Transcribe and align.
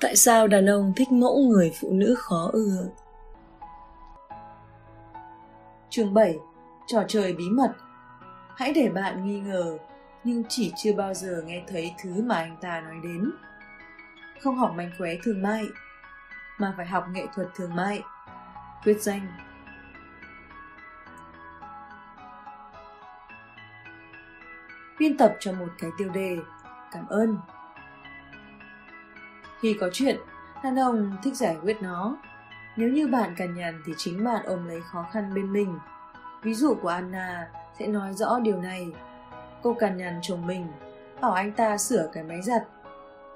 Tại 0.00 0.16
sao 0.16 0.46
đàn 0.46 0.66
ông 0.66 0.92
thích 0.96 1.12
mẫu 1.12 1.38
người 1.38 1.72
phụ 1.80 1.88
nữ 1.92 2.14
khó 2.18 2.50
ưa? 2.52 2.88
Chương 5.90 6.14
7 6.14 6.38
Trò 6.86 7.04
chơi 7.08 7.32
bí 7.32 7.44
mật 7.50 7.72
Hãy 8.56 8.72
để 8.72 8.88
bạn 8.88 9.24
nghi 9.24 9.40
ngờ, 9.40 9.78
nhưng 10.24 10.42
chỉ 10.48 10.72
chưa 10.76 10.92
bao 10.92 11.14
giờ 11.14 11.42
nghe 11.46 11.64
thấy 11.68 11.94
thứ 12.02 12.22
mà 12.22 12.36
anh 12.36 12.56
ta 12.60 12.80
nói 12.80 12.96
đến. 13.02 13.30
Không 14.42 14.56
học 14.56 14.72
mánh 14.76 14.90
khóe 14.98 15.10
thương 15.24 15.42
mại, 15.42 15.64
mà 16.58 16.74
phải 16.76 16.86
học 16.86 17.04
nghệ 17.12 17.26
thuật 17.34 17.48
thương 17.54 17.76
mại. 17.76 18.02
Quyết 18.84 19.02
danh 19.02 19.26
Biên 24.98 25.16
tập 25.16 25.36
cho 25.40 25.52
một 25.52 25.68
cái 25.78 25.90
tiêu 25.98 26.08
đề 26.08 26.36
Cảm 26.92 27.06
ơn 27.06 27.36
khi 29.60 29.76
có 29.80 29.90
chuyện, 29.92 30.16
đàn 30.64 30.76
ông 30.76 31.16
thích 31.22 31.36
giải 31.36 31.56
quyết 31.62 31.82
nó. 31.82 32.16
Nếu 32.76 32.88
như 32.88 33.08
bạn 33.08 33.34
cằn 33.36 33.54
nhằn 33.54 33.82
thì 33.86 33.92
chính 33.96 34.24
bạn 34.24 34.42
ôm 34.44 34.68
lấy 34.68 34.80
khó 34.80 35.06
khăn 35.12 35.34
bên 35.34 35.52
mình. 35.52 35.78
Ví 36.42 36.54
dụ 36.54 36.74
của 36.74 36.88
Anna 36.88 37.50
sẽ 37.78 37.86
nói 37.86 38.14
rõ 38.14 38.38
điều 38.38 38.62
này. 38.62 38.92
Cô 39.62 39.74
cằn 39.74 39.96
nhằn 39.96 40.18
chồng 40.22 40.46
mình, 40.46 40.66
bảo 41.20 41.32
anh 41.32 41.52
ta 41.52 41.78
sửa 41.78 42.08
cái 42.12 42.22
máy 42.24 42.42
giặt. 42.42 42.62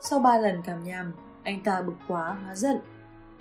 Sau 0.01 0.19
ba 0.19 0.39
lần 0.39 0.63
cảm 0.63 0.85
nhằm, 0.85 1.13
anh 1.43 1.63
ta 1.63 1.83
bực 1.83 1.97
quá 2.09 2.37
hóa 2.45 2.55
giận. 2.55 2.79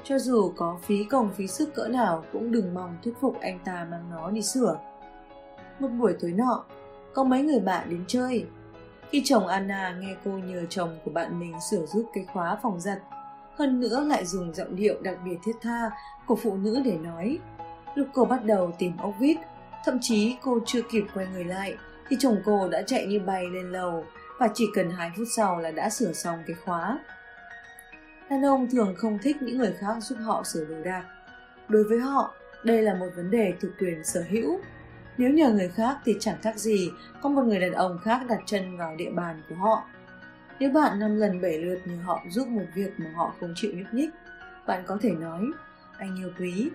Cho 0.04 0.20
dù 0.20 0.54
có 0.56 0.78
phí 0.82 1.04
công 1.04 1.32
phí 1.34 1.48
sức 1.48 1.76
cỡ 1.76 1.88
nào 1.88 2.24
cũng 2.32 2.52
đừng 2.52 2.74
mong 2.74 2.98
thuyết 3.04 3.14
phục 3.22 3.40
anh 3.42 3.60
ta 3.60 3.88
mang 3.92 4.12
nó 4.12 4.32
đi 4.32 4.42
sửa. 4.42 4.78
Một 5.80 5.88
buổi 5.88 6.16
tối 6.22 6.32
nọ, 6.32 6.64
có 7.14 7.24
mấy 7.24 7.42
người 7.42 7.60
bạn 7.60 7.90
đến 7.90 8.04
chơi, 8.08 8.48
khi 9.12 9.22
chồng 9.26 9.48
Anna 9.48 9.96
nghe 10.00 10.16
cô 10.26 10.32
nhờ 10.32 10.66
chồng 10.70 10.98
của 11.06 11.12
bạn 11.12 11.40
mình 11.40 11.54
sửa 11.72 11.86
giúp 11.86 12.10
cái 12.14 12.26
khóa 12.34 12.58
phòng 12.64 12.80
giặt, 12.80 12.98
hơn 13.56 13.80
nữa 13.80 14.04
lại 14.08 14.26
dùng 14.26 14.54
giọng 14.54 14.76
điệu 14.76 15.02
đặc 15.02 15.18
biệt 15.26 15.38
thiết 15.46 15.56
tha 15.62 15.92
của 16.28 16.36
phụ 16.36 16.58
nữ 16.58 16.82
để 16.86 16.98
nói. 16.98 17.40
Lúc 17.96 18.08
cô 18.14 18.26
bắt 18.26 18.46
đầu 18.46 18.72
tìm 18.80 18.98
ốc 18.98 19.14
vít, 19.20 19.38
thậm 19.86 19.98
chí 20.02 20.36
cô 20.42 20.60
chưa 20.66 20.82
kịp 20.82 21.04
quay 21.14 21.28
người 21.34 21.44
lại 21.44 21.76
thì 22.10 22.18
chồng 22.20 22.42
cô 22.46 22.70
đã 22.70 22.82
chạy 22.82 23.06
như 23.06 23.20
bay 23.20 23.46
lên 23.46 23.72
lầu 23.72 24.06
và 24.40 24.50
chỉ 24.54 24.66
cần 24.76 24.90
2 24.90 25.12
phút 25.18 25.28
sau 25.36 25.60
là 25.60 25.72
đã 25.72 25.90
sửa 25.90 26.14
xong 26.14 26.44
cái 26.48 26.56
khóa. 26.66 27.00
Đàn 28.30 28.46
ông 28.46 28.70
thường 28.70 28.96
không 28.98 29.18
thích 29.24 29.38
những 29.42 29.58
người 29.58 29.74
khác 29.80 29.96
giúp 30.00 30.16
họ 30.26 30.44
sửa 30.44 30.66
đồ 30.66 30.76
đạc. 30.84 31.04
Đối 31.68 31.84
với 31.84 32.00
họ, 32.00 32.34
đây 32.64 32.82
là 32.82 32.94
một 32.94 33.08
vấn 33.16 33.32
đề 33.32 33.54
thuộc 33.62 33.72
quyền 33.80 34.04
sở 34.04 34.24
hữu 34.30 34.60
nếu 35.22 35.30
nhờ 35.30 35.52
người 35.52 35.70
khác 35.70 35.98
thì 36.06 36.18
chẳng 36.20 36.42
khác 36.42 36.58
gì 36.58 36.92
có 37.22 37.30
một 37.30 37.42
người 37.42 37.60
đàn 37.60 37.72
ông 37.72 38.00
khác 38.04 38.22
đặt 38.30 38.40
chân 38.46 38.78
vào 38.78 38.96
địa 38.96 39.12
bàn 39.12 39.42
của 39.50 39.56
họ. 39.56 39.84
Nếu 40.60 40.72
bạn 40.72 41.00
năm 41.00 41.16
lần 41.16 41.42
bảy 41.42 41.58
lượt 41.58 41.80
nhờ 41.86 41.98
họ 42.04 42.22
giúp 42.30 42.48
một 42.48 42.66
việc 42.74 43.00
mà 43.00 43.06
họ 43.16 43.34
không 43.40 43.54
chịu 43.56 43.72
nhúc 43.76 43.94
nhích, 43.94 44.10
bạn 44.68 44.84
có 44.88 44.98
thể 45.02 45.12
nói, 45.12 45.46
anh 45.98 46.16
yêu 46.16 46.30
quý, 46.40 46.70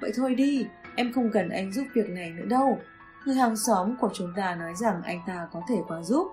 vậy 0.00 0.12
thôi 0.16 0.34
đi, 0.34 0.66
em 0.96 1.12
không 1.12 1.30
cần 1.32 1.48
anh 1.48 1.72
giúp 1.72 1.84
việc 1.94 2.10
này 2.10 2.30
nữa 2.30 2.44
đâu. 2.44 2.78
Người 3.26 3.34
hàng 3.34 3.56
xóm 3.56 3.96
của 3.96 4.10
chúng 4.14 4.32
ta 4.36 4.54
nói 4.54 4.72
rằng 4.74 5.02
anh 5.02 5.20
ta 5.26 5.48
có 5.52 5.62
thể 5.68 5.76
quá 5.88 6.02
giúp. 6.02 6.28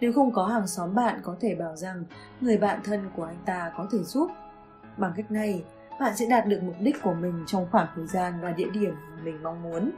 Nếu 0.00 0.12
không 0.12 0.32
có 0.32 0.46
hàng 0.46 0.66
xóm 0.66 0.94
bạn 0.94 1.20
có 1.22 1.36
thể 1.40 1.54
bảo 1.54 1.76
rằng 1.76 2.04
người 2.40 2.58
bạn 2.58 2.80
thân 2.84 3.10
của 3.16 3.24
anh 3.24 3.38
ta 3.44 3.72
có 3.76 3.86
thể 3.92 3.98
giúp. 3.98 4.30
Bằng 4.96 5.12
cách 5.16 5.30
này, 5.30 5.64
bạn 6.00 6.16
sẽ 6.16 6.26
đạt 6.30 6.46
được 6.46 6.62
mục 6.62 6.76
đích 6.80 7.02
của 7.02 7.14
mình 7.14 7.44
trong 7.46 7.66
khoảng 7.70 7.86
thời 7.96 8.06
gian 8.06 8.40
và 8.40 8.50
địa 8.50 8.70
điểm 8.72 8.94
mình 9.24 9.42
mong 9.42 9.62
muốn. 9.62 9.90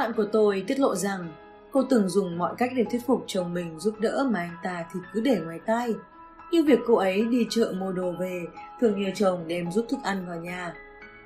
Bạn 0.00 0.12
của 0.12 0.24
tôi 0.32 0.64
tiết 0.66 0.80
lộ 0.80 0.94
rằng 0.94 1.28
cô 1.72 1.82
từng 1.82 2.08
dùng 2.08 2.38
mọi 2.38 2.54
cách 2.58 2.70
để 2.76 2.84
thuyết 2.90 3.06
phục 3.06 3.24
chồng 3.26 3.54
mình 3.54 3.80
giúp 3.80 3.94
đỡ 3.98 4.26
mà 4.30 4.38
anh 4.38 4.56
ta 4.62 4.84
thì 4.92 5.00
cứ 5.12 5.20
để 5.20 5.40
ngoài 5.44 5.60
tai. 5.66 5.94
Như 6.50 6.64
việc 6.64 6.78
cô 6.86 6.94
ấy 6.94 7.24
đi 7.24 7.46
chợ 7.50 7.72
mua 7.78 7.92
đồ 7.92 8.12
về, 8.20 8.44
thường 8.80 9.02
nhờ 9.02 9.10
chồng 9.14 9.44
đem 9.46 9.72
giúp 9.72 9.86
thức 9.88 9.98
ăn 10.04 10.26
vào 10.26 10.36
nhà. 10.36 10.74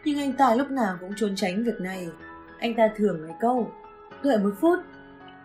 Nhưng 0.05 0.19
anh 0.19 0.33
ta 0.33 0.55
lúc 0.55 0.71
nào 0.71 0.97
cũng 1.01 1.11
trốn 1.17 1.37
tránh 1.37 1.65
việc 1.65 1.81
này. 1.81 2.09
Anh 2.59 2.75
ta 2.75 2.91
thường 2.97 3.23
nói 3.23 3.37
câu, 3.41 3.71
đợi 4.23 4.39
một 4.39 4.51
phút. 4.61 4.79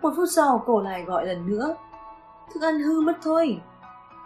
Một 0.02 0.14
phút 0.16 0.28
sau 0.32 0.64
cô 0.66 0.82
lại 0.82 1.04
gọi 1.04 1.28
lần 1.28 1.48
nữa. 1.50 1.76
Thức 2.54 2.64
ăn 2.64 2.80
hư 2.80 3.02
mất 3.02 3.18
thôi. 3.22 3.62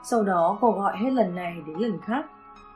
Sau 0.06 0.24
đó 0.24 0.58
cô 0.62 0.72
gọi 0.72 0.98
hết 0.98 1.12
lần 1.14 1.36
này 1.36 1.56
đến 1.68 1.78
lần 1.78 2.00
khác. 2.02 2.26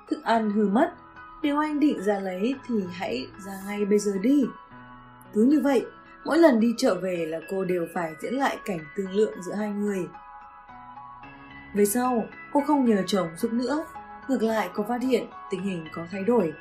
Thức 0.10 0.24
ăn 0.24 0.52
hư 0.52 0.68
mất. 0.68 0.94
Nếu 1.42 1.60
anh 1.60 1.80
định 1.80 2.04
ra 2.04 2.20
lấy 2.20 2.56
thì 2.68 2.76
hãy 2.92 3.28
ra 3.46 3.54
ngay 3.68 3.86
bây 3.86 4.00
giờ 4.00 4.12
đi. 4.22 4.46
Cứ 5.34 5.44
như 5.44 5.62
vậy, 5.64 5.86
Mỗi 6.26 6.38
lần 6.38 6.60
đi 6.60 6.74
chợ 6.78 6.96
về 7.02 7.26
là 7.30 7.40
cô 7.50 7.66
đều 7.66 7.88
phải 7.94 8.14
diễn 8.22 8.34
lại 8.34 8.58
cảnh 8.66 8.80
tương 8.96 9.12
lượng 9.12 9.42
giữa 9.42 9.54
hai 9.54 9.70
người. 9.70 10.08
Về 11.76 11.86
sau, 11.86 12.24
cô 12.54 12.64
không 12.68 12.86
nhờ 12.86 13.04
chồng 13.08 13.28
giúp 13.38 13.54
nữa. 13.54 13.86
Ngược 14.28 14.44
lại, 14.44 14.70
cô 14.74 14.84
phát 14.88 15.02
hiện 15.02 15.28
tình 15.50 15.62
hình 15.62 15.88
có 15.94 16.06
thay 16.12 16.24
đổi. 16.24 16.54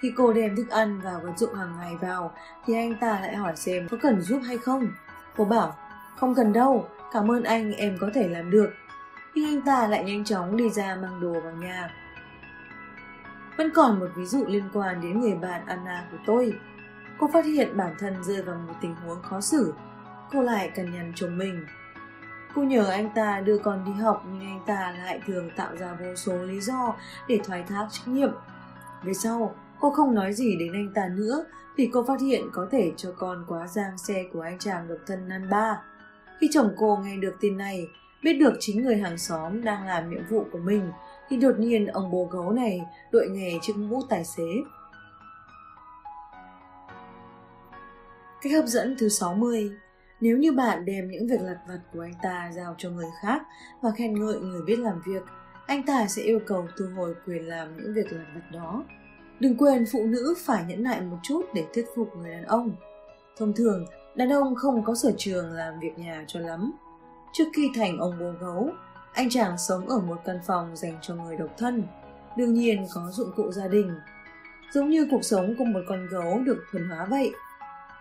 Khi 0.00 0.12
cô 0.16 0.32
đem 0.32 0.56
thức 0.56 0.70
ăn 0.70 1.00
và 1.04 1.18
vật 1.22 1.32
dụng 1.36 1.54
hàng 1.54 1.76
ngày 1.78 1.96
vào, 2.00 2.34
thì 2.66 2.74
anh 2.74 2.94
ta 3.00 3.20
lại 3.20 3.36
hỏi 3.36 3.56
xem 3.56 3.88
có 3.90 3.96
cần 4.02 4.20
giúp 4.20 4.40
hay 4.46 4.58
không. 4.58 4.86
Cô 5.36 5.44
bảo, 5.44 5.76
không 6.16 6.34
cần 6.34 6.52
đâu, 6.52 6.88
cảm 7.12 7.30
ơn 7.30 7.42
anh 7.42 7.72
em 7.72 7.96
có 8.00 8.10
thể 8.14 8.28
làm 8.28 8.50
được. 8.50 8.70
Nhưng 9.34 9.48
anh 9.48 9.62
ta 9.62 9.86
lại 9.86 10.04
nhanh 10.04 10.24
chóng 10.24 10.56
đi 10.56 10.70
ra 10.70 10.96
mang 11.02 11.20
đồ 11.20 11.40
vào 11.40 11.52
nhà. 11.52 11.90
Vẫn 13.56 13.70
còn 13.74 14.00
một 14.00 14.06
ví 14.16 14.24
dụ 14.24 14.44
liên 14.46 14.64
quan 14.72 15.00
đến 15.00 15.20
người 15.20 15.34
bạn 15.34 15.66
Anna 15.66 16.04
của 16.10 16.18
tôi 16.26 16.52
cô 17.18 17.30
phát 17.32 17.44
hiện 17.44 17.76
bản 17.76 17.94
thân 17.98 18.24
rơi 18.24 18.42
vào 18.42 18.56
một 18.56 18.74
tình 18.80 18.94
huống 18.94 19.22
khó 19.22 19.40
xử. 19.40 19.74
Cô 20.32 20.42
lại 20.42 20.70
cần 20.74 20.92
nhằn 20.92 21.12
chồng 21.14 21.38
mình. 21.38 21.66
Cô 22.54 22.62
nhờ 22.62 22.90
anh 22.90 23.10
ta 23.14 23.40
đưa 23.40 23.58
con 23.58 23.84
đi 23.84 23.92
học 23.92 24.24
nhưng 24.32 24.40
anh 24.40 24.60
ta 24.66 24.94
lại 24.98 25.20
thường 25.26 25.50
tạo 25.56 25.76
ra 25.76 25.96
vô 26.00 26.14
số 26.14 26.36
lý 26.36 26.60
do 26.60 26.94
để 27.28 27.40
thoái 27.44 27.62
thác 27.62 27.86
trách 27.90 28.08
nhiệm. 28.08 28.30
Về 29.04 29.14
sau, 29.14 29.54
cô 29.80 29.90
không 29.90 30.14
nói 30.14 30.32
gì 30.32 30.56
đến 30.56 30.72
anh 30.72 30.92
ta 30.94 31.08
nữa 31.08 31.44
vì 31.76 31.90
cô 31.92 32.04
phát 32.04 32.20
hiện 32.20 32.42
có 32.52 32.66
thể 32.70 32.92
cho 32.96 33.12
con 33.18 33.44
quá 33.48 33.66
giang 33.66 33.98
xe 33.98 34.24
của 34.32 34.40
anh 34.40 34.58
chàng 34.58 34.88
độc 34.88 34.98
thân 35.06 35.28
nan 35.28 35.50
ba. 35.50 35.82
Khi 36.40 36.48
chồng 36.52 36.74
cô 36.76 36.96
nghe 37.04 37.16
được 37.16 37.36
tin 37.40 37.56
này, 37.56 37.88
biết 38.22 38.32
được 38.32 38.52
chính 38.60 38.82
người 38.82 38.96
hàng 38.96 39.18
xóm 39.18 39.64
đang 39.64 39.86
làm 39.86 40.10
nhiệm 40.10 40.26
vụ 40.30 40.46
của 40.52 40.58
mình, 40.58 40.90
thì 41.28 41.36
đột 41.36 41.58
nhiên 41.58 41.86
ông 41.86 42.10
bố 42.10 42.24
gấu 42.24 42.50
này 42.50 42.80
đội 43.12 43.28
nghề 43.28 43.58
chiếc 43.62 43.76
mũ 43.76 44.02
tài 44.08 44.24
xế 44.24 44.48
Cách 48.44 48.52
hấp 48.52 48.66
dẫn 48.66 48.96
thứ 48.98 49.08
60 49.08 49.70
Nếu 50.20 50.38
như 50.38 50.52
bạn 50.52 50.84
đem 50.84 51.10
những 51.10 51.26
việc 51.26 51.40
lặt 51.40 51.56
vặt 51.68 51.78
của 51.92 52.00
anh 52.00 52.14
ta 52.22 52.50
giao 52.54 52.74
cho 52.78 52.90
người 52.90 53.10
khác 53.22 53.42
và 53.82 53.90
khen 53.90 54.20
ngợi 54.20 54.40
người 54.40 54.62
biết 54.62 54.78
làm 54.78 55.02
việc, 55.06 55.22
anh 55.66 55.82
ta 55.82 56.06
sẽ 56.06 56.22
yêu 56.22 56.40
cầu 56.46 56.66
thu 56.78 56.84
hồi 56.96 57.14
quyền 57.26 57.48
làm 57.48 57.76
những 57.76 57.94
việc 57.94 58.12
lặt 58.12 58.24
vặt 58.34 58.50
đó. 58.52 58.84
Đừng 59.40 59.56
quên 59.56 59.84
phụ 59.92 60.06
nữ 60.06 60.34
phải 60.38 60.64
nhẫn 60.64 60.82
nại 60.82 61.00
một 61.00 61.16
chút 61.22 61.42
để 61.54 61.64
thuyết 61.74 61.84
phục 61.96 62.16
người 62.16 62.30
đàn 62.30 62.44
ông. 62.44 62.76
Thông 63.36 63.52
thường, 63.52 63.86
đàn 64.14 64.32
ông 64.32 64.54
không 64.54 64.84
có 64.84 64.94
sở 64.94 65.12
trường 65.18 65.52
làm 65.52 65.80
việc 65.80 65.98
nhà 65.98 66.24
cho 66.26 66.40
lắm. 66.40 66.72
Trước 67.32 67.44
khi 67.56 67.70
thành 67.74 67.98
ông 67.98 68.14
bố 68.20 68.32
gấu, 68.40 68.70
anh 69.12 69.30
chàng 69.30 69.58
sống 69.58 69.88
ở 69.88 69.98
một 69.98 70.20
căn 70.24 70.40
phòng 70.46 70.76
dành 70.76 70.98
cho 71.02 71.14
người 71.14 71.36
độc 71.36 71.50
thân. 71.58 71.82
Đương 72.36 72.54
nhiên 72.54 72.86
có 72.94 73.10
dụng 73.10 73.30
cụ 73.36 73.52
gia 73.52 73.68
đình. 73.68 73.94
Giống 74.72 74.90
như 74.90 75.06
cuộc 75.10 75.24
sống 75.24 75.54
của 75.58 75.64
một 75.64 75.80
con 75.88 76.06
gấu 76.10 76.38
được 76.38 76.64
thuần 76.72 76.88
hóa 76.88 77.06
vậy, 77.10 77.32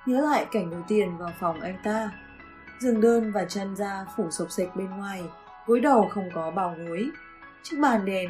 nhớ 0.06 0.22
lại 0.22 0.46
cảnh 0.52 0.69
đầu 0.69 0.81
tiên 0.88 1.18
vào 1.18 1.31
phòng 1.40 1.62
anh 1.62 1.78
ta. 1.84 2.12
Giường 2.80 3.02
đơn 3.02 3.31
và 3.31 3.46
chân 3.46 3.75
da 3.75 4.06
phủ 4.18 4.31
sộc 4.31 4.52
sạch 4.52 4.75
bên 4.75 4.90
ngoài, 4.90 5.24
gối 5.66 5.80
đầu 5.80 6.09
không 6.14 6.30
có 6.34 6.52
bào 6.52 6.75
gối. 6.78 7.09
Chiếc 7.64 7.78
bàn 7.81 8.06
đèn, 8.06 8.30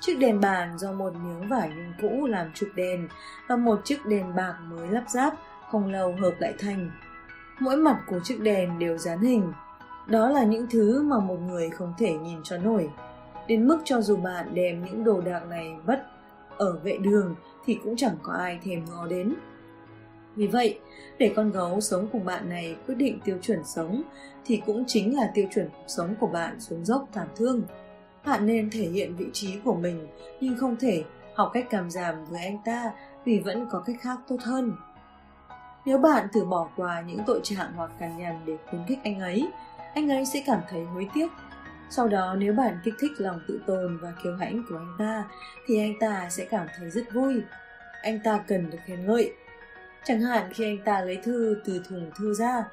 chiếc 0.00 0.18
đèn 0.18 0.40
bàn 0.40 0.78
do 0.78 0.92
một 0.92 1.12
miếng 1.14 1.48
vải 1.48 1.68
nhung 1.68 1.92
cũ 2.02 2.26
làm 2.26 2.52
trục 2.54 2.68
đèn 2.74 3.08
và 3.48 3.56
một 3.56 3.80
chiếc 3.84 4.06
đèn 4.06 4.34
bạc 4.34 4.54
mới 4.70 4.88
lắp 4.88 5.04
ráp 5.08 5.34
không 5.70 5.92
lâu 5.92 6.16
hợp 6.20 6.34
lại 6.38 6.54
thành. 6.58 6.90
Mỗi 7.58 7.76
mặt 7.76 8.00
của 8.06 8.20
chiếc 8.24 8.40
đèn 8.40 8.78
đều 8.78 8.98
dán 8.98 9.20
hình. 9.20 9.52
Đó 10.06 10.28
là 10.28 10.44
những 10.44 10.66
thứ 10.70 11.02
mà 11.02 11.18
một 11.18 11.40
người 11.40 11.70
không 11.70 11.94
thể 11.98 12.12
nhìn 12.12 12.38
cho 12.42 12.58
nổi. 12.58 12.90
Đến 13.46 13.68
mức 13.68 13.78
cho 13.84 14.00
dù 14.00 14.16
bạn 14.16 14.54
đem 14.54 14.84
những 14.84 15.04
đồ 15.04 15.20
đạc 15.20 15.40
này 15.50 15.76
vất 15.84 16.06
ở 16.56 16.78
vệ 16.78 16.98
đường 16.98 17.34
thì 17.64 17.78
cũng 17.84 17.96
chẳng 17.96 18.16
có 18.22 18.32
ai 18.32 18.60
thèm 18.64 18.84
ngó 18.84 19.06
đến. 19.06 19.34
Vì 20.36 20.46
vậy, 20.46 20.78
để 21.18 21.32
con 21.36 21.50
gấu 21.50 21.80
sống 21.80 22.08
cùng 22.12 22.24
bạn 22.24 22.48
này 22.48 22.76
quyết 22.86 22.94
định 22.94 23.18
tiêu 23.24 23.38
chuẩn 23.42 23.64
sống 23.64 24.02
thì 24.44 24.62
cũng 24.66 24.84
chính 24.86 25.16
là 25.16 25.30
tiêu 25.34 25.46
chuẩn 25.54 25.68
cuộc 25.68 25.84
sống 25.86 26.14
của 26.20 26.26
bạn 26.26 26.60
xuống 26.60 26.84
dốc 26.84 27.08
thảm 27.12 27.26
thương. 27.36 27.62
Bạn 28.26 28.46
nên 28.46 28.70
thể 28.70 28.88
hiện 28.88 29.16
vị 29.16 29.26
trí 29.32 29.58
của 29.64 29.74
mình 29.74 30.06
nhưng 30.40 30.56
không 30.56 30.76
thể 30.76 31.04
học 31.34 31.50
cách 31.54 31.66
cảm 31.70 31.90
giảm 31.90 32.24
với 32.24 32.44
anh 32.44 32.58
ta 32.64 32.92
vì 33.24 33.38
vẫn 33.38 33.66
có 33.70 33.82
cách 33.86 33.96
khác 34.00 34.18
tốt 34.28 34.36
hơn. 34.40 34.72
Nếu 35.86 35.98
bạn 35.98 36.28
thử 36.32 36.44
bỏ 36.44 36.68
qua 36.76 37.00
những 37.00 37.20
tội 37.26 37.40
trạng 37.42 37.72
hoặc 37.76 37.90
cằn 37.98 38.16
nhằn 38.18 38.40
để 38.46 38.56
khuyến 38.70 38.84
khích 38.86 38.98
anh 39.04 39.20
ấy, 39.20 39.48
anh 39.94 40.10
ấy 40.10 40.26
sẽ 40.26 40.42
cảm 40.46 40.60
thấy 40.70 40.84
hối 40.84 41.08
tiếc. 41.14 41.28
Sau 41.90 42.08
đó 42.08 42.34
nếu 42.38 42.52
bạn 42.52 42.78
kích 42.84 42.94
thích 43.00 43.10
lòng 43.18 43.40
tự 43.48 43.60
tôn 43.66 43.98
và 44.02 44.12
kiêu 44.22 44.36
hãnh 44.36 44.64
của 44.68 44.76
anh 44.76 44.94
ta 44.98 45.24
thì 45.66 45.78
anh 45.78 45.92
ta 46.00 46.28
sẽ 46.30 46.44
cảm 46.44 46.66
thấy 46.78 46.90
rất 46.90 47.04
vui. 47.14 47.42
Anh 48.02 48.18
ta 48.24 48.38
cần 48.46 48.70
được 48.70 48.78
khen 48.84 49.06
ngợi 49.06 49.32
Chẳng 50.04 50.20
hạn 50.20 50.50
khi 50.52 50.64
anh 50.64 50.78
ta 50.84 51.00
lấy 51.00 51.16
thư 51.16 51.56
từ 51.64 51.82
thùng 51.88 52.10
thư 52.16 52.34
ra, 52.34 52.64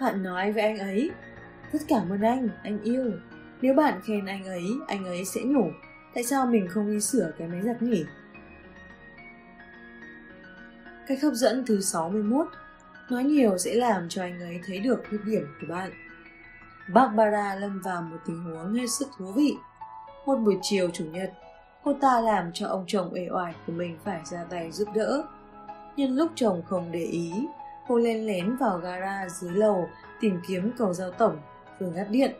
bạn 0.00 0.22
nói 0.22 0.52
với 0.52 0.62
anh 0.62 0.78
ấy, 0.78 1.10
rất 1.72 1.82
cảm 1.88 2.10
ơn 2.10 2.22
anh, 2.22 2.48
anh 2.62 2.82
yêu. 2.82 3.12
Nếu 3.60 3.74
bạn 3.74 4.00
khen 4.04 4.26
anh 4.26 4.44
ấy, 4.44 4.64
anh 4.88 5.04
ấy 5.04 5.24
sẽ 5.24 5.40
nhủ, 5.44 5.70
tại 6.14 6.24
sao 6.24 6.46
mình 6.46 6.68
không 6.68 6.90
đi 6.90 7.00
sửa 7.00 7.32
cái 7.38 7.48
máy 7.48 7.62
giặt 7.62 7.82
nhỉ? 7.82 8.04
Cách 11.06 11.18
hấp 11.22 11.32
dẫn 11.32 11.64
thứ 11.66 11.80
61 11.80 12.46
Nói 13.10 13.24
nhiều 13.24 13.58
sẽ 13.58 13.74
làm 13.74 14.08
cho 14.08 14.22
anh 14.22 14.40
ấy 14.40 14.60
thấy 14.66 14.78
được 14.78 15.02
khuyết 15.08 15.18
điểm 15.24 15.46
của 15.60 15.66
bạn. 15.74 15.90
Barbara 16.88 17.54
lâm 17.54 17.80
vào 17.80 18.02
một 18.02 18.16
tình 18.26 18.44
huống 18.44 18.74
hết 18.74 18.86
sức 18.86 19.08
thú 19.18 19.32
vị. 19.32 19.56
Một 20.26 20.36
buổi 20.36 20.58
chiều 20.62 20.90
chủ 20.92 21.04
nhật, 21.04 21.32
cô 21.82 21.92
ta 22.00 22.20
làm 22.20 22.50
cho 22.54 22.68
ông 22.68 22.84
chồng 22.86 23.14
ê 23.14 23.28
oải 23.30 23.54
của 23.66 23.72
mình 23.72 23.98
phải 24.04 24.20
ra 24.24 24.44
tay 24.50 24.72
giúp 24.72 24.88
đỡ. 24.94 25.24
Nhân 25.96 26.16
lúc 26.16 26.30
chồng 26.34 26.62
không 26.66 26.92
để 26.92 27.04
ý, 27.04 27.32
cô 27.88 27.98
lên 27.98 28.26
lén 28.26 28.56
vào 28.56 28.78
gara 28.78 29.28
dưới 29.28 29.50
lầu 29.50 29.88
tìm 30.20 30.40
kiếm 30.48 30.72
cầu 30.78 30.92
giao 30.92 31.10
tổng 31.10 31.36
vừa 31.80 31.90
ngắt 31.90 32.10
điện. 32.10 32.36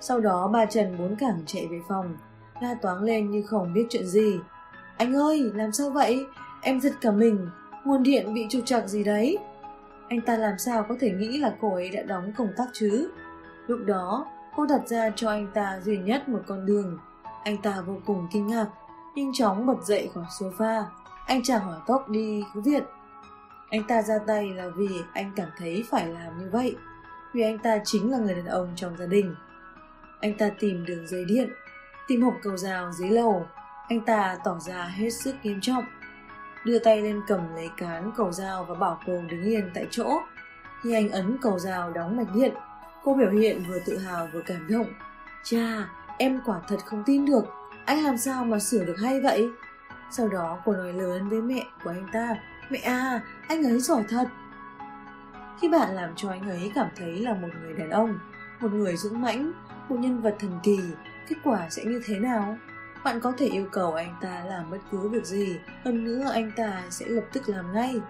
Sau 0.00 0.20
đó 0.20 0.48
ba 0.48 0.66
Trần 0.66 0.98
bốn 0.98 1.16
cẳng 1.16 1.42
chạy 1.46 1.66
về 1.70 1.80
phòng, 1.88 2.16
la 2.60 2.74
toáng 2.82 3.02
lên 3.02 3.30
như 3.30 3.42
không 3.42 3.72
biết 3.72 3.86
chuyện 3.90 4.06
gì. 4.06 4.38
Anh 4.96 5.14
ơi, 5.14 5.50
làm 5.54 5.72
sao 5.72 5.90
vậy? 5.90 6.26
Em 6.62 6.80
giật 6.80 6.92
cả 7.00 7.10
mình, 7.10 7.48
nguồn 7.84 8.02
điện 8.02 8.34
bị 8.34 8.46
trục 8.50 8.66
trặc 8.66 8.88
gì 8.88 9.04
đấy. 9.04 9.38
Anh 10.08 10.20
ta 10.20 10.36
làm 10.36 10.58
sao 10.58 10.84
có 10.88 10.94
thể 11.00 11.10
nghĩ 11.10 11.38
là 11.38 11.54
cô 11.60 11.74
ấy 11.74 11.90
đã 11.90 12.02
đóng 12.02 12.32
công 12.36 12.48
tắc 12.56 12.68
chứ? 12.72 13.10
Lúc 13.66 13.80
đó, 13.86 14.26
cô 14.56 14.66
đặt 14.66 14.88
ra 14.88 15.10
cho 15.16 15.30
anh 15.30 15.46
ta 15.54 15.80
duy 15.84 15.98
nhất 15.98 16.28
một 16.28 16.40
con 16.46 16.66
đường. 16.66 16.98
Anh 17.44 17.56
ta 17.62 17.80
vô 17.86 17.94
cùng 18.06 18.28
kinh 18.32 18.46
ngạc, 18.46 18.66
nhanh 19.14 19.32
chóng 19.32 19.66
bật 19.66 19.84
dậy 19.84 20.10
khỏi 20.14 20.24
sofa. 20.40 20.82
Anh 21.30 21.42
chàng 21.42 21.60
hỏa 21.60 21.76
tốc 21.86 22.08
đi 22.08 22.44
cứu 22.54 22.62
viện. 22.62 22.82
Anh 23.70 23.82
ta 23.84 24.02
ra 24.02 24.18
tay 24.26 24.50
là 24.50 24.68
vì 24.76 24.88
anh 25.12 25.32
cảm 25.36 25.48
thấy 25.58 25.84
phải 25.90 26.06
làm 26.06 26.38
như 26.38 26.48
vậy. 26.52 26.76
Vì 27.32 27.42
anh 27.42 27.58
ta 27.58 27.78
chính 27.84 28.10
là 28.12 28.18
người 28.18 28.34
đàn 28.34 28.46
ông 28.46 28.72
trong 28.76 28.96
gia 28.96 29.06
đình. 29.06 29.34
Anh 30.20 30.34
ta 30.38 30.50
tìm 30.60 30.84
đường 30.86 31.06
dây 31.06 31.24
điện, 31.24 31.50
tìm 32.08 32.22
hộp 32.22 32.34
cầu 32.42 32.56
rào 32.56 32.92
dưới 32.92 33.10
lầu. 33.10 33.46
Anh 33.88 34.00
ta 34.00 34.36
tỏ 34.44 34.58
ra 34.58 34.84
hết 34.84 35.10
sức 35.10 35.34
nghiêm 35.42 35.60
trọng. 35.60 35.84
Đưa 36.64 36.78
tay 36.78 37.02
lên 37.02 37.20
cầm 37.28 37.54
lấy 37.54 37.70
cán 37.76 38.12
cầu 38.16 38.32
dao 38.32 38.64
và 38.64 38.74
bảo 38.74 39.00
cô 39.06 39.12
đứng 39.30 39.42
yên 39.42 39.70
tại 39.74 39.86
chỗ. 39.90 40.20
Khi 40.82 40.94
anh 40.94 41.10
ấn 41.10 41.38
cầu 41.42 41.58
dao 41.58 41.90
đóng 41.90 42.16
mạch 42.16 42.34
điện, 42.34 42.54
cô 43.04 43.14
biểu 43.14 43.30
hiện 43.30 43.64
vừa 43.68 43.78
tự 43.86 43.98
hào 43.98 44.28
vừa 44.32 44.42
cảm 44.46 44.68
động. 44.68 44.86
Cha, 45.44 45.88
em 46.18 46.40
quả 46.46 46.60
thật 46.68 46.78
không 46.84 47.02
tin 47.06 47.26
được, 47.26 47.44
anh 47.84 48.04
làm 48.04 48.18
sao 48.18 48.44
mà 48.44 48.58
sửa 48.58 48.84
được 48.84 48.96
hay 49.02 49.20
vậy? 49.20 49.50
Sau 50.10 50.28
đó 50.28 50.58
cô 50.64 50.72
nói 50.72 50.92
lớn 50.92 51.28
với 51.28 51.42
mẹ 51.42 51.66
của 51.84 51.90
anh 51.90 52.06
ta, 52.12 52.36
mẹ 52.70 52.78
à, 52.78 53.20
anh 53.48 53.64
ấy 53.64 53.80
giỏi 53.80 54.04
thật. 54.08 54.28
Khi 55.60 55.68
bạn 55.68 55.94
làm 55.94 56.12
cho 56.16 56.30
anh 56.30 56.48
ấy 56.48 56.72
cảm 56.74 56.88
thấy 56.96 57.18
là 57.18 57.34
một 57.34 57.48
người 57.62 57.74
đàn 57.74 57.90
ông, 57.90 58.18
một 58.60 58.72
người 58.72 58.96
dũng 58.96 59.22
mãnh, 59.22 59.52
một 59.88 59.96
nhân 59.98 60.22
vật 60.22 60.36
thần 60.38 60.60
kỳ, 60.62 60.80
kết 61.28 61.36
quả 61.44 61.70
sẽ 61.70 61.84
như 61.84 62.00
thế 62.06 62.18
nào? 62.18 62.56
Bạn 63.04 63.20
có 63.20 63.32
thể 63.38 63.46
yêu 63.46 63.66
cầu 63.72 63.94
anh 63.94 64.16
ta 64.20 64.44
làm 64.44 64.70
bất 64.70 64.78
cứ 64.90 65.08
việc 65.08 65.24
gì, 65.24 65.58
hơn 65.84 66.04
nữa 66.04 66.30
anh 66.32 66.52
ta 66.56 66.82
sẽ 66.90 67.06
lập 67.08 67.24
tức 67.32 67.48
làm 67.48 67.72
ngay. 67.72 68.00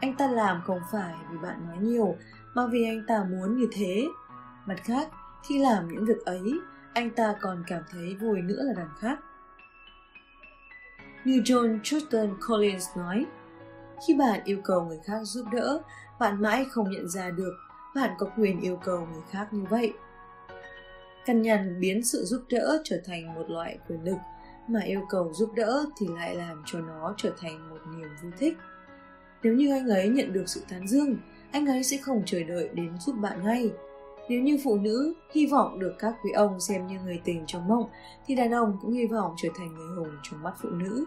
Anh 0.00 0.14
ta 0.14 0.26
làm 0.26 0.62
không 0.66 0.80
phải 0.92 1.14
vì 1.30 1.38
bạn 1.38 1.66
nói 1.66 1.76
nhiều, 1.78 2.16
mà 2.54 2.66
vì 2.66 2.84
anh 2.84 3.04
ta 3.06 3.24
muốn 3.30 3.56
như 3.56 3.68
thế. 3.72 4.06
Mặt 4.66 4.76
khác, 4.84 5.08
khi 5.48 5.58
làm 5.58 5.88
những 5.88 6.04
việc 6.04 6.24
ấy, 6.24 6.52
anh 6.94 7.10
ta 7.10 7.34
còn 7.40 7.64
cảm 7.66 7.82
thấy 7.90 8.16
vui 8.20 8.42
nữa 8.42 8.62
là 8.62 8.72
đằng 8.76 8.90
khác. 9.00 9.18
Như 11.24 11.40
John 11.44 11.78
Churton 11.82 12.36
Collins 12.48 12.86
nói, 12.96 13.26
khi 14.06 14.14
bạn 14.14 14.40
yêu 14.44 14.60
cầu 14.64 14.84
người 14.84 14.98
khác 15.04 15.20
giúp 15.22 15.46
đỡ, 15.52 15.82
bạn 16.20 16.42
mãi 16.42 16.64
không 16.70 16.90
nhận 16.90 17.08
ra 17.08 17.30
được 17.30 17.52
bạn 17.94 18.10
có 18.18 18.26
quyền 18.36 18.60
yêu 18.60 18.78
cầu 18.84 19.08
người 19.12 19.22
khác 19.30 19.48
như 19.52 19.64
vậy. 19.70 19.92
Căn 21.26 21.42
nhằn 21.42 21.80
biến 21.80 22.04
sự 22.04 22.24
giúp 22.24 22.42
đỡ 22.48 22.80
trở 22.84 23.00
thành 23.04 23.34
một 23.34 23.50
loại 23.50 23.78
quyền 23.88 24.04
lực 24.04 24.16
mà 24.68 24.80
yêu 24.80 25.06
cầu 25.08 25.32
giúp 25.32 25.52
đỡ 25.54 25.84
thì 25.98 26.06
lại 26.14 26.34
làm 26.34 26.62
cho 26.66 26.80
nó 26.80 27.14
trở 27.16 27.32
thành 27.38 27.70
một 27.70 27.78
niềm 27.96 28.08
vui 28.22 28.32
thích. 28.38 28.56
Nếu 29.42 29.54
như 29.54 29.72
anh 29.72 29.88
ấy 29.88 30.08
nhận 30.08 30.32
được 30.32 30.44
sự 30.46 30.62
tán 30.70 30.88
dương, 30.88 31.16
anh 31.52 31.66
ấy 31.66 31.84
sẽ 31.84 31.96
không 31.96 32.22
chờ 32.26 32.42
đợi 32.42 32.68
đến 32.74 32.98
giúp 32.98 33.12
bạn 33.12 33.44
ngay. 33.44 33.70
Nếu 34.30 34.40
như 34.40 34.58
phụ 34.64 34.76
nữ 34.76 35.14
hy 35.34 35.46
vọng 35.46 35.78
được 35.78 35.94
các 35.98 36.14
quý 36.24 36.30
ông 36.30 36.60
xem 36.60 36.86
như 36.86 36.98
người 37.04 37.20
tình 37.24 37.44
trong 37.46 37.68
mộng, 37.68 37.84
thì 38.26 38.34
đàn 38.34 38.50
ông 38.50 38.78
cũng 38.82 38.92
hy 38.92 39.06
vọng 39.06 39.34
trở 39.36 39.48
thành 39.58 39.74
người 39.74 39.96
hùng 39.96 40.16
trong 40.22 40.42
mắt 40.42 40.52
phụ 40.62 40.68
nữ. 40.68 41.04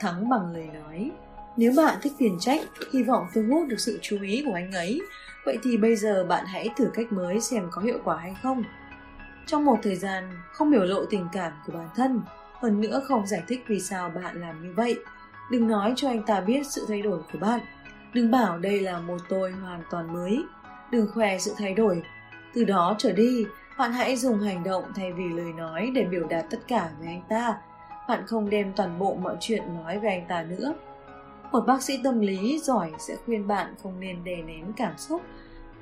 Thắng 0.00 0.28
bằng 0.28 0.52
lời 0.52 0.68
nói 0.74 1.10
Nếu 1.56 1.72
bạn 1.76 1.98
thích 2.02 2.12
tiền 2.18 2.36
trách, 2.40 2.60
hy 2.92 3.02
vọng 3.02 3.26
thu 3.34 3.42
hút 3.50 3.68
được 3.68 3.80
sự 3.80 3.98
chú 4.02 4.22
ý 4.22 4.42
của 4.46 4.52
anh 4.54 4.72
ấy, 4.72 5.00
vậy 5.44 5.58
thì 5.62 5.76
bây 5.76 5.96
giờ 5.96 6.24
bạn 6.28 6.44
hãy 6.46 6.68
thử 6.76 6.90
cách 6.94 7.12
mới 7.12 7.40
xem 7.40 7.68
có 7.70 7.82
hiệu 7.82 7.98
quả 8.04 8.16
hay 8.16 8.34
không. 8.42 8.62
Trong 9.46 9.64
một 9.64 9.78
thời 9.82 9.96
gian 9.96 10.30
không 10.52 10.70
biểu 10.70 10.84
lộ 10.84 11.04
tình 11.04 11.26
cảm 11.32 11.52
của 11.66 11.72
bản 11.72 11.88
thân 11.96 12.20
hơn 12.54 12.80
nữa 12.80 13.02
không 13.08 13.26
giải 13.26 13.42
thích 13.48 13.64
vì 13.66 13.80
sao 13.80 14.10
bạn 14.10 14.40
làm 14.40 14.62
như 14.62 14.72
vậy 14.76 14.98
đừng 15.50 15.68
nói 15.68 15.92
cho 15.96 16.08
anh 16.08 16.22
ta 16.22 16.40
biết 16.40 16.66
sự 16.66 16.84
thay 16.88 17.02
đổi 17.02 17.20
của 17.32 17.38
bạn. 17.38 17.60
Đừng 18.12 18.30
bảo 18.30 18.58
đây 18.58 18.80
là 18.80 19.00
một 19.00 19.18
tôi 19.28 19.52
hoàn 19.52 19.82
toàn 19.90 20.12
mới 20.12 20.44
đừng 20.94 21.08
khoe 21.14 21.38
sự 21.38 21.54
thay 21.58 21.74
đổi. 21.74 22.02
Từ 22.54 22.64
đó 22.64 22.94
trở 22.98 23.12
đi, 23.12 23.46
bạn 23.78 23.92
hãy 23.92 24.16
dùng 24.16 24.40
hành 24.40 24.64
động 24.64 24.84
thay 24.96 25.12
vì 25.12 25.28
lời 25.28 25.52
nói 25.52 25.90
để 25.94 26.04
biểu 26.04 26.26
đạt 26.28 26.44
tất 26.50 26.58
cả 26.68 26.90
với 26.98 27.08
anh 27.08 27.22
ta. 27.28 27.58
Bạn 28.08 28.26
không 28.26 28.50
đem 28.50 28.72
toàn 28.76 28.98
bộ 28.98 29.14
mọi 29.14 29.36
chuyện 29.40 29.62
nói 29.74 29.98
về 29.98 30.08
anh 30.08 30.24
ta 30.28 30.42
nữa. 30.42 30.74
Một 31.52 31.60
bác 31.66 31.82
sĩ 31.82 32.00
tâm 32.04 32.20
lý 32.20 32.58
giỏi 32.58 32.92
sẽ 32.98 33.16
khuyên 33.24 33.46
bạn 33.46 33.74
không 33.82 34.00
nên 34.00 34.24
đè 34.24 34.36
nén 34.36 34.72
cảm 34.76 34.98
xúc. 34.98 35.22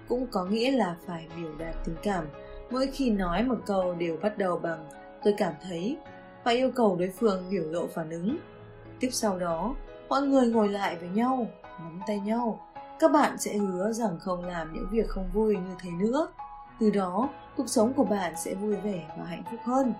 Cũng 0.08 0.26
có 0.26 0.44
nghĩa 0.44 0.70
là 0.70 0.96
phải 1.06 1.26
biểu 1.36 1.50
đạt 1.58 1.74
tình 1.84 1.96
cảm. 2.02 2.24
Mỗi 2.70 2.86
khi 2.86 3.10
nói 3.10 3.42
một 3.42 3.58
câu 3.66 3.94
đều 3.94 4.16
bắt 4.22 4.38
đầu 4.38 4.58
bằng, 4.58 4.86
tôi 5.24 5.34
cảm 5.38 5.52
thấy. 5.62 5.96
Và 6.44 6.52
yêu 6.52 6.70
cầu 6.74 6.96
đối 6.96 7.10
phương 7.18 7.44
biểu 7.50 7.64
lộ 7.64 7.86
phản 7.86 8.10
ứng. 8.10 8.36
Tiếp 9.00 9.08
sau 9.12 9.38
đó, 9.38 9.74
mọi 10.08 10.22
người 10.22 10.48
ngồi 10.48 10.68
lại 10.68 10.96
với 10.96 11.08
nhau, 11.08 11.46
nắm 11.62 12.00
tay 12.06 12.20
nhau 12.20 12.71
các 13.02 13.12
bạn 13.12 13.38
sẽ 13.38 13.56
hứa 13.56 13.92
rằng 13.92 14.18
không 14.20 14.44
làm 14.44 14.72
những 14.72 14.88
việc 14.90 15.08
không 15.08 15.30
vui 15.32 15.56
như 15.56 15.74
thế 15.80 15.90
nữa. 15.90 16.28
Từ 16.80 16.90
đó 16.90 17.28
cuộc 17.56 17.68
sống 17.68 17.92
của 17.92 18.04
bạn 18.04 18.32
sẽ 18.44 18.54
vui 18.54 18.76
vẻ 18.76 19.02
và 19.18 19.24
hạnh 19.24 19.42
phúc 19.50 19.60
hơn. 19.64 19.94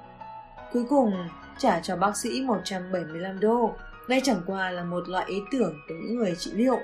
Cuối 0.73 0.85
cùng 0.89 1.13
trả 1.59 1.81
cho 1.81 1.97
bác 1.97 2.17
sĩ 2.17 2.43
175 2.43 3.41
đô. 3.41 3.75
Đây 4.09 4.21
chẳng 4.25 4.41
qua 4.47 4.71
là 4.71 4.85
một 4.85 5.09
loại 5.09 5.25
ý 5.29 5.37
tưởng 5.53 5.75
của 5.89 5.95
những 5.95 6.17
người 6.17 6.35
trị 6.39 6.53
liệu. 6.55 6.79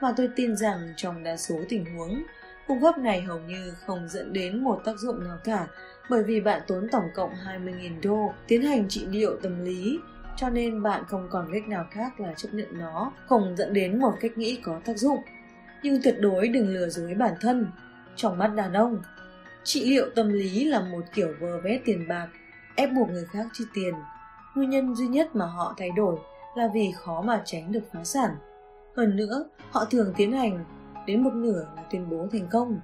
Và 0.00 0.14
tôi 0.16 0.28
tin 0.36 0.56
rằng 0.56 0.92
trong 0.96 1.22
đa 1.22 1.36
số 1.36 1.54
tình 1.68 1.96
huống 1.96 2.22
Phương 2.68 2.80
pháp 2.82 2.98
này 2.98 3.22
hầu 3.22 3.40
như 3.40 3.74
không 3.86 4.08
dẫn 4.08 4.32
đến 4.32 4.64
một 4.64 4.80
tác 4.84 4.98
dụng 4.98 5.24
nào 5.24 5.38
cả 5.44 5.66
bởi 6.10 6.22
vì 6.22 6.40
bạn 6.40 6.62
tốn 6.66 6.88
tổng 6.92 7.08
cộng 7.14 7.30
20.000 7.30 8.00
đô 8.02 8.32
tiến 8.48 8.62
hành 8.62 8.88
trị 8.88 9.06
liệu 9.06 9.36
tâm 9.42 9.64
lý 9.64 9.98
cho 10.36 10.50
nên 10.50 10.82
bạn 10.82 11.04
không 11.08 11.28
còn 11.30 11.48
cách 11.52 11.68
nào 11.68 11.86
khác 11.90 12.20
là 12.20 12.34
chấp 12.36 12.48
nhận 12.52 12.78
nó, 12.78 13.12
không 13.26 13.54
dẫn 13.56 13.72
đến 13.72 13.98
một 13.98 14.12
cách 14.20 14.38
nghĩ 14.38 14.60
có 14.62 14.80
tác 14.84 14.98
dụng. 14.98 15.18
Nhưng 15.84 16.02
tuyệt 16.02 16.16
đối 16.20 16.48
đừng 16.48 16.68
lừa 16.68 16.88
dối 16.88 17.14
bản 17.14 17.34
thân. 17.40 17.66
Trong 18.16 18.38
mắt 18.38 18.48
đàn 18.48 18.72
ông, 18.72 19.02
trị 19.64 19.90
liệu 19.90 20.06
tâm 20.14 20.28
lý 20.28 20.64
là 20.64 20.80
một 20.80 21.04
kiểu 21.14 21.34
vơ 21.40 21.60
vét 21.60 21.80
tiền 21.84 22.08
bạc, 22.08 22.28
ép 22.74 22.92
buộc 22.92 23.10
người 23.10 23.24
khác 23.24 23.46
chi 23.52 23.64
tiền. 23.74 23.94
Nguyên 24.54 24.70
nhân 24.70 24.94
duy 24.94 25.06
nhất 25.06 25.36
mà 25.36 25.46
họ 25.46 25.74
thay 25.78 25.90
đổi 25.96 26.16
là 26.56 26.68
vì 26.74 26.92
khó 26.96 27.22
mà 27.22 27.42
tránh 27.44 27.72
được 27.72 27.82
phá 27.92 28.04
sản. 28.04 28.30
Hơn 28.96 29.16
nữa, 29.16 29.44
họ 29.70 29.84
thường 29.84 30.12
tiến 30.16 30.32
hành 30.32 30.64
đến 31.06 31.22
một 31.22 31.34
nửa 31.34 31.66
là 31.76 31.82
tuyên 31.90 32.10
bố 32.10 32.26
thành 32.32 32.46
công 32.50 32.80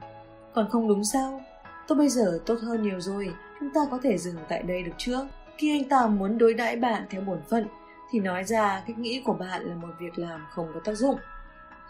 còn 0.54 0.68
không 0.70 0.88
đúng 0.88 1.04
sao 1.04 1.40
tôi 1.88 1.98
bây 1.98 2.08
giờ 2.08 2.40
tốt 2.46 2.56
hơn 2.62 2.82
nhiều 2.82 3.00
rồi 3.00 3.34
chúng 3.60 3.70
ta 3.74 3.80
có 3.90 3.98
thể 4.02 4.18
dừng 4.18 4.36
tại 4.48 4.62
đây 4.62 4.82
được 4.82 4.92
chưa 4.98 5.28
khi 5.58 5.78
anh 5.78 5.88
ta 5.88 6.06
muốn 6.06 6.38
đối 6.38 6.54
đãi 6.54 6.76
bạn 6.76 7.06
theo 7.10 7.20
bổn 7.20 7.38
phận 7.48 7.66
thì 8.10 8.20
nói 8.20 8.44
ra 8.44 8.82
cách 8.86 8.98
nghĩ 8.98 9.22
của 9.24 9.32
bạn 9.32 9.62
là 9.62 9.74
một 9.74 9.88
việc 10.00 10.18
làm 10.18 10.46
không 10.50 10.70
có 10.74 10.80
tác 10.84 10.94
dụng 10.94 11.16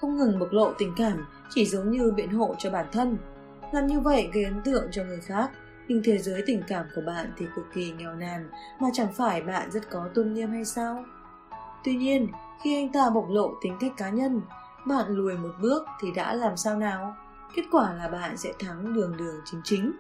không 0.01 0.17
ngừng 0.17 0.39
bộc 0.39 0.53
lộ 0.53 0.73
tình 0.79 0.93
cảm, 0.97 1.27
chỉ 1.51 1.67
giống 1.67 1.91
như 1.91 2.11
biện 2.11 2.31
hộ 2.31 2.55
cho 2.59 2.71
bản 2.71 2.87
thân. 2.93 3.17
Làm 3.73 3.87
như 3.87 4.01
vậy 4.01 4.31
gây 4.33 4.45
ấn 4.45 4.63
tượng 4.65 4.89
cho 4.91 5.05
người 5.05 5.21
khác, 5.21 5.51
nhưng 5.89 6.03
thế 6.05 6.19
giới 6.19 6.43
tình 6.47 6.63
cảm 6.69 6.87
của 6.95 7.03
bạn 7.07 7.33
thì 7.39 7.47
cực 7.57 7.65
kỳ 7.75 7.93
nghèo 7.93 8.15
nàn, 8.15 8.49
mà 8.81 8.89
chẳng 8.93 9.13
phải 9.13 9.43
bạn 9.43 9.71
rất 9.71 9.91
có 9.91 10.09
tôn 10.15 10.33
nghiêm 10.33 10.51
hay 10.51 10.65
sao? 10.65 11.05
Tuy 11.85 11.97
nhiên, 11.97 12.29
khi 12.63 12.77
anh 12.77 12.93
ta 12.93 13.11
bộc 13.11 13.27
lộ 13.31 13.55
tính 13.63 13.77
cách 13.81 13.93
cá 13.97 14.11
nhân, 14.11 14.41
bạn 14.87 15.07
lùi 15.09 15.35
một 15.35 15.53
bước 15.61 15.87
thì 16.01 16.09
đã 16.17 16.35
làm 16.35 16.57
sao 16.57 16.77
nào? 16.77 17.17
Kết 17.55 17.63
quả 17.73 17.93
là 17.93 18.09
bạn 18.09 18.37
sẽ 18.37 18.53
thắng 18.59 18.95
đường 18.95 19.17
đường 19.17 19.41
chính 19.45 19.61
chính. 19.65 19.93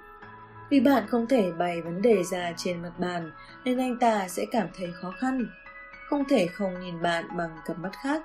Vì 0.71 0.80
bạn 0.80 1.07
không 1.09 1.26
thể 1.26 1.52
bày 1.52 1.83
vấn 1.83 2.02
đề 2.02 2.25
ra 2.25 2.52
trên 2.57 2.83
mặt 2.83 2.92
bàn, 2.99 3.30
nên 3.64 3.78
anh 3.78 3.99
ta 3.99 4.28
sẽ 4.28 4.47
cảm 4.50 4.69
thấy 4.78 4.92
khó 4.92 5.12
khăn. 5.21 5.47
Không 6.09 6.25
thể 6.28 6.47
không 6.47 6.80
nhìn 6.80 7.02
bạn 7.02 7.25
bằng 7.37 7.50
cặp 7.66 7.78
mắt 7.78 7.90
khác 8.02 8.23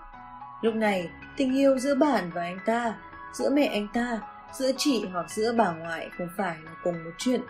lúc 0.62 0.76
này 0.76 1.10
tình 1.38 1.58
yêu 1.58 1.78
giữa 1.78 1.96
bạn 1.96 2.30
và 2.34 2.42
anh 2.42 2.60
ta 2.66 2.94
giữa 3.34 3.50
mẹ 3.50 3.66
anh 3.66 3.88
ta 3.94 4.20
giữa 4.54 4.72
chị 4.78 5.06
hoặc 5.14 5.30
giữa 5.30 5.54
bà 5.58 5.72
ngoại 5.72 6.10
không 6.18 6.28
phải 6.38 6.58
là 6.66 6.72
cùng 6.84 7.04
một 7.04 7.12
chuyện. 7.18 7.42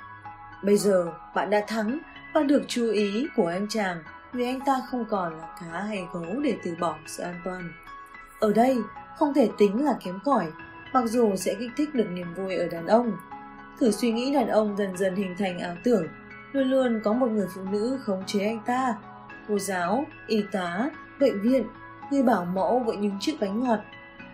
Bây 0.63 0.77
giờ 0.77 1.13
bạn 1.35 1.49
đã 1.49 1.61
thắng 1.67 1.99
và 2.33 2.43
được 2.43 2.61
chú 2.67 2.91
ý 2.91 3.27
của 3.35 3.47
anh 3.47 3.67
chàng 3.69 4.03
vì 4.33 4.45
anh 4.45 4.59
ta 4.65 4.81
không 4.91 5.05
còn 5.09 5.37
là 5.37 5.47
cá 5.61 5.81
hay 5.81 6.07
gấu 6.13 6.39
để 6.43 6.57
từ 6.63 6.75
bỏ 6.79 6.97
sự 7.05 7.23
an 7.23 7.41
toàn. 7.45 7.71
Ở 8.39 8.53
đây 8.53 8.77
không 9.17 9.33
thể 9.33 9.49
tính 9.57 9.85
là 9.85 9.93
kém 10.03 10.19
cỏi 10.25 10.47
mặc 10.93 11.05
dù 11.05 11.35
sẽ 11.35 11.55
kích 11.59 11.71
thích 11.77 11.95
được 11.95 12.07
niềm 12.11 12.33
vui 12.33 12.55
ở 12.55 12.67
đàn 12.67 12.87
ông. 12.87 13.17
Thử 13.79 13.91
suy 13.91 14.11
nghĩ 14.11 14.33
đàn 14.33 14.47
ông 14.47 14.77
dần 14.77 14.97
dần 14.97 15.15
hình 15.15 15.35
thành 15.39 15.59
ảo 15.59 15.75
tưởng 15.83 16.07
luôn 16.51 16.69
luôn 16.69 17.01
có 17.03 17.13
một 17.13 17.31
người 17.31 17.47
phụ 17.55 17.61
nữ 17.71 17.99
khống 18.03 18.23
chế 18.25 18.45
anh 18.45 18.59
ta. 18.65 18.95
Cô 19.47 19.59
giáo, 19.59 20.05
y 20.27 20.43
tá, 20.51 20.89
bệnh 21.19 21.41
viện, 21.41 21.63
người 22.11 22.23
bảo 22.23 22.45
mẫu 22.45 22.79
với 22.79 22.97
những 22.97 23.17
chiếc 23.19 23.37
bánh 23.41 23.63
ngọt, 23.63 23.79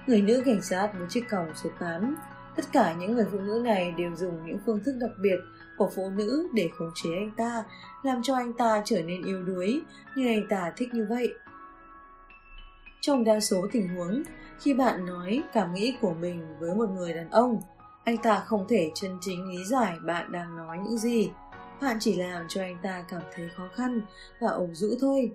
người 0.07 0.21
nữ 0.21 0.41
cảnh 0.45 0.61
sát 0.61 0.91
với 0.97 1.07
chiếc 1.09 1.23
còng 1.29 1.51
số 1.55 1.69
8. 1.79 2.15
Tất 2.55 2.65
cả 2.71 2.93
những 2.93 3.13
người 3.13 3.25
phụ 3.31 3.39
nữ 3.39 3.61
này 3.65 3.91
đều 3.97 4.15
dùng 4.15 4.45
những 4.45 4.59
phương 4.65 4.79
thức 4.85 4.95
đặc 4.99 5.11
biệt 5.21 5.37
của 5.77 5.89
phụ 5.95 6.09
nữ 6.09 6.47
để 6.53 6.69
khống 6.77 6.91
chế 6.95 7.09
anh 7.09 7.31
ta, 7.37 7.63
làm 8.03 8.23
cho 8.23 8.35
anh 8.35 8.53
ta 8.53 8.81
trở 8.85 9.01
nên 9.01 9.23
yếu 9.23 9.43
đuối, 9.43 9.81
như 10.15 10.27
anh 10.27 10.47
ta 10.49 10.71
thích 10.77 10.89
như 10.93 11.05
vậy. 11.09 11.33
Trong 13.01 13.23
đa 13.23 13.39
số 13.39 13.67
tình 13.71 13.87
huống, 13.87 14.23
khi 14.59 14.73
bạn 14.73 15.05
nói 15.05 15.43
cảm 15.53 15.73
nghĩ 15.73 15.97
của 16.01 16.13
mình 16.13 16.55
với 16.59 16.75
một 16.75 16.89
người 16.89 17.13
đàn 17.13 17.29
ông, 17.29 17.61
anh 18.03 18.17
ta 18.17 18.39
không 18.39 18.65
thể 18.69 18.91
chân 18.95 19.17
chính 19.21 19.49
lý 19.49 19.65
giải 19.65 19.97
bạn 20.05 20.31
đang 20.31 20.57
nói 20.57 20.77
những 20.83 20.97
gì. 20.97 21.31
Bạn 21.81 21.97
chỉ 21.99 22.15
làm 22.15 22.45
cho 22.49 22.61
anh 22.61 22.77
ta 22.81 23.05
cảm 23.09 23.21
thấy 23.35 23.49
khó 23.57 23.69
khăn 23.75 24.01
và 24.39 24.49
ủng 24.49 24.75
rũ 24.75 24.87
thôi. 25.01 25.31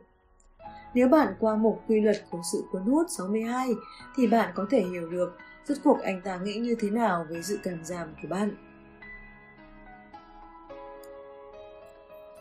Nếu 0.95 1.09
bạn 1.09 1.35
qua 1.41 1.57
mục 1.57 1.83
quy 1.89 2.01
luật 2.01 2.17
của 2.31 2.41
sự 2.53 2.65
cuốn 2.73 2.83
hút 2.83 3.07
62 3.19 3.71
thì 4.17 4.27
bạn 4.27 4.53
có 4.55 4.67
thể 4.71 4.81
hiểu 4.81 5.11
được 5.11 5.37
rốt 5.65 5.79
cuộc 5.85 5.99
anh 6.03 6.21
ta 6.21 6.37
nghĩ 6.37 6.55
như 6.55 6.77
thế 6.81 6.91
nào 6.91 7.27
về 7.31 7.43
sự 7.43 7.59
cảm 7.63 7.85
giảm 7.85 8.09
của 8.23 8.29
bạn. 8.29 8.51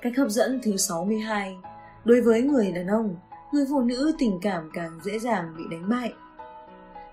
Cách 0.01 0.13
hấp 0.17 0.29
dẫn 0.29 0.59
thứ 0.63 0.77
62 0.77 1.57
Đối 2.05 2.21
với 2.21 2.41
người 2.41 2.71
đàn 2.71 2.87
ông, 2.87 3.15
người 3.51 3.65
phụ 3.69 3.81
nữ 3.81 4.15
tình 4.19 4.39
cảm 4.41 4.69
càng 4.73 4.99
dễ 5.03 5.19
dàng 5.19 5.53
bị 5.57 5.63
đánh 5.71 5.89
bại. 5.89 6.13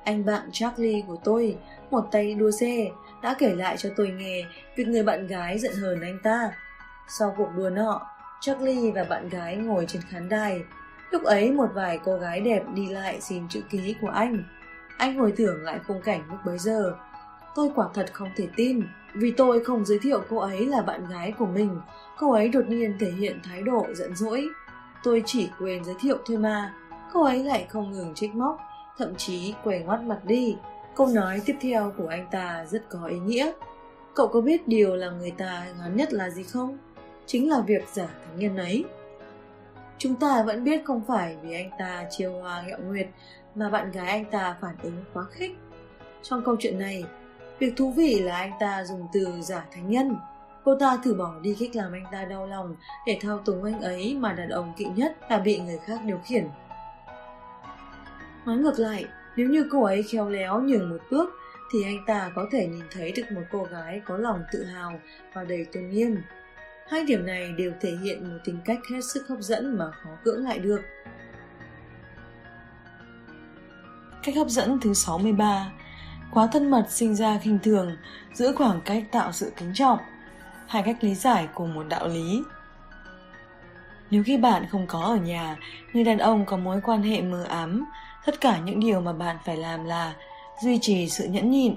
Anh 0.05 0.25
bạn 0.25 0.49
Charlie 0.53 1.03
của 1.07 1.17
tôi, 1.25 1.57
một 1.91 2.09
tay 2.13 2.35
đua 2.35 2.51
xe, 2.51 2.91
đã 3.23 3.35
kể 3.39 3.55
lại 3.55 3.77
cho 3.77 3.91
tôi 3.97 4.09
nghe 4.09 4.45
việc 4.77 4.89
người 4.89 5.03
bạn 5.03 5.27
gái 5.27 5.59
giận 5.59 5.73
hờn 5.73 6.01
anh 6.01 6.19
ta. 6.23 6.51
Sau 7.09 7.35
cuộc 7.37 7.49
đua 7.57 7.71
nọ, 7.71 8.01
Charlie 8.41 8.91
và 8.91 9.05
bạn 9.05 9.29
gái 9.29 9.57
ngồi 9.57 9.85
trên 9.89 10.03
khán 10.03 10.29
đài. 10.29 10.61
Lúc 11.13 11.25
ấy 11.25 11.53
một 11.53 11.69
vài 11.75 12.01
cô 12.05 12.17
gái 12.17 12.41
đẹp 12.41 12.63
đi 12.75 12.87
lại 12.89 13.21
xin 13.21 13.49
chữ 13.49 13.61
ký 13.71 13.95
của 14.01 14.09
anh. 14.09 14.45
Anh 14.99 15.19
hồi 15.19 15.33
tưởng 15.37 15.63
lại 15.63 15.81
khung 15.87 16.03
cảnh 16.03 16.23
lúc 16.31 16.39
bấy 16.47 16.59
giờ. 16.59 16.95
Tôi 17.55 17.71
quả 17.75 17.89
thật 17.95 18.07
không 18.13 18.29
thể 18.37 18.49
tin, 18.57 18.83
vì 19.15 19.31
tôi 19.31 19.65
không 19.65 19.85
giới 19.85 19.99
thiệu 19.99 20.23
cô 20.31 20.37
ấy 20.37 20.67
là 20.67 20.83
bạn 20.83 21.09
gái 21.11 21.33
của 21.39 21.47
mình. 21.47 21.81
Cô 22.19 22.33
ấy 22.33 22.49
đột 22.49 22.69
nhiên 22.69 22.97
thể 23.01 23.11
hiện 23.11 23.41
thái 23.45 23.63
độ 23.63 23.87
giận 23.95 24.17
dỗi. 24.17 24.49
Tôi 25.03 25.23
chỉ 25.27 25.49
quên 25.59 25.85
giới 25.85 25.95
thiệu 26.01 26.19
thôi 26.27 26.39
mà. 26.39 26.75
Cô 27.13 27.25
ấy 27.25 27.45
lại 27.45 27.67
không 27.69 27.93
ngừng 27.93 28.15
trách 28.15 28.35
móc, 28.35 28.59
thậm 28.99 29.15
chí 29.15 29.55
quay 29.65 29.79
ngoắt 29.81 30.03
mặt 30.03 30.19
đi. 30.25 30.57
Câu 30.97 31.07
nói 31.07 31.43
tiếp 31.47 31.57
theo 31.61 31.93
của 31.99 32.07
anh 32.07 32.27
ta 32.31 32.65
rất 32.71 32.89
có 32.89 33.05
ý 33.05 33.19
nghĩa. 33.19 33.53
Cậu 34.15 34.29
có 34.29 34.41
biết 34.41 34.69
điều 34.69 34.97
là 34.97 35.11
người 35.11 35.31
ta 35.31 35.67
ngán 35.79 35.97
nhất 35.97 36.13
là 36.13 36.31
gì 36.31 36.43
không? 36.43 36.79
Chính 37.27 37.51
là 37.51 37.61
việc 37.61 37.89
giả 37.93 38.07
thánh 38.07 38.39
nhân 38.39 38.57
ấy. 38.57 38.85
Chúng 40.03 40.17
ta 40.17 40.43
vẫn 40.43 40.65
biết 40.65 40.85
không 40.85 41.03
phải 41.09 41.37
vì 41.43 41.55
anh 41.55 41.71
ta 41.79 42.05
chiêu 42.11 42.33
hoa 42.41 42.63
gẹo 42.67 42.79
nguyệt 42.79 43.07
mà 43.55 43.71
bạn 43.71 43.93
gái 43.93 44.07
anh 44.07 44.25
ta 44.25 44.57
phản 44.61 44.75
ứng 44.83 45.05
quá 45.15 45.25
khích. 45.31 45.59
Trong 46.23 46.43
câu 46.45 46.57
chuyện 46.59 46.79
này, 46.79 47.05
việc 47.59 47.73
thú 47.77 47.91
vị 47.91 48.21
là 48.21 48.37
anh 48.37 48.53
ta 48.61 48.85
dùng 48.85 49.09
từ 49.13 49.41
giả 49.41 49.65
thánh 49.75 49.91
nhân. 49.91 50.17
Cô 50.65 50.77
ta 50.81 50.99
thử 51.05 51.15
bỏ 51.15 51.35
đi 51.43 51.57
cách 51.61 51.77
làm 51.77 51.93
anh 51.93 52.05
ta 52.13 52.25
đau 52.25 52.47
lòng 52.47 52.77
để 53.07 53.19
thao 53.21 53.39
túng 53.39 53.65
anh 53.65 53.81
ấy 53.81 54.17
mà 54.21 54.33
đàn 54.33 54.49
ông 54.49 54.73
kỵ 54.77 54.85
nhất 54.85 55.17
là 55.31 55.39
bị 55.39 55.59
người 55.59 55.79
khác 55.87 56.01
điều 56.05 56.19
khiển. 56.25 56.49
Nói 58.47 58.57
ngược 58.57 58.79
lại, 58.79 59.05
nếu 59.37 59.49
như 59.49 59.69
cô 59.71 59.85
ấy 59.85 60.03
khéo 60.03 60.29
léo 60.29 60.61
nhường 60.61 60.91
một 60.91 61.01
bước 61.11 61.31
thì 61.73 61.85
anh 61.85 62.05
ta 62.07 62.33
có 62.35 62.47
thể 62.53 62.67
nhìn 62.67 62.85
thấy 62.91 63.13
được 63.13 63.33
một 63.35 63.43
cô 63.53 63.65
gái 63.65 64.01
có 64.07 64.17
lòng 64.17 64.43
tự 64.53 64.65
hào 64.65 65.01
và 65.35 65.45
đầy 65.45 65.65
tôn 65.73 65.91
nghiêm. 65.91 66.17
Hai 66.93 67.05
điểm 67.05 67.27
này 67.27 67.53
đều 67.53 67.73
thể 67.81 67.97
hiện 68.03 68.29
một 68.29 68.39
tính 68.45 68.59
cách 68.65 68.79
hết 68.91 69.01
sức 69.05 69.29
hấp 69.29 69.39
dẫn 69.41 69.79
mà 69.79 69.91
khó 69.91 70.11
cưỡng 70.25 70.45
lại 70.45 70.59
được. 70.59 70.81
Cách 74.23 74.37
hấp 74.37 74.49
dẫn 74.49 74.81
thứ 74.81 74.95
63 74.95 75.73
Quá 76.33 76.49
thân 76.53 76.71
mật 76.71 76.87
sinh 76.91 77.15
ra 77.15 77.39
khinh 77.39 77.59
thường, 77.63 77.97
giữ 78.35 78.53
khoảng 78.57 78.81
cách 78.81 79.05
tạo 79.13 79.33
sự 79.33 79.53
kính 79.57 79.73
trọng. 79.75 79.99
Hai 80.67 80.83
cách 80.83 80.97
lý 81.01 81.15
giải 81.15 81.49
cùng 81.55 81.75
một 81.75 81.85
đạo 81.89 82.09
lý. 82.09 82.43
Nếu 84.11 84.23
khi 84.23 84.37
bạn 84.37 84.67
không 84.71 84.87
có 84.87 85.01
ở 85.01 85.17
nhà, 85.17 85.57
người 85.93 86.05
đàn 86.05 86.19
ông 86.19 86.47
có 86.47 86.57
mối 86.57 86.81
quan 86.81 87.03
hệ 87.03 87.23
mờ 87.23 87.45
ám, 87.49 87.85
tất 88.27 88.41
cả 88.41 88.59
những 88.59 88.81
điều 88.81 89.01
mà 89.01 89.13
bạn 89.13 89.37
phải 89.45 89.57
làm 89.57 89.85
là 89.85 90.15
duy 90.63 90.79
trì 90.83 91.09
sự 91.09 91.25
nhẫn 91.25 91.51
nhịn. 91.51 91.75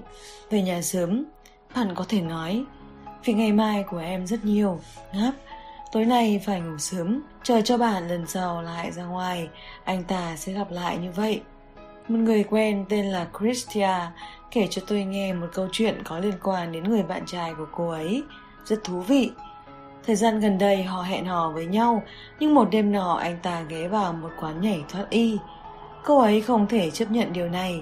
Về 0.50 0.62
nhà 0.62 0.82
sớm, 0.82 1.26
bạn 1.76 1.96
có 1.96 2.06
thể 2.10 2.22
nói, 2.22 2.66
vì 3.26 3.34
ngày 3.34 3.52
mai 3.52 3.84
của 3.84 3.98
em 3.98 4.28
rất 4.28 4.46
nhiều, 4.46 4.80
ngáp, 5.14 5.34
tối 5.92 6.06
nay 6.06 6.42
phải 6.46 6.62
ngủ 6.62 6.78
sớm, 6.78 7.22
chờ 7.44 7.62
cho 7.62 7.78
bạn 7.78 8.08
lần 8.08 8.28
sau 8.28 8.62
lại 8.62 8.92
ra 8.92 9.04
ngoài, 9.04 9.50
anh 9.84 10.04
ta 10.04 10.36
sẽ 10.36 10.54
gặp 10.54 10.72
lại 10.72 10.98
như 10.98 11.12
vậy. 11.12 11.42
Một 12.08 12.20
người 12.20 12.44
quen 12.44 12.86
tên 12.90 13.06
là 13.06 13.28
Christia 13.40 13.98
kể 14.52 14.68
cho 14.70 14.82
tôi 14.88 15.04
nghe 15.04 15.34
một 15.34 15.48
câu 15.54 15.68
chuyện 15.72 16.04
có 16.04 16.20
liên 16.20 16.34
quan 16.44 16.72
đến 16.72 16.84
người 16.84 17.04
bạn 17.04 17.26
trai 17.26 17.54
của 17.54 17.68
cô 17.72 17.90
ấy. 17.90 18.24
Rất 18.66 18.84
thú 18.84 19.00
vị. 19.00 19.32
Thời 20.06 20.16
gian 20.16 20.40
gần 20.40 20.58
đây 20.58 20.84
họ 20.84 21.02
hẹn 21.02 21.26
hò 21.26 21.50
với 21.50 21.66
nhau, 21.66 22.04
nhưng 22.40 22.54
một 22.56 22.70
đêm 22.72 22.92
nọ 22.92 23.14
anh 23.14 23.38
ta 23.44 23.62
ghé 23.62 23.88
vào 23.88 24.14
một 24.14 24.30
quán 24.40 24.62
nhảy 24.62 24.84
thoát 24.90 25.06
y. 25.10 25.38
Cô 26.04 26.20
ấy 26.20 26.42
không 26.42 26.68
thể 26.68 26.92
chấp 26.92 27.12
nhận 27.12 27.34
điều 27.34 27.50
này, 27.50 27.82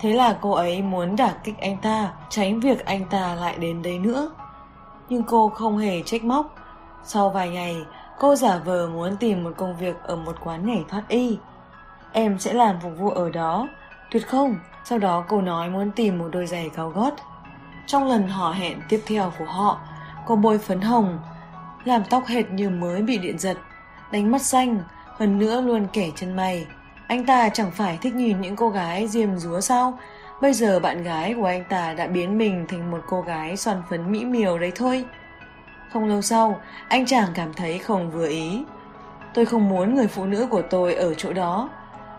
thế 0.00 0.12
là 0.12 0.38
cô 0.40 0.50
ấy 0.50 0.82
muốn 0.82 1.16
đả 1.16 1.34
kích 1.44 1.58
anh 1.58 1.76
ta, 1.82 2.12
tránh 2.30 2.60
việc 2.60 2.84
anh 2.84 3.04
ta 3.10 3.34
lại 3.34 3.56
đến 3.58 3.82
đây 3.82 3.98
nữa. 3.98 4.30
Nhưng 5.12 5.22
cô 5.22 5.48
không 5.48 5.78
hề 5.78 6.02
trách 6.02 6.24
móc. 6.24 6.54
Sau 7.04 7.30
vài 7.30 7.50
ngày, 7.50 7.76
cô 8.18 8.34
giả 8.34 8.58
vờ 8.64 8.88
muốn 8.88 9.16
tìm 9.16 9.44
một 9.44 9.50
công 9.56 9.76
việc 9.76 9.96
ở 10.02 10.16
một 10.16 10.36
quán 10.44 10.66
nhảy 10.66 10.84
thoát 10.88 11.02
y. 11.08 11.38
Em 12.12 12.38
sẽ 12.38 12.52
làm 12.52 12.80
phục 12.82 12.92
vụ 12.98 13.10
ở 13.10 13.30
đó, 13.30 13.68
tuyệt 14.10 14.28
không? 14.28 14.56
Sau 14.84 14.98
đó 14.98 15.24
cô 15.28 15.40
nói 15.40 15.70
muốn 15.70 15.90
tìm 15.90 16.18
một 16.18 16.28
đôi 16.32 16.46
giày 16.46 16.70
cao 16.76 16.88
gót. 16.88 17.10
Trong 17.86 18.08
lần 18.08 18.28
hò 18.28 18.52
hẹn 18.52 18.80
tiếp 18.88 19.02
theo 19.06 19.32
của 19.38 19.44
họ, 19.44 19.80
cô 20.26 20.36
bôi 20.36 20.58
phấn 20.58 20.80
hồng, 20.80 21.18
làm 21.84 22.02
tóc 22.10 22.26
hệt 22.26 22.50
như 22.50 22.70
mới 22.70 23.02
bị 23.02 23.18
điện 23.18 23.38
giật, 23.38 23.56
đánh 24.12 24.30
mắt 24.30 24.42
xanh, 24.42 24.78
hơn 25.18 25.38
nữa 25.38 25.60
luôn 25.60 25.86
kẻ 25.92 26.10
chân 26.16 26.36
mày. 26.36 26.66
Anh 27.06 27.26
ta 27.26 27.48
chẳng 27.48 27.70
phải 27.70 27.98
thích 28.02 28.14
nhìn 28.14 28.40
những 28.40 28.56
cô 28.56 28.68
gái 28.68 29.08
diêm 29.08 29.38
rúa 29.38 29.60
sao? 29.60 29.98
Bây 30.42 30.52
giờ 30.52 30.80
bạn 30.80 31.02
gái 31.02 31.34
của 31.34 31.44
anh 31.44 31.64
ta 31.64 31.94
đã 31.94 32.06
biến 32.06 32.38
mình 32.38 32.66
thành 32.68 32.90
một 32.90 33.00
cô 33.08 33.20
gái 33.20 33.56
son 33.56 33.82
phấn 33.90 34.12
mỹ 34.12 34.24
miều 34.24 34.58
đấy 34.58 34.72
thôi. 34.74 35.04
Không 35.92 36.08
lâu 36.08 36.22
sau, 36.22 36.60
anh 36.88 37.06
chàng 37.06 37.28
cảm 37.34 37.52
thấy 37.54 37.78
không 37.78 38.10
vừa 38.10 38.28
ý. 38.28 38.64
Tôi 39.34 39.46
không 39.46 39.68
muốn 39.68 39.94
người 39.94 40.06
phụ 40.06 40.24
nữ 40.24 40.46
của 40.50 40.62
tôi 40.62 40.94
ở 40.94 41.14
chỗ 41.14 41.32
đó. 41.32 41.70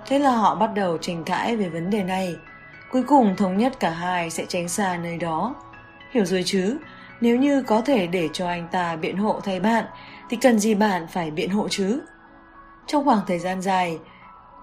Thế 0.08 0.20
là 0.20 0.32
họ 0.32 0.56
bắt 0.56 0.70
đầu 0.76 0.98
tranh 0.98 1.24
cãi 1.24 1.56
về 1.56 1.70
vấn 1.70 1.90
đề 1.90 2.04
này. 2.04 2.36
Cuối 2.92 3.04
cùng 3.04 3.36
thống 3.36 3.58
nhất 3.58 3.80
cả 3.80 3.90
hai 3.90 4.30
sẽ 4.30 4.46
tránh 4.46 4.70
xa 4.70 4.98
nơi 4.98 5.18
đó. 5.18 5.56
Hiểu 6.12 6.26
rồi 6.26 6.44
chứ, 6.46 6.78
nếu 7.22 7.38
như 7.38 7.62
có 7.62 7.82
thể 7.82 8.08
để 8.08 8.30
cho 8.34 8.48
anh 8.48 8.68
ta 8.72 8.96
biện 8.96 9.18
hộ 9.18 9.40
thay 9.44 9.60
bạn, 9.60 9.86
thì 10.30 10.38
cần 10.38 10.60
gì 10.60 10.76
bạn 10.76 11.08
phải 11.08 11.32
biện 11.32 11.50
hộ 11.50 11.68
chứ? 11.70 12.02
Trong 12.88 13.06
khoảng 13.06 13.22
thời 13.28 13.40
gian 13.40 13.62
dài, 13.62 14.00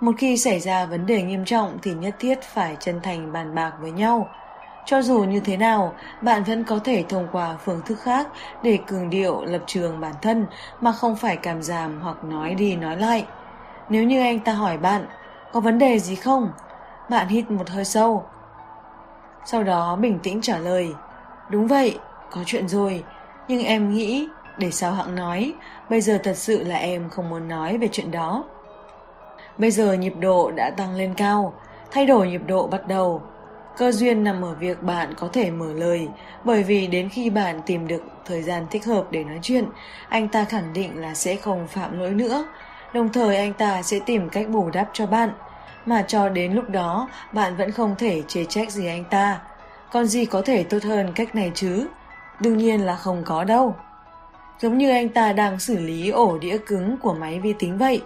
một 0.01 0.13
khi 0.19 0.37
xảy 0.37 0.61
ra 0.61 0.87
vấn 0.87 1.07
đề 1.07 1.23
nghiêm 1.23 1.45
trọng 1.45 1.79
thì 1.83 1.95
nhất 1.95 2.15
thiết 2.19 2.43
phải 2.43 2.77
chân 2.81 3.01
thành 3.03 3.33
bàn 3.33 3.55
bạc 3.55 3.73
với 3.81 3.91
nhau. 3.91 4.29
Cho 4.87 5.03
dù 5.03 5.25
như 5.25 5.41
thế 5.41 5.57
nào, 5.57 5.95
bạn 6.21 6.45
vẫn 6.45 6.65
có 6.65 6.79
thể 6.85 7.05
thông 7.09 7.29
qua 7.33 7.57
phương 7.65 7.81
thức 7.87 8.01
khác 8.01 8.29
để 8.63 8.79
cường 8.87 9.11
điệu 9.11 9.45
lập 9.45 9.63
trường 9.67 10.01
bản 10.01 10.15
thân 10.23 10.47
mà 10.81 10.93
không 10.93 11.17
phải 11.17 11.37
cảm 11.37 11.63
giảm 11.63 12.01
hoặc 12.01 12.25
nói 12.25 12.55
đi 12.55 12.77
nói 12.77 12.97
lại. 12.97 13.27
Nếu 13.89 14.05
như 14.05 14.21
anh 14.21 14.41
ta 14.41 14.53
hỏi 14.53 14.79
bạn, 14.79 15.07
có 15.53 15.61
vấn 15.61 15.79
đề 15.79 15.99
gì 15.99 16.15
không? 16.15 16.53
Bạn 17.11 17.29
hít 17.29 17.51
một 17.51 17.69
hơi 17.71 17.85
sâu. 17.85 18.25
Sau 19.45 19.63
đó 19.63 19.97
bình 19.97 20.19
tĩnh 20.23 20.41
trả 20.41 20.59
lời, 20.59 20.95
đúng 21.49 21.67
vậy, 21.67 21.99
có 22.31 22.41
chuyện 22.47 22.69
rồi, 22.69 23.05
nhưng 23.49 23.65
em 23.65 23.91
nghĩ, 23.91 24.29
để 24.59 24.71
sao 24.71 24.93
hạng 24.93 25.15
nói, 25.15 25.55
bây 25.91 26.01
giờ 26.01 26.19
thật 26.23 26.37
sự 26.37 26.65
là 26.65 26.77
em 26.77 27.11
không 27.11 27.29
muốn 27.29 27.49
nói 27.49 27.79
về 27.79 27.89
chuyện 27.93 28.11
đó. 28.11 28.45
Bây 29.61 29.71
giờ 29.71 29.93
nhịp 29.93 30.15
độ 30.21 30.51
đã 30.51 30.71
tăng 30.71 30.95
lên 30.95 31.15
cao, 31.17 31.53
thay 31.91 32.07
đổi 32.07 32.29
nhịp 32.29 32.43
độ 32.47 32.67
bắt 32.67 32.89
đầu. 32.89 33.23
Cơ 33.77 33.93
duyên 33.93 34.25
nằm 34.25 34.45
ở 34.45 34.55
việc 34.55 34.83
bạn 34.83 35.15
có 35.15 35.29
thể 35.33 35.51
mở 35.51 35.73
lời, 35.73 36.09
bởi 36.45 36.63
vì 36.63 36.87
đến 36.87 37.09
khi 37.09 37.31
bạn 37.31 37.61
tìm 37.67 37.87
được 37.87 38.03
thời 38.27 38.43
gian 38.43 38.67
thích 38.71 38.87
hợp 38.87 39.05
để 39.11 39.25
nói 39.25 39.39
chuyện, 39.43 39.65
anh 40.09 40.29
ta 40.29 40.45
khẳng 40.45 40.73
định 40.73 41.01
là 41.01 41.15
sẽ 41.15 41.37
không 41.37 41.67
phạm 41.67 41.99
lỗi 42.01 42.11
nữa. 42.11 42.45
Đồng 42.95 43.09
thời 43.13 43.37
anh 43.37 43.53
ta 43.53 43.83
sẽ 43.83 43.99
tìm 44.07 44.29
cách 44.29 44.49
bù 44.49 44.71
đắp 44.71 44.91
cho 44.93 45.07
bạn, 45.07 45.31
mà 45.87 46.03
cho 46.03 46.29
đến 46.29 46.53
lúc 46.53 46.71
đó 46.71 47.09
bạn 47.33 47.57
vẫn 47.57 47.71
không 47.71 47.95
thể 47.99 48.23
chê 48.29 48.45
trách 48.45 48.71
gì 48.71 48.87
anh 48.87 49.05
ta. 49.05 49.41
Còn 49.93 50.07
gì 50.07 50.25
có 50.25 50.43
thể 50.43 50.65
tốt 50.65 50.83
hơn 50.83 51.13
cách 51.15 51.35
này 51.35 51.53
chứ? 51.55 51.87
Đương 52.41 52.57
nhiên 52.57 52.81
là 52.81 52.97
không 52.97 53.23
có 53.25 53.45
đâu. 53.45 53.75
Giống 54.61 54.79
như 54.79 54.91
anh 54.91 55.09
ta 55.09 55.33
đang 55.33 55.59
xử 55.59 55.79
lý 55.79 56.11
ổ 56.11 56.39
đĩa 56.39 56.59
cứng 56.59 56.97
của 57.03 57.15
máy 57.15 57.41
vi 57.41 57.53
tính 57.53 57.79
vậy, 57.79 58.03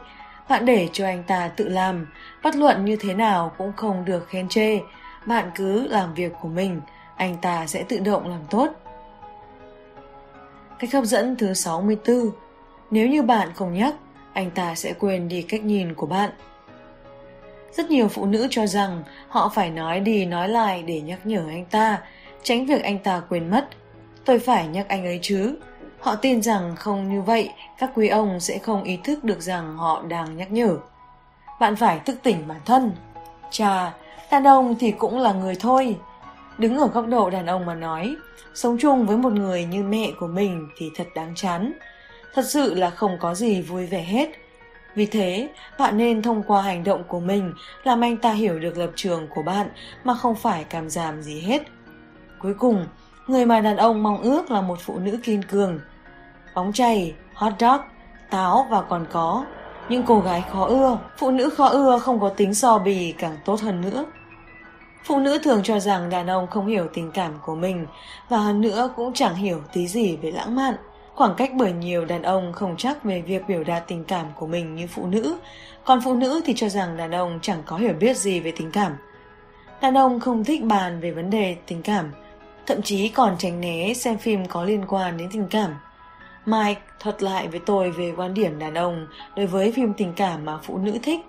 bạn 0.48 0.64
để 0.64 0.88
cho 0.92 1.06
anh 1.06 1.22
ta 1.22 1.48
tự 1.48 1.68
làm, 1.68 2.06
bất 2.42 2.56
luận 2.56 2.84
như 2.84 2.96
thế 2.96 3.14
nào 3.14 3.52
cũng 3.58 3.72
không 3.76 4.04
được 4.04 4.28
khen 4.28 4.48
chê. 4.48 4.78
Bạn 5.26 5.50
cứ 5.54 5.88
làm 5.88 6.14
việc 6.14 6.32
của 6.40 6.48
mình, 6.48 6.80
anh 7.16 7.36
ta 7.42 7.66
sẽ 7.66 7.84
tự 7.88 7.98
động 7.98 8.28
làm 8.28 8.40
tốt. 8.50 8.68
Cách 10.78 10.92
hấp 10.92 11.04
dẫn 11.04 11.36
thứ 11.36 11.54
64 11.54 12.30
Nếu 12.90 13.08
như 13.08 13.22
bạn 13.22 13.48
không 13.54 13.74
nhắc, 13.74 13.94
anh 14.32 14.50
ta 14.50 14.74
sẽ 14.74 14.92
quên 14.92 15.28
đi 15.28 15.42
cách 15.42 15.64
nhìn 15.64 15.94
của 15.94 16.06
bạn. 16.06 16.30
Rất 17.72 17.90
nhiều 17.90 18.08
phụ 18.08 18.26
nữ 18.26 18.46
cho 18.50 18.66
rằng 18.66 19.02
họ 19.28 19.48
phải 19.54 19.70
nói 19.70 20.00
đi 20.00 20.26
nói 20.26 20.48
lại 20.48 20.82
để 20.82 21.00
nhắc 21.00 21.26
nhở 21.26 21.42
anh 21.48 21.64
ta, 21.64 22.02
tránh 22.42 22.66
việc 22.66 22.82
anh 22.82 22.98
ta 22.98 23.22
quên 23.28 23.50
mất. 23.50 23.68
Tôi 24.24 24.38
phải 24.38 24.66
nhắc 24.68 24.88
anh 24.88 25.04
ấy 25.04 25.18
chứ. 25.22 25.56
Họ 26.04 26.16
tin 26.16 26.42
rằng 26.42 26.76
không 26.76 27.08
như 27.14 27.22
vậy, 27.22 27.50
các 27.78 27.90
quý 27.94 28.08
ông 28.08 28.40
sẽ 28.40 28.58
không 28.58 28.84
ý 28.84 28.98
thức 29.04 29.24
được 29.24 29.40
rằng 29.40 29.76
họ 29.76 30.02
đang 30.08 30.36
nhắc 30.36 30.52
nhở. 30.52 30.76
Bạn 31.60 31.76
phải 31.76 31.98
thức 31.98 32.16
tỉnh 32.22 32.48
bản 32.48 32.60
thân. 32.64 32.92
Chà, 33.50 33.92
đàn 34.30 34.44
ông 34.44 34.74
thì 34.80 34.90
cũng 34.90 35.18
là 35.18 35.32
người 35.32 35.54
thôi. 35.60 35.96
Đứng 36.58 36.78
ở 36.78 36.86
góc 36.86 37.06
độ 37.06 37.30
đàn 37.30 37.46
ông 37.46 37.66
mà 37.66 37.74
nói, 37.74 38.16
sống 38.54 38.76
chung 38.80 39.06
với 39.06 39.16
một 39.16 39.32
người 39.32 39.64
như 39.64 39.82
mẹ 39.82 40.10
của 40.20 40.26
mình 40.26 40.68
thì 40.78 40.90
thật 40.96 41.06
đáng 41.14 41.32
chán. 41.36 41.72
Thật 42.34 42.44
sự 42.48 42.74
là 42.74 42.90
không 42.90 43.18
có 43.20 43.34
gì 43.34 43.62
vui 43.62 43.86
vẻ 43.86 44.02
hết. 44.02 44.30
Vì 44.94 45.06
thế, 45.06 45.48
bạn 45.78 45.96
nên 45.96 46.22
thông 46.22 46.42
qua 46.42 46.62
hành 46.62 46.84
động 46.84 47.04
của 47.08 47.20
mình 47.20 47.52
làm 47.84 48.00
anh 48.00 48.16
ta 48.16 48.32
hiểu 48.32 48.58
được 48.58 48.78
lập 48.78 48.90
trường 48.96 49.26
của 49.34 49.42
bạn 49.42 49.68
mà 50.04 50.14
không 50.14 50.34
phải 50.34 50.64
cảm 50.64 50.90
giảm 50.90 51.22
gì 51.22 51.40
hết. 51.40 51.62
Cuối 52.42 52.54
cùng, 52.54 52.86
người 53.26 53.46
mà 53.46 53.60
đàn 53.60 53.76
ông 53.76 54.02
mong 54.02 54.22
ước 54.22 54.50
là 54.50 54.60
một 54.60 54.78
phụ 54.80 54.98
nữ 54.98 55.18
kiên 55.22 55.42
cường. 55.42 55.80
Bóng 56.54 56.72
chày, 56.72 57.14
hot 57.34 57.52
dog, 57.60 57.80
táo 58.30 58.66
và 58.70 58.82
còn 58.82 59.06
có 59.12 59.44
những 59.88 60.02
cô 60.06 60.20
gái 60.20 60.42
khó 60.52 60.66
ưa. 60.66 60.98
Phụ 61.18 61.30
nữ 61.30 61.50
khó 61.50 61.66
ưa 61.66 61.98
không 61.98 62.20
có 62.20 62.28
tính 62.28 62.54
so 62.54 62.78
bì 62.78 63.12
càng 63.12 63.36
tốt 63.44 63.60
hơn 63.60 63.80
nữa. 63.80 64.04
Phụ 65.04 65.18
nữ 65.18 65.38
thường 65.38 65.60
cho 65.62 65.80
rằng 65.80 66.10
đàn 66.10 66.26
ông 66.26 66.46
không 66.46 66.66
hiểu 66.66 66.88
tình 66.94 67.10
cảm 67.10 67.32
của 67.42 67.54
mình 67.54 67.86
và 68.28 68.38
hơn 68.38 68.60
nữa 68.60 68.90
cũng 68.96 69.12
chẳng 69.12 69.34
hiểu 69.34 69.60
tí 69.72 69.88
gì 69.88 70.16
về 70.16 70.30
lãng 70.30 70.54
mạn. 70.54 70.74
Khoảng 71.14 71.34
cách 71.36 71.50
bởi 71.54 71.72
nhiều 71.72 72.04
đàn 72.04 72.22
ông 72.22 72.52
không 72.52 72.74
chắc 72.76 73.04
về 73.04 73.20
việc 73.20 73.42
biểu 73.48 73.64
đạt 73.64 73.84
tình 73.86 74.04
cảm 74.04 74.26
của 74.36 74.46
mình 74.46 74.74
như 74.74 74.86
phụ 74.86 75.06
nữ, 75.06 75.36
còn 75.84 76.00
phụ 76.04 76.14
nữ 76.14 76.40
thì 76.44 76.52
cho 76.56 76.68
rằng 76.68 76.96
đàn 76.96 77.10
ông 77.14 77.38
chẳng 77.42 77.62
có 77.66 77.76
hiểu 77.76 77.92
biết 78.00 78.16
gì 78.16 78.40
về 78.40 78.52
tình 78.56 78.70
cảm. 78.70 78.92
Đàn 79.80 79.94
ông 79.98 80.20
không 80.20 80.44
thích 80.44 80.64
bàn 80.64 81.00
về 81.00 81.10
vấn 81.10 81.30
đề 81.30 81.56
tình 81.66 81.82
cảm, 81.82 82.12
thậm 82.66 82.82
chí 82.82 83.08
còn 83.08 83.36
tránh 83.38 83.60
né 83.60 83.94
xem 83.94 84.18
phim 84.18 84.46
có 84.46 84.64
liên 84.64 84.84
quan 84.88 85.16
đến 85.16 85.28
tình 85.32 85.46
cảm. 85.50 85.74
Mike 86.46 86.80
thuật 87.00 87.22
lại 87.22 87.48
với 87.48 87.60
tôi 87.66 87.90
về 87.90 88.12
quan 88.16 88.34
điểm 88.34 88.58
đàn 88.58 88.74
ông 88.74 89.06
đối 89.36 89.46
với 89.46 89.72
phim 89.72 89.94
tình 89.94 90.12
cảm 90.16 90.44
mà 90.44 90.58
phụ 90.62 90.78
nữ 90.78 90.98
thích. 91.02 91.20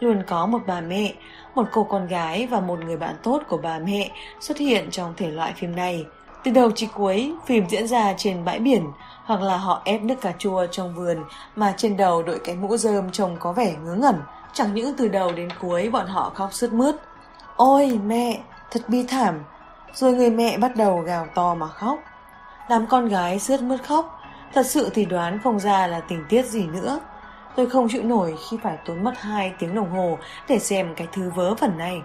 Luôn 0.00 0.22
có 0.26 0.46
một 0.46 0.58
bà 0.66 0.80
mẹ, 0.80 1.12
một 1.54 1.66
cô 1.72 1.84
con 1.84 2.06
gái 2.06 2.46
và 2.46 2.60
một 2.60 2.78
người 2.78 2.96
bạn 2.96 3.14
tốt 3.22 3.42
của 3.48 3.56
bà 3.56 3.78
mẹ 3.78 4.10
xuất 4.40 4.58
hiện 4.58 4.90
trong 4.90 5.14
thể 5.16 5.30
loại 5.30 5.52
phim 5.56 5.76
này. 5.76 6.06
Từ 6.44 6.50
đầu 6.50 6.70
chí 6.70 6.86
cuối, 6.86 7.34
phim 7.46 7.68
diễn 7.68 7.86
ra 7.86 8.14
trên 8.16 8.44
bãi 8.44 8.58
biển 8.58 8.86
hoặc 9.24 9.42
là 9.42 9.56
họ 9.56 9.82
ép 9.84 10.02
nước 10.02 10.20
cà 10.20 10.32
chua 10.38 10.66
trong 10.66 10.94
vườn 10.94 11.24
mà 11.56 11.74
trên 11.76 11.96
đầu 11.96 12.22
đội 12.22 12.38
cái 12.44 12.56
mũ 12.56 12.76
rơm 12.76 13.10
trông 13.10 13.36
có 13.40 13.52
vẻ 13.52 13.74
ngớ 13.84 13.94
ngẩn. 13.94 14.16
Chẳng 14.52 14.74
những 14.74 14.94
từ 14.96 15.08
đầu 15.08 15.32
đến 15.32 15.48
cuối 15.60 15.90
bọn 15.90 16.06
họ 16.06 16.32
khóc 16.34 16.52
sướt 16.52 16.72
mướt. 16.72 16.94
Ôi 17.56 18.00
mẹ, 18.06 18.40
thật 18.70 18.80
bi 18.88 19.04
thảm. 19.08 19.44
Rồi 19.94 20.12
người 20.12 20.30
mẹ 20.30 20.58
bắt 20.58 20.76
đầu 20.76 20.98
gào 20.98 21.26
to 21.34 21.54
mà 21.54 21.66
khóc. 21.66 21.98
Đám 22.68 22.86
con 22.86 23.08
gái 23.08 23.38
sướt 23.38 23.62
mướt 23.62 23.82
khóc, 23.82 24.20
thật 24.54 24.66
sự 24.66 24.90
thì 24.94 25.04
đoán 25.04 25.38
không 25.44 25.60
ra 25.60 25.86
là 25.86 26.00
tình 26.00 26.24
tiết 26.28 26.46
gì 26.46 26.66
nữa. 26.66 27.00
Tôi 27.56 27.70
không 27.70 27.88
chịu 27.88 28.02
nổi 28.02 28.34
khi 28.50 28.58
phải 28.62 28.78
tốn 28.84 29.04
mất 29.04 29.20
2 29.20 29.52
tiếng 29.58 29.74
đồng 29.74 29.90
hồ 29.90 30.18
để 30.48 30.58
xem 30.58 30.94
cái 30.94 31.06
thứ 31.12 31.30
vớ 31.30 31.54
vẩn 31.54 31.78
này. 31.78 32.02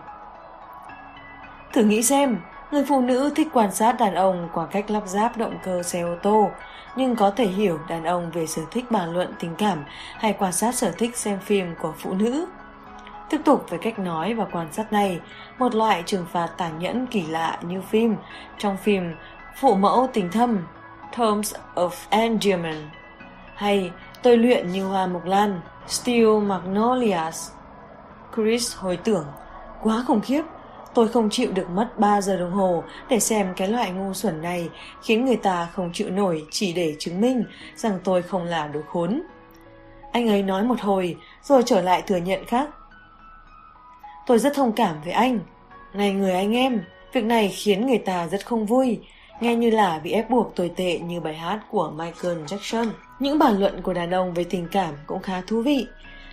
Thử 1.74 1.84
nghĩ 1.84 2.04
xem, 2.04 2.38
người 2.72 2.86
phụ 2.88 3.02
nữ 3.02 3.34
thích 3.36 3.48
quan 3.54 3.72
sát 3.72 3.92
đàn 4.00 4.16
ông 4.16 4.50
qua 4.54 4.66
cách 4.66 4.92
lắp 4.92 5.04
ráp 5.06 5.38
động 5.38 5.58
cơ 5.64 5.84
xe 5.84 6.02
ô 6.02 6.16
tô, 6.24 6.50
nhưng 6.96 7.16
có 7.16 7.30
thể 7.30 7.46
hiểu 7.46 7.80
đàn 7.90 8.04
ông 8.04 8.32
về 8.32 8.48
sở 8.48 8.62
thích 8.72 8.92
bàn 8.92 9.14
luận 9.14 9.34
tình 9.40 9.56
cảm 9.56 9.84
hay 10.18 10.34
quan 10.34 10.52
sát 10.52 10.76
sở 10.76 10.92
thích 10.92 11.18
xem 11.18 11.40
phim 11.40 11.76
của 11.82 11.94
phụ 11.98 12.14
nữ. 12.14 12.46
Tiếp 13.30 13.42
tục 13.46 13.66
với 13.70 13.80
cách 13.80 14.00
nói 14.00 14.34
và 14.34 14.46
quan 14.52 14.68
sát 14.72 14.94
này, 14.94 15.20
một 15.58 15.76
loại 15.76 16.04
trừng 16.06 16.26
phạt 16.32 16.48
tàn 16.58 16.80
nhẫn 16.80 17.08
kỳ 17.08 17.22
lạ 17.22 17.58
như 17.62 17.82
phim, 17.82 18.16
trong 18.58 18.78
phim 18.78 19.16
Phụ 19.56 19.76
mẫu 19.76 20.10
tình 20.14 20.32
thâm, 20.32 20.60
Terms 21.18 21.54
of 21.76 21.90
Endearment, 22.10 22.86
hay 23.56 23.92
Tôi 24.24 24.38
luyện 24.38 24.72
như 24.72 24.86
hoa 24.86 25.08
mộc 25.08 25.26
lan, 25.26 25.62
Steel 25.88 26.40
Magnolias. 26.42 27.52
Chris 28.36 28.76
hồi 28.76 28.98
tưởng, 28.98 29.26
quá 29.84 30.04
khủng 30.08 30.22
khiếp, 30.22 30.42
tôi 30.94 31.08
không 31.08 31.30
chịu 31.30 31.52
được 31.52 31.70
mất 31.70 32.00
3 32.00 32.22
giờ 32.22 32.38
đồng 32.38 32.52
hồ 32.52 32.84
để 33.10 33.20
xem 33.20 33.54
cái 33.56 33.68
loại 33.68 33.92
ngu 33.92 34.14
xuẩn 34.14 34.42
này 34.42 34.70
khiến 35.04 35.26
người 35.26 35.36
ta 35.36 35.68
không 35.74 35.90
chịu 35.94 36.10
nổi 36.10 36.46
chỉ 36.52 36.74
để 36.74 36.96
chứng 37.00 37.22
minh 37.22 37.44
rằng 37.76 38.00
tôi 38.04 38.22
không 38.22 38.44
là 38.44 38.68
đồ 38.68 38.80
khốn. 38.88 39.22
Anh 40.12 40.30
ấy 40.30 40.44
nói 40.44 40.64
một 40.64 40.82
hồi 40.82 41.18
rồi 41.44 41.64
trở 41.66 41.82
lại 41.82 42.04
thừa 42.08 42.18
nhận 42.18 42.46
khác. 42.46 42.70
Tôi 44.28 44.40
rất 44.40 44.54
thông 44.56 44.72
cảm 44.72 45.02
với 45.04 45.14
anh. 45.14 45.40
Này 45.94 46.12
người 46.12 46.34
anh 46.34 46.56
em, 46.56 46.84
việc 47.14 47.24
này 47.24 47.50
khiến 47.50 47.88
người 47.88 47.98
ta 47.98 48.28
rất 48.28 48.46
không 48.46 48.66
vui, 48.66 49.00
nghe 49.40 49.56
như 49.56 49.70
là 49.70 50.00
bị 50.04 50.12
ép 50.12 50.30
buộc 50.30 50.56
tồi 50.56 50.72
tệ 50.76 51.00
như 51.00 51.20
bài 51.20 51.36
hát 51.36 51.60
của 51.72 51.92
Michael 51.96 52.44
Jackson. 52.44 52.90
Những 53.20 53.40
bàn 53.40 53.60
luận 53.60 53.82
của 53.82 53.94
đàn 53.94 54.12
ông 54.12 54.34
về 54.34 54.44
tình 54.44 54.68
cảm 54.72 54.94
cũng 55.08 55.22
khá 55.22 55.42
thú 55.48 55.62
vị. 55.62 55.88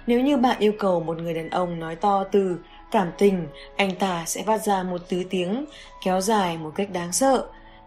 Nếu 0.06 0.20
như 0.20 0.36
bạn 0.36 0.56
yêu 0.58 0.72
cầu 0.78 1.00
một 1.00 1.16
người 1.18 1.34
đàn 1.34 1.50
ông 1.50 1.80
nói 1.80 1.96
to 1.96 2.24
từ 2.32 2.58
cảm 2.90 3.08
tình, 3.18 3.46
anh 3.76 3.94
ta 3.94 4.22
sẽ 4.26 4.42
phát 4.42 4.62
ra 4.62 4.82
một 4.82 4.98
tứ 5.08 5.24
tiếng 5.30 5.64
kéo 6.04 6.20
dài 6.20 6.58
một 6.58 6.72
cách 6.74 6.90
đáng 6.92 7.12
sợ. 7.12 7.46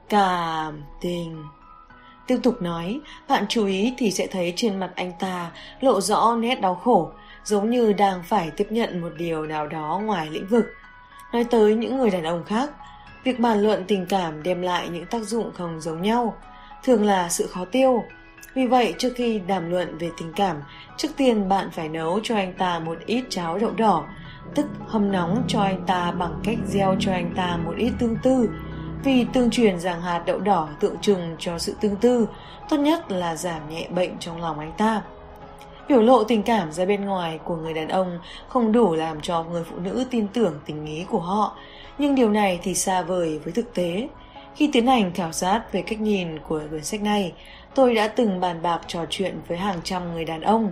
Cảm 0.10 0.84
tình. 1.01 1.43
Tiếp 2.27 2.38
tục 2.43 2.62
nói, 2.62 2.99
bạn 3.27 3.45
chú 3.49 3.65
ý 3.65 3.93
thì 3.97 4.12
sẽ 4.12 4.27
thấy 4.27 4.53
trên 4.55 4.79
mặt 4.79 4.91
anh 4.95 5.12
ta 5.19 5.51
lộ 5.79 6.01
rõ 6.01 6.36
nét 6.39 6.62
đau 6.62 6.75
khổ, 6.75 7.12
giống 7.43 7.69
như 7.69 7.93
đang 7.93 8.23
phải 8.23 8.51
tiếp 8.51 8.67
nhận 8.69 9.01
một 9.01 9.10
điều 9.17 9.45
nào 9.45 9.67
đó 9.67 10.01
ngoài 10.03 10.27
lĩnh 10.32 10.47
vực. 10.47 10.65
Nói 11.34 11.43
tới 11.43 11.75
những 11.75 11.97
người 11.97 12.10
đàn 12.10 12.23
ông 12.23 12.43
khác, 12.43 12.69
việc 13.23 13.39
bàn 13.39 13.62
luận 13.62 13.84
tình 13.88 14.05
cảm 14.05 14.43
đem 14.43 14.62
lại 14.62 14.89
những 14.89 15.05
tác 15.05 15.23
dụng 15.23 15.51
không 15.53 15.82
giống 15.82 16.01
nhau, 16.01 16.36
thường 16.84 17.05
là 17.05 17.29
sự 17.29 17.47
khó 17.47 17.65
tiêu, 17.65 18.03
vì 18.53 18.67
vậy, 18.67 18.93
trước 18.97 19.13
khi 19.15 19.39
đàm 19.39 19.69
luận 19.69 19.97
về 19.97 20.10
tình 20.17 20.34
cảm, 20.36 20.58
trước 20.97 21.08
tiên 21.17 21.49
bạn 21.49 21.69
phải 21.71 21.89
nấu 21.89 22.19
cho 22.23 22.36
anh 22.36 22.53
ta 22.53 22.79
một 22.79 22.97
ít 23.05 23.23
cháo 23.29 23.58
đậu 23.58 23.71
đỏ, 23.71 24.05
tức 24.55 24.65
hâm 24.88 25.12
nóng 25.12 25.43
cho 25.47 25.62
anh 25.62 25.84
ta 25.88 26.12
bằng 26.12 26.39
cách 26.43 26.58
gieo 26.67 26.95
cho 26.99 27.12
anh 27.12 27.34
ta 27.36 27.58
một 27.65 27.73
ít 27.77 27.91
tương 27.99 28.15
tư. 28.23 28.49
Vì 29.03 29.25
tương 29.34 29.49
truyền 29.49 29.79
rằng 29.79 30.01
hạt 30.01 30.23
đậu 30.25 30.39
đỏ 30.39 30.69
tượng 30.79 30.97
trưng 30.97 31.36
cho 31.39 31.60
sự 31.60 31.75
tương 31.82 31.95
tư, 31.95 32.27
tốt 32.69 32.77
nhất 32.77 33.12
là 33.12 33.36
giảm 33.36 33.69
nhẹ 33.69 33.88
bệnh 33.89 34.17
trong 34.19 34.41
lòng 34.41 34.60
anh 34.60 34.71
ta. 34.77 35.01
Biểu 35.88 36.01
lộ 36.01 36.23
tình 36.23 36.43
cảm 36.43 36.71
ra 36.71 36.86
bên 36.86 37.05
ngoài 37.05 37.39
của 37.43 37.55
người 37.55 37.73
đàn 37.73 37.88
ông 37.88 38.19
không 38.47 38.71
đủ 38.71 38.95
làm 38.95 39.21
cho 39.21 39.43
người 39.43 39.63
phụ 39.63 39.79
nữ 39.79 40.05
tin 40.12 40.27
tưởng 40.27 40.60
tình 40.65 40.86
ý 40.86 41.05
của 41.10 41.19
họ, 41.19 41.58
nhưng 41.99 42.15
điều 42.15 42.29
này 42.29 42.59
thì 42.63 42.75
xa 42.75 43.01
vời 43.01 43.39
với 43.43 43.53
thực 43.53 43.73
tế. 43.73 44.07
Khi 44.55 44.69
tiến 44.73 44.88
hành 44.88 45.12
khảo 45.13 45.31
sát 45.31 45.62
về 45.71 45.81
cách 45.81 46.01
nhìn 46.01 46.39
của 46.39 46.62
quyển 46.69 46.83
sách 46.83 47.01
này, 47.01 47.33
tôi 47.75 47.95
đã 47.95 48.07
từng 48.07 48.39
bàn 48.39 48.62
bạc 48.62 48.79
trò 48.88 49.05
chuyện 49.09 49.39
với 49.47 49.57
hàng 49.57 49.79
trăm 49.83 50.13
người 50.13 50.25
đàn 50.25 50.41
ông. 50.41 50.71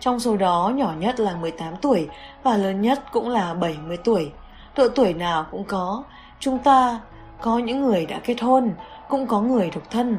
Trong 0.00 0.20
số 0.20 0.36
đó 0.36 0.72
nhỏ 0.74 0.94
nhất 0.98 1.20
là 1.20 1.36
18 1.36 1.74
tuổi 1.82 2.08
và 2.42 2.56
lớn 2.56 2.80
nhất 2.80 3.04
cũng 3.12 3.28
là 3.28 3.54
70 3.54 3.96
tuổi. 3.96 4.30
Độ 4.76 4.88
tuổi 4.88 5.14
nào 5.14 5.46
cũng 5.50 5.64
có. 5.64 6.02
Chúng 6.40 6.58
ta 6.58 7.00
có 7.40 7.58
những 7.58 7.82
người 7.82 8.06
đã 8.06 8.20
kết 8.24 8.40
hôn, 8.40 8.72
cũng 9.08 9.26
có 9.26 9.40
người 9.40 9.70
độc 9.74 9.90
thân. 9.90 10.16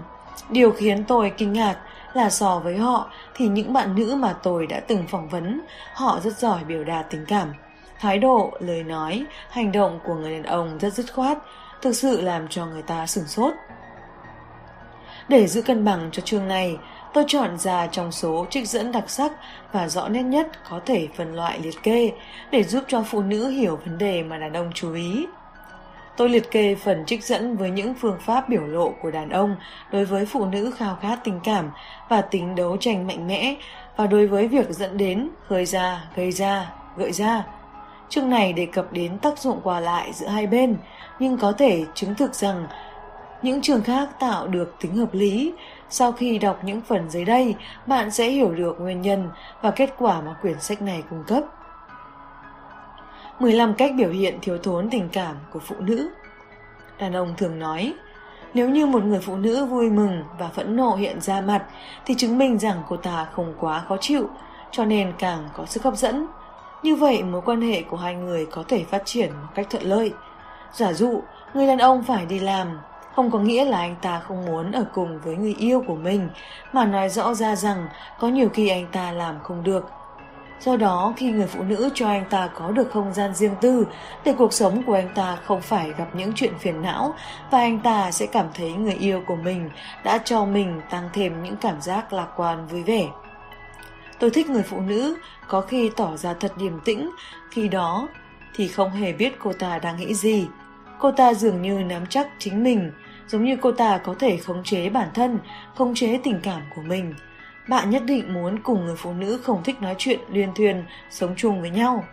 Điều 0.50 0.72
khiến 0.72 1.04
tôi 1.04 1.32
kinh 1.38 1.54
ngạc 1.54 1.78
là 2.14 2.30
so 2.30 2.60
với 2.60 2.78
họ 2.78 3.10
thì 3.36 3.48
những 3.48 3.74
bạn 3.74 3.96
nữ 3.96 4.16
mà 4.16 4.34
tôi 4.44 4.68
đã 4.68 4.80
từng 4.80 5.04
phỏng 5.08 5.30
vấn, 5.30 5.62
họ 5.94 6.20
rất 6.24 6.38
giỏi 6.38 6.64
biểu 6.64 6.84
đạt 6.84 7.06
tình 7.10 7.26
cảm. 7.28 7.54
Thái 8.00 8.20
độ, 8.20 8.52
lời 8.60 8.84
nói, 8.84 9.26
hành 9.50 9.72
động 9.72 10.00
của 10.06 10.16
người 10.16 10.32
đàn 10.32 10.44
ông 10.44 10.78
rất 10.80 10.94
dứt 10.94 11.14
khoát, 11.14 11.38
thực 11.82 11.94
sự 11.94 12.22
làm 12.22 12.48
cho 12.48 12.66
người 12.66 12.82
ta 12.82 13.08
sửng 13.08 13.28
sốt. 13.28 13.54
Để 15.28 15.48
giữ 15.48 15.62
cân 15.62 15.86
bằng 15.86 16.10
cho 16.12 16.22
chương 16.22 16.48
này, 16.48 16.78
tôi 17.14 17.24
chọn 17.28 17.58
ra 17.58 17.88
trong 17.88 18.12
số 18.12 18.46
trích 18.50 18.70
dẫn 18.70 18.92
đặc 18.92 19.10
sắc 19.10 19.32
và 19.72 19.88
rõ 19.88 20.10
nét 20.10 20.24
nhất 20.24 20.48
có 20.70 20.80
thể 20.86 21.08
phân 21.16 21.36
loại 21.36 21.60
liệt 21.60 21.84
kê 21.84 22.12
để 22.52 22.64
giúp 22.64 22.84
cho 22.88 23.04
phụ 23.04 23.22
nữ 23.22 23.50
hiểu 23.50 23.80
vấn 23.86 23.98
đề 23.98 24.24
mà 24.24 24.38
đàn 24.38 24.54
ông 24.54 24.72
chú 24.74 24.94
ý. 24.94 25.26
Tôi 26.18 26.30
liệt 26.30 26.52
kê 26.52 26.76
phần 26.76 27.06
trích 27.06 27.24
dẫn 27.24 27.58
với 27.58 27.70
những 27.70 27.94
phương 28.02 28.18
pháp 28.26 28.50
biểu 28.50 28.68
lộ 28.68 28.94
của 29.02 29.12
đàn 29.12 29.30
ông 29.30 29.56
đối 29.92 30.06
với 30.06 30.26
phụ 30.26 30.46
nữ 30.46 30.72
khao 30.78 30.98
khát 31.02 31.20
tình 31.24 31.40
cảm 31.44 31.72
và 32.10 32.22
tính 32.22 32.56
đấu 32.56 32.78
tranh 32.78 33.08
mạnh 33.08 33.28
mẽ 33.28 33.56
và 33.96 34.08
đối 34.08 34.28
với 34.28 34.48
việc 34.48 34.70
dẫn 34.70 34.98
đến, 34.98 35.30
khơi 35.48 35.66
ra, 35.66 36.04
gây 36.16 36.32
ra, 36.32 36.72
gợi 36.98 37.12
ra. 37.12 37.44
Chương 38.10 38.30
này 38.30 38.54
đề 38.54 38.66
cập 38.66 38.94
đến 38.94 39.18
tác 39.18 39.40
dụng 39.40 39.60
qua 39.64 39.80
lại 39.80 40.14
giữa 40.14 40.28
hai 40.28 40.48
bên, 40.48 40.78
nhưng 41.20 41.38
có 41.38 41.52
thể 41.52 41.86
chứng 41.94 42.16
thực 42.16 42.36
rằng 42.36 42.68
những 43.42 43.62
trường 43.62 43.82
khác 43.82 44.10
tạo 44.20 44.48
được 44.48 44.76
tính 44.82 44.96
hợp 44.96 45.14
lý. 45.14 45.54
Sau 45.90 46.12
khi 46.12 46.38
đọc 46.38 46.60
những 46.64 46.82
phần 46.82 47.10
dưới 47.10 47.26
đây, 47.26 47.56
bạn 47.88 48.12
sẽ 48.12 48.30
hiểu 48.30 48.52
được 48.52 48.80
nguyên 48.80 49.02
nhân 49.02 49.30
và 49.62 49.72
kết 49.72 49.94
quả 49.98 50.22
mà 50.22 50.36
quyển 50.42 50.60
sách 50.60 50.82
này 50.82 51.04
cung 51.10 51.24
cấp. 51.28 51.44
15 53.40 53.74
cách 53.74 53.92
biểu 53.98 54.10
hiện 54.10 54.38
thiếu 54.42 54.58
thốn 54.58 54.90
tình 54.90 55.10
cảm 55.10 55.36
của 55.54 55.60
phụ 55.60 55.76
nữ 55.80 56.10
Đàn 57.00 57.14
ông 57.14 57.34
thường 57.38 57.60
nói, 57.60 57.94
Nếu 58.54 58.70
như 58.70 58.86
một 58.86 59.04
người 59.04 59.20
phụ 59.22 59.36
nữ 59.36 59.66
vui 59.66 59.90
mừng 59.90 60.24
và 60.40 60.48
phẫn 60.48 60.76
nộ 60.76 60.96
hiện 60.96 61.22
ra 61.22 61.42
mặt 61.42 61.66
thì 62.06 62.16
chứng 62.18 62.38
minh 62.38 62.60
rằng 62.60 62.82
cô 62.90 62.98
ta 62.98 63.28
không 63.32 63.54
quá 63.60 63.84
khó 63.88 63.98
chịu, 64.02 64.30
cho 64.72 64.86
nên 64.86 65.14
càng 65.20 65.50
có 65.54 65.66
sức 65.66 65.84
hấp 65.84 65.96
dẫn. 65.96 66.28
Như 66.84 66.96
vậy 66.96 67.24
mối 67.24 67.42
quan 67.46 67.62
hệ 67.62 67.82
của 67.82 67.98
hai 67.98 68.16
người 68.16 68.46
có 68.46 68.64
thể 68.68 68.84
phát 68.84 69.02
triển 69.06 69.30
một 69.30 69.48
cách 69.56 69.68
thuận 69.70 69.84
lợi. 69.84 70.14
Giả 70.74 70.94
dụ, 70.94 71.22
người 71.54 71.68
đàn 71.68 71.78
ông 71.78 72.04
phải 72.04 72.26
đi 72.26 72.40
làm, 72.40 72.80
không 73.16 73.32
có 73.32 73.40
nghĩa 73.40 73.66
là 73.66 73.78
anh 73.78 73.96
ta 74.02 74.20
không 74.20 74.46
muốn 74.46 74.72
ở 74.72 74.86
cùng 74.94 75.20
với 75.24 75.36
người 75.36 75.56
yêu 75.60 75.84
của 75.88 75.96
mình, 75.96 76.30
mà 76.74 76.86
nói 76.86 77.10
rõ 77.10 77.34
ra 77.34 77.56
rằng 77.56 77.88
có 78.20 78.28
nhiều 78.28 78.50
khi 78.50 78.70
anh 78.70 78.86
ta 78.92 79.12
làm 79.12 79.40
không 79.44 79.64
được. 79.64 79.90
Do 80.60 80.78
đó, 80.78 81.14
khi 81.18 81.32
người 81.32 81.48
phụ 81.48 81.64
nữ 81.64 81.90
cho 81.94 82.08
anh 82.08 82.26
ta 82.30 82.50
có 82.54 82.72
được 82.72 82.92
không 82.92 83.14
gian 83.14 83.36
riêng 83.36 83.56
tư, 83.62 83.88
để 84.24 84.34
cuộc 84.38 84.54
sống 84.54 84.84
của 84.84 84.94
anh 84.94 85.10
ta 85.16 85.38
không 85.46 85.62
phải 85.62 85.92
gặp 85.98 86.08
những 86.14 86.32
chuyện 86.36 86.54
phiền 86.60 86.82
não 86.82 87.14
và 87.52 87.60
anh 87.60 87.80
ta 87.80 88.12
sẽ 88.12 88.26
cảm 88.26 88.46
thấy 88.54 88.74
người 88.74 88.94
yêu 88.94 89.24
của 89.28 89.36
mình 89.36 89.70
đã 90.04 90.18
cho 90.18 90.46
mình 90.46 90.82
tăng 90.90 91.10
thêm 91.14 91.44
những 91.44 91.56
cảm 91.56 91.82
giác 91.82 92.14
lạc 92.14 92.28
quan 92.36 92.68
vui 92.68 92.84
vẻ. 92.84 93.08
Tôi 94.20 94.30
thích 94.30 94.50
người 94.50 94.64
phụ 94.64 94.80
nữ 94.82 95.18
có 95.48 95.62
khi 95.62 95.92
tỏ 95.96 96.18
ra 96.18 96.34
thật 96.34 96.54
điềm 96.58 96.80
tĩnh, 96.80 97.10
khi 97.52 97.68
đó 97.68 98.08
thì 98.56 98.68
không 98.68 98.92
hề 98.92 99.14
biết 99.14 99.34
cô 99.40 99.54
ta 99.54 99.80
đang 99.80 99.98
nghĩ 99.98 100.14
gì. 100.14 100.48
Cô 101.00 101.12
ta 101.12 101.34
dường 101.34 101.62
như 101.62 101.84
nắm 101.84 102.06
chắc 102.06 102.28
chính 102.40 102.64
mình, 102.64 102.92
giống 103.28 103.44
như 103.44 103.56
cô 103.62 103.72
ta 103.72 103.98
có 103.98 104.16
thể 104.20 104.38
khống 104.38 104.64
chế 104.64 104.90
bản 104.90 105.10
thân, 105.14 105.40
khống 105.76 105.96
chế 105.96 106.20
tình 106.24 106.40
cảm 106.44 106.62
của 106.76 106.82
mình. 106.82 107.14
Bạn 107.70 107.90
nhất 107.90 108.04
định 108.06 108.34
muốn 108.34 108.60
cùng 108.64 108.86
người 108.86 108.96
phụ 108.96 109.14
nữ 109.14 109.40
không 109.44 109.64
thích 109.64 109.82
nói 109.82 109.96
chuyện 109.98 110.20
liên 110.30 110.50
thuyền, 110.56 110.84
sống 111.10 111.34
chung 111.38 111.62
với 111.62 111.70
nhau. 111.70 112.04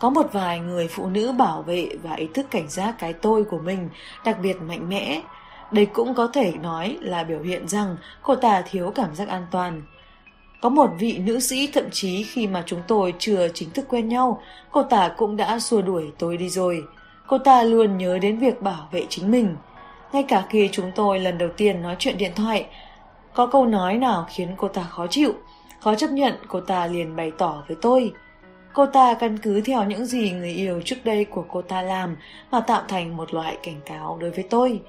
Có 0.00 0.10
một 0.10 0.32
vài 0.32 0.60
người 0.60 0.88
phụ 0.88 1.08
nữ 1.08 1.32
bảo 1.32 1.62
vệ 1.62 1.88
và 2.02 2.14
ý 2.14 2.28
thức 2.34 2.46
cảnh 2.50 2.68
giác 2.68 2.94
cái 2.98 3.12
tôi 3.12 3.44
của 3.44 3.58
mình 3.58 3.88
đặc 4.24 4.36
biệt 4.42 4.62
mạnh 4.62 4.88
mẽ. 4.88 5.22
Đây 5.72 5.86
cũng 5.86 6.14
có 6.14 6.30
thể 6.32 6.52
nói 6.52 6.98
là 7.00 7.24
biểu 7.24 7.40
hiện 7.40 7.68
rằng 7.68 7.96
cô 8.22 8.34
ta 8.34 8.62
thiếu 8.70 8.92
cảm 8.94 9.14
giác 9.14 9.28
an 9.28 9.46
toàn. 9.50 9.82
Có 10.60 10.68
một 10.68 10.90
vị 10.98 11.18
nữ 11.18 11.40
sĩ 11.40 11.70
thậm 11.72 11.90
chí 11.90 12.22
khi 12.22 12.46
mà 12.46 12.62
chúng 12.66 12.82
tôi 12.88 13.14
chưa 13.18 13.48
chính 13.54 13.70
thức 13.70 13.84
quen 13.88 14.08
nhau, 14.08 14.42
cô 14.70 14.82
ta 14.82 15.08
cũng 15.16 15.36
đã 15.36 15.58
xua 15.58 15.82
đuổi 15.82 16.12
tôi 16.18 16.36
đi 16.36 16.48
rồi. 16.48 16.84
Cô 17.26 17.38
ta 17.38 17.62
luôn 17.62 17.98
nhớ 17.98 18.18
đến 18.18 18.38
việc 18.38 18.62
bảo 18.62 18.88
vệ 18.92 19.06
chính 19.08 19.30
mình. 19.30 19.56
Ngay 20.12 20.22
cả 20.22 20.44
khi 20.50 20.68
chúng 20.72 20.92
tôi 20.94 21.20
lần 21.20 21.38
đầu 21.38 21.48
tiên 21.56 21.82
nói 21.82 21.96
chuyện 21.98 22.18
điện 22.18 22.32
thoại, 22.36 22.66
có 23.34 23.46
câu 23.46 23.66
nói 23.66 23.94
nào 23.94 24.26
khiến 24.30 24.48
cô 24.56 24.68
ta 24.68 24.82
khó 24.82 25.06
chịu, 25.06 25.32
khó 25.80 25.94
chấp 25.94 26.10
nhận 26.10 26.34
cô 26.48 26.60
ta 26.60 26.86
liền 26.86 27.16
bày 27.16 27.32
tỏ 27.38 27.62
với 27.68 27.76
tôi. 27.82 28.12
Cô 28.72 28.86
ta 28.86 29.14
căn 29.14 29.38
cứ 29.38 29.60
theo 29.60 29.84
những 29.84 30.06
gì 30.06 30.30
người 30.30 30.50
yêu 30.52 30.82
trước 30.84 30.96
đây 31.04 31.24
của 31.24 31.44
cô 31.48 31.62
ta 31.62 31.82
làm 31.82 32.16
mà 32.50 32.60
tạo 32.60 32.82
thành 32.88 33.16
một 33.16 33.34
loại 33.34 33.56
cảnh 33.62 33.80
cáo 33.86 34.18
đối 34.20 34.30
với 34.30 34.44
tôi. 34.50 34.80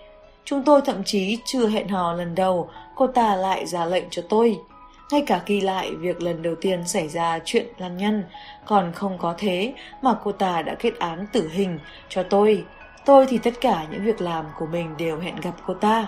Chúng 0.46 0.64
tôi 0.64 0.82
thậm 0.86 1.04
chí 1.06 1.38
chưa 1.46 1.68
hẹn 1.68 1.88
hò 1.88 2.14
lần 2.14 2.36
đầu, 2.36 2.70
cô 2.96 3.08
ta 3.08 3.36
lại 3.36 3.66
ra 3.66 3.86
lệnh 3.86 4.04
cho 4.10 4.22
tôi. 4.30 4.60
Ngay 5.12 5.24
cả 5.28 5.42
ghi 5.46 5.62
lại 5.62 5.96
việc 5.96 6.22
lần 6.22 6.42
đầu 6.42 6.56
tiên 6.56 6.88
xảy 6.88 7.08
ra 7.08 7.40
chuyện 7.46 7.68
lăng 7.78 7.98
nhăn, 7.98 8.24
còn 8.66 8.92
không 8.94 9.18
có 9.18 9.36
thế 9.38 9.74
mà 10.02 10.16
cô 10.24 10.32
ta 10.32 10.62
đã 10.62 10.76
kết 10.80 11.00
án 11.00 11.26
tử 11.34 11.50
hình 11.54 11.80
cho 12.10 12.24
tôi. 12.24 12.66
Tôi 13.06 13.26
thì 13.30 13.38
tất 13.38 13.54
cả 13.62 13.86
những 13.92 14.04
việc 14.04 14.22
làm 14.22 14.46
của 14.60 14.66
mình 14.66 14.96
đều 14.98 15.20
hẹn 15.20 15.36
gặp 15.36 15.54
cô 15.66 15.74
ta. 15.74 16.08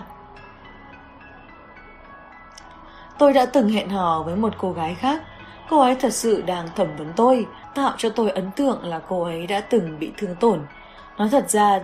Tôi 3.18 3.32
đã 3.32 3.46
từng 3.46 3.68
hẹn 3.68 3.88
hò 3.88 4.22
với 4.22 4.36
một 4.36 4.54
cô 4.58 4.72
gái 4.72 4.94
khác. 4.94 5.22
Cô 5.68 5.80
ấy 5.80 5.94
thật 5.94 6.12
sự 6.12 6.42
đang 6.46 6.68
thẩm 6.76 6.96
vấn 6.96 7.12
tôi, 7.16 7.46
tạo 7.74 7.94
cho 7.98 8.08
tôi 8.10 8.30
ấn 8.30 8.50
tượng 8.50 8.84
là 8.84 9.00
cô 9.08 9.22
ấy 9.22 9.46
đã 9.46 9.60
từng 9.60 9.98
bị 9.98 10.12
thương 10.16 10.36
tổn. 10.40 10.60
Nói 11.18 11.28
thật 11.28 11.50
ra, 11.50 11.80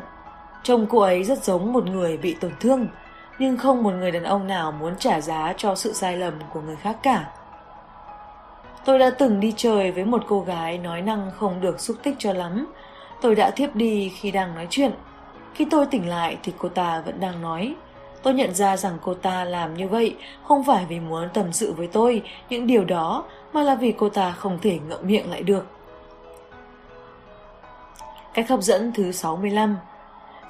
trông 0.63 0.87
cô 0.87 0.99
ấy 0.99 1.25
rất 1.25 1.45
giống 1.45 1.73
một 1.73 1.87
người 1.87 2.17
bị 2.17 2.35
tổn 2.41 2.53
thương 2.61 2.87
nhưng 3.39 3.57
không 3.57 3.83
một 3.83 3.91
người 3.91 4.11
đàn 4.11 4.23
ông 4.23 4.47
nào 4.47 4.73
muốn 4.73 4.97
trả 4.99 5.21
giá 5.21 5.55
cho 5.57 5.75
sự 5.75 5.93
sai 5.93 6.17
lầm 6.17 6.35
của 6.53 6.61
người 6.61 6.77
khác 6.77 6.97
cả. 7.03 7.31
Tôi 8.85 8.99
đã 8.99 9.11
từng 9.11 9.41
đi 9.41 9.55
chơi 9.57 9.93
với 9.93 10.05
một 10.05 10.23
cô 10.29 10.41
gái 10.41 10.79
nói 10.79 11.03
năng 11.03 11.31
không 11.37 11.61
được 11.61 11.81
xúc 11.81 11.97
tích 12.03 12.15
cho 12.19 12.33
lắm. 12.33 12.67
Tôi 13.21 13.35
đã 13.35 13.51
thiếp 13.51 13.75
đi 13.75 14.13
khi 14.17 14.31
đang 14.31 14.55
nói 14.55 14.67
chuyện. 14.71 14.93
Khi 15.55 15.65
tôi 15.71 15.87
tỉnh 15.87 16.09
lại 16.09 16.39
thì 16.43 16.53
cô 16.59 16.69
ta 16.69 17.03
vẫn 17.07 17.21
đang 17.21 17.43
nói. 17.43 17.75
Tôi 18.23 18.35
nhận 18.35 18.55
ra 18.55 18.77
rằng 18.77 18.99
cô 19.03 19.15
ta 19.15 19.45
làm 19.45 19.75
như 19.75 19.89
vậy 19.89 20.17
không 20.45 20.65
phải 20.65 20.87
vì 20.89 21.01
muốn 21.01 21.29
tâm 21.35 21.53
sự 21.53 21.73
với 21.73 21.87
tôi, 21.87 22.23
những 22.49 22.67
điều 22.67 22.85
đó, 22.85 23.25
mà 23.53 23.63
là 23.63 23.75
vì 23.75 23.93
cô 23.93 24.09
ta 24.09 24.31
không 24.31 24.59
thể 24.63 24.79
ngậm 24.89 25.01
miệng 25.03 25.31
lại 25.31 25.43
được. 25.43 25.67
Cách 28.35 28.49
hấp 28.49 28.63
dẫn 28.63 28.93
thứ 28.93 29.13
65 29.13 29.77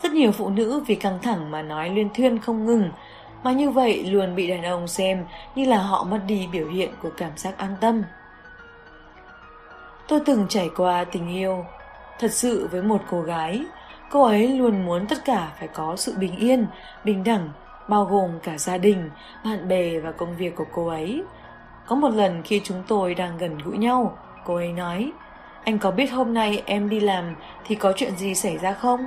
rất 0.02 0.12
nhiều 0.12 0.32
phụ 0.32 0.48
nữ 0.48 0.82
vì 0.86 0.94
căng 0.94 1.18
thẳng 1.22 1.50
mà 1.50 1.62
nói 1.62 1.90
liên 1.90 2.08
thuyên 2.14 2.38
không 2.38 2.66
ngừng, 2.66 2.90
mà 3.42 3.52
như 3.52 3.70
vậy 3.70 4.04
luôn 4.04 4.36
bị 4.36 4.46
đàn 4.46 4.62
ông 4.62 4.88
xem 4.88 5.24
như 5.54 5.64
là 5.64 5.78
họ 5.78 6.04
mất 6.04 6.20
đi 6.26 6.48
biểu 6.52 6.68
hiện 6.68 6.90
của 7.02 7.10
cảm 7.16 7.30
giác 7.36 7.58
an 7.58 7.76
tâm. 7.80 8.02
Tôi 10.08 10.20
từng 10.26 10.46
trải 10.48 10.70
qua 10.76 11.04
tình 11.04 11.28
yêu 11.28 11.64
thật 12.18 12.32
sự 12.32 12.68
với 12.72 12.82
một 12.82 13.00
cô 13.10 13.20
gái, 13.20 13.64
cô 14.10 14.24
ấy 14.24 14.48
luôn 14.48 14.86
muốn 14.86 15.06
tất 15.06 15.24
cả 15.24 15.52
phải 15.58 15.68
có 15.68 15.96
sự 15.96 16.14
bình 16.18 16.36
yên, 16.36 16.66
bình 17.04 17.24
đẳng, 17.24 17.48
bao 17.88 18.04
gồm 18.04 18.30
cả 18.42 18.58
gia 18.58 18.78
đình, 18.78 19.10
bạn 19.44 19.68
bè 19.68 19.98
và 19.98 20.12
công 20.12 20.36
việc 20.36 20.56
của 20.56 20.66
cô 20.72 20.86
ấy. 20.86 21.22
Có 21.86 21.96
một 21.96 22.14
lần 22.14 22.42
khi 22.42 22.60
chúng 22.64 22.82
tôi 22.88 23.14
đang 23.14 23.38
gần 23.38 23.58
gũi 23.58 23.78
nhau, 23.78 24.18
cô 24.44 24.54
ấy 24.54 24.72
nói, 24.72 25.12
anh 25.64 25.78
có 25.78 25.90
biết 25.90 26.06
hôm 26.06 26.34
nay 26.34 26.62
em 26.66 26.88
đi 26.88 27.00
làm 27.00 27.34
thì 27.66 27.74
có 27.74 27.92
chuyện 27.96 28.16
gì 28.16 28.34
xảy 28.34 28.58
ra 28.58 28.72
không? 28.72 29.06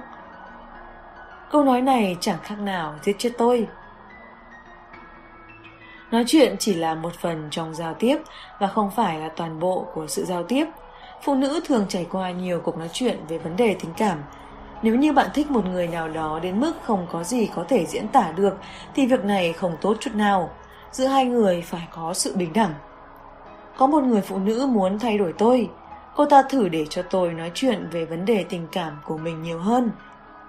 Câu 1.52 1.64
nói 1.64 1.82
này 1.82 2.18
chẳng 2.20 2.38
khác 2.44 2.60
nào 2.60 2.96
giết 3.04 3.16
chết 3.18 3.32
tôi. 3.38 3.68
Nói 6.12 6.24
chuyện 6.28 6.56
chỉ 6.60 6.74
là 6.74 6.96
một 6.96 7.14
phần 7.14 7.48
trong 7.52 7.74
giao 7.74 7.94
tiếp 7.94 8.18
và 8.60 8.68
không 8.68 8.92
phải 8.92 9.20
là 9.20 9.30
toàn 9.36 9.60
bộ 9.60 9.86
của 9.94 10.08
sự 10.08 10.26
giao 10.26 10.44
tiếp. 10.44 10.66
Phụ 11.22 11.36
nữ 11.36 11.60
thường 11.66 11.86
trải 11.90 12.08
qua 12.12 12.32
nhiều 12.32 12.62
cuộc 12.64 12.78
nói 12.78 12.90
chuyện 12.94 13.20
về 13.28 13.38
vấn 13.38 13.56
đề 13.56 13.76
tình 13.80 13.92
cảm. 13.98 14.18
Nếu 14.82 14.96
như 14.96 15.14
bạn 15.14 15.30
thích 15.34 15.52
một 15.52 15.66
người 15.66 15.88
nào 15.88 16.10
đó 16.10 16.40
đến 16.44 16.60
mức 16.60 16.74
không 16.84 17.08
có 17.12 17.24
gì 17.24 17.50
có 17.56 17.66
thể 17.68 17.86
diễn 17.86 18.08
tả 18.08 18.32
được 18.32 18.58
thì 18.96 19.06
việc 19.06 19.26
này 19.26 19.54
không 19.54 19.78
tốt 19.82 19.98
chút 20.00 20.16
nào. 20.16 20.50
Giữa 20.92 21.06
hai 21.06 21.26
người 21.26 21.62
phải 21.62 21.88
có 21.92 22.14
sự 22.14 22.36
bình 22.36 22.54
đẳng. 22.54 22.74
Có 23.78 23.88
một 23.88 24.04
người 24.04 24.22
phụ 24.22 24.38
nữ 24.38 24.68
muốn 24.68 25.00
thay 25.00 25.18
đổi 25.18 25.34
tôi. 25.38 25.70
Cô 26.16 26.26
ta 26.26 26.42
thử 26.42 26.70
để 26.70 26.86
cho 26.90 27.02
tôi 27.02 27.34
nói 27.34 27.52
chuyện 27.54 27.88
về 27.92 28.06
vấn 28.06 28.26
đề 28.26 28.46
tình 28.50 28.68
cảm 28.72 28.98
của 29.06 29.18
mình 29.18 29.44
nhiều 29.44 29.60
hơn. 29.60 29.92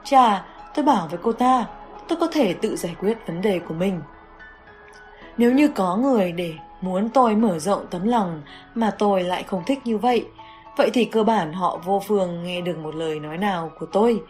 Chà, 0.04 0.44
Tôi 0.74 0.84
bảo 0.84 1.08
với 1.10 1.18
cô 1.22 1.32
ta, 1.32 1.66
tôi 2.08 2.18
có 2.20 2.26
thể 2.32 2.54
tự 2.54 2.76
giải 2.76 2.94
quyết 3.00 3.18
vấn 3.26 3.40
đề 3.40 3.58
của 3.58 3.74
mình. 3.74 4.00
Nếu 5.36 5.52
như 5.52 5.68
có 5.68 5.96
người 5.96 6.32
để 6.32 6.54
muốn 6.80 7.08
tôi 7.08 7.36
mở 7.36 7.58
rộng 7.58 7.86
tấm 7.90 8.08
lòng 8.08 8.42
mà 8.74 8.90
tôi 8.98 9.22
lại 9.22 9.42
không 9.42 9.62
thích 9.66 9.78
như 9.84 9.98
vậy, 9.98 10.26
vậy 10.76 10.90
thì 10.92 11.04
cơ 11.04 11.24
bản 11.24 11.52
họ 11.52 11.80
vô 11.84 12.02
phương 12.06 12.42
nghe 12.44 12.60
được 12.60 12.78
một 12.78 12.94
lời 12.94 13.20
nói 13.20 13.38
nào 13.38 13.70
của 13.78 13.86
tôi. 13.86 14.22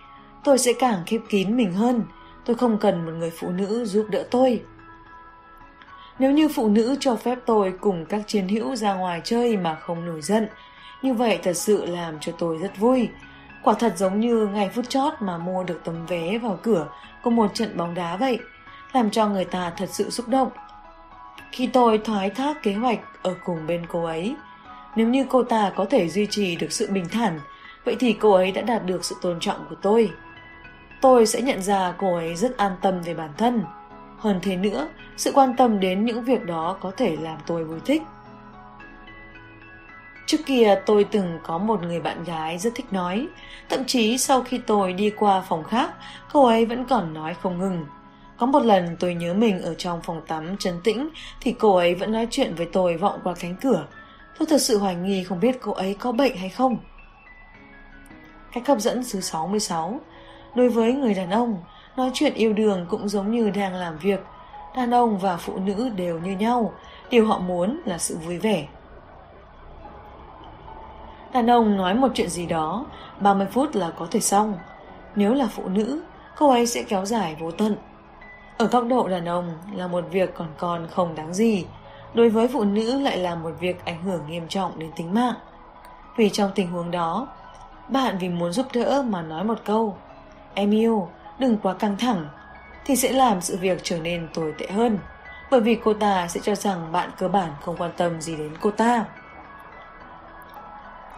Tôi 0.45 0.59
sẽ 0.59 0.73
càng 0.73 1.03
khép 1.07 1.21
kín 1.29 1.57
mình 1.57 1.73
hơn. 1.73 2.03
Tôi 2.45 2.57
không 2.57 2.79
cần 2.79 3.07
một 3.07 3.13
người 3.13 3.31
phụ 3.31 3.51
nữ 3.51 3.85
giúp 3.85 4.07
đỡ 4.11 4.25
tôi. 4.31 4.63
Nếu 6.19 6.31
như 6.31 6.49
phụ 6.49 6.69
nữ 6.69 6.97
cho 7.01 7.17
phép 7.17 7.39
tôi 7.47 7.75
cùng 7.81 8.07
các 8.07 8.23
chiến 8.27 8.49
hữu 8.49 8.77
ra 8.77 8.95
ngoài 8.95 9.21
chơi 9.25 9.57
mà 9.57 9.75
không 9.75 10.07
nổi 10.07 10.23
giận, 10.23 10.49
như 11.03 11.15
vậy 11.15 11.39
thật 11.43 11.53
sự 11.53 11.87
làm 11.87 12.21
cho 12.21 12.33
tôi 12.39 12.59
rất 12.59 12.79
vui. 12.79 13.09
Quả 13.63 13.75
thật 13.75 13.93
giống 13.97 14.21
như 14.21 14.47
ngày 14.47 14.69
phút 14.69 14.89
chót 14.89 15.13
mà 15.21 15.39
mua 15.39 15.65
được 15.65 15.81
tấm 15.85 16.07
vé 16.07 16.39
vào 16.39 16.59
cửa 16.63 16.89
của 17.23 17.31
một 17.31 17.55
trận 17.55 17.77
bóng 17.77 17.95
đá 17.95 18.17
vậy, 18.17 18.39
làm 18.93 19.11
cho 19.11 19.29
người 19.29 19.45
ta 19.45 19.73
thật 19.77 19.89
sự 19.93 20.11
xúc 20.11 20.29
động. 20.29 20.49
Khi 21.53 21.67
tôi 21.67 21.99
thoái 21.99 22.31
thác 22.31 22.63
kế 22.63 22.73
hoạch 22.73 22.99
ở 23.23 23.35
cùng 23.45 23.67
bên 23.67 23.87
cô 23.89 24.05
ấy, 24.05 24.37
nếu 24.97 25.09
như 25.09 25.27
cô 25.29 25.43
ta 25.43 25.73
có 25.77 25.85
thể 25.85 26.09
duy 26.09 26.27
trì 26.27 26.57
được 26.57 26.73
sự 26.73 26.89
bình 26.91 27.09
thản, 27.13 27.41
vậy 27.85 27.97
thì 28.01 28.13
cô 28.13 28.33
ấy 28.33 28.53
đã 28.53 28.63
đạt 28.63 28.87
được 28.87 29.05
sự 29.05 29.17
tôn 29.23 29.41
trọng 29.41 29.67
của 29.69 29.77
tôi. 29.83 30.11
Tôi 31.01 31.27
sẽ 31.27 31.43
nhận 31.43 31.63
ra 31.63 31.95
cô 31.99 32.15
ấy 32.15 32.35
rất 32.35 32.57
an 32.57 32.73
tâm 32.83 33.03
về 33.03 33.15
bản 33.15 33.31
thân. 33.39 33.63
Hơn 34.19 34.39
thế 34.43 34.57
nữa, 34.57 34.89
sự 35.17 35.33
quan 35.35 35.57
tâm 35.57 35.81
đến 35.81 36.05
những 36.05 36.25
việc 36.25 36.47
đó 36.47 36.77
có 36.81 36.91
thể 36.97 37.17
làm 37.21 37.39
tôi 37.47 37.65
vui 37.65 37.81
thích. 37.85 38.03
Trước 40.27 40.39
kia 40.47 40.75
tôi 40.87 41.05
từng 41.05 41.39
có 41.43 41.59
một 41.59 41.83
người 41.83 42.01
bạn 42.01 42.25
gái 42.25 42.59
rất 42.59 42.75
thích 42.75 42.93
nói, 42.93 43.27
thậm 43.69 43.85
chí 43.85 44.19
sau 44.19 44.43
khi 44.43 44.61
tôi 44.67 44.93
đi 44.93 45.11
qua 45.11 45.41
phòng 45.41 45.65
khác, 45.65 45.91
cô 46.33 46.47
ấy 46.47 46.67
vẫn 46.67 46.85
còn 46.85 47.15
nói 47.15 47.35
không 47.35 47.59
ngừng. 47.59 47.87
Có 48.39 48.47
một 48.47 48.65
lần 48.65 48.97
tôi 49.01 49.15
nhớ 49.15 49.35
mình 49.35 49.63
ở 49.63 49.75
trong 49.75 50.03
phòng 50.03 50.23
tắm 50.27 50.57
trấn 50.57 50.81
tĩnh 50.85 51.09
thì 51.41 51.55
cô 51.59 51.77
ấy 51.77 51.95
vẫn 51.95 52.13
nói 52.13 52.27
chuyện 52.31 52.55
với 52.55 52.67
tôi 52.73 52.97
vọng 52.97 53.21
qua 53.25 53.35
cánh 53.41 53.57
cửa. 53.57 53.87
Tôi 54.39 54.47
thật 54.47 54.59
sự 54.59 54.79
hoài 54.79 54.95
nghi 54.95 55.25
không 55.25 55.41
biết 55.41 55.59
cô 55.63 55.73
ấy 55.73 55.95
có 55.95 56.13
bệnh 56.13 56.37
hay 56.37 56.49
không. 56.49 56.77
Cách 58.53 58.67
hấp 58.67 58.81
dẫn 58.81 59.03
thứ 59.13 59.21
66 59.21 60.01
Đối 60.55 60.69
với 60.69 60.93
người 60.93 61.15
đàn 61.15 61.31
ông, 61.31 61.57
nói 61.97 62.11
chuyện 62.15 62.35
yêu 62.35 62.53
đương 62.53 62.87
cũng 62.89 63.09
giống 63.09 63.31
như 63.31 63.51
đang 63.51 63.75
làm 63.75 63.99
việc. 63.99 64.21
Đàn 64.77 64.91
ông 64.91 65.19
và 65.19 65.37
phụ 65.37 65.59
nữ 65.59 65.91
đều 65.97 66.19
như 66.19 66.37
nhau, 66.37 66.73
điều 67.11 67.27
họ 67.27 67.39
muốn 67.39 67.81
là 67.85 67.99
sự 67.99 68.17
vui 68.17 68.39
vẻ. 68.39 68.67
Đàn 71.33 71.51
ông 71.51 71.77
nói 71.77 71.95
một 71.95 72.09
chuyện 72.15 72.29
gì 72.29 72.47
đó, 72.47 72.87
30 73.21 73.47
phút 73.51 73.75
là 73.75 73.91
có 73.99 74.07
thể 74.11 74.21
xong. 74.21 74.59
Nếu 75.17 75.35
là 75.35 75.47
phụ 75.47 75.69
nữ, 75.69 76.03
cô 76.37 76.51
ấy 76.51 76.67
sẽ 76.67 76.83
kéo 76.83 77.05
dài 77.05 77.37
vô 77.41 77.51
tận. 77.51 77.77
Ở 78.59 78.67
góc 78.67 78.85
độ 78.89 79.09
đàn 79.09 79.25
ông 79.25 79.53
là 79.73 79.87
một 79.87 80.05
việc 80.11 80.35
còn 80.35 80.49
còn 80.59 80.87
không 80.91 81.15
đáng 81.15 81.35
gì, 81.35 81.67
đối 82.15 82.29
với 82.29 82.49
phụ 82.49 82.65
nữ 82.65 83.01
lại 83.01 83.19
là 83.19 83.35
một 83.35 83.51
việc 83.61 83.85
ảnh 83.85 84.03
hưởng 84.03 84.21
nghiêm 84.29 84.49
trọng 84.49 84.79
đến 84.79 84.91
tính 84.97 85.15
mạng. 85.15 85.35
Vì 86.17 86.31
trong 86.31 86.51
tình 86.55 86.71
huống 86.71 86.91
đó, 86.91 87.29
bạn 87.89 88.19
vì 88.19 88.29
muốn 88.29 88.53
giúp 88.53 88.67
đỡ 88.73 89.05
mà 89.09 89.23
nói 89.23 89.45
một 89.45 89.59
câu 89.65 89.97
Em 90.55 90.71
yêu, 90.71 91.09
đừng 91.39 91.57
quá 91.57 91.75
căng 91.75 91.97
thẳng 91.97 92.27
thì 92.85 92.97
sẽ 92.97 93.13
làm 93.13 93.41
sự 93.41 93.57
việc 93.61 93.81
trở 93.83 93.99
nên 93.99 94.29
tồi 94.35 94.55
tệ 94.59 94.67
hơn 94.67 94.99
bởi 95.51 95.61
vì 95.61 95.75
cô 95.75 95.95
ta 95.95 96.29
sẽ 96.29 96.41
cho 96.43 96.55
rằng 96.55 96.93
bạn 96.93 97.11
cơ 97.19 97.29
bản 97.29 97.51
không 97.61 97.77
quan 97.77 97.91
tâm 97.97 98.21
gì 98.21 98.37
đến 98.37 98.51
cô 98.61 98.71
ta. 98.71 99.05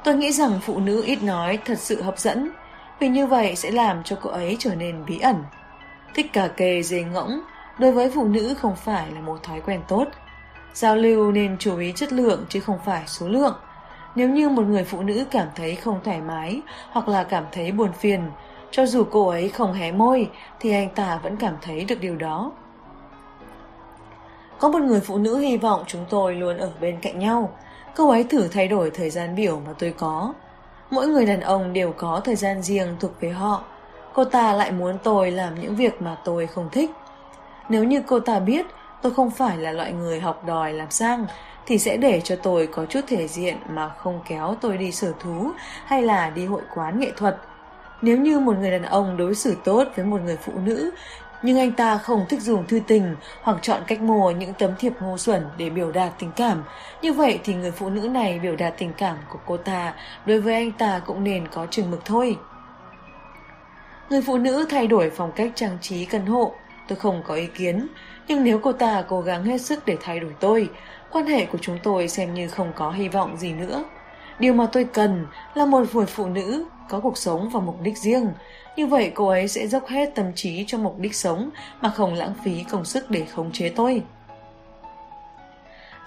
Tôi 0.04 0.14
nghĩ 0.14 0.32
rằng 0.32 0.60
phụ 0.62 0.80
nữ 0.80 1.02
ít 1.06 1.22
nói 1.22 1.58
thật 1.64 1.78
sự 1.78 2.02
hấp 2.02 2.18
dẫn 2.18 2.50
vì 2.98 3.08
như 3.08 3.26
vậy 3.26 3.56
sẽ 3.56 3.70
làm 3.70 4.02
cho 4.02 4.16
cô 4.22 4.30
ấy 4.30 4.56
trở 4.58 4.74
nên 4.74 5.04
bí 5.06 5.18
ẩn. 5.18 5.36
Thích 6.14 6.32
cà 6.32 6.48
kề 6.48 6.82
dề 6.82 7.02
ngỗng 7.02 7.40
đối 7.78 7.92
với 7.92 8.10
phụ 8.10 8.24
nữ 8.24 8.54
không 8.54 8.76
phải 8.76 9.10
là 9.10 9.20
một 9.20 9.42
thói 9.42 9.60
quen 9.60 9.80
tốt. 9.88 10.04
Giao 10.74 10.96
lưu 10.96 11.32
nên 11.32 11.56
chú 11.58 11.78
ý 11.78 11.92
chất 11.96 12.12
lượng 12.12 12.44
chứ 12.48 12.60
không 12.60 12.78
phải 12.84 13.02
số 13.06 13.28
lượng. 13.28 13.54
Nếu 14.14 14.28
như 14.28 14.48
một 14.48 14.62
người 14.62 14.84
phụ 14.84 15.02
nữ 15.02 15.24
cảm 15.30 15.48
thấy 15.56 15.74
không 15.74 16.00
thoải 16.04 16.20
mái 16.20 16.60
hoặc 16.90 17.08
là 17.08 17.24
cảm 17.24 17.44
thấy 17.52 17.72
buồn 17.72 17.92
phiền, 17.92 18.20
cho 18.70 18.86
dù 18.86 19.04
cô 19.10 19.28
ấy 19.28 19.48
không 19.48 19.72
hé 19.72 19.92
môi 19.92 20.30
thì 20.60 20.72
anh 20.72 20.88
ta 20.94 21.20
vẫn 21.22 21.36
cảm 21.36 21.54
thấy 21.62 21.84
được 21.84 22.00
điều 22.00 22.16
đó. 22.16 22.52
Có 24.58 24.68
một 24.68 24.82
người 24.82 25.00
phụ 25.00 25.18
nữ 25.18 25.38
hy 25.38 25.56
vọng 25.56 25.84
chúng 25.86 26.04
tôi 26.10 26.34
luôn 26.34 26.58
ở 26.58 26.70
bên 26.80 27.00
cạnh 27.02 27.18
nhau. 27.18 27.52
Cô 27.96 28.10
ấy 28.10 28.24
thử 28.24 28.48
thay 28.48 28.68
đổi 28.68 28.90
thời 28.90 29.10
gian 29.10 29.34
biểu 29.34 29.60
mà 29.66 29.72
tôi 29.78 29.94
có. 29.98 30.32
Mỗi 30.90 31.08
người 31.08 31.26
đàn 31.26 31.40
ông 31.40 31.72
đều 31.72 31.92
có 31.92 32.20
thời 32.24 32.36
gian 32.36 32.62
riêng 32.62 32.96
thuộc 33.00 33.20
về 33.20 33.30
họ. 33.30 33.64
Cô 34.12 34.24
ta 34.24 34.52
lại 34.52 34.72
muốn 34.72 34.98
tôi 35.02 35.30
làm 35.30 35.60
những 35.60 35.76
việc 35.76 36.02
mà 36.02 36.16
tôi 36.24 36.46
không 36.46 36.68
thích. 36.72 36.90
Nếu 37.68 37.84
như 37.84 38.02
cô 38.06 38.20
ta 38.20 38.38
biết 38.38 38.66
tôi 39.02 39.14
không 39.14 39.30
phải 39.30 39.56
là 39.56 39.72
loại 39.72 39.92
người 39.92 40.20
học 40.20 40.46
đòi 40.46 40.72
làm 40.72 40.90
sang, 40.90 41.26
thì 41.66 41.78
sẽ 41.78 41.96
để 41.96 42.20
cho 42.20 42.36
tôi 42.36 42.66
có 42.66 42.86
chút 42.86 43.00
thể 43.08 43.28
diện 43.28 43.56
mà 43.68 43.88
không 43.88 44.20
kéo 44.28 44.56
tôi 44.60 44.78
đi 44.78 44.92
sở 44.92 45.12
thú 45.20 45.50
hay 45.84 46.02
là 46.02 46.30
đi 46.30 46.46
hội 46.46 46.62
quán 46.74 47.00
nghệ 47.00 47.10
thuật. 47.16 47.36
Nếu 48.02 48.18
như 48.18 48.40
một 48.40 48.56
người 48.58 48.70
đàn 48.70 48.82
ông 48.82 49.16
đối 49.16 49.34
xử 49.34 49.56
tốt 49.64 49.84
với 49.96 50.04
một 50.04 50.20
người 50.24 50.36
phụ 50.36 50.52
nữ 50.64 50.90
nhưng 51.44 51.58
anh 51.58 51.72
ta 51.72 51.98
không 51.98 52.26
thích 52.28 52.42
dùng 52.42 52.66
thư 52.66 52.80
tình 52.86 53.16
hoặc 53.42 53.56
chọn 53.62 53.82
cách 53.86 54.00
mua 54.00 54.30
những 54.30 54.52
tấm 54.58 54.70
thiệp 54.78 54.92
ngu 55.00 55.18
xuẩn 55.18 55.42
để 55.58 55.70
biểu 55.70 55.92
đạt 55.92 56.12
tình 56.18 56.30
cảm. 56.36 56.64
Như 57.02 57.12
vậy 57.12 57.40
thì 57.44 57.54
người 57.54 57.70
phụ 57.70 57.90
nữ 57.90 58.08
này 58.08 58.38
biểu 58.38 58.56
đạt 58.56 58.74
tình 58.78 58.92
cảm 58.98 59.16
của 59.30 59.38
cô 59.46 59.56
ta 59.56 59.94
đối 60.26 60.40
với 60.40 60.54
anh 60.54 60.72
ta 60.72 61.00
cũng 61.06 61.24
nên 61.24 61.48
có 61.48 61.66
chừng 61.70 61.90
mực 61.90 62.04
thôi. 62.04 62.38
Người 64.10 64.22
phụ 64.22 64.38
nữ 64.38 64.66
thay 64.70 64.86
đổi 64.86 65.10
phong 65.16 65.32
cách 65.32 65.52
trang 65.54 65.78
trí 65.80 66.04
căn 66.04 66.26
hộ, 66.26 66.52
tôi 66.88 66.96
không 66.96 67.22
có 67.26 67.34
ý 67.34 67.46
kiến, 67.46 67.86
nhưng 68.28 68.44
nếu 68.44 68.58
cô 68.58 68.72
ta 68.72 69.04
cố 69.08 69.20
gắng 69.20 69.44
hết 69.44 69.60
sức 69.60 69.86
để 69.86 69.96
thay 70.02 70.20
đổi 70.20 70.32
tôi, 70.40 70.68
quan 71.10 71.26
hệ 71.26 71.46
của 71.46 71.58
chúng 71.60 71.78
tôi 71.82 72.08
xem 72.08 72.34
như 72.34 72.48
không 72.48 72.72
có 72.76 72.90
hy 72.90 73.08
vọng 73.08 73.36
gì 73.36 73.52
nữa. 73.52 73.84
Điều 74.38 74.54
mà 74.54 74.66
tôi 74.72 74.84
cần 74.84 75.26
là 75.54 75.66
một 75.66 75.94
người 75.94 76.06
phụ 76.06 76.26
nữ 76.26 76.64
có 76.88 77.00
cuộc 77.00 77.18
sống 77.18 77.48
và 77.48 77.60
mục 77.60 77.80
đích 77.82 77.98
riêng. 77.98 78.32
Như 78.76 78.86
vậy 78.86 79.12
cô 79.14 79.28
ấy 79.28 79.48
sẽ 79.48 79.66
dốc 79.66 79.86
hết 79.86 80.14
tâm 80.14 80.32
trí 80.34 80.64
cho 80.66 80.78
mục 80.78 80.98
đích 80.98 81.14
sống 81.14 81.50
mà 81.80 81.90
không 81.90 82.14
lãng 82.14 82.34
phí 82.44 82.64
công 82.70 82.84
sức 82.84 83.10
để 83.10 83.24
khống 83.24 83.52
chế 83.52 83.68
tôi. 83.68 84.02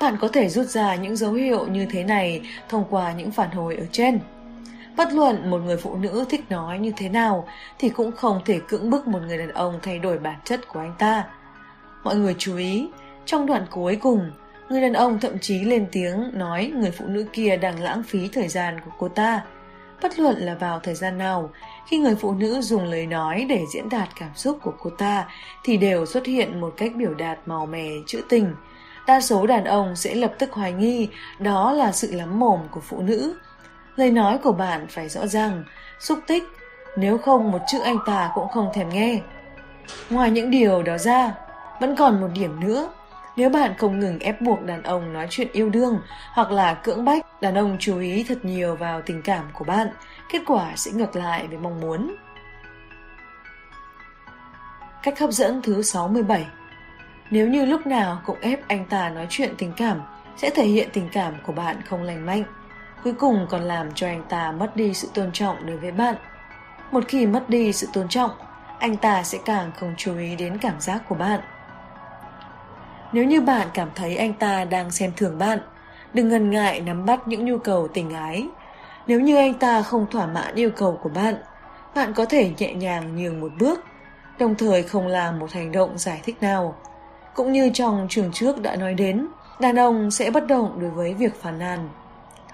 Bạn 0.01 0.17
có 0.21 0.27
thể 0.27 0.49
rút 0.49 0.65
ra 0.65 0.95
những 0.95 1.15
dấu 1.15 1.34
hiệu 1.34 1.67
như 1.67 1.86
thế 1.86 2.03
này 2.03 2.41
thông 2.69 2.86
qua 2.89 3.13
những 3.13 3.32
phản 3.32 3.51
hồi 3.51 3.75
ở 3.75 3.86
trên. 3.91 4.19
Bất 4.97 5.13
luận 5.13 5.49
một 5.49 5.58
người 5.58 5.77
phụ 5.77 5.95
nữ 5.95 6.25
thích 6.30 6.45
nói 6.49 6.80
như 6.80 6.91
thế 6.97 7.10
nào 7.10 7.47
thì 7.80 7.89
cũng 7.89 8.12
không 8.12 8.41
thể 8.45 8.60
cưỡng 8.67 8.89
bức 8.89 9.08
một 9.08 9.19
người 9.27 9.38
đàn 9.38 9.51
ông 9.51 9.80
thay 9.82 9.99
đổi 9.99 10.19
bản 10.19 10.39
chất 10.45 10.67
của 10.67 10.80
anh 10.80 10.93
ta. 10.97 11.23
Mọi 12.03 12.15
người 12.15 12.36
chú 12.38 12.58
ý, 12.58 12.89
trong 13.25 13.45
đoạn 13.45 13.65
cuối 13.69 13.95
cùng, 13.95 14.32
người 14.69 14.82
đàn 14.82 14.93
ông 14.93 15.19
thậm 15.19 15.39
chí 15.39 15.60
lên 15.60 15.88
tiếng 15.91 16.32
nói 16.34 16.71
người 16.75 16.91
phụ 16.91 17.06
nữ 17.06 17.25
kia 17.34 17.58
đang 17.58 17.80
lãng 17.80 18.03
phí 18.03 18.30
thời 18.34 18.47
gian 18.47 18.80
của 18.86 18.91
cô 18.99 19.08
ta. 19.08 19.41
Bất 20.01 20.19
luận 20.19 20.36
là 20.38 20.55
vào 20.55 20.79
thời 20.79 20.95
gian 20.95 21.17
nào, 21.17 21.49
khi 21.88 21.97
người 21.97 22.15
phụ 22.15 22.33
nữ 22.33 22.62
dùng 22.62 22.83
lời 22.83 23.07
nói 23.07 23.45
để 23.49 23.65
diễn 23.73 23.89
đạt 23.89 24.10
cảm 24.19 24.29
xúc 24.36 24.57
của 24.62 24.73
cô 24.79 24.89
ta 24.89 25.27
thì 25.63 25.77
đều 25.77 26.05
xuất 26.05 26.25
hiện 26.25 26.62
một 26.62 26.73
cách 26.77 26.91
biểu 26.95 27.13
đạt 27.13 27.39
màu 27.45 27.65
mè 27.65 27.89
trữ 28.05 28.21
tình. 28.29 28.55
Đa 29.07 29.21
số 29.21 29.47
đàn 29.47 29.63
ông 29.63 29.95
sẽ 29.95 30.15
lập 30.15 30.33
tức 30.39 30.51
hoài 30.51 30.73
nghi 30.73 31.07
đó 31.39 31.71
là 31.71 31.91
sự 31.91 32.12
lắm 32.12 32.39
mồm 32.39 32.60
của 32.71 32.79
phụ 32.79 33.01
nữ. 33.01 33.38
Lời 33.95 34.12
nói 34.12 34.38
của 34.38 34.51
bạn 34.51 34.88
phải 34.89 35.10
rõ 35.10 35.27
ràng, 35.27 35.63
xúc 35.99 36.19
tích, 36.27 36.43
nếu 36.97 37.17
không 37.17 37.51
một 37.51 37.60
chữ 37.67 37.79
anh 37.79 37.97
ta 38.05 38.31
cũng 38.36 38.49
không 38.49 38.69
thèm 38.73 38.89
nghe. 38.89 39.19
Ngoài 40.10 40.31
những 40.31 40.51
điều 40.51 40.83
đó 40.83 40.97
ra, 40.97 41.33
vẫn 41.79 41.95
còn 41.95 42.21
một 42.21 42.27
điểm 42.33 42.60
nữa 42.60 42.89
nếu 43.38 43.50
bạn 43.50 43.73
không 43.78 44.00
ngừng 44.00 44.19
ép 44.19 44.41
buộc 44.41 44.63
đàn 44.63 44.84
ông 44.84 45.13
nói 45.13 45.28
chuyện 45.30 45.47
yêu 45.52 45.69
đương 45.69 46.00
hoặc 46.34 46.52
là 46.52 46.73
cưỡng 46.73 47.06
bách 47.06 47.41
đàn 47.41 47.56
ông 47.56 47.78
chú 47.80 48.00
ý 48.00 48.26
thật 48.28 48.45
nhiều 48.45 48.76
vào 48.76 49.02
tình 49.02 49.21
cảm 49.21 49.45
của 49.54 49.65
bạn, 49.65 49.88
kết 50.30 50.41
quả 50.45 50.71
sẽ 50.76 50.91
ngược 50.91 51.15
lại 51.15 51.47
với 51.47 51.58
mong 51.58 51.80
muốn. 51.80 52.15
Cách 55.04 55.19
hấp 55.19 55.32
dẫn 55.32 55.62
thứ 55.62 55.82
67 55.82 56.45
Nếu 57.32 57.47
như 57.47 57.65
lúc 57.65 57.88
nào 57.88 58.21
cũng 58.26 58.39
ép 58.41 58.67
anh 58.67 58.86
ta 58.86 59.10
nói 59.10 59.28
chuyện 59.30 59.54
tình 59.58 59.73
cảm, 59.78 60.02
sẽ 60.38 60.50
thể 60.50 60.65
hiện 60.65 60.89
tình 60.93 61.10
cảm 61.12 61.34
của 61.45 61.54
bạn 61.54 61.82
không 61.89 62.04
lành 62.04 62.26
mạnh. 62.26 62.43
Cuối 63.04 63.13
cùng 63.13 63.47
còn 63.50 63.62
làm 63.62 63.91
cho 63.93 64.08
anh 64.08 64.23
ta 64.30 64.52
mất 64.52 64.76
đi 64.76 64.93
sự 64.93 65.08
tôn 65.13 65.32
trọng 65.32 65.65
đối 65.65 65.78
với 65.78 65.91
bạn. 65.91 66.15
Một 66.91 67.04
khi 67.08 67.26
mất 67.26 67.50
đi 67.50 67.73
sự 67.73 67.88
tôn 67.93 68.08
trọng, 68.08 68.32
anh 68.80 68.97
ta 68.97 69.23
sẽ 69.23 69.38
càng 69.45 69.71
không 69.80 69.93
chú 69.97 70.17
ý 70.17 70.36
đến 70.36 70.58
cảm 70.58 70.80
giác 70.80 71.02
của 71.10 71.15
bạn. 71.15 71.39
Nếu 73.12 73.24
như 73.24 73.41
bạn 73.41 73.67
cảm 73.74 73.89
thấy 73.96 74.17
anh 74.17 74.34
ta 74.34 74.65
đang 74.65 74.91
xem 74.91 75.12
thường 75.15 75.38
bạn, 75.38 75.60
đừng 76.13 76.30
ngần 76.30 76.50
ngại 76.50 76.82
nắm 76.82 77.06
bắt 77.06 77.28
những 77.28 77.46
nhu 77.46 77.58
cầu 77.58 77.88
tình 77.88 78.10
ái. 78.10 78.48
Nếu 79.08 79.20
như 79.20 79.36
anh 79.36 79.54
ta 79.54 79.82
không 79.82 80.06
thỏa 80.12 80.26
mãn 80.26 80.56
yêu 80.56 80.70
cầu 80.70 81.00
của 81.04 81.10
bạn, 81.10 81.36
bạn 81.96 82.13
có 82.13 82.26
thể 82.26 82.52
nhẹ 82.58 82.74
nhàng 82.74 83.15
nhường 83.15 83.41
một 83.41 83.52
bước, 83.60 83.80
đồng 84.39 84.56
thời 84.56 84.84
không 84.84 85.08
làm 85.08 85.39
một 85.39 85.52
hành 85.52 85.72
động 85.72 85.98
giải 85.98 86.22
thích 86.24 86.38
nào. 86.41 86.76
Cũng 87.36 87.52
như 87.52 87.70
trong 87.74 88.08
trường 88.10 88.32
trước 88.34 88.62
đã 88.62 88.76
nói 88.76 88.93
đến, 88.93 89.28
đàn 89.60 89.76
ông 89.76 90.12
sẽ 90.12 90.32
bất 90.32 90.48
động 90.48 90.80
đối 90.80 90.89
với 90.89 91.13
việc 91.13 91.41
phàn 91.41 91.60
nàn. 91.60 91.89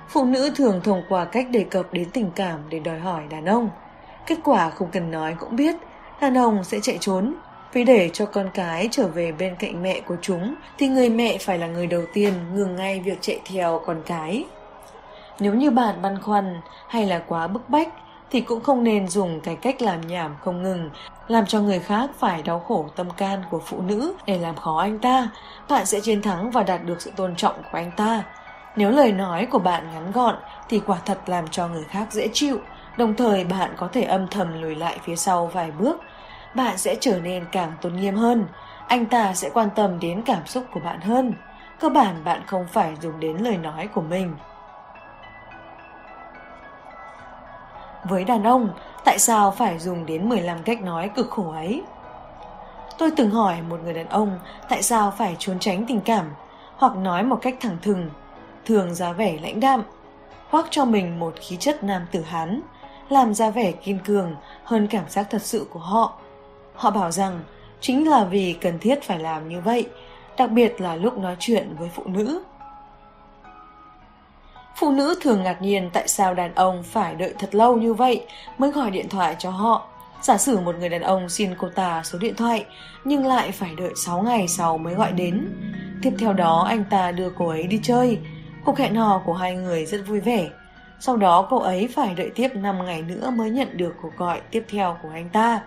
Phụ 0.09 0.25
nữ 0.25 0.51
thường 0.55 0.81
thông 0.83 1.03
qua 1.09 1.25
cách 1.25 1.47
đề 1.49 1.63
cập 1.63 1.93
đến 1.93 2.09
tình 2.13 2.31
cảm 2.35 2.59
để 2.69 2.79
đòi 2.79 2.99
hỏi 2.99 3.23
đàn 3.29 3.45
ông. 3.45 3.69
Kết 4.27 4.37
quả 4.43 4.69
không 4.69 4.87
cần 4.91 5.11
nói 5.11 5.35
cũng 5.39 5.55
biết, 5.55 5.75
đàn 6.21 6.37
ông 6.37 6.63
sẽ 6.63 6.79
chạy 6.81 6.97
trốn, 6.99 7.35
vì 7.73 7.83
để 7.83 8.09
cho 8.13 8.25
con 8.25 8.49
cái 8.53 8.87
trở 8.91 9.07
về 9.07 9.31
bên 9.31 9.55
cạnh 9.55 9.83
mẹ 9.83 10.01
của 10.01 10.15
chúng 10.21 10.55
thì 10.77 10.87
người 10.87 11.09
mẹ 11.09 11.37
phải 11.37 11.57
là 11.57 11.67
người 11.67 11.87
đầu 11.87 12.01
tiên 12.13 12.33
ngừng 12.53 12.75
ngay 12.75 12.99
việc 12.99 13.17
chạy 13.21 13.39
theo 13.45 13.81
con 13.85 14.01
cái. 14.05 14.45
Nếu 15.39 15.53
như 15.53 15.71
bạn 15.71 16.01
băn 16.01 16.21
khoăn 16.21 16.61
hay 16.87 17.05
là 17.05 17.19
quá 17.27 17.47
bức 17.47 17.69
bách 17.69 17.89
thì 18.31 18.41
cũng 18.41 18.61
không 18.61 18.83
nên 18.83 19.07
dùng 19.07 19.39
cái 19.41 19.55
cách 19.55 19.81
làm 19.81 20.07
nhảm 20.07 20.35
không 20.41 20.63
ngừng, 20.63 20.89
làm 21.27 21.45
cho 21.45 21.59
người 21.59 21.79
khác 21.79 22.09
phải 22.19 22.43
đau 22.43 22.59
khổ 22.59 22.85
tâm 22.95 23.09
can 23.09 23.43
của 23.49 23.61
phụ 23.65 23.81
nữ 23.81 24.13
để 24.25 24.37
làm 24.37 24.55
khó 24.55 24.79
anh 24.79 24.99
ta. 24.99 25.29
Bạn 25.69 25.85
sẽ 25.85 25.99
chiến 25.99 26.21
thắng 26.21 26.51
và 26.51 26.63
đạt 26.63 26.83
được 26.83 27.01
sự 27.01 27.11
tôn 27.15 27.35
trọng 27.35 27.55
của 27.55 27.77
anh 27.77 27.91
ta. 27.97 28.23
Nếu 28.75 28.91
lời 28.91 29.11
nói 29.11 29.45
của 29.45 29.59
bạn 29.59 29.87
ngắn 29.93 30.11
gọn 30.11 30.35
thì 30.69 30.79
quả 30.79 30.97
thật 31.05 31.19
làm 31.25 31.47
cho 31.47 31.67
người 31.67 31.83
khác 31.83 32.07
dễ 32.11 32.27
chịu, 32.33 32.59
đồng 32.97 33.15
thời 33.15 33.43
bạn 33.43 33.71
có 33.77 33.87
thể 33.87 34.03
âm 34.03 34.27
thầm 34.27 34.61
lùi 34.61 34.75
lại 34.75 34.97
phía 35.03 35.15
sau 35.15 35.47
vài 35.47 35.71
bước 35.71 36.01
bạn 36.55 36.77
sẽ 36.77 36.95
trở 36.99 37.19
nên 37.19 37.45
càng 37.51 37.73
tôn 37.81 37.95
nghiêm 37.95 38.15
hơn. 38.15 38.45
Anh 38.87 39.05
ta 39.05 39.33
sẽ 39.33 39.49
quan 39.53 39.69
tâm 39.75 39.99
đến 39.99 40.21
cảm 40.21 40.45
xúc 40.45 40.63
của 40.73 40.79
bạn 40.79 41.01
hơn. 41.01 41.33
Cơ 41.79 41.89
bản 41.89 42.23
bạn 42.23 42.41
không 42.47 42.67
phải 42.71 42.95
dùng 43.01 43.19
đến 43.19 43.37
lời 43.37 43.57
nói 43.57 43.87
của 43.87 44.01
mình. 44.01 44.35
Với 48.09 48.23
đàn 48.23 48.43
ông, 48.43 48.69
tại 49.03 49.19
sao 49.19 49.51
phải 49.51 49.79
dùng 49.79 50.05
đến 50.05 50.29
15 50.29 50.63
cách 50.63 50.81
nói 50.81 51.09
cực 51.15 51.29
khổ 51.29 51.51
ấy? 51.51 51.83
Tôi 52.97 53.11
từng 53.11 53.31
hỏi 53.31 53.61
một 53.69 53.79
người 53.83 53.93
đàn 53.93 54.09
ông 54.09 54.39
tại 54.69 54.83
sao 54.83 55.11
phải 55.17 55.35
trốn 55.39 55.59
tránh 55.59 55.85
tình 55.87 56.01
cảm 56.01 56.33
hoặc 56.77 56.95
nói 56.95 57.23
một 57.23 57.39
cách 57.41 57.55
thẳng 57.61 57.77
thừng, 57.81 58.09
thường 58.65 58.95
ra 58.95 59.11
vẻ 59.11 59.37
lãnh 59.41 59.59
đạm, 59.59 59.83
hoặc 60.49 60.65
cho 60.69 60.85
mình 60.85 61.19
một 61.19 61.33
khí 61.41 61.57
chất 61.57 61.83
nam 61.83 62.05
tử 62.11 62.21
hán, 62.21 62.61
làm 63.09 63.33
ra 63.33 63.49
vẻ 63.49 63.71
kiên 63.71 63.99
cường 63.99 64.35
hơn 64.63 64.87
cảm 64.87 65.09
giác 65.09 65.27
thật 65.29 65.41
sự 65.41 65.67
của 65.69 65.79
họ 65.79 66.13
Họ 66.75 66.91
bảo 66.91 67.11
rằng 67.11 67.39
chính 67.81 68.09
là 68.09 68.23
vì 68.23 68.53
cần 68.53 68.79
thiết 68.79 69.03
phải 69.03 69.19
làm 69.19 69.49
như 69.49 69.61
vậy, 69.61 69.89
đặc 70.37 70.51
biệt 70.51 70.81
là 70.81 70.95
lúc 70.95 71.17
nói 71.17 71.35
chuyện 71.39 71.75
với 71.79 71.89
phụ 71.95 72.03
nữ. 72.05 72.43
Phụ 74.75 74.91
nữ 74.91 75.15
thường 75.21 75.43
ngạc 75.43 75.61
nhiên 75.61 75.89
tại 75.93 76.07
sao 76.07 76.33
đàn 76.33 76.55
ông 76.55 76.83
phải 76.83 77.15
đợi 77.15 77.33
thật 77.39 77.55
lâu 77.55 77.77
như 77.77 77.93
vậy 77.93 78.25
mới 78.57 78.71
gọi 78.71 78.91
điện 78.91 79.09
thoại 79.09 79.35
cho 79.39 79.49
họ. 79.49 79.87
Giả 80.21 80.37
sử 80.37 80.59
một 80.59 80.75
người 80.79 80.89
đàn 80.89 81.01
ông 81.01 81.29
xin 81.29 81.55
cô 81.57 81.69
ta 81.69 82.01
số 82.03 82.19
điện 82.19 82.35
thoại 82.35 82.65
nhưng 83.03 83.25
lại 83.25 83.51
phải 83.51 83.75
đợi 83.77 83.91
6 83.95 84.21
ngày 84.21 84.47
sau 84.47 84.77
mới 84.77 84.93
gọi 84.93 85.11
đến. 85.11 85.47
Tiếp 86.01 86.13
theo 86.19 86.33
đó 86.33 86.65
anh 86.69 86.83
ta 86.89 87.11
đưa 87.11 87.29
cô 87.29 87.47
ấy 87.47 87.63
đi 87.63 87.79
chơi. 87.83 88.19
Cuộc 88.65 88.77
hẹn 88.77 88.95
hò 88.95 89.21
của 89.25 89.33
hai 89.33 89.55
người 89.55 89.85
rất 89.85 90.01
vui 90.07 90.19
vẻ. 90.19 90.49
Sau 90.99 91.17
đó 91.17 91.47
cô 91.49 91.57
ấy 91.59 91.87
phải 91.95 92.15
đợi 92.15 92.31
tiếp 92.35 92.49
5 92.55 92.85
ngày 92.85 93.01
nữa 93.01 93.29
mới 93.29 93.49
nhận 93.49 93.77
được 93.77 93.95
cuộc 94.01 94.11
gọi 94.17 94.41
tiếp 94.51 94.65
theo 94.69 94.97
của 95.01 95.09
anh 95.13 95.29
ta. 95.29 95.61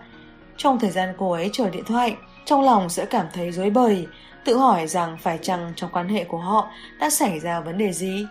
Trong 0.57 0.79
thời 0.79 0.91
gian 0.91 1.13
cô 1.17 1.31
ấy 1.31 1.49
chờ 1.53 1.69
điện 1.69 1.83
thoại, 1.85 2.15
trong 2.45 2.61
lòng 2.61 2.89
sẽ 2.89 3.05
cảm 3.05 3.25
thấy 3.33 3.51
rối 3.51 3.69
bời, 3.69 4.07
tự 4.45 4.57
hỏi 4.57 4.87
rằng 4.87 5.17
phải 5.21 5.39
chăng 5.41 5.73
trong 5.75 5.89
quan 5.93 6.09
hệ 6.09 6.23
của 6.23 6.37
họ 6.37 6.69
đã 6.99 7.09
xảy 7.09 7.39
ra 7.39 7.59
vấn 7.59 7.77
đề 7.77 7.93
gì. 7.93 8.25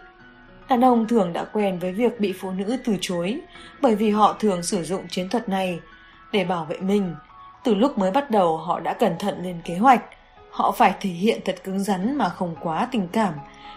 Đàn 0.69 0.85
ông 0.85 1.09
thường 1.09 1.33
đã 1.33 1.45
quen 1.45 1.79
với 1.79 1.93
việc 1.93 2.21
bị 2.21 2.33
phụ 2.33 2.51
nữ 2.51 2.77
từ 2.85 2.97
chối, 3.01 3.41
bởi 3.81 3.95
vì 3.95 4.11
họ 4.11 4.37
thường 4.41 4.63
sử 4.63 4.83
dụng 4.83 5.09
chiến 5.09 5.29
thuật 5.29 5.49
này 5.49 5.81
để 6.33 6.45
bảo 6.45 6.65
vệ 6.65 6.77
mình. 6.79 7.15
Từ 7.65 7.75
lúc 7.75 7.99
mới 7.99 8.11
bắt 8.11 8.31
đầu 8.31 8.57
họ 8.57 8.81
đã 8.81 8.93
cẩn 8.93 9.19
thận 9.19 9.43
lên 9.43 9.61
kế 9.65 9.77
hoạch. 9.77 10.03
Họ 10.51 10.73
phải 10.73 10.95
thể 11.01 11.11
hiện 11.11 11.41
thật 11.45 11.57
cứng 11.65 11.79
rắn 11.79 12.17
mà 12.19 12.29
không 12.29 12.57
quá 12.61 12.89
tình 12.91 13.09
cảm, 13.09 13.35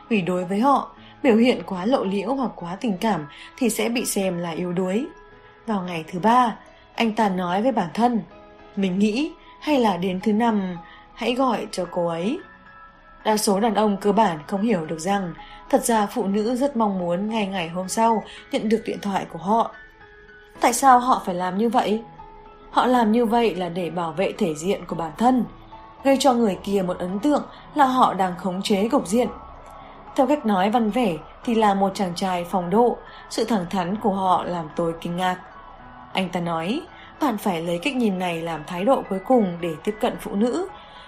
vì 0.10 0.22
đối 0.22 0.46
với 0.46 0.60
họ, 0.60 0.96
biểu 1.24 1.36
hiện 1.36 1.64
quá 1.66 1.86
lộ 1.86 2.04
liễu 2.04 2.34
hoặc 2.34 2.52
quá 2.56 2.78
tình 2.82 2.98
cảm 2.98 3.28
thì 3.58 3.70
sẽ 3.70 3.90
bị 3.90 4.06
xem 4.06 4.38
là 4.38 4.50
yếu 4.50 4.74
đuối. 4.74 5.08
Vào 5.66 5.84
ngày 5.84 6.04
thứ 6.12 6.20
ba, 6.20 6.56
anh 6.96 7.12
ta 7.16 7.30
nói 7.30 7.62
với 7.62 7.72
bản 7.72 7.90
thân, 7.94 8.22
mình 8.76 9.00
nghĩ 9.00 9.32
hay 9.62 9.80
là 9.80 9.98
đến 9.98 10.20
thứ 10.24 10.34
năm 10.34 10.78
hãy 11.14 11.34
gọi 11.34 11.68
cho 11.72 11.86
cô 11.92 12.08
ấy. 12.08 12.40
Đa 13.24 13.38
số 13.38 13.60
đàn 13.60 13.74
ông 13.74 13.98
cơ 13.98 14.12
bản 14.12 14.40
không 14.48 14.62
hiểu 14.62 14.86
được 14.86 15.00
rằng 15.00 15.34
thật 15.70 15.86
ra 15.86 16.06
phụ 16.06 16.24
nữ 16.24 16.56
rất 16.56 16.78
mong 16.78 17.00
muốn 17.00 17.30
ngay 17.30 17.48
ngày 17.48 17.70
hôm 17.70 17.90
sau 17.90 18.24
nhận 18.52 18.70
được 18.70 18.82
điện 18.86 19.00
thoại 19.02 19.26
của 19.34 19.40
họ. 19.40 19.72
Tại 20.60 20.74
sao 20.74 21.00
họ 21.00 21.22
phải 21.26 21.36
làm 21.36 21.58
như 21.58 21.70
vậy? 21.70 22.04
Họ 22.72 22.86
làm 22.86 23.12
như 23.12 23.26
vậy 23.26 23.56
là 23.56 23.70
để 23.70 23.90
bảo 23.90 24.12
vệ 24.12 24.32
thể 24.38 24.56
diện 24.56 24.86
của 24.86 24.96
bản 24.96 25.12
thân, 25.18 25.46
gây 26.04 26.18
cho 26.20 26.34
người 26.34 26.58
kia 26.64 26.84
một 26.88 26.98
ấn 26.98 27.20
tượng 27.20 27.44
là 27.76 27.86
họ 27.86 28.14
đang 28.14 28.38
khống 28.38 28.62
chế 28.62 28.90
cục 28.90 29.08
diện. 29.08 29.28
Theo 30.16 30.28
cách 30.28 30.46
nói 30.46 30.70
văn 30.70 30.90
vẻ 30.90 31.18
thì 31.44 31.56
là 31.56 31.74
một 31.74 31.92
chàng 31.96 32.16
trai 32.16 32.46
phòng 32.46 32.70
độ, 32.70 32.98
sự 33.30 33.46
thẳng 33.46 33.66
thắn 33.70 33.96
của 33.96 34.14
họ 34.14 34.44
làm 34.44 34.70
tôi 34.76 34.94
kinh 35.02 35.18
ngạc. 35.18 35.38
Anh 36.14 36.30
ta 36.30 36.40
nói, 36.40 36.82
bạn 37.22 37.38
phải 37.38 37.62
lấy 37.62 37.80
cách 37.84 37.96
nhìn 37.96 38.20
này 38.20 38.42
làm 38.42 38.64
thái 38.68 38.86
độ 38.86 39.04
cuối 39.10 39.20
cùng 39.26 39.58
để 39.62 39.76
tiếp 39.84 39.96
cận 40.00 40.16
phụ 40.20 40.36
nữ. 40.36 40.68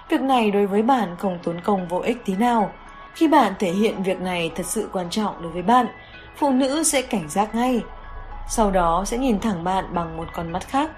Việc 0.10 0.22
này 0.22 0.52
đối 0.52 0.68
với 0.68 0.82
bạn 0.82 1.16
không 1.20 1.40
tốn 1.44 1.62
công 1.62 1.88
vô 1.88 2.00
ích 2.00 2.26
tí 2.26 2.36
nào. 2.36 2.72
Khi 3.14 3.28
bạn 3.28 3.54
thể 3.60 3.72
hiện 3.72 4.04
việc 4.04 4.22
này 4.22 4.52
thật 4.56 4.66
sự 4.66 4.90
quan 4.94 5.10
trọng 5.10 5.42
đối 5.42 5.52
với 5.52 5.62
bạn, 5.62 5.88
phụ 6.36 6.52
nữ 6.52 6.84
sẽ 6.84 7.02
cảnh 7.02 7.30
giác 7.30 7.56
ngay. 7.56 7.82
Sau 8.50 8.72
đó 8.72 9.04
sẽ 9.06 9.18
nhìn 9.18 9.40
thẳng 9.40 9.64
bạn 9.64 9.86
bằng 9.94 10.18
một 10.18 10.28
con 10.34 10.52
mắt 10.52 10.68
khác. 10.68 10.90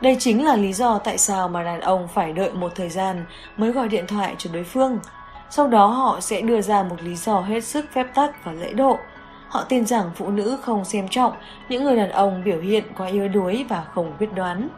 Đây 0.00 0.16
chính 0.20 0.44
là 0.44 0.56
lý 0.56 0.72
do 0.72 0.98
tại 0.98 1.18
sao 1.18 1.48
mà 1.48 1.62
đàn 1.62 1.80
ông 1.80 2.08
phải 2.14 2.32
đợi 2.32 2.52
một 2.52 2.72
thời 2.74 2.88
gian 2.88 3.24
mới 3.56 3.72
gọi 3.72 3.88
điện 3.88 4.06
thoại 4.06 4.34
cho 4.38 4.50
đối 4.52 4.64
phương. 4.64 4.98
Sau 5.50 5.68
đó 5.68 5.86
họ 5.86 6.20
sẽ 6.20 6.40
đưa 6.40 6.60
ra 6.60 6.82
một 6.82 7.02
lý 7.02 7.16
do 7.16 7.40
hết 7.40 7.64
sức 7.64 7.84
phép 7.92 8.06
tắc 8.14 8.44
và 8.44 8.52
lễ 8.52 8.72
độ. 8.72 8.98
Họ 9.54 9.64
tin 9.68 9.86
rằng 9.86 10.10
phụ 10.14 10.30
nữ 10.30 10.58
không 10.62 10.84
xem 10.84 11.08
trọng 11.08 11.32
những 11.68 11.84
người 11.84 11.96
đàn 11.96 12.10
ông 12.10 12.44
biểu 12.44 12.60
hiện 12.60 12.84
quá 12.96 13.06
yếu 13.06 13.28
đuối 13.28 13.64
và 13.68 13.84
không 13.94 14.12
quyết 14.18 14.34
đoán. 14.34 14.68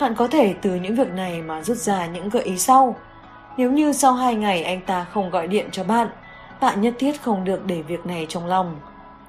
Bạn 0.00 0.14
có 0.14 0.28
thể 0.28 0.54
từ 0.62 0.74
những 0.74 0.94
việc 0.94 1.12
này 1.12 1.42
mà 1.42 1.62
rút 1.62 1.76
ra 1.76 2.06
những 2.06 2.28
gợi 2.28 2.42
ý 2.42 2.58
sau. 2.58 2.96
Nếu 3.56 3.72
như 3.72 3.92
sau 3.92 4.12
hai 4.12 4.34
ngày 4.34 4.62
anh 4.62 4.80
ta 4.80 5.04
không 5.04 5.30
gọi 5.30 5.46
điện 5.46 5.68
cho 5.72 5.84
bạn, 5.84 6.08
bạn 6.60 6.80
nhất 6.80 6.94
thiết 6.98 7.22
không 7.22 7.44
được 7.44 7.66
để 7.66 7.82
việc 7.82 8.06
này 8.06 8.26
trong 8.28 8.46
lòng. 8.46 8.80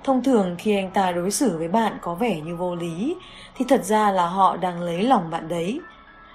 Thông 0.04 0.24
thường 0.24 0.56
khi 0.60 0.76
anh 0.76 0.92
ta 0.92 1.12
đối 1.12 1.32
xử 1.32 1.58
với 1.58 1.68
bạn 1.68 1.98
có 2.02 2.14
vẻ 2.14 2.42
như 2.42 2.56
vô 2.56 2.76
lý, 2.76 3.16
thì 3.56 3.66
thật 3.70 3.84
ra 3.84 4.12
là 4.12 4.26
họ 4.28 4.58
đang 4.58 4.82
lấy 4.82 5.04
lòng 5.04 5.30
bạn 5.30 5.48
đấy. 5.48 5.80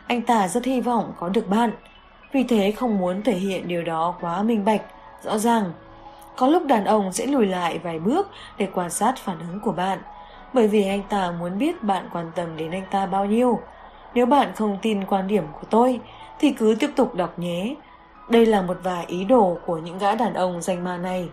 Anh 0.07 0.23
ta 0.23 0.49
rất 0.49 0.65
hy 0.65 0.81
vọng 0.81 1.13
có 1.19 1.29
được 1.29 1.49
bạn, 1.49 1.71
vì 2.33 2.43
thế 2.43 2.73
không 2.73 2.99
muốn 2.99 3.23
thể 3.23 3.35
hiện 3.35 3.69
điều 3.69 3.83
đó 3.83 4.15
quá 4.21 4.43
minh 4.43 4.65
bạch, 4.65 4.83
rõ 5.23 5.39
ràng. 5.39 5.73
Có 6.38 6.46
lúc 6.46 6.66
đàn 6.66 6.85
ông 6.85 7.12
sẽ 7.12 7.27
lùi 7.27 7.46
lại 7.46 7.79
vài 7.79 7.98
bước 7.98 8.31
để 8.59 8.68
quan 8.74 8.90
sát 8.90 9.18
phản 9.18 9.38
ứng 9.38 9.61
của 9.61 9.72
bạn, 9.72 9.98
bởi 10.53 10.68
vì 10.68 10.88
anh 10.88 11.03
ta 11.09 11.31
muốn 11.31 11.59
biết 11.59 11.83
bạn 11.83 12.09
quan 12.12 12.31
tâm 12.35 12.57
đến 12.57 12.70
anh 12.70 12.85
ta 12.90 13.07
bao 13.07 13.27
nhiêu. 13.27 13.61
Nếu 14.14 14.27
bạn 14.27 14.53
không 14.57 14.79
tin 14.83 15.05
quan 15.05 15.29
điểm 15.29 15.44
của 15.53 15.66
tôi, 15.70 16.01
thì 16.38 16.51
cứ 16.53 16.77
tiếp 16.81 16.90
tục 16.96 17.14
đọc 17.14 17.38
nhé. 17.38 17.74
Đây 18.29 18.46
là 18.46 18.62
một 18.62 18.77
vài 18.83 19.05
ý 19.09 19.24
đồ 19.24 19.59
của 19.66 19.79
những 19.79 19.98
gã 19.98 20.14
đàn 20.14 20.35
ông 20.35 20.62
danh 20.62 20.85
ma 20.85 20.96
này. 20.96 21.29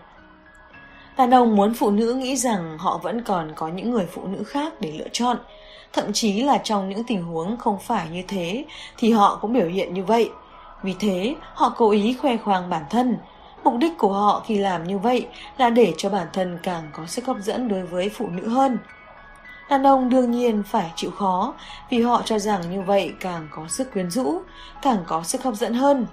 Đàn 1.17 1.31
ông 1.31 1.55
muốn 1.55 1.73
phụ 1.73 1.91
nữ 1.91 2.13
nghĩ 2.13 2.35
rằng 2.35 2.77
họ 2.77 2.99
vẫn 3.03 3.23
còn 3.23 3.51
có 3.55 3.67
những 3.67 3.91
người 3.91 4.05
phụ 4.05 4.21
nữ 4.25 4.43
khác 4.43 4.73
để 4.79 4.91
lựa 4.91 5.09
chọn. 5.11 5.37
Thậm 5.93 6.13
chí 6.13 6.41
là 6.41 6.57
trong 6.57 6.89
những 6.89 7.03
tình 7.03 7.23
huống 7.23 7.57
không 7.57 7.79
phải 7.79 8.07
như 8.11 8.23
thế 8.27 8.65
thì 8.97 9.11
họ 9.11 9.37
cũng 9.41 9.53
biểu 9.53 9.67
hiện 9.67 9.93
như 9.93 10.03
vậy. 10.03 10.31
Vì 10.83 10.95
thế, 10.99 11.35
họ 11.53 11.73
cố 11.77 11.91
ý 11.91 12.17
khoe 12.21 12.37
khoang 12.37 12.69
bản 12.69 12.83
thân. 12.89 13.17
Mục 13.65 13.78
đích 13.78 13.97
của 13.97 14.13
họ 14.13 14.43
khi 14.45 14.58
làm 14.58 14.84
như 14.84 14.97
vậy 14.97 15.28
là 15.58 15.69
để 15.69 15.93
cho 15.97 16.10
bản 16.10 16.28
thân 16.34 16.60
càng 16.63 16.89
có 16.93 17.06
sức 17.06 17.25
hấp 17.25 17.38
dẫn 17.39 17.67
đối 17.67 17.84
với 17.84 18.10
phụ 18.10 18.28
nữ 18.28 18.47
hơn. 18.47 18.78
Đàn 19.69 19.84
ông 19.84 20.10
đương 20.10 20.32
nhiên 20.32 20.63
phải 20.63 20.91
chịu 20.95 21.12
khó 21.12 21.54
vì 21.89 22.01
họ 22.01 22.21
cho 22.25 22.39
rằng 22.39 22.71
như 22.71 22.82
vậy 22.82 23.13
càng 23.19 23.47
có 23.51 23.67
sức 23.67 23.93
quyến 23.93 24.10
rũ, 24.12 24.41
càng 24.82 24.97
có 25.08 25.23
sức 25.23 25.43
hấp 25.43 25.54
dẫn 25.56 25.73
hơn. 25.73 26.08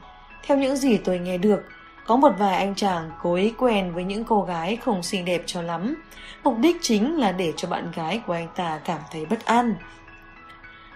Theo 0.46 0.58
những 0.58 0.76
gì 0.76 0.96
tôi 0.96 1.18
nghe 1.18 1.38
được, 1.38 1.62
có 2.06 2.16
một 2.16 2.32
vài 2.38 2.56
anh 2.56 2.74
chàng 2.74 3.10
cố 3.22 3.34
ý 3.34 3.52
quen 3.58 3.94
với 3.94 4.04
những 4.04 4.24
cô 4.24 4.42
gái 4.42 4.76
không 4.76 5.02
xinh 5.02 5.24
đẹp 5.24 5.42
cho 5.46 5.62
lắm. 5.62 5.96
Mục 6.44 6.58
đích 6.58 6.76
chính 6.80 7.18
là 7.18 7.32
để 7.32 7.52
cho 7.56 7.68
bạn 7.68 7.92
gái 7.94 8.20
của 8.26 8.32
anh 8.32 8.48
ta 8.56 8.80
cảm 8.84 9.00
thấy 9.12 9.26
bất 9.26 9.44
an. 9.44 9.74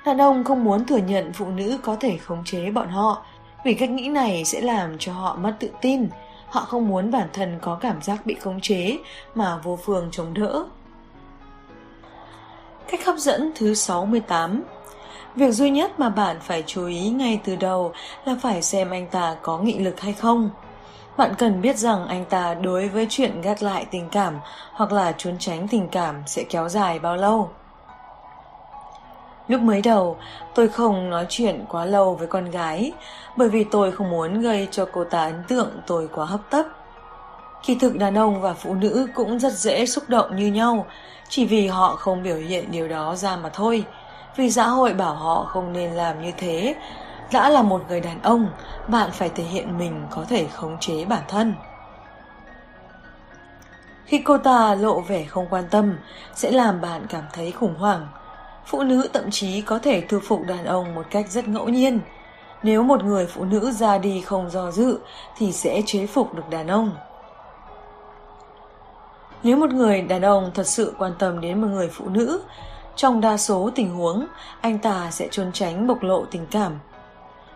Đàn 0.07 0.21
ông 0.21 0.45
không 0.45 0.64
muốn 0.64 0.85
thừa 0.85 1.01
nhận 1.07 1.33
phụ 1.33 1.47
nữ 1.47 1.79
có 1.83 1.97
thể 2.01 2.16
khống 2.16 2.45
chế 2.45 2.71
bọn 2.71 2.88
họ, 2.88 3.25
vì 3.64 3.75
cách 3.75 3.90
nghĩ 3.90 4.09
này 4.09 4.45
sẽ 4.45 4.61
làm 4.61 4.99
cho 4.99 5.12
họ 5.12 5.37
mất 5.40 5.57
tự 5.61 5.71
tin. 5.81 6.09
Họ 6.57 6.64
không 6.64 6.88
muốn 6.88 7.11
bản 7.11 7.29
thân 7.33 7.59
có 7.62 7.79
cảm 7.81 8.03
giác 8.03 8.27
bị 8.27 8.35
khống 8.35 8.61
chế 8.61 8.99
mà 9.35 9.57
vô 9.57 9.79
phương 9.85 10.09
chống 10.12 10.35
đỡ. 10.35 10.64
Cách 12.90 13.07
hấp 13.07 13.16
dẫn 13.16 13.53
thứ 13.55 13.75
68 13.75 14.62
Việc 15.35 15.53
duy 15.53 15.71
nhất 15.71 16.01
mà 16.01 16.09
bạn 16.09 16.37
phải 16.40 16.62
chú 16.66 16.87
ý 16.87 17.09
ngay 17.09 17.40
từ 17.45 17.57
đầu 17.57 17.92
là 18.25 18.37
phải 18.42 18.62
xem 18.62 18.90
anh 18.90 19.07
ta 19.07 19.37
có 19.42 19.59
nghị 19.59 19.79
lực 19.79 20.01
hay 20.01 20.12
không. 20.12 20.51
Bạn 21.16 21.35
cần 21.38 21.62
biết 21.62 21.77
rằng 21.77 22.07
anh 22.07 22.25
ta 22.25 22.55
đối 22.55 22.88
với 22.88 23.07
chuyện 23.11 23.40
gác 23.40 23.62
lại 23.62 23.87
tình 23.90 24.09
cảm 24.09 24.38
hoặc 24.73 24.92
là 24.92 25.12
trốn 25.19 25.37
tránh 25.38 25.69
tình 25.69 25.88
cảm 25.88 26.23
sẽ 26.27 26.45
kéo 26.45 26.69
dài 26.69 26.99
bao 26.99 27.16
lâu. 27.16 27.51
Lúc 29.48 29.61
mới 29.61 29.82
đầu, 29.82 30.16
tôi 30.54 30.68
không 30.68 31.11
nói 31.11 31.26
chuyện 31.28 31.64
quá 31.68 31.85
lâu 31.85 32.14
với 32.14 32.26
con 32.28 32.50
gái 32.50 32.92
bởi 33.37 33.48
vì 33.48 33.64
tôi 33.64 33.92
không 33.92 34.11
muốn 34.11 34.40
gây 34.40 34.68
cho 34.70 34.88
cô 34.92 35.04
ta 35.04 35.24
ấn 35.24 35.42
tượng 35.48 35.70
tôi 35.87 36.09
quá 36.14 36.24
hấp 36.24 36.40
tấp. 36.50 36.64
Kỳ 37.62 37.74
thực 37.74 37.96
đàn 37.96 38.14
ông 38.14 38.40
và 38.40 38.54
phụ 38.54 38.74
nữ 38.74 39.09
cũng 39.14 39.38
rất 39.38 39.52
dễ 39.52 39.87
xúc 39.87 40.04
động 40.09 40.37
như 40.37 40.46
nhau, 40.46 40.87
chỉ 41.28 41.44
vì 41.44 41.66
họ 41.66 41.96
không 41.96 42.22
biểu 42.22 42.37
hiện 42.37 42.70
điều 42.70 42.88
đó 42.88 43.14
ra 43.14 43.37
mà 43.37 43.48
thôi. 43.48 43.85
Vì 44.37 44.50
xã 44.50 44.68
hội 44.68 44.94
bảo 44.94 45.14
họ 45.14 45.44
không 45.44 45.72
nên 45.72 45.92
làm 45.92 46.22
như 46.22 46.32
thế, 46.37 46.74
đã 47.32 47.48
là 47.48 47.62
một 47.62 47.82
người 47.88 48.00
đàn 48.00 48.22
ông, 48.22 48.48
bạn 48.88 49.11
phải 49.12 49.28
thể 49.28 49.44
hiện 49.44 49.78
mình 49.78 50.06
có 50.11 50.24
thể 50.28 50.46
khống 50.52 50.76
chế 50.80 51.04
bản 51.04 51.22
thân. 51.28 51.54
Khi 54.04 54.18
cô 54.18 54.38
ta 54.38 54.74
lộ 54.74 55.00
vẻ 55.00 55.24
không 55.24 55.46
quan 55.50 55.64
tâm, 55.70 55.98
sẽ 56.35 56.50
làm 56.50 56.80
bạn 56.80 57.06
cảm 57.09 57.22
thấy 57.32 57.52
khủng 57.52 57.74
hoảng. 57.78 58.06
Phụ 58.66 58.83
nữ 58.83 59.09
thậm 59.12 59.31
chí 59.31 59.61
có 59.61 59.79
thể 59.79 60.00
thu 60.00 60.18
phục 60.20 60.42
đàn 60.46 60.64
ông 60.64 60.94
một 60.94 61.07
cách 61.11 61.26
rất 61.29 61.48
ngẫu 61.48 61.68
nhiên. 61.68 62.00
Nếu 62.62 62.83
một 62.83 63.05
người 63.05 63.26
phụ 63.26 63.44
nữ 63.44 63.70
ra 63.70 63.98
đi 63.98 64.20
không 64.20 64.50
do 64.50 64.70
dự 64.70 64.98
thì 65.37 65.52
sẽ 65.52 65.83
chế 65.87 66.07
phục 66.07 66.35
được 66.35 66.50
đàn 66.50 66.66
ông. 66.66 66.90
Nếu 69.42 69.57
một 69.57 69.70
người 69.70 70.02
đàn 70.02 70.22
ông 70.22 70.50
thật 70.55 70.66
sự 70.66 70.94
quan 70.98 71.12
tâm 71.18 71.40
đến 71.40 71.61
một 71.61 71.68
người 71.68 71.88
phụ 71.88 72.09
nữ, 72.09 72.40
trong 72.96 73.20
đa 73.20 73.37
số 73.37 73.70
tình 73.74 73.94
huống, 73.94 74.26
anh 74.61 74.79
ta 74.79 75.11
sẽ 75.11 75.29
trốn 75.31 75.52
tránh 75.52 75.87
bộc 75.87 76.02
lộ 76.02 76.24
tình 76.24 76.46
cảm. 76.46 76.79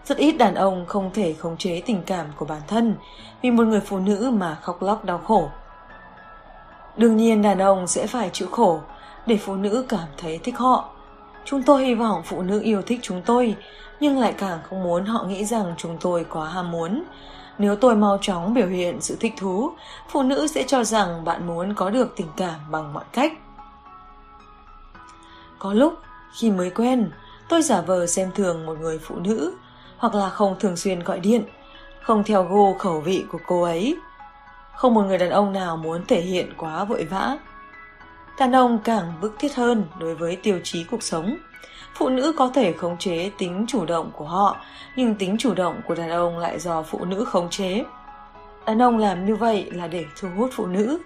Rất 0.05 0.19
ít 0.19 0.33
đàn 0.33 0.55
ông 0.55 0.87
không 0.87 1.11
thể 1.15 1.33
khống 1.33 1.57
chế 1.57 1.83
tình 1.87 2.03
cảm 2.07 2.27
của 2.37 2.45
bản 2.45 2.63
thân 2.67 2.95
vì 3.43 3.51
một 3.51 3.67
người 3.67 3.81
phụ 3.81 3.99
nữ 3.99 4.31
mà 4.35 4.59
khóc 4.63 4.83
lóc 4.83 5.05
đau 5.05 5.19
khổ. 5.19 5.49
Đương 6.97 7.17
nhiên 7.17 7.43
đàn 7.43 7.59
ông 7.59 7.87
sẽ 7.87 8.07
phải 8.07 8.31
chịu 8.33 8.49
khổ 8.51 8.81
để 9.27 9.37
phụ 9.37 9.55
nữ 9.55 9.85
cảm 9.89 10.09
thấy 10.17 10.39
thích 10.39 10.59
họ. 10.59 10.89
Chúng 11.51 11.63
tôi 11.63 11.85
hy 11.85 11.95
vọng 11.95 12.23
phụ 12.25 12.43
nữ 12.43 12.61
yêu 12.61 12.83
thích 12.83 13.01
chúng 13.03 13.23
tôi, 13.23 13.57
nhưng 14.01 14.19
lại 14.19 14.35
càng 14.39 14.59
không 14.69 14.83
muốn 14.83 15.05
họ 15.05 15.25
nghĩ 15.25 15.45
rằng 15.45 15.75
chúng 15.77 15.97
tôi 16.01 16.27
quá 16.31 16.49
ham 16.49 16.71
muốn. 16.71 17.03
Nếu 17.59 17.77
tôi 17.77 17.97
mau 17.97 18.19
chóng 18.21 18.55
biểu 18.55 18.67
hiện 18.67 19.01
sự 19.01 19.17
thích 19.21 19.35
thú, 19.39 19.73
phụ 20.09 20.23
nữ 20.23 20.47
sẽ 20.47 20.65
cho 20.67 20.85
rằng 20.85 21.25
bạn 21.25 21.47
muốn 21.47 21.75
có 21.75 21.91
được 21.91 22.17
tình 22.17 22.27
cảm 22.37 22.61
bằng 22.71 22.93
mọi 22.93 23.05
cách. 23.13 23.33
Có 25.59 25.73
lúc, 25.73 25.95
khi 26.39 26.51
mới 26.51 26.71
quen, 26.71 27.11
tôi 27.49 27.63
giả 27.63 27.81
vờ 27.81 28.07
xem 28.07 28.31
thường 28.35 28.67
một 28.67 28.81
người 28.81 28.99
phụ 28.99 29.15
nữ, 29.19 29.55
hoặc 29.97 30.15
là 30.15 30.29
không 30.29 30.59
thường 30.61 30.77
xuyên 30.77 31.01
gọi 31.01 31.21
điện, 31.21 31.45
không 32.03 32.25
theo 32.25 32.45
gô 32.45 32.77
khẩu 32.79 33.01
vị 33.01 33.25
của 33.33 33.41
cô 33.47 33.63
ấy. 33.63 33.97
Không 34.75 34.95
một 34.95 35.03
người 35.03 35.19
đàn 35.19 35.31
ông 35.31 35.53
nào 35.53 35.77
muốn 35.77 36.05
thể 36.07 36.21
hiện 36.21 36.53
quá 36.57 36.85
vội 36.85 37.05
vã. 37.05 37.37
Đàn 38.41 38.53
ông 38.53 38.79
càng 38.85 39.13
bức 39.21 39.37
thiết 39.39 39.55
hơn 39.55 39.85
đối 39.99 40.15
với 40.15 40.37
tiêu 40.37 40.61
chí 40.65 40.85
cuộc 40.85 41.03
sống. 41.03 41.37
Phụ 41.95 42.09
nữ 42.09 42.33
có 42.37 42.51
thể 42.55 42.73
khống 42.73 42.97
chế 42.99 43.31
tính 43.39 43.65
chủ 43.69 43.85
động 43.85 44.11
của 44.17 44.25
họ, 44.25 44.57
nhưng 44.97 45.15
tính 45.15 45.37
chủ 45.39 45.55
động 45.55 45.81
của 45.87 45.95
đàn 45.95 46.11
ông 46.11 46.39
lại 46.39 46.59
do 46.59 46.83
phụ 46.83 47.05
nữ 47.05 47.25
khống 47.25 47.51
chế. 47.51 47.85
Đàn 48.67 48.83
ông 48.83 48.99
làm 48.99 49.27
như 49.27 49.37
vậy 49.37 49.71
là 49.73 49.87
để 49.87 50.05
thu 50.21 50.29
hút 50.37 50.51
phụ 50.53 50.67
nữ, 50.67 50.99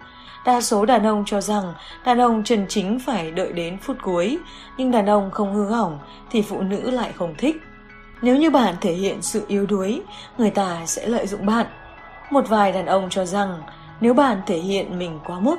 Đa 0.45 0.61
số 0.61 0.87
đàn 0.87 1.07
ông 1.07 1.25
cho 1.27 1.41
rằng 1.41 1.75
đàn 2.05 2.19
ông 2.19 2.45
chân 2.45 2.67
chính 2.69 2.99
phải 2.99 3.31
đợi 3.31 3.53
đến 3.53 3.79
phút 3.79 3.97
cuối, 4.03 4.39
nhưng 4.77 4.91
đàn 4.91 5.07
ông 5.07 5.31
không 5.31 5.55
hư 5.55 5.65
hỏng 5.65 5.99
thì 6.31 6.43
phụ 6.43 6.61
nữ 6.63 6.91
lại 6.91 7.13
không 7.13 7.35
thích. 7.39 7.57
Nếu 8.23 8.37
như 8.37 8.51
bạn 8.51 8.75
thể 8.81 8.93
hiện 8.93 9.23
sự 9.23 9.45
yếu 9.49 9.67
đuối, 9.67 10.03
người 10.39 10.51
ta 10.51 10.87
sẽ 10.87 11.07
lợi 11.07 11.27
dụng 11.27 11.47
bạn. 11.47 11.67
Một 12.31 12.49
vài 12.49 12.73
đàn 12.73 12.87
ông 12.87 13.11
cho 13.11 13.25
rằng 13.25 13.63
nếu 14.01 14.15
bạn 14.15 14.43
thể 14.47 14.59
hiện 14.59 14.99
mình 14.99 15.19
quá 15.27 15.41
mức, 15.41 15.57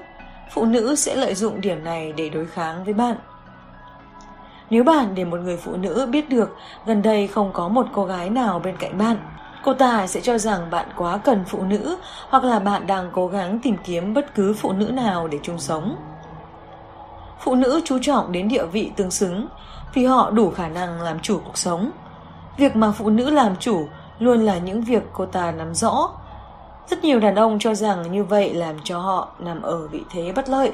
phụ 0.51 0.65
nữ 0.65 0.95
sẽ 0.95 1.15
lợi 1.15 1.35
dụng 1.35 1.61
điểm 1.61 1.83
này 1.83 2.13
để 2.17 2.29
đối 2.29 2.45
kháng 2.45 2.83
với 2.83 2.93
bạn. 2.93 3.15
Nếu 4.69 4.83
bạn 4.83 5.15
để 5.15 5.25
một 5.25 5.37
người 5.37 5.57
phụ 5.57 5.75
nữ 5.75 6.07
biết 6.11 6.29
được 6.29 6.55
gần 6.85 7.01
đây 7.01 7.27
không 7.27 7.53
có 7.53 7.67
một 7.67 7.85
cô 7.93 8.05
gái 8.05 8.29
nào 8.29 8.59
bên 8.59 8.77
cạnh 8.77 8.97
bạn, 8.97 9.17
cô 9.63 9.73
ta 9.73 10.07
sẽ 10.07 10.21
cho 10.21 10.37
rằng 10.37 10.69
bạn 10.69 10.87
quá 10.95 11.17
cần 11.17 11.43
phụ 11.47 11.63
nữ 11.63 11.97
hoặc 12.29 12.43
là 12.43 12.59
bạn 12.59 12.87
đang 12.87 13.09
cố 13.13 13.27
gắng 13.27 13.59
tìm 13.63 13.77
kiếm 13.83 14.13
bất 14.13 14.35
cứ 14.35 14.53
phụ 14.53 14.71
nữ 14.71 14.85
nào 14.85 15.27
để 15.27 15.39
chung 15.43 15.59
sống. 15.59 15.95
Phụ 17.39 17.55
nữ 17.55 17.81
chú 17.85 17.99
trọng 18.01 18.31
đến 18.31 18.47
địa 18.47 18.65
vị 18.65 18.91
tương 18.95 19.11
xứng 19.11 19.47
vì 19.93 20.05
họ 20.05 20.31
đủ 20.31 20.51
khả 20.51 20.67
năng 20.67 21.01
làm 21.01 21.19
chủ 21.19 21.39
cuộc 21.45 21.57
sống. 21.57 21.91
Việc 22.57 22.75
mà 22.75 22.91
phụ 22.91 23.09
nữ 23.09 23.29
làm 23.29 23.55
chủ 23.59 23.87
luôn 24.19 24.39
là 24.39 24.57
những 24.57 24.81
việc 24.81 25.03
cô 25.13 25.25
ta 25.25 25.51
nắm 25.51 25.73
rõ. 25.73 26.09
Rất 26.89 27.03
nhiều 27.03 27.19
đàn 27.19 27.35
ông 27.35 27.59
cho 27.59 27.75
rằng 27.75 28.11
như 28.11 28.23
vậy 28.23 28.53
làm 28.53 28.75
cho 28.83 28.99
họ 28.99 29.27
nằm 29.39 29.61
ở 29.61 29.87
vị 29.87 30.01
thế 30.11 30.31
bất 30.35 30.49
lợi. 30.49 30.71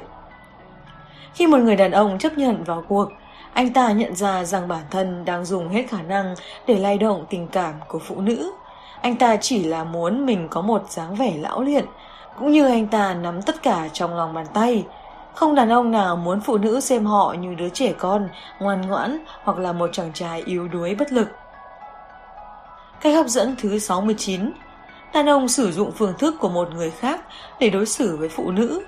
Khi 1.34 1.47
một 1.47 1.57
người 1.57 1.76
đàn 1.76 1.91
ông 1.91 2.20
chấp 2.20 2.38
nhận 2.38 2.64
vào 2.64 2.84
cuộc, 2.88 3.09
anh 3.53 3.74
ta 3.74 3.91
nhận 3.91 4.16
ra 4.16 4.43
rằng 4.43 4.68
bản 4.68 4.84
thân 4.91 5.26
đang 5.26 5.45
dùng 5.45 5.70
hết 5.70 5.84
khả 5.89 6.01
năng 6.01 6.36
để 6.68 6.78
lay 6.78 6.97
động 6.97 7.26
tình 7.30 7.47
cảm 7.47 7.74
của 7.88 7.99
phụ 7.99 8.22
nữ. 8.22 8.51
Anh 9.01 9.16
ta 9.16 9.36
chỉ 9.36 9.64
là 9.64 9.84
muốn 9.84 10.26
mình 10.26 10.47
có 10.49 10.62
một 10.62 10.89
dáng 10.89 11.16
vẻ 11.16 11.34
lão 11.38 11.62
luyện, 11.62 11.86
cũng 12.39 12.51
như 12.51 12.68
anh 12.68 12.88
ta 12.88 13.14
nắm 13.14 13.41
tất 13.41 13.64
cả 13.64 13.88
trong 13.93 14.16
lòng 14.16 14.34
bàn 14.34 14.45
tay. 14.53 14.86
Không 15.34 15.55
đàn 15.55 15.70
ông 15.70 15.91
nào 15.91 16.16
muốn 16.16 16.41
phụ 16.41 16.57
nữ 16.57 16.80
xem 16.80 17.05
họ 17.05 17.36
như 17.39 17.55
đứa 17.55 17.70
trẻ 17.70 17.93
con, 17.97 18.30
ngoan 18.59 18.82
ngoãn 18.82 19.20
hoặc 19.43 19.57
là 19.57 19.72
một 19.72 19.89
chàng 19.93 20.14
trai 20.14 20.43
yếu 20.45 20.68
đuối 20.68 20.95
bất 20.95 21.12
lực. 21.12 21.28
Cách 23.01 23.16
hấp 23.16 23.28
dẫn 23.28 23.55
thứ 23.59 23.80
69 23.80 24.51
Đàn 25.14 25.30
ông 25.30 25.47
sử 25.47 25.72
dụng 25.72 25.91
phương 25.91 26.14
thức 26.20 26.36
của 26.39 26.49
một 26.49 26.70
người 26.76 26.91
khác 26.91 27.22
để 27.59 27.70
đối 27.70 27.86
xử 27.86 28.18
với 28.18 28.30
phụ 28.30 28.51
nữ. 28.51 28.84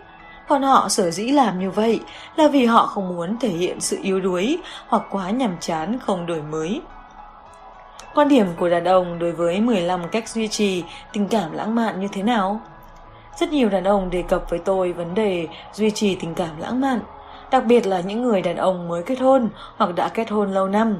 Còn 0.47 0.63
họ 0.63 0.89
sở 0.89 1.11
dĩ 1.11 1.31
làm 1.31 1.59
như 1.59 1.71
vậy 1.71 1.99
là 2.35 2.47
vì 2.47 2.65
họ 2.65 2.85
không 2.85 3.15
muốn 3.15 3.37
thể 3.39 3.49
hiện 3.49 3.81
sự 3.81 3.97
yếu 4.01 4.21
đuối 4.21 4.59
hoặc 4.87 5.03
quá 5.09 5.29
nhàm 5.29 5.55
chán 5.59 5.99
không 5.99 6.25
đổi 6.25 6.41
mới. 6.41 6.81
Quan 8.15 8.27
điểm 8.27 8.47
của 8.59 8.69
đàn 8.69 8.83
ông 8.83 9.19
đối 9.19 9.31
với 9.31 9.61
15 9.61 10.01
cách 10.11 10.29
duy 10.29 10.47
trì 10.47 10.83
tình 11.13 11.27
cảm 11.27 11.51
lãng 11.51 11.75
mạn 11.75 12.01
như 12.01 12.07
thế 12.11 12.23
nào? 12.23 12.61
Rất 13.39 13.51
nhiều 13.51 13.69
đàn 13.69 13.83
ông 13.83 14.09
đề 14.09 14.21
cập 14.21 14.49
với 14.49 14.59
tôi 14.59 14.93
vấn 14.93 15.15
đề 15.15 15.47
duy 15.73 15.91
trì 15.91 16.15
tình 16.15 16.35
cảm 16.35 16.59
lãng 16.59 16.81
mạn, 16.81 16.99
đặc 17.51 17.65
biệt 17.65 17.87
là 17.87 17.99
những 17.99 18.23
người 18.23 18.41
đàn 18.41 18.55
ông 18.55 18.87
mới 18.87 19.03
kết 19.03 19.19
hôn 19.19 19.49
hoặc 19.77 19.95
đã 19.95 20.09
kết 20.09 20.29
hôn 20.29 20.51
lâu 20.51 20.67
năm. 20.67 20.97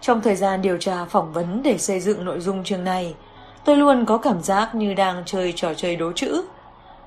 Trong 0.00 0.20
thời 0.20 0.36
gian 0.36 0.62
điều 0.62 0.76
tra 0.78 1.04
phỏng 1.04 1.32
vấn 1.32 1.62
để 1.62 1.78
xây 1.78 2.00
dựng 2.00 2.24
nội 2.24 2.40
dung 2.40 2.64
chương 2.64 2.84
này, 2.84 3.14
tôi 3.66 3.76
luôn 3.76 4.04
có 4.04 4.18
cảm 4.18 4.42
giác 4.42 4.74
như 4.74 4.94
đang 4.94 5.22
chơi 5.26 5.52
trò 5.56 5.74
chơi 5.74 5.96
đố 5.96 6.12
chữ. 6.12 6.44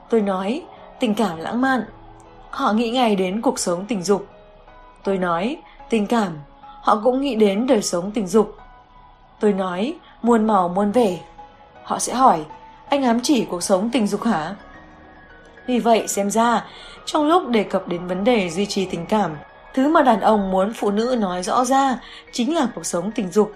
Tôi 0.10 0.22
nói, 0.22 0.62
tình 1.00 1.16
cảm 1.16 1.38
lãng 1.38 1.62
mạn. 1.62 1.84
Họ 2.50 2.74
nghĩ 2.74 2.90
ngay 2.90 3.16
đến 3.16 3.42
cuộc 3.42 3.60
sống 3.60 3.86
tình 3.86 4.04
dục. 4.04 4.28
Tôi 5.04 5.18
nói, 5.18 5.58
tình 5.90 6.08
cảm. 6.08 6.34
Họ 6.82 7.02
cũng 7.04 7.22
nghĩ 7.22 7.36
đến 7.36 7.68
đời 7.68 7.82
sống 7.82 8.12
tình 8.12 8.28
dục. 8.28 8.58
Tôi 9.40 9.54
nói, 9.54 9.96
muôn 10.22 10.48
màu 10.48 10.70
muôn 10.70 10.92
vẻ. 10.92 11.18
Họ 11.84 12.00
sẽ 12.00 12.14
hỏi, 12.14 12.46
anh 12.90 13.04
ám 13.04 13.20
chỉ 13.24 13.46
cuộc 13.46 13.64
sống 13.64 13.90
tình 13.94 14.08
dục 14.08 14.24
hả? 14.24 14.56
Vì 15.68 15.80
vậy 15.80 16.08
xem 16.08 16.30
ra, 16.30 16.66
trong 17.06 17.28
lúc 17.28 17.48
đề 17.48 17.64
cập 17.64 17.88
đến 17.88 18.08
vấn 18.08 18.24
đề 18.24 18.50
duy 18.50 18.66
trì 18.66 18.86
tình 18.86 19.06
cảm, 19.06 19.36
thứ 19.74 19.88
mà 19.88 20.02
đàn 20.02 20.22
ông 20.22 20.52
muốn 20.52 20.74
phụ 20.74 20.92
nữ 20.92 21.16
nói 21.20 21.44
rõ 21.44 21.66
ra 21.66 22.00
chính 22.32 22.56
là 22.56 22.68
cuộc 22.76 22.86
sống 22.86 23.12
tình 23.12 23.32
dục. 23.32 23.54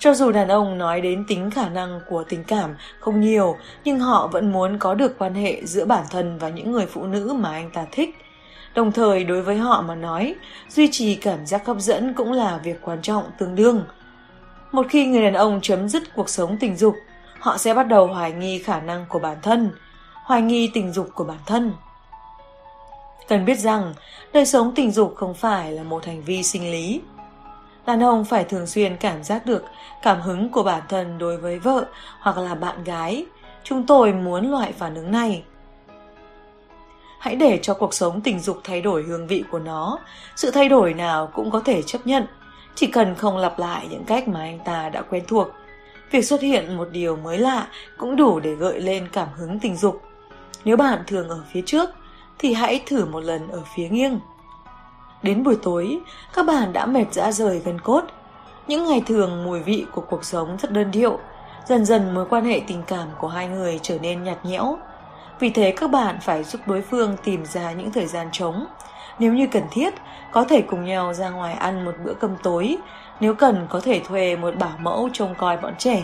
Cho 0.00 0.14
dù 0.14 0.32
đàn 0.32 0.48
ông 0.48 0.78
nói 0.78 1.00
đến 1.00 1.24
tính 1.28 1.50
khả 1.50 1.68
năng 1.68 2.00
của 2.08 2.24
tình 2.28 2.44
cảm 2.44 2.76
không 3.00 3.20
nhiều, 3.20 3.56
nhưng 3.84 3.98
họ 3.98 4.26
vẫn 4.26 4.52
muốn 4.52 4.78
có 4.78 4.94
được 4.94 5.18
quan 5.18 5.34
hệ 5.34 5.64
giữa 5.64 5.84
bản 5.84 6.04
thân 6.10 6.38
và 6.38 6.48
những 6.48 6.72
người 6.72 6.86
phụ 6.86 7.06
nữ 7.06 7.32
mà 7.38 7.50
anh 7.50 7.70
ta 7.70 7.86
thích. 7.92 8.10
Đồng 8.74 8.92
thời 8.92 9.24
đối 9.24 9.42
với 9.42 9.56
họ 9.56 9.82
mà 9.82 9.94
nói, 9.94 10.34
duy 10.68 10.88
trì 10.92 11.14
cảm 11.14 11.46
giác 11.46 11.66
hấp 11.66 11.76
dẫn 11.80 12.14
cũng 12.14 12.32
là 12.32 12.60
việc 12.64 12.76
quan 12.82 13.02
trọng 13.02 13.24
tương 13.38 13.54
đương. 13.54 13.84
Một 14.72 14.86
khi 14.88 15.06
người 15.06 15.22
đàn 15.22 15.34
ông 15.34 15.60
chấm 15.62 15.88
dứt 15.88 16.02
cuộc 16.14 16.28
sống 16.28 16.56
tình 16.60 16.76
dục, 16.76 16.94
họ 17.38 17.58
sẽ 17.58 17.74
bắt 17.74 17.88
đầu 17.88 18.06
hoài 18.06 18.32
nghi 18.32 18.58
khả 18.58 18.80
năng 18.80 19.06
của 19.08 19.18
bản 19.18 19.36
thân, 19.42 19.70
hoài 20.24 20.42
nghi 20.42 20.70
tình 20.74 20.92
dục 20.92 21.08
của 21.14 21.24
bản 21.24 21.38
thân. 21.46 21.72
Cần 23.28 23.44
biết 23.44 23.58
rằng, 23.58 23.94
đời 24.32 24.46
sống 24.46 24.72
tình 24.76 24.90
dục 24.90 25.14
không 25.16 25.34
phải 25.34 25.72
là 25.72 25.82
một 25.82 26.06
hành 26.06 26.22
vi 26.22 26.42
sinh 26.42 26.70
lý. 26.70 27.00
Đàn 27.90 28.02
ông 28.02 28.24
phải 28.24 28.44
thường 28.44 28.66
xuyên 28.66 28.96
cảm 28.96 29.24
giác 29.24 29.46
được 29.46 29.64
cảm 30.02 30.20
hứng 30.20 30.48
của 30.48 30.62
bản 30.62 30.82
thân 30.88 31.18
đối 31.18 31.36
với 31.36 31.58
vợ 31.58 31.86
hoặc 32.20 32.38
là 32.38 32.54
bạn 32.54 32.84
gái. 32.84 33.26
Chúng 33.64 33.86
tôi 33.86 34.12
muốn 34.12 34.50
loại 34.50 34.72
phản 34.72 34.94
ứng 34.94 35.12
này. 35.12 35.42
Hãy 37.18 37.36
để 37.36 37.58
cho 37.62 37.74
cuộc 37.74 37.94
sống 37.94 38.20
tình 38.20 38.40
dục 38.40 38.60
thay 38.64 38.82
đổi 38.82 39.02
hương 39.02 39.26
vị 39.26 39.44
của 39.50 39.58
nó. 39.58 39.98
Sự 40.36 40.50
thay 40.50 40.68
đổi 40.68 40.94
nào 40.94 41.30
cũng 41.34 41.50
có 41.50 41.60
thể 41.60 41.82
chấp 41.82 42.06
nhận. 42.06 42.26
Chỉ 42.74 42.86
cần 42.86 43.14
không 43.14 43.36
lặp 43.36 43.58
lại 43.58 43.86
những 43.90 44.04
cách 44.04 44.28
mà 44.28 44.40
anh 44.40 44.58
ta 44.64 44.88
đã 44.88 45.02
quen 45.02 45.24
thuộc. 45.28 45.48
Việc 46.10 46.24
xuất 46.24 46.40
hiện 46.40 46.76
một 46.76 46.88
điều 46.92 47.16
mới 47.16 47.38
lạ 47.38 47.66
cũng 47.98 48.16
đủ 48.16 48.40
để 48.40 48.54
gợi 48.54 48.80
lên 48.80 49.08
cảm 49.12 49.28
hứng 49.36 49.58
tình 49.58 49.76
dục. 49.76 50.02
Nếu 50.64 50.76
bạn 50.76 51.02
thường 51.06 51.28
ở 51.28 51.44
phía 51.52 51.62
trước, 51.66 51.90
thì 52.38 52.52
hãy 52.52 52.82
thử 52.86 53.04
một 53.04 53.20
lần 53.20 53.48
ở 53.48 53.62
phía 53.76 53.88
nghiêng. 53.88 54.20
Đến 55.22 55.42
buổi 55.42 55.56
tối, 55.62 56.00
các 56.34 56.46
bạn 56.46 56.72
đã 56.72 56.86
mệt 56.86 57.04
dã 57.12 57.32
rời 57.32 57.58
gần 57.58 57.80
cốt. 57.80 58.04
Những 58.66 58.86
ngày 58.86 59.02
thường 59.06 59.44
mùi 59.44 59.60
vị 59.60 59.86
của 59.92 60.00
cuộc 60.00 60.24
sống 60.24 60.56
rất 60.58 60.72
đơn 60.72 60.90
điệu, 60.90 61.18
dần 61.64 61.84
dần 61.84 62.14
mối 62.14 62.26
quan 62.30 62.44
hệ 62.44 62.60
tình 62.66 62.82
cảm 62.86 63.08
của 63.18 63.28
hai 63.28 63.48
người 63.48 63.80
trở 63.82 63.98
nên 63.98 64.22
nhạt 64.22 64.44
nhẽo. 64.44 64.78
Vì 65.40 65.50
thế 65.50 65.74
các 65.76 65.90
bạn 65.90 66.18
phải 66.22 66.44
giúp 66.44 66.60
đối 66.66 66.82
phương 66.82 67.16
tìm 67.24 67.44
ra 67.44 67.72
những 67.72 67.92
thời 67.92 68.06
gian 68.06 68.28
trống. 68.32 68.66
Nếu 69.18 69.32
như 69.32 69.46
cần 69.46 69.62
thiết, 69.70 69.94
có 70.32 70.44
thể 70.44 70.62
cùng 70.62 70.84
nhau 70.84 71.14
ra 71.14 71.30
ngoài 71.30 71.54
ăn 71.54 71.84
một 71.84 71.92
bữa 72.04 72.14
cơm 72.14 72.36
tối, 72.42 72.76
nếu 73.20 73.34
cần 73.34 73.66
có 73.70 73.80
thể 73.80 74.00
thuê 74.08 74.36
một 74.36 74.56
bảo 74.58 74.74
mẫu 74.80 75.08
trông 75.12 75.34
coi 75.34 75.56
bọn 75.56 75.72
trẻ. 75.78 76.02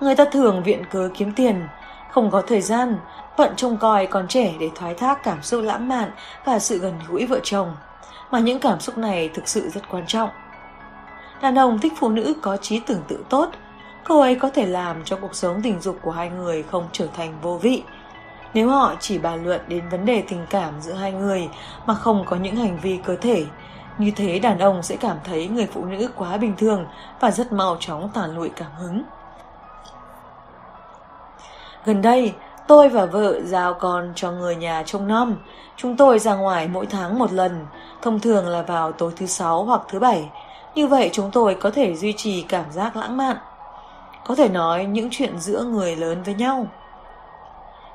Người 0.00 0.16
ta 0.16 0.24
thường 0.24 0.62
viện 0.62 0.84
cớ 0.90 1.10
kiếm 1.14 1.32
tiền, 1.32 1.66
không 2.10 2.30
có 2.30 2.42
thời 2.42 2.60
gian, 2.60 2.96
bận 3.38 3.52
trông 3.56 3.76
coi 3.76 4.06
con 4.06 4.28
trẻ 4.28 4.54
để 4.60 4.70
thoái 4.74 4.94
thác 4.94 5.22
cảm 5.22 5.42
xúc 5.42 5.64
lãng 5.64 5.88
mạn 5.88 6.10
và 6.44 6.58
sự 6.58 6.78
gần 6.78 6.94
gũi 7.08 7.26
vợ 7.26 7.40
chồng. 7.42 7.76
Mà 8.30 8.38
những 8.38 8.60
cảm 8.60 8.80
xúc 8.80 8.98
này 8.98 9.30
thực 9.34 9.48
sự 9.48 9.68
rất 9.68 9.80
quan 9.90 10.06
trọng. 10.06 10.30
Đàn 11.42 11.58
ông 11.58 11.78
thích 11.78 11.92
phụ 11.96 12.08
nữ 12.08 12.34
có 12.42 12.56
trí 12.56 12.80
tưởng 12.80 13.02
tượng 13.08 13.24
tốt, 13.24 13.50
cô 14.04 14.20
ấy 14.20 14.34
có 14.34 14.50
thể 14.50 14.66
làm 14.66 15.04
cho 15.04 15.16
cuộc 15.16 15.34
sống 15.34 15.60
tình 15.62 15.80
dục 15.80 15.98
của 16.02 16.10
hai 16.10 16.30
người 16.30 16.62
không 16.62 16.88
trở 16.92 17.06
thành 17.16 17.34
vô 17.42 17.58
vị. 17.62 17.82
Nếu 18.54 18.68
họ 18.70 18.94
chỉ 19.00 19.18
bàn 19.18 19.44
luận 19.44 19.60
đến 19.68 19.88
vấn 19.88 20.04
đề 20.04 20.22
tình 20.28 20.46
cảm 20.50 20.80
giữa 20.80 20.92
hai 20.92 21.12
người 21.12 21.48
mà 21.86 21.94
không 21.94 22.24
có 22.26 22.36
những 22.36 22.56
hành 22.56 22.78
vi 22.82 23.00
cơ 23.04 23.16
thể, 23.16 23.44
như 23.98 24.10
thế 24.16 24.38
đàn 24.38 24.58
ông 24.58 24.82
sẽ 24.82 24.96
cảm 24.96 25.16
thấy 25.24 25.48
người 25.48 25.66
phụ 25.72 25.84
nữ 25.84 26.10
quá 26.16 26.36
bình 26.36 26.54
thường 26.58 26.86
và 27.20 27.30
rất 27.30 27.52
mau 27.52 27.76
chóng 27.80 28.10
tàn 28.14 28.36
lụi 28.36 28.48
cảm 28.48 28.70
hứng. 28.78 29.02
Gần 31.84 32.02
đây, 32.02 32.34
tôi 32.66 32.88
và 32.88 33.06
vợ 33.06 33.40
giao 33.44 33.74
con 33.74 34.12
cho 34.14 34.30
người 34.30 34.56
nhà 34.56 34.82
trông 34.86 35.08
nom. 35.08 35.36
Chúng 35.76 35.96
tôi 35.96 36.18
ra 36.18 36.34
ngoài 36.34 36.68
mỗi 36.68 36.86
tháng 36.86 37.18
một 37.18 37.32
lần, 37.32 37.66
thông 38.02 38.20
thường 38.20 38.48
là 38.48 38.62
vào 38.62 38.92
tối 38.92 39.12
thứ 39.16 39.26
sáu 39.26 39.64
hoặc 39.64 39.80
thứ 39.88 39.98
bảy. 39.98 40.30
Như 40.74 40.86
vậy 40.86 41.10
chúng 41.12 41.30
tôi 41.30 41.54
có 41.54 41.70
thể 41.70 41.96
duy 41.96 42.12
trì 42.12 42.42
cảm 42.42 42.64
giác 42.72 42.96
lãng 42.96 43.16
mạn. 43.16 43.36
Có 44.26 44.34
thể 44.34 44.48
nói 44.48 44.84
những 44.84 45.08
chuyện 45.10 45.38
giữa 45.38 45.62
người 45.62 45.96
lớn 45.96 46.22
với 46.22 46.34
nhau. 46.34 46.66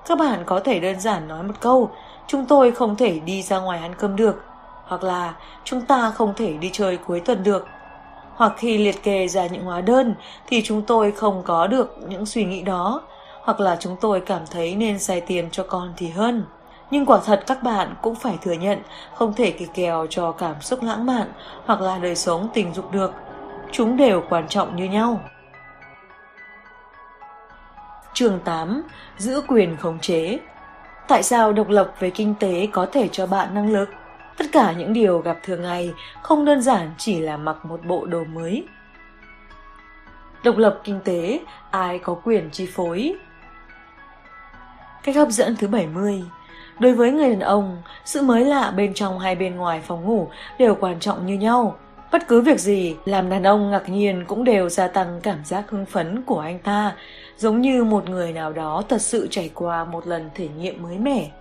Các 0.07 0.17
bạn 0.17 0.43
có 0.45 0.59
thể 0.59 0.79
đơn 0.79 0.99
giản 0.99 1.27
nói 1.27 1.43
một 1.43 1.53
câu, 1.59 1.89
chúng 2.27 2.45
tôi 2.45 2.71
không 2.71 2.95
thể 2.95 3.19
đi 3.19 3.41
ra 3.41 3.59
ngoài 3.59 3.79
ăn 3.79 3.95
cơm 3.95 4.15
được, 4.15 4.43
hoặc 4.85 5.03
là 5.03 5.33
chúng 5.63 5.81
ta 5.81 6.11
không 6.15 6.33
thể 6.33 6.53
đi 6.53 6.69
chơi 6.73 6.97
cuối 6.97 7.19
tuần 7.19 7.43
được. 7.43 7.67
Hoặc 8.35 8.53
khi 8.57 8.77
liệt 8.77 9.03
kê 9.03 9.27
ra 9.27 9.47
những 9.47 9.63
hóa 9.63 9.81
đơn 9.81 10.15
thì 10.47 10.61
chúng 10.65 10.81
tôi 10.81 11.11
không 11.11 11.43
có 11.45 11.67
được 11.67 11.97
những 12.07 12.25
suy 12.25 12.43
nghĩ 12.43 12.61
đó, 12.61 13.01
hoặc 13.41 13.59
là 13.59 13.77
chúng 13.79 13.95
tôi 14.01 14.21
cảm 14.21 14.41
thấy 14.51 14.75
nên 14.75 14.99
xài 14.99 15.21
tiền 15.21 15.49
cho 15.51 15.63
con 15.63 15.93
thì 15.97 16.09
hơn. 16.09 16.43
Nhưng 16.91 17.05
quả 17.05 17.19
thật 17.25 17.43
các 17.47 17.63
bạn 17.63 17.95
cũng 18.01 18.15
phải 18.15 18.37
thừa 18.41 18.53
nhận 18.53 18.79
không 19.15 19.33
thể 19.33 19.51
kỳ 19.51 19.67
kèo 19.73 20.07
cho 20.09 20.31
cảm 20.31 20.61
xúc 20.61 20.83
lãng 20.83 21.05
mạn 21.05 21.31
hoặc 21.65 21.81
là 21.81 21.97
đời 21.97 22.15
sống 22.15 22.49
tình 22.53 22.73
dục 22.73 22.91
được. 22.91 23.13
Chúng 23.71 23.97
đều 23.97 24.23
quan 24.29 24.47
trọng 24.47 24.75
như 24.75 24.85
nhau. 24.85 25.21
Chương 28.13 28.39
8. 28.39 28.83
Giữ 29.17 29.41
quyền 29.47 29.77
khống 29.77 29.99
chế 29.99 30.39
Tại 31.07 31.23
sao 31.23 31.53
độc 31.53 31.69
lập 31.69 31.93
về 31.99 32.09
kinh 32.09 32.35
tế 32.39 32.67
có 32.71 32.85
thể 32.85 33.07
cho 33.07 33.27
bạn 33.27 33.53
năng 33.53 33.73
lực? 33.73 33.89
Tất 34.37 34.45
cả 34.51 34.71
những 34.71 34.93
điều 34.93 35.19
gặp 35.19 35.37
thường 35.43 35.61
ngày 35.61 35.93
không 36.21 36.45
đơn 36.45 36.61
giản 36.61 36.91
chỉ 36.97 37.19
là 37.19 37.37
mặc 37.37 37.65
một 37.65 37.79
bộ 37.85 38.05
đồ 38.05 38.23
mới. 38.23 38.63
Độc 40.43 40.57
lập 40.57 40.79
kinh 40.83 40.99
tế, 41.03 41.39
ai 41.71 41.99
có 41.99 42.13
quyền 42.23 42.49
chi 42.51 42.69
phối? 42.73 43.15
Cách 45.03 45.15
hấp 45.15 45.29
dẫn 45.29 45.55
thứ 45.55 45.67
70 45.67 46.23
Đối 46.79 46.93
với 46.93 47.11
người 47.11 47.29
đàn 47.29 47.39
ông, 47.39 47.81
sự 48.05 48.21
mới 48.21 48.45
lạ 48.45 48.73
bên 48.75 48.93
trong 48.93 49.19
hay 49.19 49.35
bên 49.35 49.55
ngoài 49.55 49.81
phòng 49.87 50.03
ngủ 50.03 50.27
đều 50.59 50.75
quan 50.75 50.99
trọng 50.99 51.25
như 51.25 51.33
nhau. 51.33 51.75
Bất 52.11 52.27
cứ 52.27 52.41
việc 52.41 52.59
gì 52.59 52.95
làm 53.05 53.29
đàn 53.29 53.43
ông 53.43 53.71
ngạc 53.71 53.89
nhiên 53.89 54.25
cũng 54.27 54.43
đều 54.43 54.69
gia 54.69 54.87
tăng 54.87 55.19
cảm 55.23 55.45
giác 55.45 55.69
hưng 55.69 55.85
phấn 55.85 56.21
của 56.21 56.39
anh 56.39 56.59
ta, 56.59 56.95
giống 57.37 57.61
như 57.61 57.83
một 57.83 58.09
người 58.09 58.33
nào 58.33 58.53
đó 58.53 58.83
thật 58.89 59.01
sự 59.01 59.27
trải 59.31 59.51
qua 59.55 59.85
một 59.85 60.07
lần 60.07 60.29
thể 60.35 60.47
nghiệm 60.57 60.83
mới 60.83 60.97
mẻ. 60.97 61.31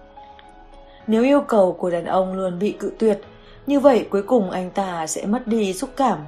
Nếu 1.07 1.25
yêu 1.25 1.41
cầu 1.41 1.73
của 1.73 1.91
đàn 1.91 2.05
ông 2.05 2.35
luôn 2.35 2.59
bị 2.59 2.73
cự 2.73 2.93
tuyệt, 2.99 3.21
như 3.67 3.81
vậy 3.81 4.07
cuối 4.11 4.23
cùng 4.23 4.51
anh 4.51 4.71
ta 4.71 5.07
sẽ 5.07 5.27
mất 5.27 5.47
đi 5.47 5.73
xúc 5.73 5.91
cảm. 5.97 6.19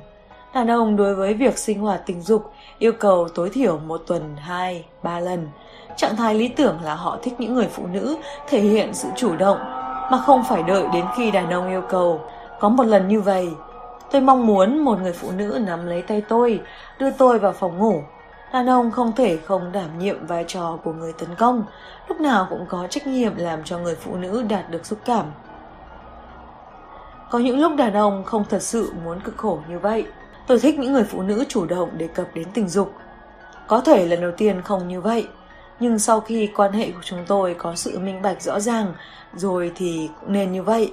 Đàn 0.55 0.70
ông 0.70 0.97
đối 0.97 1.14
với 1.14 1.35
việc 1.35 1.59
sinh 1.59 1.80
hoạt 1.80 2.03
tình 2.07 2.22
dục 2.22 2.53
yêu 2.78 2.93
cầu 2.93 3.28
tối 3.28 3.51
thiểu 3.51 3.78
một 3.78 4.03
tuần 4.07 4.37
2, 4.37 4.85
3 5.03 5.20
lần. 5.20 5.49
Trạng 5.97 6.16
thái 6.16 6.34
lý 6.34 6.49
tưởng 6.49 6.78
là 6.82 6.95
họ 6.95 7.18
thích 7.22 7.34
những 7.38 7.55
người 7.55 7.68
phụ 7.72 7.86
nữ 7.86 8.16
thể 8.49 8.61
hiện 8.61 8.95
sự 8.95 9.09
chủ 9.16 9.36
động, 9.36 9.59
mà 10.11 10.18
không 10.18 10.45
phải 10.49 10.62
đợi 10.62 10.84
đến 10.93 11.05
khi 11.16 11.30
đàn 11.30 11.51
ông 11.51 11.68
yêu 11.68 11.82
cầu. 11.88 12.20
Có 12.61 12.68
một 12.68 12.84
lần 12.84 13.09
như 13.09 13.20
vậy, 13.20 13.49
tôi 14.11 14.20
mong 14.20 14.47
muốn 14.47 14.78
một 14.78 14.99
người 15.03 15.12
phụ 15.12 15.30
nữ 15.30 15.59
nắm 15.66 15.86
lấy 15.86 16.03
tay 16.03 16.22
tôi, 16.28 16.61
đưa 16.99 17.11
tôi 17.11 17.38
vào 17.38 17.53
phòng 17.53 17.78
ngủ. 17.78 18.03
Đàn 18.53 18.66
ông 18.66 18.90
không 18.90 19.12
thể 19.12 19.36
không 19.36 19.72
đảm 19.72 19.99
nhiệm 19.99 20.26
vai 20.26 20.45
trò 20.49 20.78
của 20.84 20.93
người 20.93 21.12
tấn 21.12 21.28
công, 21.34 21.64
lúc 22.09 22.20
nào 22.20 22.47
cũng 22.51 22.66
có 22.68 22.86
trách 22.90 23.07
nhiệm 23.07 23.36
làm 23.36 23.64
cho 23.64 23.78
người 23.78 23.95
phụ 23.95 24.16
nữ 24.16 24.43
đạt 24.49 24.70
được 24.70 24.86
xúc 24.86 24.99
cảm. 25.05 25.26
Có 27.30 27.38
những 27.38 27.61
lúc 27.61 27.72
đàn 27.76 27.95
ông 27.95 28.24
không 28.24 28.45
thật 28.51 28.62
sự 28.62 28.93
muốn 29.05 29.20
cực 29.20 29.36
khổ 29.36 29.59
như 29.68 29.78
vậy. 29.78 30.07
Tôi 30.47 30.59
thích 30.59 30.78
những 30.78 30.93
người 30.93 31.05
phụ 31.05 31.22
nữ 31.22 31.45
chủ 31.49 31.66
động 31.66 31.99
đề 31.99 32.07
cập 32.07 32.26
đến 32.34 32.49
tình 32.55 32.68
dục. 32.68 32.93
Có 33.66 33.80
thể 33.80 34.07
lần 34.07 34.20
đầu 34.20 34.30
tiên 34.36 34.62
không 34.62 34.88
như 34.88 35.01
vậy, 35.01 35.28
nhưng 35.83 35.99
sau 35.99 36.20
khi 36.20 36.51
quan 36.57 36.72
hệ 36.72 36.91
của 36.91 37.03
chúng 37.05 37.24
tôi 37.26 37.55
có 37.55 37.74
sự 37.74 37.99
minh 37.99 38.22
bạch 38.22 38.43
rõ 38.43 38.61
ràng, 38.61 38.95
rồi 39.35 39.72
thì 39.74 40.11
cũng 40.20 40.33
nên 40.33 40.53
như 40.53 40.62
vậy. 40.62 40.93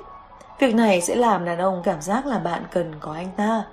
Việc 0.59 0.75
này 0.75 1.01
sẽ 1.01 1.15
làm 1.15 1.45
đàn 1.45 1.57
ông 1.57 1.81
cảm 1.83 2.01
giác 2.01 2.25
là 2.25 2.39
bạn 2.39 2.63
cần 2.71 2.93
có 2.99 3.13
anh 3.13 3.31
ta. 3.37 3.63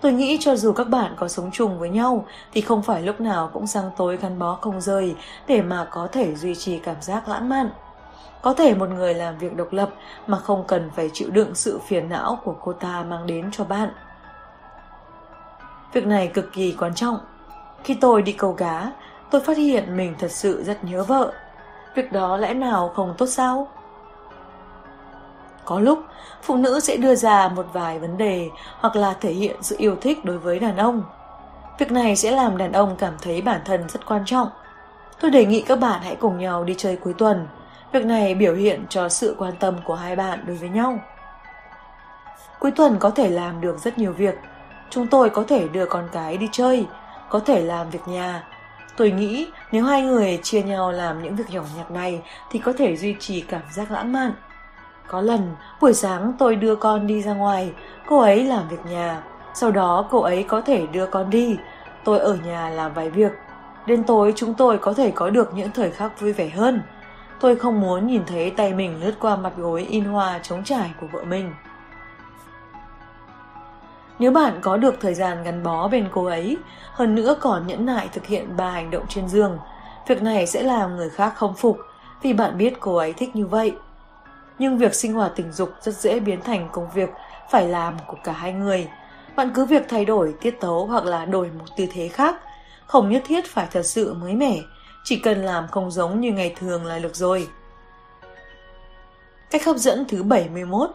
Tôi 0.00 0.12
nghĩ 0.12 0.38
cho 0.40 0.56
dù 0.56 0.72
các 0.72 0.88
bạn 0.88 1.14
có 1.16 1.28
sống 1.28 1.50
chung 1.52 1.78
với 1.78 1.90
nhau 1.90 2.24
thì 2.52 2.60
không 2.60 2.82
phải 2.82 3.02
lúc 3.02 3.20
nào 3.20 3.50
cũng 3.52 3.66
sáng 3.66 3.90
tối 3.96 4.16
gắn 4.16 4.38
bó 4.38 4.58
không 4.60 4.80
rời 4.80 5.14
để 5.46 5.62
mà 5.62 5.88
có 5.90 6.08
thể 6.12 6.34
duy 6.34 6.54
trì 6.54 6.78
cảm 6.78 6.96
giác 7.00 7.28
lãng 7.28 7.48
mạn. 7.48 7.70
Có 8.42 8.54
thể 8.54 8.74
một 8.74 8.88
người 8.88 9.14
làm 9.14 9.38
việc 9.38 9.56
độc 9.56 9.72
lập 9.72 9.90
mà 10.26 10.38
không 10.38 10.64
cần 10.66 10.90
phải 10.96 11.10
chịu 11.12 11.30
đựng 11.30 11.54
sự 11.54 11.80
phiền 11.86 12.08
não 12.08 12.38
của 12.44 12.54
cô 12.60 12.72
ta 12.72 13.04
mang 13.08 13.26
đến 13.26 13.50
cho 13.52 13.64
bạn. 13.64 13.90
Việc 15.92 16.06
này 16.06 16.26
cực 16.28 16.52
kỳ 16.52 16.76
quan 16.78 16.94
trọng. 16.94 17.18
Khi 17.84 17.94
tôi 17.94 18.22
đi 18.22 18.32
câu 18.32 18.52
cá, 18.52 18.92
tôi 19.30 19.40
phát 19.40 19.56
hiện 19.56 19.96
mình 19.96 20.14
thật 20.18 20.30
sự 20.30 20.64
rất 20.64 20.84
nhớ 20.84 21.04
vợ. 21.04 21.32
Việc 21.94 22.12
đó 22.12 22.36
lẽ 22.36 22.54
nào 22.54 22.92
không 22.94 23.14
tốt 23.18 23.26
sao? 23.26 23.68
Có 25.64 25.80
lúc, 25.80 25.98
phụ 26.42 26.56
nữ 26.56 26.80
sẽ 26.80 26.96
đưa 26.96 27.14
ra 27.14 27.48
một 27.48 27.66
vài 27.72 27.98
vấn 27.98 28.16
đề 28.16 28.48
hoặc 28.78 28.96
là 28.96 29.14
thể 29.20 29.32
hiện 29.32 29.56
sự 29.62 29.76
yêu 29.78 29.96
thích 30.00 30.24
đối 30.24 30.38
với 30.38 30.58
đàn 30.58 30.76
ông. 30.76 31.02
Việc 31.78 31.92
này 31.92 32.16
sẽ 32.16 32.30
làm 32.30 32.58
đàn 32.58 32.72
ông 32.72 32.96
cảm 32.98 33.14
thấy 33.22 33.42
bản 33.42 33.60
thân 33.64 33.88
rất 33.88 34.06
quan 34.06 34.22
trọng. 34.26 34.48
Tôi 35.20 35.30
đề 35.30 35.46
nghị 35.46 35.62
các 35.62 35.76
bạn 35.76 36.00
hãy 36.02 36.16
cùng 36.16 36.38
nhau 36.38 36.64
đi 36.64 36.74
chơi 36.78 36.96
cuối 36.96 37.14
tuần. 37.18 37.46
Việc 37.92 38.04
này 38.04 38.34
biểu 38.34 38.54
hiện 38.54 38.84
cho 38.88 39.08
sự 39.08 39.36
quan 39.38 39.52
tâm 39.60 39.76
của 39.84 39.94
hai 39.94 40.16
bạn 40.16 40.44
đối 40.46 40.56
với 40.56 40.68
nhau. 40.68 40.98
Cuối 42.58 42.70
tuần 42.70 42.96
có 42.98 43.10
thể 43.10 43.28
làm 43.28 43.60
được 43.60 43.78
rất 43.78 43.98
nhiều 43.98 44.12
việc. 44.12 44.34
Chúng 44.90 45.06
tôi 45.06 45.30
có 45.30 45.44
thể 45.48 45.68
đưa 45.68 45.86
con 45.86 46.08
cái 46.12 46.36
đi 46.36 46.48
chơi, 46.52 46.86
có 47.28 47.40
thể 47.40 47.60
làm 47.60 47.90
việc 47.90 48.08
nhà. 48.08 48.44
Tôi 49.00 49.10
nghĩ 49.10 49.46
nếu 49.72 49.84
hai 49.84 50.02
người 50.02 50.40
chia 50.42 50.62
nhau 50.62 50.92
làm 50.92 51.22
những 51.22 51.36
việc 51.36 51.44
nhỏ 51.50 51.62
nhặt 51.76 51.90
này 51.90 52.22
thì 52.50 52.58
có 52.58 52.72
thể 52.78 52.96
duy 52.96 53.16
trì 53.20 53.40
cảm 53.40 53.62
giác 53.72 53.90
lãng 53.90 54.12
mạn. 54.12 54.32
Có 55.08 55.20
lần, 55.20 55.54
buổi 55.80 55.94
sáng 55.94 56.32
tôi 56.38 56.56
đưa 56.56 56.76
con 56.76 57.06
đi 57.06 57.22
ra 57.22 57.34
ngoài, 57.34 57.72
cô 58.06 58.18
ấy 58.18 58.44
làm 58.44 58.68
việc 58.68 58.86
nhà. 58.90 59.22
Sau 59.54 59.70
đó 59.70 60.06
cô 60.10 60.20
ấy 60.20 60.42
có 60.42 60.60
thể 60.60 60.86
đưa 60.86 61.06
con 61.06 61.30
đi, 61.30 61.56
tôi 62.04 62.18
ở 62.18 62.38
nhà 62.46 62.70
làm 62.70 62.94
vài 62.94 63.10
việc. 63.10 63.32
Đến 63.86 64.04
tối 64.04 64.32
chúng 64.36 64.54
tôi 64.54 64.78
có 64.78 64.92
thể 64.92 65.10
có 65.10 65.30
được 65.30 65.54
những 65.54 65.70
thời 65.74 65.90
khắc 65.90 66.20
vui 66.20 66.32
vẻ 66.32 66.48
hơn. 66.48 66.82
Tôi 67.40 67.56
không 67.56 67.80
muốn 67.80 68.06
nhìn 68.06 68.22
thấy 68.26 68.50
tay 68.50 68.74
mình 68.74 69.00
lướt 69.00 69.14
qua 69.20 69.36
mặt 69.36 69.52
gối 69.56 69.86
in 69.90 70.04
hoa 70.04 70.38
trống 70.42 70.64
trải 70.64 70.90
của 71.00 71.06
vợ 71.12 71.24
mình. 71.24 71.52
Nếu 74.20 74.30
bạn 74.30 74.58
có 74.60 74.76
được 74.76 74.94
thời 75.00 75.14
gian 75.14 75.42
gắn 75.44 75.62
bó 75.62 75.88
bên 75.88 76.08
cô 76.12 76.24
ấy, 76.24 76.56
hơn 76.92 77.14
nữa 77.14 77.36
còn 77.40 77.66
nhẫn 77.66 77.86
nại 77.86 78.08
thực 78.12 78.26
hiện 78.26 78.56
ba 78.56 78.70
hành 78.70 78.90
động 78.90 79.04
trên 79.08 79.28
giường, 79.28 79.58
việc 80.08 80.22
này 80.22 80.46
sẽ 80.46 80.62
làm 80.62 80.96
người 80.96 81.10
khác 81.10 81.32
không 81.36 81.54
phục 81.54 81.78
vì 82.22 82.32
bạn 82.32 82.58
biết 82.58 82.72
cô 82.80 82.96
ấy 82.96 83.12
thích 83.12 83.36
như 83.36 83.46
vậy 83.46 83.74
nhưng 84.60 84.78
việc 84.78 84.94
sinh 84.94 85.12
hoạt 85.12 85.32
tình 85.36 85.52
dục 85.52 85.72
rất 85.80 85.94
dễ 85.94 86.20
biến 86.20 86.40
thành 86.40 86.68
công 86.72 86.90
việc 86.94 87.08
phải 87.50 87.68
làm 87.68 87.96
của 88.06 88.16
cả 88.24 88.32
hai 88.32 88.52
người. 88.52 88.88
Bạn 89.36 89.50
cứ 89.54 89.64
việc 89.64 89.82
thay 89.88 90.04
đổi 90.04 90.34
tiết 90.40 90.60
tấu 90.60 90.86
hoặc 90.86 91.04
là 91.04 91.24
đổi 91.24 91.50
một 91.58 91.64
tư 91.76 91.86
thế 91.92 92.08
khác, 92.08 92.36
không 92.86 93.10
nhất 93.10 93.22
thiết 93.26 93.46
phải 93.46 93.66
thật 93.70 93.82
sự 93.82 94.14
mới 94.14 94.34
mẻ, 94.34 94.58
chỉ 95.04 95.16
cần 95.16 95.42
làm 95.42 95.68
không 95.68 95.90
giống 95.90 96.20
như 96.20 96.32
ngày 96.32 96.54
thường 96.58 96.86
là 96.86 96.98
được 96.98 97.16
rồi. 97.16 97.48
Cách 99.50 99.64
hấp 99.64 99.76
dẫn 99.76 100.04
thứ 100.08 100.22
71 100.22 100.90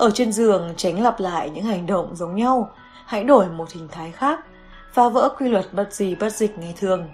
ở 0.00 0.10
trên 0.10 0.32
giường 0.32 0.74
tránh 0.76 1.02
lặp 1.02 1.20
lại 1.20 1.50
những 1.50 1.64
hành 1.64 1.86
động 1.86 2.16
giống 2.16 2.36
nhau, 2.36 2.70
hãy 3.06 3.24
đổi 3.24 3.46
một 3.46 3.72
hình 3.72 3.88
thái 3.88 4.10
khác, 4.10 4.40
phá 4.92 5.08
vỡ 5.08 5.28
quy 5.38 5.48
luật 5.48 5.66
bất 5.72 5.92
gì 5.92 6.14
bất 6.14 6.32
dịch 6.32 6.58
ngày 6.58 6.74
thường. 6.80 7.08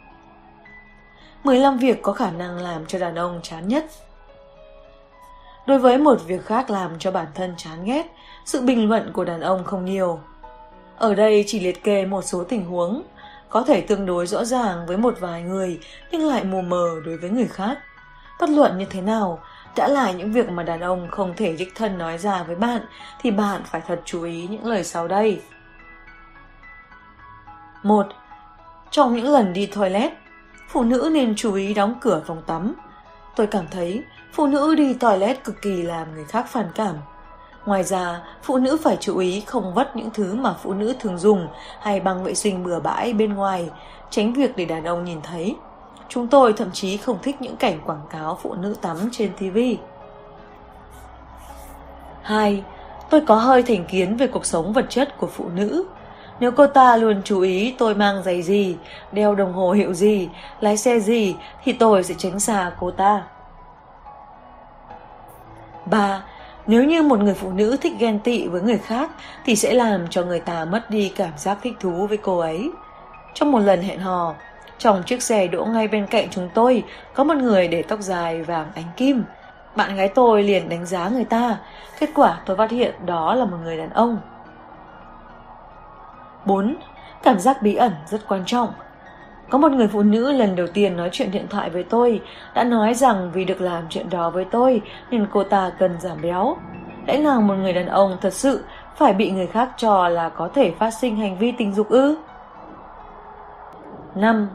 15 1.44 1.78
việc 1.78 2.02
có 2.02 2.12
khả 2.12 2.30
năng 2.30 2.58
làm 2.58 2.86
cho 2.86 2.98
đàn 2.98 3.14
ông 3.14 3.40
chán 3.42 3.68
nhất 3.68 3.84
Đối 5.66 5.78
với 5.78 5.98
một 5.98 6.18
việc 6.26 6.44
khác 6.44 6.70
làm 6.70 6.98
cho 6.98 7.10
bản 7.10 7.26
thân 7.34 7.54
chán 7.56 7.84
ghét, 7.84 8.06
sự 8.44 8.60
bình 8.60 8.88
luận 8.88 9.10
của 9.12 9.24
đàn 9.24 9.40
ông 9.40 9.64
không 9.64 9.84
nhiều. 9.84 10.20
Ở 10.96 11.14
đây 11.14 11.44
chỉ 11.46 11.60
liệt 11.60 11.84
kê 11.84 12.06
một 12.06 12.24
số 12.24 12.44
tình 12.44 12.64
huống, 12.64 13.02
có 13.48 13.62
thể 13.62 13.80
tương 13.80 14.06
đối 14.06 14.26
rõ 14.26 14.44
ràng 14.44 14.86
với 14.86 14.96
một 14.96 15.14
vài 15.20 15.42
người 15.42 15.80
nhưng 16.12 16.26
lại 16.26 16.44
mù 16.44 16.60
mờ 16.60 16.88
đối 17.04 17.16
với 17.16 17.30
người 17.30 17.48
khác. 17.48 17.78
Bất 18.40 18.50
luận 18.50 18.78
như 18.78 18.84
thế 18.90 19.00
nào, 19.00 19.38
đã 19.76 19.88
là 19.88 20.12
những 20.12 20.32
việc 20.32 20.50
mà 20.50 20.62
đàn 20.62 20.80
ông 20.80 21.08
không 21.10 21.34
thể 21.36 21.52
đích 21.52 21.74
thân 21.74 21.98
nói 21.98 22.18
ra 22.18 22.42
với 22.42 22.56
bạn 22.56 22.82
thì 23.20 23.30
bạn 23.30 23.62
phải 23.64 23.80
thật 23.86 24.00
chú 24.04 24.22
ý 24.22 24.46
những 24.50 24.66
lời 24.66 24.84
sau 24.84 25.08
đây. 25.08 25.40
một 27.82 28.06
Trong 28.90 29.16
những 29.16 29.28
lần 29.28 29.52
đi 29.52 29.66
toilet, 29.66 30.12
phụ 30.68 30.84
nữ 30.84 31.10
nên 31.12 31.34
chú 31.36 31.54
ý 31.54 31.74
đóng 31.74 31.94
cửa 32.00 32.22
phòng 32.26 32.42
tắm. 32.46 32.74
Tôi 33.36 33.46
cảm 33.46 33.64
thấy 33.70 34.02
phụ 34.32 34.46
nữ 34.46 34.74
đi 34.74 34.94
toilet 34.94 35.44
cực 35.44 35.62
kỳ 35.62 35.82
làm 35.82 36.14
người 36.14 36.24
khác 36.24 36.46
phản 36.48 36.66
cảm. 36.74 36.94
Ngoài 37.66 37.84
ra, 37.84 38.20
phụ 38.42 38.58
nữ 38.58 38.78
phải 38.82 38.96
chú 39.00 39.18
ý 39.18 39.40
không 39.40 39.74
vất 39.74 39.96
những 39.96 40.10
thứ 40.14 40.34
mà 40.34 40.54
phụ 40.62 40.74
nữ 40.74 40.94
thường 41.00 41.18
dùng 41.18 41.48
hay 41.80 42.00
băng 42.00 42.24
vệ 42.24 42.34
sinh 42.34 42.64
bừa 42.64 42.80
bãi 42.80 43.12
bên 43.12 43.34
ngoài, 43.34 43.70
tránh 44.10 44.32
việc 44.32 44.56
để 44.56 44.64
đàn 44.64 44.84
ông 44.84 45.04
nhìn 45.04 45.20
thấy. 45.22 45.56
Chúng 46.08 46.28
tôi 46.28 46.52
thậm 46.52 46.70
chí 46.72 46.96
không 46.96 47.18
thích 47.22 47.36
những 47.40 47.56
cảnh 47.56 47.80
quảng 47.86 48.06
cáo 48.10 48.38
phụ 48.42 48.54
nữ 48.54 48.76
tắm 48.82 48.96
trên 49.12 49.32
TV. 49.32 49.58
2. 52.22 52.62
Tôi 53.10 53.20
có 53.20 53.34
hơi 53.34 53.62
thành 53.62 53.84
kiến 53.84 54.16
về 54.16 54.26
cuộc 54.26 54.46
sống 54.46 54.72
vật 54.72 54.86
chất 54.88 55.18
của 55.18 55.26
phụ 55.26 55.48
nữ. 55.54 55.84
Nếu 56.40 56.52
cô 56.52 56.66
ta 56.66 56.96
luôn 56.96 57.22
chú 57.24 57.40
ý 57.40 57.74
tôi 57.78 57.94
mang 57.94 58.22
giày 58.22 58.42
gì, 58.42 58.76
đeo 59.12 59.34
đồng 59.34 59.52
hồ 59.52 59.72
hiệu 59.72 59.94
gì, 59.94 60.28
lái 60.60 60.76
xe 60.76 61.00
gì 61.00 61.36
thì 61.64 61.72
tôi 61.72 62.04
sẽ 62.04 62.14
tránh 62.18 62.40
xa 62.40 62.72
cô 62.80 62.90
ta. 62.90 63.22
3. 65.86 66.22
Nếu 66.66 66.84
như 66.84 67.02
một 67.02 67.20
người 67.20 67.34
phụ 67.34 67.52
nữ 67.52 67.76
thích 67.80 67.92
ghen 67.98 68.18
tị 68.18 68.48
với 68.48 68.62
người 68.62 68.78
khác 68.78 69.10
thì 69.44 69.56
sẽ 69.56 69.74
làm 69.74 70.08
cho 70.10 70.22
người 70.22 70.40
ta 70.40 70.64
mất 70.64 70.90
đi 70.90 71.12
cảm 71.16 71.32
giác 71.36 71.58
thích 71.62 71.74
thú 71.80 72.06
với 72.06 72.16
cô 72.16 72.38
ấy. 72.38 72.70
Trong 73.34 73.52
một 73.52 73.58
lần 73.58 73.82
hẹn 73.82 74.00
hò, 74.00 74.34
trong 74.78 75.02
chiếc 75.02 75.22
xe 75.22 75.46
đỗ 75.46 75.64
ngay 75.64 75.88
bên 75.88 76.06
cạnh 76.06 76.26
chúng 76.30 76.48
tôi 76.54 76.84
có 77.14 77.24
một 77.24 77.36
người 77.36 77.68
để 77.68 77.82
tóc 77.82 78.00
dài 78.00 78.42
vàng 78.42 78.66
ánh 78.74 78.84
kim. 78.96 79.24
Bạn 79.76 79.96
gái 79.96 80.08
tôi 80.08 80.42
liền 80.42 80.68
đánh 80.68 80.86
giá 80.86 81.08
người 81.08 81.24
ta, 81.24 81.58
kết 82.00 82.10
quả 82.14 82.40
tôi 82.46 82.56
phát 82.56 82.70
hiện 82.70 82.94
đó 83.06 83.34
là 83.34 83.44
một 83.44 83.56
người 83.64 83.76
đàn 83.76 83.90
ông. 83.90 84.18
4. 86.46 86.76
Cảm 87.22 87.38
giác 87.38 87.62
bí 87.62 87.74
ẩn 87.74 87.92
rất 88.06 88.28
quan 88.28 88.44
trọng. 88.46 88.68
Có 89.50 89.58
một 89.58 89.72
người 89.72 89.88
phụ 89.88 90.02
nữ 90.02 90.32
lần 90.32 90.56
đầu 90.56 90.66
tiên 90.66 90.96
nói 90.96 91.08
chuyện 91.12 91.30
điện 91.30 91.46
thoại 91.50 91.70
với 91.70 91.82
tôi 91.82 92.20
đã 92.54 92.64
nói 92.64 92.94
rằng 92.94 93.30
vì 93.34 93.44
được 93.44 93.60
làm 93.60 93.84
chuyện 93.90 94.10
đó 94.10 94.30
với 94.30 94.44
tôi 94.44 94.82
nên 95.10 95.26
cô 95.32 95.44
ta 95.44 95.70
cần 95.78 96.00
giảm 96.00 96.22
béo. 96.22 96.56
Lẽ 97.06 97.18
nào 97.18 97.40
một 97.40 97.54
người 97.54 97.72
đàn 97.72 97.86
ông 97.86 98.16
thật 98.20 98.32
sự 98.32 98.64
phải 98.96 99.12
bị 99.12 99.30
người 99.30 99.46
khác 99.46 99.70
cho 99.76 100.08
là 100.08 100.28
có 100.28 100.48
thể 100.54 100.72
phát 100.78 100.90
sinh 100.90 101.16
hành 101.16 101.38
vi 101.38 101.52
tình 101.52 101.74
dục 101.74 101.88
ư? 101.88 102.16
Năm, 104.16 104.48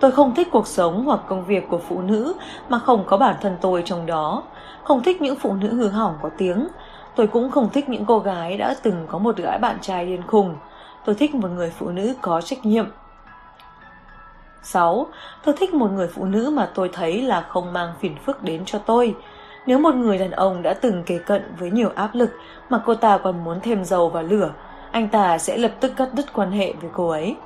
Tôi 0.00 0.10
không 0.10 0.34
thích 0.34 0.48
cuộc 0.50 0.66
sống 0.66 1.04
hoặc 1.04 1.20
công 1.28 1.44
việc 1.44 1.68
của 1.68 1.80
phụ 1.88 2.00
nữ 2.00 2.34
mà 2.68 2.78
không 2.78 3.04
có 3.06 3.16
bản 3.16 3.36
thân 3.40 3.56
tôi 3.60 3.82
trong 3.84 4.06
đó. 4.06 4.42
Không 4.84 5.02
thích 5.02 5.22
những 5.22 5.36
phụ 5.36 5.52
nữ 5.52 5.68
hư 5.74 5.88
hỏng 5.88 6.18
có 6.22 6.30
tiếng. 6.38 6.68
Tôi 7.16 7.26
cũng 7.26 7.50
không 7.50 7.68
thích 7.72 7.88
những 7.88 8.04
cô 8.04 8.18
gái 8.18 8.56
đã 8.56 8.74
từng 8.82 9.06
có 9.08 9.18
một 9.18 9.36
gã 9.36 9.58
bạn 9.58 9.76
trai 9.80 10.06
điên 10.06 10.22
khùng. 10.26 10.54
Tôi 11.04 11.14
thích 11.14 11.34
một 11.34 11.48
người 11.48 11.72
phụ 11.78 11.88
nữ 11.88 12.14
có 12.20 12.40
trách 12.40 12.66
nhiệm, 12.66 12.86
6. 14.62 15.06
Tôi 15.44 15.54
thích 15.58 15.74
một 15.74 15.90
người 15.90 16.08
phụ 16.08 16.24
nữ 16.24 16.50
mà 16.50 16.68
tôi 16.74 16.90
thấy 16.92 17.22
là 17.22 17.40
không 17.40 17.72
mang 17.72 17.92
phiền 18.00 18.16
phức 18.24 18.42
đến 18.42 18.64
cho 18.64 18.78
tôi. 18.78 19.14
Nếu 19.66 19.78
một 19.78 19.94
người 19.94 20.18
đàn 20.18 20.30
ông 20.30 20.62
đã 20.62 20.74
từng 20.74 21.02
kề 21.02 21.18
cận 21.18 21.54
với 21.58 21.70
nhiều 21.70 21.90
áp 21.94 22.14
lực 22.14 22.30
mà 22.68 22.82
cô 22.86 22.94
ta 22.94 23.18
còn 23.18 23.44
muốn 23.44 23.60
thêm 23.60 23.84
dầu 23.84 24.08
vào 24.08 24.22
lửa, 24.22 24.50
anh 24.90 25.08
ta 25.08 25.38
sẽ 25.38 25.56
lập 25.56 25.72
tức 25.80 25.92
cắt 25.96 26.08
đứt 26.12 26.26
quan 26.32 26.50
hệ 26.50 26.72
với 26.80 26.90
cô 26.94 27.08
ấy. 27.08 27.36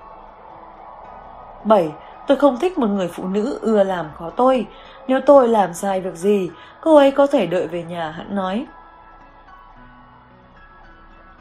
7. 1.64 1.92
Tôi 2.26 2.36
không 2.36 2.58
thích 2.58 2.78
một 2.78 2.86
người 2.86 3.08
phụ 3.08 3.28
nữ 3.28 3.58
ưa 3.62 3.84
làm 3.84 4.06
khó 4.18 4.30
tôi. 4.30 4.66
Nếu 5.08 5.20
tôi 5.26 5.48
làm 5.48 5.74
sai 5.74 6.00
việc 6.00 6.14
gì, 6.14 6.50
cô 6.80 6.96
ấy 6.96 7.10
có 7.10 7.26
thể 7.26 7.46
đợi 7.46 7.66
về 7.66 7.82
nhà 7.82 8.10
hẳn 8.10 8.34
nói. 8.34 8.66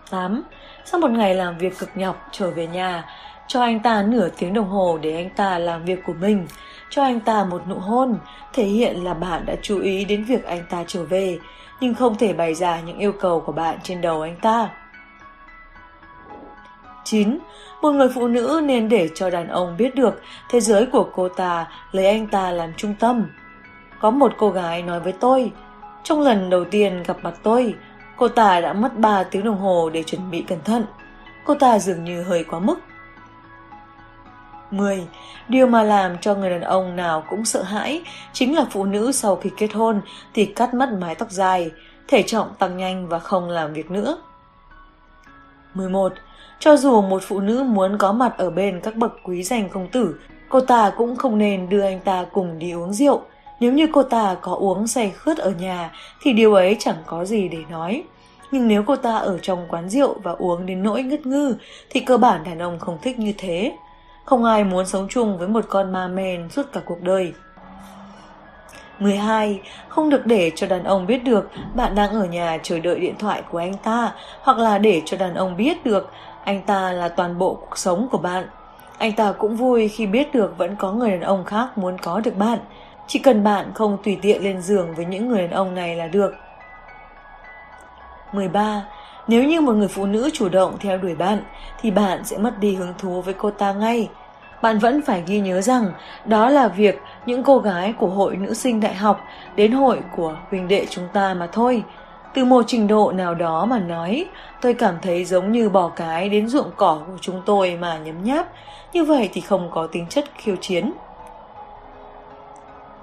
8. 0.10 0.44
Sau 0.86 1.00
một 1.00 1.12
ngày 1.12 1.36
làm 1.36 1.58
việc 1.58 1.80
cực 1.80 1.90
nhọc 1.96 2.28
trở 2.32 2.52
về 2.52 2.68
nhà, 2.68 3.06
cho 3.48 3.62
anh 3.62 3.80
ta 3.80 4.04
nửa 4.04 4.30
tiếng 4.38 4.54
đồng 4.54 4.70
hồ 4.70 4.98
để 5.02 5.16
anh 5.16 5.30
ta 5.30 5.60
làm 5.60 5.86
việc 5.86 6.00
của 6.06 6.14
mình, 6.14 6.48
cho 6.90 7.04
anh 7.04 7.20
ta 7.20 7.44
một 7.44 7.68
nụ 7.68 7.76
hôn, 7.76 8.18
thể 8.54 8.64
hiện 8.64 9.04
là 9.04 9.14
bạn 9.14 9.46
đã 9.46 9.56
chú 9.62 9.80
ý 9.80 10.06
đến 10.06 10.24
việc 10.24 10.44
anh 10.46 10.64
ta 10.70 10.84
trở 10.88 11.04
về, 11.04 11.40
nhưng 11.80 11.96
không 11.96 12.18
thể 12.18 12.34
bày 12.34 12.54
ra 12.54 12.80
những 12.80 12.98
yêu 12.98 13.12
cầu 13.12 13.42
của 13.42 13.52
bạn 13.52 13.78
trên 13.84 14.02
đầu 14.02 14.22
anh 14.22 14.36
ta. 14.42 14.70
9. 17.04 17.40
Một 17.82 17.92
người 17.92 18.10
phụ 18.16 18.28
nữ 18.28 18.62
nên 18.64 18.90
để 18.90 19.10
cho 19.16 19.30
đàn 19.30 19.48
ông 19.48 19.78
biết 19.78 19.96
được 19.96 20.22
thế 20.50 20.60
giới 20.60 20.86
của 20.86 21.10
cô 21.16 21.30
ta 21.30 21.68
lấy 21.92 22.06
anh 22.06 22.28
ta 22.28 22.52
làm 22.52 22.74
trung 22.78 22.96
tâm. 23.00 23.26
Có 24.00 24.12
một 24.12 24.34
cô 24.38 24.50
gái 24.50 24.84
nói 24.84 25.00
với 25.00 25.14
tôi, 25.14 25.52
trong 26.04 26.22
lần 26.22 26.50
đầu 26.50 26.66
tiên 26.66 27.04
gặp 27.08 27.18
mặt 27.22 27.34
tôi, 27.44 27.76
cô 28.18 28.28
ta 28.28 28.62
đã 28.62 28.74
mất 28.74 28.98
3 28.98 29.24
tiếng 29.24 29.44
đồng 29.44 29.58
hồ 29.58 29.90
để 29.90 30.04
chuẩn 30.04 30.32
bị 30.32 30.42
cẩn 30.42 30.62
thận. 30.62 30.86
Cô 31.46 31.56
ta 31.56 31.80
dường 31.80 32.04
như 32.04 32.24
hơi 32.24 32.44
quá 32.44 32.60
mức. 32.60 32.80
10. 34.72 35.08
Điều 35.48 35.68
mà 35.68 35.84
làm 35.84 36.18
cho 36.18 36.36
người 36.36 36.50
đàn 36.50 36.62
ông 36.62 36.96
nào 36.96 37.24
cũng 37.30 37.46
sợ 37.46 37.64
hãi 37.64 38.04
chính 38.34 38.56
là 38.56 38.66
phụ 38.72 38.86
nữ 38.86 39.12
sau 39.12 39.36
khi 39.36 39.50
kết 39.58 39.74
hôn 39.74 40.02
thì 40.34 40.46
cắt 40.46 40.74
mất 40.74 40.90
mái 41.02 41.16
tóc 41.16 41.32
dài, 41.32 41.72
thể 42.08 42.24
trọng 42.24 42.54
tăng 42.60 42.78
nhanh 42.78 43.08
và 43.08 43.20
không 43.20 43.50
làm 43.50 43.74
việc 43.74 43.92
nữa. 43.92 44.18
11. 45.74 46.14
Cho 46.62 46.78
dù 46.78 47.02
một 47.02 47.24
phụ 47.24 47.40
nữ 47.40 47.64
muốn 47.64 47.98
có 47.98 48.12
mặt 48.12 48.34
ở 48.38 48.50
bên 48.50 48.80
các 48.84 48.96
bậc 48.96 49.14
quý 49.24 49.44
danh 49.44 49.70
công 49.70 49.88
tử, 49.88 50.16
cô 50.50 50.60
ta 50.60 50.92
cũng 50.98 51.16
không 51.16 51.38
nên 51.38 51.70
đưa 51.70 51.82
anh 51.82 52.00
ta 52.00 52.26
cùng 52.34 52.60
đi 52.60 52.72
uống 52.72 52.94
rượu. 52.94 53.22
Nếu 53.60 53.74
như 53.74 53.88
cô 53.94 54.04
ta 54.04 54.36
có 54.42 54.54
uống 54.54 54.88
say 54.88 55.10
khướt 55.10 55.38
ở 55.38 55.52
nhà 55.52 55.92
thì 56.22 56.34
điều 56.34 56.54
ấy 56.54 56.76
chẳng 56.80 56.96
có 57.06 57.26
gì 57.26 57.48
để 57.48 57.58
nói. 57.70 58.04
Nhưng 58.52 58.68
nếu 58.68 58.84
cô 58.84 58.96
ta 58.96 59.18
ở 59.18 59.38
trong 59.42 59.66
quán 59.70 59.90
rượu 59.90 60.20
và 60.24 60.32
uống 60.32 60.66
đến 60.66 60.84
nỗi 60.84 61.04
ngất 61.04 61.26
ngư 61.26 61.56
thì 61.90 62.00
cơ 62.00 62.18
bản 62.18 62.44
đàn 62.44 62.60
ông 62.60 62.80
không 62.80 62.98
thích 63.02 63.20
như 63.20 63.34
thế. 63.38 63.72
Không 64.26 64.44
ai 64.44 64.64
muốn 64.64 64.86
sống 64.86 65.08
chung 65.10 65.38
với 65.38 65.48
một 65.48 65.66
con 65.70 65.92
ma 65.92 66.08
men 66.08 66.50
suốt 66.50 66.72
cả 66.74 66.82
cuộc 66.86 67.02
đời. 67.02 67.34
12. 69.00 69.62
Không 69.88 70.10
được 70.10 70.26
để 70.26 70.52
cho 70.56 70.68
đàn 70.68 70.84
ông 70.84 71.08
biết 71.08 71.24
được 71.24 71.50
bạn 71.76 71.96
đang 71.96 72.12
ở 72.12 72.26
nhà 72.26 72.58
chờ 72.64 72.80
đợi 72.80 73.00
điện 73.00 73.16
thoại 73.20 73.44
của 73.52 73.58
anh 73.58 73.74
ta 73.84 74.14
hoặc 74.42 74.58
là 74.58 74.78
để 74.78 75.02
cho 75.06 75.18
đàn 75.18 75.36
ông 75.36 75.58
biết 75.58 75.86
được 75.86 76.10
anh 76.44 76.62
ta 76.62 76.92
là 76.92 77.10
toàn 77.10 77.38
bộ 77.38 77.54
cuộc 77.54 77.78
sống 77.78 78.08
của 78.12 78.18
bạn. 78.18 78.48
Anh 78.98 79.14
ta 79.14 79.32
cũng 79.32 79.56
vui 79.56 79.88
khi 79.88 80.06
biết 80.06 80.34
được 80.34 80.58
vẫn 80.58 80.76
có 80.76 80.92
người 80.92 81.12
đàn 81.12 81.22
ông 81.22 81.46
khác 81.46 81.78
muốn 81.78 81.98
có 81.98 82.20
được 82.20 82.38
bạn. 82.38 82.60
Chỉ 83.08 83.20
cần 83.20 83.44
bạn 83.44 83.72
không 83.74 83.98
tùy 84.04 84.18
tiện 84.22 84.44
lên 84.44 84.62
giường 84.62 84.96
với 84.96 85.06
những 85.06 85.30
người 85.30 85.42
đàn 85.42 85.52
ông 85.52 85.76
này 85.76 85.96
là 85.96 86.08
được. 86.08 86.34
13. 88.32 88.84
Nếu 89.28 89.44
như 89.44 89.62
một 89.62 89.74
người 89.74 89.88
phụ 89.88 90.06
nữ 90.06 90.30
chủ 90.34 90.50
động 90.50 90.78
theo 90.80 90.98
đuổi 90.98 91.16
bạn, 91.16 91.44
thì 91.82 91.92
bạn 91.92 92.24
sẽ 92.24 92.38
mất 92.38 92.60
đi 92.60 92.76
hứng 92.76 92.94
thú 92.98 93.22
với 93.22 93.34
cô 93.34 93.52
ta 93.52 93.74
ngay. 93.74 94.10
Bạn 94.62 94.80
vẫn 94.80 95.02
phải 95.02 95.24
ghi 95.28 95.40
nhớ 95.40 95.62
rằng 95.62 95.92
đó 96.26 96.50
là 96.50 96.68
việc 96.68 97.02
những 97.26 97.44
cô 97.44 97.60
gái 97.60 97.94
của 97.94 98.08
hội 98.08 98.36
nữ 98.36 98.54
sinh 98.54 98.80
đại 98.80 98.96
học 98.96 99.22
đến 99.56 99.72
hội 99.72 100.00
của 100.16 100.36
huỳnh 100.50 100.68
đệ 100.68 100.86
chúng 100.90 101.08
ta 101.14 101.34
mà 101.34 101.48
thôi. 101.52 101.84
Từ 102.34 102.46
một 102.46 102.64
trình 102.68 102.88
độ 102.88 103.12
nào 103.12 103.36
đó 103.36 103.66
mà 103.66 103.80
nói, 103.80 104.26
tôi 104.62 104.74
cảm 104.74 104.96
thấy 105.02 105.26
giống 105.26 105.52
như 105.52 105.70
bỏ 105.70 105.92
cái 105.96 106.30
đến 106.30 106.48
ruộng 106.48 106.72
cỏ 106.76 107.02
của 107.08 107.18
chúng 107.22 107.42
tôi 107.46 107.78
mà 107.82 107.98
nhấm 107.98 108.24
nháp, 108.24 108.48
như 108.94 109.04
vậy 109.04 109.30
thì 109.34 109.42
không 109.42 109.70
có 109.72 109.88
tính 109.88 110.06
chất 110.10 110.26
khiêu 110.38 110.56
chiến. 110.56 110.92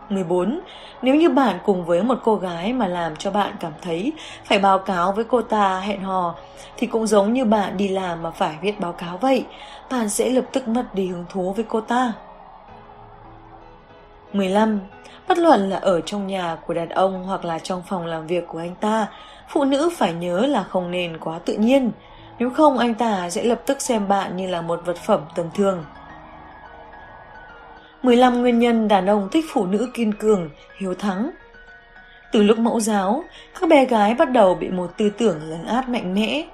14. 0.09 0.61
Nếu 1.03 1.15
như 1.15 1.31
bạn 1.31 1.59
cùng 1.65 1.85
với 1.85 2.03
một 2.03 2.19
cô 2.25 2.37
gái 2.37 2.73
mà 2.73 2.87
làm 2.87 3.17
cho 3.17 3.31
bạn 3.31 3.53
cảm 3.61 3.73
thấy 3.83 4.13
phải 4.45 4.59
báo 4.59 4.79
cáo 4.79 5.13
với 5.13 5.25
cô 5.25 5.43
ta 5.43 5.81
hẹn 5.81 6.03
hò, 6.03 6.35
thì 6.77 6.87
cũng 6.87 7.07
giống 7.07 7.33
như 7.33 7.45
bạn 7.45 7.77
đi 7.77 7.89
làm 7.89 8.23
mà 8.23 8.31
phải 8.31 8.57
viết 8.63 8.81
báo 8.81 8.93
cáo 8.93 9.19
vậy, 9.19 9.45
bạn 9.91 10.09
sẽ 10.09 10.31
lập 10.31 10.45
tức 10.53 10.69
mất 10.69 10.95
đi 10.95 11.07
hứng 11.07 11.25
thú 11.29 11.53
với 11.53 11.65
cô 11.69 11.81
ta. 11.81 12.13
15. 14.33 14.81
Bất 15.29 15.39
luận 15.39 15.71
là 15.71 15.77
ở 15.77 16.01
trong 16.01 16.27
nhà 16.27 16.57
của 16.67 16.75
đàn 16.75 16.89
ông 16.89 17.25
hoặc 17.25 17.45
là 17.45 17.59
trong 17.59 17.83
phòng 17.83 18.07
làm 18.07 18.27
việc 18.27 18.45
của 18.49 18.59
anh 18.59 18.75
ta, 18.75 19.07
phụ 19.49 19.65
nữ 19.65 19.91
phải 19.97 20.13
nhớ 20.13 20.47
là 20.47 20.63
không 20.63 20.91
nên 20.91 21.19
quá 21.19 21.39
tự 21.45 21.55
nhiên. 21.55 21.91
Nếu 22.39 22.51
không 22.51 22.79
anh 22.79 22.95
ta 22.95 23.31
sẽ 23.31 23.45
lập 23.45 23.61
tức 23.67 23.83
xem 23.83 24.09
bạn 24.09 24.37
như 24.37 24.47
là 24.47 24.61
một 24.61 24.81
vật 24.85 24.97
phẩm 24.97 25.21
tầm 25.35 25.47
thường. 25.55 25.85
15 28.03 28.41
nguyên 28.41 28.59
nhân 28.59 28.89
đàn 28.89 29.07
ông 29.07 29.29
thích 29.33 29.45
phụ 29.49 29.67
nữ 29.67 29.91
kiên 29.95 30.13
cường, 30.13 30.51
hiếu 30.79 30.95
thắng. 30.95 31.31
Từ 32.33 32.43
lúc 32.43 32.59
mẫu 32.59 32.81
giáo, 32.81 33.25
các 33.61 33.69
bé 33.69 33.85
gái 33.85 34.15
bắt 34.15 34.31
đầu 34.31 34.55
bị 34.55 34.69
một 34.69 34.91
tư 34.97 35.11
tưởng 35.11 35.41
lấn 35.51 35.67
át 35.67 35.89
mạnh 35.89 36.15
mẽ. 36.15 36.45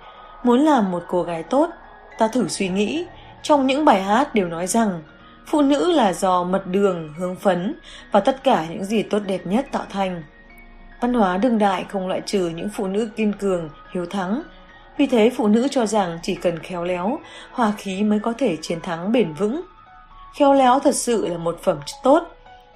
Muốn 0.42 0.60
làm 0.60 0.90
một 0.90 1.02
cô 1.08 1.22
gái 1.22 1.42
tốt, 1.42 1.70
ta 2.18 2.28
thử 2.28 2.48
suy 2.48 2.68
nghĩ, 2.68 3.06
trong 3.42 3.66
những 3.66 3.84
bài 3.84 4.02
hát 4.02 4.34
đều 4.34 4.48
nói 4.48 4.66
rằng 4.66 5.02
phụ 5.46 5.62
nữ 5.62 5.92
là 5.92 6.12
do 6.12 6.44
mật 6.44 6.66
đường, 6.66 7.14
hướng 7.18 7.36
phấn 7.36 7.74
và 8.12 8.20
tất 8.20 8.44
cả 8.44 8.66
những 8.70 8.84
gì 8.84 9.02
tốt 9.02 9.18
đẹp 9.26 9.40
nhất 9.46 9.66
tạo 9.72 9.84
thành. 9.90 10.22
Văn 11.00 11.14
hóa 11.14 11.36
đương 11.36 11.58
đại 11.58 11.84
không 11.88 12.08
loại 12.08 12.20
trừ 12.26 12.52
những 12.54 12.68
phụ 12.68 12.86
nữ 12.86 13.08
kiên 13.16 13.32
cường, 13.32 13.68
hiếu 13.92 14.06
thắng. 14.06 14.42
Vì 14.96 15.06
thế 15.06 15.30
phụ 15.36 15.48
nữ 15.48 15.68
cho 15.70 15.86
rằng 15.86 16.18
chỉ 16.22 16.34
cần 16.34 16.58
khéo 16.58 16.84
léo, 16.84 17.18
hòa 17.50 17.72
khí 17.78 18.02
mới 18.02 18.18
có 18.18 18.32
thể 18.38 18.56
chiến 18.62 18.80
thắng 18.80 19.12
bền 19.12 19.32
vững. 19.32 19.62
Khéo 20.38 20.54
léo 20.54 20.78
thật 20.78 20.94
sự 20.94 21.28
là 21.28 21.38
một 21.38 21.58
phẩm 21.62 21.78
chất 21.86 21.96
tốt. 22.02 22.22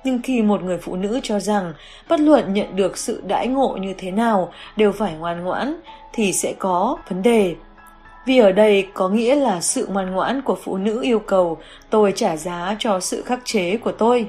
Nhưng 0.05 0.23
khi 0.23 0.43
một 0.43 0.63
người 0.63 0.79
phụ 0.79 0.97
nữ 0.97 1.21
cho 1.23 1.41
rằng 1.41 1.73
bất 2.09 2.21
luận 2.21 2.53
nhận 2.53 2.77
được 2.77 2.99
sự 2.99 3.23
đãi 3.27 3.49
ngộ 3.49 3.77
như 3.81 3.95
thế 3.99 4.11
nào 4.11 4.53
đều 4.77 4.93
phải 4.93 5.15
ngoan 5.15 5.45
ngoãn 5.45 5.81
thì 6.13 6.33
sẽ 6.33 6.55
có 6.59 6.99
vấn 7.09 7.23
đề. 7.23 7.55
Vì 8.29 8.39
ở 8.39 8.53
đây 8.53 8.89
có 8.95 9.09
nghĩa 9.09 9.35
là 9.35 9.61
sự 9.61 9.87
ngoan 9.87 10.11
ngoãn 10.11 10.43
của 10.43 10.55
phụ 10.65 10.77
nữ 10.77 11.03
yêu 11.03 11.19
cầu 11.19 11.59
tôi 11.91 12.13
trả 12.17 12.37
giá 12.37 12.77
cho 12.79 13.01
sự 13.01 13.23
khắc 13.23 13.41
chế 13.45 13.77
của 13.77 13.93
tôi. 13.93 14.29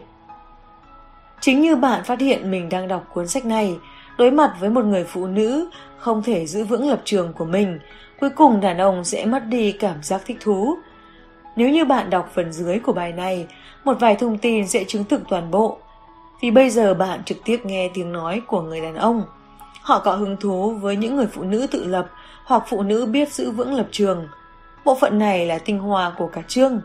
Chính 1.41 1.61
như 1.61 1.75
bạn 1.75 2.03
phát 2.03 2.19
hiện 2.19 2.51
mình 2.51 2.69
đang 2.69 2.87
đọc 2.87 3.05
cuốn 3.13 3.27
sách 3.27 3.45
này, 3.45 3.77
đối 4.17 4.31
mặt 4.31 4.53
với 4.59 4.69
một 4.69 4.85
người 4.85 5.03
phụ 5.03 5.27
nữ 5.27 5.69
không 5.97 6.23
thể 6.23 6.45
giữ 6.45 6.63
vững 6.63 6.89
lập 6.89 7.01
trường 7.05 7.33
của 7.33 7.45
mình, 7.45 7.79
cuối 8.19 8.29
cùng 8.29 8.61
đàn 8.61 8.77
ông 8.77 9.03
sẽ 9.03 9.25
mất 9.25 9.45
đi 9.45 9.71
cảm 9.71 10.03
giác 10.03 10.21
thích 10.25 10.37
thú. 10.41 10.77
Nếu 11.55 11.69
như 11.69 11.85
bạn 11.85 12.09
đọc 12.09 12.31
phần 12.33 12.53
dưới 12.53 12.79
của 12.79 12.93
bài 12.93 13.11
này, 13.11 13.47
một 13.83 13.99
vài 13.99 14.15
thông 14.15 14.37
tin 14.37 14.67
sẽ 14.67 14.83
chứng 14.83 15.03
thực 15.03 15.21
toàn 15.29 15.51
bộ. 15.51 15.77
Vì 16.41 16.51
bây 16.51 16.69
giờ 16.69 16.93
bạn 16.93 17.23
trực 17.23 17.37
tiếp 17.45 17.59
nghe 17.63 17.89
tiếng 17.93 18.11
nói 18.13 18.41
của 18.47 18.61
người 18.61 18.81
đàn 18.81 18.95
ông. 18.95 19.23
Họ 19.81 19.99
có 19.99 20.11
hứng 20.11 20.37
thú 20.37 20.71
với 20.81 20.95
những 20.95 21.15
người 21.15 21.27
phụ 21.27 21.43
nữ 21.43 21.67
tự 21.71 21.85
lập 21.85 22.09
hoặc 22.49 22.63
phụ 22.67 22.83
nữ 22.83 23.05
biết 23.05 23.33
giữ 23.33 23.51
vững 23.51 23.73
lập 23.73 23.87
trường. 23.91 24.27
Bộ 24.85 24.95
phận 24.95 25.19
này 25.19 25.45
là 25.45 25.57
tinh 25.57 25.79
hoa 25.79 26.11
của 26.17 26.27
cả 26.27 26.41
chương. 26.47 26.81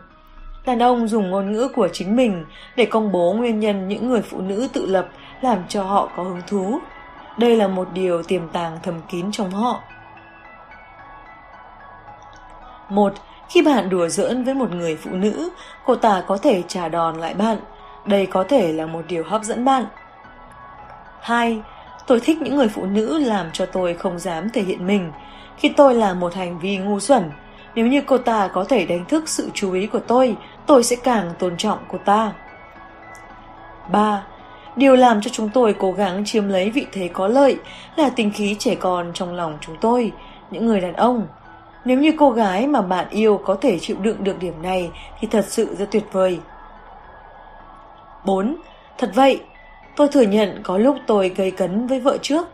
Đàn 0.67 0.79
ông 0.79 1.09
dùng 1.09 1.31
ngôn 1.31 1.53
ngữ 1.53 1.69
của 1.75 1.89
chính 1.93 2.17
mình 2.17 2.45
để 2.77 2.85
công 2.85 3.13
bố 3.13 3.33
nguyên 3.33 3.61
nhân 3.61 3.89
những 3.89 4.09
người 4.09 4.23
phụ 4.23 4.41
nữ 4.41 4.69
tự 4.73 4.87
lập 4.87 5.09
làm 5.41 5.59
cho 5.69 5.83
họ 5.83 6.09
có 6.17 6.23
hứng 6.23 6.43
thú. 6.47 6.79
Đây 7.39 7.57
là 7.57 7.69
một 7.69 7.89
điều 7.95 8.23
tiềm 8.23 8.49
tàng 8.49 8.79
thầm 8.83 8.95
kín 9.09 9.33
trong 9.33 9.51
họ. 9.51 9.81
một 12.89 13.15
Khi 13.49 13.63
bạn 13.63 13.91
đùa 13.91 14.09
giỡn 14.09 14.45
với 14.45 14.55
một 14.55 14.71
người 14.71 14.97
phụ 14.97 15.11
nữ, 15.11 15.51
cô 15.85 15.95
ta 15.95 16.25
có 16.27 16.37
thể 16.37 16.63
trả 16.69 16.89
đòn 16.89 17.17
lại 17.17 17.35
bạn. 17.35 17.59
Đây 18.05 18.27
có 18.27 18.45
thể 18.45 18.73
là 18.73 18.87
một 18.87 19.03
điều 19.09 19.25
hấp 19.25 19.43
dẫn 19.43 19.65
bạn. 19.65 19.87
2. 21.21 21.63
Tôi 22.07 22.21
thích 22.21 22.39
những 22.43 22.57
người 22.57 22.69
phụ 22.69 22.87
nữ 22.87 23.19
làm 23.19 23.47
cho 23.53 23.67
tôi 23.67 23.95
không 23.95 24.19
dám 24.19 24.51
thể 24.51 24.63
hiện 24.63 24.87
mình. 24.87 25.13
Khi 25.57 25.69
tôi 25.69 25.95
làm 25.95 26.21
một 26.21 26.35
hành 26.35 26.59
vi 26.59 26.77
ngu 26.79 27.01
xuẩn, 27.01 27.31
nếu 27.75 27.87
như 27.87 28.03
cô 28.07 28.19
ta 28.19 28.49
có 28.49 28.65
thể 28.65 28.87
đánh 28.87 29.05
thức 29.05 29.29
sự 29.29 29.51
chú 29.55 29.73
ý 29.73 29.87
của 29.87 29.99
tôi, 29.99 30.37
tôi 30.67 30.85
sẽ 30.85 30.97
càng 30.97 31.31
tôn 31.39 31.57
trọng 31.57 31.79
cô 31.89 31.99
ta. 32.05 32.33
3. 33.93 34.23
Điều 34.77 34.97
làm 34.97 35.21
cho 35.21 35.31
chúng 35.31 35.49
tôi 35.49 35.75
cố 35.79 35.93
gắng 35.93 36.23
chiếm 36.25 36.49
lấy 36.49 36.71
vị 36.71 36.87
thế 36.93 37.09
có 37.13 37.29
lợi 37.29 37.59
là 37.97 38.11
tình 38.17 38.31
khí 38.31 38.57
trẻ 38.59 38.75
con 38.75 39.11
trong 39.15 39.35
lòng 39.35 39.59
chúng 39.61 39.77
tôi, 39.81 40.13
những 40.51 40.67
người 40.67 40.81
đàn 40.81 40.93
ông. 40.93 41.27
Nếu 41.85 41.99
như 41.99 42.13
cô 42.19 42.31
gái 42.31 42.67
mà 42.67 42.81
bạn 42.81 43.07
yêu 43.11 43.41
có 43.45 43.55
thể 43.61 43.79
chịu 43.79 43.97
đựng 44.01 44.25
được 44.25 44.39
điểm 44.39 44.63
này 44.63 44.91
thì 45.21 45.29
thật 45.31 45.45
sự 45.49 45.77
rất 45.79 45.91
tuyệt 45.91 46.05
vời. 46.13 46.39
4. 48.25 48.57
Thật 48.99 49.11
vậy, 49.15 49.41
tôi 49.97 50.09
thừa 50.09 50.23
nhận 50.23 50.61
có 50.63 50.79
lúc 50.79 50.97
tôi 51.07 51.29
gây 51.29 51.51
cấn 51.51 51.87
với 51.87 52.01
vợ 52.01 52.19
trước. 52.23 52.49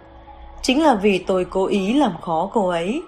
Chính 0.62 0.82
là 0.82 0.94
vì 0.94 1.18
tôi 1.18 1.44
cố 1.50 1.66
ý 1.66 1.92
làm 1.92 2.12
khó 2.20 2.50
cô 2.52 2.68
ấy. 2.68 3.02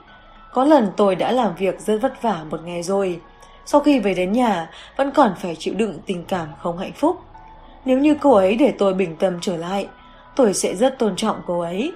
Có 0.52 0.64
lần 0.64 0.92
tôi 0.96 1.14
đã 1.14 1.32
làm 1.32 1.54
việc 1.54 1.80
rất 1.80 2.02
vất 2.02 2.22
vả 2.22 2.44
một 2.50 2.60
ngày 2.64 2.82
rồi. 2.82 3.20
sau 3.66 3.80
khi 3.80 3.98
về 3.98 4.14
đến 4.14 4.32
nhà 4.32 4.70
vẫn 4.96 5.10
còn 5.10 5.34
phải 5.38 5.56
chịu 5.56 5.74
đựng 5.74 5.98
tình 6.06 6.24
cảm 6.24 6.48
không 6.58 6.78
hạnh 6.78 6.92
phúc. 6.92 7.16
Nếu 7.84 7.98
như 7.98 8.14
cô 8.20 8.32
ấy 8.32 8.56
để 8.56 8.74
tôi 8.78 8.94
bình 8.94 9.16
tâm 9.16 9.38
trở 9.40 9.56
lại, 9.56 9.86
tôi 10.36 10.54
sẽ 10.54 10.74
rất 10.74 10.98
tôn 10.98 11.16
trọng 11.16 11.40
cô 11.46 11.60
ấy. 11.60 11.92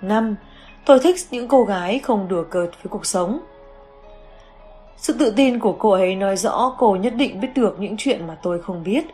5. 0.00 0.36
Tôi 0.84 1.00
thích 1.00 1.16
những 1.30 1.48
cô 1.48 1.64
gái 1.64 1.98
không 1.98 2.28
đùa 2.28 2.44
cợt 2.50 2.70
với 2.82 2.90
cuộc 2.90 3.06
sống. 3.06 3.40
Sự 4.96 5.12
tự 5.18 5.32
tin 5.36 5.58
của 5.58 5.72
cô 5.72 5.90
ấy 5.90 6.14
nói 6.14 6.36
rõ 6.36 6.74
cô 6.78 6.96
nhất 6.96 7.14
định 7.16 7.40
biết 7.40 7.48
được 7.54 7.80
những 7.80 7.94
chuyện 7.98 8.26
mà 8.26 8.36
tôi 8.42 8.62
không 8.62 8.84
biết. 8.84 9.04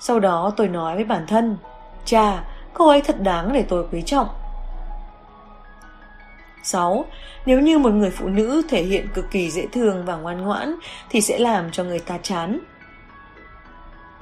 Sau 0.00 0.20
đó 0.20 0.52
tôi 0.56 0.68
nói 0.68 0.94
với 0.94 1.04
bản 1.04 1.26
thân, 1.26 1.56
cha, 2.04 2.44
cô 2.74 2.88
ấy 2.88 3.02
thật 3.02 3.20
đáng 3.20 3.52
để 3.52 3.64
tôi 3.68 3.86
quý 3.92 4.02
trọng. 4.06 4.28
6. 6.62 7.04
Nếu 7.46 7.60
như 7.60 7.78
một 7.78 7.92
người 7.92 8.10
phụ 8.10 8.28
nữ 8.28 8.62
thể 8.68 8.82
hiện 8.82 9.08
cực 9.14 9.30
kỳ 9.30 9.50
dễ 9.50 9.66
thương 9.72 10.04
và 10.04 10.16
ngoan 10.16 10.42
ngoãn 10.42 10.74
thì 11.10 11.20
sẽ 11.20 11.38
làm 11.38 11.70
cho 11.70 11.84
người 11.84 11.98
ta 11.98 12.18
chán. 12.22 12.58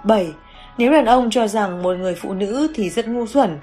7. 0.04 0.32
Nếu 0.78 0.92
đàn 0.92 1.04
ông 1.04 1.30
cho 1.30 1.48
rằng 1.48 1.82
một 1.82 1.96
người 1.98 2.14
phụ 2.14 2.34
nữ 2.34 2.72
thì 2.74 2.90
rất 2.90 3.08
ngu 3.08 3.26
xuẩn 3.26 3.58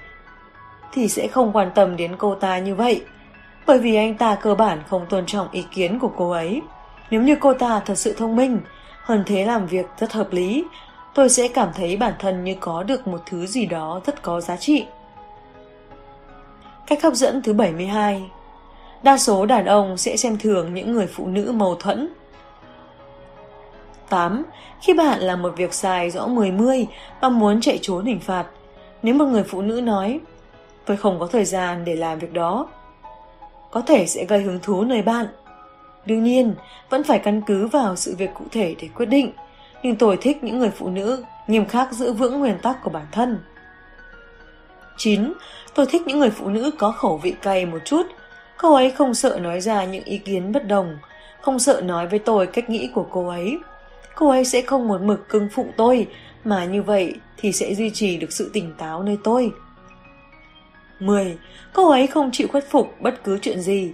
thì 0.94 1.08
sẽ 1.08 1.28
không 1.28 1.52
quan 1.54 1.72
tâm 1.76 1.98
đến 1.98 2.16
cô 2.18 2.36
ta 2.36 2.58
như 2.60 2.76
vậy 2.76 3.04
bởi 3.66 3.80
vì 3.80 3.96
anh 3.96 4.18
ta 4.18 4.36
cơ 4.36 4.56
bản 4.56 4.80
không 4.88 5.06
tôn 5.10 5.26
trọng 5.26 5.52
ý 5.52 5.66
kiến 5.72 6.00
của 6.00 6.12
cô 6.18 6.30
ấy. 6.30 6.62
Nếu 7.10 7.22
như 7.22 7.36
cô 7.40 7.54
ta 7.54 7.80
thật 7.80 7.96
sự 7.96 8.14
thông 8.14 8.36
minh, 8.36 8.60
hơn 9.02 9.24
thế 9.26 9.46
làm 9.46 9.68
việc 9.68 9.86
rất 10.00 10.14
hợp 10.14 10.34
lý, 10.34 10.64
tôi 11.14 11.30
sẽ 11.30 11.48
cảm 11.48 11.70
thấy 11.76 11.98
bản 11.98 12.14
thân 12.20 12.44
như 12.44 12.56
có 12.60 12.84
được 12.84 13.08
một 13.08 13.20
thứ 13.26 13.46
gì 13.46 13.66
đó 13.66 14.02
rất 14.06 14.22
có 14.22 14.42
giá 14.42 14.56
trị. 14.56 14.86
Cách 16.88 17.04
hấp 17.04 17.14
dẫn 17.14 17.42
thứ 17.42 17.54
72 17.54 18.24
Đa 19.06 19.18
số 19.18 19.46
đàn 19.46 19.66
ông 19.66 19.98
sẽ 19.98 20.18
xem 20.18 20.38
thường 20.38 20.74
những 20.74 20.92
người 20.92 21.08
phụ 21.08 21.28
nữ 21.28 21.52
mâu 21.52 21.76
thuẫn. 21.76 22.10
8. 24.10 24.44
Khi 24.82 24.94
bạn 24.94 25.20
làm 25.20 25.42
một 25.42 25.54
việc 25.58 25.74
sai 25.74 26.10
rõ 26.10 26.28
10-10 26.28 26.86
và 27.22 27.30
muốn 27.30 27.62
chạy 27.62 27.80
trốn 27.82 28.06
hình 28.06 28.20
phạt, 28.20 28.46
nếu 29.04 29.16
một 29.16 29.26
người 29.26 29.44
phụ 29.44 29.62
nữ 29.62 29.82
nói 29.82 30.20
tôi 30.86 30.98
không 30.98 31.20
có 31.20 31.28
thời 31.28 31.46
gian 31.46 31.86
để 31.86 31.96
làm 31.96 32.20
việc 32.20 32.34
đó, 32.34 32.68
có 33.72 33.82
thể 33.82 34.06
sẽ 34.06 34.26
gây 34.26 34.42
hứng 34.42 34.60
thú 34.64 34.84
nơi 34.84 35.02
bạn. 35.02 35.26
Đương 36.06 36.24
nhiên, 36.24 36.56
vẫn 36.90 37.04
phải 37.04 37.20
căn 37.20 37.42
cứ 37.42 37.68
vào 37.68 37.96
sự 37.96 38.16
việc 38.18 38.30
cụ 38.34 38.46
thể 38.52 38.76
để 38.82 38.90
quyết 38.96 39.06
định, 39.06 39.32
nhưng 39.84 39.96
tôi 39.96 40.18
thích 40.22 40.44
những 40.44 40.60
người 40.60 40.70
phụ 40.70 40.90
nữ 40.90 41.24
nghiêm 41.48 41.66
khắc 41.66 41.92
giữ 41.92 42.14
vững 42.14 42.40
nguyên 42.40 42.58
tắc 42.60 42.84
của 42.84 42.90
bản 42.90 43.06
thân. 43.12 43.40
9. 44.98 45.34
Tôi 45.74 45.86
thích 45.86 46.02
những 46.06 46.20
người 46.20 46.30
phụ 46.30 46.50
nữ 46.50 46.72
có 46.78 46.92
khẩu 46.92 47.18
vị 47.18 47.36
cay 47.42 47.66
một 47.66 47.80
chút. 47.86 48.04
Cô 48.58 48.74
ấy 48.74 48.92
không 48.92 49.14
sợ 49.14 49.40
nói 49.42 49.62
ra 49.62 49.84
những 49.84 50.04
ý 50.04 50.18
kiến 50.18 50.52
bất 50.52 50.68
đồng, 50.68 50.98
không 51.42 51.60
sợ 51.60 51.82
nói 51.82 52.08
với 52.08 52.20
tôi 52.20 52.48
cách 52.48 52.70
nghĩ 52.70 52.90
của 52.94 53.08
cô 53.12 53.28
ấy. 53.28 53.58
Cô 54.16 54.30
ấy 54.30 54.46
sẽ 54.46 54.62
không 54.62 54.88
một 54.88 55.02
mực 55.02 55.30
cưng 55.30 55.50
phụng 55.50 55.72
tôi, 55.78 56.08
mà 56.44 56.66
như 56.66 56.84
vậy 56.84 57.14
thì 57.38 57.52
sẽ 57.52 57.76
duy 57.76 57.90
trì 57.90 58.18
được 58.18 58.32
sự 58.32 58.50
tỉnh 58.54 58.74
táo 58.78 59.04
nơi 59.04 59.18
tôi. 59.24 59.52
10. 61.00 61.38
Cô 61.74 61.90
ấy 61.90 62.08
không 62.08 62.30
chịu 62.32 62.48
khuất 62.52 62.66
phục 62.70 62.96
bất 63.02 63.24
cứ 63.24 63.40
chuyện 63.42 63.62
gì. 63.62 63.94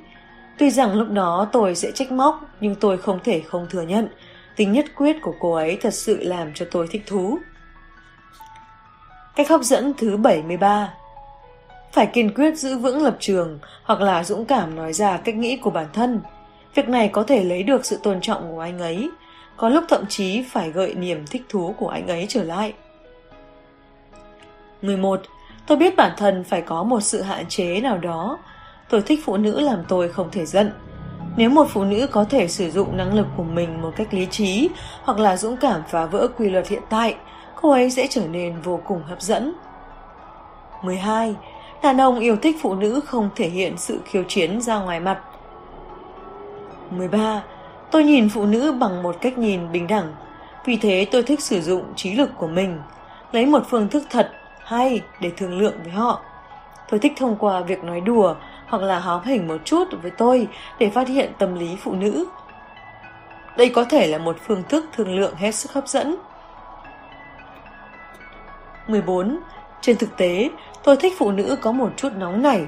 Tuy 0.57 0.69
rằng 0.69 0.93
lúc 0.93 1.09
đó 1.09 1.49
tôi 1.51 1.75
sẽ 1.75 1.91
trách 1.91 2.11
móc, 2.11 2.41
nhưng 2.61 2.75
tôi 2.75 2.97
không 2.97 3.19
thể 3.23 3.39
không 3.39 3.67
thừa 3.69 3.81
nhận. 3.81 4.07
Tính 4.55 4.71
nhất 4.71 4.85
quyết 4.95 5.17
của 5.21 5.33
cô 5.39 5.53
ấy 5.53 5.77
thật 5.81 5.93
sự 5.93 6.23
làm 6.23 6.53
cho 6.53 6.65
tôi 6.71 6.87
thích 6.91 7.03
thú. 7.07 7.39
Cách 9.35 9.49
hấp 9.49 9.61
dẫn 9.61 9.93
thứ 9.97 10.17
73 10.17 10.93
phải 11.93 12.05
kiên 12.05 12.33
quyết 12.33 12.57
giữ 12.57 12.77
vững 12.77 13.03
lập 13.03 13.17
trường 13.19 13.59
hoặc 13.83 14.01
là 14.01 14.23
dũng 14.23 14.45
cảm 14.45 14.75
nói 14.75 14.93
ra 14.93 15.17
cách 15.17 15.35
nghĩ 15.35 15.57
của 15.57 15.69
bản 15.69 15.87
thân. 15.93 16.21
Việc 16.75 16.89
này 16.89 17.07
có 17.07 17.23
thể 17.23 17.43
lấy 17.43 17.63
được 17.63 17.85
sự 17.85 17.99
tôn 18.03 18.21
trọng 18.21 18.51
của 18.51 18.59
anh 18.59 18.79
ấy, 18.79 19.09
có 19.57 19.69
lúc 19.69 19.83
thậm 19.89 20.05
chí 20.09 20.43
phải 20.51 20.71
gợi 20.71 20.93
niềm 20.93 21.25
thích 21.27 21.43
thú 21.49 21.75
của 21.77 21.89
anh 21.89 22.07
ấy 22.07 22.25
trở 22.29 22.43
lại. 22.43 22.73
11. 24.81 25.21
Tôi 25.67 25.77
biết 25.77 25.95
bản 25.95 26.11
thân 26.17 26.43
phải 26.43 26.61
có 26.61 26.83
một 26.83 26.99
sự 27.01 27.21
hạn 27.21 27.45
chế 27.49 27.81
nào 27.81 27.97
đó. 27.97 28.37
Tôi 28.89 29.01
thích 29.01 29.19
phụ 29.25 29.37
nữ 29.37 29.59
làm 29.59 29.83
tôi 29.87 30.09
không 30.09 30.31
thể 30.31 30.45
giận. 30.45 30.71
Nếu 31.37 31.49
một 31.49 31.67
phụ 31.69 31.83
nữ 31.83 32.07
có 32.11 32.23
thể 32.23 32.47
sử 32.47 32.71
dụng 32.71 32.97
năng 32.97 33.13
lực 33.13 33.27
của 33.37 33.43
mình 33.43 33.81
một 33.81 33.91
cách 33.95 34.13
lý 34.13 34.25
trí 34.25 34.69
hoặc 35.03 35.19
là 35.19 35.37
dũng 35.37 35.57
cảm 35.57 35.81
phá 35.89 36.05
vỡ 36.05 36.27
quy 36.37 36.49
luật 36.49 36.67
hiện 36.67 36.81
tại, 36.89 37.15
cô 37.61 37.71
ấy 37.71 37.91
sẽ 37.91 38.07
trở 38.09 38.27
nên 38.27 38.61
vô 38.61 38.81
cùng 38.85 39.03
hấp 39.03 39.21
dẫn. 39.21 39.53
12. 40.83 41.35
Đàn 41.83 42.01
ông 42.01 42.19
yêu 42.19 42.35
thích 42.35 42.55
phụ 42.61 42.75
nữ 42.75 42.99
không 43.05 43.29
thể 43.35 43.49
hiện 43.49 43.77
sự 43.77 43.99
khiêu 44.05 44.23
chiến 44.27 44.61
ra 44.61 44.79
ngoài 44.79 44.99
mặt. 44.99 45.21
13. 46.89 47.43
Tôi 47.91 48.03
nhìn 48.03 48.29
phụ 48.29 48.45
nữ 48.45 48.71
bằng 48.71 49.03
một 49.03 49.15
cách 49.21 49.37
nhìn 49.37 49.71
bình 49.71 49.87
đẳng. 49.87 50.13
Vì 50.65 50.77
thế 50.77 51.07
tôi 51.11 51.23
thích 51.23 51.41
sử 51.41 51.61
dụng 51.61 51.83
trí 51.95 52.13
lực 52.13 52.29
của 52.37 52.47
mình, 52.47 52.79
lấy 53.31 53.45
một 53.45 53.63
phương 53.69 53.87
thức 53.87 54.03
thật 54.09 54.31
hay 54.63 55.01
để 55.21 55.31
thương 55.37 55.59
lượng 55.59 55.73
với 55.83 55.91
họ. 55.91 56.21
Tôi 56.89 56.99
thích 56.99 57.13
thông 57.17 57.35
qua 57.35 57.61
việc 57.61 57.83
nói 57.83 58.01
đùa 58.01 58.35
hoặc 58.67 58.81
là 58.81 58.99
hóm 58.99 59.23
hình 59.23 59.47
một 59.47 59.57
chút 59.65 59.87
với 60.01 60.11
tôi 60.11 60.47
để 60.79 60.89
phát 60.89 61.07
hiện 61.07 61.31
tâm 61.39 61.55
lý 61.55 61.77
phụ 61.83 61.93
nữ. 61.93 62.25
Đây 63.57 63.69
có 63.69 63.83
thể 63.83 64.07
là 64.07 64.17
một 64.17 64.37
phương 64.47 64.63
thức 64.69 64.85
thương 64.93 65.15
lượng 65.15 65.35
hết 65.35 65.51
sức 65.51 65.71
hấp 65.73 65.87
dẫn. 65.87 66.15
14. 68.87 69.39
Trên 69.81 69.97
thực 69.97 70.17
tế, 70.17 70.49
tôi 70.83 70.97
thích 70.97 71.13
phụ 71.17 71.31
nữ 71.31 71.57
có 71.61 71.71
một 71.71 71.89
chút 71.97 72.09
nóng 72.17 72.41
nảy. 72.41 72.65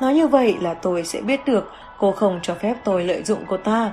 Nói 0.00 0.14
như 0.14 0.26
vậy 0.26 0.56
là 0.60 0.74
tôi 0.74 1.04
sẽ 1.04 1.20
biết 1.20 1.40
được 1.46 1.72
cô 1.98 2.12
không 2.12 2.40
cho 2.42 2.54
phép 2.54 2.74
tôi 2.84 3.04
lợi 3.04 3.22
dụng 3.22 3.44
cô 3.48 3.56
ta. 3.56 3.92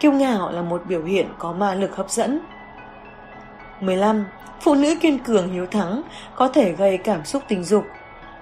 Kiêu 0.00 0.12
ngạo 0.12 0.52
là 0.52 0.62
một 0.62 0.82
biểu 0.88 1.04
hiện 1.04 1.26
có 1.38 1.52
ma 1.52 1.74
lực 1.74 1.96
hấp 1.96 2.10
dẫn. 2.10 2.40
15. 3.80 4.24
Phụ 4.60 4.74
nữ 4.74 4.94
kiên 5.00 5.18
cường 5.18 5.52
hiếu 5.52 5.66
thắng 5.66 6.02
có 6.36 6.48
thể 6.48 6.72
gây 6.72 6.98
cảm 6.98 7.24
xúc 7.24 7.42
tình 7.48 7.64
dục. 7.64 7.84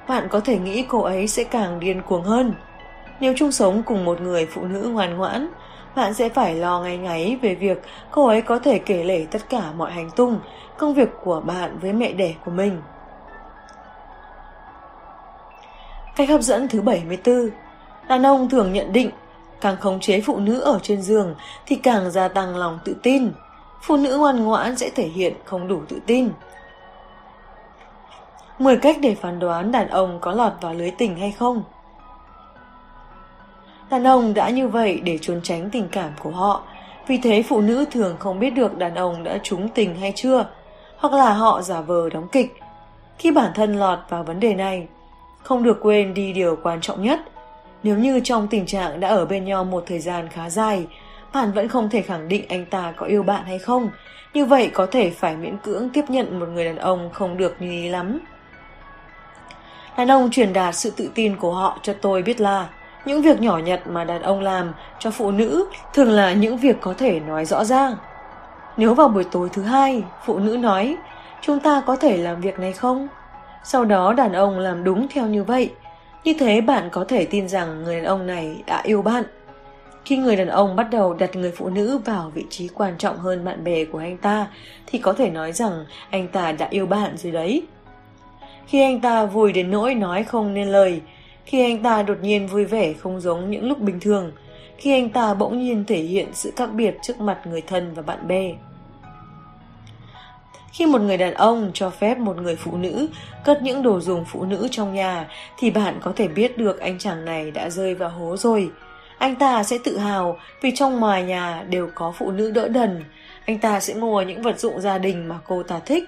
Bạn 0.08 0.28
có 0.30 0.40
thể 0.40 0.58
nghĩ 0.58 0.84
cô 0.88 1.02
ấy 1.02 1.28
sẽ 1.28 1.44
càng 1.44 1.80
điên 1.80 2.02
cuồng 2.02 2.24
hơn. 2.24 2.54
Nếu 3.20 3.34
chung 3.36 3.52
sống 3.52 3.82
cùng 3.82 4.04
một 4.04 4.20
người 4.20 4.46
phụ 4.46 4.62
nữ 4.64 4.88
ngoan 4.92 5.16
ngoãn, 5.16 5.48
bạn 5.96 6.14
sẽ 6.14 6.28
phải 6.28 6.54
lo 6.54 6.80
ngay 6.80 6.98
ngáy 6.98 7.38
về 7.42 7.54
việc 7.54 7.82
cô 8.10 8.26
ấy 8.26 8.42
có 8.42 8.58
thể 8.58 8.78
kể 8.78 9.04
lể 9.04 9.26
tất 9.30 9.48
cả 9.48 9.62
mọi 9.76 9.90
hành 9.92 10.10
tung, 10.16 10.40
công 10.78 10.94
việc 10.94 11.08
của 11.24 11.40
bạn 11.40 11.78
với 11.78 11.92
mẹ 11.92 12.12
đẻ 12.12 12.34
của 12.44 12.50
mình. 12.50 12.80
Cách 16.16 16.28
hấp 16.28 16.40
dẫn 16.40 16.68
thứ 16.68 16.80
74 16.80 17.50
Đàn 18.08 18.26
ông 18.26 18.48
thường 18.48 18.72
nhận 18.72 18.92
định 18.92 19.10
càng 19.60 19.76
khống 19.80 20.00
chế 20.00 20.20
phụ 20.20 20.38
nữ 20.38 20.60
ở 20.60 20.78
trên 20.82 21.02
giường 21.02 21.34
thì 21.66 21.76
càng 21.76 22.10
gia 22.10 22.28
tăng 22.28 22.56
lòng 22.56 22.78
tự 22.84 22.96
tin 23.02 23.32
phụ 23.82 23.96
nữ 23.96 24.18
ngoan 24.18 24.44
ngoãn 24.44 24.76
sẽ 24.76 24.90
thể 24.90 25.06
hiện 25.06 25.34
không 25.44 25.68
đủ 25.68 25.80
tự 25.88 26.00
tin. 26.06 26.30
10 28.58 28.76
cách 28.76 28.96
để 29.00 29.14
phán 29.14 29.38
đoán 29.38 29.72
đàn 29.72 29.88
ông 29.88 30.18
có 30.20 30.32
lọt 30.32 30.52
vào 30.60 30.74
lưới 30.74 30.90
tình 30.90 31.16
hay 31.16 31.30
không. 31.32 31.62
Đàn 33.90 34.04
ông 34.06 34.34
đã 34.34 34.50
như 34.50 34.68
vậy 34.68 35.00
để 35.04 35.18
trốn 35.18 35.40
tránh 35.42 35.70
tình 35.70 35.88
cảm 35.92 36.10
của 36.22 36.30
họ, 36.30 36.62
vì 37.06 37.18
thế 37.18 37.42
phụ 37.42 37.60
nữ 37.60 37.84
thường 37.90 38.16
không 38.18 38.38
biết 38.38 38.50
được 38.50 38.78
đàn 38.78 38.94
ông 38.94 39.24
đã 39.24 39.38
trúng 39.42 39.68
tình 39.68 39.94
hay 40.00 40.12
chưa, 40.16 40.46
hoặc 40.96 41.12
là 41.12 41.32
họ 41.32 41.62
giả 41.62 41.80
vờ 41.80 42.10
đóng 42.10 42.28
kịch. 42.32 42.62
Khi 43.18 43.30
bản 43.30 43.52
thân 43.54 43.78
lọt 43.78 43.98
vào 44.08 44.24
vấn 44.24 44.40
đề 44.40 44.54
này, 44.54 44.86
không 45.43 45.62
được 45.62 45.78
quên 45.80 46.14
đi 46.14 46.32
điều 46.32 46.59
quan 46.62 46.80
trọng 46.80 47.03
nhất. 47.03 47.20
Nếu 47.82 47.99
như 47.99 48.20
trong 48.24 48.49
tình 48.49 48.66
trạng 48.66 49.01
đã 49.01 49.09
ở 49.09 49.26
bên 49.26 49.45
nhau 49.45 49.64
một 49.64 49.84
thời 49.86 49.99
gian 49.99 50.28
khá 50.28 50.51
dài, 50.51 50.86
bạn 51.32 51.53
vẫn 51.53 51.68
không 51.68 51.90
thể 51.90 52.03
khẳng 52.03 52.28
định 52.28 52.45
anh 52.49 52.64
ta 52.64 52.93
có 52.97 53.07
yêu 53.07 53.22
bạn 53.22 53.45
hay 53.45 53.59
không. 53.59 53.90
Như 54.34 54.45
vậy 54.45 54.70
có 54.74 54.86
thể 54.86 55.11
phải 55.11 55.36
miễn 55.36 55.57
cưỡng 55.59 55.88
tiếp 55.93 56.05
nhận 56.09 56.40
một 56.40 56.47
người 56.47 56.64
đàn 56.64 56.76
ông 56.76 57.11
không 57.12 57.36
được 57.36 57.57
như 57.61 57.70
ý 57.70 57.88
lắm. 57.88 58.18
Đàn 59.97 60.11
ông 60.11 60.30
truyền 60.30 60.53
đạt 60.53 60.74
sự 60.74 60.93
tự 60.97 61.11
tin 61.14 61.36
của 61.36 61.53
họ 61.53 61.78
cho 61.82 61.93
tôi 62.03 62.22
biết 62.22 62.40
là 62.40 62.68
những 63.05 63.22
việc 63.22 63.40
nhỏ 63.40 63.59
nhặt 63.59 63.80
mà 63.86 64.05
đàn 64.05 64.22
ông 64.22 64.40
làm 64.40 64.72
cho 64.99 65.11
phụ 65.11 65.30
nữ 65.30 65.66
thường 65.95 66.11
là 66.11 66.32
những 66.32 66.57
việc 66.57 66.76
có 66.80 66.95
thể 66.99 67.20
nói 67.20 67.45
rõ 67.45 67.64
ràng. 67.64 67.97
Nếu 68.76 68.95
vào 68.95 69.09
buổi 69.09 69.24
tối 69.24 69.49
thứ 69.53 69.62
hai, 69.62 70.03
phụ 70.24 70.38
nữ 70.38 70.57
nói, 70.57 70.97
chúng 71.40 71.61
ta 71.61 71.82
có 71.86 71.97
thể 71.97 72.16
làm 72.16 72.40
việc 72.40 72.59
này 72.59 72.72
không? 72.72 73.09
Sau 73.64 73.84
đó 73.84 74.12
đàn 74.12 74.32
ông 74.32 74.58
làm 74.58 74.84
đúng 74.84 75.06
theo 75.08 75.26
như 75.26 75.44
vậy. 75.44 75.70
Như 76.24 76.34
thế 76.38 76.60
bạn 76.60 76.88
có 76.92 77.04
thể 77.08 77.24
tin 77.24 77.48
rằng 77.48 77.84
người 77.84 77.96
đàn 77.96 78.04
ông 78.04 78.26
này 78.26 78.62
đã 78.66 78.82
yêu 78.84 79.02
bạn. 79.02 79.24
Khi 80.04 80.16
người 80.16 80.36
đàn 80.36 80.48
ông 80.48 80.76
bắt 80.76 80.86
đầu 80.90 81.14
đặt 81.14 81.36
người 81.36 81.52
phụ 81.56 81.68
nữ 81.68 81.98
vào 81.98 82.30
vị 82.34 82.44
trí 82.50 82.68
quan 82.68 82.94
trọng 82.98 83.18
hơn 83.18 83.44
bạn 83.44 83.64
bè 83.64 83.84
của 83.84 83.98
anh 83.98 84.16
ta, 84.16 84.46
thì 84.86 84.98
có 84.98 85.12
thể 85.12 85.30
nói 85.30 85.52
rằng 85.52 85.84
anh 86.10 86.28
ta 86.28 86.52
đã 86.52 86.68
yêu 86.70 86.86
bạn 86.86 87.16
rồi 87.16 87.32
đấy. 87.32 87.62
Khi 88.66 88.82
anh 88.82 89.00
ta 89.00 89.26
vui 89.26 89.52
đến 89.52 89.70
nỗi 89.70 89.94
nói 89.94 90.24
không 90.24 90.54
nên 90.54 90.68
lời, 90.68 91.00
khi 91.44 91.62
anh 91.62 91.82
ta 91.82 92.02
đột 92.02 92.18
nhiên 92.22 92.46
vui 92.46 92.64
vẻ 92.64 92.92
không 92.92 93.20
giống 93.20 93.50
những 93.50 93.68
lúc 93.68 93.78
bình 93.78 94.00
thường, 94.00 94.32
khi 94.76 94.92
anh 94.92 95.08
ta 95.08 95.34
bỗng 95.34 95.58
nhiên 95.58 95.84
thể 95.84 95.98
hiện 95.98 96.28
sự 96.32 96.52
khác 96.56 96.70
biệt 96.74 96.94
trước 97.02 97.20
mặt 97.20 97.38
người 97.46 97.60
thân 97.60 97.94
và 97.94 98.02
bạn 98.02 98.28
bè. 98.28 98.52
Khi 100.72 100.86
một 100.86 101.00
người 101.00 101.16
đàn 101.16 101.34
ông 101.34 101.70
cho 101.74 101.90
phép 101.90 102.18
một 102.18 102.36
người 102.36 102.56
phụ 102.56 102.76
nữ 102.76 103.06
cất 103.44 103.62
những 103.62 103.82
đồ 103.82 104.00
dùng 104.00 104.24
phụ 104.24 104.44
nữ 104.44 104.68
trong 104.70 104.94
nhà 104.94 105.28
thì 105.58 105.70
bạn 105.70 105.98
có 106.02 106.12
thể 106.16 106.28
biết 106.28 106.58
được 106.58 106.80
anh 106.80 106.98
chàng 106.98 107.24
này 107.24 107.50
đã 107.50 107.70
rơi 107.70 107.94
vào 107.94 108.10
hố 108.10 108.36
rồi 108.36 108.70
Anh 109.18 109.36
ta 109.36 109.62
sẽ 109.62 109.78
tự 109.84 109.98
hào 109.98 110.38
vì 110.62 110.72
trong 110.74 111.00
ngoài 111.00 111.22
nhà 111.22 111.64
đều 111.68 111.88
có 111.94 112.12
phụ 112.18 112.30
nữ 112.30 112.50
đỡ 112.50 112.68
đần. 112.68 113.04
Anh 113.46 113.58
ta 113.58 113.80
sẽ 113.80 113.94
mua 113.94 114.22
những 114.22 114.42
vật 114.42 114.60
dụng 114.60 114.80
gia 114.80 114.98
đình 114.98 115.28
mà 115.28 115.38
cô 115.46 115.62
ta 115.62 115.78
thích. 115.86 116.04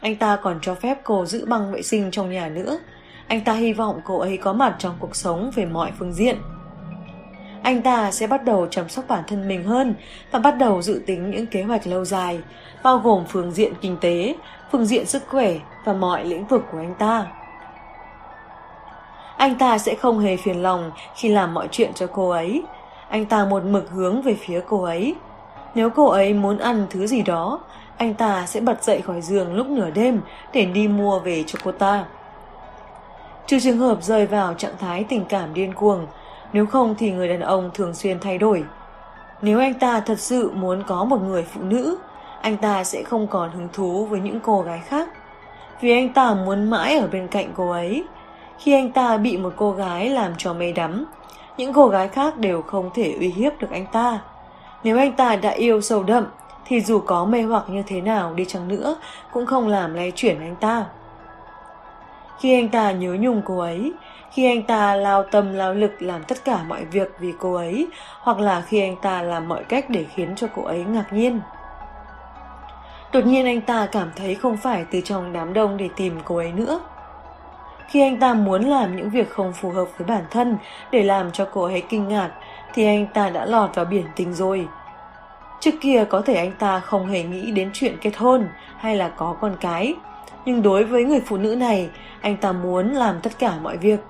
Anh 0.00 0.16
ta 0.16 0.36
còn 0.42 0.58
cho 0.62 0.74
phép 0.74 0.98
cô 1.04 1.26
giữ 1.26 1.46
băng 1.46 1.72
vệ 1.72 1.82
sinh 1.82 2.10
trong 2.10 2.30
nhà 2.30 2.48
nữa. 2.48 2.78
Anh 3.26 3.40
ta 3.40 3.52
hy 3.52 3.72
vọng 3.72 4.00
cô 4.04 4.18
ấy 4.18 4.36
có 4.36 4.52
mặt 4.52 4.76
trong 4.78 4.96
cuộc 4.98 5.16
sống 5.16 5.50
về 5.54 5.64
mọi 5.64 5.92
phương 5.98 6.12
diện. 6.12 6.36
Anh 7.62 7.82
ta 7.82 8.10
sẽ 8.10 8.26
bắt 8.26 8.44
đầu 8.44 8.66
chăm 8.70 8.88
sóc 8.88 9.04
bản 9.08 9.24
thân 9.28 9.48
mình 9.48 9.64
hơn 9.64 9.94
và 10.30 10.38
bắt 10.38 10.58
đầu 10.58 10.82
dự 10.82 11.02
tính 11.06 11.30
những 11.30 11.46
kế 11.46 11.62
hoạch 11.62 11.86
lâu 11.86 12.04
dài, 12.04 12.38
bao 12.86 12.98
gồm 12.98 13.24
phương 13.28 13.50
diện 13.50 13.72
kinh 13.80 13.96
tế, 14.00 14.34
phương 14.72 14.86
diện 14.86 15.06
sức 15.06 15.22
khỏe 15.28 15.54
và 15.84 15.92
mọi 15.92 16.24
lĩnh 16.24 16.46
vực 16.46 16.62
của 16.72 16.78
anh 16.78 16.94
ta. 16.94 17.26
Anh 19.36 19.58
ta 19.58 19.78
sẽ 19.78 19.94
không 19.94 20.18
hề 20.18 20.36
phiền 20.36 20.62
lòng 20.62 20.90
khi 21.14 21.28
làm 21.28 21.54
mọi 21.54 21.68
chuyện 21.70 21.94
cho 21.94 22.06
cô 22.12 22.30
ấy. 22.30 22.62
Anh 23.08 23.26
ta 23.26 23.44
một 23.44 23.64
mực 23.64 23.90
hướng 23.90 24.22
về 24.22 24.36
phía 24.40 24.60
cô 24.68 24.82
ấy. 24.82 25.14
Nếu 25.74 25.90
cô 25.90 26.06
ấy 26.06 26.34
muốn 26.34 26.58
ăn 26.58 26.86
thứ 26.90 27.06
gì 27.06 27.22
đó, 27.22 27.60
anh 27.96 28.14
ta 28.14 28.46
sẽ 28.46 28.60
bật 28.60 28.84
dậy 28.84 29.00
khỏi 29.00 29.20
giường 29.20 29.54
lúc 29.54 29.66
nửa 29.66 29.90
đêm 29.90 30.20
để 30.52 30.64
đi 30.64 30.88
mua 30.88 31.18
về 31.18 31.44
cho 31.46 31.58
cô 31.64 31.72
ta. 31.72 32.04
Trừ 33.46 33.60
trường 33.60 33.78
hợp 33.78 34.02
rơi 34.02 34.26
vào 34.26 34.54
trạng 34.54 34.76
thái 34.78 35.04
tình 35.04 35.24
cảm 35.24 35.54
điên 35.54 35.74
cuồng, 35.74 36.06
nếu 36.52 36.66
không 36.66 36.94
thì 36.98 37.10
người 37.10 37.28
đàn 37.28 37.40
ông 37.40 37.70
thường 37.74 37.94
xuyên 37.94 38.20
thay 38.20 38.38
đổi. 38.38 38.64
Nếu 39.42 39.58
anh 39.58 39.74
ta 39.74 40.00
thật 40.00 40.18
sự 40.20 40.50
muốn 40.54 40.82
có 40.86 41.04
một 41.04 41.20
người 41.20 41.42
phụ 41.42 41.60
nữ, 41.62 41.98
anh 42.46 42.56
ta 42.56 42.84
sẽ 42.84 43.02
không 43.02 43.26
còn 43.26 43.50
hứng 43.50 43.68
thú 43.72 44.06
với 44.06 44.20
những 44.20 44.40
cô 44.40 44.62
gái 44.62 44.80
khác. 44.86 45.08
Vì 45.80 45.92
anh 45.92 46.12
ta 46.12 46.34
muốn 46.34 46.70
mãi 46.70 46.98
ở 46.98 47.08
bên 47.12 47.28
cạnh 47.28 47.52
cô 47.56 47.70
ấy. 47.70 48.04
Khi 48.58 48.72
anh 48.72 48.92
ta 48.92 49.16
bị 49.16 49.36
một 49.36 49.52
cô 49.56 49.72
gái 49.72 50.10
làm 50.10 50.32
cho 50.38 50.54
mê 50.54 50.72
đắm, 50.72 51.04
những 51.56 51.72
cô 51.72 51.88
gái 51.88 52.08
khác 52.08 52.38
đều 52.38 52.62
không 52.62 52.90
thể 52.94 53.16
uy 53.18 53.28
hiếp 53.28 53.60
được 53.60 53.70
anh 53.70 53.86
ta. 53.92 54.18
Nếu 54.84 54.98
anh 54.98 55.12
ta 55.12 55.36
đã 55.36 55.50
yêu 55.50 55.80
sâu 55.80 56.02
đậm, 56.02 56.26
thì 56.64 56.80
dù 56.80 57.00
có 57.00 57.24
mê 57.24 57.42
hoặc 57.42 57.64
như 57.68 57.82
thế 57.86 58.00
nào 58.00 58.34
đi 58.34 58.44
chăng 58.44 58.68
nữa, 58.68 58.96
cũng 59.32 59.46
không 59.46 59.68
làm 59.68 59.94
lay 59.94 60.12
chuyển 60.16 60.40
anh 60.40 60.56
ta. 60.56 60.84
Khi 62.40 62.54
anh 62.54 62.68
ta 62.68 62.92
nhớ 62.92 63.16
nhung 63.20 63.42
cô 63.44 63.58
ấy, 63.58 63.92
khi 64.32 64.46
anh 64.46 64.62
ta 64.62 64.96
lao 64.96 65.22
tâm 65.22 65.54
lao 65.54 65.74
lực 65.74 66.02
làm 66.02 66.22
tất 66.24 66.44
cả 66.44 66.58
mọi 66.68 66.84
việc 66.84 67.08
vì 67.18 67.32
cô 67.38 67.54
ấy, 67.54 67.86
hoặc 68.20 68.38
là 68.38 68.60
khi 68.60 68.80
anh 68.80 68.96
ta 68.96 69.22
làm 69.22 69.48
mọi 69.48 69.64
cách 69.64 69.90
để 69.90 70.04
khiến 70.14 70.34
cho 70.36 70.46
cô 70.56 70.62
ấy 70.62 70.84
ngạc 70.84 71.12
nhiên. 71.12 71.40
Đột 73.12 73.26
nhiên 73.26 73.46
anh 73.46 73.60
ta 73.60 73.86
cảm 73.92 74.10
thấy 74.16 74.34
không 74.34 74.56
phải 74.56 74.84
từ 74.90 75.00
trong 75.00 75.32
đám 75.32 75.52
đông 75.52 75.76
để 75.76 75.88
tìm 75.96 76.20
cô 76.24 76.36
ấy 76.36 76.52
nữa. 76.52 76.80
Khi 77.88 78.00
anh 78.00 78.20
ta 78.20 78.34
muốn 78.34 78.62
làm 78.62 78.96
những 78.96 79.10
việc 79.10 79.30
không 79.30 79.52
phù 79.52 79.70
hợp 79.70 79.88
với 79.98 80.06
bản 80.06 80.24
thân 80.30 80.56
để 80.90 81.02
làm 81.02 81.32
cho 81.32 81.48
cô 81.52 81.62
ấy 81.62 81.82
kinh 81.88 82.08
ngạc, 82.08 82.30
thì 82.74 82.86
anh 82.86 83.06
ta 83.06 83.30
đã 83.30 83.46
lọt 83.46 83.74
vào 83.74 83.84
biển 83.84 84.06
tình 84.16 84.34
rồi. 84.34 84.68
Trước 85.60 85.70
kia 85.80 86.04
có 86.08 86.20
thể 86.20 86.34
anh 86.34 86.52
ta 86.58 86.80
không 86.80 87.06
hề 87.06 87.22
nghĩ 87.22 87.50
đến 87.50 87.70
chuyện 87.72 87.96
kết 88.00 88.16
hôn 88.16 88.48
hay 88.76 88.96
là 88.96 89.08
có 89.08 89.36
con 89.40 89.56
cái, 89.60 89.94
nhưng 90.44 90.62
đối 90.62 90.84
với 90.84 91.04
người 91.04 91.20
phụ 91.20 91.36
nữ 91.36 91.56
này, 91.56 91.88
anh 92.20 92.36
ta 92.36 92.52
muốn 92.52 92.88
làm 92.88 93.20
tất 93.22 93.38
cả 93.38 93.54
mọi 93.62 93.76
việc. 93.76 94.00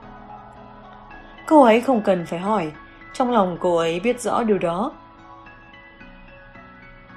Cô 1.46 1.62
ấy 1.62 1.80
không 1.80 2.00
cần 2.00 2.26
phải 2.26 2.38
hỏi, 2.38 2.72
trong 3.12 3.30
lòng 3.30 3.56
cô 3.60 3.76
ấy 3.76 4.00
biết 4.00 4.20
rõ 4.20 4.42
điều 4.42 4.58
đó. 4.58 4.92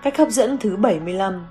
Cách 0.01 0.17
hấp 0.17 0.29
dẫn 0.29 0.57
thứ 0.57 0.77
75 0.77 1.47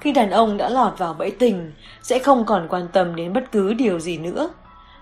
khi 0.00 0.12
đàn 0.12 0.30
ông 0.30 0.56
đã 0.56 0.68
lọt 0.68 0.98
vào 0.98 1.14
bẫy 1.14 1.30
tình, 1.30 1.72
sẽ 2.02 2.18
không 2.18 2.44
còn 2.44 2.66
quan 2.68 2.88
tâm 2.92 3.16
đến 3.16 3.32
bất 3.32 3.52
cứ 3.52 3.74
điều 3.74 4.00
gì 4.00 4.18
nữa. 4.18 4.50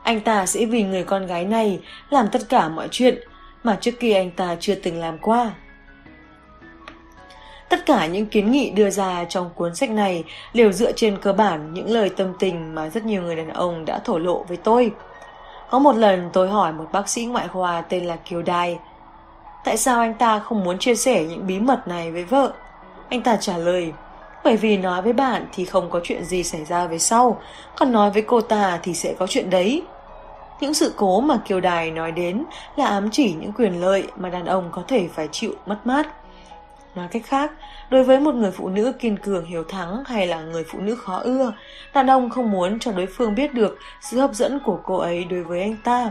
Anh 0.03 0.21
ta 0.21 0.47
sẽ 0.47 0.67
vì 0.67 0.83
người 0.83 1.05
con 1.05 1.27
gái 1.27 1.45
này 1.45 1.81
làm 2.11 2.29
tất 2.33 2.43
cả 2.49 2.69
mọi 2.69 2.89
chuyện 2.91 3.19
mà 3.63 3.79
trước 3.81 4.01
kia 4.01 4.15
anh 4.15 4.31
ta 4.31 4.57
chưa 4.61 4.75
từng 4.75 5.01
làm 5.01 5.19
qua. 5.19 5.51
Tất 7.69 7.87
cả 7.87 8.07
những 8.07 8.27
kiến 8.27 8.51
nghị 8.51 8.71
đưa 8.71 8.91
ra 8.91 9.25
trong 9.25 9.51
cuốn 9.55 9.75
sách 9.75 9.91
này 9.91 10.25
đều 10.55 10.73
dựa 10.73 10.93
trên 10.93 11.19
cơ 11.23 11.33
bản 11.33 11.75
những 11.75 11.91
lời 11.91 12.11
tâm 12.17 12.33
tình 12.39 12.75
mà 12.75 12.89
rất 12.89 13.05
nhiều 13.05 13.23
người 13.23 13.37
đàn 13.37 13.49
ông 13.49 13.85
đã 13.85 13.99
thổ 13.99 14.19
lộ 14.19 14.45
với 14.49 14.57
tôi. 14.57 14.93
Có 15.71 15.79
một 15.79 15.97
lần 15.97 16.31
tôi 16.33 16.49
hỏi 16.49 16.73
một 16.73 16.87
bác 16.93 17.09
sĩ 17.09 17.25
ngoại 17.25 17.49
khoa 17.49 17.81
tên 17.81 18.05
là 18.05 18.17
Kiều 18.17 18.43
Đài 18.43 18.79
Tại 19.65 19.77
sao 19.77 20.01
anh 20.01 20.15
ta 20.15 20.39
không 20.39 20.65
muốn 20.65 20.79
chia 20.79 20.95
sẻ 20.95 21.25
những 21.25 21.47
bí 21.47 21.59
mật 21.59 21.89
này 21.89 22.11
với 22.11 22.25
vợ? 22.25 22.53
Anh 23.09 23.23
ta 23.23 23.37
trả 23.37 23.59
lời 23.59 23.93
bởi 24.45 24.57
vì 24.57 24.77
nói 24.77 25.03
với 25.03 25.13
bạn 25.13 25.47
thì 25.53 25.65
không 25.65 25.91
có 25.91 26.01
chuyện 26.05 26.25
gì 26.25 26.43
xảy 26.43 26.65
ra 26.65 26.87
về 26.87 26.99
sau 26.99 27.41
Còn 27.77 27.93
nói 27.93 28.11
với 28.11 28.23
cô 28.23 28.41
ta 28.41 28.79
thì 28.83 28.95
sẽ 28.95 29.15
có 29.19 29.27
chuyện 29.27 29.51
đấy 29.51 29.83
những 30.61 30.75
sự 30.75 30.93
cố 30.97 31.21
mà 31.21 31.39
Kiều 31.45 31.61
Đài 31.61 31.91
nói 31.91 32.13
đến 32.13 32.45
là 32.77 32.87
ám 32.87 33.09
chỉ 33.13 33.33
những 33.33 33.53
quyền 33.53 33.81
lợi 33.81 34.05
mà 34.17 34.31
đàn 34.31 34.47
ông 34.47 34.69
có 34.73 34.83
thể 34.89 35.09
phải 35.15 35.29
chịu 35.33 35.53
mất 35.67 35.77
mát. 35.85 36.09
Nói 36.95 37.09
cách 37.11 37.23
khác, 37.27 37.53
đối 37.91 38.05
với 38.05 38.21
một 38.21 38.35
người 38.35 38.51
phụ 38.51 38.69
nữ 38.69 38.93
kiên 38.99 39.17
cường 39.17 39.45
hiếu 39.45 39.65
thắng 39.65 40.05
hay 40.07 40.27
là 40.27 40.41
người 40.41 40.65
phụ 40.65 40.81
nữ 40.81 40.95
khó 40.95 41.19
ưa, 41.19 41.53
đàn 41.95 42.07
ông 42.11 42.31
không 42.31 42.51
muốn 42.51 42.79
cho 42.79 42.93
đối 42.93 43.07
phương 43.07 43.35
biết 43.35 43.55
được 43.55 43.79
sự 44.01 44.21
hấp 44.21 44.35
dẫn 44.35 44.61
của 44.65 44.81
cô 44.85 44.97
ấy 44.97 45.25
đối 45.25 45.43
với 45.43 45.61
anh 45.61 45.77
ta. 45.85 46.11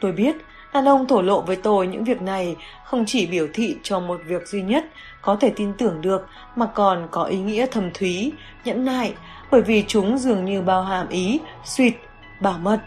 Tôi 0.00 0.12
biết, 0.12 0.36
đàn 0.74 0.84
ông 0.84 1.06
thổ 1.06 1.22
lộ 1.22 1.40
với 1.40 1.56
tôi 1.56 1.86
những 1.86 2.04
việc 2.04 2.22
này 2.22 2.56
không 2.84 3.04
chỉ 3.06 3.26
biểu 3.26 3.48
thị 3.54 3.76
cho 3.82 4.00
một 4.00 4.20
việc 4.26 4.48
duy 4.48 4.62
nhất 4.62 4.84
có 5.26 5.36
thể 5.40 5.52
tin 5.56 5.72
tưởng 5.78 6.00
được 6.00 6.28
mà 6.56 6.66
còn 6.66 7.08
có 7.10 7.24
ý 7.24 7.38
nghĩa 7.38 7.66
thầm 7.70 7.90
thúy, 7.94 8.32
nhẫn 8.64 8.84
nại, 8.84 9.14
bởi 9.50 9.62
vì 9.62 9.84
chúng 9.88 10.18
dường 10.18 10.44
như 10.44 10.62
bao 10.62 10.82
hàm 10.82 11.08
ý, 11.08 11.40
suyệt, 11.64 11.92
bảo 12.40 12.58
mật. 12.58 12.80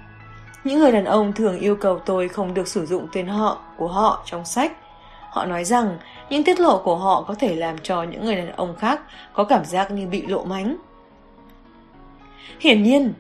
Những 0.64 0.80
người 0.80 0.92
đàn 0.92 1.06
ông 1.06 1.34
thường 1.34 1.60
yêu 1.60 1.76
cầu 1.76 2.00
tôi 2.00 2.28
không 2.28 2.54
được 2.54 2.68
sử 2.68 2.86
dụng 2.86 3.08
tên 3.14 3.28
họ 3.28 3.62
của 3.78 3.88
họ 3.88 4.24
trong 4.26 4.46
sách. 4.46 4.72
Họ 5.30 5.46
nói 5.46 5.64
rằng 5.64 5.98
những 6.30 6.44
tiết 6.44 6.60
lộ 6.60 6.82
của 6.84 6.96
họ 6.96 7.26
có 7.28 7.36
thể 7.36 7.56
làm 7.56 7.78
cho 7.78 8.04
những 8.04 8.26
người 8.26 8.36
đàn 8.36 8.52
ông 8.52 8.76
khác 8.76 9.02
có 9.34 9.44
cảm 9.44 9.66
giác 9.66 9.92
như 9.92 10.08
bị 10.08 10.26
lộ 10.26 10.44
mánh. 10.44 10.78
Hiển 12.60 12.84
nhiên, 12.84 13.14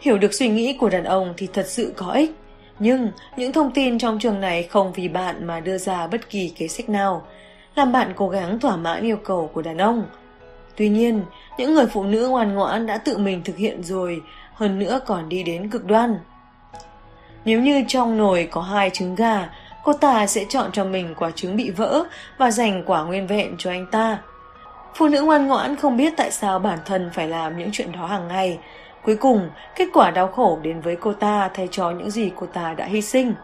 hiểu 0.00 0.18
được 0.18 0.34
suy 0.34 0.48
nghĩ 0.48 0.76
của 0.80 0.88
đàn 0.88 1.04
ông 1.04 1.34
thì 1.36 1.48
thật 1.52 1.66
sự 1.66 1.92
có 1.96 2.12
ích. 2.12 2.30
Nhưng 2.78 3.10
những 3.36 3.52
thông 3.52 3.70
tin 3.70 3.98
trong 3.98 4.18
trường 4.18 4.40
này 4.40 4.62
không 4.62 4.92
vì 4.92 5.08
bạn 5.08 5.46
mà 5.46 5.60
đưa 5.60 5.78
ra 5.78 6.06
bất 6.06 6.30
kỳ 6.30 6.48
kế 6.48 6.68
sách 6.68 6.88
nào, 6.88 7.26
làm 7.76 7.92
bạn 7.92 8.12
cố 8.16 8.28
gắng 8.28 8.60
thỏa 8.60 8.76
mãn 8.76 9.02
yêu 9.02 9.16
cầu 9.16 9.50
của 9.54 9.62
đàn 9.62 9.78
ông. 9.78 10.04
Tuy 10.76 10.88
nhiên, 10.88 11.22
những 11.58 11.74
người 11.74 11.86
phụ 11.86 12.04
nữ 12.04 12.28
ngoan 12.28 12.54
ngoãn 12.54 12.86
đã 12.86 12.98
tự 12.98 13.18
mình 13.18 13.42
thực 13.44 13.56
hiện 13.56 13.82
rồi, 13.82 14.22
hơn 14.54 14.78
nữa 14.78 15.00
còn 15.06 15.28
đi 15.28 15.42
đến 15.42 15.70
cực 15.70 15.84
đoan. 15.84 16.18
Nếu 17.44 17.60
như 17.60 17.84
trong 17.88 18.18
nồi 18.18 18.48
có 18.50 18.60
hai 18.60 18.90
trứng 18.90 19.14
gà, 19.14 19.48
cô 19.84 19.92
ta 19.92 20.26
sẽ 20.26 20.44
chọn 20.48 20.72
cho 20.72 20.84
mình 20.84 21.14
quả 21.18 21.30
trứng 21.30 21.56
bị 21.56 21.70
vỡ 21.70 22.04
và 22.38 22.50
dành 22.50 22.82
quả 22.86 23.04
nguyên 23.04 23.26
vẹn 23.26 23.54
cho 23.58 23.70
anh 23.70 23.86
ta. 23.90 24.18
Phụ 24.94 25.08
nữ 25.08 25.22
ngoan 25.22 25.46
ngoãn 25.46 25.76
không 25.76 25.96
biết 25.96 26.12
tại 26.16 26.30
sao 26.30 26.58
bản 26.58 26.78
thân 26.84 27.10
phải 27.12 27.28
làm 27.28 27.58
những 27.58 27.68
chuyện 27.72 27.92
đó 27.92 28.06
hàng 28.06 28.28
ngày. 28.28 28.58
Cuối 29.04 29.16
cùng, 29.16 29.50
kết 29.76 29.88
quả 29.92 30.10
đau 30.10 30.28
khổ 30.28 30.58
đến 30.62 30.80
với 30.80 30.96
cô 30.96 31.12
ta 31.12 31.50
thay 31.54 31.68
cho 31.70 31.90
những 31.90 32.10
gì 32.10 32.32
cô 32.36 32.46
ta 32.46 32.74
đã 32.74 32.84
hy 32.84 33.02
sinh. 33.02 33.34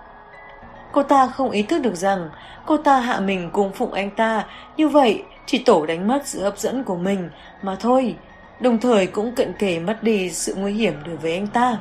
Cô 0.93 1.03
ta 1.03 1.27
không 1.27 1.51
ý 1.51 1.63
thức 1.63 1.79
được 1.79 1.95
rằng 1.95 2.31
cô 2.67 2.77
ta 2.77 3.01
hạ 3.01 3.21
mình 3.21 3.51
cung 3.53 3.73
phụng 3.73 3.93
anh 3.93 4.11
ta, 4.11 4.45
như 4.77 4.89
vậy 4.89 5.23
chỉ 5.47 5.59
tổ 5.59 5.87
đánh 5.87 6.09
mất 6.09 6.23
sự 6.25 6.43
hấp 6.43 6.59
dẫn 6.59 6.85
của 6.85 6.97
mình 6.97 7.31
mà 7.63 7.77
thôi, 7.81 8.17
đồng 8.61 8.79
thời 8.79 9.07
cũng 9.07 9.35
cận 9.35 9.53
kề 9.53 9.79
mất 9.79 10.03
đi 10.03 10.31
sự 10.31 10.55
nguy 10.55 10.73
hiểm 10.73 10.95
đối 11.07 11.17
với 11.17 11.33
anh 11.33 11.47
ta. 11.47 11.77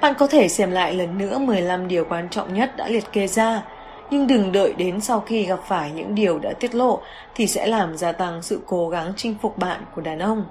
Bạn 0.00 0.14
có 0.18 0.26
thể 0.26 0.48
xem 0.48 0.70
lại 0.70 0.94
lần 0.94 1.18
nữa 1.18 1.38
15 1.38 1.88
điều 1.88 2.04
quan 2.04 2.28
trọng 2.28 2.54
nhất 2.54 2.76
đã 2.76 2.88
liệt 2.88 3.12
kê 3.12 3.26
ra, 3.26 3.62
nhưng 4.10 4.26
đừng 4.26 4.52
đợi 4.52 4.72
đến 4.72 5.00
sau 5.00 5.20
khi 5.20 5.44
gặp 5.46 5.58
phải 5.66 5.90
những 5.92 6.14
điều 6.14 6.38
đã 6.38 6.52
tiết 6.60 6.74
lộ 6.74 7.00
thì 7.34 7.46
sẽ 7.46 7.66
làm 7.66 7.96
gia 7.96 8.12
tăng 8.12 8.42
sự 8.42 8.60
cố 8.66 8.88
gắng 8.88 9.12
chinh 9.16 9.34
phục 9.42 9.58
bạn 9.58 9.80
của 9.94 10.00
đàn 10.00 10.18
ông. 10.18 10.44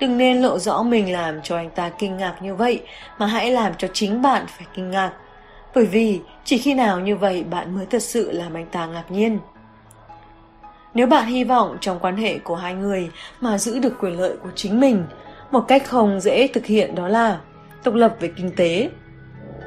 Đừng 0.00 0.18
nên 0.18 0.42
lộ 0.42 0.58
rõ 0.58 0.82
mình 0.82 1.12
làm 1.12 1.42
cho 1.42 1.56
anh 1.56 1.70
ta 1.70 1.90
kinh 1.98 2.16
ngạc 2.16 2.34
như 2.40 2.54
vậy, 2.54 2.82
mà 3.18 3.26
hãy 3.26 3.50
làm 3.50 3.72
cho 3.78 3.88
chính 3.92 4.22
bạn 4.22 4.44
phải 4.46 4.66
kinh 4.74 4.90
ngạc. 4.90 5.12
Bởi 5.74 5.86
vì 5.86 6.20
chỉ 6.44 6.58
khi 6.58 6.74
nào 6.74 7.00
như 7.00 7.16
vậy 7.16 7.44
bạn 7.50 7.74
mới 7.74 7.86
thật 7.86 8.02
sự 8.02 8.32
làm 8.32 8.54
anh 8.54 8.66
ta 8.66 8.86
ngạc 8.86 9.10
nhiên. 9.10 9.38
Nếu 10.94 11.06
bạn 11.06 11.26
hy 11.26 11.44
vọng 11.44 11.76
trong 11.80 11.98
quan 11.98 12.16
hệ 12.16 12.38
của 12.38 12.56
hai 12.56 12.74
người 12.74 13.10
mà 13.40 13.58
giữ 13.58 13.78
được 13.78 13.98
quyền 14.00 14.20
lợi 14.20 14.36
của 14.42 14.50
chính 14.54 14.80
mình, 14.80 15.04
một 15.50 15.64
cách 15.68 15.82
không 15.86 16.20
dễ 16.20 16.48
thực 16.48 16.66
hiện 16.66 16.94
đó 16.94 17.08
là 17.08 17.40
độc 17.84 17.94
lập 17.94 18.16
về 18.20 18.32
kinh 18.36 18.50
tế. 18.56 18.90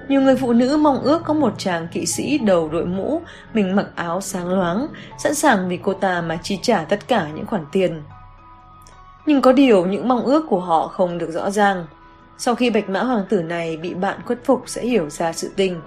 Nhiều 0.08 0.22
người 0.22 0.36
phụ 0.36 0.54
nữ 0.54 0.78
mong 0.78 1.02
ước 1.02 1.22
có 1.26 1.34
một 1.34 1.54
chàng 1.58 1.88
kỵ 1.92 2.06
sĩ 2.06 2.38
đầu 2.38 2.70
đội 2.70 2.86
mũ, 2.86 3.22
mình 3.54 3.76
mặc 3.76 3.88
áo 3.96 4.22
sáng 4.22 4.48
loáng, 4.48 4.88
sẵn 5.18 5.34
sàng 5.36 5.70
vì 5.70 5.80
cô 5.84 5.94
ta 5.94 6.22
mà 6.22 6.38
chi 6.44 6.60
trả 6.62 6.84
tất 6.84 7.08
cả 7.08 7.28
những 7.36 7.46
khoản 7.46 7.66
tiền. 7.72 8.02
Nhưng 9.26 9.42
có 9.42 9.52
điều 9.52 9.86
những 9.86 10.08
mong 10.08 10.26
ước 10.26 10.46
của 10.50 10.60
họ 10.60 10.88
không 10.88 11.18
được 11.18 11.32
rõ 11.32 11.50
ràng. 11.50 11.86
Sau 12.38 12.56
khi 12.56 12.70
bạch 12.70 12.90
mã 12.90 13.04
hoàng 13.04 13.26
tử 13.30 13.42
này 13.42 13.78
bị 13.78 13.94
bạn 13.94 14.20
khuất 14.26 14.40
phục 14.46 14.64
sẽ 14.66 14.82
hiểu 14.82 15.10
ra 15.10 15.34
sự 15.34 15.52
tình. 15.56 15.82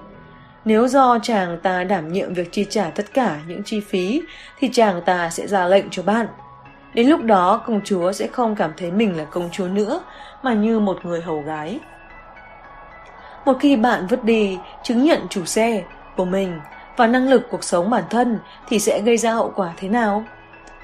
Nếu 0.67 0.89
do 0.89 1.19
chàng 1.23 1.59
ta 1.63 1.85
đảm 1.85 2.13
nhiệm 2.13 2.35
việc 2.35 2.53
chi 2.53 2.67
trả 2.71 2.91
tất 2.91 3.15
cả 3.15 3.41
những 3.47 3.63
chi 3.63 3.81
phí, 3.81 4.23
thì 4.59 4.71
chàng 4.73 5.03
ta 5.07 5.31
sẽ 5.31 5.47
ra 5.47 5.67
lệnh 5.67 5.91
cho 5.91 6.03
bạn. 6.03 6.27
Đến 6.95 7.09
lúc 7.09 7.23
đó, 7.23 7.63
công 7.67 7.81
chúa 7.85 8.13
sẽ 8.13 8.27
không 8.27 8.55
cảm 8.57 8.71
thấy 8.77 8.91
mình 8.91 9.17
là 9.17 9.25
công 9.25 9.49
chúa 9.53 9.69
nữa, 9.69 10.01
mà 10.43 10.55
như 10.55 10.81
một 10.81 10.99
người 11.05 11.23
hầu 11.23 11.43
gái. 11.43 11.81
Một 13.45 13.57
khi 13.61 13.77
bạn 13.77 14.07
vứt 14.07 14.25
đi 14.25 14.59
chứng 14.83 15.05
nhận 15.05 15.21
chủ 15.31 15.45
xe, 15.45 15.85
của 16.17 16.25
mình 16.25 16.61
và 16.97 17.07
năng 17.07 17.29
lực 17.29 17.47
cuộc 17.51 17.65
sống 17.65 17.91
bản 17.91 18.05
thân 18.11 18.39
thì 18.69 18.79
sẽ 18.79 19.03
gây 19.05 19.17
ra 19.17 19.33
hậu 19.33 19.53
quả 19.57 19.73
thế 19.77 19.89
nào? 19.89 20.25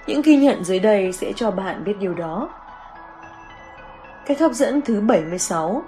Những 0.07 0.23
ghi 0.23 0.37
nhận 0.37 0.65
dưới 0.65 0.79
đây 0.79 1.13
sẽ 1.13 1.33
cho 1.37 1.51
bạn 1.51 1.85
biết 1.85 1.95
điều 2.01 2.15
đó. 2.15 2.49
Cách 4.27 4.41
hấp 4.41 4.53
dẫn 4.53 4.81
thứ 4.81 5.01
76 5.01 5.83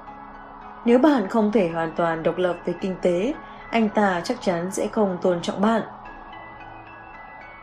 Nếu 0.84 0.98
bạn 0.98 1.28
không 1.28 1.52
thể 1.52 1.68
hoàn 1.68 1.92
toàn 1.96 2.22
độc 2.22 2.38
lập 2.38 2.56
về 2.64 2.74
kinh 2.80 2.96
tế, 3.02 3.34
anh 3.74 3.88
ta 3.88 4.20
chắc 4.24 4.42
chắn 4.42 4.70
sẽ 4.70 4.86
không 4.86 5.18
tôn 5.22 5.42
trọng 5.42 5.60
bạn. 5.60 5.82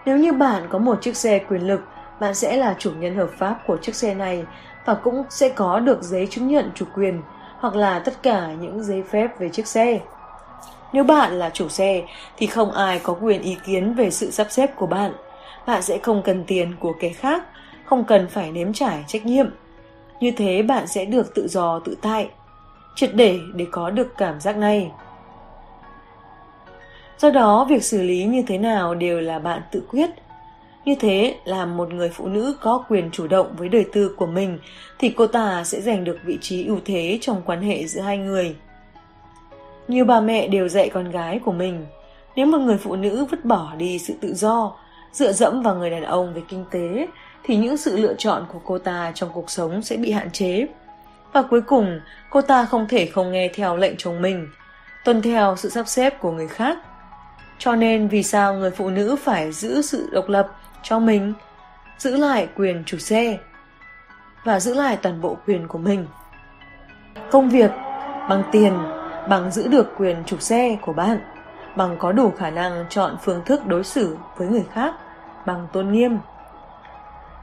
Nếu 0.05 0.17
như 0.17 0.33
bạn 0.33 0.67
có 0.69 0.79
một 0.79 1.01
chiếc 1.01 1.17
xe 1.17 1.39
quyền 1.39 1.67
lực, 1.67 1.81
bạn 2.19 2.35
sẽ 2.35 2.57
là 2.57 2.75
chủ 2.79 2.91
nhân 2.91 3.15
hợp 3.15 3.29
pháp 3.37 3.59
của 3.67 3.77
chiếc 3.77 3.95
xe 3.95 4.13
này 4.13 4.43
và 4.85 4.93
cũng 4.93 5.23
sẽ 5.29 5.49
có 5.49 5.79
được 5.79 6.03
giấy 6.03 6.27
chứng 6.27 6.47
nhận 6.47 6.71
chủ 6.75 6.85
quyền 6.95 7.21
hoặc 7.59 7.75
là 7.75 7.99
tất 7.99 8.23
cả 8.23 8.47
những 8.61 8.83
giấy 8.83 9.03
phép 9.03 9.39
về 9.39 9.49
chiếc 9.49 9.67
xe. 9.67 9.99
Nếu 10.93 11.03
bạn 11.03 11.33
là 11.33 11.49
chủ 11.49 11.69
xe 11.69 12.03
thì 12.37 12.47
không 12.47 12.71
ai 12.71 12.99
có 13.03 13.15
quyền 13.21 13.41
ý 13.41 13.57
kiến 13.65 13.93
về 13.93 14.11
sự 14.11 14.31
sắp 14.31 14.47
xếp 14.49 14.75
của 14.75 14.87
bạn. 14.87 15.13
Bạn 15.67 15.81
sẽ 15.81 15.97
không 15.97 16.21
cần 16.21 16.43
tiền 16.47 16.75
của 16.79 16.93
kẻ 16.99 17.09
khác, 17.09 17.43
không 17.85 18.03
cần 18.03 18.27
phải 18.27 18.51
nếm 18.51 18.73
trải 18.73 19.03
trách 19.07 19.25
nhiệm. 19.25 19.47
Như 20.19 20.31
thế 20.37 20.61
bạn 20.61 20.87
sẽ 20.87 21.05
được 21.05 21.35
tự 21.35 21.47
do 21.47 21.79
tự 21.79 21.95
tại. 22.01 22.29
Triệt 22.95 23.15
để 23.15 23.39
để 23.53 23.65
có 23.71 23.89
được 23.89 24.17
cảm 24.17 24.39
giác 24.39 24.57
này. 24.57 24.91
Do 27.21 27.29
đó, 27.29 27.65
việc 27.69 27.83
xử 27.83 28.01
lý 28.01 28.23
như 28.23 28.43
thế 28.47 28.57
nào 28.57 28.95
đều 28.95 29.21
là 29.21 29.39
bạn 29.39 29.61
tự 29.71 29.83
quyết. 29.89 30.09
Như 30.85 30.95
thế, 30.99 31.35
làm 31.45 31.77
một 31.77 31.93
người 31.93 32.09
phụ 32.09 32.27
nữ 32.27 32.55
có 32.61 32.83
quyền 32.89 33.11
chủ 33.11 33.27
động 33.27 33.55
với 33.57 33.69
đời 33.69 33.85
tư 33.93 34.15
của 34.17 34.25
mình 34.25 34.59
thì 34.99 35.09
cô 35.09 35.27
ta 35.27 35.63
sẽ 35.63 35.81
giành 35.81 36.03
được 36.03 36.17
vị 36.23 36.37
trí 36.41 36.65
ưu 36.65 36.79
thế 36.85 37.17
trong 37.21 37.41
quan 37.45 37.61
hệ 37.61 37.87
giữa 37.87 38.01
hai 38.01 38.17
người. 38.17 38.55
Nhiều 39.87 40.05
bà 40.05 40.19
mẹ 40.19 40.47
đều 40.47 40.67
dạy 40.67 40.89
con 40.89 41.11
gái 41.11 41.39
của 41.45 41.51
mình, 41.51 41.85
nếu 42.35 42.45
một 42.45 42.57
người 42.57 42.77
phụ 42.77 42.95
nữ 42.95 43.25
vứt 43.31 43.45
bỏ 43.45 43.73
đi 43.77 43.99
sự 43.99 44.13
tự 44.21 44.33
do, 44.33 44.73
dựa 45.11 45.31
dẫm 45.31 45.61
vào 45.61 45.75
người 45.75 45.89
đàn 45.89 46.03
ông 46.03 46.33
về 46.33 46.41
kinh 46.49 46.65
tế, 46.71 47.07
thì 47.43 47.55
những 47.55 47.77
sự 47.77 47.97
lựa 47.97 48.13
chọn 48.17 48.45
của 48.53 48.59
cô 48.65 48.77
ta 48.77 49.11
trong 49.15 49.29
cuộc 49.33 49.49
sống 49.49 49.81
sẽ 49.81 49.97
bị 49.97 50.11
hạn 50.11 50.31
chế. 50.31 50.65
Và 51.33 51.41
cuối 51.41 51.61
cùng, 51.61 51.99
cô 52.29 52.41
ta 52.41 52.65
không 52.65 52.87
thể 52.87 53.05
không 53.05 53.31
nghe 53.31 53.47
theo 53.53 53.77
lệnh 53.77 53.93
chồng 53.97 54.21
mình, 54.21 54.47
tuân 55.05 55.21
theo 55.21 55.55
sự 55.55 55.69
sắp 55.69 55.87
xếp 55.87 56.19
của 56.19 56.31
người 56.31 56.47
khác. 56.47 56.77
Cho 57.63 57.75
nên 57.75 58.07
vì 58.07 58.23
sao 58.23 58.53
người 58.53 58.71
phụ 58.71 58.89
nữ 58.89 59.15
phải 59.23 59.51
giữ 59.51 59.81
sự 59.81 60.09
độc 60.11 60.29
lập 60.29 60.47
cho 60.83 60.99
mình, 60.99 61.33
giữ 61.97 62.17
lại 62.17 62.47
quyền 62.55 62.83
chủ 62.85 62.97
xe 62.97 63.37
và 64.43 64.59
giữ 64.59 64.73
lại 64.73 64.97
toàn 65.01 65.21
bộ 65.21 65.37
quyền 65.47 65.67
của 65.67 65.77
mình. 65.77 66.05
Công 67.31 67.49
việc 67.49 67.71
bằng 68.29 68.43
tiền 68.51 68.73
bằng 69.29 69.51
giữ 69.51 69.67
được 69.67 69.93
quyền 69.97 70.23
chủ 70.25 70.37
xe 70.37 70.77
của 70.81 70.93
bạn, 70.93 71.19
bằng 71.75 71.95
có 71.99 72.11
đủ 72.11 72.31
khả 72.37 72.49
năng 72.49 72.85
chọn 72.89 73.17
phương 73.23 73.41
thức 73.45 73.67
đối 73.67 73.83
xử 73.83 74.17
với 74.37 74.47
người 74.47 74.65
khác, 74.73 74.93
bằng 75.45 75.67
tôn 75.73 75.91
nghiêm. 75.91 76.17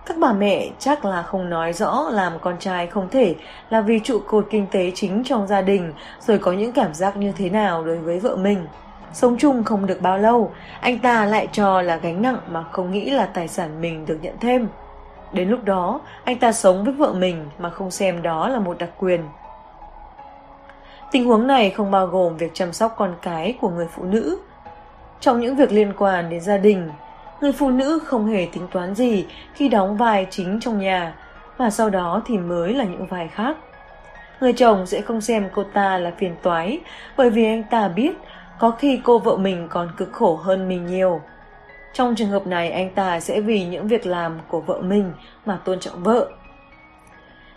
Các 0.07 0.16
bà 0.21 0.33
mẹ 0.33 0.69
chắc 0.79 1.05
là 1.05 1.23
không 1.23 1.51
nói 1.51 1.73
rõ 1.73 2.09
làm 2.12 2.33
con 2.41 2.59
trai 2.59 2.87
không 2.87 3.09
thể 3.09 3.35
là 3.71 3.81
vì 3.81 4.01
trụ 4.05 4.21
cột 4.27 4.47
kinh 4.51 4.66
tế 4.66 4.93
chính 4.95 5.23
trong 5.25 5.47
gia 5.47 5.61
đình 5.61 5.93
rồi 6.21 6.39
có 6.39 6.53
những 6.53 6.73
cảm 6.73 6.95
giác 6.95 7.16
như 7.16 7.33
thế 7.33 7.51
nào 7.51 7.85
đối 7.85 7.99
với 7.99 8.21
vợ 8.21 8.37
mình. 8.37 8.66
Sống 9.13 9.37
chung 9.39 9.65
không 9.65 9.87
được 9.87 10.03
bao 10.03 10.19
lâu, 10.19 10.53
anh 10.81 10.99
ta 10.99 11.25
lại 11.25 11.49
cho 11.53 11.83
là 11.83 11.97
gánh 11.97 12.23
nặng 12.23 12.39
mà 12.51 12.63
không 12.63 12.91
nghĩ 12.91 13.11
là 13.11 13.27
tài 13.27 13.49
sản 13.49 13.81
mình 13.81 14.07
được 14.07 14.19
nhận 14.23 14.35
thêm. 14.41 14.69
Đến 15.33 15.49
lúc 15.49 15.65
đó, 15.65 16.01
anh 16.25 16.39
ta 16.39 16.53
sống 16.53 16.85
với 16.85 16.95
vợ 16.95 17.13
mình 17.13 17.47
mà 17.59 17.71
không 17.71 17.91
xem 17.91 18.23
đó 18.23 18.49
là 18.49 18.59
một 18.59 18.79
đặc 18.79 18.91
quyền. 18.99 19.21
Tình 21.11 21.25
huống 21.25 21.47
này 21.47 21.71
không 21.71 21.91
bao 21.91 22.07
gồm 22.07 22.37
việc 22.37 22.51
chăm 22.55 22.73
sóc 22.73 22.95
con 22.97 23.15
cái 23.23 23.55
của 23.61 23.69
người 23.69 23.87
phụ 23.97 24.05
nữ. 24.05 24.39
Trong 25.21 25.41
những 25.41 25.57
việc 25.57 25.73
liên 25.73 25.93
quan 25.99 26.31
đến 26.31 26.41
gia 26.41 26.57
đình, 26.57 26.89
người 27.41 27.53
phụ 27.53 27.71
nữ 27.71 27.99
không 28.05 28.27
hề 28.27 28.49
tính 28.53 28.67
toán 28.73 28.95
gì 28.95 29.27
khi 29.55 29.69
đóng 29.69 29.97
vai 29.97 30.27
chính 30.31 30.61
trong 30.61 30.79
nhà, 30.79 31.15
mà 31.59 31.71
sau 31.71 31.91
đó 31.91 32.23
thì 32.27 32.39
mới 32.39 32.75
là 32.75 32.85
những 32.85 33.07
vai 33.07 33.29
khác. 33.29 33.57
Người 34.41 34.53
chồng 34.53 34.87
sẽ 34.87 35.01
không 35.01 35.21
xem 35.21 35.49
cô 35.55 35.65
ta 35.65 35.99
là 35.99 36.13
phiền 36.19 36.35
toái 36.43 36.81
bởi 37.17 37.31
vì 37.31 37.45
anh 37.45 37.63
ta 37.63 37.89
biết 37.89 38.13
có 38.59 38.71
khi 38.71 39.01
cô 39.05 39.19
vợ 39.19 39.37
mình 39.37 39.67
còn 39.71 39.91
cực 39.97 40.13
khổ 40.13 40.37
hơn 40.37 40.69
mình 40.69 40.87
nhiều. 40.87 41.21
Trong 41.93 42.15
trường 42.15 42.29
hợp 42.29 42.47
này 42.47 42.71
anh 42.71 42.91
ta 42.91 43.21
sẽ 43.21 43.41
vì 43.41 43.65
những 43.65 43.89
việc 43.89 44.07
làm 44.07 44.39
của 44.49 44.61
vợ 44.61 44.81
mình 44.81 45.13
mà 45.47 45.59
tôn 45.65 45.81
trọng 45.81 46.03
vợ. 46.03 46.29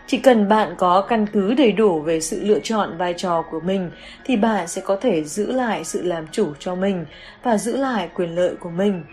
Chỉ 0.06 0.18
cần 0.18 0.48
bạn 0.48 0.74
có 0.78 1.00
căn 1.08 1.26
cứ 1.26 1.54
đầy 1.54 1.72
đủ 1.72 2.00
về 2.00 2.20
sự 2.20 2.40
lựa 2.44 2.58
chọn 2.62 2.98
vai 2.98 3.14
trò 3.16 3.42
của 3.50 3.60
mình 3.60 3.90
thì 4.24 4.36
bạn 4.36 4.68
sẽ 4.68 4.82
có 4.84 4.96
thể 4.96 5.24
giữ 5.24 5.52
lại 5.52 5.84
sự 5.84 6.02
làm 6.02 6.26
chủ 6.32 6.52
cho 6.58 6.74
mình 6.74 7.06
và 7.42 7.58
giữ 7.58 7.76
lại 7.76 8.08
quyền 8.14 8.34
lợi 8.34 8.54
của 8.60 8.70
mình. 8.70 9.04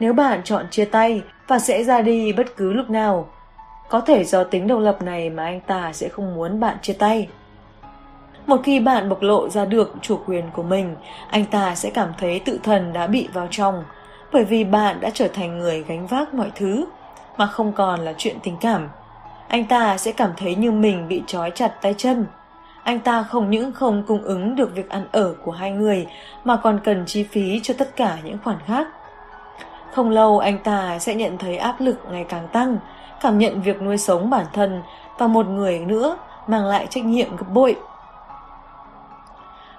Nếu 0.00 0.12
bạn 0.12 0.40
chọn 0.44 0.66
chia 0.70 0.84
tay 0.84 1.22
và 1.48 1.58
sẽ 1.58 1.84
ra 1.84 2.00
đi 2.00 2.32
bất 2.32 2.56
cứ 2.56 2.72
lúc 2.72 2.90
nào, 2.90 3.28
có 3.88 4.00
thể 4.00 4.24
do 4.24 4.44
tính 4.44 4.66
độc 4.66 4.80
lập 4.80 5.02
này 5.02 5.30
mà 5.30 5.44
anh 5.44 5.60
ta 5.60 5.92
sẽ 5.92 6.08
không 6.08 6.34
muốn 6.34 6.60
bạn 6.60 6.76
chia 6.82 6.92
tay. 6.92 7.28
Một 8.46 8.60
khi 8.64 8.80
bạn 8.80 9.08
bộc 9.08 9.22
lộ 9.22 9.48
ra 9.48 9.64
được 9.64 9.94
chủ 10.02 10.20
quyền 10.26 10.44
của 10.52 10.62
mình, 10.62 10.96
anh 11.30 11.44
ta 11.44 11.74
sẽ 11.74 11.90
cảm 11.90 12.12
thấy 12.18 12.40
tự 12.40 12.60
thần 12.62 12.92
đã 12.92 13.06
bị 13.06 13.28
vào 13.32 13.48
trong, 13.50 13.84
bởi 14.32 14.44
vì 14.44 14.64
bạn 14.64 15.00
đã 15.00 15.10
trở 15.10 15.28
thành 15.28 15.58
người 15.58 15.84
gánh 15.88 16.06
vác 16.06 16.34
mọi 16.34 16.50
thứ, 16.54 16.86
mà 17.36 17.46
không 17.46 17.72
còn 17.72 18.00
là 18.00 18.14
chuyện 18.18 18.36
tình 18.42 18.56
cảm. 18.60 18.88
Anh 19.48 19.64
ta 19.64 19.98
sẽ 19.98 20.12
cảm 20.12 20.30
thấy 20.36 20.54
như 20.54 20.72
mình 20.72 21.08
bị 21.08 21.22
trói 21.26 21.50
chặt 21.50 21.68
tay 21.82 21.94
chân. 21.98 22.26
Anh 22.82 23.00
ta 23.00 23.22
không 23.22 23.50
những 23.50 23.72
không 23.72 24.02
cung 24.06 24.22
ứng 24.22 24.56
được 24.56 24.74
việc 24.74 24.88
ăn 24.88 25.06
ở 25.12 25.34
của 25.44 25.52
hai 25.52 25.70
người, 25.70 26.06
mà 26.44 26.56
còn 26.56 26.80
cần 26.84 27.04
chi 27.06 27.22
phí 27.22 27.60
cho 27.62 27.74
tất 27.78 27.96
cả 27.96 28.18
những 28.24 28.38
khoản 28.44 28.56
khác. 28.66 28.88
Không 29.92 30.10
lâu 30.10 30.38
anh 30.38 30.58
ta 30.58 30.98
sẽ 30.98 31.14
nhận 31.14 31.38
thấy 31.38 31.56
áp 31.56 31.80
lực 31.80 31.98
ngày 32.10 32.24
càng 32.28 32.48
tăng, 32.48 32.78
cảm 33.20 33.38
nhận 33.38 33.62
việc 33.62 33.82
nuôi 33.82 33.98
sống 33.98 34.30
bản 34.30 34.46
thân 34.52 34.82
và 35.18 35.26
một 35.26 35.46
người 35.46 35.78
nữa 35.78 36.16
mang 36.46 36.64
lại 36.64 36.86
trách 36.90 37.04
nhiệm 37.04 37.36
gấp 37.36 37.46
bội 37.52 37.76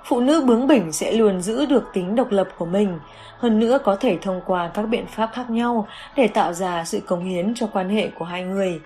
phụ 0.07 0.19
nữ 0.19 0.41
bướng 0.45 0.67
bỉnh 0.67 0.91
sẽ 0.91 1.11
luôn 1.11 1.41
giữ 1.41 1.65
được 1.65 1.89
tính 1.93 2.15
độc 2.15 2.31
lập 2.31 2.47
của 2.57 2.65
mình, 2.65 2.99
hơn 3.37 3.59
nữa 3.59 3.77
có 3.83 3.95
thể 3.95 4.17
thông 4.21 4.41
qua 4.45 4.71
các 4.73 4.81
biện 4.81 5.05
pháp 5.07 5.29
khác 5.33 5.49
nhau 5.49 5.87
để 6.15 6.27
tạo 6.27 6.53
ra 6.53 6.85
sự 6.85 6.99
cống 6.99 7.25
hiến 7.25 7.53
cho 7.55 7.67
quan 7.73 7.89
hệ 7.89 8.09
của 8.19 8.25
hai 8.25 8.43
người. 8.43 8.81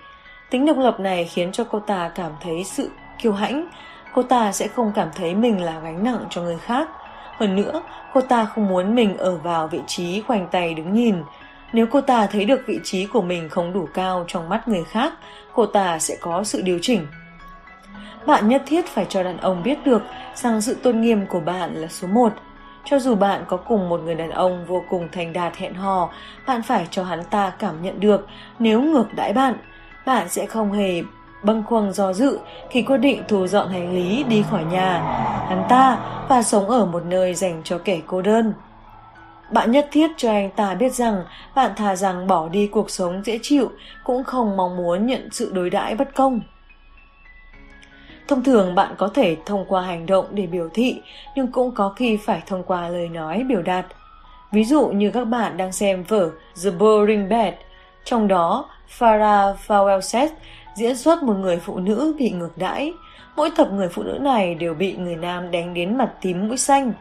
Tính 0.50 0.66
độc 0.66 0.78
lập 0.78 1.00
này 1.00 1.26
khiến 1.26 1.52
cho 1.52 1.64
cô 1.64 1.80
ta 1.80 2.12
cảm 2.16 2.32
thấy 2.42 2.64
sự 2.64 2.90
kiêu 3.22 3.34
hãnh, 3.34 3.68
cô 4.14 4.24
ta 4.24 4.52
sẽ 4.52 4.68
không 4.68 4.92
cảm 4.96 5.08
thấy 5.16 5.36
mình 5.36 5.62
là 5.62 5.80
gánh 5.80 6.04
nặng 6.04 6.26
cho 6.30 6.42
người 6.42 6.58
khác. 6.58 6.90
Hơn 7.38 7.56
nữa, 7.56 7.82
cô 8.14 8.22
ta 8.22 8.46
không 8.46 8.68
muốn 8.68 8.96
mình 8.96 9.18
ở 9.18 9.38
vào 9.38 9.68
vị 9.68 9.80
trí 9.88 10.22
khoanh 10.22 10.48
tay 10.52 10.74
đứng 10.74 10.94
nhìn. 10.94 11.16
Nếu 11.74 11.86
cô 11.92 12.02
ta 12.02 12.28
thấy 12.28 12.46
được 12.46 12.62
vị 12.68 12.80
trí 12.84 13.06
của 13.06 13.22
mình 13.22 13.50
không 13.50 13.74
đủ 13.74 13.88
cao 13.94 14.26
trong 14.28 14.50
mắt 14.50 14.68
người 14.68 14.84
khác, 14.84 15.14
cô 15.54 15.66
ta 15.66 16.00
sẽ 16.00 16.16
có 16.22 16.44
sự 16.44 16.62
điều 16.62 16.80
chỉnh 16.82 17.08
bạn 18.26 18.48
nhất 18.48 18.64
thiết 18.66 18.88
phải 18.88 19.06
cho 19.10 19.24
đàn 19.24 19.38
ông 19.38 19.64
biết 19.64 19.86
được 19.86 20.02
rằng 20.36 20.62
sự 20.62 20.74
tôn 20.74 21.02
nghiêm 21.02 21.26
của 21.28 21.40
bạn 21.40 21.76
là 21.76 21.88
số 21.88 22.08
một. 22.08 22.34
Cho 22.86 23.00
dù 23.00 23.16
bạn 23.16 23.44
có 23.48 23.58
cùng 23.58 23.90
một 23.90 24.02
người 24.04 24.16
đàn 24.16 24.30
ông 24.30 24.66
vô 24.68 24.84
cùng 24.90 25.08
thành 25.12 25.34
đạt 25.34 25.58
hẹn 25.58 25.74
hò, 25.74 26.10
bạn 26.48 26.62
phải 26.62 26.88
cho 26.92 27.04
hắn 27.04 27.24
ta 27.24 27.52
cảm 27.60 27.82
nhận 27.82 28.00
được 28.00 28.28
nếu 28.60 28.82
ngược 28.82 29.14
đãi 29.16 29.34
bạn, 29.34 29.54
bạn 30.06 30.30
sẽ 30.30 30.46
không 30.46 30.72
hề 30.72 31.02
bâng 31.44 31.64
khuâng 31.68 31.94
do 31.94 32.14
dự 32.14 32.40
khi 32.70 32.82
quyết 32.82 32.98
định 32.98 33.24
thu 33.28 33.48
dọn 33.48 33.70
hành 33.70 33.96
lý 33.96 34.24
đi 34.24 34.44
khỏi 34.50 34.64
nhà 34.64 35.00
hắn 35.50 35.66
ta 35.70 35.98
và 36.30 36.44
sống 36.44 36.70
ở 36.70 36.86
một 36.86 37.06
nơi 37.06 37.34
dành 37.34 37.62
cho 37.64 37.78
kẻ 37.78 38.00
cô 38.08 38.22
đơn. 38.22 38.54
Bạn 39.52 39.72
nhất 39.72 39.88
thiết 39.92 40.12
cho 40.18 40.32
anh 40.32 40.50
ta 40.50 40.74
biết 40.74 40.94
rằng 40.94 41.24
bạn 41.56 41.72
thà 41.76 41.96
rằng 41.96 42.28
bỏ 42.28 42.50
đi 42.50 42.68
cuộc 42.68 42.90
sống 42.90 43.22
dễ 43.26 43.40
chịu 43.42 43.72
cũng 44.04 44.24
không 44.24 44.58
mong 44.58 44.78
muốn 44.78 45.06
nhận 45.06 45.30
sự 45.32 45.52
đối 45.54 45.70
đãi 45.70 45.96
bất 45.96 46.16
công. 46.16 46.42
Thông 48.28 48.44
thường 48.44 48.76
bạn 48.76 48.96
có 48.98 49.08
thể 49.08 49.38
thông 49.46 49.66
qua 49.66 49.82
hành 49.82 50.06
động 50.06 50.26
để 50.32 50.48
biểu 50.48 50.70
thị, 50.74 51.02
nhưng 51.36 51.48
cũng 51.48 51.72
có 51.72 51.90
khi 51.90 52.18
phải 52.18 52.42
thông 52.46 52.64
qua 52.64 52.90
lời 52.90 53.10
nói 53.10 53.44
biểu 53.44 53.62
đạt. 53.62 53.86
Ví 54.52 54.64
dụ 54.64 54.88
như 54.88 55.12
các 55.12 55.26
bạn 55.26 55.58
đang 55.58 55.72
xem 55.72 56.04
vở 56.04 56.30
The 56.64 56.72
Boring 56.72 57.30
Bed, 57.30 57.54
trong 58.04 58.28
đó 58.28 58.66
Farah 59.00 59.56
Fawcett 59.68 60.30
diễn 60.76 60.96
xuất 60.96 61.24
một 61.24 61.34
người 61.34 61.58
phụ 61.58 61.80
nữ 61.80 62.16
bị 62.20 62.30
ngược 62.30 62.58
đãi. 62.58 62.94
Mỗi 63.36 63.50
tập 63.58 63.68
người 63.72 63.90
phụ 63.90 64.04
nữ 64.04 64.18
này 64.22 64.56
đều 64.56 64.74
bị 64.74 64.96
người 64.96 65.16
nam 65.16 65.52
đánh 65.52 65.74
đến 65.74 65.98
mặt 65.98 66.12
tím 66.22 66.48
mũi 66.48 66.58
xanh. 66.58 66.94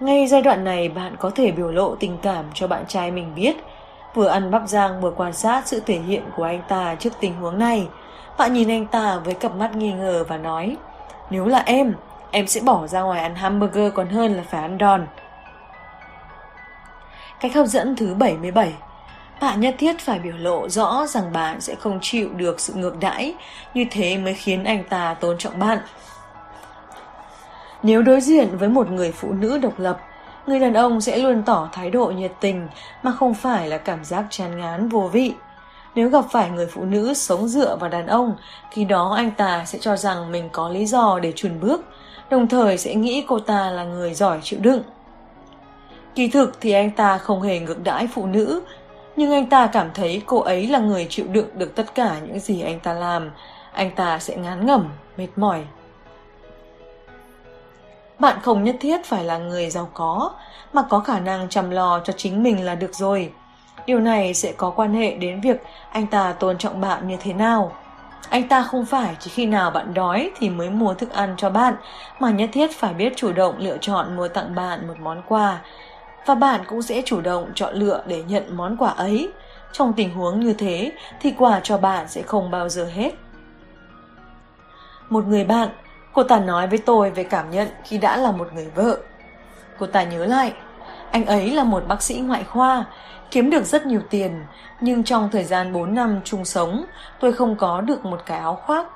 Ngay 0.00 0.26
giai 0.26 0.42
đoạn 0.42 0.64
này 0.64 0.88
bạn 0.88 1.16
có 1.18 1.30
thể 1.30 1.50
biểu 1.50 1.72
lộ 1.72 1.94
tình 1.94 2.16
cảm 2.22 2.44
cho 2.54 2.66
bạn 2.66 2.84
trai 2.88 3.10
mình 3.10 3.34
biết, 3.34 3.56
vừa 4.14 4.26
ăn 4.26 4.50
bắp 4.50 4.62
rang 4.66 5.00
vừa 5.00 5.10
quan 5.10 5.32
sát 5.32 5.66
sự 5.66 5.80
thể 5.86 5.98
hiện 5.98 6.22
của 6.36 6.44
anh 6.44 6.62
ta 6.68 6.94
trước 6.94 7.12
tình 7.20 7.34
huống 7.34 7.58
này. 7.58 7.86
Bạn 8.38 8.52
nhìn 8.52 8.70
anh 8.70 8.86
ta 8.86 9.18
với 9.24 9.34
cặp 9.34 9.54
mắt 9.54 9.76
nghi 9.76 9.92
ngờ 9.92 10.24
và 10.28 10.36
nói 10.36 10.76
Nếu 11.30 11.46
là 11.46 11.58
em, 11.58 11.94
em 12.30 12.46
sẽ 12.46 12.60
bỏ 12.60 12.86
ra 12.86 13.02
ngoài 13.02 13.20
ăn 13.20 13.34
hamburger 13.34 13.92
còn 13.94 14.08
hơn 14.08 14.32
là 14.32 14.42
phải 14.50 14.62
ăn 14.62 14.78
đòn. 14.78 15.06
Cách 17.40 17.54
hấp 17.54 17.66
dẫn 17.66 17.96
thứ 17.96 18.14
77 18.14 18.72
Bạn 19.40 19.60
nhất 19.60 19.74
thiết 19.78 20.00
phải 20.00 20.18
biểu 20.18 20.36
lộ 20.36 20.68
rõ 20.68 21.06
rằng 21.06 21.32
bạn 21.32 21.60
sẽ 21.60 21.74
không 21.74 21.98
chịu 22.02 22.28
được 22.36 22.60
sự 22.60 22.74
ngược 22.74 23.00
đãi, 23.00 23.34
như 23.74 23.86
thế 23.90 24.18
mới 24.18 24.34
khiến 24.34 24.64
anh 24.64 24.84
ta 24.84 25.14
tôn 25.14 25.38
trọng 25.38 25.58
bạn. 25.58 25.78
Nếu 27.82 28.02
đối 28.02 28.20
diện 28.20 28.58
với 28.58 28.68
một 28.68 28.90
người 28.90 29.12
phụ 29.12 29.32
nữ 29.32 29.58
độc 29.58 29.78
lập, 29.78 30.00
người 30.46 30.60
đàn 30.60 30.74
ông 30.74 31.00
sẽ 31.00 31.18
luôn 31.18 31.42
tỏ 31.42 31.68
thái 31.72 31.90
độ 31.90 32.06
nhiệt 32.06 32.32
tình 32.40 32.68
mà 33.02 33.12
không 33.12 33.34
phải 33.34 33.68
là 33.68 33.78
cảm 33.78 34.04
giác 34.04 34.24
chán 34.30 34.60
ngán 34.60 34.88
vô 34.88 35.08
vị. 35.12 35.34
Nếu 35.94 36.08
gặp 36.08 36.24
phải 36.30 36.50
người 36.50 36.66
phụ 36.66 36.84
nữ 36.84 37.14
sống 37.14 37.48
dựa 37.48 37.76
vào 37.76 37.90
đàn 37.90 38.06
ông, 38.06 38.34
khi 38.70 38.84
đó 38.84 39.14
anh 39.16 39.30
ta 39.30 39.64
sẽ 39.64 39.78
cho 39.78 39.96
rằng 39.96 40.32
mình 40.32 40.48
có 40.52 40.68
lý 40.68 40.86
do 40.86 41.18
để 41.22 41.32
chùn 41.36 41.60
bước, 41.60 41.84
đồng 42.30 42.48
thời 42.48 42.78
sẽ 42.78 42.94
nghĩ 42.94 43.24
cô 43.28 43.38
ta 43.38 43.70
là 43.70 43.84
người 43.84 44.14
giỏi 44.14 44.38
chịu 44.42 44.60
đựng. 44.62 44.82
Kỳ 46.14 46.28
thực 46.28 46.60
thì 46.60 46.72
anh 46.72 46.90
ta 46.90 47.18
không 47.18 47.42
hề 47.42 47.58
ngược 47.58 47.84
đãi 47.84 48.06
phụ 48.06 48.26
nữ, 48.26 48.62
nhưng 49.16 49.32
anh 49.32 49.46
ta 49.46 49.66
cảm 49.66 49.90
thấy 49.94 50.22
cô 50.26 50.40
ấy 50.40 50.66
là 50.66 50.78
người 50.78 51.06
chịu 51.10 51.26
đựng 51.28 51.48
được 51.54 51.74
tất 51.74 51.94
cả 51.94 52.16
những 52.26 52.40
gì 52.40 52.60
anh 52.60 52.80
ta 52.80 52.92
làm. 52.92 53.30
Anh 53.72 53.90
ta 53.90 54.18
sẽ 54.18 54.36
ngán 54.36 54.66
ngẩm, 54.66 54.88
mệt 55.16 55.28
mỏi. 55.36 55.64
Bạn 58.18 58.38
không 58.42 58.64
nhất 58.64 58.76
thiết 58.80 59.04
phải 59.04 59.24
là 59.24 59.38
người 59.38 59.70
giàu 59.70 59.88
có, 59.94 60.30
mà 60.72 60.82
có 60.88 61.00
khả 61.00 61.20
năng 61.20 61.48
chăm 61.48 61.70
lo 61.70 62.00
cho 62.04 62.12
chính 62.16 62.42
mình 62.42 62.64
là 62.64 62.74
được 62.74 62.94
rồi. 62.94 63.32
Điều 63.86 64.00
này 64.00 64.34
sẽ 64.34 64.52
có 64.52 64.70
quan 64.70 64.94
hệ 64.94 65.14
đến 65.14 65.40
việc 65.40 65.62
anh 65.90 66.06
ta 66.06 66.32
tôn 66.32 66.58
trọng 66.58 66.80
bạn 66.80 67.08
như 67.08 67.16
thế 67.20 67.32
nào. 67.32 67.72
Anh 68.28 68.48
ta 68.48 68.62
không 68.62 68.86
phải 68.86 69.16
chỉ 69.18 69.30
khi 69.30 69.46
nào 69.46 69.70
bạn 69.70 69.94
đói 69.94 70.30
thì 70.36 70.50
mới 70.50 70.70
mua 70.70 70.94
thức 70.94 71.12
ăn 71.12 71.34
cho 71.36 71.50
bạn, 71.50 71.74
mà 72.18 72.30
nhất 72.30 72.50
thiết 72.52 72.70
phải 72.72 72.94
biết 72.94 73.12
chủ 73.16 73.32
động 73.32 73.54
lựa 73.58 73.78
chọn 73.80 74.16
mua 74.16 74.28
tặng 74.28 74.54
bạn 74.54 74.88
một 74.88 74.94
món 75.00 75.22
quà. 75.28 75.60
Và 76.26 76.34
bạn 76.34 76.60
cũng 76.68 76.82
sẽ 76.82 77.02
chủ 77.04 77.20
động 77.20 77.50
chọn 77.54 77.74
lựa 77.74 78.02
để 78.06 78.22
nhận 78.22 78.56
món 78.56 78.76
quà 78.76 78.90
ấy. 78.90 79.28
Trong 79.72 79.92
tình 79.92 80.14
huống 80.14 80.40
như 80.40 80.52
thế 80.52 80.92
thì 81.20 81.34
quà 81.38 81.60
cho 81.62 81.78
bạn 81.78 82.08
sẽ 82.08 82.22
không 82.22 82.50
bao 82.50 82.68
giờ 82.68 82.84
hết. 82.94 83.10
Một 85.08 85.26
người 85.26 85.44
bạn, 85.44 85.68
cô 86.12 86.22
ta 86.22 86.38
nói 86.38 86.66
với 86.66 86.78
tôi 86.78 87.10
về 87.10 87.24
cảm 87.24 87.50
nhận 87.50 87.68
khi 87.84 87.98
đã 87.98 88.16
là 88.16 88.32
một 88.32 88.52
người 88.54 88.70
vợ. 88.74 88.98
Cô 89.78 89.86
ta 89.86 90.02
nhớ 90.02 90.26
lại, 90.26 90.52
anh 91.10 91.26
ấy 91.26 91.50
là 91.50 91.64
một 91.64 91.82
bác 91.88 92.02
sĩ 92.02 92.14
ngoại 92.14 92.44
khoa, 92.44 92.84
kiếm 93.30 93.50
được 93.50 93.64
rất 93.64 93.86
nhiều 93.86 94.00
tiền, 94.10 94.44
nhưng 94.80 95.04
trong 95.04 95.28
thời 95.32 95.44
gian 95.44 95.72
4 95.72 95.94
năm 95.94 96.20
chung 96.24 96.44
sống, 96.44 96.84
tôi 97.20 97.32
không 97.32 97.56
có 97.56 97.80
được 97.80 98.04
một 98.04 98.20
cái 98.26 98.38
áo 98.38 98.54
khoác. 98.54 98.86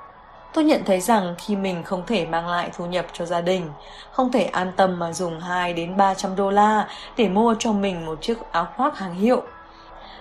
Tôi 0.52 0.64
nhận 0.64 0.84
thấy 0.84 1.00
rằng 1.00 1.34
khi 1.38 1.56
mình 1.56 1.82
không 1.82 2.02
thể 2.06 2.26
mang 2.26 2.48
lại 2.48 2.70
thu 2.76 2.86
nhập 2.86 3.06
cho 3.12 3.24
gia 3.24 3.40
đình, 3.40 3.70
không 4.12 4.32
thể 4.32 4.44
an 4.44 4.72
tâm 4.76 4.98
mà 4.98 5.12
dùng 5.12 5.40
2 5.40 5.72
đến 5.72 5.96
300 5.96 6.36
đô 6.36 6.50
la 6.50 6.88
để 7.16 7.28
mua 7.28 7.54
cho 7.58 7.72
mình 7.72 8.06
một 8.06 8.22
chiếc 8.22 8.38
áo 8.52 8.68
khoác 8.76 8.98
hàng 8.98 9.14
hiệu. 9.14 9.42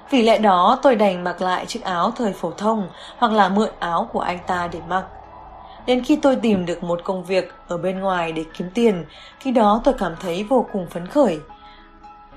Vì 0.09 0.21
lẽ 0.21 0.37
đó 0.37 0.79
tôi 0.81 0.95
đành 0.95 1.23
mặc 1.23 1.41
lại 1.41 1.65
chiếc 1.65 1.83
áo 1.83 2.11
thời 2.11 2.33
phổ 2.33 2.51
thông 2.51 2.89
hoặc 3.17 3.31
là 3.31 3.49
mượn 3.49 3.69
áo 3.79 4.09
của 4.13 4.19
anh 4.19 4.39
ta 4.47 4.69
để 4.71 4.79
mặc. 4.89 5.03
Đến 5.85 6.03
khi 6.03 6.15
tôi 6.15 6.35
tìm 6.35 6.65
được 6.65 6.83
một 6.83 7.01
công 7.03 7.23
việc 7.23 7.53
ở 7.67 7.77
bên 7.77 7.99
ngoài 7.99 8.31
để 8.31 8.43
kiếm 8.57 8.69
tiền, 8.73 9.05
khi 9.39 9.51
đó 9.51 9.81
tôi 9.83 9.93
cảm 9.93 10.15
thấy 10.19 10.43
vô 10.43 10.65
cùng 10.73 10.87
phấn 10.89 11.07
khởi. 11.07 11.39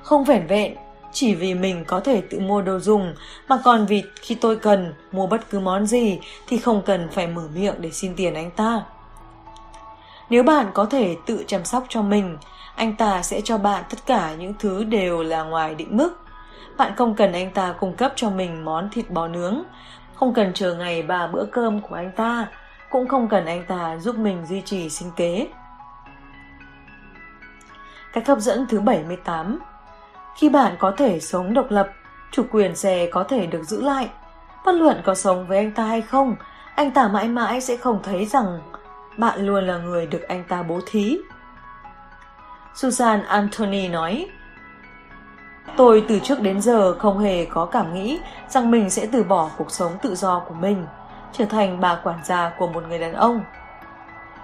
Không 0.02 0.24
vẻn 0.24 0.46
vẹn, 0.46 0.76
chỉ 1.12 1.34
vì 1.34 1.54
mình 1.54 1.84
có 1.86 2.00
thể 2.00 2.20
tự 2.20 2.40
mua 2.40 2.62
đồ 2.62 2.78
dùng, 2.78 3.14
mà 3.48 3.58
còn 3.64 3.86
vì 3.86 4.02
khi 4.20 4.34
tôi 4.34 4.56
cần 4.56 4.94
mua 5.12 5.26
bất 5.26 5.50
cứ 5.50 5.60
món 5.60 5.86
gì 5.86 6.20
thì 6.46 6.58
không 6.58 6.82
cần 6.86 7.08
phải 7.12 7.26
mở 7.26 7.42
miệng 7.54 7.74
để 7.78 7.90
xin 7.90 8.14
tiền 8.16 8.34
anh 8.34 8.50
ta. 8.50 8.82
Nếu 10.30 10.42
bạn 10.42 10.70
có 10.74 10.84
thể 10.84 11.16
tự 11.26 11.44
chăm 11.46 11.64
sóc 11.64 11.84
cho 11.88 12.02
mình, 12.02 12.38
anh 12.74 12.96
ta 12.96 13.22
sẽ 13.22 13.40
cho 13.40 13.58
bạn 13.58 13.84
tất 13.90 13.98
cả 14.06 14.34
những 14.34 14.54
thứ 14.58 14.84
đều 14.84 15.22
là 15.22 15.42
ngoài 15.42 15.74
định 15.74 15.96
mức. 15.96 16.10
Bạn 16.76 16.92
không 16.96 17.14
cần 17.14 17.32
anh 17.32 17.50
ta 17.50 17.74
cung 17.80 17.96
cấp 17.96 18.12
cho 18.16 18.30
mình 18.30 18.64
món 18.64 18.90
thịt 18.90 19.10
bò 19.10 19.28
nướng, 19.28 19.62
không 20.14 20.34
cần 20.34 20.52
chờ 20.54 20.74
ngày 20.74 21.02
ba 21.02 21.26
bữa 21.26 21.44
cơm 21.44 21.80
của 21.80 21.94
anh 21.94 22.10
ta, 22.16 22.46
cũng 22.90 23.08
không 23.08 23.28
cần 23.28 23.46
anh 23.46 23.64
ta 23.68 23.96
giúp 23.98 24.16
mình 24.16 24.46
duy 24.46 24.60
trì 24.60 24.88
sinh 24.88 25.10
kế. 25.16 25.46
Cách 28.12 28.28
hấp 28.28 28.38
dẫn 28.38 28.66
thứ 28.68 28.80
78 28.80 29.58
khi 30.36 30.48
bạn 30.48 30.76
có 30.78 30.92
thể 30.96 31.20
sống 31.20 31.54
độc 31.54 31.66
lập, 31.70 31.88
chủ 32.32 32.42
quyền 32.50 32.76
xe 32.76 33.08
có 33.12 33.24
thể 33.24 33.46
được 33.46 33.62
giữ 33.62 33.82
lại. 33.82 34.08
Bất 34.64 34.74
luận 34.74 35.00
có 35.04 35.14
sống 35.14 35.46
với 35.46 35.58
anh 35.58 35.72
ta 35.72 35.84
hay 35.84 36.00
không, 36.00 36.36
anh 36.74 36.90
ta 36.90 37.08
mãi 37.08 37.28
mãi 37.28 37.60
sẽ 37.60 37.76
không 37.76 38.00
thấy 38.02 38.24
rằng 38.26 38.60
bạn 39.18 39.46
luôn 39.46 39.66
là 39.66 39.78
người 39.78 40.06
được 40.06 40.22
anh 40.28 40.44
ta 40.48 40.62
bố 40.62 40.80
thí. 40.86 41.18
Susan 42.74 43.22
Anthony 43.22 43.88
nói, 43.88 44.26
Tôi 45.76 46.04
từ 46.08 46.18
trước 46.18 46.40
đến 46.40 46.60
giờ 46.60 46.94
không 46.98 47.18
hề 47.18 47.44
có 47.44 47.66
cảm 47.66 47.94
nghĩ 47.94 48.18
rằng 48.48 48.70
mình 48.70 48.90
sẽ 48.90 49.06
từ 49.12 49.24
bỏ 49.24 49.50
cuộc 49.58 49.70
sống 49.70 49.92
tự 50.02 50.14
do 50.14 50.38
của 50.48 50.54
mình 50.54 50.86
trở 51.32 51.44
thành 51.44 51.80
bà 51.80 52.00
quản 52.04 52.18
gia 52.24 52.52
của 52.58 52.66
một 52.66 52.82
người 52.88 52.98
đàn 52.98 53.12
ông. 53.12 53.40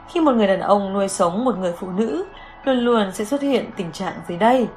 Khi 0.09 0.20
một 0.20 0.32
người 0.32 0.47
đàn 0.47 0.61
ông 0.61 0.93
nuôi 0.93 1.09
sống 1.09 1.45
một 1.45 1.59
người 1.59 1.72
phụ 1.78 1.91
nữ, 1.91 2.26
luôn 2.64 2.76
luôn 2.76 3.12
sẽ 3.12 3.24
xuất 3.24 3.43
hiện 3.43 3.70
tình 3.76 3.93
trạng 3.93 4.14
dưới 4.28 4.39
đây. 4.39 4.68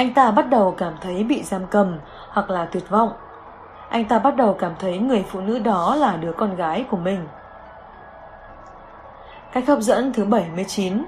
Anh 0.00 0.14
ta 0.14 0.30
bắt 0.30 0.48
đầu 0.50 0.74
cảm 0.78 0.94
thấy 1.00 1.24
bị 1.24 1.42
giam 1.42 1.66
cầm 1.66 1.98
hoặc 2.28 2.50
là 2.50 2.64
tuyệt 2.64 2.90
vọng. 2.90 3.12
Anh 3.88 4.04
ta 4.04 4.18
bắt 4.18 4.36
đầu 4.36 4.56
cảm 4.58 4.72
thấy 4.78 4.98
người 4.98 5.24
phụ 5.28 5.40
nữ 5.40 5.58
đó 5.58 5.94
là 5.94 6.16
đứa 6.16 6.32
con 6.32 6.56
gái 6.56 6.84
của 6.90 6.96
mình. 6.96 7.26
Cách 9.52 9.64
hấp 9.68 9.80
dẫn 9.80 10.12
thứ 10.12 10.24
79 10.24 11.04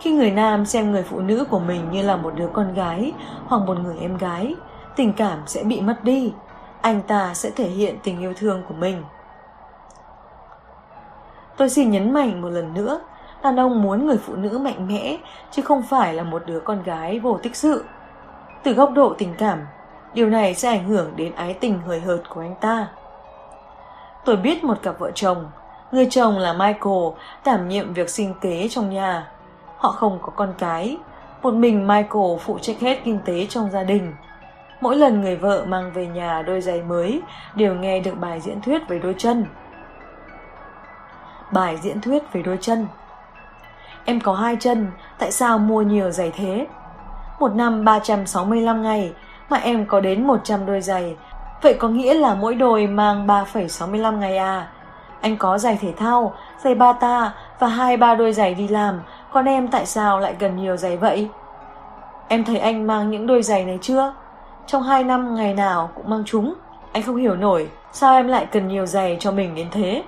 Khi 0.00 0.12
người 0.12 0.30
nam 0.30 0.66
xem 0.66 0.92
người 0.92 1.02
phụ 1.02 1.20
nữ 1.20 1.44
của 1.50 1.58
mình 1.58 1.90
như 1.90 2.02
là 2.02 2.16
một 2.16 2.32
đứa 2.36 2.48
con 2.52 2.74
gái 2.74 3.12
hoặc 3.46 3.62
một 3.66 3.78
người 3.78 3.98
em 4.00 4.16
gái, 4.16 4.54
tình 4.96 5.12
cảm 5.12 5.38
sẽ 5.46 5.64
bị 5.64 5.80
mất 5.80 6.04
đi 6.04 6.32
anh 6.80 7.02
ta 7.02 7.34
sẽ 7.34 7.50
thể 7.50 7.68
hiện 7.68 7.96
tình 8.02 8.20
yêu 8.20 8.32
thương 8.36 8.62
của 8.68 8.74
mình. 8.74 9.02
Tôi 11.56 11.68
xin 11.68 11.90
nhấn 11.90 12.12
mạnh 12.12 12.42
một 12.42 12.48
lần 12.48 12.74
nữa, 12.74 13.00
đàn 13.44 13.56
ông 13.56 13.82
muốn 13.82 14.06
người 14.06 14.16
phụ 14.16 14.34
nữ 14.36 14.58
mạnh 14.58 14.88
mẽ, 14.88 15.16
chứ 15.50 15.62
không 15.62 15.82
phải 15.82 16.14
là 16.14 16.22
một 16.22 16.42
đứa 16.46 16.60
con 16.60 16.82
gái 16.82 17.20
vô 17.20 17.38
tích 17.42 17.56
sự. 17.56 17.84
Từ 18.62 18.72
góc 18.72 18.92
độ 18.92 19.14
tình 19.18 19.34
cảm, 19.38 19.66
điều 20.14 20.30
này 20.30 20.54
sẽ 20.54 20.68
ảnh 20.68 20.88
hưởng 20.88 21.12
đến 21.16 21.34
ái 21.34 21.54
tình 21.54 21.80
hời 21.86 22.00
hợt 22.00 22.20
của 22.28 22.40
anh 22.40 22.54
ta. 22.60 22.88
Tôi 24.24 24.36
biết 24.36 24.64
một 24.64 24.82
cặp 24.82 24.98
vợ 24.98 25.10
chồng, 25.14 25.50
người 25.92 26.06
chồng 26.10 26.38
là 26.38 26.52
Michael 26.52 27.04
đảm 27.44 27.68
nhiệm 27.68 27.92
việc 27.92 28.10
sinh 28.10 28.34
kế 28.40 28.68
trong 28.68 28.90
nhà. 28.90 29.28
Họ 29.76 29.90
không 29.90 30.18
có 30.22 30.32
con 30.36 30.54
cái, 30.58 30.96
một 31.42 31.54
mình 31.54 31.86
Michael 31.86 32.38
phụ 32.40 32.58
trách 32.58 32.80
hết 32.80 33.00
kinh 33.04 33.18
tế 33.24 33.46
trong 33.46 33.70
gia 33.70 33.82
đình 33.82 34.12
Mỗi 34.84 34.96
lần 34.96 35.20
người 35.20 35.36
vợ 35.36 35.64
mang 35.68 35.92
về 35.92 36.06
nhà 36.06 36.42
đôi 36.42 36.60
giày 36.60 36.82
mới 36.82 37.22
đều 37.54 37.74
nghe 37.74 38.00
được 38.00 38.14
bài 38.20 38.40
diễn 38.40 38.60
thuyết 38.60 38.88
về 38.88 38.98
đôi 38.98 39.14
chân. 39.18 39.46
Bài 41.52 41.76
diễn 41.82 42.00
thuyết 42.00 42.32
về 42.32 42.42
đôi 42.42 42.58
chân 42.60 42.86
Em 44.04 44.20
có 44.20 44.34
hai 44.34 44.56
chân, 44.60 44.86
tại 45.18 45.32
sao 45.32 45.58
mua 45.58 45.82
nhiều 45.82 46.10
giày 46.10 46.32
thế? 46.36 46.66
Một 47.40 47.54
năm 47.54 47.84
365 47.84 48.82
ngày 48.82 49.12
mà 49.48 49.56
em 49.56 49.86
có 49.86 50.00
đến 50.00 50.26
100 50.26 50.66
đôi 50.66 50.80
giày. 50.80 51.16
Vậy 51.62 51.74
có 51.74 51.88
nghĩa 51.88 52.14
là 52.14 52.34
mỗi 52.34 52.54
đôi 52.54 52.86
mang 52.86 53.26
3,65 53.26 54.18
ngày 54.18 54.36
à? 54.36 54.68
Anh 55.20 55.36
có 55.36 55.58
giày 55.58 55.78
thể 55.80 55.92
thao, 55.96 56.34
giày 56.64 56.74
bata 56.74 57.32
và 57.58 57.66
hai 57.66 57.96
ba 57.96 58.14
đôi 58.14 58.32
giày 58.32 58.54
đi 58.54 58.68
làm, 58.68 59.00
còn 59.32 59.44
em 59.44 59.68
tại 59.68 59.86
sao 59.86 60.20
lại 60.20 60.34
cần 60.38 60.56
nhiều 60.56 60.76
giày 60.76 60.96
vậy? 60.96 61.28
Em 62.28 62.44
thấy 62.44 62.58
anh 62.58 62.86
mang 62.86 63.10
những 63.10 63.26
đôi 63.26 63.42
giày 63.42 63.64
này 63.64 63.78
chưa? 63.82 64.12
Trong 64.66 64.82
hai 64.82 65.04
năm 65.04 65.34
ngày 65.34 65.54
nào 65.54 65.90
cũng 65.94 66.10
mang 66.10 66.22
chúng 66.26 66.54
Anh 66.92 67.02
không 67.02 67.16
hiểu 67.16 67.36
nổi 67.36 67.68
Sao 67.92 68.14
em 68.14 68.28
lại 68.28 68.46
cần 68.46 68.68
nhiều 68.68 68.86
giày 68.86 69.16
cho 69.20 69.32
mình 69.32 69.54
đến 69.54 69.66
thế 69.70 70.02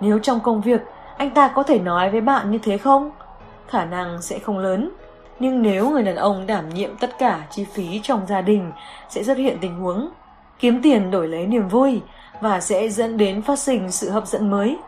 Nếu 0.00 0.18
trong 0.18 0.40
công 0.40 0.60
việc 0.60 0.80
anh 1.20 1.30
ta 1.30 1.48
có 1.48 1.62
thể 1.62 1.78
nói 1.78 2.10
với 2.10 2.20
bạn 2.20 2.50
như 2.50 2.58
thế 2.58 2.78
không 2.78 3.10
Khả 3.68 3.84
năng 3.84 4.22
sẽ 4.22 4.38
không 4.38 4.58
lớn 4.58 4.90
Nhưng 5.38 5.62
nếu 5.62 5.90
người 5.90 6.02
đàn 6.02 6.16
ông 6.16 6.46
đảm 6.46 6.68
nhiệm 6.68 6.96
tất 6.96 7.18
cả 7.18 7.46
chi 7.50 7.66
phí 7.74 8.00
trong 8.02 8.26
gia 8.26 8.40
đình 8.40 8.72
Sẽ 9.08 9.22
xuất 9.22 9.36
hiện 9.36 9.58
tình 9.60 9.76
huống 9.76 10.10
Kiếm 10.58 10.82
tiền 10.82 11.10
đổi 11.10 11.28
lấy 11.28 11.46
niềm 11.46 11.68
vui 11.68 12.00
Và 12.40 12.60
sẽ 12.60 12.88
dẫn 12.88 13.16
đến 13.16 13.42
phát 13.42 13.58
sinh 13.58 13.92
sự 13.92 14.10
hấp 14.10 14.26
dẫn 14.26 14.50
mới 14.50 14.78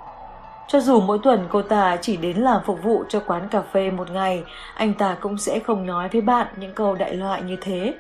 cho 0.68 0.80
dù 0.80 1.00
mỗi 1.00 1.18
tuần 1.22 1.46
cô 1.50 1.62
ta 1.62 1.96
chỉ 2.00 2.16
đến 2.16 2.36
làm 2.36 2.60
phục 2.66 2.82
vụ 2.82 3.04
cho 3.08 3.20
quán 3.26 3.48
cà 3.48 3.62
phê 3.72 3.90
một 3.90 4.10
ngày, 4.10 4.44
anh 4.74 4.94
ta 4.94 5.16
cũng 5.20 5.38
sẽ 5.38 5.58
không 5.58 5.86
nói 5.86 6.08
với 6.12 6.20
bạn 6.20 6.46
những 6.56 6.74
câu 6.74 6.94
đại 6.94 7.14
loại 7.14 7.42
như 7.42 7.56
thế. 7.60 7.94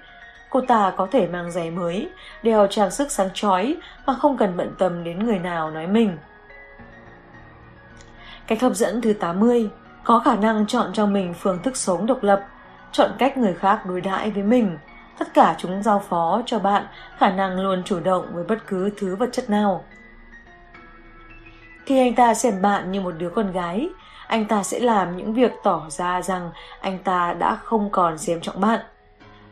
Cô 0.50 0.60
ta 0.60 0.92
có 0.96 1.08
thể 1.12 1.26
mang 1.26 1.50
giày 1.50 1.70
mới, 1.70 2.08
đeo 2.42 2.66
trang 2.66 2.90
sức 2.90 3.12
sáng 3.12 3.28
chói 3.34 3.76
mà 4.06 4.14
không 4.14 4.36
cần 4.36 4.56
bận 4.56 4.74
tâm 4.78 5.04
đến 5.04 5.26
người 5.26 5.38
nào 5.38 5.70
nói 5.70 5.86
mình. 5.86 6.16
Cách 8.52 8.62
hấp 8.62 8.74
dẫn 8.74 9.00
thứ 9.00 9.12
80 9.12 9.70
có 10.04 10.18
khả 10.24 10.36
năng 10.36 10.66
chọn 10.66 10.90
cho 10.92 11.06
mình 11.06 11.34
phương 11.34 11.62
thức 11.62 11.76
sống 11.76 12.06
độc 12.06 12.22
lập, 12.22 12.44
chọn 12.92 13.10
cách 13.18 13.36
người 13.36 13.54
khác 13.54 13.86
đối 13.86 14.00
đãi 14.00 14.30
với 14.30 14.42
mình. 14.42 14.78
Tất 15.18 15.34
cả 15.34 15.54
chúng 15.58 15.82
giao 15.82 16.02
phó 16.08 16.42
cho 16.46 16.58
bạn 16.58 16.86
khả 17.18 17.30
năng 17.30 17.60
luôn 17.60 17.82
chủ 17.84 18.00
động 18.00 18.26
với 18.34 18.44
bất 18.44 18.58
cứ 18.66 18.90
thứ 18.96 19.16
vật 19.16 19.28
chất 19.32 19.50
nào. 19.50 19.84
Khi 21.86 21.98
anh 21.98 22.14
ta 22.14 22.34
xem 22.34 22.62
bạn 22.62 22.92
như 22.92 23.00
một 23.00 23.14
đứa 23.18 23.30
con 23.30 23.52
gái, 23.52 23.88
anh 24.26 24.44
ta 24.44 24.62
sẽ 24.62 24.80
làm 24.80 25.16
những 25.16 25.34
việc 25.34 25.52
tỏ 25.62 25.86
ra 25.88 26.22
rằng 26.22 26.50
anh 26.80 26.98
ta 26.98 27.34
đã 27.38 27.56
không 27.56 27.90
còn 27.90 28.18
xem 28.18 28.40
trọng 28.40 28.60
bạn 28.60 28.80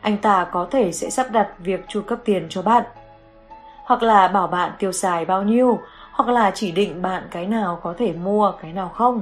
anh 0.01 0.17
ta 0.17 0.47
có 0.51 0.67
thể 0.71 0.91
sẽ 0.91 1.09
sắp 1.09 1.27
đặt 1.31 1.47
việc 1.59 1.85
chu 1.87 2.01
cấp 2.01 2.19
tiền 2.25 2.47
cho 2.49 2.61
bạn. 2.61 2.83
Hoặc 3.83 4.03
là 4.03 4.27
bảo 4.27 4.47
bạn 4.47 4.71
tiêu 4.79 4.91
xài 4.91 5.25
bao 5.25 5.43
nhiêu, 5.43 5.79
hoặc 6.11 6.29
là 6.29 6.51
chỉ 6.51 6.71
định 6.71 7.01
bạn 7.01 7.27
cái 7.31 7.47
nào 7.47 7.79
có 7.83 7.93
thể 7.97 8.13
mua, 8.13 8.51
cái 8.61 8.73
nào 8.73 8.89
không. 8.89 9.21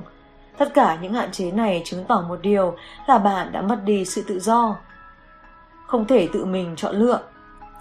Tất 0.58 0.74
cả 0.74 0.98
những 1.02 1.14
hạn 1.14 1.32
chế 1.32 1.52
này 1.52 1.82
chứng 1.86 2.06
tỏ 2.06 2.22
một 2.22 2.40
điều 2.42 2.76
là 3.08 3.18
bạn 3.18 3.52
đã 3.52 3.62
mất 3.62 3.80
đi 3.86 4.06
sự 4.06 4.24
tự 4.28 4.40
do. 4.40 4.76
Không 5.88 6.06
thể 6.06 6.30
tự 6.34 6.46
mình 6.46 6.76
chọn 6.76 6.96
lựa. 6.96 7.20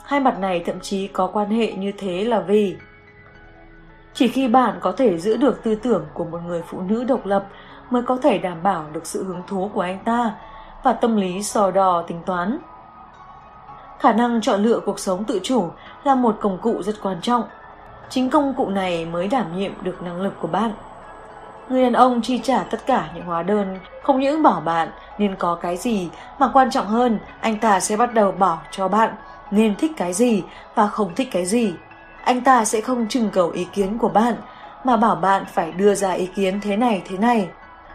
Hai 0.04 0.20
mặt 0.20 0.38
này 0.38 0.62
thậm 0.66 0.80
chí 0.80 1.08
có 1.08 1.26
quan 1.26 1.50
hệ 1.50 1.72
như 1.72 1.92
thế 1.98 2.24
là 2.24 2.40
vì 2.40 2.76
chỉ 4.14 4.28
khi 4.28 4.48
bạn 4.48 4.78
có 4.80 4.92
thể 4.92 5.18
giữ 5.18 5.36
được 5.36 5.62
tư 5.62 5.74
tưởng 5.74 6.06
của 6.14 6.24
một 6.24 6.38
người 6.46 6.62
phụ 6.66 6.80
nữ 6.80 7.04
độc 7.04 7.26
lập 7.26 7.46
mới 7.90 8.02
có 8.02 8.16
thể 8.22 8.38
đảm 8.38 8.62
bảo 8.62 8.84
được 8.92 9.06
sự 9.06 9.24
hứng 9.24 9.42
thú 9.46 9.70
của 9.74 9.80
anh 9.80 9.98
ta 10.04 10.34
và 10.82 10.92
tâm 10.92 11.16
lý 11.16 11.42
sò 11.42 11.70
đò 11.70 12.02
tính 12.02 12.20
toán. 12.26 12.58
Khả 13.98 14.12
năng 14.12 14.40
chọn 14.40 14.62
lựa 14.62 14.80
cuộc 14.80 14.98
sống 14.98 15.24
tự 15.24 15.40
chủ 15.42 15.70
là 16.04 16.14
một 16.14 16.36
công 16.40 16.58
cụ 16.58 16.82
rất 16.82 16.94
quan 17.02 17.20
trọng. 17.22 17.42
Chính 18.10 18.30
công 18.30 18.54
cụ 18.54 18.68
này 18.68 19.06
mới 19.06 19.28
đảm 19.28 19.56
nhiệm 19.56 19.72
được 19.82 20.02
năng 20.02 20.20
lực 20.20 20.34
của 20.40 20.48
bạn. 20.48 20.72
Người 21.68 21.82
đàn 21.82 21.92
ông 21.92 22.22
chi 22.22 22.40
trả 22.42 22.62
tất 22.62 22.86
cả 22.86 23.08
những 23.14 23.24
hóa 23.24 23.42
đơn, 23.42 23.78
không 24.02 24.20
những 24.20 24.42
bảo 24.42 24.60
bạn 24.60 24.88
nên 25.18 25.36
có 25.36 25.54
cái 25.54 25.76
gì, 25.76 26.08
mà 26.38 26.50
quan 26.52 26.70
trọng 26.70 26.86
hơn, 26.86 27.18
anh 27.40 27.58
ta 27.58 27.80
sẽ 27.80 27.96
bắt 27.96 28.14
đầu 28.14 28.32
bảo 28.32 28.60
cho 28.70 28.88
bạn 28.88 29.14
nên 29.50 29.76
thích 29.76 29.92
cái 29.96 30.12
gì 30.12 30.42
và 30.74 30.86
không 30.86 31.14
thích 31.14 31.28
cái 31.32 31.46
gì. 31.46 31.74
Anh 32.24 32.40
ta 32.40 32.64
sẽ 32.64 32.80
không 32.80 33.08
trưng 33.08 33.30
cầu 33.30 33.50
ý 33.50 33.66
kiến 33.72 33.98
của 33.98 34.08
bạn, 34.08 34.34
mà 34.84 34.96
bảo 34.96 35.14
bạn 35.14 35.44
phải 35.52 35.72
đưa 35.72 35.94
ra 35.94 36.10
ý 36.10 36.26
kiến 36.26 36.60
thế 36.60 36.76
này 36.76 37.02
thế 37.08 37.18
này. 37.18 37.48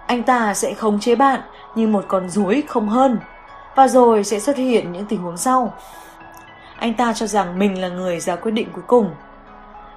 Anh 0.08 0.24
ta 0.24 0.54
sẽ 0.54 0.74
khống 0.74 1.00
chế 1.00 1.16
bạn 1.16 1.42
như 1.76 1.88
một 1.88 2.06
con 2.08 2.30
rối 2.30 2.64
không 2.68 2.90
hơn. 2.90 3.20
Và 3.76 3.88
rồi 3.88 4.24
sẽ 4.24 4.40
xuất 4.40 4.58
hiện 4.58 4.92
những 4.92 5.06
tình 5.06 5.22
huống 5.22 5.38
sau. 5.38 5.74
Anh 6.78 6.94
ta 6.94 7.14
cho 7.14 7.28
rằng 7.28 7.60
mình 7.60 7.82
là 7.82 7.88
người 7.88 8.20
ra 8.20 8.36
quyết 8.36 8.52
định 8.52 8.68
cuối 8.74 8.84
cùng. 8.88 9.10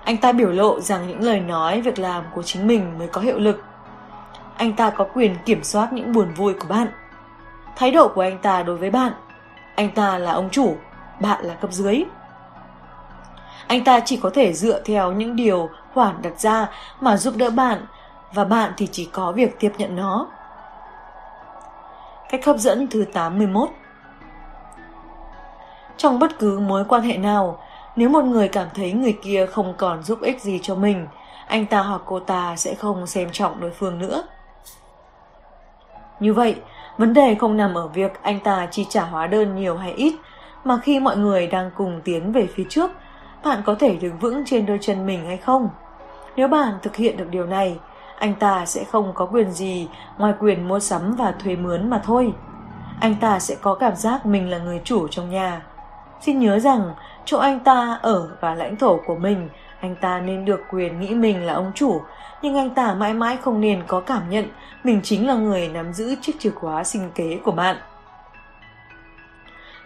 Anh 0.07 0.16
ta 0.16 0.33
biểu 0.33 0.51
lộ 0.51 0.81
rằng 0.81 1.09
những 1.09 1.23
lời 1.23 1.41
nói, 1.41 1.81
việc 1.81 1.99
làm 1.99 2.24
của 2.35 2.43
chính 2.43 2.66
mình 2.66 2.99
mới 2.99 3.09
có 3.09 3.20
hiệu 3.20 3.39
lực. 3.39 3.65
Anh 4.57 4.73
ta 4.73 4.91
có 4.91 5.07
quyền 5.15 5.37
kiểm 5.45 5.65
soát 5.65 5.93
những 5.93 6.12
buồn 6.12 6.35
vui 6.35 6.55
của 6.55 6.69
bạn. 6.69 6.89
Thái 7.77 7.91
độ 7.91 8.09
của 8.09 8.20
anh 8.20 8.39
ta 8.39 8.62
đối 8.62 8.77
với 8.77 8.91
bạn. 8.91 9.12
Anh 9.74 9.91
ta 9.91 10.19
là 10.19 10.33
ông 10.33 10.51
chủ, 10.51 10.77
bạn 11.20 11.45
là 11.45 11.55
cấp 11.55 11.73
dưới. 11.73 12.05
Anh 13.66 13.85
ta 13.85 14.01
chỉ 14.01 14.16
có 14.16 14.31
thể 14.35 14.53
dựa 14.53 14.81
theo 14.85 15.12
những 15.12 15.37
điều 15.37 15.70
khoản 15.95 16.23
đặt 16.23 16.41
ra 16.41 16.66
mà 17.01 17.16
giúp 17.16 17.35
đỡ 17.37 17.51
bạn 17.51 17.87
và 18.35 18.45
bạn 18.45 18.73
thì 18.77 18.89
chỉ 18.93 19.09
có 19.12 19.33
việc 19.33 19.61
tiếp 19.61 19.73
nhận 19.78 19.97
nó. 19.97 20.27
Cách 22.28 22.45
hấp 22.47 22.57
dẫn 22.57 22.87
thứ 22.91 23.05
81 23.12 23.69
Trong 25.97 26.19
bất 26.19 26.39
cứ 26.39 26.59
mối 26.59 26.85
quan 26.89 27.03
hệ 27.03 27.16
nào, 27.16 27.59
nếu 27.97 28.09
một 28.09 28.24
người 28.24 28.48
cảm 28.48 28.68
thấy 28.74 28.93
người 28.93 29.18
kia 29.23 29.47
không 29.47 29.74
còn 29.77 30.02
giúp 30.02 30.20
ích 30.23 30.43
gì 30.43 30.59
cho 30.62 30.74
mình, 30.74 31.06
anh 31.47 31.66
ta 31.66 31.82
hoặc 31.82 32.02
cô 32.06 32.20
ta 32.20 32.56
sẽ 32.56 32.74
không 32.74 33.06
xem 33.06 33.28
trọng 33.32 33.60
đối 33.60 33.70
phương 33.70 33.98
nữa. 33.98 34.23
Như 36.20 36.35
vậy, 36.35 36.56
vấn 36.98 37.14
đề 37.14 37.35
không 37.35 37.56
nằm 37.56 37.74
ở 37.74 37.89
việc 37.89 38.23
anh 38.23 38.40
ta 38.40 38.66
chi 38.70 38.86
trả 38.89 39.05
hóa 39.05 39.27
đơn 39.27 39.56
nhiều 39.56 39.77
hay 39.77 39.93
ít, 39.93 40.14
mà 40.64 40.78
khi 40.82 41.01
mọi 41.01 41.16
người 41.16 41.47
đang 41.47 41.70
cùng 41.77 42.01
tiến 42.05 42.32
về 42.32 42.48
phía 42.55 42.64
trước, 42.68 42.90
bạn 43.44 43.62
có 43.66 43.74
thể 43.74 43.97
đứng 43.97 44.18
vững 44.18 44.44
trên 44.47 44.66
đôi 44.66 44.78
chân 44.81 45.06
mình 45.06 45.27
hay 45.27 45.36
không? 45.36 45.68
Nếu 46.36 46.48
bạn 46.48 46.74
thực 46.82 46.97
hiện 46.97 47.16
được 47.16 47.28
điều 47.31 47.47
này, 47.47 47.78
anh 48.18 48.35
ta 48.35 48.66
sẽ 48.66 48.85
không 48.85 49.12
có 49.14 49.27
quyền 49.27 49.51
gì 49.51 49.89
ngoài 50.18 50.35
quyền 50.40 50.68
mua 50.68 50.81
sắm 50.81 51.16
và 51.16 51.35
thuê 51.44 51.56
mướn 51.56 51.90
mà 51.90 52.01
thôi. 52.05 52.32
Anh 53.01 53.14
ta 53.20 53.39
sẽ 53.39 53.55
có 53.60 53.74
cảm 53.74 53.97
giác 53.97 54.27
mình 54.27 54.51
là 54.51 54.59
người 54.59 54.81
chủ 54.85 55.09
trong 55.09 55.31
nhà. 55.31 55.62
Xin 56.20 56.39
nhớ 56.39 56.59
rằng, 56.59 56.94
chỗ 57.27 57.39
anh 57.39 57.61
ta 57.61 57.98
ở 58.03 58.28
và 58.40 58.55
lãnh 58.55 58.77
thổ 58.77 59.01
của 59.07 59.16
mình, 59.16 59.48
anh 59.81 59.97
ta 60.01 60.20
nên 60.20 60.44
được 60.44 60.61
quyền 60.70 61.01
nghĩ 61.01 61.15
mình 61.15 61.47
là 61.47 61.55
ông 61.55 61.73
chủ, 61.74 62.03
nhưng 62.43 62.57
anh 62.57 62.70
ta 62.70 62.94
mãi 62.94 63.15
mãi 63.15 63.39
không 63.43 63.61
nên 63.61 63.82
có 63.86 64.01
cảm 64.01 64.31
nhận 64.31 64.44
mình 64.85 65.01
chính 65.03 65.27
là 65.27 65.35
người 65.35 65.69
nắm 65.69 65.93
giữ 65.93 66.15
chiếc 66.20 66.32
chìa 66.39 66.51
khóa 66.51 66.85
sinh 66.85 67.11
kế 67.15 67.39
của 67.44 67.53
bạn. 67.53 67.77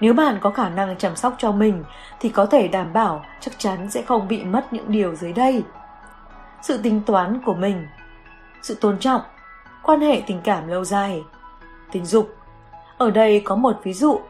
Nếu 0.00 0.14
bạn 0.14 0.38
có 0.40 0.50
khả 0.50 0.68
năng 0.68 0.96
chăm 0.96 1.16
sóc 1.16 1.34
cho 1.38 1.52
mình 1.52 1.84
thì 2.20 2.28
có 2.28 2.46
thể 2.46 2.68
đảm 2.68 2.92
bảo 2.92 3.24
chắc 3.40 3.58
chắn 3.58 3.90
sẽ 3.90 4.02
không 4.02 4.28
bị 4.28 4.44
mất 4.44 4.72
những 4.72 4.92
điều 4.92 5.14
dưới 5.14 5.32
đây. 5.32 5.62
Sự 6.62 6.78
tính 6.78 7.00
toán 7.06 7.40
của 7.44 7.54
mình 7.54 7.86
sự 8.62 8.74
tôn 8.74 8.98
trọng, 8.98 9.20
quan 9.82 10.00
hệ 10.00 10.22
tình 10.26 10.40
cảm 10.44 10.68
lâu 10.68 10.84
dài, 10.84 11.24
tình 11.92 12.06
dục. 12.06 12.36
Ở 12.98 13.10
đây 13.10 13.42
có 13.44 13.54
một 13.54 13.76
ví 13.82 13.92
dụ. 13.92 14.20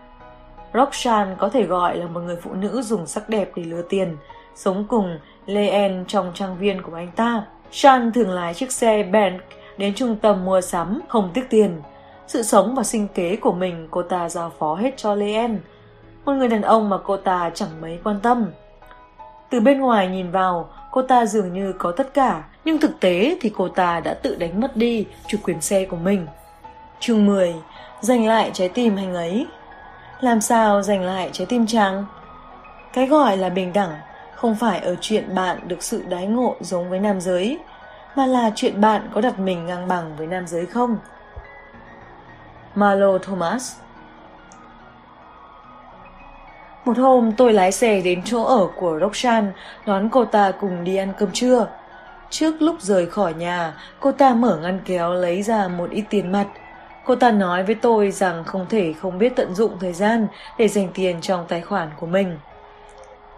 Roxanne 0.75 1.35
có 1.39 1.49
thể 1.49 1.63
gọi 1.63 1.97
là 1.97 2.07
một 2.07 2.21
người 2.21 2.37
phụ 2.43 2.53
nữ 2.55 2.83
dùng 2.83 3.07
sắc 3.07 3.29
đẹp 3.29 3.51
để 3.57 3.63
lừa 3.63 3.83
tiền, 3.83 4.17
sống 4.55 4.85
cùng 4.89 5.19
Leanne 5.47 6.05
trong 6.09 6.31
trang 6.35 6.59
viên 6.59 6.83
của 6.83 6.95
anh 6.95 7.11
ta. 7.17 7.45
Shan 7.71 8.13
thường 8.13 8.31
lái 8.31 8.55
chiếc 8.55 8.73
xe 8.73 9.03
Benz 9.03 9.39
đến 9.79 9.95
trung 9.95 10.17
tâm 10.17 10.45
mua 10.45 10.61
sắm, 10.61 11.01
không 11.09 11.31
tiếc 11.35 11.51
tiền. 11.51 11.83
Sự 12.27 12.43
sống 12.43 12.75
và 12.75 12.83
sinh 12.83 13.09
kế 13.09 13.37
của 13.37 13.53
mình 13.53 13.89
cô 13.91 14.03
ta 14.03 14.29
giao 14.29 14.53
phó 14.59 14.75
hết 14.75 14.97
cho 14.97 15.15
Leanne, 15.15 15.59
một 16.25 16.33
người 16.33 16.49
đàn 16.49 16.63
ông 16.63 16.89
mà 16.89 16.99
cô 17.05 17.17
ta 17.17 17.51
chẳng 17.55 17.81
mấy 17.81 17.99
quan 18.05 18.21
tâm. 18.23 18.47
Từ 19.51 19.61
bên 19.61 19.81
ngoài 19.81 20.09
nhìn 20.09 20.31
vào, 20.31 20.69
cô 20.91 21.03
ta 21.03 21.27
dường 21.27 21.53
như 21.53 21.73
có 21.79 21.93
tất 21.93 22.15
cả, 22.15 22.45
nhưng 22.65 22.79
thực 22.79 23.01
tế 23.01 23.39
thì 23.41 23.53
cô 23.57 23.69
ta 23.69 24.01
đã 24.01 24.15
tự 24.15 24.37
đánh 24.37 24.61
mất 24.61 24.77
đi 24.77 25.07
chủ 25.27 25.39
quyền 25.43 25.61
xe 25.61 25.85
của 25.85 25.97
mình. 25.97 26.27
Chương 27.01 27.27
10. 27.27 27.55
Giành 28.01 28.27
lại 28.27 28.51
trái 28.55 28.69
tim 28.69 28.97
anh 28.97 29.15
ấy 29.15 29.47
làm 30.21 30.41
sao 30.41 30.83
giành 30.83 31.03
lại 31.03 31.31
trái 31.33 31.47
tim 31.47 31.67
chàng? 31.67 32.05
Cái 32.93 33.07
gọi 33.07 33.37
là 33.37 33.49
bình 33.49 33.73
đẳng 33.73 33.91
không 34.35 34.57
phải 34.57 34.81
ở 34.81 34.97
chuyện 35.01 35.35
bạn 35.35 35.59
được 35.69 35.83
sự 35.83 36.05
đái 36.09 36.27
ngộ 36.27 36.57
giống 36.61 36.91
với 36.91 37.01
nam 37.01 37.21
giới, 37.21 37.59
mà 38.17 38.27
là 38.27 38.51
chuyện 38.55 38.81
bạn 38.81 39.09
có 39.15 39.21
đặt 39.21 39.39
mình 39.39 39.67
ngang 39.67 39.89
bằng 39.89 40.17
với 40.17 40.27
nam 40.27 40.47
giới 40.47 40.67
không? 40.67 40.99
Marlo 42.75 43.19
Thomas 43.19 43.77
Một 46.85 46.99
hôm 46.99 47.33
tôi 47.33 47.53
lái 47.53 47.73
xe 47.73 48.01
đến 48.01 48.23
chỗ 48.25 48.45
ở 48.45 48.69
của 48.77 48.99
Roxanne 49.01 49.51
đón 49.87 50.09
cô 50.09 50.25
ta 50.25 50.53
cùng 50.61 50.85
đi 50.85 50.97
ăn 50.97 51.13
cơm 51.19 51.33
trưa. 51.33 51.67
Trước 52.31 52.63
lúc 52.63 52.77
rời 52.81 53.07
khỏi 53.07 53.35
nhà, 53.35 53.75
cô 54.01 54.13
ta 54.13 54.35
mở 54.35 54.57
ngăn 54.57 54.81
kéo 54.85 55.15
lấy 55.15 55.43
ra 55.43 55.69
một 55.69 55.91
ít 55.91 56.05
tiền 56.11 56.33
mặt. 56.33 56.47
Cô 57.05 57.15
ta 57.15 57.31
nói 57.31 57.63
với 57.63 57.75
tôi 57.75 58.11
rằng 58.11 58.45
không 58.45 58.67
thể 58.69 58.93
không 59.01 59.19
biết 59.19 59.33
tận 59.37 59.55
dụng 59.55 59.73
thời 59.81 59.93
gian 59.93 60.27
để 60.59 60.69
dành 60.69 60.89
tiền 60.95 61.21
trong 61.21 61.45
tài 61.49 61.61
khoản 61.61 61.89
của 62.01 62.07
mình. 62.07 62.37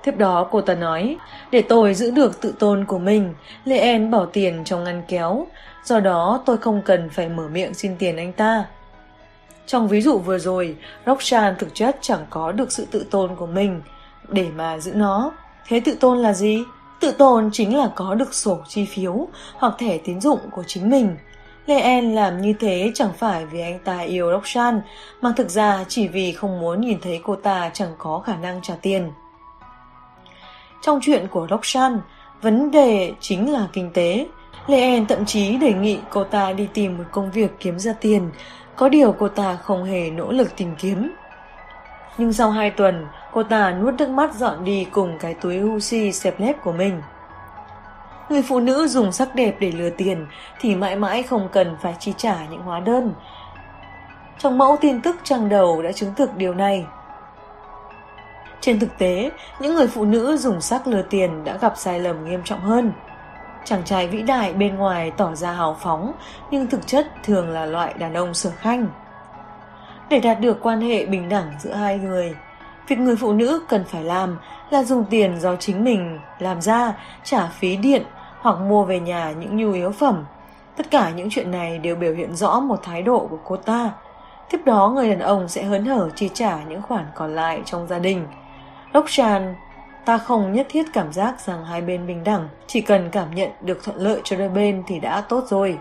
Tiếp 0.05 0.17
đó 0.19 0.49
cô 0.51 0.61
ta 0.61 0.75
nói, 0.75 1.17
để 1.51 1.63
tôi 1.63 1.95
giữ 1.95 2.11
được 2.11 2.41
tự 2.41 2.55
tôn 2.59 2.85
của 2.85 2.99
mình, 2.99 3.35
Lê 3.65 3.79
En 3.79 4.11
bỏ 4.11 4.25
tiền 4.25 4.65
trong 4.65 4.85
ngăn 4.85 5.03
kéo, 5.09 5.47
do 5.85 6.01
đó 6.01 6.43
tôi 6.47 6.57
không 6.57 6.83
cần 6.85 7.11
phải 7.11 7.29
mở 7.29 7.49
miệng 7.49 7.75
xin 7.75 7.97
tiền 7.99 8.17
anh 8.17 8.33
ta. 8.33 8.65
Trong 9.67 9.89
ví 9.89 10.01
dụ 10.01 10.19
vừa 10.19 10.39
rồi, 10.39 10.77
Roxanne 11.07 11.57
thực 11.59 11.75
chất 11.75 11.97
chẳng 12.01 12.27
có 12.31 12.53
được 12.53 12.73
sự 12.73 12.87
tự 12.91 13.07
tôn 13.11 13.37
của 13.37 13.47
mình 13.47 13.83
để 14.29 14.49
mà 14.57 14.79
giữ 14.79 14.93
nó. 14.95 15.33
Thế 15.67 15.81
tự 15.81 15.97
tôn 16.01 16.19
là 16.19 16.33
gì? 16.33 16.65
Tự 17.01 17.13
tôn 17.13 17.51
chính 17.53 17.77
là 17.77 17.91
có 17.95 18.15
được 18.15 18.35
sổ 18.35 18.59
chi 18.69 18.87
phiếu 18.87 19.29
hoặc 19.55 19.75
thẻ 19.79 19.99
tín 19.99 20.21
dụng 20.21 20.39
của 20.51 20.65
chính 20.67 20.91
mình. 20.91 21.17
Lê 21.67 21.81
En 21.81 22.15
làm 22.15 22.41
như 22.41 22.53
thế 22.61 22.91
chẳng 22.95 23.13
phải 23.19 23.47
vì 23.47 23.61
anh 23.61 23.79
ta 23.79 23.99
yêu 23.99 24.33
Roxanne, 24.33 24.81
mà 25.21 25.33
thực 25.37 25.51
ra 25.51 25.85
chỉ 25.89 26.09
vì 26.09 26.33
không 26.33 26.61
muốn 26.61 26.81
nhìn 26.81 26.99
thấy 27.01 27.21
cô 27.23 27.37
ta 27.37 27.71
chẳng 27.73 27.95
có 27.99 28.23
khả 28.27 28.37
năng 28.37 28.63
trả 28.63 28.75
tiền. 28.83 29.13
Trong 30.83 30.99
chuyện 31.03 31.27
của 31.29 31.47
Roxanne, 31.51 31.99
vấn 32.43 32.71
đề 32.71 33.13
chính 33.21 33.53
là 33.53 33.67
kinh 33.73 33.91
tế. 33.93 34.27
Lê 34.67 34.81
En 34.81 35.07
thậm 35.07 35.27
chí 35.27 35.57
đề 35.57 35.73
nghị 35.73 35.99
cô 36.11 36.25
ta 36.25 36.53
đi 36.53 36.69
tìm 36.75 36.99
một 36.99 37.05
công 37.11 37.31
việc 37.31 37.51
kiếm 37.61 37.79
ra 37.79 37.93
tiền, 38.01 38.31
có 38.77 38.89
điều 38.89 39.13
cô 39.13 39.29
ta 39.29 39.57
không 39.57 39.85
hề 39.85 40.11
nỗ 40.11 40.33
lực 40.33 40.57
tìm 40.57 40.75
kiếm. 40.79 41.13
Nhưng 42.19 42.33
sau 42.33 42.51
hai 42.51 42.71
tuần, 42.71 43.07
cô 43.33 43.43
ta 43.43 43.73
nuốt 43.73 43.95
nước 43.95 44.09
mắt 44.09 44.35
dọn 44.35 44.65
đi 44.65 44.87
cùng 44.91 45.19
cái 45.21 45.35
túi 45.35 45.59
Husi 45.59 46.13
xẹp 46.13 46.41
lép 46.41 46.63
của 46.63 46.73
mình. 46.73 47.01
Người 48.29 48.43
phụ 48.43 48.61
nữ 48.61 48.87
dùng 48.89 49.13
sắc 49.13 49.35
đẹp 49.35 49.57
để 49.61 49.73
lừa 49.73 49.91
tiền 49.91 50.27
thì 50.61 50.77
mãi 50.77 50.97
mãi 50.97 51.23
không 51.23 51.49
cần 51.53 51.77
phải 51.83 51.95
chi 51.99 52.15
trả 52.17 52.37
những 52.51 52.63
hóa 52.63 52.81
đơn. 52.81 53.15
Trong 54.39 54.59
mẫu 54.59 54.77
tin 54.81 55.03
tức 55.03 55.17
trang 55.25 55.49
đầu 55.49 55.83
đã 55.83 55.93
chứng 55.93 56.15
thực 56.15 56.37
điều 56.37 56.55
này. 56.55 56.87
Trên 58.61 58.81
thực 58.81 58.99
tế, 58.99 59.31
những 59.61 59.75
người 59.75 59.87
phụ 59.87 60.05
nữ 60.05 60.37
dùng 60.37 60.61
sắc 60.61 60.87
lừa 60.87 61.03
tiền 61.03 61.45
đã 61.45 61.57
gặp 61.57 61.73
sai 61.77 62.01
lầm 62.01 62.25
nghiêm 62.25 62.43
trọng 62.45 62.61
hơn. 62.61 62.93
Chàng 63.65 63.85
trai 63.85 64.09
vĩ 64.09 64.23
đại 64.23 64.53
bên 64.53 64.77
ngoài 64.77 65.13
tỏ 65.17 65.35
ra 65.35 65.53
hào 65.53 65.77
phóng, 65.81 66.13
nhưng 66.51 66.67
thực 66.67 66.87
chất 66.87 67.07
thường 67.25 67.51
là 67.51 67.67
loại 67.67 67.95
đàn 67.99 68.15
ông 68.15 68.35
sở 68.35 68.51
khanh. 68.51 68.87
Để 70.09 70.21
đạt 70.21 70.41
được 70.41 70.59
quan 70.63 70.81
hệ 70.81 71.07
bình 71.07 71.29
đẳng 71.29 71.53
giữa 71.61 71.73
hai 71.73 71.99
người, 71.99 72.35
việc 72.89 72.99
người 72.99 73.17
phụ 73.17 73.33
nữ 73.33 73.63
cần 73.69 73.85
phải 73.85 74.05
làm 74.05 74.39
là 74.73 74.85
dùng 74.85 75.05
tiền 75.05 75.41
do 75.41 75.57
chính 75.57 75.85
mình 75.85 76.19
làm 76.39 76.61
ra, 76.61 76.93
trả 77.25 77.47
phí 77.47 77.77
điện 77.77 78.03
hoặc 78.41 78.59
mua 78.59 78.85
về 78.85 79.01
nhà 79.01 79.33
những 79.33 79.57
nhu 79.57 79.73
yếu 79.73 79.93
phẩm. 79.93 80.25
Tất 80.77 80.91
cả 80.91 81.11
những 81.11 81.29
chuyện 81.31 81.51
này 81.51 81.79
đều 81.79 81.97
biểu 81.97 82.15
hiện 82.15 82.37
rõ 82.37 82.61
một 82.61 82.83
thái 82.83 83.03
độ 83.03 83.27
của 83.31 83.39
cô 83.45 83.57
ta. 83.57 83.91
Tiếp 84.51 84.61
đó 84.65 84.89
người 84.89 85.11
đàn 85.11 85.19
ông 85.19 85.49
sẽ 85.49 85.63
hớn 85.63 85.85
hở 85.85 86.11
chi 86.15 86.31
trả 86.35 86.63
những 86.69 86.83
khoản 86.83 87.05
còn 87.15 87.35
lại 87.35 87.63
trong 87.65 87.87
gia 87.87 87.99
đình. 87.99 88.27
Roxanne, 88.95 89.55
ta 90.05 90.19
không 90.19 90.53
nhất 90.53 90.67
thiết 90.71 90.87
cảm 90.93 91.13
giác 91.13 91.41
rằng 91.41 91.65
hai 91.65 91.81
bên 91.81 92.07
bình 92.07 92.25
đẳng, 92.25 92.49
chỉ 92.67 92.81
cần 92.81 93.11
cảm 93.11 93.35
nhận 93.35 93.51
được 93.61 93.85
thuận 93.85 93.97
lợi 93.97 94.21
cho 94.25 94.37
đôi 94.37 94.49
bên 94.49 94.83
thì 94.87 95.01
đã 95.01 95.21
tốt 95.21 95.45
rồi. 95.49 95.79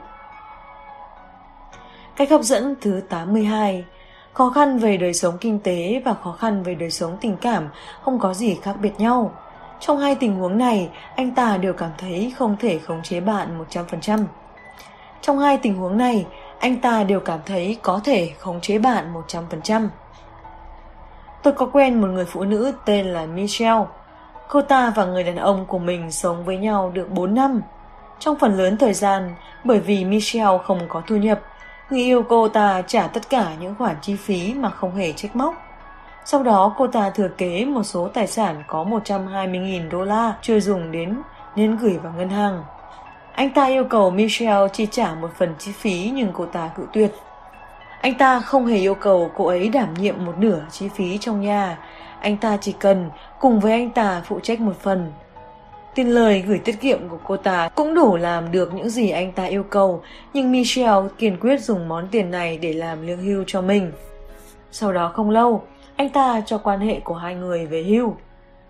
Cách 2.15 2.29
hấp 2.29 2.41
dẫn 2.41 2.75
thứ 2.81 3.01
82 3.09 3.85
Khó 4.33 4.49
khăn 4.49 4.77
về 4.77 4.97
đời 4.97 5.13
sống 5.13 5.37
kinh 5.37 5.59
tế 5.59 6.01
và 6.05 6.13
khó 6.13 6.31
khăn 6.31 6.63
về 6.63 6.75
đời 6.75 6.91
sống 6.91 7.17
tình 7.21 7.37
cảm 7.41 7.69
không 8.01 8.19
có 8.19 8.33
gì 8.33 8.57
khác 8.61 8.75
biệt 8.81 8.99
nhau. 8.99 9.31
Trong 9.79 9.97
hai 9.97 10.15
tình 10.15 10.35
huống 10.35 10.57
này, 10.57 10.89
anh 11.15 11.31
ta 11.31 11.57
đều 11.57 11.73
cảm 11.73 11.91
thấy 11.97 12.33
không 12.37 12.55
thể 12.59 12.79
khống 12.79 13.03
chế 13.03 13.19
bạn 13.19 13.63
100%. 13.69 14.25
Trong 15.21 15.39
hai 15.39 15.57
tình 15.57 15.77
huống 15.77 15.97
này, 15.97 16.25
anh 16.59 16.81
ta 16.81 17.03
đều 17.03 17.19
cảm 17.19 17.39
thấy 17.45 17.77
có 17.81 18.01
thể 18.03 18.31
khống 18.39 18.61
chế 18.61 18.77
bạn 18.77 19.13
100%. 19.27 19.87
Tôi 21.43 21.53
có 21.53 21.65
quen 21.65 22.01
một 22.01 22.07
người 22.07 22.25
phụ 22.25 22.43
nữ 22.43 22.73
tên 22.85 23.05
là 23.05 23.25
Michelle. 23.25 23.85
Cô 24.49 24.61
ta 24.61 24.93
và 24.95 25.05
người 25.05 25.23
đàn 25.23 25.35
ông 25.35 25.65
của 25.65 25.79
mình 25.79 26.11
sống 26.11 26.45
với 26.45 26.57
nhau 26.57 26.91
được 26.93 27.11
4 27.11 27.33
năm. 27.35 27.61
Trong 28.19 28.39
phần 28.39 28.57
lớn 28.57 28.77
thời 28.77 28.93
gian, 28.93 29.35
bởi 29.63 29.79
vì 29.79 30.05
Michelle 30.05 30.57
không 30.63 30.79
có 30.89 31.01
thu 31.07 31.15
nhập, 31.15 31.41
người 31.91 32.01
yêu 32.01 32.23
cô 32.29 32.47
ta 32.47 32.81
trả 32.87 33.07
tất 33.07 33.29
cả 33.29 33.47
những 33.59 33.75
khoản 33.75 33.95
chi 34.01 34.15
phí 34.15 34.53
mà 34.53 34.69
không 34.69 34.95
hề 34.95 35.11
trách 35.11 35.35
móc. 35.35 35.53
Sau 36.25 36.43
đó, 36.43 36.75
cô 36.77 36.87
ta 36.87 37.09
thừa 37.09 37.27
kế 37.37 37.65
một 37.65 37.83
số 37.83 38.07
tài 38.07 38.27
sản 38.27 38.63
có 38.67 38.83
120.000 38.83 39.89
đô 39.89 40.03
la 40.03 40.33
chưa 40.41 40.59
dùng 40.59 40.91
đến, 40.91 41.17
nên 41.55 41.77
gửi 41.77 41.97
vào 42.03 42.13
ngân 42.17 42.29
hàng. 42.29 42.63
Anh 43.33 43.49
ta 43.49 43.65
yêu 43.65 43.83
cầu 43.83 44.11
Michelle 44.11 44.67
chi 44.73 44.87
trả 44.91 45.15
một 45.15 45.29
phần 45.37 45.55
chi 45.59 45.71
phí 45.71 46.11
nhưng 46.13 46.31
cô 46.33 46.45
ta 46.45 46.69
cự 46.77 46.83
tuyệt. 46.93 47.11
Anh 48.01 48.13
ta 48.13 48.39
không 48.39 48.65
hề 48.65 48.77
yêu 48.77 48.95
cầu 48.95 49.31
cô 49.35 49.45
ấy 49.45 49.69
đảm 49.69 49.93
nhiệm 49.93 50.25
một 50.25 50.33
nửa 50.37 50.61
chi 50.71 50.89
phí 50.95 51.17
trong 51.17 51.41
nhà. 51.41 51.77
Anh 52.19 52.37
ta 52.37 52.57
chỉ 52.61 52.71
cần 52.71 53.09
cùng 53.39 53.59
với 53.59 53.71
anh 53.71 53.89
ta 53.89 54.21
phụ 54.25 54.39
trách 54.39 54.59
một 54.59 54.75
phần. 54.81 55.11
Tiền 55.95 56.09
lời 56.09 56.43
gửi 56.47 56.59
tiết 56.59 56.81
kiệm 56.81 57.09
của 57.09 57.17
cô 57.23 57.37
ta 57.37 57.69
cũng 57.75 57.93
đủ 57.93 58.15
làm 58.15 58.51
được 58.51 58.73
những 58.73 58.89
gì 58.89 59.09
anh 59.09 59.31
ta 59.31 59.43
yêu 59.43 59.63
cầu, 59.63 60.03
nhưng 60.33 60.51
Michelle 60.51 61.09
kiên 61.17 61.37
quyết 61.39 61.61
dùng 61.61 61.87
món 61.87 62.07
tiền 62.07 62.31
này 62.31 62.57
để 62.57 62.73
làm 62.73 63.07
lương 63.07 63.21
hưu 63.21 63.43
cho 63.47 63.61
mình. 63.61 63.91
Sau 64.71 64.93
đó 64.93 65.11
không 65.13 65.29
lâu, 65.29 65.63
anh 65.95 66.09
ta 66.09 66.41
cho 66.45 66.57
quan 66.57 66.79
hệ 66.79 66.99
của 66.99 67.13
hai 67.13 67.35
người 67.35 67.65
về 67.65 67.83
hưu. 67.83 68.15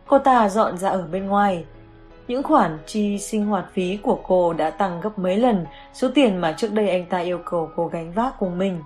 Cô 0.07 0.19
ta 0.19 0.49
dọn 0.49 0.77
ra 0.77 0.89
ở 0.89 1.07
bên 1.11 1.27
ngoài. 1.27 1.65
Những 2.27 2.43
khoản 2.43 2.77
chi 2.85 3.18
sinh 3.18 3.45
hoạt 3.45 3.65
phí 3.73 3.98
của 3.98 4.19
cô 4.27 4.53
đã 4.53 4.69
tăng 4.69 5.02
gấp 5.02 5.19
mấy 5.19 5.38
lần 5.38 5.65
số 5.93 6.10
tiền 6.15 6.38
mà 6.38 6.53
trước 6.57 6.73
đây 6.73 6.89
anh 6.89 7.06
ta 7.06 7.18
yêu 7.18 7.39
cầu 7.45 7.69
cô 7.76 7.88
gánh 7.88 8.11
vác 8.11 8.39
cùng 8.39 8.57
mình. 8.57 8.81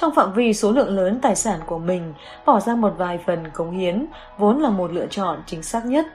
Trong 0.00 0.14
phạm 0.14 0.32
vi 0.32 0.54
số 0.54 0.72
lượng 0.72 0.96
lớn 0.96 1.18
tài 1.22 1.36
sản 1.36 1.60
của 1.66 1.78
mình, 1.78 2.14
bỏ 2.46 2.60
ra 2.60 2.74
một 2.74 2.94
vài 2.98 3.18
phần 3.26 3.50
cống 3.54 3.70
hiến 3.70 4.06
vốn 4.38 4.60
là 4.60 4.70
một 4.70 4.92
lựa 4.92 5.06
chọn 5.06 5.42
chính 5.46 5.62
xác 5.62 5.86
nhất. 5.86 6.06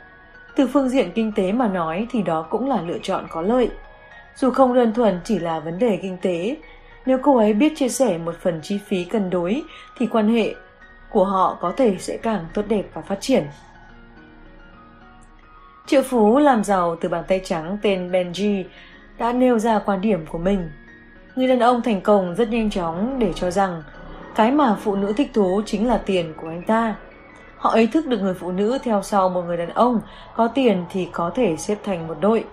Từ 0.56 0.68
phương 0.68 0.90
diện 0.90 1.12
kinh 1.16 1.32
tế 1.36 1.52
mà 1.52 1.68
nói 1.68 2.08
thì 2.12 2.22
đó 2.22 2.48
cũng 2.50 2.70
là 2.70 2.82
lựa 2.82 3.00
chọn 3.04 3.26
có 3.30 3.42
lợi. 3.42 3.70
Dù 4.36 4.50
không 4.52 4.74
đơn 4.74 4.94
thuần 4.94 5.20
chỉ 5.24 5.40
là 5.40 5.60
vấn 5.60 5.80
đề 5.80 6.00
kinh 6.02 6.18
tế, 6.22 6.56
nếu 7.06 7.18
cô 7.24 7.38
ấy 7.38 7.54
biết 7.54 7.74
chia 7.76 7.90
sẻ 7.90 8.18
một 8.18 8.36
phần 8.42 8.60
chi 8.64 8.80
phí 8.88 9.04
cân 9.04 9.30
đối 9.30 9.64
thì 9.98 10.06
quan 10.06 10.30
hệ 10.30 10.56
của 11.10 11.26
họ 11.26 11.58
có 11.62 11.74
thể 11.78 11.96
sẽ 12.00 12.18
càng 12.18 12.46
tốt 12.54 12.66
đẹp 12.68 12.84
và 12.94 13.02
phát 13.02 13.22
triển. 13.22 13.44
Triệu 15.88 16.02
Phú 16.02 16.40
làm 16.40 16.64
giàu 16.64 16.96
từ 16.96 17.10
bàn 17.10 17.24
tay 17.28 17.42
trắng 17.44 17.78
tên 17.82 18.12
Benji 18.12 18.64
đã 19.18 19.34
nêu 19.34 19.60
ra 19.60 19.80
quan 19.80 20.02
điểm 20.02 20.26
của 20.26 20.38
mình. 20.38 20.70
Người 21.36 21.48
đàn 21.48 21.60
ông 21.60 21.82
thành 21.82 22.02
công 22.02 22.36
rất 22.36 22.50
nhanh 22.50 22.70
chóng 22.70 23.20
để 23.20 23.34
cho 23.36 23.52
rằng 23.52 23.84
cái 24.36 24.52
mà 24.52 24.76
phụ 24.82 24.96
nữ 24.96 25.14
thích 25.18 25.32
thú 25.34 25.62
chính 25.66 25.88
là 25.88 25.98
tiền 25.98 26.34
của 26.38 26.48
anh 26.48 26.64
ta. 26.64 26.96
Họ 27.62 27.70
ý 27.72 27.88
thức 27.88 28.08
được 28.08 28.22
người 28.22 28.34
phụ 28.34 28.52
nữ 28.52 28.78
theo 28.84 29.02
sau 29.02 29.30
một 29.30 29.42
người 29.42 29.58
đàn 29.58 29.70
ông 29.70 30.02
có 30.36 30.48
tiền 30.48 30.86
thì 30.90 31.10
có 31.12 31.32
thể 31.36 31.58
xếp 31.58 31.78
thành 31.84 32.08
một 32.08 32.16
đội. 32.22 32.46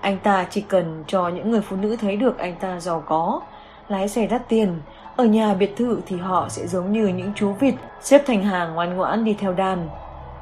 Anh 0.00 0.18
ta 0.18 0.46
chỉ 0.50 0.60
cần 0.60 1.04
cho 1.06 1.28
những 1.28 1.50
người 1.50 1.60
phụ 1.60 1.76
nữ 1.76 1.96
thấy 1.96 2.16
được 2.16 2.38
anh 2.38 2.54
ta 2.60 2.80
giàu 2.80 3.02
có, 3.06 3.40
lái 3.88 4.08
xe 4.08 4.26
đắt 4.26 4.48
tiền, 4.48 4.80
ở 5.16 5.24
nhà 5.24 5.54
biệt 5.54 5.76
thự 5.76 6.00
thì 6.06 6.16
họ 6.16 6.48
sẽ 6.48 6.66
giống 6.66 6.92
như 6.92 7.06
những 7.06 7.32
chú 7.34 7.52
vịt 7.52 7.74
xếp 8.00 8.22
thành 8.26 8.44
hàng 8.44 8.74
ngoan 8.74 8.96
ngoãn 8.96 9.24
đi 9.24 9.34
theo 9.34 9.52
đàn. 9.52 9.88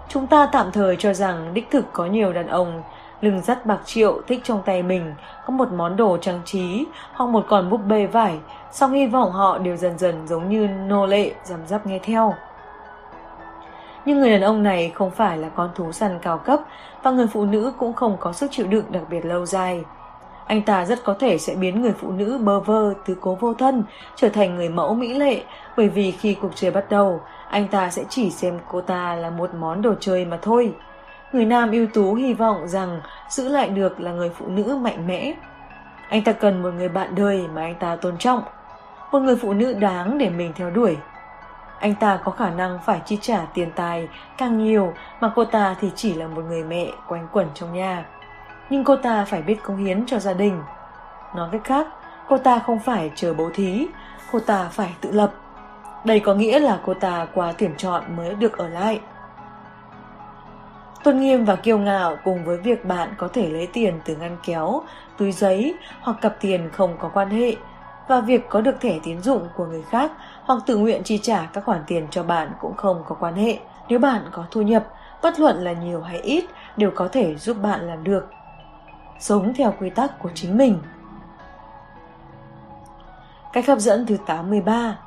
Chúng 0.08 0.26
ta 0.26 0.48
tạm 0.52 0.72
thời 0.72 0.96
cho 0.96 1.12
rằng 1.12 1.54
đích 1.54 1.70
thực 1.70 1.84
có 1.92 2.06
nhiều 2.06 2.32
đàn 2.32 2.46
ông 2.46 2.82
lưng 3.20 3.40
dắt 3.42 3.66
bạc 3.66 3.78
triệu 3.84 4.22
thích 4.26 4.40
trong 4.44 4.62
tay 4.66 4.82
mình 4.82 5.14
có 5.46 5.52
một 5.52 5.72
món 5.72 5.96
đồ 5.96 6.16
trang 6.16 6.40
trí 6.44 6.84
hoặc 7.12 7.26
một 7.26 7.44
con 7.48 7.70
búp 7.70 7.80
bê 7.86 8.06
vải, 8.06 8.38
song 8.72 8.92
hy 8.92 9.06
vọng 9.06 9.32
họ 9.32 9.58
đều 9.58 9.76
dần 9.76 9.98
dần 9.98 10.28
giống 10.28 10.48
như 10.48 10.66
nô 10.66 11.06
lệ 11.06 11.32
giảm 11.44 11.66
dắp 11.66 11.86
nghe 11.86 11.98
theo. 11.98 12.34
Nhưng 14.06 14.20
người 14.20 14.30
đàn 14.30 14.40
ông 14.40 14.62
này 14.62 14.92
không 14.94 15.10
phải 15.10 15.38
là 15.38 15.48
con 15.48 15.70
thú 15.74 15.92
săn 15.92 16.18
cao 16.22 16.38
cấp 16.38 16.60
và 17.02 17.10
người 17.10 17.26
phụ 17.26 17.44
nữ 17.44 17.72
cũng 17.78 17.92
không 17.92 18.16
có 18.20 18.32
sức 18.32 18.50
chịu 18.50 18.66
đựng 18.66 18.84
đặc 18.90 19.02
biệt 19.10 19.24
lâu 19.24 19.46
dài. 19.46 19.84
Anh 20.46 20.62
ta 20.62 20.84
rất 20.84 21.04
có 21.04 21.14
thể 21.18 21.38
sẽ 21.38 21.54
biến 21.54 21.82
người 21.82 21.92
phụ 21.92 22.10
nữ 22.10 22.38
bơ 22.38 22.60
vơ 22.60 22.94
từ 23.06 23.16
cố 23.20 23.34
vô 23.34 23.54
thân 23.54 23.84
trở 24.16 24.28
thành 24.28 24.56
người 24.56 24.68
mẫu 24.68 24.94
mỹ 24.94 25.14
lệ 25.14 25.42
bởi 25.76 25.88
vì 25.88 26.10
khi 26.10 26.34
cuộc 26.34 26.50
chơi 26.54 26.70
bắt 26.70 26.90
đầu, 26.90 27.20
anh 27.48 27.68
ta 27.68 27.90
sẽ 27.90 28.04
chỉ 28.08 28.30
xem 28.30 28.58
cô 28.68 28.80
ta 28.80 29.14
là 29.14 29.30
một 29.30 29.54
món 29.54 29.82
đồ 29.82 29.94
chơi 30.00 30.24
mà 30.24 30.38
thôi. 30.42 30.74
Người 31.32 31.44
nam 31.44 31.70
ưu 31.70 31.86
tú 31.94 32.14
hy 32.14 32.34
vọng 32.34 32.68
rằng 32.68 33.00
giữ 33.28 33.48
lại 33.48 33.68
được 33.68 34.00
là 34.00 34.12
người 34.12 34.30
phụ 34.30 34.46
nữ 34.46 34.78
mạnh 34.82 35.06
mẽ. 35.06 35.34
Anh 36.08 36.24
ta 36.24 36.32
cần 36.32 36.62
một 36.62 36.70
người 36.70 36.88
bạn 36.88 37.14
đời 37.14 37.44
mà 37.54 37.62
anh 37.62 37.74
ta 37.74 37.96
tôn 37.96 38.18
trọng, 38.18 38.42
một 39.12 39.18
người 39.18 39.36
phụ 39.36 39.52
nữ 39.52 39.72
đáng 39.72 40.18
để 40.18 40.30
mình 40.30 40.52
theo 40.56 40.70
đuổi. 40.70 40.96
Anh 41.80 41.94
ta 41.94 42.18
có 42.24 42.32
khả 42.32 42.50
năng 42.50 42.78
phải 42.84 43.00
chi 43.04 43.18
trả 43.20 43.46
tiền 43.54 43.70
tài 43.76 44.08
càng 44.38 44.58
nhiều 44.58 44.92
mà 45.20 45.32
cô 45.34 45.44
ta 45.44 45.74
thì 45.80 45.90
chỉ 45.94 46.14
là 46.14 46.26
một 46.26 46.42
người 46.48 46.64
mẹ 46.64 46.86
quanh 47.08 47.28
quẩn 47.32 47.48
trong 47.54 47.72
nhà 47.72 48.04
nhưng 48.70 48.84
cô 48.84 48.96
ta 48.96 49.24
phải 49.24 49.42
biết 49.42 49.62
công 49.62 49.76
hiến 49.76 50.06
cho 50.06 50.18
gia 50.18 50.32
đình. 50.32 50.62
Nói 51.34 51.48
cách 51.52 51.64
khác, 51.64 51.86
cô 52.28 52.38
ta 52.38 52.58
không 52.58 52.78
phải 52.78 53.10
chờ 53.14 53.34
bố 53.34 53.50
thí, 53.54 53.86
cô 54.32 54.40
ta 54.40 54.68
phải 54.72 54.94
tự 55.00 55.12
lập. 55.12 55.32
Đây 56.04 56.20
có 56.20 56.34
nghĩa 56.34 56.58
là 56.58 56.78
cô 56.86 56.94
ta 56.94 57.26
qua 57.34 57.52
tuyển 57.58 57.74
chọn 57.76 58.16
mới 58.16 58.34
được 58.34 58.58
ở 58.58 58.68
lại. 58.68 59.00
Tôn 61.04 61.20
nghiêm 61.20 61.44
và 61.44 61.56
kiêu 61.56 61.78
ngạo 61.78 62.16
cùng 62.24 62.44
với 62.44 62.56
việc 62.56 62.84
bạn 62.84 63.14
có 63.18 63.28
thể 63.32 63.48
lấy 63.48 63.66
tiền 63.72 64.00
từ 64.04 64.16
ngăn 64.16 64.36
kéo, 64.44 64.82
túi 65.18 65.32
giấy 65.32 65.74
hoặc 66.00 66.16
cặp 66.20 66.36
tiền 66.40 66.70
không 66.72 66.96
có 66.98 67.08
quan 67.14 67.30
hệ 67.30 67.56
và 68.08 68.20
việc 68.20 68.48
có 68.48 68.60
được 68.60 68.80
thẻ 68.80 68.98
tín 69.02 69.22
dụng 69.22 69.48
của 69.56 69.66
người 69.66 69.82
khác 69.90 70.12
hoặc 70.46 70.62
tự 70.66 70.76
nguyện 70.76 71.02
chi 71.04 71.18
trả 71.22 71.46
các 71.52 71.64
khoản 71.64 71.80
tiền 71.86 72.06
cho 72.10 72.22
bạn 72.22 72.52
cũng 72.60 72.76
không 72.76 73.02
có 73.08 73.16
quan 73.20 73.34
hệ. 73.34 73.58
Nếu 73.88 73.98
bạn 73.98 74.22
có 74.32 74.44
thu 74.50 74.62
nhập, 74.62 74.86
bất 75.22 75.40
luận 75.40 75.64
là 75.64 75.72
nhiều 75.72 76.02
hay 76.02 76.20
ít, 76.20 76.44
đều 76.76 76.90
có 76.94 77.08
thể 77.12 77.34
giúp 77.34 77.56
bạn 77.62 77.80
làm 77.80 78.04
được 78.04 78.28
sống 79.18 79.54
theo 79.54 79.74
quy 79.80 79.90
tắc 79.90 80.18
của 80.18 80.30
chính 80.34 80.56
mình. 80.56 80.78
Cách 83.52 83.66
hấp 83.66 83.78
dẫn 83.78 84.06
thứ 84.06 84.16
83 84.26 84.98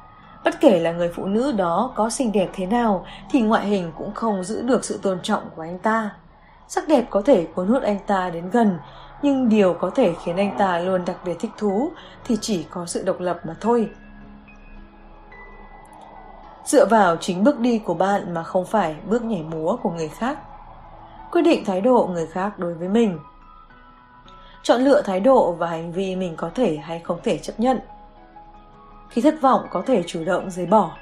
Bất 0.44 0.60
kể 0.60 0.80
là 0.80 0.92
người 0.92 1.12
phụ 1.16 1.26
nữ 1.26 1.52
đó 1.52 1.92
có 1.96 2.10
xinh 2.10 2.32
đẹp 2.32 2.50
thế 2.54 2.66
nào 2.66 3.06
thì 3.32 3.42
ngoại 3.42 3.66
hình 3.66 3.92
cũng 3.98 4.14
không 4.14 4.44
giữ 4.44 4.62
được 4.62 4.86
sự 4.86 5.00
tôn 5.02 5.20
trọng 5.24 5.44
của 5.56 5.62
anh 5.62 5.80
ta. 5.80 6.10
Sắc 6.68 6.88
đẹp 6.88 7.06
có 7.10 7.22
thể 7.22 7.46
cuốn 7.56 7.68
hút 7.68 7.84
anh 7.84 8.00
ta 8.08 8.30
đến 8.30 8.50
gần, 8.50 8.80
nhưng 9.22 9.50
điều 9.50 9.74
có 9.74 9.90
thể 9.90 10.14
khiến 10.24 10.38
anh 10.38 10.58
ta 10.58 10.80
luôn 10.80 11.06
đặc 11.06 11.18
biệt 11.26 11.38
thích 11.40 11.52
thú 11.58 11.92
thì 12.26 12.38
chỉ 12.42 12.66
có 12.70 12.86
sự 12.86 13.04
độc 13.04 13.20
lập 13.20 13.40
mà 13.44 13.56
thôi. 13.62 13.90
Dựa 16.70 16.86
vào 16.86 17.18
chính 17.18 17.44
bước 17.44 17.60
đi 17.60 17.80
của 17.80 17.94
bạn 17.94 18.34
mà 18.34 18.44
không 18.44 18.66
phải 18.66 18.96
bước 19.06 19.24
nhảy 19.24 19.44
múa 19.44 19.78
của 19.84 19.90
người 19.90 20.08
khác. 20.08 20.38
Quyết 21.32 21.42
định 21.42 21.66
thái 21.66 21.82
độ 21.82 22.10
người 22.14 22.28
khác 22.28 22.60
đối 22.60 22.74
với 22.74 22.88
mình. 22.88 23.20
Chọn 24.64 24.82
lựa 24.82 25.02
thái 25.02 25.20
độ 25.20 25.52
và 25.52 25.68
hành 25.68 25.92
vi 25.92 26.16
mình 26.16 26.34
có 26.38 26.50
thể 26.56 26.78
hay 26.78 27.00
không 27.00 27.20
thể 27.24 27.38
chấp 27.38 27.60
nhận. 27.60 27.80
Khi 29.10 29.22
thất 29.22 29.42
vọng 29.42 29.68
có 29.72 29.84
thể 29.86 30.04
chủ 30.08 30.24
động 30.24 30.52
rời 30.52 30.66
bỏ. 30.66 30.98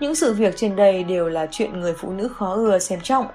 Những 0.00 0.14
sự 0.14 0.32
việc 0.32 0.54
trên 0.56 0.76
đây 0.76 1.04
đều 1.04 1.28
là 1.28 1.46
chuyện 1.50 1.80
người 1.80 1.94
phụ 1.98 2.12
nữ 2.12 2.28
khó 2.28 2.54
ưa 2.54 2.78
xem 2.78 3.00
trọng. 3.02 3.26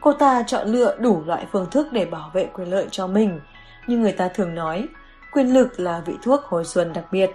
Cô 0.00 0.12
ta 0.12 0.42
chọn 0.46 0.68
lựa 0.68 0.96
đủ 0.98 1.22
loại 1.26 1.46
phương 1.52 1.70
thức 1.70 1.86
để 1.92 2.04
bảo 2.04 2.30
vệ 2.32 2.48
quyền 2.54 2.70
lợi 2.70 2.86
cho 2.90 3.06
mình. 3.06 3.40
Như 3.86 3.98
người 3.98 4.12
ta 4.12 4.28
thường 4.28 4.54
nói, 4.54 4.88
quyền 5.32 5.54
lực 5.54 5.80
là 5.80 6.02
vị 6.06 6.14
thuốc 6.22 6.44
hồi 6.44 6.64
xuân 6.64 6.92
đặc 6.92 7.04
biệt 7.10 7.30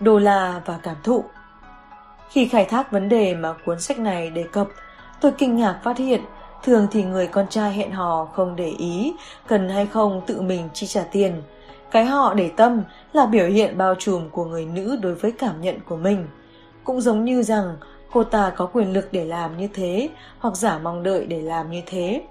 đô 0.00 0.18
la 0.18 0.60
và 0.64 0.78
cảm 0.82 0.96
thụ 1.04 1.24
khi 2.30 2.48
khai 2.48 2.64
thác 2.64 2.92
vấn 2.92 3.08
đề 3.08 3.34
mà 3.34 3.52
cuốn 3.64 3.80
sách 3.80 3.98
này 3.98 4.30
đề 4.30 4.44
cập, 4.52 4.68
tôi 5.20 5.32
kinh 5.38 5.56
ngạc 5.56 5.80
phát 5.82 5.98
hiện 5.98 6.20
Thường 6.66 6.86
thì 6.90 7.02
người 7.02 7.26
con 7.26 7.46
trai 7.48 7.72
hẹn 7.72 7.90
hò 7.90 8.24
không 8.24 8.56
để 8.56 8.68
ý, 8.68 9.14
cần 9.46 9.68
hay 9.68 9.86
không 9.86 10.22
tự 10.26 10.40
mình 10.40 10.68
chi 10.74 10.86
trả 10.86 11.02
tiền. 11.12 11.42
Cái 11.90 12.04
họ 12.04 12.34
để 12.34 12.50
tâm 12.56 12.82
là 13.12 13.26
biểu 13.26 13.46
hiện 13.46 13.78
bao 13.78 13.94
trùm 13.94 14.28
của 14.30 14.44
người 14.44 14.64
nữ 14.64 14.98
đối 15.02 15.14
với 15.14 15.32
cảm 15.32 15.60
nhận 15.60 15.80
của 15.88 15.96
mình. 15.96 16.26
Cũng 16.84 17.00
giống 17.00 17.24
như 17.24 17.42
rằng 17.42 17.76
cô 18.12 18.24
ta 18.24 18.52
có 18.56 18.66
quyền 18.66 18.92
lực 18.92 19.08
để 19.12 19.24
làm 19.24 19.58
như 19.58 19.68
thế 19.74 20.08
hoặc 20.38 20.56
giả 20.56 20.78
mong 20.78 21.02
đợi 21.02 21.26
để 21.26 21.42
làm 21.42 21.70
như 21.70 21.82
thế. 21.86 22.22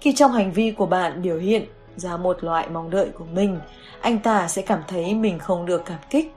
Khi 0.00 0.12
trong 0.12 0.32
hành 0.32 0.52
vi 0.52 0.70
của 0.70 0.86
bạn 0.86 1.22
biểu 1.22 1.38
hiện 1.38 1.64
ra 1.98 2.16
một 2.16 2.44
loại 2.44 2.68
mong 2.68 2.90
đợi 2.90 3.10
của 3.18 3.24
mình, 3.32 3.58
anh 4.00 4.18
ta 4.18 4.48
sẽ 4.48 4.62
cảm 4.62 4.80
thấy 4.88 5.14
mình 5.14 5.38
không 5.38 5.66
được 5.66 5.82
cảm 5.84 5.98
kích. 6.10 6.34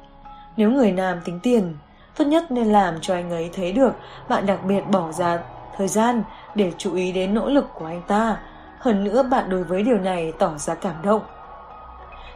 Nếu 0.57 0.71
người 0.71 0.91
nam 0.91 1.21
tính 1.25 1.39
tiền, 1.43 1.75
tốt 2.17 2.25
nhất 2.25 2.51
nên 2.51 2.67
làm 2.67 2.95
cho 3.01 3.13
anh 3.13 3.31
ấy 3.31 3.49
thấy 3.53 3.71
được 3.71 3.91
bạn 4.29 4.45
đặc 4.45 4.59
biệt 4.65 4.81
bỏ 4.91 5.11
ra 5.11 5.39
thời 5.77 5.88
gian 5.88 6.23
để 6.55 6.71
chú 6.77 6.95
ý 6.95 7.11
đến 7.11 7.33
nỗ 7.33 7.49
lực 7.49 7.65
của 7.73 7.85
anh 7.85 8.01
ta. 8.07 8.38
Hơn 8.79 9.03
nữa 9.03 9.23
bạn 9.23 9.49
đối 9.49 9.63
với 9.63 9.83
điều 9.83 9.97
này 9.97 10.33
tỏ 10.39 10.57
ra 10.57 10.75
cảm 10.75 10.95
động. 11.03 11.21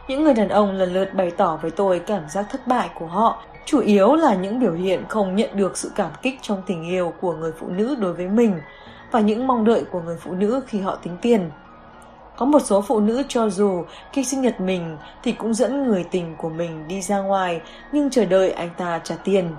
những 0.08 0.24
người 0.24 0.34
đàn 0.34 0.48
ông 0.48 0.72
lần 0.72 0.92
lượt 0.92 1.14
bày 1.14 1.30
tỏ 1.30 1.58
với 1.62 1.70
tôi 1.70 1.98
cảm 1.98 2.28
giác 2.28 2.46
thất 2.50 2.66
bại 2.66 2.90
của 2.94 3.06
họ, 3.06 3.42
chủ 3.64 3.80
yếu 3.80 4.14
là 4.14 4.34
những 4.34 4.60
biểu 4.60 4.72
hiện 4.72 5.04
không 5.08 5.36
nhận 5.36 5.56
được 5.56 5.76
sự 5.76 5.90
cảm 5.94 6.10
kích 6.22 6.38
trong 6.42 6.62
tình 6.66 6.82
yêu 6.82 7.12
của 7.20 7.34
người 7.34 7.52
phụ 7.58 7.68
nữ 7.68 7.96
đối 8.00 8.12
với 8.12 8.28
mình 8.28 8.60
và 9.10 9.20
những 9.20 9.46
mong 9.46 9.64
đợi 9.64 9.84
của 9.90 10.00
người 10.00 10.16
phụ 10.20 10.32
nữ 10.32 10.60
khi 10.66 10.80
họ 10.80 10.96
tính 10.96 11.16
tiền. 11.22 11.50
Có 12.36 12.46
một 12.46 12.62
số 12.62 12.80
phụ 12.80 13.00
nữ 13.00 13.22
cho 13.28 13.48
dù 13.48 13.84
khi 14.12 14.24
sinh 14.24 14.40
nhật 14.40 14.60
mình 14.60 14.96
thì 15.22 15.32
cũng 15.32 15.54
dẫn 15.54 15.88
người 15.88 16.04
tình 16.10 16.36
của 16.38 16.48
mình 16.48 16.88
đi 16.88 17.02
ra 17.02 17.18
ngoài 17.18 17.60
nhưng 17.92 18.10
chờ 18.10 18.24
đợi 18.24 18.50
anh 18.52 18.70
ta 18.76 19.00
trả 19.04 19.14
tiền. 19.24 19.50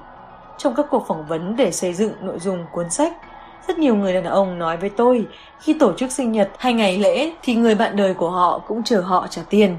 Trong 0.57 0.75
các 0.75 0.85
cuộc 0.89 1.07
phỏng 1.07 1.25
vấn 1.27 1.55
để 1.55 1.71
xây 1.71 1.93
dựng 1.93 2.11
nội 2.21 2.39
dung 2.39 2.65
cuốn 2.71 2.89
sách, 2.89 3.13
rất 3.67 3.79
nhiều 3.79 3.95
người 3.95 4.13
đàn 4.13 4.23
ông 4.23 4.59
nói 4.59 4.77
với 4.77 4.89
tôi 4.89 5.27
khi 5.59 5.73
tổ 5.79 5.93
chức 5.93 6.11
sinh 6.11 6.31
nhật 6.31 6.49
hay 6.57 6.73
ngày 6.73 6.97
lễ 6.97 7.31
thì 7.43 7.55
người 7.55 7.75
bạn 7.75 7.95
đời 7.95 8.13
của 8.13 8.29
họ 8.29 8.61
cũng 8.67 8.83
chờ 8.83 9.01
họ 9.01 9.27
trả 9.29 9.41
tiền. 9.49 9.77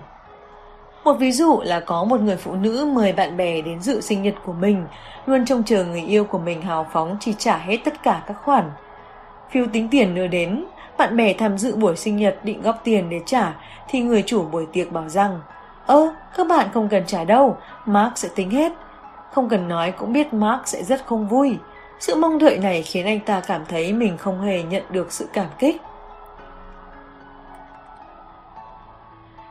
Một 1.04 1.12
ví 1.12 1.32
dụ 1.32 1.60
là 1.64 1.80
có 1.80 2.04
một 2.04 2.20
người 2.20 2.36
phụ 2.36 2.54
nữ 2.54 2.90
mời 2.94 3.12
bạn 3.12 3.36
bè 3.36 3.62
đến 3.62 3.82
dự 3.82 4.00
sinh 4.00 4.22
nhật 4.22 4.34
của 4.44 4.52
mình, 4.52 4.86
luôn 5.26 5.44
trông 5.44 5.64
chờ 5.64 5.84
người 5.84 6.02
yêu 6.02 6.24
của 6.24 6.38
mình 6.38 6.62
hào 6.62 6.86
phóng 6.92 7.16
chi 7.20 7.34
trả 7.38 7.56
hết 7.56 7.76
tất 7.84 8.02
cả 8.02 8.22
các 8.26 8.36
khoản. 8.44 8.70
Phiếu 9.50 9.66
tính 9.72 9.88
tiền 9.90 10.14
đưa 10.14 10.26
đến, 10.26 10.64
bạn 10.98 11.16
bè 11.16 11.32
tham 11.32 11.58
dự 11.58 11.76
buổi 11.76 11.96
sinh 11.96 12.16
nhật 12.16 12.38
định 12.42 12.62
góp 12.62 12.80
tiền 12.84 13.10
để 13.10 13.20
trả 13.26 13.54
thì 13.88 14.00
người 14.00 14.22
chủ 14.26 14.42
buổi 14.42 14.66
tiệc 14.72 14.92
bảo 14.92 15.08
rằng 15.08 15.40
Ơ, 15.86 16.14
các 16.36 16.46
bạn 16.48 16.68
không 16.74 16.88
cần 16.88 17.06
trả 17.06 17.24
đâu, 17.24 17.56
Mark 17.86 18.18
sẽ 18.18 18.28
tính 18.34 18.50
hết. 18.50 18.72
Không 19.32 19.48
cần 19.48 19.68
nói 19.68 19.92
cũng 19.92 20.12
biết 20.12 20.34
Mark 20.34 20.62
sẽ 20.64 20.82
rất 20.82 21.06
không 21.06 21.28
vui. 21.28 21.58
Sự 22.00 22.14
mong 22.14 22.38
đợi 22.38 22.58
này 22.58 22.82
khiến 22.82 23.06
anh 23.06 23.20
ta 23.20 23.40
cảm 23.40 23.64
thấy 23.68 23.92
mình 23.92 24.16
không 24.16 24.40
hề 24.40 24.62
nhận 24.62 24.82
được 24.90 25.12
sự 25.12 25.28
cảm 25.32 25.46
kích. 25.58 25.82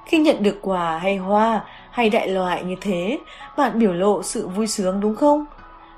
Khi 0.05 0.17
nhận 0.19 0.43
được 0.43 0.59
quà 0.61 0.97
hay 0.97 1.17
hoa 1.17 1.61
hay 1.91 2.09
đại 2.09 2.27
loại 2.27 2.63
như 2.63 2.75
thế, 2.81 3.19
bạn 3.57 3.79
biểu 3.79 3.93
lộ 3.93 4.23
sự 4.23 4.47
vui 4.47 4.67
sướng 4.67 4.99
đúng 4.99 5.15
không? 5.15 5.45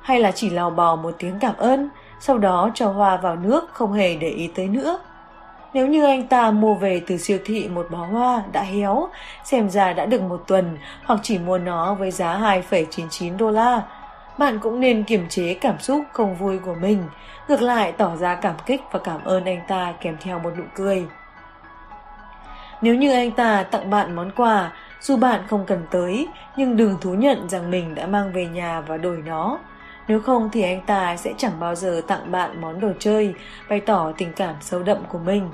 Hay 0.02 0.20
là 0.20 0.32
chỉ 0.32 0.50
lào 0.50 0.70
bò 0.70 0.96
một 0.96 1.16
tiếng 1.18 1.40
cảm 1.40 1.56
ơn, 1.58 1.90
sau 2.20 2.38
đó 2.38 2.72
cho 2.74 2.92
hoa 2.92 3.18
vào 3.18 3.36
nước 3.36 3.70
không 3.74 3.94
hề 3.94 4.16
để 4.16 4.30
ý 4.30 4.48
tới 4.56 4.68
nữa? 4.68 5.00
Nếu 5.74 5.88
như 5.88 6.06
anh 6.06 6.28
ta 6.28 6.52
mua 6.52 6.74
về 6.74 7.02
từ 7.08 7.18
siêu 7.18 7.38
thị 7.46 7.68
một 7.68 7.88
bó 7.92 7.98
hoa 7.98 8.44
đã 8.52 8.62
héo, 8.62 9.10
xem 9.44 9.70
ra 9.70 9.94
đã 9.94 10.06
được 10.06 10.22
một 10.22 10.44
tuần 10.48 10.78
hoặc 11.06 11.20
chỉ 11.24 11.38
mua 11.38 11.58
nó 11.58 11.94
với 11.94 12.12
giá 12.12 12.40
2,99 12.40 13.38
đô 13.38 13.52
la, 13.52 13.82
bạn 14.38 14.60
cũng 14.60 14.80
nên 14.80 15.04
kiềm 15.04 15.30
chế 15.30 15.54
cảm 15.54 15.80
xúc 15.80 16.04
không 16.12 16.36
vui 16.36 16.60
của 16.60 16.76
mình, 16.82 17.04
ngược 17.48 17.62
lại 17.62 17.92
tỏ 17.92 18.16
ra 18.16 18.36
cảm 18.36 18.56
kích 18.66 18.82
và 18.92 19.00
cảm 19.00 19.24
ơn 19.24 19.46
anh 19.46 19.62
ta 19.68 19.94
kèm 20.02 20.18
theo 20.22 20.40
một 20.40 20.52
nụ 20.58 20.64
cười. 20.76 21.06
Nếu 22.82 22.96
như 22.96 23.14
anh 23.14 23.32
ta 23.32 23.64
tặng 23.64 23.90
bạn 23.90 24.16
món 24.16 24.32
quà, 24.36 24.72
dù 25.00 25.18
bạn 25.18 25.42
không 25.48 25.66
cần 25.66 25.84
tới, 25.92 26.28
nhưng 26.56 26.78
đừng 26.78 26.98
thú 27.02 27.14
nhận 27.14 27.50
rằng 27.50 27.72
mình 27.72 27.96
đã 27.96 28.08
mang 28.08 28.34
về 28.34 28.46
nhà 28.46 28.82
và 28.82 28.98
đổi 28.98 29.18
nó. 29.26 29.60
Nếu 30.10 30.20
không 30.20 30.50
thì 30.52 30.62
anh 30.62 30.82
ta 30.82 31.18
sẽ 31.18 31.34
chẳng 31.38 31.60
bao 31.60 31.76
giờ 31.76 32.02
tặng 32.08 32.32
bạn 32.32 32.62
món 32.62 32.80
đồ 32.80 32.92
chơi, 33.00 33.34
bày 33.70 33.80
tỏ 33.80 34.12
tình 34.18 34.34
cảm 34.34 34.56
sâu 34.62 34.84
đậm 34.84 34.98
của 35.10 35.18
mình. 35.18 35.50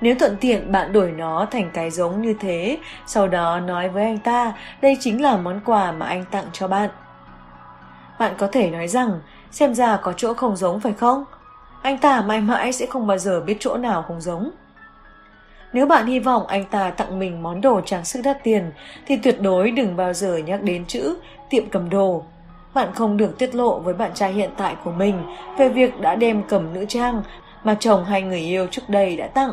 Nếu 0.00 0.14
thuận 0.18 0.36
tiện 0.40 0.72
bạn 0.72 0.92
đổi 0.92 1.12
nó 1.12 1.46
thành 1.50 1.70
cái 1.74 1.90
giống 1.90 2.22
như 2.22 2.34
thế, 2.40 2.78
sau 3.06 3.28
đó 3.28 3.60
nói 3.60 3.88
với 3.88 4.04
anh 4.04 4.18
ta 4.18 4.52
đây 4.82 4.96
chính 5.00 5.22
là 5.22 5.36
món 5.36 5.60
quà 5.64 5.92
mà 5.92 6.06
anh 6.06 6.24
tặng 6.30 6.44
cho 6.52 6.68
bạn. 6.68 6.90
Bạn 8.18 8.34
có 8.38 8.46
thể 8.52 8.70
nói 8.70 8.88
rằng, 8.88 9.20
xem 9.50 9.74
ra 9.74 9.96
có 9.96 10.12
chỗ 10.12 10.34
không 10.34 10.56
giống 10.56 10.80
phải 10.80 10.92
không? 10.92 11.24
Anh 11.82 11.98
ta 11.98 12.20
mãi 12.20 12.40
mãi 12.40 12.72
sẽ 12.72 12.86
không 12.86 13.06
bao 13.06 13.18
giờ 13.18 13.40
biết 13.40 13.56
chỗ 13.60 13.76
nào 13.76 14.02
không 14.02 14.20
giống. 14.20 14.50
Nếu 15.72 15.86
bạn 15.86 16.06
hy 16.06 16.18
vọng 16.18 16.46
anh 16.46 16.64
ta 16.64 16.90
tặng 16.90 17.18
mình 17.18 17.42
món 17.42 17.60
đồ 17.60 17.80
trang 17.80 18.04
sức 18.04 18.20
đắt 18.24 18.44
tiền, 18.44 18.72
thì 19.06 19.16
tuyệt 19.16 19.40
đối 19.40 19.70
đừng 19.70 19.96
bao 19.96 20.12
giờ 20.12 20.36
nhắc 20.36 20.62
đến 20.62 20.86
chữ 20.86 21.16
tiệm 21.50 21.70
cầm 21.70 21.90
đồ. 21.90 22.24
Bạn 22.74 22.94
không 22.94 23.16
được 23.16 23.38
tiết 23.38 23.54
lộ 23.54 23.78
với 23.78 23.94
bạn 23.94 24.10
trai 24.14 24.32
hiện 24.32 24.50
tại 24.56 24.76
của 24.84 24.92
mình 24.92 25.22
về 25.58 25.68
việc 25.68 26.00
đã 26.00 26.14
đem 26.14 26.42
cầm 26.48 26.72
nữ 26.74 26.84
trang 26.88 27.22
mà 27.64 27.76
chồng 27.80 28.04
hay 28.04 28.22
người 28.22 28.40
yêu 28.40 28.66
trước 28.70 28.82
đây 28.88 29.16
đã 29.16 29.26
tặng. 29.26 29.52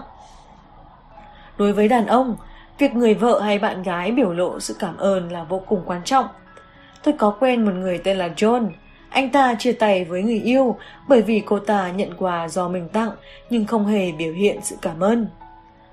Đối 1.58 1.74
với 1.74 1.88
đàn 1.88 2.08
ông, 2.08 2.36
việc 2.78 2.96
người 2.96 3.14
vợ 3.14 3.40
hay 3.40 3.60
bạn 3.60 3.84
gái 3.84 4.12
biểu 4.12 4.34
lộ 4.34 4.60
sự 4.60 4.76
cảm 4.80 4.98
ơn 4.98 5.32
là 5.32 5.44
vô 5.44 5.62
cùng 5.68 5.82
quan 5.86 6.02
trọng. 6.04 6.26
Tôi 7.04 7.14
có 7.18 7.36
quen 7.40 7.66
một 7.66 7.72
người 7.72 7.98
tên 7.98 8.18
là 8.18 8.28
John. 8.28 8.70
Anh 9.10 9.30
ta 9.30 9.56
chia 9.60 9.72
tay 9.72 10.06
với 10.06 10.24
người 10.24 10.40
yêu 10.40 10.78
bởi 11.08 11.22
vì 11.22 11.44
cô 11.46 11.60
ta 11.60 11.92
nhận 11.92 12.14
quà 12.18 12.48
do 12.48 12.68
mình 12.68 12.90
tặng 12.90 13.12
nhưng 13.50 13.66
không 13.66 13.86
hề 13.86 14.12
biểu 14.12 14.34
hiện 14.34 14.60
sự 14.64 14.76
cảm 14.82 15.00
ơn. 15.00 15.28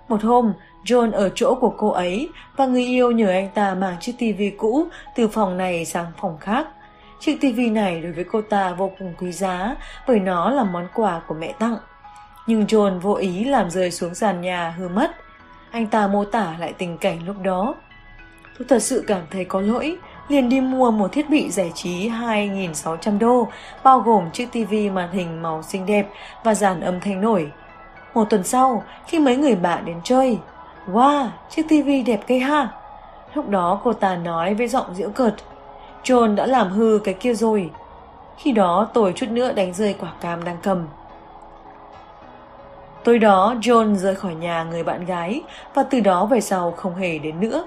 Một 0.09 0.23
hôm, 0.23 0.53
John 0.85 1.13
ở 1.13 1.31
chỗ 1.35 1.55
của 1.55 1.75
cô 1.79 1.89
ấy 1.89 2.29
và 2.57 2.67
người 2.67 2.85
yêu 2.85 3.11
nhờ 3.11 3.29
anh 3.29 3.49
ta 3.55 3.75
mang 3.75 3.97
chiếc 4.01 4.13
tivi 4.19 4.51
cũ 4.51 4.87
từ 5.17 5.29
phòng 5.29 5.57
này 5.57 5.85
sang 5.85 6.07
phòng 6.21 6.39
khác. 6.41 6.67
Chiếc 7.21 7.39
tivi 7.41 7.71
này 7.71 8.01
đối 8.01 8.13
với 8.13 8.25
cô 8.25 8.41
ta 8.43 8.73
vô 8.73 8.93
cùng 8.99 9.15
quý 9.19 9.33
giá 9.33 9.77
bởi 10.07 10.21
nó 10.21 10.51
là 10.51 10.65
món 10.65 10.89
quà 10.95 11.21
của 11.27 11.35
mẹ 11.35 11.55
tặng. 11.59 11.77
Nhưng 12.47 12.65
John 12.65 13.01
vô 13.01 13.15
ý 13.15 13.45
làm 13.45 13.71
rơi 13.71 13.91
xuống 13.91 14.15
sàn 14.15 14.41
nhà 14.41 14.75
hư 14.79 14.89
mất. 14.89 15.11
Anh 15.71 15.87
ta 15.87 16.07
mô 16.07 16.25
tả 16.25 16.57
lại 16.61 16.73
tình 16.79 16.99
cảnh 16.99 17.19
lúc 17.27 17.37
đó. 17.43 17.75
Tôi 18.59 18.67
thật 18.69 18.83
sự 18.83 19.05
cảm 19.07 19.23
thấy 19.31 19.45
có 19.45 19.61
lỗi, 19.61 19.97
liền 20.29 20.49
đi 20.49 20.61
mua 20.61 20.91
một 20.91 21.13
thiết 21.13 21.31
bị 21.31 21.51
giải 21.51 21.73
trí 21.75 22.09
2.600 22.09 23.19
đô, 23.19 23.49
bao 23.83 24.01
gồm 24.01 24.31
chiếc 24.31 24.53
tivi 24.53 24.91
màn 24.91 25.13
hình 25.13 25.43
màu 25.43 25.63
xinh 25.63 25.87
đẹp 25.87 26.09
và 26.45 26.55
dàn 26.55 26.81
âm 26.81 27.01
thanh 27.01 27.21
nổi. 27.21 27.53
Một 28.15 28.31
tuần 28.31 28.45
sau, 28.45 28.85
khi 29.07 29.19
mấy 29.19 29.37
người 29.37 29.55
bạn 29.55 29.85
đến 29.85 29.97
chơi, 30.05 30.39
Wow, 30.93 31.29
chiếc 31.51 31.69
tivi 31.69 32.03
đẹp 32.03 32.21
cây 32.27 32.39
ha. 32.39 32.69
Lúc 33.35 33.49
đó 33.49 33.81
cô 33.85 33.93
ta 33.93 34.17
nói 34.17 34.55
với 34.55 34.69
giọng 34.69 34.95
giễu 34.95 35.11
cợt, 35.11 35.35
John 36.09 36.35
đã 36.35 36.47
làm 36.47 36.71
hư 36.71 37.01
cái 37.05 37.15
kia 37.15 37.35
rồi. 37.35 37.71
Khi 38.37 38.53
đó 38.53 38.89
tôi 38.95 39.13
chút 39.17 39.27
nữa 39.31 39.53
đánh 39.53 39.75
rơi 39.75 39.95
quả 40.01 40.13
cam 40.21 40.45
đang 40.45 40.57
cầm. 40.63 40.87
Tối 43.05 43.19
đó 43.19 43.55
John 43.61 43.95
rời 43.95 44.15
khỏi 44.15 44.35
nhà 44.35 44.65
người 44.65 44.83
bạn 44.83 45.05
gái 45.05 45.43
và 45.75 45.83
từ 45.83 46.01
đó 46.01 46.27
về 46.27 46.41
sau 46.41 46.71
không 46.71 46.95
hề 46.95 47.19
đến 47.19 47.41
nữa. 47.41 47.65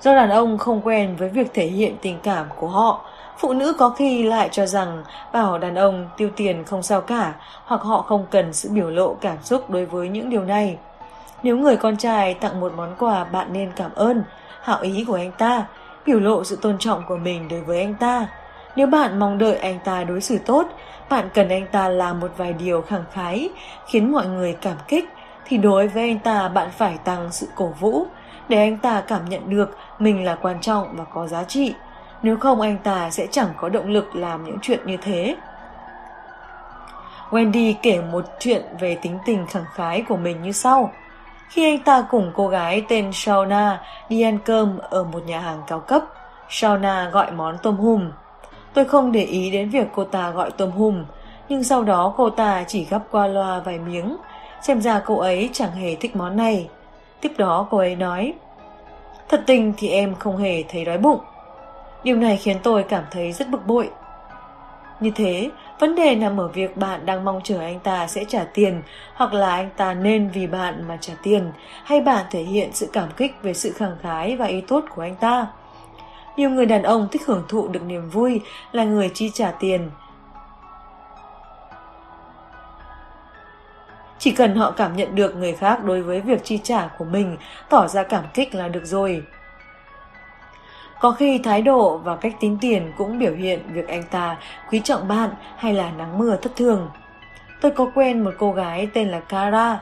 Do 0.00 0.14
đàn 0.14 0.30
ông 0.30 0.58
không 0.58 0.80
quen 0.84 1.16
với 1.16 1.28
việc 1.28 1.54
thể 1.54 1.66
hiện 1.66 1.96
tình 2.02 2.18
cảm 2.22 2.46
của 2.56 2.68
họ, 2.68 3.00
phụ 3.38 3.52
nữ 3.52 3.72
có 3.78 3.90
khi 3.90 4.22
lại 4.22 4.48
cho 4.52 4.66
rằng 4.66 5.04
bảo 5.32 5.58
đàn 5.58 5.74
ông 5.74 6.08
tiêu 6.16 6.30
tiền 6.36 6.64
không 6.64 6.82
sao 6.82 7.00
cả 7.00 7.34
hoặc 7.64 7.82
họ 7.82 8.02
không 8.02 8.26
cần 8.30 8.52
sự 8.52 8.68
biểu 8.72 8.90
lộ 8.90 9.14
cảm 9.20 9.36
xúc 9.42 9.70
đối 9.70 9.86
với 9.86 10.08
những 10.08 10.30
điều 10.30 10.44
này. 10.44 10.78
Nếu 11.42 11.56
người 11.56 11.76
con 11.76 11.96
trai 11.96 12.34
tặng 12.34 12.60
một 12.60 12.72
món 12.76 12.94
quà 12.98 13.24
bạn 13.24 13.52
nên 13.52 13.72
cảm 13.76 13.90
ơn, 13.94 14.22
hảo 14.62 14.78
ý 14.80 15.04
của 15.08 15.14
anh 15.14 15.32
ta, 15.32 15.66
biểu 16.06 16.20
lộ 16.20 16.44
sự 16.44 16.58
tôn 16.62 16.78
trọng 16.78 17.02
của 17.08 17.16
mình 17.16 17.48
đối 17.48 17.60
với 17.60 17.80
anh 17.80 17.94
ta. 17.94 18.26
Nếu 18.76 18.86
bạn 18.86 19.18
mong 19.18 19.38
đợi 19.38 19.56
anh 19.56 19.78
ta 19.84 20.04
đối 20.04 20.20
xử 20.20 20.38
tốt, 20.38 20.66
bạn 21.10 21.28
cần 21.34 21.48
anh 21.48 21.66
ta 21.72 21.88
làm 21.88 22.20
một 22.20 22.30
vài 22.36 22.52
điều 22.52 22.82
khẳng 22.82 23.04
khái, 23.12 23.50
khiến 23.86 24.12
mọi 24.12 24.26
người 24.26 24.56
cảm 24.60 24.76
kích, 24.88 25.04
thì 25.44 25.56
đối 25.56 25.88
với 25.88 26.02
anh 26.02 26.18
ta 26.18 26.48
bạn 26.48 26.70
phải 26.70 26.98
tăng 27.04 27.32
sự 27.32 27.46
cổ 27.54 27.66
vũ, 27.80 28.06
để 28.48 28.58
anh 28.58 28.76
ta 28.76 29.02
cảm 29.06 29.28
nhận 29.28 29.50
được 29.50 29.76
mình 29.98 30.24
là 30.24 30.34
quan 30.34 30.60
trọng 30.60 30.96
và 30.96 31.04
có 31.04 31.26
giá 31.26 31.44
trị. 31.44 31.74
Nếu 32.22 32.36
không 32.36 32.60
anh 32.60 32.78
ta 32.78 33.10
sẽ 33.10 33.26
chẳng 33.30 33.48
có 33.56 33.68
động 33.68 33.90
lực 33.90 34.16
làm 34.16 34.44
những 34.44 34.58
chuyện 34.62 34.80
như 34.86 34.96
thế. 34.96 35.36
Wendy 37.30 37.74
kể 37.82 38.00
một 38.00 38.24
chuyện 38.38 38.62
về 38.80 38.96
tính 39.02 39.18
tình 39.26 39.46
khẳng 39.46 39.64
khái 39.74 40.02
của 40.08 40.16
mình 40.16 40.42
như 40.42 40.52
sau. 40.52 40.92
Khi 41.50 41.64
anh 41.64 41.78
ta 41.78 42.06
cùng 42.10 42.32
cô 42.34 42.48
gái 42.48 42.84
tên 42.88 43.12
Shauna 43.12 43.82
đi 44.08 44.22
ăn 44.22 44.38
cơm 44.44 44.78
ở 44.78 45.04
một 45.04 45.26
nhà 45.26 45.40
hàng 45.40 45.62
cao 45.66 45.80
cấp, 45.80 46.02
Shauna 46.48 47.10
gọi 47.12 47.30
món 47.30 47.56
tôm 47.62 47.76
hùm. 47.76 48.10
Tôi 48.74 48.84
không 48.84 49.12
để 49.12 49.24
ý 49.24 49.50
đến 49.50 49.70
việc 49.70 49.86
cô 49.94 50.04
ta 50.04 50.30
gọi 50.30 50.50
tôm 50.50 50.70
hùm, 50.70 51.04
nhưng 51.48 51.64
sau 51.64 51.82
đó 51.82 52.14
cô 52.16 52.30
ta 52.30 52.64
chỉ 52.68 52.84
gắp 52.84 53.02
qua 53.10 53.26
loa 53.26 53.60
vài 53.60 53.78
miếng, 53.78 54.16
xem 54.62 54.80
ra 54.80 55.02
cô 55.06 55.18
ấy 55.18 55.50
chẳng 55.52 55.72
hề 55.72 55.94
thích 55.94 56.16
món 56.16 56.36
này. 56.36 56.68
Tiếp 57.20 57.32
đó 57.38 57.66
cô 57.70 57.78
ấy 57.78 57.96
nói, 57.96 58.32
thật 59.28 59.42
tình 59.46 59.72
thì 59.76 59.88
em 59.88 60.14
không 60.14 60.36
hề 60.36 60.62
thấy 60.68 60.84
đói 60.84 60.98
bụng. 60.98 61.20
Điều 62.04 62.16
này 62.16 62.36
khiến 62.36 62.56
tôi 62.62 62.82
cảm 62.82 63.04
thấy 63.10 63.32
rất 63.32 63.48
bực 63.48 63.66
bội. 63.66 63.90
Như 65.00 65.10
thế, 65.14 65.50
vấn 65.78 65.94
đề 65.94 66.14
nằm 66.14 66.40
ở 66.40 66.48
việc 66.48 66.76
bạn 66.76 67.06
đang 67.06 67.24
mong 67.24 67.40
chờ 67.44 67.60
anh 67.60 67.80
ta 67.80 68.06
sẽ 68.06 68.24
trả 68.24 68.44
tiền 68.44 68.82
hoặc 69.14 69.32
là 69.32 69.50
anh 69.50 69.70
ta 69.76 69.94
nên 69.94 70.30
vì 70.30 70.46
bạn 70.46 70.88
mà 70.88 70.98
trả 71.00 71.12
tiền 71.22 71.52
hay 71.84 72.00
bạn 72.00 72.26
thể 72.30 72.42
hiện 72.42 72.70
sự 72.72 72.88
cảm 72.92 73.08
kích 73.16 73.32
về 73.42 73.54
sự 73.54 73.72
khẳng 73.72 73.96
khái 74.02 74.36
và 74.36 74.46
ý 74.46 74.60
tốt 74.60 74.84
của 74.94 75.02
anh 75.02 75.16
ta. 75.16 75.46
Nhiều 76.36 76.50
người 76.50 76.66
đàn 76.66 76.82
ông 76.82 77.08
thích 77.12 77.22
hưởng 77.26 77.44
thụ 77.48 77.68
được 77.68 77.82
niềm 77.82 78.10
vui 78.10 78.40
là 78.72 78.84
người 78.84 79.10
chi 79.14 79.30
trả 79.34 79.50
tiền. 79.50 79.90
Chỉ 84.18 84.30
cần 84.30 84.56
họ 84.56 84.70
cảm 84.70 84.96
nhận 84.96 85.14
được 85.14 85.36
người 85.36 85.52
khác 85.52 85.84
đối 85.84 86.02
với 86.02 86.20
việc 86.20 86.44
chi 86.44 86.60
trả 86.62 86.88
của 86.98 87.04
mình 87.04 87.36
tỏ 87.68 87.86
ra 87.86 88.02
cảm 88.02 88.24
kích 88.34 88.54
là 88.54 88.68
được 88.68 88.84
rồi. 88.84 89.22
Có 91.00 91.10
khi 91.10 91.38
thái 91.38 91.62
độ 91.62 91.98
và 91.98 92.16
cách 92.16 92.36
tính 92.40 92.58
tiền 92.60 92.92
cũng 92.96 93.18
biểu 93.18 93.32
hiện 93.32 93.60
việc 93.72 93.88
anh 93.88 94.02
ta 94.10 94.36
quý 94.70 94.80
trọng 94.84 95.08
bạn 95.08 95.30
hay 95.56 95.74
là 95.74 95.90
nắng 95.90 96.18
mưa 96.18 96.36
thất 96.36 96.56
thường. 96.56 96.90
Tôi 97.60 97.70
có 97.70 97.90
quen 97.94 98.24
một 98.24 98.30
cô 98.38 98.52
gái 98.52 98.88
tên 98.94 99.08
là 99.08 99.20
Cara. 99.20 99.80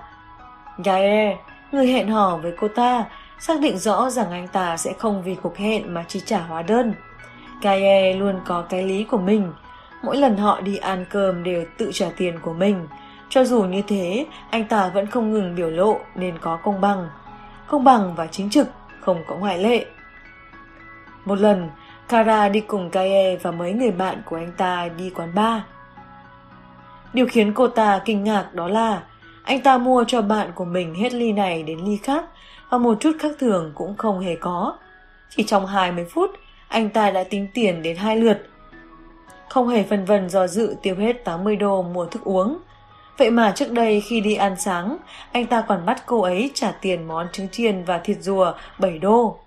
Gae, 0.84 1.36
người 1.72 1.86
hẹn 1.86 2.08
hò 2.08 2.36
với 2.42 2.52
cô 2.60 2.68
ta, 2.68 3.04
xác 3.38 3.60
định 3.60 3.78
rõ 3.78 4.10
rằng 4.10 4.30
anh 4.30 4.48
ta 4.48 4.76
sẽ 4.76 4.92
không 4.98 5.22
vì 5.22 5.34
cuộc 5.34 5.56
hẹn 5.56 5.94
mà 5.94 6.04
chi 6.08 6.20
trả 6.26 6.38
hóa 6.38 6.62
đơn. 6.62 6.94
Kaye 7.62 8.14
luôn 8.14 8.40
có 8.46 8.62
cái 8.68 8.82
lý 8.82 9.04
của 9.04 9.18
mình. 9.18 9.52
Mỗi 10.02 10.16
lần 10.16 10.36
họ 10.36 10.60
đi 10.60 10.76
ăn 10.76 11.04
cơm 11.10 11.42
đều 11.42 11.64
tự 11.78 11.90
trả 11.92 12.06
tiền 12.16 12.38
của 12.42 12.52
mình. 12.52 12.86
Cho 13.28 13.44
dù 13.44 13.62
như 13.62 13.82
thế, 13.88 14.26
anh 14.50 14.64
ta 14.64 14.90
vẫn 14.94 15.06
không 15.06 15.32
ngừng 15.32 15.54
biểu 15.54 15.70
lộ 15.70 15.98
nên 16.14 16.38
có 16.38 16.56
công 16.56 16.80
bằng. 16.80 17.08
Công 17.66 17.84
bằng 17.84 18.14
và 18.14 18.26
chính 18.26 18.50
trực, 18.50 18.68
không 19.00 19.22
có 19.26 19.36
ngoại 19.36 19.58
lệ. 19.58 19.86
Một 21.28 21.38
lần, 21.38 21.70
Kara 22.08 22.48
đi 22.48 22.60
cùng 22.60 22.90
Kae 22.90 23.36
và 23.36 23.50
mấy 23.50 23.72
người 23.72 23.90
bạn 23.90 24.22
của 24.24 24.36
anh 24.36 24.52
ta 24.56 24.88
đi 24.96 25.10
quán 25.10 25.34
bar. 25.34 25.62
Điều 27.12 27.26
khiến 27.26 27.54
cô 27.54 27.68
ta 27.68 28.00
kinh 28.04 28.24
ngạc 28.24 28.54
đó 28.54 28.68
là 28.68 29.02
anh 29.44 29.60
ta 29.60 29.78
mua 29.78 30.04
cho 30.06 30.22
bạn 30.22 30.52
của 30.54 30.64
mình 30.64 30.94
hết 30.94 31.14
ly 31.14 31.32
này 31.32 31.62
đến 31.62 31.78
ly 31.78 31.96
khác 31.96 32.24
và 32.70 32.78
một 32.78 32.96
chút 33.00 33.12
khác 33.20 33.30
thường 33.38 33.72
cũng 33.74 33.96
không 33.96 34.20
hề 34.20 34.36
có. 34.36 34.76
Chỉ 35.30 35.42
trong 35.42 35.66
20 35.66 36.06
phút, 36.10 36.30
anh 36.68 36.90
ta 36.90 37.10
đã 37.10 37.24
tính 37.24 37.48
tiền 37.54 37.82
đến 37.82 37.96
hai 37.96 38.16
lượt. 38.16 38.48
Không 39.48 39.68
hề 39.68 39.82
phân 39.82 40.04
vân 40.04 40.28
do 40.28 40.46
dự 40.46 40.76
tiêu 40.82 40.96
hết 40.96 41.24
80 41.24 41.56
đô 41.56 41.82
mua 41.82 42.06
thức 42.06 42.24
uống. 42.24 42.58
Vậy 43.18 43.30
mà 43.30 43.52
trước 43.56 43.72
đây 43.72 44.00
khi 44.00 44.20
đi 44.20 44.34
ăn 44.34 44.56
sáng, 44.58 44.96
anh 45.32 45.46
ta 45.46 45.60
còn 45.60 45.86
bắt 45.86 46.02
cô 46.06 46.20
ấy 46.22 46.50
trả 46.54 46.72
tiền 46.72 47.08
món 47.08 47.26
trứng 47.32 47.48
chiên 47.48 47.84
và 47.84 47.98
thịt 47.98 48.16
rùa 48.20 48.52
7 48.78 48.98
đô. 48.98 49.38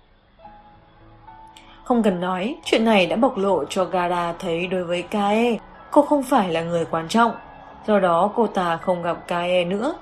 Không 1.84 2.02
cần 2.02 2.20
nói, 2.20 2.56
chuyện 2.64 2.84
này 2.84 3.06
đã 3.06 3.16
bộc 3.16 3.36
lộ 3.36 3.64
cho 3.64 3.84
Gara 3.84 4.32
thấy 4.38 4.66
đối 4.66 4.84
với 4.84 5.02
Kae, 5.02 5.56
cô 5.90 6.02
không 6.02 6.22
phải 6.22 6.48
là 6.48 6.62
người 6.62 6.84
quan 6.84 7.08
trọng. 7.08 7.32
Do 7.86 7.98
đó 7.98 8.30
cô 8.34 8.46
ta 8.46 8.76
không 8.76 9.02
gặp 9.02 9.16
Kae 9.26 9.64
nữa. 9.64 9.94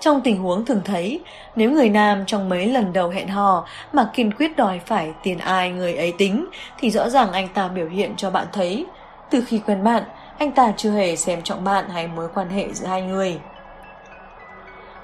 Trong 0.00 0.20
tình 0.20 0.42
huống 0.42 0.64
thường 0.64 0.80
thấy, 0.84 1.20
nếu 1.56 1.70
người 1.70 1.88
nam 1.88 2.24
trong 2.26 2.48
mấy 2.48 2.66
lần 2.66 2.92
đầu 2.92 3.08
hẹn 3.08 3.28
hò 3.28 3.66
mà 3.92 4.10
kiên 4.12 4.32
quyết 4.32 4.56
đòi 4.56 4.80
phải 4.86 5.12
tiền 5.22 5.38
ai 5.38 5.70
người 5.70 5.94
ấy 5.94 6.12
tính, 6.18 6.46
thì 6.78 6.90
rõ 6.90 7.08
ràng 7.08 7.32
anh 7.32 7.48
ta 7.48 7.68
biểu 7.68 7.88
hiện 7.88 8.14
cho 8.16 8.30
bạn 8.30 8.46
thấy. 8.52 8.86
Từ 9.30 9.44
khi 9.46 9.60
quen 9.66 9.84
bạn, 9.84 10.02
anh 10.38 10.52
ta 10.52 10.72
chưa 10.76 10.90
hề 10.90 11.16
xem 11.16 11.42
trọng 11.42 11.64
bạn 11.64 11.88
hay 11.88 12.06
mối 12.06 12.28
quan 12.34 12.48
hệ 12.48 12.72
giữa 12.72 12.86
hai 12.86 13.02
người. 13.02 13.40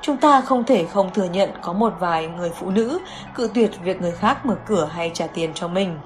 Chúng 0.07 0.16
ta 0.16 0.41
không 0.41 0.65
thể 0.65 0.85
không 0.85 1.11
thừa 1.15 1.24
nhận 1.24 1.51
có 1.62 1.73
một 1.73 1.93
vài 2.01 2.27
người 2.27 2.51
phụ 2.51 2.70
nữ 2.70 2.99
cự 3.35 3.51
tuyệt 3.55 3.70
việc 3.85 4.01
người 4.01 4.12
khác 4.12 4.47
mở 4.47 4.57
cửa 4.66 4.89
hay 4.93 5.11
trả 5.15 5.27
tiền 5.27 5.51
cho 5.55 5.69
mình. 5.69 5.99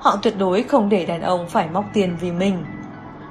Họ 0.00 0.16
tuyệt 0.22 0.38
đối 0.38 0.62
không 0.62 0.88
để 0.88 1.06
đàn 1.06 1.22
ông 1.22 1.48
phải 1.48 1.68
móc 1.68 1.84
tiền 1.92 2.16
vì 2.20 2.32
mình. 2.32 2.64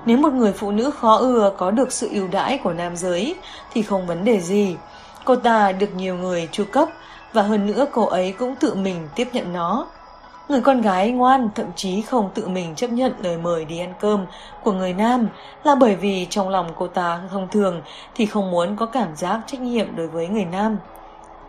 Nếu 0.05 0.17
một 0.17 0.33
người 0.33 0.53
phụ 0.53 0.71
nữ 0.71 0.91
khó 0.91 1.17
ưa 1.17 1.53
có 1.57 1.71
được 1.71 1.91
sự 1.91 2.09
ưu 2.11 2.27
đãi 2.27 2.57
của 2.57 2.73
nam 2.73 2.95
giới, 2.95 3.35
thì 3.73 3.81
không 3.81 4.07
vấn 4.07 4.25
đề 4.25 4.39
gì. 4.39 4.75
Cô 5.25 5.35
ta 5.35 5.71
được 5.71 5.95
nhiều 5.95 6.15
người 6.15 6.49
chu 6.51 6.63
cấp, 6.71 6.89
và 7.33 7.41
hơn 7.41 7.67
nữa 7.67 7.85
cô 7.91 8.05
ấy 8.05 8.31
cũng 8.31 8.55
tự 8.55 8.73
mình 8.73 9.07
tiếp 9.15 9.27
nhận 9.33 9.53
nó. 9.53 9.87
Người 10.49 10.61
con 10.61 10.81
gái 10.81 11.11
ngoan 11.11 11.49
thậm 11.55 11.65
chí 11.75 12.01
không 12.01 12.29
tự 12.33 12.47
mình 12.47 12.75
chấp 12.75 12.87
nhận 12.87 13.13
lời 13.23 13.37
mời 13.37 13.65
đi 13.65 13.79
ăn 13.79 13.93
cơm 13.99 14.25
của 14.63 14.71
người 14.71 14.93
nam 14.93 15.27
là 15.63 15.75
bởi 15.75 15.95
vì 15.95 16.27
trong 16.29 16.49
lòng 16.49 16.67
cô 16.77 16.87
ta 16.87 17.21
thông 17.31 17.47
thường 17.47 17.81
thì 18.15 18.25
không 18.25 18.51
muốn 18.51 18.75
có 18.75 18.85
cảm 18.85 19.15
giác 19.15 19.41
trách 19.47 19.61
nhiệm 19.61 19.95
đối 19.95 20.07
với 20.07 20.27
người 20.27 20.45
nam. 20.45 20.77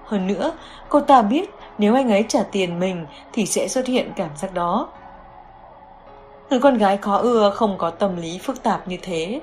Hơn 0.04 0.26
nữa, 0.26 0.52
cô 0.88 1.00
ta 1.00 1.22
biết 1.22 1.50
nếu 1.78 1.94
anh 1.94 2.10
ấy 2.10 2.24
trả 2.28 2.42
tiền 2.42 2.80
mình 2.80 3.06
thì 3.32 3.46
sẽ 3.46 3.68
xuất 3.68 3.86
hiện 3.86 4.12
cảm 4.16 4.30
giác 4.36 4.54
đó. 4.54 4.88
Người 6.50 6.60
con 6.60 6.78
gái 6.78 6.96
khó 6.96 7.16
ưa 7.16 7.50
không 7.50 7.78
có 7.78 7.90
tâm 7.90 8.16
lý 8.16 8.38
phức 8.38 8.62
tạp 8.62 8.88
như 8.88 8.96
thế. 9.02 9.40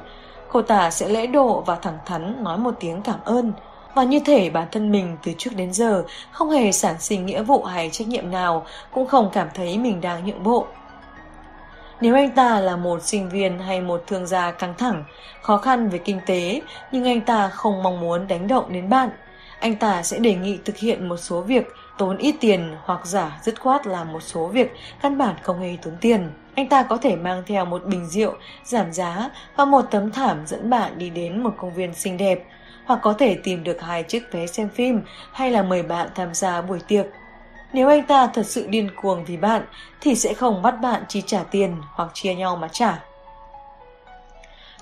Cô 0.52 0.62
ta 0.62 0.92
sẽ 0.92 1.10
lễ 1.10 1.28
độ 1.28 1.64
và 1.66 1.76
thẳng 1.76 1.98
thắn 2.06 2.44
nói 2.44 2.58
một 2.58 2.74
tiếng 2.80 3.02
cảm 3.02 3.20
ơn. 3.26 3.52
Và 3.96 4.04
như 4.04 4.20
thể 4.20 4.50
bản 4.50 4.68
thân 4.72 4.92
mình 4.92 5.18
từ 5.24 5.32
trước 5.38 5.52
đến 5.56 5.74
giờ 5.74 6.04
không 6.32 6.50
hề 6.50 6.72
sản 6.72 6.96
sinh 7.00 7.26
nghĩa 7.26 7.44
vụ 7.44 7.64
hay 7.64 7.90
trách 7.90 8.08
nhiệm 8.08 8.32
nào, 8.32 8.66
cũng 8.92 9.08
không 9.08 9.30
cảm 9.34 9.48
thấy 9.54 9.78
mình 9.78 10.02
đang 10.02 10.26
nhượng 10.26 10.44
bộ. 10.44 10.68
Nếu 12.02 12.16
anh 12.16 12.32
ta 12.32 12.60
là 12.60 12.76
một 12.76 13.04
sinh 13.04 13.30
viên 13.30 13.60
hay 13.60 13.82
một 13.82 14.04
thương 14.08 14.28
gia 14.28 14.52
căng 14.52 14.74
thẳng, 14.78 15.04
khó 15.42 15.58
khăn 15.58 15.90
về 15.90 15.98
kinh 15.98 16.20
tế, 16.26 16.62
nhưng 16.92 17.04
anh 17.04 17.22
ta 17.22 17.50
không 17.50 17.84
mong 17.84 18.00
muốn 18.00 18.28
đánh 18.28 18.48
động 18.48 18.74
đến 18.74 18.90
bạn, 18.90 19.10
anh 19.60 19.76
ta 19.76 20.04
sẽ 20.04 20.20
đề 20.20 20.36
nghị 20.36 20.60
thực 20.66 20.78
hiện 20.78 21.10
một 21.10 21.18
số 21.18 21.42
việc 21.42 21.68
tốn 21.98 22.18
ít 22.18 22.36
tiền 22.40 22.76
hoặc 22.84 23.06
giả 23.06 23.40
dứt 23.44 23.62
khoát 23.62 23.88
là 23.88 24.04
một 24.04 24.24
số 24.24 24.48
việc 24.48 24.72
căn 25.02 25.18
bản 25.18 25.36
không 25.42 25.60
hề 25.60 25.78
tốn 25.82 25.94
tiền. 26.02 26.32
Anh 26.56 26.70
ta 26.70 26.84
có 26.84 26.98
thể 26.98 27.16
mang 27.16 27.44
theo 27.48 27.66
một 27.66 27.86
bình 27.86 28.08
rượu, 28.08 28.34
giảm 28.64 28.94
giá 28.94 29.30
và 29.56 29.66
một 29.66 29.82
tấm 29.92 30.12
thảm 30.12 30.48
dẫn 30.48 30.70
bạn 30.70 30.98
đi 30.98 31.10
đến 31.10 31.44
một 31.44 31.54
công 31.58 31.74
viên 31.74 31.94
xinh 31.94 32.18
đẹp, 32.18 32.46
hoặc 32.86 33.00
có 33.04 33.14
thể 33.14 33.38
tìm 33.44 33.64
được 33.64 33.82
hai 33.82 34.04
chiếc 34.04 34.24
vé 34.32 34.48
xem 34.48 34.70
phim 34.70 35.02
hay 35.32 35.52
là 35.52 35.64
mời 35.64 35.84
bạn 35.84 36.10
tham 36.16 36.34
gia 36.34 36.62
buổi 36.62 36.80
tiệc. 36.88 37.06
Nếu 37.74 37.88
anh 37.88 38.04
ta 38.04 38.28
thật 38.28 38.46
sự 38.46 38.68
điên 38.68 38.90
cuồng 39.02 39.26
vì 39.26 39.38
bạn 39.38 39.66
thì 40.02 40.16
sẽ 40.16 40.34
không 40.34 40.62
bắt 40.62 40.72
bạn 40.82 41.04
chi 41.08 41.22
trả 41.22 41.44
tiền 41.44 41.76
hoặc 41.94 42.10
chia 42.14 42.36
nhau 42.36 42.56
mà 42.56 42.68
trả. 42.68 43.04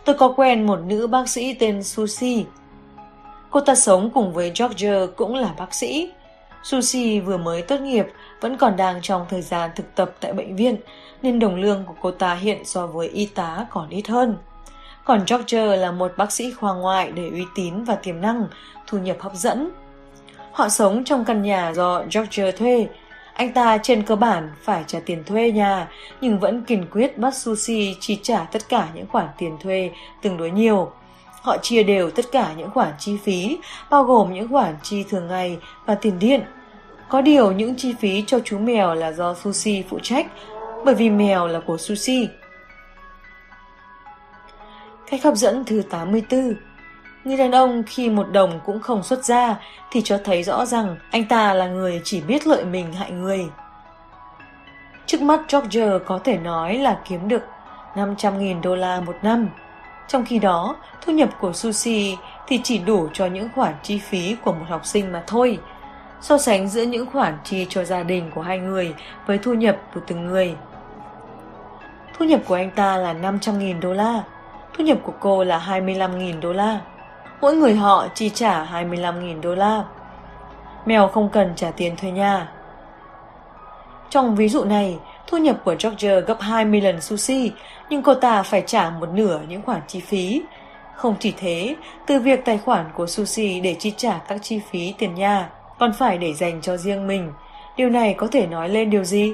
Tôi 0.06 0.16
có 0.16 0.34
quen 0.38 0.68
một 0.68 0.80
nữ 0.86 1.08
bác 1.08 1.30
sĩ 1.30 1.54
tên 1.54 1.84
Susie. 1.84 2.44
Cô 3.50 3.60
ta 3.60 3.76
sống 3.76 4.10
cùng 4.14 4.34
với 4.34 4.52
George 4.60 5.08
cũng 5.16 5.36
là 5.36 5.54
bác 5.58 5.74
sĩ. 5.74 6.12
Susie 6.64 7.20
vừa 7.20 7.38
mới 7.38 7.62
tốt 7.62 7.82
nghiệp, 7.82 8.06
vẫn 8.42 8.58
còn 8.58 8.78
đang 8.78 9.02
trong 9.02 9.26
thời 9.30 9.42
gian 9.42 9.70
thực 9.76 9.96
tập 9.96 10.12
tại 10.20 10.34
bệnh 10.34 10.56
viện, 10.56 10.78
nên 11.22 11.40
đồng 11.40 11.56
lương 11.56 11.84
của 11.86 11.94
cô 12.02 12.12
ta 12.12 12.36
hiện 12.36 12.66
so 12.66 12.88
với 12.88 13.08
y 13.08 13.26
tá 13.26 13.66
còn 13.70 13.90
ít 13.90 14.08
hơn. 14.08 14.38
Còn 15.06 15.24
George 15.28 15.78
là 15.78 15.92
một 15.92 16.12
bác 16.18 16.32
sĩ 16.32 16.52
khoa 16.52 16.74
ngoại 16.74 17.12
đầy 17.12 17.30
uy 17.30 17.46
tín 17.56 17.84
và 17.84 17.96
tiềm 17.96 18.22
năng, 18.22 18.48
thu 18.88 18.98
nhập 18.98 19.18
hấp 19.20 19.34
dẫn. 19.36 19.72
Họ 20.52 20.70
sống 20.70 21.04
trong 21.04 21.26
căn 21.26 21.42
nhà 21.42 21.74
do 21.76 22.04
George 22.14 22.52
thuê. 22.52 22.88
Anh 23.34 23.54
ta 23.54 23.78
trên 23.78 24.04
cơ 24.04 24.16
bản 24.16 24.52
phải 24.64 24.84
trả 24.88 25.00
tiền 25.06 25.24
thuê 25.24 25.52
nhà, 25.52 25.88
nhưng 26.22 26.40
vẫn 26.40 26.64
kiên 26.64 26.86
quyết 26.92 27.18
bắt 27.18 27.36
Susie 27.36 27.94
chi 28.00 28.20
trả 28.24 28.44
tất 28.44 28.70
cả 28.70 28.88
những 28.96 29.08
khoản 29.08 29.28
tiền 29.38 29.58
thuê 29.60 29.92
tương 30.22 30.38
đối 30.38 30.52
nhiều. 30.52 30.92
Họ 31.42 31.58
chia 31.58 31.84
đều 31.84 32.10
tất 32.10 32.26
cả 32.32 32.54
những 32.58 32.70
khoản 32.70 32.94
chi 33.00 33.18
phí, 33.24 33.58
bao 33.90 34.04
gồm 34.04 34.34
những 34.34 34.48
khoản 34.52 34.76
chi 34.84 35.04
thường 35.10 35.28
ngày 35.28 35.58
và 35.86 35.96
tiền 35.96 36.20
điện. 36.20 36.42
Có 37.10 37.22
điều 37.22 37.52
những 37.52 37.76
chi 37.76 37.94
phí 38.00 38.24
cho 38.28 38.40
chú 38.44 38.58
mèo 38.58 38.94
là 38.94 39.12
do 39.12 39.34
Sushi 39.34 39.84
phụ 39.90 40.00
trách, 40.00 40.28
bởi 40.86 40.96
vì 40.96 41.10
mèo 41.10 41.48
là 41.48 41.60
của 41.60 41.78
Sushi. 41.78 42.28
Cách 45.10 45.24
hấp 45.24 45.36
dẫn 45.36 45.66
thứ 45.66 45.82
84 45.90 46.54
Người 47.24 47.38
đàn 47.38 47.52
ông 47.52 47.84
khi 47.88 48.10
một 48.10 48.32
đồng 48.32 48.60
cũng 48.66 48.80
không 48.80 49.04
xuất 49.04 49.26
ra 49.26 49.56
thì 49.92 50.02
cho 50.02 50.18
thấy 50.24 50.44
rõ 50.44 50.66
rằng 50.66 50.98
anh 51.12 51.26
ta 51.26 51.54
là 51.54 51.68
người 51.68 52.02
chỉ 52.04 52.22
biết 52.22 52.48
lợi 52.48 52.66
mình 52.66 52.94
hại 52.94 53.12
người. 53.12 53.46
Trước 55.06 55.22
mắt 55.22 55.40
George 55.52 55.88
có 56.06 56.20
thể 56.24 56.38
nói 56.38 56.78
là 56.78 57.00
kiếm 57.10 57.28
được 57.28 57.44
500.000 57.96 58.62
đô 58.62 58.76
la 58.76 59.02
một 59.02 59.16
năm. 59.22 59.50
Trong 60.08 60.26
khi 60.26 60.40
đó, 60.40 60.76
thu 61.02 61.14
nhập 61.14 61.30
của 61.40 61.54
Sushi 61.54 62.18
thì 62.48 62.60
chỉ 62.64 62.78
đủ 62.78 63.08
cho 63.14 63.26
những 63.26 63.50
khoản 63.56 63.74
chi 63.84 64.00
phí 64.00 64.36
của 64.44 64.54
một 64.54 64.66
học 64.70 64.86
sinh 64.86 65.12
mà 65.12 65.24
thôi. 65.28 65.60
So 66.22 66.38
sánh 66.38 66.70
giữa 66.70 66.84
những 66.84 67.06
khoản 67.06 67.38
chi 67.44 67.66
cho 67.70 67.84
gia 67.84 68.04
đình 68.04 68.32
của 68.36 68.42
hai 68.42 68.60
người 68.60 68.94
với 69.26 69.38
thu 69.38 69.54
nhập 69.54 69.78
của 69.94 70.02
từng 70.08 70.26
người. 70.26 70.56
Thu 72.18 72.26
nhập 72.26 72.40
của 72.48 72.56
anh 72.56 72.72
ta 72.72 72.98
là 72.98 73.14
500.000 73.14 73.80
đô 73.80 73.94
la, 73.94 74.24
thu 74.74 74.84
nhập 74.84 74.98
của 75.04 75.14
cô 75.20 75.44
là 75.44 75.60
25.000 75.68 76.42
đô 76.42 76.54
la. 76.54 76.80
Mỗi 77.42 77.56
người 77.56 77.76
họ 77.76 78.08
chi 78.16 78.30
trả 78.30 78.66
25.000 78.66 79.42
đô 79.42 79.56
la. 79.56 79.84
Mèo 80.86 81.08
không 81.08 81.30
cần 81.30 81.54
trả 81.56 81.72
tiền 81.72 81.96
thuê 81.96 82.12
nhà. 82.12 82.52
Trong 84.10 84.36
ví 84.36 84.50
dụ 84.50 84.64
này, 84.64 84.98
thu 85.28 85.38
nhập 85.38 85.58
của 85.66 85.76
George 85.84 86.22
gấp 86.22 86.38
20 86.42 86.82
lần 86.82 87.02
sushi, 87.02 87.52
nhưng 87.90 88.02
cô 88.02 88.14
ta 88.14 88.44
phải 88.44 88.64
trả 88.66 88.90
một 88.90 89.10
nửa 89.14 89.40
những 89.48 89.62
khoản 89.62 89.82
chi 89.88 90.00
phí. 90.00 90.42
Không 90.96 91.16
chỉ 91.20 91.34
thế, 91.38 91.76
từ 92.06 92.20
việc 92.20 92.46
tài 92.46 92.58
khoản 92.58 92.86
của 92.96 93.08
sushi 93.08 93.60
để 93.60 93.76
chi 93.80 93.94
trả 93.98 94.18
các 94.28 94.40
chi 94.42 94.62
phí 94.72 94.94
tiền 94.98 95.16
nhà, 95.16 95.50
còn 95.80 95.94
phải 95.94 96.18
để 96.18 96.34
dành 96.34 96.62
cho 96.62 96.78
riêng 96.78 97.08
mình. 97.08 97.32
Điều 97.78 97.90
này 97.90 98.14
có 98.14 98.28
thể 98.32 98.48
nói 98.48 98.70
lên 98.70 98.90
điều 98.90 99.04
gì? 99.04 99.34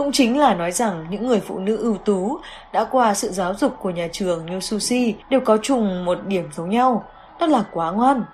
Cũng 0.00 0.12
chính 0.12 0.38
là 0.38 0.54
nói 0.54 0.72
rằng 0.72 1.06
những 1.10 1.26
người 1.26 1.40
phụ 1.40 1.58
nữ 1.58 1.76
ưu 1.76 1.96
tú 1.96 2.38
đã 2.72 2.84
qua 2.84 3.14
sự 3.14 3.28
giáo 3.28 3.54
dục 3.54 3.76
của 3.80 3.90
nhà 3.90 4.08
trường 4.12 4.46
như 4.46 4.60
Sushi 4.60 5.14
đều 5.30 5.40
có 5.40 5.58
chung 5.62 6.04
một 6.04 6.18
điểm 6.26 6.48
giống 6.52 6.70
nhau, 6.70 7.04
đó 7.40 7.46
là 7.46 7.64
quá 7.72 7.90
ngoan. 7.90 8.24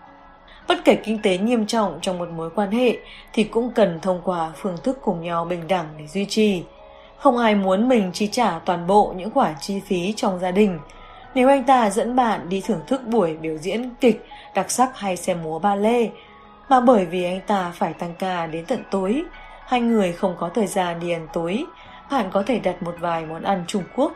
Bất 0.68 0.84
kể 0.84 0.94
kinh 0.94 1.22
tế 1.22 1.38
nghiêm 1.38 1.66
trọng 1.66 1.98
trong 2.02 2.18
một 2.18 2.28
mối 2.28 2.50
quan 2.50 2.70
hệ 2.70 2.96
thì 3.32 3.44
cũng 3.44 3.70
cần 3.70 4.00
thông 4.00 4.20
qua 4.24 4.50
phương 4.56 4.76
thức 4.82 4.98
cùng 5.02 5.22
nhau 5.22 5.44
bình 5.44 5.68
đẳng 5.68 5.86
để 5.98 6.06
duy 6.06 6.26
trì. 6.26 6.62
Không 7.18 7.38
ai 7.38 7.54
muốn 7.54 7.88
mình 7.88 8.10
chi 8.12 8.28
trả 8.32 8.58
toàn 8.64 8.86
bộ 8.86 9.14
những 9.16 9.30
khoản 9.30 9.54
chi 9.60 9.80
phí 9.80 10.12
trong 10.16 10.38
gia 10.38 10.50
đình. 10.50 10.78
Nếu 11.34 11.48
anh 11.48 11.64
ta 11.64 11.90
dẫn 11.90 12.16
bạn 12.16 12.48
đi 12.48 12.60
thưởng 12.60 12.80
thức 12.86 13.06
buổi 13.06 13.36
biểu 13.36 13.56
diễn 13.56 13.90
kịch, 14.00 14.26
đặc 14.54 14.70
sắc 14.70 14.98
hay 14.98 15.16
xem 15.16 15.42
múa 15.42 15.58
ba 15.58 15.74
lê, 15.74 16.10
mà 16.68 16.80
bởi 16.80 17.06
vì 17.06 17.24
anh 17.24 17.40
ta 17.46 17.72
phải 17.74 17.92
tăng 17.92 18.14
ca 18.18 18.46
đến 18.46 18.64
tận 18.66 18.82
tối, 18.90 19.22
hai 19.66 19.80
người 19.80 20.12
không 20.12 20.36
có 20.38 20.50
thời 20.54 20.66
gian 20.66 21.00
đi 21.00 21.10
ăn 21.10 21.28
tối, 21.32 21.64
bạn 22.10 22.30
có 22.32 22.42
thể 22.46 22.58
đặt 22.58 22.82
một 22.82 22.94
vài 23.00 23.26
món 23.26 23.42
ăn 23.42 23.64
Trung 23.66 23.84
Quốc. 23.96 24.12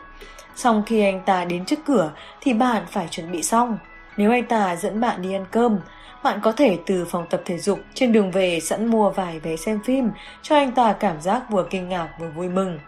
Xong 0.55 0.83
khi 0.85 1.01
anh 1.01 1.21
ta 1.25 1.45
đến 1.45 1.65
trước 1.65 1.79
cửa 1.85 2.11
thì 2.41 2.53
bạn 2.53 2.83
phải 2.91 3.07
chuẩn 3.11 3.31
bị 3.31 3.43
xong. 3.43 3.77
Nếu 4.17 4.31
anh 4.31 4.45
ta 4.45 4.75
dẫn 4.75 4.99
bạn 4.99 5.21
đi 5.21 5.33
ăn 5.33 5.45
cơm, 5.51 5.79
bạn 6.23 6.39
có 6.43 6.51
thể 6.51 6.77
từ 6.85 7.05
phòng 7.05 7.25
tập 7.29 7.41
thể 7.45 7.57
dục 7.57 7.79
trên 7.93 8.11
đường 8.11 8.31
về 8.31 8.59
sẵn 8.59 8.85
mua 8.85 9.09
vài 9.09 9.39
vé 9.39 9.55
xem 9.55 9.79
phim 9.85 10.11
cho 10.41 10.55
anh 10.55 10.71
ta 10.71 10.93
cảm 10.93 11.21
giác 11.21 11.41
vừa 11.49 11.67
kinh 11.69 11.89
ngạc 11.89 12.09
vừa 12.19 12.29
vui 12.29 12.49
mừng. 12.49 12.79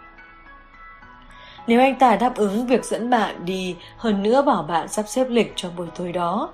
Nếu 1.67 1.79
anh 1.79 1.95
ta 1.95 2.15
đáp 2.15 2.35
ứng 2.35 2.67
việc 2.67 2.85
dẫn 2.85 3.09
bạn 3.09 3.45
đi, 3.45 3.75
hơn 3.97 4.23
nữa 4.23 4.41
bảo 4.41 4.63
bạn 4.63 4.87
sắp 4.87 5.05
xếp 5.07 5.25
lịch 5.29 5.53
cho 5.55 5.69
buổi 5.77 5.87
tối 5.97 6.11
đó. 6.11 6.49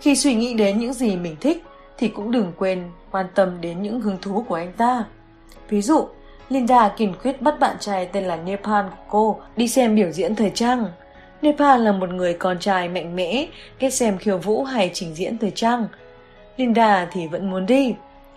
Khi 0.00 0.16
suy 0.16 0.34
nghĩ 0.34 0.54
đến 0.54 0.78
những 0.78 0.92
gì 0.92 1.16
mình 1.16 1.36
thích, 1.40 1.64
thì 1.98 2.08
cũng 2.08 2.30
đừng 2.30 2.52
quên 2.56 2.90
quan 3.10 3.26
tâm 3.34 3.60
đến 3.60 3.82
những 3.82 4.00
hứng 4.00 4.18
thú 4.22 4.44
của 4.48 4.54
anh 4.54 4.72
ta. 4.72 5.04
Ví 5.68 5.82
dụ, 5.82 6.08
Linda 6.48 6.88
kiên 6.88 7.14
quyết 7.22 7.42
bắt 7.42 7.60
bạn 7.60 7.76
trai 7.80 8.06
tên 8.06 8.24
là 8.24 8.36
Nepal 8.36 8.86
của 8.86 9.04
cô 9.08 9.40
đi 9.56 9.68
xem 9.68 9.94
biểu 9.94 10.10
diễn 10.10 10.34
thời 10.34 10.50
trang. 10.54 10.86
Nepal 11.42 11.82
là 11.82 11.92
một 11.92 12.10
người 12.10 12.34
con 12.34 12.58
trai 12.58 12.88
mạnh 12.88 13.16
mẽ, 13.16 13.46
ghét 13.78 13.90
xem 13.90 14.18
khiêu 14.18 14.38
vũ 14.38 14.64
hay 14.64 14.90
trình 14.94 15.14
diễn 15.14 15.38
thời 15.38 15.50
trang. 15.50 15.86
Linda 16.56 17.08
thì 17.12 17.26
vẫn 17.26 17.50
muốn 17.50 17.66
đi. 17.66 17.94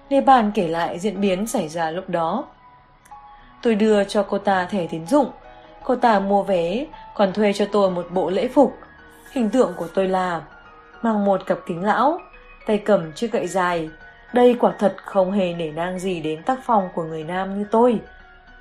Nepal 0.10 0.46
kể 0.54 0.68
lại 0.68 1.00
diễn 1.00 1.22
biến 1.22 1.48
xảy 1.48 1.70
ra 1.70 1.92
lúc 1.92 2.10
đó. 2.10 2.46
Tôi 3.62 3.76
đưa 3.76 4.04
cho 4.04 4.24
cô 4.24 4.38
ta 4.38 4.66
thẻ 4.66 4.88
tín 4.88 5.08
dụng. 5.08 5.30
Cô 5.84 5.96
ta 5.96 6.20
mua 6.20 6.44
vé, 6.44 6.86
còn 7.16 7.34
thuê 7.34 7.54
cho 7.54 7.66
tôi 7.72 7.92
một 7.92 8.08
bộ 8.12 8.30
lễ 8.30 8.48
phục. 8.48 8.74
Hình 9.32 9.50
tượng 9.50 9.74
của 9.78 9.88
tôi 9.94 10.08
là 10.08 10.42
mang 11.02 11.26
một 11.26 11.46
cặp 11.46 11.58
kính 11.68 11.84
lão, 11.84 12.20
tay 12.68 12.78
cầm 12.78 13.12
chiếc 13.14 13.32
gậy 13.32 13.48
dài. 13.48 13.90
Đây 14.34 14.58
quả 14.60 14.74
thật 14.80 14.96
không 15.06 15.32
hề 15.32 15.54
nể 15.54 15.72
nang 15.72 16.00
gì 16.00 16.22
đến 16.22 16.44
tác 16.44 16.60
phong 16.64 16.90
của 16.94 17.04
người 17.04 17.24
nam 17.24 17.60
như 17.60 17.66
tôi. 17.72 18.00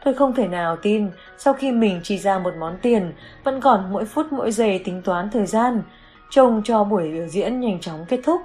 Tôi 0.04 0.14
không 0.14 0.34
thể 0.34 0.48
nào 0.48 0.76
tin 0.76 1.10
sau 1.38 1.54
khi 1.54 1.72
mình 1.72 2.00
chi 2.02 2.18
ra 2.18 2.38
một 2.38 2.54
món 2.58 2.78
tiền 2.82 3.12
vẫn 3.44 3.60
còn 3.60 3.92
mỗi 3.92 4.04
phút 4.04 4.32
mỗi 4.32 4.52
giây 4.52 4.82
tính 4.84 5.02
toán 5.02 5.30
thời 5.30 5.46
gian, 5.46 5.82
trông 6.30 6.62
cho 6.64 6.84
buổi 6.84 7.12
biểu 7.12 7.26
diễn 7.26 7.60
nhanh 7.60 7.80
chóng 7.80 8.04
kết 8.08 8.20
thúc. 8.24 8.40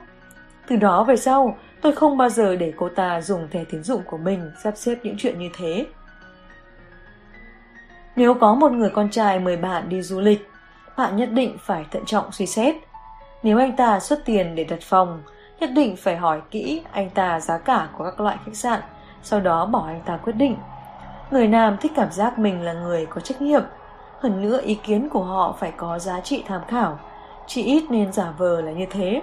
Từ 0.68 0.76
đó 0.76 1.04
về 1.04 1.16
sau, 1.16 1.58
tôi 1.82 1.94
không 1.94 2.18
bao 2.18 2.30
giờ 2.30 2.56
để 2.56 2.74
cô 2.78 2.90
ta 2.90 3.22
dùng 3.22 3.48
thẻ 3.52 3.64
tín 3.64 3.84
dụng 3.84 4.02
của 4.06 4.18
mình 4.18 4.52
sắp 4.64 4.74
xếp 4.78 4.96
những 5.04 5.16
chuyện 5.18 5.40
như 5.40 5.50
thế. 5.58 5.86
Nếu 8.16 8.34
có 8.34 8.56
một 8.56 8.72
người 8.72 8.90
con 8.90 9.10
trai 9.10 9.40
mời 9.40 9.58
bạn 9.58 9.90
đi 9.90 10.02
du 10.02 10.20
lịch, 10.20 10.50
bạn 10.98 11.16
nhất 11.18 11.30
định 11.32 11.58
phải 11.60 11.86
thận 11.92 12.04
trọng 12.06 12.32
suy 12.32 12.46
xét. 12.46 12.76
Nếu 13.44 13.58
anh 13.58 13.76
ta 13.76 14.00
xuất 14.00 14.26
tiền 14.26 14.56
để 14.56 14.64
đặt 14.64 14.80
phòng, 14.82 15.22
nhất 15.60 15.70
định 15.74 15.96
phải 15.96 16.18
hỏi 16.18 16.42
kỹ 16.52 16.82
anh 16.92 17.10
ta 17.10 17.40
giá 17.40 17.58
cả 17.58 17.88
của 17.98 18.04
các 18.04 18.20
loại 18.20 18.38
khách 18.46 18.56
sạn, 18.56 18.80
sau 19.22 19.40
đó 19.40 19.66
bỏ 19.66 19.84
anh 19.88 20.02
ta 20.06 20.18
quyết 20.18 20.34
định. 20.34 20.58
Người 21.32 21.48
nam 21.48 21.78
thích 21.78 21.92
cảm 21.96 22.12
giác 22.12 22.40
mình 22.40 22.62
là 22.62 22.74
người 22.74 23.06
có 23.06 23.22
trách 23.22 23.42
nhiệm, 23.42 23.64
hơn 24.20 24.42
nữa 24.42 24.60
ý 24.64 24.76
kiến 24.76 25.10
của 25.10 25.24
họ 25.24 25.56
phải 25.60 25.72
có 25.78 26.00
giá 26.00 26.20
trị 26.20 26.44
tham 26.48 26.62
khảo, 26.68 27.00
chỉ 27.48 27.64
ít 27.64 27.84
nên 27.90 28.12
giả 28.12 28.34
vờ 28.38 28.62
là 28.62 28.72
như 28.72 28.86
thế. 28.90 29.22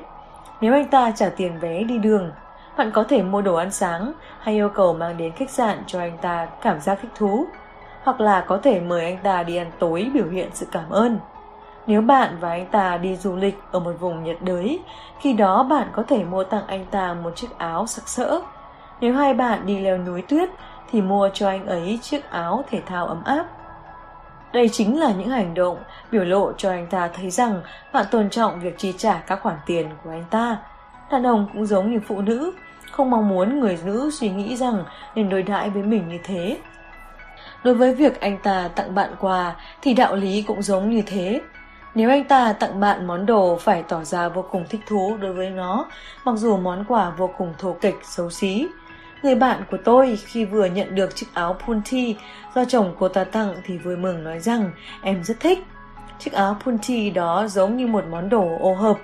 Nếu 0.61 0.73
anh 0.73 0.89
ta 0.89 1.11
trả 1.11 1.29
tiền 1.29 1.59
vé 1.59 1.83
đi 1.83 1.99
đường, 1.99 2.33
bạn 2.77 2.91
có 2.95 3.05
thể 3.09 3.23
mua 3.23 3.43
đồ 3.43 3.55
ăn 3.55 3.71
sáng 3.71 4.13
hay 4.41 4.55
yêu 4.55 4.69
cầu 4.69 4.95
mang 4.95 5.17
đến 5.17 5.33
khách 5.33 5.51
sạn 5.51 5.79
cho 5.87 6.01
anh 6.01 6.19
ta 6.23 6.47
cảm 6.63 6.81
giác 6.81 6.99
thích 7.03 7.11
thú, 7.15 7.47
hoặc 8.03 8.21
là 8.21 8.41
có 8.41 8.59
thể 8.63 8.81
mời 8.81 9.05
anh 9.05 9.19
ta 9.23 9.43
đi 9.43 9.57
ăn 9.57 9.71
tối 9.79 10.11
biểu 10.15 10.27
hiện 10.29 10.51
sự 10.53 10.67
cảm 10.73 10.91
ơn. 10.91 11.19
Nếu 11.87 12.01
bạn 12.03 12.37
và 12.41 12.51
anh 12.51 12.67
ta 12.67 12.97
đi 12.97 13.17
du 13.17 13.37
lịch 13.37 13.59
ở 13.73 13.81
một 13.81 13.93
vùng 14.01 14.25
nhiệt 14.25 14.37
đới, 14.41 14.81
khi 15.21 15.33
đó 15.33 15.63
bạn 15.63 15.89
có 15.93 16.03
thể 16.09 16.25
mua 16.25 16.45
tặng 16.45 16.67
anh 16.67 16.87
ta 16.91 17.15
một 17.15 17.37
chiếc 17.37 17.59
áo 17.59 17.87
sặc 17.87 18.09
sỡ. 18.09 18.41
Nếu 19.01 19.15
hai 19.15 19.35
bạn 19.35 19.67
đi 19.67 19.81
leo 19.81 19.99
núi 19.99 20.23
tuyết 20.23 20.51
thì 20.91 21.03
mua 21.03 21.29
cho 21.35 21.49
anh 21.49 21.67
ấy 21.67 21.99
chiếc 22.03 22.31
áo 22.31 22.65
thể 22.71 22.81
thao 22.87 23.07
ấm 23.07 23.25
áp. 23.25 23.47
Đây 24.53 24.69
chính 24.69 25.01
là 25.01 25.13
những 25.13 25.29
hành 25.29 25.55
động 25.55 25.77
biểu 26.11 26.25
lộ 26.25 26.53
cho 26.53 26.71
anh 26.71 26.87
ta 26.87 27.09
thấy 27.09 27.31
rằng 27.31 27.63
bạn 27.93 28.07
tôn 28.11 28.31
trọng 28.31 28.61
việc 28.61 28.79
chi 28.79 28.95
trả 28.99 29.23
các 29.27 29.43
khoản 29.43 29.57
tiền 29.67 29.91
của 30.05 30.11
anh 30.11 30.25
ta. 30.31 30.57
Đàn 31.11 31.27
ông 31.27 31.49
cũng 31.53 31.67
giống 31.67 31.93
như 31.93 32.01
phụ 32.09 32.21
nữ, 32.21 32.53
không 32.91 33.11
mong 33.11 33.29
muốn 33.29 33.61
người 33.61 33.79
nữ 33.85 34.11
suy 34.11 34.31
nghĩ 34.31 34.57
rằng 34.57 34.85
nên 35.15 35.31
đối 35.31 35.43
đãi 35.43 35.71
với 35.71 35.83
mình 35.83 36.09
như 36.09 36.19
thế. 36.25 36.59
Đối 37.65 37.75
với 37.75 37.95
việc 37.95 38.21
anh 38.21 38.39
ta 38.39 38.69
tặng 38.75 38.95
bạn 38.95 39.11
quà 39.21 39.55
thì 39.83 39.95
đạo 39.95 40.17
lý 40.17 40.43
cũng 40.43 40.63
giống 40.63 40.91
như 40.91 41.03
thế. 41.07 41.41
Nếu 41.95 42.11
anh 42.11 42.25
ta 42.25 42.53
tặng 42.53 42.81
bạn 42.81 43.07
món 43.07 43.27
đồ 43.27 43.57
phải 43.57 43.83
tỏ 43.83 44.05
ra 44.05 44.29
vô 44.29 44.45
cùng 44.51 44.65
thích 44.71 44.81
thú 44.87 45.17
đối 45.21 45.33
với 45.33 45.51
nó, 45.51 45.87
mặc 46.25 46.37
dù 46.37 46.57
món 46.57 46.85
quà 46.89 47.11
vô 47.11 47.31
cùng 47.39 47.55
thô 47.59 47.77
kịch, 47.81 47.99
xấu 48.03 48.31
xí. 48.31 48.69
Người 49.23 49.35
bạn 49.35 49.63
của 49.71 49.77
tôi 49.85 50.19
khi 50.25 50.45
vừa 50.45 50.67
nhận 50.67 50.95
được 50.95 51.17
chiếc 51.17 51.27
áo 51.35 51.57
punti 51.67 52.17
do 52.55 52.65
chồng 52.65 52.95
cô 52.99 53.09
ta 53.09 53.25
tặng 53.25 53.55
thì 53.65 53.79
vui 53.79 53.97
mừng 53.97 54.25
nói 54.25 54.41
rằng 54.41 54.71
em 55.03 55.25
rất 55.25 55.41
thích. 55.41 55.59
Chiếc 56.19 56.33
áo 56.33 56.57
punti 56.65 57.11
đó 57.11 57.47
giống 57.49 57.77
như 57.77 57.87
một 57.87 58.05
món 58.11 58.29
đồ 58.29 58.59
ô 58.61 58.75
hợp, 58.75 58.99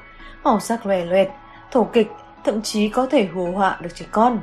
màu 0.45 0.61
sắc 0.61 0.87
lòe 0.87 1.05
loẹt, 1.05 1.29
thổ 1.71 1.85
kịch, 1.85 2.09
thậm 2.45 2.63
chí 2.63 2.89
có 2.89 3.07
thể 3.07 3.29
hù 3.35 3.53
họa 3.53 3.79
được 3.81 3.91
trẻ 3.95 4.07
con. 4.13 4.41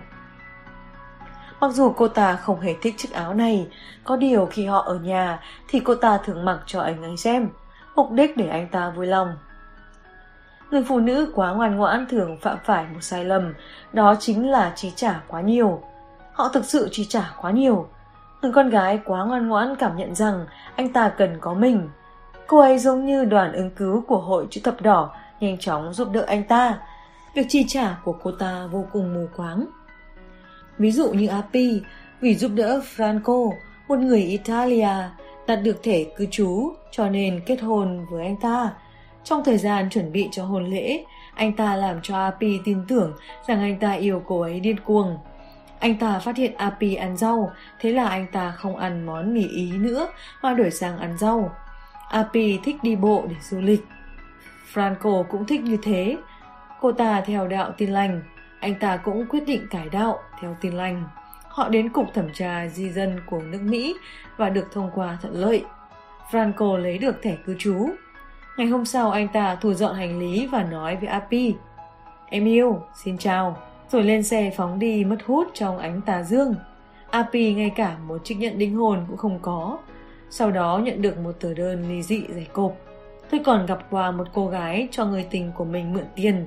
Mặc 1.60 1.72
dù 1.72 1.94
cô 1.98 2.08
ta 2.08 2.36
không 2.36 2.60
hề 2.60 2.76
thích 2.82 2.96
chiếc 2.98 3.12
áo 3.12 3.34
này, 3.34 3.68
có 4.04 4.16
điều 4.16 4.46
khi 4.46 4.66
họ 4.66 4.80
ở 4.80 4.96
nhà 4.96 5.40
thì 5.68 5.80
cô 5.80 5.96
ta 5.96 6.18
thường 6.18 6.46
mặc 6.46 6.60
cho 6.66 6.82
anh 6.82 7.04
ấy 7.04 7.18
xem 7.18 7.50
mục 7.96 8.12
đích 8.12 8.38
để 8.38 8.48
anh 8.48 8.68
ta 8.68 8.90
vui 8.90 9.08
lòng. 9.08 9.36
Người 10.72 10.84
phụ 10.84 11.00
nữ 11.00 11.32
quá 11.36 11.54
ngoan 11.54 11.76
ngoãn 11.76 12.06
thường 12.10 12.38
phạm 12.42 12.58
phải 12.64 12.86
một 12.94 13.02
sai 13.02 13.26
lầm, 13.26 13.54
đó 13.94 14.16
chính 14.20 14.52
là 14.52 14.72
chi 14.76 14.94
trả 14.96 15.22
quá 15.28 15.42
nhiều. 15.42 15.82
Họ 16.34 16.50
thực 16.50 16.66
sự 16.66 16.90
chi 16.92 17.06
trả 17.06 17.32
quá 17.42 17.52
nhiều. 17.52 17.90
Người 18.42 18.52
con 18.52 18.70
gái 18.70 19.00
quá 19.06 19.26
ngoan 19.26 19.48
ngoãn 19.48 19.76
cảm 19.76 19.98
nhận 19.98 20.16
rằng 20.16 20.46
anh 20.76 20.94
ta 20.94 21.10
cần 21.10 21.38
có 21.42 21.54
mình. 21.54 21.90
Cô 22.48 22.60
ấy 22.60 22.80
giống 22.80 23.06
như 23.06 23.26
đoàn 23.26 23.54
ứng 23.54 23.72
cứu 23.72 24.04
của 24.08 24.18
hội 24.18 24.48
chữ 24.50 24.62
thập 24.64 24.82
đỏ, 24.82 25.12
nhanh 25.40 25.58
chóng 25.58 25.94
giúp 25.94 26.08
đỡ 26.12 26.24
anh 26.28 26.44
ta. 26.44 26.80
Việc 27.36 27.46
chi 27.50 27.66
trả 27.68 27.98
của 28.04 28.16
cô 28.24 28.32
ta 28.32 28.68
vô 28.72 28.86
cùng 28.92 29.14
mù 29.14 29.28
quáng. 29.36 29.66
Ví 30.78 30.92
dụ 30.92 31.12
như 31.12 31.28
Api, 31.28 31.82
vì 32.22 32.36
giúp 32.36 32.52
đỡ 32.56 32.82
Franco, 32.96 33.52
một 33.88 34.00
người 34.00 34.22
Italia, 34.22 34.90
đạt 35.48 35.60
được 35.64 35.84
thẻ 35.84 36.04
cư 36.04 36.26
trú 36.32 36.74
cho 36.92 37.10
nên 37.10 37.42
kết 37.46 37.62
hôn 37.62 38.06
với 38.10 38.26
anh 38.26 38.38
ta. 38.38 38.70
Trong 39.24 39.44
thời 39.44 39.58
gian 39.58 39.90
chuẩn 39.90 40.12
bị 40.12 40.30
cho 40.32 40.46
hôn 40.46 40.66
lễ, 40.66 41.04
anh 41.36 41.54
ta 41.54 41.76
làm 41.76 42.00
cho 42.04 42.18
Api 42.18 42.60
tin 42.66 42.86
tưởng 42.88 43.14
rằng 43.48 43.60
anh 43.60 43.80
ta 43.80 43.92
yêu 43.92 44.22
cô 44.28 44.42
ấy 44.42 44.60
điên 44.60 44.80
cuồng. 44.80 45.18
Anh 45.80 45.96
ta 45.96 46.20
phát 46.20 46.38
hiện 46.38 46.56
Api 46.56 46.96
ăn 46.96 47.18
rau, 47.18 47.52
thế 47.80 47.92
là 47.92 48.08
anh 48.08 48.28
ta 48.32 48.52
không 48.52 48.78
ăn 48.78 49.06
món 49.06 49.34
mì 49.34 49.48
ý 49.48 49.72
nữa 49.72 50.08
mà 50.42 50.54
đổi 50.54 50.72
sang 50.72 50.98
ăn 50.98 51.18
rau. 51.18 51.52
Api 52.10 52.60
thích 52.64 52.76
đi 52.84 52.96
bộ 52.96 53.26
để 53.30 53.36
du 53.42 53.62
lịch. 53.62 53.86
Franco 54.74 55.24
cũng 55.24 55.46
thích 55.46 55.62
như 55.62 55.78
thế. 55.84 56.18
Cô 56.82 56.92
ta 56.92 57.22
theo 57.22 57.48
đạo 57.48 57.72
tin 57.78 57.90
lành, 57.90 58.22
anh 58.60 58.76
ta 58.80 58.98
cũng 58.98 59.26
quyết 59.30 59.44
định 59.48 59.68
cải 59.70 59.90
đạo 59.90 60.20
theo 60.42 60.56
tin 60.62 60.74
lành 60.74 61.04
họ 61.56 61.70
đến 61.70 61.90
cục 61.90 62.14
thẩm 62.14 62.34
tra 62.34 62.68
di 62.68 62.90
dân 62.90 63.20
của 63.30 63.42
nước 63.42 63.62
Mỹ 63.62 63.96
và 64.38 64.50
được 64.50 64.68
thông 64.74 64.92
qua 64.96 65.18
thuận 65.22 65.34
lợi. 65.34 65.64
Franco 66.32 66.78
lấy 66.78 66.98
được 66.98 67.22
thẻ 67.22 67.36
cư 67.46 67.56
trú. 67.60 67.90
Ngày 68.58 68.68
hôm 68.68 68.86
sau 68.86 69.12
anh 69.12 69.28
ta 69.28 69.58
thu 69.62 69.74
dọn 69.74 69.96
hành 69.96 70.20
lý 70.20 70.48
và 70.48 70.64
nói 70.64 70.96
với 70.96 71.08
Api 71.08 71.54
Em 72.30 72.46
yêu, 72.46 72.82
xin 73.04 73.18
chào. 73.18 73.58
Rồi 73.92 74.04
lên 74.04 74.24
xe 74.24 74.52
phóng 74.58 74.80
đi 74.80 75.04
mất 75.06 75.18
hút 75.26 75.48
trong 75.54 75.78
ánh 75.78 76.02
tà 76.02 76.24
dương. 76.24 76.56
Api 77.10 77.54
ngay 77.54 77.72
cả 77.76 77.98
một 78.08 78.18
chiếc 78.24 78.36
nhận 78.36 78.58
đính 78.58 78.76
hôn 78.76 79.06
cũng 79.08 79.18
không 79.18 79.40
có. 79.42 79.78
Sau 80.30 80.52
đó 80.52 80.82
nhận 80.84 81.02
được 81.02 81.18
một 81.18 81.32
tờ 81.40 81.54
đơn 81.54 81.90
ly 81.90 82.04
dị 82.04 82.24
giải 82.30 82.48
cộp. 82.54 82.78
Tôi 83.32 83.42
còn 83.46 83.66
gặp 83.66 83.80
qua 83.90 84.12
một 84.12 84.28
cô 84.34 84.48
gái 84.48 84.88
cho 84.92 85.06
người 85.06 85.28
tình 85.32 85.52
của 85.56 85.66
mình 85.66 85.94
mượn 85.94 86.06
tiền 86.16 86.46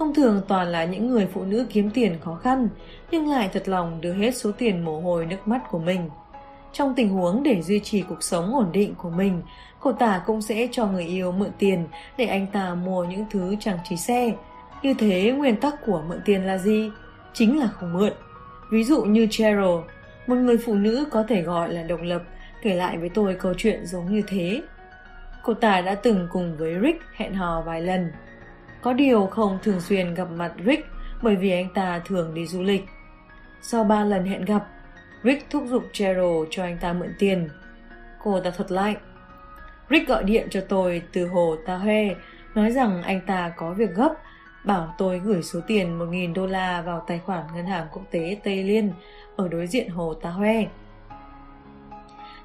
Thông 0.00 0.14
thường 0.14 0.40
toàn 0.48 0.68
là 0.68 0.84
những 0.84 1.06
người 1.06 1.26
phụ 1.26 1.44
nữ 1.44 1.66
kiếm 1.70 1.90
tiền 1.90 2.16
khó 2.24 2.34
khăn, 2.34 2.68
nhưng 3.10 3.28
lại 3.28 3.50
thật 3.52 3.68
lòng 3.68 4.00
đưa 4.00 4.12
hết 4.12 4.36
số 4.36 4.52
tiền 4.58 4.84
mồ 4.84 5.00
hôi 5.00 5.26
nước 5.26 5.48
mắt 5.48 5.60
của 5.70 5.78
mình. 5.78 6.10
Trong 6.72 6.94
tình 6.94 7.08
huống 7.08 7.42
để 7.42 7.62
duy 7.62 7.80
trì 7.80 8.02
cuộc 8.02 8.22
sống 8.22 8.54
ổn 8.54 8.72
định 8.72 8.94
của 8.94 9.10
mình, 9.10 9.42
cô 9.80 9.92
ta 9.92 10.22
cũng 10.26 10.42
sẽ 10.42 10.68
cho 10.72 10.86
người 10.86 11.04
yêu 11.04 11.32
mượn 11.32 11.50
tiền 11.58 11.86
để 12.18 12.24
anh 12.24 12.46
ta 12.46 12.74
mua 12.74 13.04
những 13.04 13.24
thứ 13.30 13.56
trang 13.60 13.78
trí 13.84 13.96
xe. 13.96 14.32
Như 14.82 14.94
thế 14.94 15.32
nguyên 15.32 15.56
tắc 15.56 15.74
của 15.86 16.02
mượn 16.08 16.20
tiền 16.24 16.46
là 16.46 16.58
gì? 16.58 16.90
Chính 17.32 17.58
là 17.58 17.66
không 17.66 17.92
mượn. 17.92 18.12
Ví 18.70 18.84
dụ 18.84 19.02
như 19.02 19.26
Cheryl, 19.30 19.80
một 20.26 20.34
người 20.34 20.58
phụ 20.58 20.74
nữ 20.74 21.06
có 21.10 21.24
thể 21.28 21.42
gọi 21.42 21.72
là 21.72 21.82
độc 21.82 22.00
lập, 22.02 22.22
kể 22.62 22.74
lại 22.74 22.98
với 22.98 23.08
tôi 23.08 23.34
câu 23.34 23.54
chuyện 23.56 23.86
giống 23.86 24.12
như 24.12 24.22
thế. 24.28 24.62
Cô 25.42 25.54
ta 25.54 25.80
đã 25.80 25.94
từng 25.94 26.28
cùng 26.32 26.56
với 26.56 26.74
Rick 26.82 27.00
hẹn 27.16 27.34
hò 27.34 27.62
vài 27.66 27.82
lần. 27.82 28.12
Có 28.82 28.92
điều 28.92 29.26
không 29.26 29.58
thường 29.62 29.80
xuyên 29.80 30.14
gặp 30.14 30.30
mặt 30.30 30.52
Rick 30.66 30.86
bởi 31.22 31.36
vì 31.36 31.50
anh 31.50 31.68
ta 31.74 32.00
thường 32.06 32.34
đi 32.34 32.46
du 32.46 32.62
lịch. 32.62 32.84
Sau 33.62 33.84
ba 33.84 34.04
lần 34.04 34.24
hẹn 34.24 34.44
gặp, 34.44 34.66
Rick 35.24 35.50
thúc 35.50 35.62
giục 35.66 35.82
Cheryl 35.92 36.46
cho 36.50 36.62
anh 36.62 36.78
ta 36.78 36.92
mượn 36.92 37.14
tiền. 37.18 37.48
Cô 38.22 38.40
ta 38.40 38.50
thuật 38.50 38.72
lại. 38.72 38.96
Rick 39.90 40.08
gọi 40.08 40.24
điện 40.24 40.48
cho 40.50 40.60
tôi 40.68 41.02
từ 41.12 41.26
hồ 41.26 41.56
Tahoe, 41.66 42.14
nói 42.54 42.70
rằng 42.70 43.02
anh 43.02 43.20
ta 43.26 43.52
có 43.56 43.72
việc 43.72 43.94
gấp, 43.94 44.14
bảo 44.64 44.94
tôi 44.98 45.18
gửi 45.18 45.42
số 45.42 45.60
tiền 45.66 45.98
1.000 45.98 46.34
đô 46.34 46.46
la 46.46 46.82
vào 46.82 47.04
tài 47.06 47.18
khoản 47.18 47.44
ngân 47.54 47.66
hàng 47.66 47.86
quốc 47.92 48.02
tế 48.10 48.36
Tây 48.44 48.64
Liên 48.64 48.92
ở 49.36 49.48
đối 49.48 49.66
diện 49.66 49.88
hồ 49.88 50.14
Tahoe. 50.14 50.66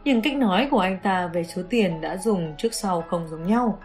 Nhưng 0.04 0.22
cách 0.22 0.36
nói 0.36 0.68
của 0.72 0.80
anh 0.80 1.00
ta 1.04 1.28
về 1.28 1.44
số 1.44 1.62
tiền 1.70 2.02
đã 2.02 2.18
dùng 2.18 2.56
trước 2.58 2.74
sau 2.74 3.02
không 3.02 3.28
giống 3.28 3.48
nhau. 3.48 3.80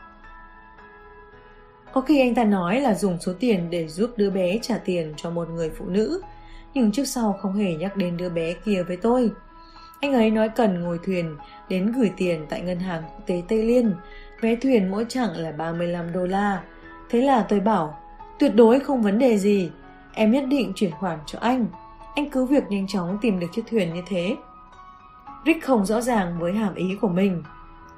Có 1.92 2.00
khi 2.00 2.20
anh 2.20 2.34
ta 2.34 2.44
nói 2.44 2.80
là 2.80 2.94
dùng 2.94 3.18
số 3.20 3.32
tiền 3.40 3.70
để 3.70 3.88
giúp 3.88 4.10
đứa 4.16 4.30
bé 4.30 4.58
trả 4.62 4.78
tiền 4.84 5.12
cho 5.16 5.30
một 5.30 5.48
người 5.48 5.70
phụ 5.70 5.84
nữ, 5.86 6.22
nhưng 6.74 6.92
trước 6.92 7.04
sau 7.04 7.32
không 7.32 7.54
hề 7.54 7.74
nhắc 7.74 7.96
đến 7.96 8.16
đứa 8.16 8.28
bé 8.28 8.52
kia 8.52 8.82
với 8.82 8.96
tôi. 8.96 9.30
Anh 10.00 10.12
ấy 10.12 10.30
nói 10.30 10.48
cần 10.48 10.80
ngồi 10.80 10.98
thuyền 11.06 11.36
đến 11.68 11.92
gửi 11.92 12.10
tiền 12.16 12.46
tại 12.48 12.60
ngân 12.60 12.78
hàng 12.78 13.02
quốc 13.02 13.26
tế 13.26 13.42
Tây 13.48 13.62
Liên, 13.62 13.94
vé 14.40 14.56
thuyền 14.56 14.90
mỗi 14.90 15.06
chặng 15.08 15.36
là 15.36 15.52
35 15.52 16.12
đô 16.12 16.26
la. 16.26 16.62
Thế 17.10 17.22
là 17.22 17.46
tôi 17.48 17.60
bảo, 17.60 17.98
tuyệt 18.38 18.54
đối 18.54 18.80
không 18.80 19.02
vấn 19.02 19.18
đề 19.18 19.38
gì, 19.38 19.70
em 20.12 20.30
nhất 20.30 20.44
định 20.48 20.72
chuyển 20.74 20.90
khoản 20.90 21.18
cho 21.26 21.38
anh. 21.38 21.66
Anh 22.14 22.30
cứ 22.30 22.44
việc 22.44 22.64
nhanh 22.70 22.86
chóng 22.86 23.18
tìm 23.22 23.40
được 23.40 23.46
chiếc 23.52 23.62
thuyền 23.70 23.94
như 23.94 24.02
thế. 24.06 24.36
Rick 25.46 25.64
không 25.64 25.86
rõ 25.86 26.00
ràng 26.00 26.38
với 26.38 26.52
hàm 26.52 26.74
ý 26.74 26.96
của 27.00 27.08
mình. 27.08 27.42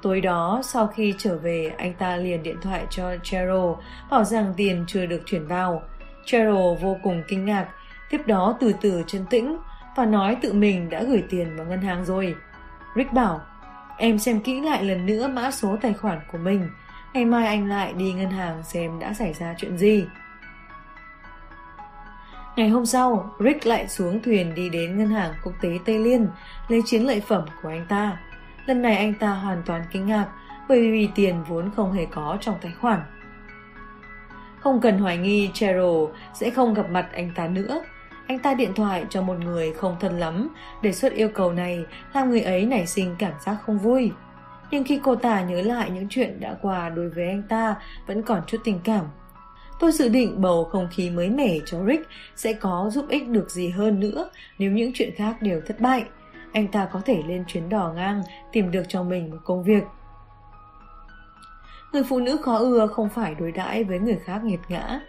Tối 0.01 0.21
đó, 0.21 0.61
sau 0.63 0.87
khi 0.87 1.13
trở 1.17 1.37
về, 1.37 1.71
anh 1.77 1.93
ta 1.93 2.17
liền 2.17 2.43
điện 2.43 2.55
thoại 2.61 2.85
cho 2.89 3.15
Cheryl, 3.23 3.73
bảo 4.11 4.23
rằng 4.23 4.53
tiền 4.57 4.85
chưa 4.87 5.05
được 5.05 5.21
chuyển 5.25 5.47
vào. 5.47 5.81
Cheryl 6.25 6.75
vô 6.81 6.97
cùng 7.03 7.23
kinh 7.27 7.45
ngạc, 7.45 7.67
tiếp 8.09 8.21
đó 8.25 8.57
từ 8.59 8.73
từ 8.81 9.03
chân 9.07 9.25
tĩnh 9.29 9.57
và 9.95 10.05
nói 10.05 10.37
tự 10.41 10.53
mình 10.53 10.89
đã 10.89 11.03
gửi 11.03 11.23
tiền 11.29 11.57
vào 11.57 11.65
ngân 11.65 11.81
hàng 11.81 12.05
rồi. 12.05 12.35
Rick 12.95 13.13
bảo, 13.13 13.41
em 13.97 14.19
xem 14.19 14.39
kỹ 14.39 14.61
lại 14.61 14.83
lần 14.83 15.05
nữa 15.05 15.27
mã 15.27 15.51
số 15.51 15.77
tài 15.81 15.93
khoản 15.93 16.19
của 16.31 16.37
mình. 16.37 16.69
Ngày 17.13 17.25
mai 17.25 17.47
anh 17.47 17.69
lại 17.69 17.93
đi 17.93 18.13
ngân 18.13 18.31
hàng 18.31 18.63
xem 18.63 18.99
đã 18.99 19.13
xảy 19.13 19.33
ra 19.33 19.55
chuyện 19.57 19.77
gì. 19.77 20.05
Ngày 22.55 22.69
hôm 22.69 22.85
sau, 22.85 23.35
Rick 23.39 23.65
lại 23.65 23.87
xuống 23.87 24.19
thuyền 24.23 24.55
đi 24.55 24.69
đến 24.69 24.97
ngân 24.97 25.09
hàng 25.09 25.33
quốc 25.43 25.53
tế 25.61 25.69
Tây 25.85 25.99
Liên 25.99 26.27
lấy 26.67 26.81
chiến 26.85 27.07
lợi 27.07 27.21
phẩm 27.27 27.45
của 27.61 27.69
anh 27.69 27.85
ta. 27.89 28.17
Lần 28.65 28.81
này 28.81 28.97
anh 28.97 29.13
ta 29.13 29.29
hoàn 29.29 29.63
toàn 29.65 29.83
kinh 29.91 30.05
ngạc 30.05 30.27
bởi 30.69 30.91
vì 30.91 31.09
tiền 31.15 31.43
vốn 31.47 31.71
không 31.75 31.93
hề 31.93 32.05
có 32.05 32.37
trong 32.41 32.55
tài 32.61 32.71
khoản. 32.71 32.99
Không 34.59 34.81
cần 34.81 34.97
hoài 34.97 35.17
nghi 35.17 35.49
Cheryl 35.53 36.05
sẽ 36.33 36.49
không 36.49 36.73
gặp 36.73 36.89
mặt 36.89 37.09
anh 37.13 37.31
ta 37.35 37.47
nữa. 37.47 37.81
Anh 38.27 38.39
ta 38.39 38.53
điện 38.53 38.71
thoại 38.75 39.05
cho 39.09 39.21
một 39.21 39.39
người 39.39 39.73
không 39.73 39.95
thân 39.99 40.19
lắm, 40.19 40.49
đề 40.81 40.91
xuất 40.91 41.13
yêu 41.13 41.29
cầu 41.29 41.53
này 41.53 41.79
làm 42.13 42.29
người 42.29 42.41
ấy 42.41 42.65
nảy 42.65 42.87
sinh 42.87 43.15
cảm 43.19 43.33
giác 43.45 43.57
không 43.65 43.79
vui. 43.79 44.11
Nhưng 44.71 44.83
khi 44.83 44.99
cô 45.03 45.15
ta 45.15 45.41
nhớ 45.41 45.61
lại 45.61 45.89
những 45.89 46.07
chuyện 46.09 46.39
đã 46.39 46.55
qua 46.61 46.89
đối 46.89 47.09
với 47.09 47.27
anh 47.27 47.43
ta 47.49 47.75
vẫn 48.07 48.23
còn 48.23 48.41
chút 48.47 48.57
tình 48.63 48.79
cảm. 48.83 49.05
Tôi 49.79 49.91
dự 49.91 50.09
định 50.09 50.41
bầu 50.41 50.63
không 50.63 50.87
khí 50.91 51.09
mới 51.09 51.29
mẻ 51.29 51.57
cho 51.65 51.85
Rick 51.87 52.07
sẽ 52.35 52.53
có 52.53 52.89
giúp 52.91 53.05
ích 53.09 53.27
được 53.29 53.51
gì 53.51 53.69
hơn 53.69 53.99
nữa 53.99 54.29
nếu 54.59 54.71
những 54.71 54.91
chuyện 54.93 55.15
khác 55.15 55.41
đều 55.41 55.61
thất 55.67 55.79
bại 55.79 56.05
anh 56.53 56.67
ta 56.67 56.85
có 56.91 57.01
thể 57.05 57.23
lên 57.27 57.43
chuyến 57.47 57.69
đò 57.69 57.93
ngang 57.95 58.23
tìm 58.51 58.71
được 58.71 58.83
cho 58.87 59.03
mình 59.03 59.31
một 59.31 59.37
công 59.43 59.63
việc. 59.63 59.83
Người 61.93 62.03
phụ 62.03 62.19
nữ 62.19 62.37
khó 62.37 62.57
ưa 62.57 62.87
không 62.87 63.09
phải 63.09 63.35
đối 63.35 63.51
đãi 63.51 63.83
với 63.83 63.99
người 63.99 64.17
khác 64.25 64.43
nghiệt 64.43 64.59
ngã. 64.69 64.99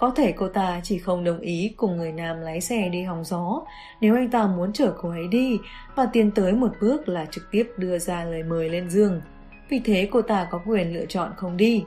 Có 0.00 0.12
thể 0.16 0.32
cô 0.32 0.48
ta 0.48 0.80
chỉ 0.82 0.98
không 0.98 1.24
đồng 1.24 1.40
ý 1.40 1.74
cùng 1.76 1.96
người 1.96 2.12
nam 2.12 2.40
lái 2.40 2.60
xe 2.60 2.88
đi 2.88 3.02
hòng 3.02 3.24
gió 3.24 3.62
nếu 4.00 4.14
anh 4.14 4.30
ta 4.30 4.46
muốn 4.46 4.72
chở 4.72 4.94
cô 5.00 5.10
ấy 5.10 5.28
đi 5.28 5.58
và 5.94 6.06
tiến 6.12 6.30
tới 6.30 6.52
một 6.52 6.72
bước 6.80 7.08
là 7.08 7.26
trực 7.30 7.50
tiếp 7.50 7.72
đưa 7.76 7.98
ra 7.98 8.24
lời 8.24 8.42
mời 8.42 8.68
lên 8.68 8.90
giường. 8.90 9.20
Vì 9.68 9.80
thế 9.84 10.08
cô 10.12 10.22
ta 10.22 10.48
có 10.50 10.60
quyền 10.66 10.94
lựa 10.94 11.06
chọn 11.06 11.32
không 11.36 11.56
đi. 11.56 11.84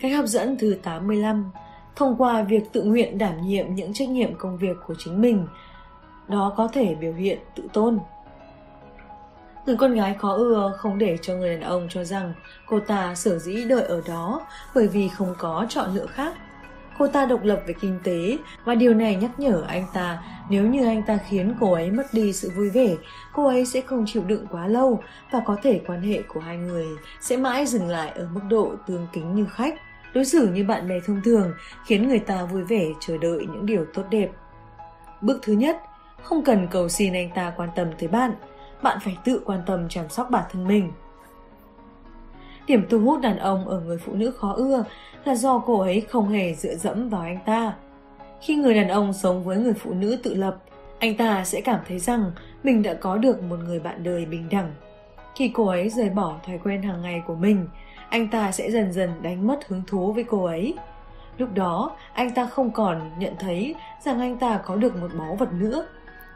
Cách 0.00 0.12
hấp 0.12 0.26
dẫn 0.26 0.56
thứ 0.58 0.76
85 0.82 1.50
Thông 1.96 2.16
qua 2.18 2.42
việc 2.42 2.62
tự 2.72 2.82
nguyện 2.82 3.18
đảm 3.18 3.46
nhiệm 3.46 3.74
những 3.74 3.92
trách 3.92 4.08
nhiệm 4.08 4.34
công 4.34 4.58
việc 4.58 4.76
của 4.86 4.94
chính 4.98 5.20
mình, 5.20 5.46
đó 6.28 6.54
có 6.56 6.68
thể 6.68 6.94
biểu 6.94 7.12
hiện 7.12 7.38
tự 7.54 7.62
tôn. 7.72 7.98
Người 9.66 9.76
con 9.76 9.94
gái 9.94 10.14
khó 10.14 10.32
ưa 10.32 10.72
không 10.78 10.98
để 10.98 11.18
cho 11.22 11.34
người 11.34 11.56
đàn 11.56 11.60
ông 11.60 11.86
cho 11.90 12.04
rằng 12.04 12.32
cô 12.66 12.80
ta 12.80 13.14
sở 13.14 13.38
dĩ 13.38 13.64
đợi 13.64 13.82
ở 13.82 14.02
đó 14.08 14.46
bởi 14.74 14.88
vì 14.88 15.08
không 15.08 15.34
có 15.38 15.66
chọn 15.68 15.94
lựa 15.94 16.06
khác. 16.06 16.34
Cô 16.98 17.06
ta 17.06 17.26
độc 17.26 17.44
lập 17.44 17.60
về 17.66 17.74
kinh 17.80 17.98
tế 18.04 18.38
và 18.64 18.74
điều 18.74 18.94
này 18.94 19.16
nhắc 19.16 19.30
nhở 19.38 19.62
anh 19.68 19.86
ta 19.92 20.22
nếu 20.50 20.66
như 20.66 20.86
anh 20.86 21.02
ta 21.02 21.18
khiến 21.28 21.54
cô 21.60 21.72
ấy 21.72 21.90
mất 21.90 22.06
đi 22.12 22.32
sự 22.32 22.50
vui 22.56 22.70
vẻ, 22.70 22.94
cô 23.32 23.46
ấy 23.46 23.66
sẽ 23.66 23.80
không 23.80 24.04
chịu 24.06 24.22
đựng 24.22 24.46
quá 24.50 24.66
lâu 24.66 25.02
và 25.30 25.40
có 25.46 25.56
thể 25.62 25.80
quan 25.86 26.02
hệ 26.02 26.22
của 26.22 26.40
hai 26.40 26.56
người 26.56 26.86
sẽ 27.20 27.36
mãi 27.36 27.66
dừng 27.66 27.88
lại 27.88 28.12
ở 28.14 28.28
mức 28.32 28.40
độ 28.48 28.72
tương 28.86 29.06
kính 29.12 29.34
như 29.34 29.46
khách. 29.46 29.74
Đối 30.14 30.24
xử 30.24 30.48
như 30.48 30.64
bạn 30.64 30.88
bè 30.88 30.94
thông 31.06 31.22
thường 31.24 31.52
khiến 31.86 32.08
người 32.08 32.18
ta 32.18 32.44
vui 32.44 32.62
vẻ 32.62 32.84
chờ 33.00 33.18
đợi 33.18 33.46
những 33.52 33.66
điều 33.66 33.84
tốt 33.94 34.04
đẹp. 34.10 34.30
Bước 35.20 35.38
thứ 35.42 35.52
nhất, 35.52 35.76
không 36.22 36.44
cần 36.44 36.68
cầu 36.70 36.88
xin 36.88 37.14
anh 37.14 37.30
ta 37.34 37.52
quan 37.56 37.68
tâm 37.76 37.88
tới 37.98 38.08
bạn, 38.08 38.32
bạn 38.82 38.98
phải 39.00 39.16
tự 39.24 39.42
quan 39.44 39.62
tâm 39.66 39.88
chăm 39.88 40.08
sóc 40.08 40.30
bản 40.30 40.44
thân 40.52 40.68
mình. 40.68 40.92
Điểm 42.66 42.86
thu 42.90 43.00
hút 43.00 43.20
đàn 43.20 43.38
ông 43.38 43.68
ở 43.68 43.80
người 43.80 43.98
phụ 43.98 44.12
nữ 44.12 44.30
khó 44.30 44.52
ưa 44.52 44.84
là 45.24 45.34
do 45.34 45.58
cô 45.58 45.80
ấy 45.80 46.00
không 46.00 46.28
hề 46.28 46.54
dựa 46.54 46.74
dẫm 46.74 47.08
vào 47.08 47.20
anh 47.20 47.38
ta. 47.46 47.74
Khi 48.40 48.56
người 48.56 48.74
đàn 48.74 48.88
ông 48.88 49.12
sống 49.12 49.44
với 49.44 49.56
người 49.56 49.74
phụ 49.74 49.94
nữ 49.94 50.18
tự 50.22 50.34
lập, 50.34 50.56
anh 50.98 51.16
ta 51.16 51.44
sẽ 51.44 51.60
cảm 51.60 51.80
thấy 51.88 51.98
rằng 51.98 52.32
mình 52.62 52.82
đã 52.82 52.94
có 52.94 53.16
được 53.16 53.42
một 53.42 53.56
người 53.64 53.80
bạn 53.80 54.02
đời 54.02 54.26
bình 54.26 54.48
đẳng. 54.50 54.74
Khi 55.34 55.50
cô 55.54 55.66
ấy 55.66 55.88
rời 55.88 56.10
bỏ 56.10 56.36
thói 56.46 56.58
quen 56.64 56.82
hàng 56.82 57.02
ngày 57.02 57.22
của 57.26 57.34
mình, 57.34 57.68
anh 58.08 58.28
ta 58.28 58.52
sẽ 58.52 58.70
dần 58.70 58.92
dần 58.92 59.10
đánh 59.22 59.46
mất 59.46 59.68
hứng 59.68 59.82
thú 59.86 60.12
với 60.12 60.24
cô 60.24 60.44
ấy. 60.44 60.74
Lúc 61.38 61.54
đó, 61.54 61.96
anh 62.12 62.30
ta 62.30 62.46
không 62.46 62.70
còn 62.70 63.10
nhận 63.18 63.34
thấy 63.38 63.74
rằng 64.04 64.20
anh 64.20 64.36
ta 64.36 64.60
có 64.64 64.76
được 64.76 64.96
một 64.96 65.08
báu 65.18 65.34
vật 65.34 65.52
nữa 65.52 65.86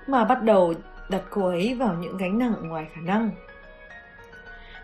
mà 0.06 0.24
bắt 0.24 0.42
đầu 0.42 0.74
đặt 1.10 1.22
cô 1.30 1.46
ấy 1.46 1.74
vào 1.74 1.94
những 1.94 2.16
gánh 2.16 2.38
nặng 2.38 2.68
ngoài 2.68 2.86
khả 2.94 3.00
năng. 3.00 3.30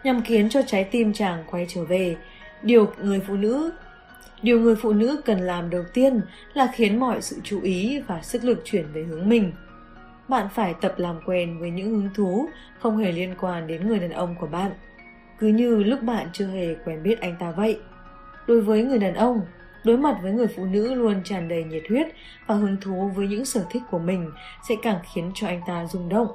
Nhằm 0.04 0.22
khiến 0.22 0.48
cho 0.48 0.62
trái 0.66 0.84
tim 0.84 1.12
chàng 1.12 1.44
quay 1.50 1.66
trở 1.68 1.84
về, 1.84 2.16
điều 2.62 2.92
người 3.02 3.20
phụ 3.20 3.36
nữ 3.36 3.72
Điều 4.42 4.60
người 4.60 4.76
phụ 4.76 4.92
nữ 4.92 5.20
cần 5.24 5.40
làm 5.40 5.70
đầu 5.70 5.84
tiên 5.94 6.20
là 6.54 6.68
khiến 6.74 7.00
mọi 7.00 7.22
sự 7.22 7.36
chú 7.44 7.60
ý 7.62 8.00
và 8.06 8.22
sức 8.22 8.44
lực 8.44 8.62
chuyển 8.64 8.86
về 8.92 9.02
hướng 9.02 9.28
mình. 9.28 9.52
Bạn 10.28 10.46
phải 10.54 10.74
tập 10.80 10.94
làm 10.96 11.20
quen 11.26 11.58
với 11.60 11.70
những 11.70 11.90
hứng 11.90 12.10
thú 12.14 12.48
không 12.78 12.96
hề 12.96 13.12
liên 13.12 13.34
quan 13.40 13.66
đến 13.66 13.88
người 13.88 13.98
đàn 13.98 14.10
ông 14.10 14.34
của 14.40 14.46
bạn. 14.46 14.70
Cứ 15.38 15.46
như 15.46 15.82
lúc 15.82 16.02
bạn 16.02 16.26
chưa 16.32 16.46
hề 16.46 16.74
quen 16.84 17.02
biết 17.02 17.20
anh 17.20 17.36
ta 17.38 17.50
vậy. 17.50 17.78
Đối 18.46 18.60
với 18.60 18.82
người 18.82 18.98
đàn 18.98 19.14
ông, 19.14 19.40
đối 19.86 19.96
mặt 19.96 20.18
với 20.22 20.32
người 20.32 20.46
phụ 20.46 20.64
nữ 20.64 20.94
luôn 20.94 21.22
tràn 21.24 21.48
đầy 21.48 21.64
nhiệt 21.64 21.82
huyết 21.88 22.06
và 22.46 22.54
hứng 22.54 22.76
thú 22.80 23.10
với 23.14 23.28
những 23.28 23.44
sở 23.44 23.64
thích 23.70 23.82
của 23.90 23.98
mình 23.98 24.30
sẽ 24.68 24.74
càng 24.82 24.98
khiến 25.12 25.30
cho 25.34 25.46
anh 25.46 25.60
ta 25.66 25.86
rung 25.86 26.08
động. 26.08 26.28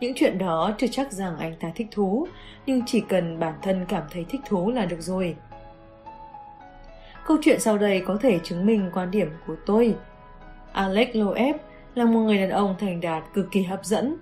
Những 0.00 0.12
chuyện 0.16 0.38
đó 0.38 0.72
chưa 0.78 0.86
chắc 0.86 1.12
rằng 1.12 1.38
anh 1.38 1.54
ta 1.60 1.68
thích 1.74 1.86
thú, 1.90 2.26
nhưng 2.66 2.82
chỉ 2.86 3.00
cần 3.00 3.38
bản 3.38 3.54
thân 3.62 3.84
cảm 3.88 4.02
thấy 4.10 4.26
thích 4.28 4.40
thú 4.48 4.70
là 4.70 4.86
được 4.86 5.00
rồi. 5.00 5.36
Câu 7.26 7.36
chuyện 7.42 7.60
sau 7.60 7.78
đây 7.78 8.02
có 8.06 8.18
thể 8.20 8.38
chứng 8.38 8.66
minh 8.66 8.90
quan 8.94 9.10
điểm 9.10 9.30
của 9.46 9.56
tôi. 9.66 9.94
Alex 10.72 11.08
loeb 11.12 11.56
là 11.94 12.04
một 12.04 12.20
người 12.20 12.38
đàn 12.38 12.50
ông 12.50 12.74
thành 12.78 13.00
đạt 13.00 13.24
cực 13.34 13.50
kỳ 13.50 13.62
hấp 13.62 13.84
dẫn. 13.84 14.16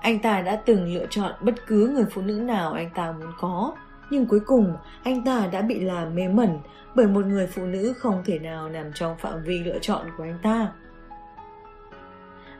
Anh 0.00 0.18
ta 0.18 0.40
đã 0.40 0.56
từng 0.56 0.94
lựa 0.94 1.06
chọn 1.10 1.32
bất 1.40 1.54
cứ 1.66 1.88
người 1.94 2.06
phụ 2.10 2.22
nữ 2.22 2.34
nào 2.34 2.72
anh 2.72 2.90
ta 2.94 3.12
muốn 3.12 3.32
có 3.38 3.72
nhưng 4.10 4.26
cuối 4.26 4.40
cùng 4.40 4.76
anh 5.02 5.24
ta 5.24 5.48
đã 5.52 5.62
bị 5.62 5.80
làm 5.80 6.14
mê 6.14 6.28
mẩn 6.28 6.58
bởi 6.94 7.06
một 7.06 7.26
người 7.26 7.46
phụ 7.46 7.62
nữ 7.66 7.92
không 7.98 8.22
thể 8.24 8.38
nào 8.38 8.68
nằm 8.68 8.92
trong 8.94 9.16
phạm 9.18 9.42
vi 9.42 9.58
lựa 9.58 9.78
chọn 9.78 10.06
của 10.16 10.24
anh 10.24 10.38
ta. 10.42 10.72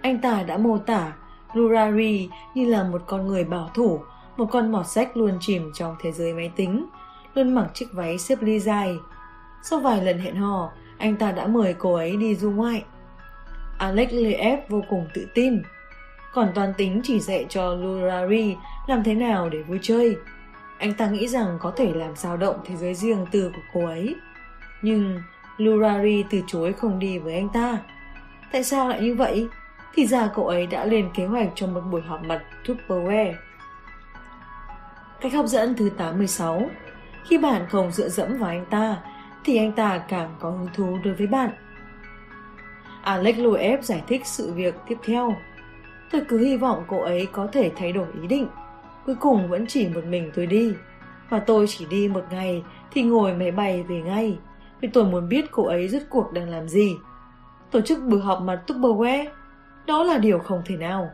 Anh 0.03 0.20
ta 0.20 0.43
đã 0.43 0.57
mô 0.57 0.79
tả 0.79 1.12
Lurari 1.55 2.29
như 2.55 2.65
là 2.65 2.83
một 2.85 3.03
con 3.07 3.27
người 3.27 3.45
bảo 3.45 3.70
thủ, 3.75 4.01
một 4.37 4.47
con 4.51 4.73
mọt 4.73 4.87
sách 4.87 5.16
luôn 5.16 5.39
chìm 5.41 5.70
trong 5.75 5.97
thế 6.03 6.12
giới 6.12 6.33
máy 6.33 6.53
tính, 6.57 6.87
luôn 7.35 7.55
mặc 7.55 7.70
chiếc 7.75 7.87
váy 7.93 8.19
xếp 8.19 8.43
ly 8.43 8.61
dài. 8.61 8.97
Sau 9.62 9.81
vài 9.81 10.05
lần 10.05 10.19
hẹn 10.19 10.37
hò, 10.37 10.70
anh 10.99 11.16
ta 11.16 11.33
đã 11.33 11.47
mời 11.47 11.75
cô 11.79 11.95
ấy 11.95 12.16
đi 12.16 12.35
du 12.35 12.51
ngoại. 12.51 12.85
Alex 13.79 14.09
Leev 14.12 14.61
vô 14.69 14.83
cùng 14.89 15.07
tự 15.15 15.27
tin, 15.35 15.62
còn 16.35 16.49
toàn 16.55 16.75
tính 16.77 17.01
chỉ 17.05 17.20
dạy 17.20 17.47
cho 17.49 17.75
Lurari 17.75 18.57
làm 18.87 19.03
thế 19.05 19.15
nào 19.15 19.49
để 19.49 19.62
vui 19.62 19.79
chơi. 19.83 20.16
Anh 20.78 20.94
ta 20.94 21.06
nghĩ 21.06 21.28
rằng 21.28 21.59
có 21.60 21.72
thể 21.76 21.92
làm 21.94 22.16
dao 22.16 22.36
động 22.36 22.60
thế 22.64 22.76
giới 22.76 22.94
riêng 22.94 23.26
tư 23.30 23.52
của 23.55 23.62
cô 23.72 23.86
ấy. 23.86 24.16
Nhưng 24.82 25.22
Lurari 25.56 26.24
từ 26.30 26.42
chối 26.46 26.72
không 26.72 26.98
đi 26.98 27.18
với 27.18 27.34
anh 27.34 27.48
ta. 27.48 27.78
Tại 28.52 28.64
sao 28.64 28.88
lại 28.88 29.00
như 29.00 29.14
vậy? 29.14 29.48
Thì 29.94 30.06
ra 30.06 30.30
cậu 30.34 30.46
ấy 30.46 30.66
đã 30.66 30.84
lên 30.84 31.10
kế 31.14 31.26
hoạch 31.26 31.48
cho 31.55 31.66
một 31.66 31.80
buổi 31.80 32.00
họp 32.00 32.22
mặt 32.22 32.42
Tupperware. 32.66 33.34
Cách 35.20 35.32
hấp 35.32 35.46
dẫn 35.46 35.74
thứ 35.74 35.90
86 35.96 36.70
Khi 37.24 37.38
bạn 37.38 37.66
không 37.68 37.92
dựa 37.92 38.09
dẫm 38.09 38.38
vào 38.38 38.48
anh 38.48 38.64
ta, 38.70 38.96
thì 39.44 39.56
anh 39.56 39.72
ta 39.72 39.98
càng 39.98 40.34
có 40.40 40.50
hứng 40.50 40.68
thú 40.74 40.98
đối 41.05 41.14
với 41.14 41.26
bạn. 41.26 41.50
Alex 43.02 43.36
Loeb 43.38 43.82
giải 43.82 44.02
thích 44.09 44.26
sự 44.26 44.52
việc 44.52 44.74
tiếp 44.88 44.98
theo. 45.05 45.36
Tôi 46.10 46.22
cứ 46.28 46.38
hy 46.38 46.56
vọng 46.56 46.84
cô 46.88 47.00
ấy 47.00 47.28
có 47.32 47.48
thể 47.52 47.72
thay 47.76 47.92
đổi 47.92 48.06
ý 48.22 48.26
định 48.26 48.48
cuối 49.09 49.16
cùng 49.20 49.48
vẫn 49.48 49.66
chỉ 49.66 49.89
một 49.89 50.05
mình 50.05 50.30
tôi 50.35 50.47
đi. 50.47 50.72
Và 51.28 51.39
tôi 51.39 51.66
chỉ 51.68 51.86
đi 51.90 52.09
một 52.09 52.24
ngày 52.30 52.62
thì 52.93 53.02
ngồi 53.02 53.35
máy 53.35 53.51
bay 53.51 53.82
về 53.82 54.01
ngay, 54.01 54.39
vì 54.80 54.89
tôi 54.89 55.05
muốn 55.05 55.28
biết 55.28 55.44
cô 55.51 55.64
ấy 55.64 55.89
rốt 55.89 56.02
cuộc 56.10 56.32
đang 56.32 56.48
làm 56.48 56.68
gì. 56.68 56.97
Tổ 57.70 57.80
chức 57.80 57.98
buổi 58.02 58.20
họp 58.20 58.43
mặt 58.43 58.62
Tupperware, 58.66 59.26
đó 59.86 60.05
là 60.05 60.18
điều 60.18 60.39
không 60.39 60.62
thể 60.64 60.76
nào. 60.76 61.10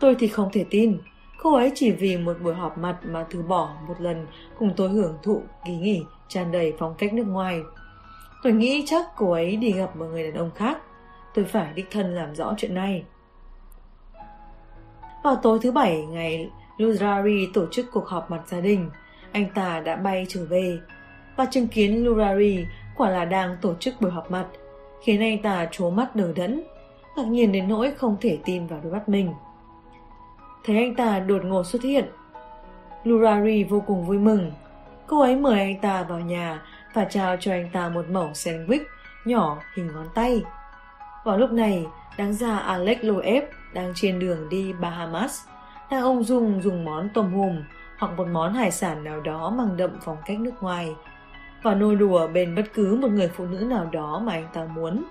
Tôi 0.00 0.16
thì 0.18 0.28
không 0.28 0.48
thể 0.52 0.64
tin, 0.70 0.98
Cô 1.42 1.54
ấy 1.54 1.72
chỉ 1.74 1.90
vì 1.90 2.16
một 2.16 2.36
buổi 2.42 2.54
họp 2.54 2.78
mặt 2.78 2.98
mà 3.04 3.26
từ 3.30 3.42
bỏ 3.42 3.72
một 3.88 3.94
lần 4.00 4.26
cùng 4.58 4.72
tôi 4.76 4.88
hưởng 4.88 5.18
thụ 5.22 5.42
kỳ 5.64 5.76
nghỉ 5.76 6.04
tràn 6.28 6.52
đầy 6.52 6.72
phong 6.78 6.94
cách 6.98 7.14
nước 7.14 7.26
ngoài. 7.26 7.60
Tôi 8.42 8.52
nghĩ 8.52 8.84
chắc 8.86 9.06
cô 9.16 9.32
ấy 9.32 9.56
đi 9.56 9.72
gặp 9.72 9.96
một 9.96 10.04
người 10.04 10.22
đàn 10.22 10.34
ông 10.34 10.50
khác. 10.54 10.78
Tôi 11.34 11.44
phải 11.44 11.72
đích 11.74 11.90
thân 11.90 12.14
làm 12.14 12.34
rõ 12.34 12.54
chuyện 12.56 12.74
này. 12.74 13.04
Vào 15.24 15.36
tối 15.42 15.58
thứ 15.62 15.72
bảy 15.72 16.06
ngày 16.06 16.50
Lurari 16.78 17.48
tổ 17.54 17.66
chức 17.70 17.86
cuộc 17.92 18.08
họp 18.08 18.30
mặt 18.30 18.42
gia 18.46 18.60
đình, 18.60 18.90
anh 19.32 19.46
ta 19.54 19.80
đã 19.80 19.96
bay 19.96 20.26
trở 20.28 20.44
về 20.44 20.78
và 21.36 21.46
chứng 21.50 21.68
kiến 21.68 22.04
Lurari 22.04 22.66
quả 22.96 23.10
là 23.10 23.24
đang 23.24 23.56
tổ 23.60 23.74
chức 23.74 23.94
buổi 24.00 24.10
họp 24.10 24.30
mặt, 24.30 24.46
khiến 25.02 25.20
anh 25.20 25.42
ta 25.42 25.68
trố 25.70 25.90
mắt 25.90 26.16
đờ 26.16 26.32
đẫn, 26.32 26.62
ngạc 27.16 27.26
nhiên 27.26 27.52
đến 27.52 27.68
nỗi 27.68 27.90
không 27.90 28.16
thể 28.20 28.38
tin 28.44 28.66
vào 28.66 28.80
đôi 28.82 28.92
mắt 28.92 29.08
mình. 29.08 29.32
Thấy 30.64 30.76
anh 30.76 30.94
ta 30.94 31.18
đột 31.18 31.44
ngột 31.44 31.66
xuất 31.66 31.82
hiện, 31.82 32.04
Lurari 33.04 33.64
vô 33.64 33.80
cùng 33.86 34.06
vui 34.06 34.18
mừng. 34.18 34.52
Cô 35.06 35.20
ấy 35.20 35.36
mời 35.36 35.60
anh 35.60 35.80
ta 35.80 36.02
vào 36.02 36.20
nhà 36.20 36.62
và 36.94 37.04
trao 37.04 37.36
cho 37.40 37.52
anh 37.52 37.70
ta 37.72 37.88
một 37.88 38.04
mẩu 38.10 38.30
sandwich 38.30 38.84
nhỏ 39.24 39.58
hình 39.74 39.86
ngón 39.86 40.06
tay. 40.14 40.42
Vào 41.24 41.38
lúc 41.38 41.52
này, 41.52 41.86
đáng 42.18 42.32
ra 42.32 42.58
Alex 42.58 42.98
Loeb 43.02 43.44
đang 43.72 43.92
trên 43.94 44.18
đường 44.18 44.48
đi 44.48 44.72
Bahamas, 44.72 45.40
đang 45.94 46.02
ông 46.02 46.24
dùng 46.24 46.62
dùng 46.62 46.84
món 46.84 47.08
tôm 47.14 47.32
hùm 47.32 47.62
hoặc 47.98 48.12
một 48.16 48.28
món 48.28 48.54
hải 48.54 48.70
sản 48.70 49.04
nào 49.04 49.20
đó 49.20 49.50
mang 49.50 49.76
đậm 49.76 49.90
phong 50.04 50.16
cách 50.26 50.40
nước 50.40 50.62
ngoài 50.62 50.94
và 51.62 51.74
nô 51.74 51.94
đùa 51.94 52.28
bên 52.28 52.54
bất 52.54 52.62
cứ 52.74 52.98
một 53.00 53.10
người 53.10 53.30
phụ 53.36 53.44
nữ 53.46 53.58
nào 53.58 53.88
đó 53.92 54.22
mà 54.24 54.32
anh 54.32 54.48
ta 54.54 54.64
muốn. 54.64 55.04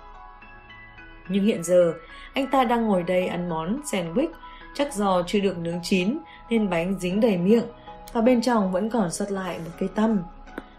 Nhưng 1.30 1.44
hiện 1.44 1.64
giờ, 1.64 1.94
anh 2.34 2.48
ta 2.48 2.64
đang 2.64 2.88
ngồi 2.88 3.04
đây 3.04 3.28
ăn 3.28 3.50
món 3.50 3.82
sandwich 3.82 4.28
chắc 4.74 4.94
do 4.94 5.24
chưa 5.28 5.40
được 5.40 5.58
nướng 5.58 5.80
chín 5.84 6.18
nên 6.50 6.70
bánh 6.70 7.00
dính 7.00 7.22
đầy 7.22 7.38
miệng 7.38 7.66
và 8.14 8.22
bên 8.22 8.42
trong 8.42 8.72
vẫn 8.72 8.90
còn 8.90 9.12
sót 9.12 9.32
lại 9.32 9.60
một 9.66 9.72
cây 9.80 9.90
tăm. 9.96 10.24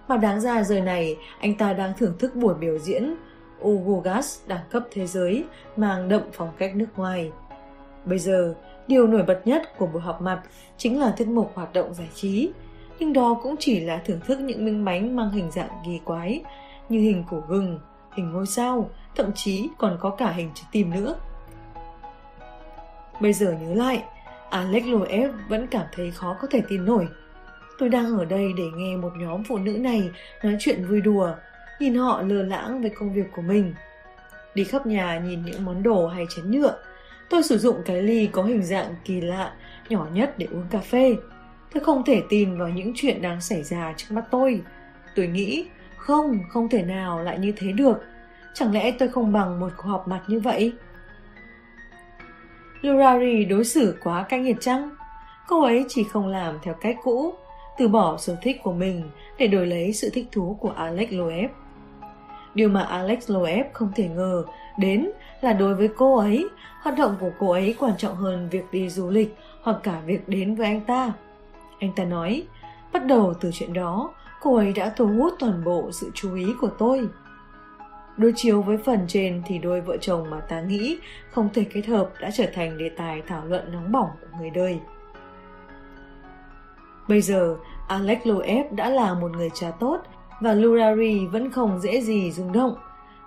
Mà 0.09 0.16
đáng 0.16 0.40
ra 0.40 0.62
giờ 0.62 0.81
này, 0.81 1.16
anh 1.40 1.55
ta 1.55 1.72
đang 1.72 1.93
thưởng 1.98 2.14
thức 2.18 2.35
buổi 2.35 2.55
biểu 2.55 2.78
diễn 2.78 3.14
Ugugas 3.62 4.40
đẳng 4.47 4.64
cấp 4.70 4.82
thế 4.93 5.06
giới 5.06 5.44
mang 5.76 6.09
đậm 6.09 6.22
phong 6.32 6.52
cách 6.59 6.76
nước 6.76 6.89
ngoài. 6.97 7.32
Bây 8.05 8.18
giờ, 8.18 8.55
điều 8.89 9.06
nổi 9.06 9.23
bật 9.23 9.40
nhất 9.44 9.78
của 9.78 9.86
buổi 9.86 10.02
họp 10.02 10.23
mặt 10.23 10.43
chính 10.77 11.01
là 11.01 11.15
tiết 11.16 11.28
mục 11.28 11.52
hoạt 11.55 11.73
động 11.73 11.94
giải 11.94 12.09
trí, 12.15 12.51
nhưng 12.98 13.12
đó 13.12 13.40
cũng 13.43 13.55
chỉ 13.59 13.81
là 13.81 14.02
thưởng 14.05 14.20
thức 14.27 14.40
những 14.40 14.65
miếng 14.65 14.85
bánh 14.85 15.16
mang 15.16 15.31
hình 15.31 15.51
dạng 15.51 15.70
kỳ 15.86 16.01
quái 16.05 16.43
như 16.89 16.98
hình 16.98 17.24
cổ 17.31 17.43
gừng, 17.48 17.81
hình 18.16 18.32
ngôi 18.32 18.47
sao, 18.47 18.90
thậm 19.16 19.32
chí 19.35 19.69
còn 19.78 19.98
có 20.01 20.11
cả 20.11 20.31
hình 20.31 20.51
trái 20.55 20.65
tim 20.73 20.90
nữa. 20.90 21.15
Bây 23.20 23.32
giờ 23.32 23.56
nhớ 23.61 23.74
lại, 23.74 24.02
Alex 24.51 24.85
Loeb 24.86 25.31
vẫn 25.48 25.66
cảm 25.66 25.86
thấy 25.93 26.11
khó 26.11 26.36
có 26.40 26.48
thể 26.51 26.62
tin 26.69 26.85
nổi. 26.85 27.09
Tôi 27.78 27.89
đang 27.89 28.19
ở 28.19 28.24
đây 28.24 28.52
để 28.56 28.65
nghe 28.77 28.97
một 28.97 29.12
nhóm 29.16 29.43
phụ 29.48 29.59
nữ 29.59 29.73
này 29.73 30.11
nói 30.43 30.56
chuyện 30.61 30.86
vui 30.89 31.01
đùa, 31.01 31.35
nhìn 31.81 31.94
họ 31.94 32.23
lơ 32.23 32.43
lãng 32.43 32.81
với 32.81 32.90
công 32.90 33.15
việc 33.15 33.27
của 33.36 33.43
mình. 33.43 33.74
Đi 34.55 34.65
khắp 34.65 34.86
nhà 34.86 35.19
nhìn 35.19 35.43
những 35.44 35.65
món 35.65 35.82
đồ 35.82 36.06
hay 36.06 36.27
chén 36.36 36.51
nhựa, 36.51 36.78
tôi 37.31 37.43
sử 37.43 37.59
dụng 37.59 37.77
cái 37.85 38.03
ly 38.03 38.29
có 38.33 38.43
hình 38.43 38.63
dạng 38.63 38.95
kỳ 39.05 39.21
lạ, 39.21 39.53
nhỏ 39.89 40.07
nhất 40.13 40.35
để 40.39 40.47
uống 40.51 40.67
cà 40.71 40.79
phê. 40.79 41.17
Tôi 41.75 41.85
không 41.85 42.05
thể 42.05 42.23
tin 42.29 42.59
vào 42.59 42.69
những 42.69 42.93
chuyện 42.95 43.23
đang 43.23 43.41
xảy 43.41 43.63
ra 43.63 43.95
trước 43.97 44.07
mắt 44.11 44.25
tôi. 44.31 44.61
Tôi 45.17 45.27
nghĩ, 45.27 45.67
không, 45.97 46.39
không 46.49 46.69
thể 46.69 46.83
nào 46.83 47.23
lại 47.23 47.39
như 47.39 47.53
thế 47.57 47.73
được. 47.73 48.03
Chẳng 48.55 48.73
lẽ 48.73 48.91
tôi 48.99 49.09
không 49.09 49.33
bằng 49.33 49.61
một 49.61 49.73
cuộc 49.77 49.89
họp 49.89 50.09
mặt 50.09 50.23
như 50.29 50.41
vậy? 50.41 50.73
Lurari 52.81 53.45
đối 53.45 53.65
xử 53.65 53.97
quá 54.05 54.23
cay 54.29 54.41
nghiệt 54.41 54.57
chăng? 54.61 54.91
Cô 55.49 55.63
ấy 55.63 55.85
chỉ 55.89 56.05
không 56.05 56.27
làm 56.27 56.59
theo 56.63 56.75
cách 56.75 56.97
cũ, 57.03 57.35
từ 57.79 57.89
bỏ 57.89 58.17
sở 58.17 58.37
thích 58.43 58.57
của 58.63 58.73
mình 58.73 59.03
để 59.39 59.47
đổi 59.47 59.67
lấy 59.67 59.93
sự 59.93 60.11
thích 60.11 60.27
thú 60.33 60.59
của 60.61 60.71
Alex 60.71 61.09
Loeb. 61.11 61.51
Điều 62.55 62.69
mà 62.69 62.83
Alex 62.83 63.31
Loeb 63.31 63.67
không 63.73 63.93
thể 63.95 64.09
ngờ 64.09 64.45
đến 64.79 65.11
là 65.41 65.53
đối 65.53 65.75
với 65.75 65.89
cô 65.97 66.17
ấy, 66.17 66.49
hoạt 66.83 66.99
động 66.99 67.17
của 67.21 67.31
cô 67.39 67.51
ấy 67.51 67.75
quan 67.79 67.93
trọng 67.99 68.17
hơn 68.17 68.49
việc 68.51 68.65
đi 68.73 68.89
du 68.89 69.11
lịch 69.11 69.37
hoặc 69.63 69.77
cả 69.83 70.01
việc 70.07 70.29
đến 70.29 70.55
với 70.55 70.67
anh 70.67 70.81
ta. 70.81 71.13
Anh 71.79 71.93
ta 71.97 72.05
nói, 72.05 72.47
bắt 72.93 73.07
đầu 73.07 73.35
từ 73.41 73.51
chuyện 73.53 73.73
đó, 73.73 74.15
cô 74.41 74.57
ấy 74.57 74.73
đã 74.73 74.93
thu 74.97 75.07
hút 75.07 75.35
toàn 75.39 75.65
bộ 75.65 75.93
sự 75.93 76.11
chú 76.15 76.35
ý 76.35 76.47
của 76.61 76.71
tôi. 76.79 77.09
Đối 78.17 78.33
chiếu 78.37 78.63
với 78.63 78.77
phần 78.77 79.05
trên 79.09 79.43
thì 79.47 79.59
đôi 79.59 79.81
vợ 79.81 79.97
chồng 79.97 80.31
mà 80.31 80.41
ta 80.41 80.61
nghĩ 80.61 80.99
không 81.31 81.49
thể 81.55 81.65
kết 81.65 81.87
hợp 81.87 82.11
đã 82.21 82.31
trở 82.31 82.47
thành 82.55 82.79
đề 82.79 82.89
tài 82.89 83.23
thảo 83.27 83.43
luận 83.47 83.73
nóng 83.73 83.93
bỏng 83.93 84.09
của 84.21 84.39
người 84.39 84.51
đời. 84.51 84.79
Bây 87.09 87.21
giờ, 87.21 87.57
Alex 87.89 88.19
Loeb 88.25 88.73
đã 88.73 88.91
là 88.91 89.15
một 89.15 89.31
người 89.31 89.51
cha 89.55 89.71
tốt 89.81 89.99
và 90.41 90.53
Lurari 90.53 91.27
vẫn 91.27 91.51
không 91.51 91.81
dễ 91.81 92.01
gì 92.01 92.33
rung 92.33 92.53
động. 92.53 92.75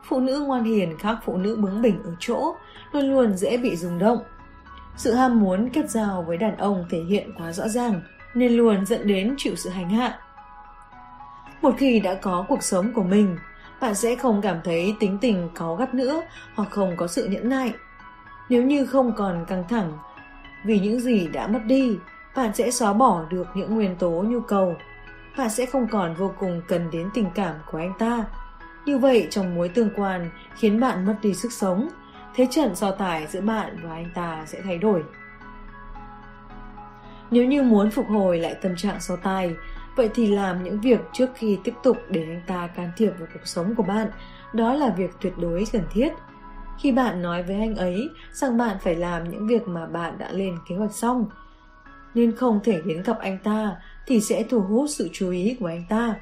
Phụ 0.09 0.19
nữ 0.19 0.43
ngoan 0.47 0.63
hiền 0.63 0.97
khác 0.97 1.17
phụ 1.25 1.37
nữ 1.37 1.55
bướng 1.55 1.81
bỉnh 1.81 2.03
ở 2.03 2.11
chỗ, 2.19 2.55
luôn 2.91 3.11
luôn 3.11 3.37
dễ 3.37 3.57
bị 3.57 3.75
rung 3.75 3.99
động. 3.99 4.19
Sự 4.95 5.13
ham 5.13 5.39
muốn 5.39 5.69
kết 5.69 5.89
giao 5.89 6.21
với 6.21 6.37
đàn 6.37 6.57
ông 6.57 6.85
thể 6.89 6.99
hiện 6.99 7.31
quá 7.37 7.51
rõ 7.51 7.67
ràng, 7.67 8.01
nên 8.33 8.51
luôn 8.51 8.85
dẫn 8.85 9.07
đến 9.07 9.35
chịu 9.37 9.55
sự 9.55 9.69
hành 9.69 9.89
hạ. 9.89 10.19
Một 11.61 11.73
khi 11.77 11.99
đã 11.99 12.13
có 12.13 12.45
cuộc 12.49 12.63
sống 12.63 12.93
của 12.93 13.03
mình, 13.03 13.37
bạn 13.81 13.95
sẽ 13.95 14.15
không 14.15 14.41
cảm 14.41 14.57
thấy 14.63 14.95
tính 14.99 15.17
tình 15.21 15.49
có 15.55 15.75
gắt 15.75 15.93
nữa 15.93 16.21
hoặc 16.55 16.69
không 16.71 16.97
có 16.97 17.07
sự 17.07 17.25
nhẫn 17.25 17.49
nại. 17.49 17.73
Nếu 18.49 18.63
như 18.63 18.85
không 18.85 19.15
còn 19.15 19.45
căng 19.45 19.63
thẳng 19.69 19.97
vì 20.65 20.79
những 20.79 20.99
gì 20.99 21.27
đã 21.27 21.47
mất 21.47 21.59
đi, 21.65 21.97
bạn 22.35 22.53
sẽ 22.53 22.71
xóa 22.71 22.93
bỏ 22.93 23.23
được 23.29 23.47
những 23.55 23.75
nguyên 23.75 23.95
tố 23.95 24.09
nhu 24.09 24.39
cầu. 24.39 24.75
Bạn 25.37 25.49
sẽ 25.49 25.65
không 25.65 25.87
còn 25.87 26.15
vô 26.15 26.31
cùng 26.39 26.61
cần 26.67 26.89
đến 26.91 27.09
tình 27.13 27.29
cảm 27.35 27.55
của 27.71 27.77
anh 27.77 27.93
ta. 27.99 28.25
Như 28.87 28.97
vậy 28.97 29.27
trong 29.29 29.55
mối 29.55 29.69
tương 29.69 29.89
quan 29.95 30.29
khiến 30.55 30.79
bạn 30.79 31.05
mất 31.05 31.15
đi 31.21 31.33
sức 31.33 31.51
sống, 31.51 31.89
thế 32.35 32.47
trận 32.51 32.75
so 32.75 32.91
tài 32.91 33.27
giữa 33.27 33.41
bạn 33.41 33.77
và 33.83 33.93
anh 33.93 34.09
ta 34.15 34.43
sẽ 34.47 34.61
thay 34.63 34.77
đổi. 34.77 35.03
Nếu 37.31 37.45
như 37.45 37.63
muốn 37.63 37.91
phục 37.91 38.05
hồi 38.07 38.39
lại 38.39 38.55
tâm 38.61 38.75
trạng 38.75 38.99
so 38.99 39.15
tài, 39.15 39.55
Vậy 39.97 40.09
thì 40.15 40.27
làm 40.27 40.63
những 40.63 40.81
việc 40.81 40.99
trước 41.13 41.29
khi 41.35 41.57
tiếp 41.63 41.73
tục 41.83 41.97
để 42.09 42.21
anh 42.21 42.41
ta 42.47 42.67
can 42.67 42.91
thiệp 42.97 43.11
vào 43.19 43.27
cuộc 43.33 43.47
sống 43.47 43.75
của 43.75 43.83
bạn, 43.83 44.07
đó 44.53 44.73
là 44.73 44.89
việc 44.89 45.11
tuyệt 45.21 45.33
đối 45.37 45.65
cần 45.71 45.81
thiết. 45.91 46.09
Khi 46.79 46.91
bạn 46.91 47.21
nói 47.21 47.43
với 47.43 47.55
anh 47.55 47.75
ấy 47.75 48.09
rằng 48.31 48.57
bạn 48.57 48.77
phải 48.81 48.95
làm 48.95 49.29
những 49.29 49.47
việc 49.47 49.67
mà 49.67 49.85
bạn 49.85 50.17
đã 50.17 50.31
lên 50.31 50.57
kế 50.69 50.75
hoạch 50.75 50.91
xong, 50.91 51.25
nên 52.13 52.35
không 52.35 52.59
thể 52.63 52.81
đến 52.85 53.03
gặp 53.03 53.19
anh 53.19 53.37
ta 53.43 53.75
thì 54.07 54.21
sẽ 54.21 54.43
thu 54.43 54.61
hút 54.61 54.89
sự 54.89 55.09
chú 55.13 55.31
ý 55.31 55.57
của 55.59 55.67
anh 55.67 55.83
ta. 55.89 56.15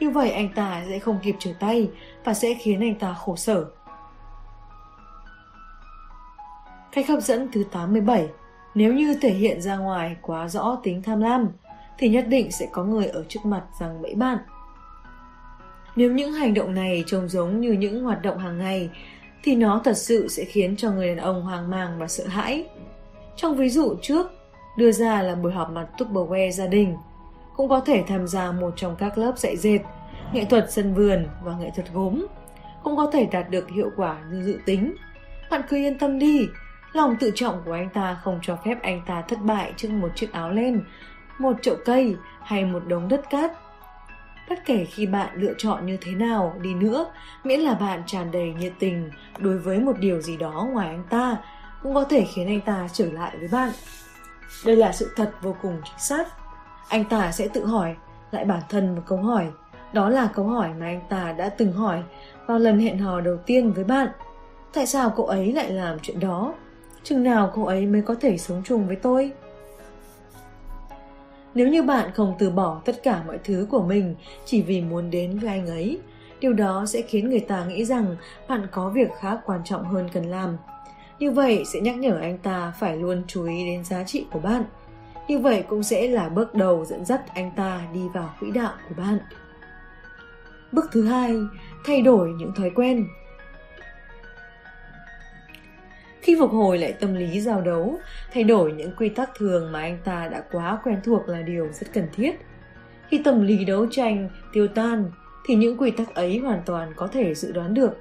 Như 0.00 0.10
vậy 0.10 0.30
anh 0.30 0.48
ta 0.54 0.84
sẽ 0.88 0.98
không 0.98 1.18
kịp 1.22 1.36
trở 1.38 1.50
tay 1.60 1.90
và 2.24 2.34
sẽ 2.34 2.54
khiến 2.54 2.80
anh 2.80 2.94
ta 2.94 3.14
khổ 3.14 3.36
sở. 3.36 3.64
Cách 6.92 7.08
hấp 7.08 7.20
dẫn 7.22 7.48
thứ 7.52 7.64
87 7.72 8.28
Nếu 8.74 8.94
như 8.94 9.14
thể 9.22 9.30
hiện 9.30 9.60
ra 9.60 9.76
ngoài 9.76 10.16
quá 10.22 10.48
rõ 10.48 10.78
tính 10.82 11.02
tham 11.02 11.20
lam, 11.20 11.48
thì 11.98 12.08
nhất 12.08 12.24
định 12.28 12.52
sẽ 12.52 12.66
có 12.72 12.84
người 12.84 13.06
ở 13.06 13.24
trước 13.28 13.40
mặt 13.44 13.62
rằng 13.80 14.02
bẫy 14.02 14.14
bạn. 14.14 14.38
Nếu 15.96 16.12
những 16.12 16.32
hành 16.32 16.54
động 16.54 16.74
này 16.74 17.04
trông 17.06 17.28
giống 17.28 17.60
như 17.60 17.72
những 17.72 18.04
hoạt 18.04 18.22
động 18.22 18.38
hàng 18.38 18.58
ngày, 18.58 18.90
thì 19.42 19.56
nó 19.56 19.80
thật 19.84 19.96
sự 19.96 20.28
sẽ 20.28 20.44
khiến 20.44 20.76
cho 20.76 20.90
người 20.90 21.08
đàn 21.08 21.16
ông 21.16 21.42
hoang 21.42 21.70
mang 21.70 21.98
và 21.98 22.08
sợ 22.08 22.26
hãi. 22.26 22.66
Trong 23.36 23.56
ví 23.56 23.68
dụ 23.68 23.96
trước, 24.02 24.26
đưa 24.76 24.92
ra 24.92 25.22
là 25.22 25.34
buổi 25.34 25.52
họp 25.52 25.70
mặt 25.70 25.86
Tupperware 25.98 26.50
gia 26.50 26.66
đình, 26.66 26.96
cũng 27.56 27.68
có 27.68 27.80
thể 27.80 28.04
tham 28.08 28.26
gia 28.26 28.52
một 28.52 28.72
trong 28.76 28.96
các 28.96 29.18
lớp 29.18 29.32
dạy 29.38 29.56
dệt, 29.56 29.78
nghệ 30.32 30.44
thuật 30.44 30.72
sân 30.72 30.94
vườn 30.94 31.26
và 31.44 31.56
nghệ 31.56 31.70
thuật 31.74 31.92
gốm, 31.92 32.26
cũng 32.82 32.96
có 32.96 33.10
thể 33.12 33.28
đạt 33.32 33.50
được 33.50 33.70
hiệu 33.70 33.90
quả 33.96 34.16
như 34.30 34.42
dự 34.42 34.58
tính. 34.64 34.94
Bạn 35.50 35.62
cứ 35.68 35.76
yên 35.76 35.98
tâm 35.98 36.18
đi, 36.18 36.48
lòng 36.92 37.16
tự 37.20 37.30
trọng 37.34 37.62
của 37.64 37.72
anh 37.72 37.88
ta 37.90 38.18
không 38.22 38.38
cho 38.42 38.56
phép 38.64 38.78
anh 38.82 39.02
ta 39.06 39.22
thất 39.28 39.38
bại 39.42 39.72
trước 39.76 39.88
một 39.90 40.08
chiếc 40.14 40.32
áo 40.32 40.50
len 40.50 40.84
một 41.38 41.56
chậu 41.62 41.76
cây 41.84 42.16
hay 42.42 42.64
một 42.64 42.82
đống 42.86 43.08
đất 43.08 43.30
cát. 43.30 43.52
Bất 44.48 44.64
kể 44.64 44.84
khi 44.84 45.06
bạn 45.06 45.28
lựa 45.34 45.54
chọn 45.58 45.86
như 45.86 45.98
thế 46.00 46.12
nào 46.12 46.54
đi 46.60 46.74
nữa, 46.74 47.06
miễn 47.44 47.60
là 47.60 47.74
bạn 47.74 48.02
tràn 48.06 48.30
đầy 48.30 48.54
nhiệt 48.58 48.72
tình 48.78 49.10
đối 49.38 49.58
với 49.58 49.78
một 49.78 49.98
điều 49.98 50.20
gì 50.20 50.36
đó 50.36 50.68
ngoài 50.72 50.88
anh 50.88 51.04
ta, 51.10 51.36
cũng 51.82 51.94
có 51.94 52.04
thể 52.04 52.26
khiến 52.34 52.46
anh 52.46 52.60
ta 52.60 52.88
trở 52.92 53.12
lại 53.12 53.36
với 53.38 53.48
bạn. 53.48 53.70
Đây 54.66 54.76
là 54.76 54.92
sự 54.92 55.10
thật 55.16 55.32
vô 55.42 55.56
cùng 55.62 55.80
chính 55.84 55.98
xác. 55.98 56.43
Anh 56.88 57.04
ta 57.04 57.32
sẽ 57.32 57.48
tự 57.48 57.66
hỏi 57.66 57.96
lại 58.30 58.44
bản 58.44 58.62
thân 58.68 58.94
một 58.94 59.02
câu 59.06 59.18
hỏi. 59.18 59.46
Đó 59.92 60.08
là 60.08 60.28
câu 60.34 60.46
hỏi 60.46 60.68
mà 60.80 60.86
anh 60.86 61.00
ta 61.08 61.32
đã 61.32 61.48
từng 61.48 61.72
hỏi 61.72 62.02
vào 62.46 62.58
lần 62.58 62.80
hẹn 62.80 62.98
hò 62.98 63.20
đầu 63.20 63.36
tiên 63.36 63.72
với 63.72 63.84
bạn. 63.84 64.08
Tại 64.72 64.86
sao 64.86 65.12
cô 65.16 65.24
ấy 65.24 65.52
lại 65.52 65.70
làm 65.70 65.98
chuyện 66.02 66.20
đó? 66.20 66.54
Chừng 67.02 67.22
nào 67.22 67.50
cô 67.54 67.64
ấy 67.64 67.86
mới 67.86 68.02
có 68.02 68.14
thể 68.20 68.38
sống 68.38 68.62
chung 68.64 68.86
với 68.86 68.96
tôi? 68.96 69.32
Nếu 71.54 71.68
như 71.68 71.82
bạn 71.82 72.10
không 72.14 72.34
từ 72.38 72.50
bỏ 72.50 72.80
tất 72.84 73.02
cả 73.02 73.22
mọi 73.26 73.38
thứ 73.44 73.66
của 73.70 73.82
mình 73.82 74.14
chỉ 74.44 74.62
vì 74.62 74.80
muốn 74.80 75.10
đến 75.10 75.38
với 75.38 75.50
anh 75.50 75.66
ấy, 75.66 75.98
điều 76.40 76.52
đó 76.52 76.86
sẽ 76.86 77.02
khiến 77.02 77.30
người 77.30 77.40
ta 77.40 77.64
nghĩ 77.64 77.84
rằng 77.84 78.16
bạn 78.48 78.66
có 78.72 78.88
việc 78.88 79.08
khác 79.20 79.40
quan 79.46 79.60
trọng 79.64 79.84
hơn 79.84 80.08
cần 80.12 80.24
làm. 80.24 80.56
Như 81.18 81.30
vậy 81.30 81.64
sẽ 81.72 81.80
nhắc 81.80 81.96
nhở 81.96 82.18
anh 82.20 82.38
ta 82.38 82.72
phải 82.78 82.96
luôn 82.96 83.22
chú 83.26 83.46
ý 83.46 83.66
đến 83.66 83.84
giá 83.84 84.04
trị 84.04 84.26
của 84.32 84.38
bạn. 84.38 84.64
Như 85.28 85.38
vậy 85.38 85.64
cũng 85.68 85.82
sẽ 85.82 86.08
là 86.08 86.28
bước 86.28 86.54
đầu 86.54 86.84
dẫn 86.84 87.04
dắt 87.04 87.22
anh 87.34 87.50
ta 87.56 87.80
đi 87.94 88.00
vào 88.14 88.34
quỹ 88.40 88.50
đạo 88.50 88.72
của 88.88 88.94
bạn. 88.94 89.18
Bước 90.72 90.84
thứ 90.92 91.04
hai, 91.04 91.36
thay 91.84 92.02
đổi 92.02 92.28
những 92.28 92.54
thói 92.54 92.70
quen. 92.70 93.06
Khi 96.20 96.36
phục 96.40 96.50
hồi 96.50 96.78
lại 96.78 96.92
tâm 96.92 97.14
lý 97.14 97.40
giao 97.40 97.60
đấu, 97.60 97.98
thay 98.32 98.44
đổi 98.44 98.72
những 98.72 98.92
quy 98.96 99.08
tắc 99.08 99.30
thường 99.38 99.72
mà 99.72 99.80
anh 99.80 99.98
ta 100.04 100.28
đã 100.28 100.42
quá 100.52 100.78
quen 100.84 101.00
thuộc 101.04 101.28
là 101.28 101.42
điều 101.42 101.68
rất 101.72 101.86
cần 101.92 102.08
thiết. 102.12 102.32
Khi 103.08 103.20
tâm 103.24 103.42
lý 103.42 103.64
đấu 103.64 103.86
tranh 103.90 104.28
tiêu 104.52 104.68
tan, 104.68 105.10
thì 105.46 105.54
những 105.54 105.78
quy 105.78 105.90
tắc 105.90 106.14
ấy 106.14 106.38
hoàn 106.38 106.62
toàn 106.66 106.92
có 106.96 107.06
thể 107.06 107.34
dự 107.34 107.52
đoán 107.52 107.74
được. 107.74 107.98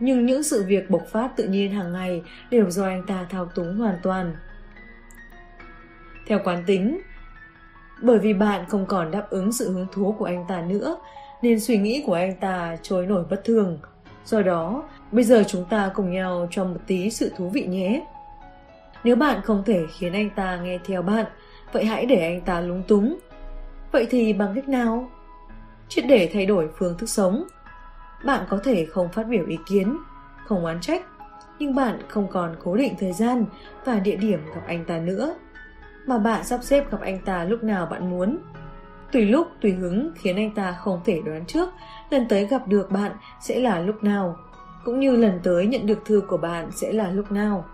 Nhưng 0.00 0.26
những 0.26 0.42
sự 0.42 0.64
việc 0.66 0.90
bộc 0.90 1.06
phát 1.12 1.30
tự 1.36 1.48
nhiên 1.48 1.72
hàng 1.72 1.92
ngày 1.92 2.22
đều 2.50 2.70
do 2.70 2.84
anh 2.84 3.06
ta 3.06 3.26
thao 3.30 3.46
túng 3.46 3.76
hoàn 3.76 3.96
toàn. 4.02 4.36
Theo 6.26 6.38
quán 6.44 6.64
tính, 6.66 7.00
bởi 8.02 8.18
vì 8.18 8.34
bạn 8.34 8.64
không 8.68 8.86
còn 8.86 9.10
đáp 9.10 9.26
ứng 9.30 9.52
sự 9.52 9.72
hứng 9.72 9.86
thú 9.92 10.14
của 10.18 10.24
anh 10.24 10.44
ta 10.48 10.60
nữa, 10.60 10.96
nên 11.42 11.60
suy 11.60 11.78
nghĩ 11.78 12.02
của 12.06 12.14
anh 12.14 12.36
ta 12.36 12.76
trôi 12.82 13.06
nổi 13.06 13.24
bất 13.30 13.44
thường. 13.44 13.78
Do 14.24 14.42
đó, 14.42 14.82
bây 15.12 15.24
giờ 15.24 15.44
chúng 15.46 15.64
ta 15.64 15.90
cùng 15.94 16.12
nhau 16.12 16.48
cho 16.50 16.64
một 16.64 16.80
tí 16.86 17.10
sự 17.10 17.32
thú 17.36 17.48
vị 17.48 17.66
nhé. 17.66 18.06
Nếu 19.04 19.16
bạn 19.16 19.40
không 19.44 19.62
thể 19.66 19.86
khiến 19.98 20.12
anh 20.12 20.30
ta 20.30 20.56
nghe 20.56 20.78
theo 20.86 21.02
bạn, 21.02 21.26
vậy 21.72 21.84
hãy 21.84 22.06
để 22.06 22.20
anh 22.20 22.40
ta 22.40 22.60
lúng 22.60 22.82
túng. 22.82 23.18
Vậy 23.92 24.06
thì 24.10 24.32
bằng 24.32 24.52
cách 24.54 24.68
nào? 24.68 25.10
Chuyện 25.88 26.08
để 26.08 26.30
thay 26.32 26.46
đổi 26.46 26.68
phương 26.78 26.98
thức 26.98 27.08
sống. 27.08 27.44
Bạn 28.24 28.46
có 28.48 28.60
thể 28.64 28.86
không 28.86 29.08
phát 29.12 29.28
biểu 29.28 29.46
ý 29.46 29.58
kiến, 29.66 29.96
không 30.46 30.64
oán 30.64 30.80
trách, 30.80 31.02
nhưng 31.58 31.74
bạn 31.74 31.98
không 32.08 32.28
còn 32.30 32.56
cố 32.64 32.76
định 32.76 32.94
thời 32.98 33.12
gian 33.12 33.44
và 33.84 33.98
địa 33.98 34.16
điểm 34.16 34.40
gặp 34.54 34.62
anh 34.66 34.84
ta 34.84 34.98
nữa 34.98 35.34
mà 36.06 36.18
bạn 36.18 36.44
sắp 36.44 36.60
xếp 36.62 36.90
gặp 36.90 37.00
anh 37.00 37.18
ta 37.18 37.44
lúc 37.44 37.64
nào 37.64 37.86
bạn 37.86 38.10
muốn. 38.10 38.38
Tùy 39.12 39.26
lúc, 39.26 39.48
tùy 39.60 39.72
hứng 39.72 40.10
khiến 40.14 40.36
anh 40.36 40.54
ta 40.54 40.72
không 40.72 41.00
thể 41.04 41.20
đoán 41.26 41.46
trước 41.46 41.68
lần 42.10 42.28
tới 42.28 42.46
gặp 42.46 42.68
được 42.68 42.90
bạn 42.90 43.12
sẽ 43.40 43.60
là 43.60 43.80
lúc 43.80 44.04
nào, 44.04 44.38
cũng 44.84 45.00
như 45.00 45.16
lần 45.16 45.40
tới 45.42 45.66
nhận 45.66 45.86
được 45.86 45.98
thư 46.04 46.22
của 46.28 46.36
bạn 46.36 46.70
sẽ 46.70 46.92
là 46.92 47.10
lúc 47.10 47.32
nào. 47.32 47.64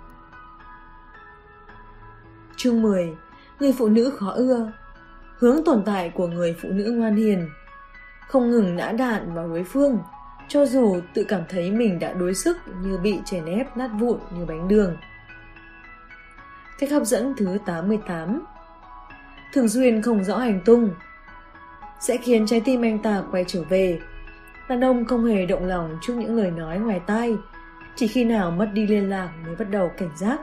Chương 2.56 2.82
10. 2.82 3.16
Người 3.60 3.72
phụ 3.78 3.88
nữ 3.88 4.10
khó 4.10 4.30
ưa 4.30 4.72
Hướng 5.38 5.64
tồn 5.64 5.82
tại 5.86 6.10
của 6.10 6.26
người 6.26 6.56
phụ 6.62 6.68
nữ 6.72 6.92
ngoan 6.96 7.16
hiền 7.16 7.48
Không 8.28 8.50
ngừng 8.50 8.76
nã 8.76 8.92
đạn 8.92 9.34
vào 9.34 9.48
đối 9.48 9.64
phương 9.64 9.98
cho 10.48 10.66
dù 10.66 11.00
tự 11.14 11.24
cảm 11.24 11.42
thấy 11.48 11.70
mình 11.70 11.98
đã 11.98 12.12
đối 12.12 12.34
sức 12.34 12.56
như 12.82 12.98
bị 12.98 13.18
chèn 13.24 13.44
ép 13.44 13.76
nát 13.76 13.90
vụn 13.98 14.18
như 14.30 14.44
bánh 14.44 14.68
đường. 14.68 14.96
Cách 16.80 16.90
hấp 16.90 17.02
dẫn 17.02 17.34
thứ 17.36 17.58
88 17.66 18.44
Thường 19.52 19.68
xuyên 19.68 20.02
không 20.02 20.24
rõ 20.24 20.38
hành 20.38 20.60
tung 20.64 20.90
Sẽ 22.00 22.16
khiến 22.16 22.46
trái 22.46 22.60
tim 22.64 22.82
anh 22.82 22.98
ta 22.98 23.22
quay 23.30 23.44
trở 23.48 23.62
về 23.62 24.00
Đàn 24.68 24.84
ông 24.84 25.04
không 25.04 25.24
hề 25.24 25.46
động 25.46 25.66
lòng 25.66 25.98
trước 26.02 26.14
những 26.16 26.36
lời 26.36 26.50
nói 26.50 26.78
ngoài 26.78 27.00
tai 27.06 27.36
Chỉ 27.96 28.08
khi 28.08 28.24
nào 28.24 28.50
mất 28.50 28.70
đi 28.72 28.86
liên 28.86 29.10
lạc 29.10 29.30
mới 29.46 29.56
bắt 29.56 29.70
đầu 29.70 29.90
cảnh 29.98 30.10
giác 30.16 30.40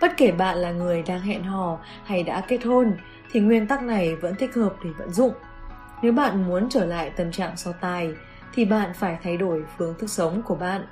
Bất 0.00 0.16
kể 0.16 0.32
bạn 0.32 0.56
là 0.56 0.72
người 0.72 1.02
đang 1.02 1.20
hẹn 1.20 1.44
hò 1.44 1.78
hay 2.04 2.22
đã 2.22 2.42
kết 2.48 2.64
hôn 2.64 2.92
thì 3.32 3.40
nguyên 3.40 3.66
tắc 3.66 3.82
này 3.82 4.16
vẫn 4.16 4.34
thích 4.34 4.54
hợp 4.54 4.74
để 4.84 4.90
vận 4.98 5.10
dụng. 5.10 5.32
Nếu 6.02 6.12
bạn 6.12 6.48
muốn 6.48 6.68
trở 6.68 6.84
lại 6.84 7.10
tâm 7.10 7.32
trạng 7.32 7.56
so 7.56 7.72
tài 7.72 8.14
thì 8.54 8.64
bạn 8.64 8.90
phải 8.94 9.18
thay 9.22 9.36
đổi 9.36 9.64
phương 9.78 9.94
thức 9.98 10.10
sống 10.10 10.42
của 10.42 10.54
bạn. 10.54 10.86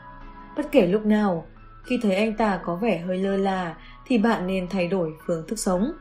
Bất 0.56 0.72
kể 0.72 0.86
lúc 0.86 1.06
nào, 1.06 1.46
khi 1.84 1.98
thấy 2.02 2.14
anh 2.14 2.36
ta 2.36 2.60
có 2.64 2.76
vẻ 2.76 2.98
hơi 2.98 3.18
lơ 3.18 3.36
là 3.36 3.76
thì 4.06 4.18
bạn 4.18 4.46
nên 4.46 4.68
thay 4.68 4.88
đổi 4.88 5.12
phương 5.26 5.44
thức 5.48 5.58
sống. 5.58 5.92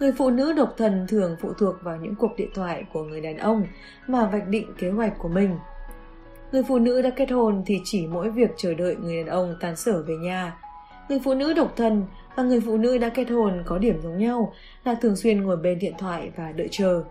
Người 0.00 0.12
phụ 0.12 0.30
nữ 0.30 0.52
độc 0.52 0.74
thân 0.76 1.06
thường 1.08 1.36
phụ 1.40 1.52
thuộc 1.58 1.74
vào 1.82 1.96
những 1.96 2.14
cuộc 2.14 2.36
điện 2.36 2.50
thoại 2.54 2.84
của 2.92 3.02
người 3.02 3.20
đàn 3.20 3.36
ông 3.36 3.64
mà 4.06 4.26
vạch 4.26 4.48
định 4.48 4.66
kế 4.78 4.90
hoạch 4.90 5.18
của 5.18 5.28
mình. 5.28 5.56
Người 6.52 6.62
phụ 6.62 6.78
nữ 6.78 7.02
đã 7.02 7.10
kết 7.10 7.30
hôn 7.30 7.62
thì 7.66 7.80
chỉ 7.84 8.06
mỗi 8.06 8.30
việc 8.30 8.50
chờ 8.56 8.74
đợi 8.74 8.96
người 8.96 9.16
đàn 9.16 9.26
ông 9.26 9.56
tan 9.60 9.76
sở 9.76 10.02
về 10.02 10.14
nhà. 10.16 10.56
Người 11.08 11.20
phụ 11.24 11.34
nữ 11.34 11.54
độc 11.54 11.72
thân 11.76 12.04
và 12.36 12.42
người 12.42 12.60
phụ 12.60 12.76
nữ 12.76 12.98
đã 12.98 13.08
kết 13.08 13.30
hôn 13.30 13.62
có 13.66 13.78
điểm 13.78 14.00
giống 14.02 14.18
nhau 14.18 14.54
là 14.84 14.94
thường 14.94 15.16
xuyên 15.16 15.42
ngồi 15.42 15.56
bên 15.56 15.78
điện 15.78 15.94
thoại 15.98 16.30
và 16.36 16.52
đợi 16.52 16.68
chờ. 16.70 17.02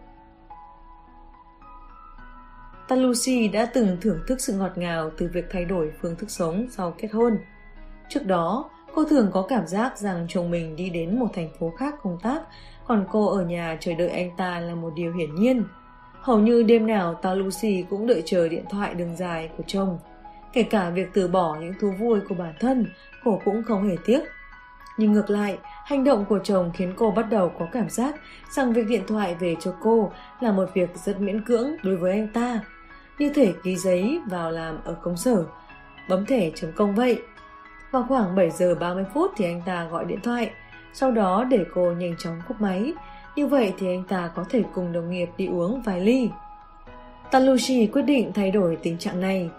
Ta 2.87 2.95
Lucy 2.95 3.47
đã 3.47 3.65
từng 3.73 3.97
thưởng 4.01 4.19
thức 4.27 4.41
sự 4.41 4.53
ngọt 4.53 4.71
ngào 4.75 5.11
từ 5.17 5.29
việc 5.33 5.45
thay 5.51 5.65
đổi 5.65 5.91
phương 6.01 6.15
thức 6.15 6.31
sống 6.31 6.67
sau 6.71 6.93
kết 6.97 7.07
hôn. 7.11 7.37
Trước 8.13 8.25
đó, 8.25 8.69
cô 8.93 9.03
thường 9.03 9.29
có 9.33 9.41
cảm 9.49 9.67
giác 9.67 9.97
rằng 9.97 10.25
chồng 10.29 10.51
mình 10.51 10.75
đi 10.75 10.89
đến 10.89 11.19
một 11.19 11.27
thành 11.33 11.49
phố 11.59 11.73
khác 11.77 11.95
công 12.03 12.19
tác, 12.23 12.41
còn 12.87 13.05
cô 13.11 13.27
ở 13.37 13.45
nhà 13.45 13.77
chờ 13.79 13.93
đợi 13.93 14.09
anh 14.09 14.31
ta 14.37 14.59
là 14.59 14.75
một 14.75 14.93
điều 14.95 15.13
hiển 15.13 15.35
nhiên. 15.35 15.63
Hầu 16.21 16.39
như 16.39 16.63
đêm 16.63 16.87
nào 16.87 17.13
ta 17.13 17.33
Lucy 17.33 17.85
cũng 17.89 18.07
đợi 18.07 18.23
chờ 18.25 18.47
điện 18.47 18.65
thoại 18.69 18.93
đường 18.93 19.15
dài 19.15 19.49
của 19.57 19.63
chồng. 19.67 19.99
Kể 20.53 20.63
cả 20.63 20.89
việc 20.89 21.09
từ 21.13 21.27
bỏ 21.27 21.57
những 21.61 21.73
thú 21.81 21.91
vui 21.99 22.19
của 22.29 22.35
bản 22.35 22.53
thân, 22.59 22.85
cô 23.23 23.41
cũng 23.45 23.63
không 23.63 23.89
hề 23.89 23.95
tiếc. 24.05 24.21
Nhưng 24.97 25.11
ngược 25.11 25.29
lại, 25.29 25.57
hành 25.85 26.03
động 26.03 26.25
của 26.29 26.39
chồng 26.43 26.71
khiến 26.73 26.93
cô 26.97 27.11
bắt 27.11 27.25
đầu 27.29 27.51
có 27.59 27.67
cảm 27.71 27.89
giác 27.89 28.15
rằng 28.49 28.73
việc 28.73 28.87
điện 28.87 29.03
thoại 29.07 29.35
về 29.35 29.55
cho 29.59 29.73
cô 29.81 30.11
là 30.39 30.51
một 30.51 30.69
việc 30.73 30.89
rất 30.95 31.21
miễn 31.21 31.45
cưỡng 31.45 31.75
đối 31.83 31.97
với 31.97 32.11
anh 32.11 32.27
ta. 32.33 32.59
Như 33.19 33.31
thể 33.35 33.53
ký 33.63 33.75
giấy 33.75 34.19
vào 34.29 34.51
làm 34.51 34.79
ở 34.83 34.95
công 35.01 35.17
sở, 35.17 35.45
bấm 36.09 36.25
thẻ 36.25 36.49
chấm 36.55 36.71
công 36.71 36.95
vậy. 36.95 37.21
Vào 37.91 38.05
khoảng 38.07 38.35
7 38.35 38.49
giờ 38.49 38.75
30 38.75 39.05
phút 39.13 39.31
thì 39.37 39.45
anh 39.45 39.61
ta 39.65 39.87
gọi 39.91 40.05
điện 40.05 40.19
thoại, 40.23 40.51
sau 40.93 41.11
đó 41.11 41.43
để 41.43 41.65
cô 41.73 41.91
nhanh 41.91 42.15
chóng 42.17 42.41
cúp 42.47 42.61
máy. 42.61 42.93
Như 43.35 43.47
vậy 43.47 43.73
thì 43.79 43.87
anh 43.87 44.03
ta 44.03 44.31
có 44.35 44.45
thể 44.49 44.63
cùng 44.73 44.91
đồng 44.91 45.09
nghiệp 45.09 45.29
đi 45.37 45.47
uống 45.47 45.81
vài 45.81 46.01
ly. 46.01 46.29
Talushi 47.31 47.87
quyết 47.87 48.01
định 48.01 48.31
thay 48.33 48.51
đổi 48.51 48.77
tình 48.83 48.97
trạng 48.97 49.21
này, 49.21 49.49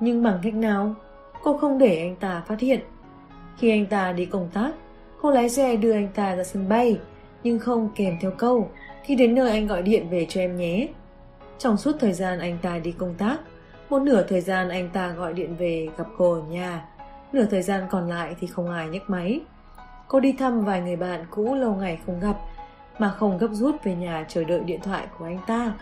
nhưng 0.00 0.22
bằng 0.22 0.38
cách 0.42 0.54
nào? 0.54 0.94
Cô 1.42 1.58
không 1.58 1.78
để 1.78 1.98
anh 1.98 2.16
ta 2.16 2.42
phát 2.46 2.60
hiện. 2.60 2.80
Khi 3.58 3.70
anh 3.70 3.86
ta 3.86 4.12
đi 4.12 4.26
công 4.26 4.48
tác, 4.54 4.72
cô 5.20 5.30
lái 5.30 5.48
xe 5.48 5.76
đưa 5.76 5.92
anh 5.92 6.08
ta 6.14 6.36
ra 6.36 6.44
sân 6.44 6.68
bay, 6.68 6.98
nhưng 7.42 7.58
không 7.58 7.88
kèm 7.94 8.16
theo 8.20 8.30
câu, 8.30 8.70
khi 9.02 9.14
đến 9.14 9.34
nơi 9.34 9.50
anh 9.50 9.66
gọi 9.66 9.82
điện 9.82 10.10
về 10.10 10.26
cho 10.28 10.40
em 10.40 10.56
nhé. 10.56 10.88
Trong 11.58 11.76
suốt 11.76 11.92
thời 12.00 12.12
gian 12.12 12.38
anh 12.38 12.58
ta 12.62 12.78
đi 12.78 12.92
công 12.92 13.14
tác, 13.14 13.36
một 13.90 14.02
nửa 14.02 14.22
thời 14.22 14.40
gian 14.40 14.68
anh 14.68 14.88
ta 14.92 15.08
gọi 15.08 15.32
điện 15.32 15.56
về 15.56 15.88
gặp 15.96 16.06
cô 16.18 16.32
ở 16.32 16.42
nhà, 16.50 16.84
nửa 17.34 17.44
thời 17.44 17.62
gian 17.62 17.86
còn 17.90 18.08
lại 18.08 18.36
thì 18.40 18.46
không 18.46 18.70
ai 18.70 18.88
nhấc 18.88 19.10
máy. 19.10 19.40
Cô 20.08 20.20
đi 20.20 20.32
thăm 20.32 20.64
vài 20.64 20.80
người 20.80 20.96
bạn 20.96 21.26
cũ 21.30 21.54
lâu 21.54 21.74
ngày 21.74 22.00
không 22.06 22.20
gặp, 22.20 22.36
mà 22.98 23.10
không 23.10 23.38
gấp 23.38 23.48
rút 23.52 23.84
về 23.84 23.94
nhà 23.94 24.24
chờ 24.28 24.44
đợi 24.44 24.60
điện 24.60 24.80
thoại 24.82 25.06
của 25.18 25.24
anh 25.24 25.38
ta. 25.46 25.72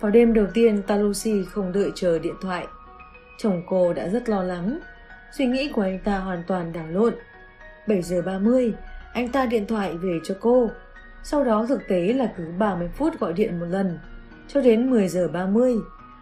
Vào 0.00 0.10
đêm 0.10 0.34
đầu 0.34 0.46
tiên, 0.54 0.82
Talusi 0.82 1.44
không 1.44 1.72
đợi 1.72 1.90
chờ 1.94 2.18
điện 2.18 2.34
thoại. 2.42 2.66
Chồng 3.38 3.62
cô 3.68 3.92
đã 3.92 4.08
rất 4.08 4.28
lo 4.28 4.42
lắng. 4.42 4.78
Suy 5.32 5.46
nghĩ 5.46 5.68
của 5.68 5.82
anh 5.82 5.98
ta 6.04 6.18
hoàn 6.18 6.42
toàn 6.46 6.72
đảo 6.72 6.86
lộn. 6.88 7.14
7 7.86 8.02
giờ 8.02 8.22
30, 8.22 8.74
anh 9.12 9.28
ta 9.28 9.46
điện 9.46 9.66
thoại 9.66 9.96
về 9.96 10.18
cho 10.24 10.34
cô. 10.40 10.70
Sau 11.22 11.44
đó 11.44 11.66
thực 11.68 11.88
tế 11.88 12.12
là 12.12 12.32
cứ 12.36 12.44
30 12.58 12.88
phút 12.94 13.18
gọi 13.20 13.32
điện 13.32 13.60
một 13.60 13.66
lần. 13.66 13.98
Cho 14.48 14.60
đến 14.60 14.90
10 14.90 15.08
giờ 15.08 15.28
30, 15.28 15.76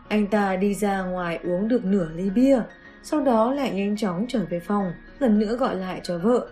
anh 0.09 0.27
ta 0.27 0.57
đi 0.57 0.75
ra 0.75 1.03
ngoài 1.03 1.39
uống 1.45 1.69
được 1.69 1.85
nửa 1.85 2.09
ly 2.15 2.31
bia 2.31 2.61
sau 3.03 3.21
đó 3.21 3.53
lại 3.53 3.71
nhanh 3.71 3.97
chóng 3.97 4.25
trở 4.29 4.45
về 4.51 4.61
phòng, 4.61 4.93
lần 5.19 5.39
nữa 5.39 5.57
gọi 5.57 5.77
lại 5.77 6.01
cho 6.03 6.19
vợ. 6.19 6.49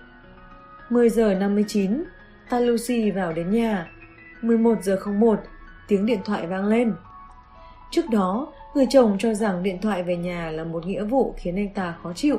10 0.91 1.09
giờ 1.09 1.35
59, 1.35 2.05
ta 2.51 2.61
Lucy 2.61 3.11
vào 3.11 3.33
đến 3.33 3.51
nhà. 3.51 3.91
11 4.43 4.83
giờ 4.83 4.99
01, 5.07 5.41
tiếng 5.89 6.07
điện 6.07 6.21
thoại 6.25 6.47
vang 6.47 6.67
lên. 6.67 6.95
Trước 7.91 8.11
đó, 8.11 8.53
người 8.75 8.87
chồng 8.91 9.17
cho 9.19 9.35
rằng 9.35 9.63
điện 9.63 9.79
thoại 9.83 10.03
về 10.03 10.17
nhà 10.17 10.51
là 10.51 10.65
một 10.65 10.87
nghĩa 10.87 11.05
vụ 11.05 11.35
khiến 11.37 11.57
anh 11.57 11.75
ta 11.75 11.95
khó 12.03 12.13
chịu. 12.13 12.39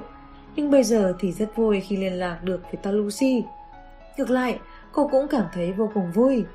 Nhưng 0.56 0.72
bây 0.72 0.84
giờ 0.84 1.14
thì 1.20 1.32
rất 1.32 1.56
vui 1.56 1.80
khi 1.80 1.98
liên 1.98 2.14
lạc 2.14 2.40
được 2.44 2.62
với 2.64 2.80
ta 2.84 2.92
Lucy. 2.92 3.44
Ngược 4.18 4.30
lại, 4.30 4.60
cô 4.92 5.08
cũng 5.08 5.28
cảm 5.28 5.46
thấy 5.54 5.72
vô 5.72 5.92
cùng 5.94 6.12
vui. 6.12 6.46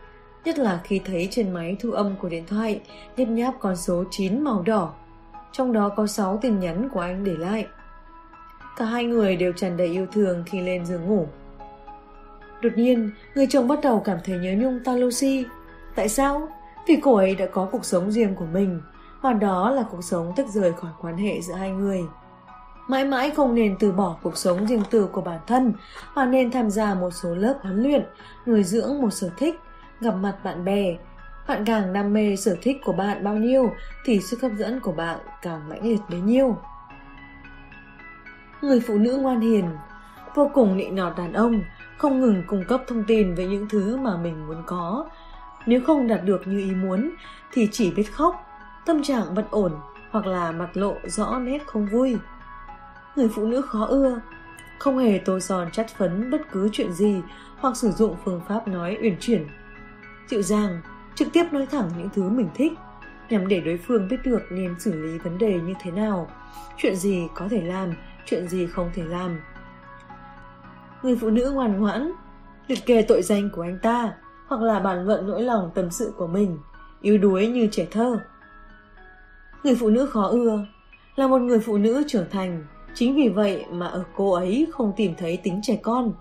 Nhất 0.44 0.58
là 0.58 0.80
khi 0.84 1.00
thấy 1.04 1.28
trên 1.30 1.52
máy 1.52 1.76
thu 1.80 1.90
âm 1.90 2.16
của 2.20 2.28
điện 2.28 2.44
thoại 2.46 2.80
nhấp 3.16 3.28
nháp 3.28 3.54
con 3.60 3.76
số 3.76 4.04
9 4.10 4.44
màu 4.44 4.62
đỏ 4.62 4.94
trong 5.56 5.72
đó 5.72 5.88
có 5.88 6.06
6 6.06 6.38
tin 6.42 6.60
nhắn 6.60 6.88
của 6.88 7.00
anh 7.00 7.24
để 7.24 7.36
lại. 7.36 7.66
Cả 8.76 8.84
hai 8.84 9.04
người 9.04 9.36
đều 9.36 9.52
tràn 9.52 9.76
đầy 9.76 9.86
yêu 9.86 10.06
thương 10.12 10.42
khi 10.46 10.60
lên 10.60 10.86
giường 10.86 11.06
ngủ. 11.06 11.26
Đột 12.60 12.72
nhiên, 12.76 13.10
người 13.34 13.46
chồng 13.50 13.68
bắt 13.68 13.78
đầu 13.82 14.00
cảm 14.00 14.18
thấy 14.24 14.38
nhớ 14.38 14.54
nhung 14.58 14.80
Talosi. 14.84 15.44
Tại 15.94 16.08
sao? 16.08 16.48
Vì 16.86 16.96
cô 17.02 17.14
ấy 17.14 17.34
đã 17.34 17.46
có 17.46 17.68
cuộc 17.72 17.84
sống 17.84 18.10
riêng 18.10 18.34
của 18.34 18.46
mình, 18.52 18.80
và 19.20 19.32
đó 19.32 19.70
là 19.70 19.84
cuộc 19.90 20.04
sống 20.04 20.32
tách 20.36 20.48
rời 20.48 20.72
khỏi 20.72 20.90
quan 21.00 21.16
hệ 21.16 21.40
giữa 21.40 21.54
hai 21.54 21.70
người. 21.70 22.00
Mãi 22.88 23.04
mãi 23.04 23.30
không 23.30 23.54
nên 23.54 23.76
từ 23.78 23.92
bỏ 23.92 24.16
cuộc 24.22 24.36
sống 24.36 24.66
riêng 24.66 24.82
tư 24.90 25.08
của 25.12 25.20
bản 25.20 25.40
thân, 25.46 25.72
mà 26.14 26.26
nên 26.26 26.50
tham 26.50 26.70
gia 26.70 26.94
một 26.94 27.10
số 27.10 27.34
lớp 27.34 27.58
huấn 27.62 27.82
luyện, 27.82 28.06
nuôi 28.46 28.62
dưỡng 28.62 29.02
một 29.02 29.10
sở 29.10 29.30
thích, 29.36 29.54
gặp 30.00 30.14
mặt 30.14 30.36
bạn 30.44 30.64
bè, 30.64 30.96
bạn 31.48 31.64
càng 31.64 31.92
đam 31.92 32.12
mê 32.12 32.36
sở 32.36 32.56
thích 32.62 32.76
của 32.84 32.92
bạn 32.92 33.24
bao 33.24 33.34
nhiêu 33.34 33.72
thì 34.04 34.20
sức 34.20 34.42
hấp 34.42 34.52
dẫn 34.52 34.80
của 34.80 34.92
bạn 34.92 35.18
càng 35.42 35.68
mãnh 35.68 35.86
liệt 35.86 36.00
bấy 36.10 36.20
nhiêu. 36.20 36.58
Người 38.62 38.80
phụ 38.80 38.98
nữ 38.98 39.16
ngoan 39.16 39.40
hiền 39.40 39.64
vô 40.34 40.50
cùng 40.54 40.76
nịnh 40.76 40.94
nọt 40.94 41.16
đàn 41.16 41.32
ông, 41.32 41.62
không 41.98 42.20
ngừng 42.20 42.42
cung 42.46 42.64
cấp 42.68 42.82
thông 42.86 43.04
tin 43.04 43.34
về 43.34 43.46
những 43.46 43.68
thứ 43.68 43.96
mà 43.96 44.16
mình 44.16 44.46
muốn 44.46 44.62
có. 44.66 45.06
Nếu 45.66 45.80
không 45.86 46.06
đạt 46.06 46.24
được 46.24 46.46
như 46.46 46.58
ý 46.58 46.70
muốn 46.70 47.10
thì 47.52 47.68
chỉ 47.72 47.90
biết 47.90 48.12
khóc, 48.12 48.46
tâm 48.86 49.02
trạng 49.02 49.34
bất 49.34 49.50
ổn 49.50 49.72
hoặc 50.10 50.26
là 50.26 50.52
mặt 50.52 50.76
lộ 50.76 50.94
rõ 51.04 51.38
nét 51.38 51.66
không 51.66 51.86
vui. 51.86 52.16
Người 53.16 53.28
phụ 53.34 53.46
nữ 53.46 53.60
khó 53.62 53.86
ưa, 53.86 54.20
không 54.78 54.98
hề 54.98 55.20
tô 55.24 55.40
son 55.40 55.68
chắt 55.72 55.86
phấn 55.96 56.30
bất 56.30 56.40
cứ 56.52 56.68
chuyện 56.72 56.92
gì 56.92 57.22
hoặc 57.58 57.76
sử 57.76 57.90
dụng 57.90 58.16
phương 58.24 58.40
pháp 58.48 58.68
nói 58.68 58.98
uyển 59.02 59.16
chuyển. 59.20 59.46
Dịu 60.28 60.42
dàng, 60.42 60.80
trực 61.14 61.28
tiếp 61.32 61.44
nói 61.52 61.66
thẳng 61.66 61.90
những 61.98 62.08
thứ 62.14 62.28
mình 62.28 62.48
thích, 62.54 62.72
nhằm 63.30 63.48
để 63.48 63.60
đối 63.60 63.76
phương 63.76 64.08
biết 64.08 64.16
được 64.24 64.42
nên 64.50 64.74
xử 64.80 64.92
lý 64.92 65.18
vấn 65.18 65.38
đề 65.38 65.60
như 65.60 65.74
thế 65.80 65.90
nào, 65.90 66.30
chuyện 66.76 66.96
gì 66.96 67.28
có 67.34 67.48
thể 67.50 67.62
làm, 67.62 67.92
chuyện 68.26 68.48
gì 68.48 68.66
không 68.66 68.90
thể 68.94 69.02
làm. 69.04 69.40
Người 71.02 71.16
phụ 71.20 71.30
nữ 71.30 71.50
ngoan 71.54 71.80
ngoãn, 71.80 72.12
liệt 72.66 72.86
kê 72.86 73.02
tội 73.02 73.22
danh 73.22 73.50
của 73.52 73.62
anh 73.62 73.78
ta, 73.82 74.12
hoặc 74.46 74.62
là 74.62 74.80
bàn 74.80 75.06
luận 75.06 75.26
nỗi 75.26 75.42
lòng 75.42 75.70
tâm 75.74 75.90
sự 75.90 76.12
của 76.16 76.26
mình, 76.26 76.58
yếu 77.00 77.18
đuối 77.18 77.46
như 77.46 77.68
trẻ 77.72 77.86
thơ. 77.90 78.20
Người 79.64 79.74
phụ 79.74 79.88
nữ 79.88 80.06
khó 80.06 80.22
ưa, 80.22 80.66
là 81.16 81.26
một 81.26 81.38
người 81.38 81.58
phụ 81.58 81.78
nữ 81.78 82.02
trưởng 82.06 82.30
thành, 82.30 82.64
chính 82.94 83.14
vì 83.14 83.28
vậy 83.28 83.64
mà 83.70 83.86
ở 83.86 84.04
cô 84.16 84.32
ấy 84.32 84.66
không 84.72 84.92
tìm 84.96 85.14
thấy 85.18 85.40
tính 85.42 85.60
trẻ 85.62 85.78
con, 85.82 86.12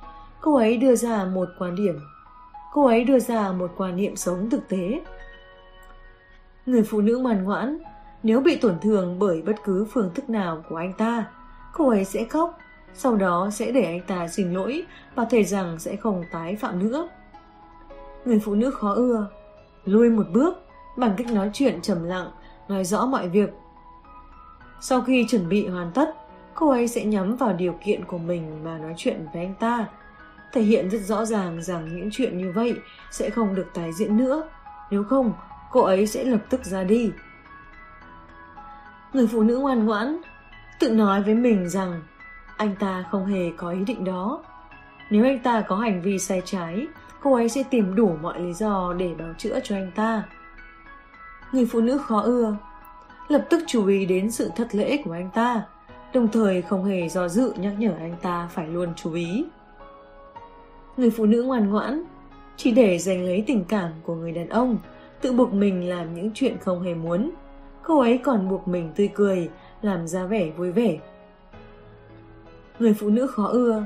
cô 0.41 0.55
ấy 0.55 0.77
đưa 0.77 0.95
ra 0.95 1.25
một 1.25 1.49
quan 1.59 1.75
điểm. 1.75 1.95
Cô 2.73 2.85
ấy 2.85 3.03
đưa 3.03 3.19
ra 3.19 3.51
một 3.51 3.71
quan 3.77 3.95
niệm 3.95 4.15
sống 4.15 4.49
thực 4.49 4.67
tế. 4.67 5.01
Người 6.65 6.83
phụ 6.83 7.01
nữ 7.01 7.17
ngoan 7.17 7.43
ngoãn, 7.43 7.79
nếu 8.23 8.39
bị 8.39 8.55
tổn 8.55 8.79
thương 8.81 9.19
bởi 9.19 9.41
bất 9.41 9.55
cứ 9.63 9.85
phương 9.91 10.11
thức 10.15 10.29
nào 10.29 10.63
của 10.69 10.75
anh 10.75 10.93
ta, 10.93 11.25
cô 11.73 11.89
ấy 11.89 12.05
sẽ 12.05 12.25
khóc, 12.25 12.57
sau 12.93 13.15
đó 13.15 13.49
sẽ 13.51 13.71
để 13.71 13.83
anh 13.83 14.01
ta 14.07 14.27
xin 14.27 14.53
lỗi 14.53 14.83
và 15.15 15.25
thề 15.25 15.43
rằng 15.43 15.79
sẽ 15.79 15.95
không 15.95 16.23
tái 16.31 16.55
phạm 16.55 16.79
nữa. 16.79 17.09
Người 18.25 18.39
phụ 18.39 18.55
nữ 18.55 18.71
khó 18.71 18.93
ưa, 18.93 19.27
lui 19.85 20.09
một 20.09 20.25
bước 20.33 20.65
bằng 20.97 21.13
cách 21.17 21.27
nói 21.31 21.49
chuyện 21.53 21.81
trầm 21.81 22.03
lặng, 22.03 22.31
nói 22.67 22.83
rõ 22.83 23.05
mọi 23.05 23.29
việc. 23.29 23.49
Sau 24.81 25.01
khi 25.01 25.25
chuẩn 25.29 25.49
bị 25.49 25.67
hoàn 25.67 25.91
tất, 25.91 26.15
cô 26.55 26.69
ấy 26.69 26.87
sẽ 26.87 27.05
nhắm 27.05 27.35
vào 27.35 27.53
điều 27.53 27.75
kiện 27.85 28.05
của 28.05 28.17
mình 28.17 28.63
mà 28.63 28.77
nói 28.77 28.93
chuyện 28.97 29.25
với 29.33 29.43
anh 29.43 29.53
ta, 29.59 29.87
thể 30.53 30.61
hiện 30.61 30.89
rất 30.89 31.01
rõ 31.01 31.25
ràng 31.25 31.61
rằng 31.61 31.95
những 31.95 32.09
chuyện 32.11 32.37
như 32.37 32.51
vậy 32.51 32.75
sẽ 33.11 33.29
không 33.29 33.55
được 33.55 33.67
tái 33.73 33.93
diễn 33.93 34.17
nữa, 34.17 34.49
nếu 34.91 35.03
không 35.03 35.33
cô 35.71 35.81
ấy 35.81 36.07
sẽ 36.07 36.23
lập 36.23 36.41
tức 36.49 36.65
ra 36.65 36.83
đi. 36.83 37.11
Người 39.13 39.27
phụ 39.27 39.43
nữ 39.43 39.57
ngoan 39.57 39.85
ngoãn 39.85 40.21
tự 40.79 40.89
nói 40.89 41.23
với 41.23 41.35
mình 41.35 41.69
rằng 41.69 42.01
anh 42.57 42.75
ta 42.79 43.05
không 43.11 43.25
hề 43.25 43.51
có 43.57 43.69
ý 43.69 43.79
định 43.87 44.03
đó. 44.03 44.43
Nếu 45.09 45.23
anh 45.23 45.39
ta 45.39 45.61
có 45.61 45.75
hành 45.75 46.01
vi 46.01 46.19
sai 46.19 46.41
trái, 46.45 46.87
cô 47.21 47.33
ấy 47.33 47.49
sẽ 47.49 47.63
tìm 47.69 47.95
đủ 47.95 48.17
mọi 48.21 48.39
lý 48.39 48.53
do 48.53 48.93
để 48.97 49.13
bào 49.19 49.33
chữa 49.37 49.59
cho 49.63 49.75
anh 49.75 49.91
ta. 49.95 50.23
Người 51.51 51.65
phụ 51.65 51.81
nữ 51.81 51.97
khó 51.97 52.21
ưa, 52.21 52.57
lập 53.27 53.45
tức 53.49 53.63
chú 53.67 53.87
ý 53.87 54.05
đến 54.05 54.31
sự 54.31 54.51
thất 54.55 54.75
lễ 54.75 55.01
của 55.05 55.11
anh 55.11 55.29
ta, 55.33 55.63
đồng 56.13 56.27
thời 56.27 56.61
không 56.61 56.85
hề 56.85 57.09
do 57.09 57.27
dự 57.27 57.53
nhắc 57.57 57.73
nhở 57.77 57.91
anh 57.99 58.15
ta 58.21 58.49
phải 58.51 58.67
luôn 58.67 58.93
chú 58.95 59.13
ý. 59.13 59.45
Người 60.97 61.09
phụ 61.09 61.25
nữ 61.25 61.43
ngoan 61.43 61.69
ngoãn, 61.69 62.03
chỉ 62.57 62.71
để 62.71 62.97
giành 62.97 63.25
lấy 63.25 63.43
tình 63.47 63.65
cảm 63.65 63.91
của 64.03 64.15
người 64.15 64.31
đàn 64.31 64.49
ông, 64.49 64.77
tự 65.21 65.31
buộc 65.31 65.53
mình 65.53 65.89
làm 65.89 66.13
những 66.13 66.31
chuyện 66.33 66.57
không 66.61 66.81
hề 66.81 66.93
muốn. 66.93 67.31
Cô 67.83 67.99
ấy 67.99 68.17
còn 68.17 68.49
buộc 68.49 68.67
mình 68.67 68.91
tươi 68.95 69.09
cười, 69.13 69.49
làm 69.81 70.07
ra 70.07 70.25
vẻ 70.25 70.49
vui 70.57 70.71
vẻ. 70.71 70.97
Người 72.79 72.93
phụ 72.93 73.09
nữ 73.09 73.27
khó 73.27 73.47
ưa, 73.47 73.83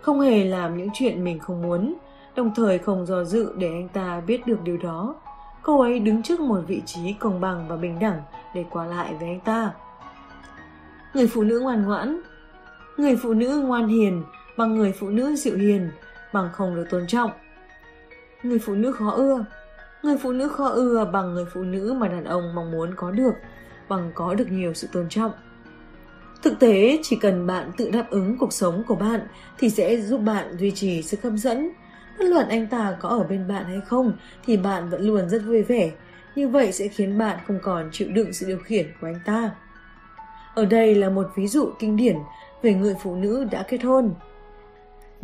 không 0.00 0.20
hề 0.20 0.44
làm 0.44 0.78
những 0.78 0.88
chuyện 0.94 1.24
mình 1.24 1.38
không 1.38 1.62
muốn, 1.62 1.94
đồng 2.36 2.54
thời 2.54 2.78
không 2.78 3.06
do 3.06 3.24
dự 3.24 3.52
để 3.58 3.68
anh 3.68 3.88
ta 3.88 4.20
biết 4.26 4.46
được 4.46 4.58
điều 4.64 4.76
đó. 4.76 5.14
Cô 5.62 5.80
ấy 5.80 5.98
đứng 5.98 6.22
trước 6.22 6.40
một 6.40 6.60
vị 6.66 6.82
trí 6.86 7.12
công 7.12 7.40
bằng 7.40 7.66
và 7.68 7.76
bình 7.76 7.98
đẳng 7.98 8.20
để 8.54 8.64
qua 8.70 8.86
lại 8.86 9.14
với 9.20 9.28
anh 9.28 9.40
ta. 9.40 9.74
Người 11.14 11.26
phụ 11.26 11.42
nữ 11.42 11.60
ngoan 11.60 11.84
ngoãn 11.84 12.20
Người 12.96 13.16
phụ 13.16 13.34
nữ 13.34 13.62
ngoan 13.66 13.88
hiền 13.88 14.22
bằng 14.56 14.74
người 14.74 14.92
phụ 14.92 15.08
nữ 15.08 15.36
dịu 15.36 15.56
hiền 15.56 15.90
bằng 16.36 16.52
không 16.52 16.76
được 16.76 16.86
tôn 16.90 17.06
trọng. 17.06 17.30
Người 18.42 18.58
phụ 18.58 18.74
nữ 18.74 18.92
khó 18.92 19.10
ưa 19.10 19.44
Người 20.02 20.16
phụ 20.22 20.32
nữ 20.32 20.48
khó 20.48 20.68
ưa 20.68 21.04
bằng 21.12 21.34
người 21.34 21.44
phụ 21.54 21.62
nữ 21.62 21.96
mà 21.98 22.08
đàn 22.08 22.24
ông 22.24 22.54
mong 22.54 22.70
muốn 22.70 22.94
có 22.96 23.10
được 23.10 23.32
bằng 23.88 24.10
có 24.14 24.34
được 24.34 24.50
nhiều 24.50 24.74
sự 24.74 24.88
tôn 24.92 25.08
trọng. 25.08 25.32
Thực 26.42 26.58
tế, 26.58 26.98
chỉ 27.02 27.16
cần 27.20 27.46
bạn 27.46 27.70
tự 27.76 27.90
đáp 27.90 28.06
ứng 28.10 28.38
cuộc 28.38 28.52
sống 28.52 28.82
của 28.88 28.94
bạn 28.94 29.20
thì 29.58 29.70
sẽ 29.70 29.96
giúp 29.96 30.18
bạn 30.18 30.56
duy 30.58 30.70
trì 30.70 31.02
sức 31.02 31.22
hấp 31.22 31.32
dẫn. 31.32 31.70
Bất 32.18 32.24
luận 32.24 32.48
anh 32.48 32.66
ta 32.66 32.96
có 33.00 33.08
ở 33.08 33.24
bên 33.24 33.48
bạn 33.48 33.64
hay 33.64 33.80
không 33.86 34.12
thì 34.46 34.56
bạn 34.56 34.90
vẫn 34.90 35.06
luôn 35.06 35.28
rất 35.28 35.42
vui 35.46 35.62
vẻ. 35.62 35.90
Như 36.34 36.48
vậy 36.48 36.72
sẽ 36.72 36.88
khiến 36.88 37.18
bạn 37.18 37.38
không 37.46 37.58
còn 37.62 37.88
chịu 37.92 38.08
đựng 38.12 38.32
sự 38.32 38.46
điều 38.46 38.58
khiển 38.58 38.86
của 39.00 39.06
anh 39.06 39.20
ta. 39.24 39.50
Ở 40.54 40.64
đây 40.64 40.94
là 40.94 41.10
một 41.10 41.26
ví 41.36 41.46
dụ 41.46 41.70
kinh 41.78 41.96
điển 41.96 42.16
về 42.62 42.74
người 42.74 42.94
phụ 43.02 43.16
nữ 43.16 43.44
đã 43.50 43.64
kết 43.68 43.82
hôn. 43.82 44.14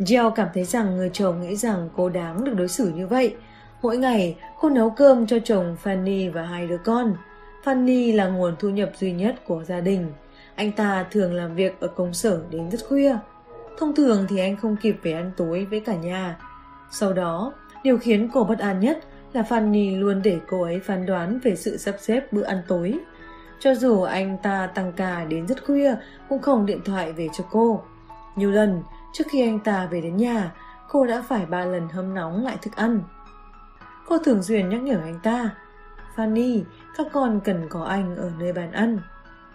Jill 0.03 0.31
cảm 0.31 0.47
thấy 0.53 0.63
rằng 0.63 0.97
người 0.97 1.09
chồng 1.13 1.41
nghĩ 1.41 1.55
rằng 1.55 1.89
cô 1.95 2.09
đáng 2.09 2.43
được 2.43 2.53
đối 2.55 2.67
xử 2.67 2.89
như 2.89 3.07
vậy. 3.07 3.35
Mỗi 3.81 3.97
ngày, 3.97 4.37
cô 4.59 4.69
nấu 4.69 4.89
cơm 4.89 5.27
cho 5.27 5.39
chồng 5.43 5.75
Fanny 5.83 6.31
và 6.31 6.43
hai 6.43 6.67
đứa 6.67 6.77
con. 6.77 7.15
Fanny 7.63 8.15
là 8.15 8.27
nguồn 8.27 8.55
thu 8.59 8.69
nhập 8.69 8.91
duy 8.99 9.11
nhất 9.11 9.35
của 9.47 9.63
gia 9.63 9.79
đình. 9.81 10.11
Anh 10.55 10.71
ta 10.71 11.05
thường 11.11 11.33
làm 11.33 11.55
việc 11.55 11.79
ở 11.79 11.87
công 11.87 12.13
sở 12.13 12.41
đến 12.49 12.71
rất 12.71 12.85
khuya. 12.87 13.17
Thông 13.77 13.95
thường 13.95 14.25
thì 14.29 14.39
anh 14.39 14.57
không 14.57 14.75
kịp 14.75 14.95
về 15.03 15.13
ăn 15.13 15.31
tối 15.37 15.67
với 15.69 15.79
cả 15.79 15.95
nhà. 15.95 16.37
Sau 16.91 17.13
đó, 17.13 17.53
điều 17.83 17.97
khiến 17.97 18.29
cô 18.33 18.43
bất 18.43 18.59
an 18.59 18.79
nhất 18.79 18.99
là 19.33 19.41
Fanny 19.41 19.99
luôn 19.99 20.21
để 20.21 20.39
cô 20.49 20.61
ấy 20.61 20.79
phán 20.79 21.05
đoán 21.05 21.39
về 21.43 21.55
sự 21.55 21.77
sắp 21.77 21.95
xếp 21.99 22.33
bữa 22.33 22.43
ăn 22.43 22.61
tối. 22.67 22.99
Cho 23.59 23.75
dù 23.75 24.01
anh 24.01 24.37
ta 24.43 24.67
tăng 24.67 24.93
ca 24.93 25.25
đến 25.25 25.47
rất 25.47 25.65
khuya 25.65 25.95
cũng 26.29 26.41
không 26.41 26.65
điện 26.65 26.79
thoại 26.85 27.13
về 27.13 27.27
cho 27.33 27.43
cô. 27.51 27.81
Nhiều 28.35 28.51
lần, 28.51 28.83
trước 29.13 29.23
khi 29.29 29.41
anh 29.41 29.59
ta 29.59 29.85
về 29.85 30.01
đến 30.01 30.17
nhà, 30.17 30.51
cô 30.89 31.05
đã 31.05 31.23
phải 31.27 31.45
ba 31.45 31.65
lần 31.65 31.89
hâm 31.89 32.13
nóng 32.13 32.43
lại 32.43 32.57
thức 32.61 32.75
ăn. 32.75 33.01
Cô 34.07 34.17
thường 34.17 34.43
xuyên 34.43 34.69
nhắc 34.69 34.81
nhở 34.81 34.99
anh 35.03 35.19
ta, 35.23 35.49
Fanny, 36.15 36.63
các 36.97 37.07
con 37.13 37.39
cần 37.43 37.67
có 37.69 37.83
anh 37.83 38.15
ở 38.15 38.31
nơi 38.39 38.53
bàn 38.53 38.71
ăn. 38.71 38.99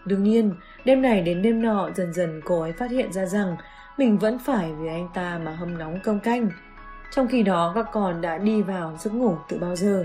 Đương 0.04 0.22
nhiên, 0.22 0.54
đêm 0.84 1.02
này 1.02 1.22
đến 1.22 1.42
đêm 1.42 1.62
nọ 1.62 1.90
dần 1.94 2.12
dần 2.12 2.40
cô 2.44 2.60
ấy 2.60 2.72
phát 2.72 2.90
hiện 2.90 3.12
ra 3.12 3.26
rằng 3.26 3.56
mình 3.98 4.18
vẫn 4.18 4.38
phải 4.38 4.72
vì 4.74 4.88
anh 4.88 5.08
ta 5.14 5.40
mà 5.44 5.52
hâm 5.52 5.78
nóng 5.78 5.98
cơm 6.04 6.20
canh. 6.20 6.48
Trong 7.10 7.28
khi 7.28 7.42
đó 7.42 7.72
các 7.74 7.86
con 7.92 8.20
đã 8.20 8.38
đi 8.38 8.62
vào 8.62 8.96
giấc 8.98 9.14
ngủ 9.14 9.36
từ 9.48 9.58
bao 9.58 9.76
giờ. 9.76 10.04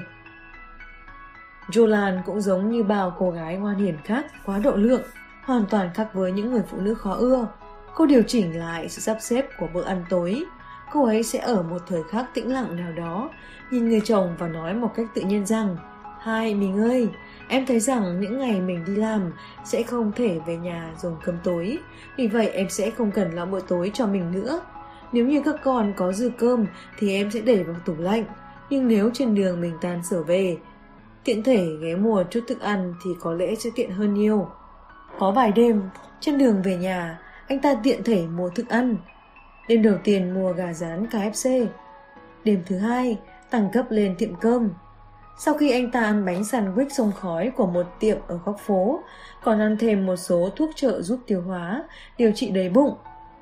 Jolan 1.68 2.22
cũng 2.26 2.42
giống 2.42 2.72
như 2.72 2.84
bao 2.84 3.16
cô 3.18 3.32
gái 3.32 3.58
ngoan 3.58 3.76
hiền 3.76 3.98
khác, 4.04 4.26
quá 4.46 4.60
độ 4.64 4.72
lượng, 4.76 5.02
hoàn 5.44 5.66
toàn 5.70 5.90
khác 5.94 6.08
với 6.14 6.32
những 6.32 6.52
người 6.52 6.64
phụ 6.68 6.78
nữ 6.78 6.94
khó 6.94 7.14
ưa. 7.14 7.48
Cô 7.96 8.06
điều 8.06 8.24
chỉnh 8.28 8.60
lại 8.60 8.90
sự 8.90 9.02
sắp 9.02 9.18
xếp 9.22 9.46
của 9.60 9.68
bữa 9.74 9.84
ăn 9.84 10.06
tối. 10.10 10.44
Cô 10.92 11.06
ấy 11.06 11.24
sẽ 11.24 11.40
ở 11.40 11.64
một 11.64 11.82
thời 11.88 12.04
khắc 12.04 12.34
tĩnh 12.34 12.54
lặng 12.54 12.76
nào 12.76 12.92
đó, 12.92 13.30
nhìn 13.72 13.90
người 13.90 14.02
chồng 14.02 14.36
và 14.40 14.48
nói 14.48 14.74
một 14.74 14.92
cách 14.96 15.08
tự 15.14 15.22
nhiên 15.22 15.46
rằng 15.46 15.78
Hai, 16.24 16.56
mình 16.56 16.78
ơi, 16.78 17.10
em 17.48 17.66
thấy 17.66 17.80
rằng 17.80 18.20
những 18.20 18.40
ngày 18.40 18.62
mình 18.62 18.84
đi 18.86 18.96
làm 18.96 19.32
sẽ 19.66 19.84
không 19.84 20.12
thể 20.16 20.40
về 20.48 20.58
nhà 20.58 20.94
dùng 21.02 21.16
cơm 21.24 21.36
tối. 21.44 21.78
Vì 22.18 22.28
vậy 22.28 22.50
em 22.50 22.70
sẽ 22.70 22.90
không 22.90 23.12
cần 23.12 23.32
lo 23.32 23.46
bữa 23.46 23.60
tối 23.60 23.92
cho 23.94 24.08
mình 24.08 24.32
nữa. 24.32 24.62
Nếu 25.12 25.28
như 25.28 25.42
các 25.46 25.56
con 25.64 25.94
có 25.98 26.12
dư 26.12 26.32
cơm 26.38 26.66
thì 26.98 27.16
em 27.16 27.32
sẽ 27.32 27.42
để 27.42 27.64
vào 27.64 27.76
tủ 27.86 27.94
lạnh. 27.98 28.26
Nhưng 28.70 28.88
nếu 28.88 29.10
trên 29.14 29.36
đường 29.36 29.62
mình 29.62 29.78
tan 29.82 30.04
sở 30.04 30.24
về, 30.24 30.58
tiện 31.24 31.44
thể 31.44 31.68
ghé 31.82 31.96
mua 31.96 32.24
chút 32.24 32.40
thức 32.48 32.62
ăn 32.62 32.94
thì 33.04 33.12
có 33.20 33.34
lẽ 33.34 33.56
sẽ 33.56 33.70
tiện 33.76 33.92
hơn 33.92 34.14
nhiều. 34.14 34.48
Có 35.20 35.32
vài 35.32 35.52
đêm, 35.52 35.82
trên 36.20 36.38
đường 36.38 36.62
về 36.62 36.78
nhà, 36.78 37.20
anh 37.54 37.60
ta 37.60 37.76
tiện 37.84 38.04
thể 38.04 38.26
mua 38.28 38.50
thức 38.50 38.70
ăn. 38.70 38.98
Đêm 39.68 39.82
đầu 39.82 39.96
tiên 40.04 40.34
mua 40.34 40.54
gà 40.54 40.74
rán 40.74 41.06
KFC. 41.06 41.68
Đêm 42.44 42.64
thứ 42.66 42.78
hai, 42.78 43.20
tăng 43.50 43.70
cấp 43.74 43.86
lên 43.90 44.16
tiệm 44.18 44.36
cơm. 44.36 44.70
Sau 45.40 45.54
khi 45.54 45.72
anh 45.72 45.92
ta 45.92 46.00
ăn 46.00 46.26
bánh 46.26 46.42
sandwich 46.42 46.90
sông 46.90 47.12
khói 47.20 47.52
của 47.56 47.66
một 47.66 47.86
tiệm 48.00 48.18
ở 48.28 48.40
góc 48.46 48.60
phố, 48.60 49.00
còn 49.44 49.60
ăn 49.60 49.78
thêm 49.80 50.06
một 50.06 50.16
số 50.16 50.50
thuốc 50.56 50.70
trợ 50.76 51.02
giúp 51.02 51.20
tiêu 51.28 51.42
hóa, 51.42 51.84
điều 52.18 52.32
trị 52.36 52.50
đầy 52.50 52.70
bụng. 52.70 52.96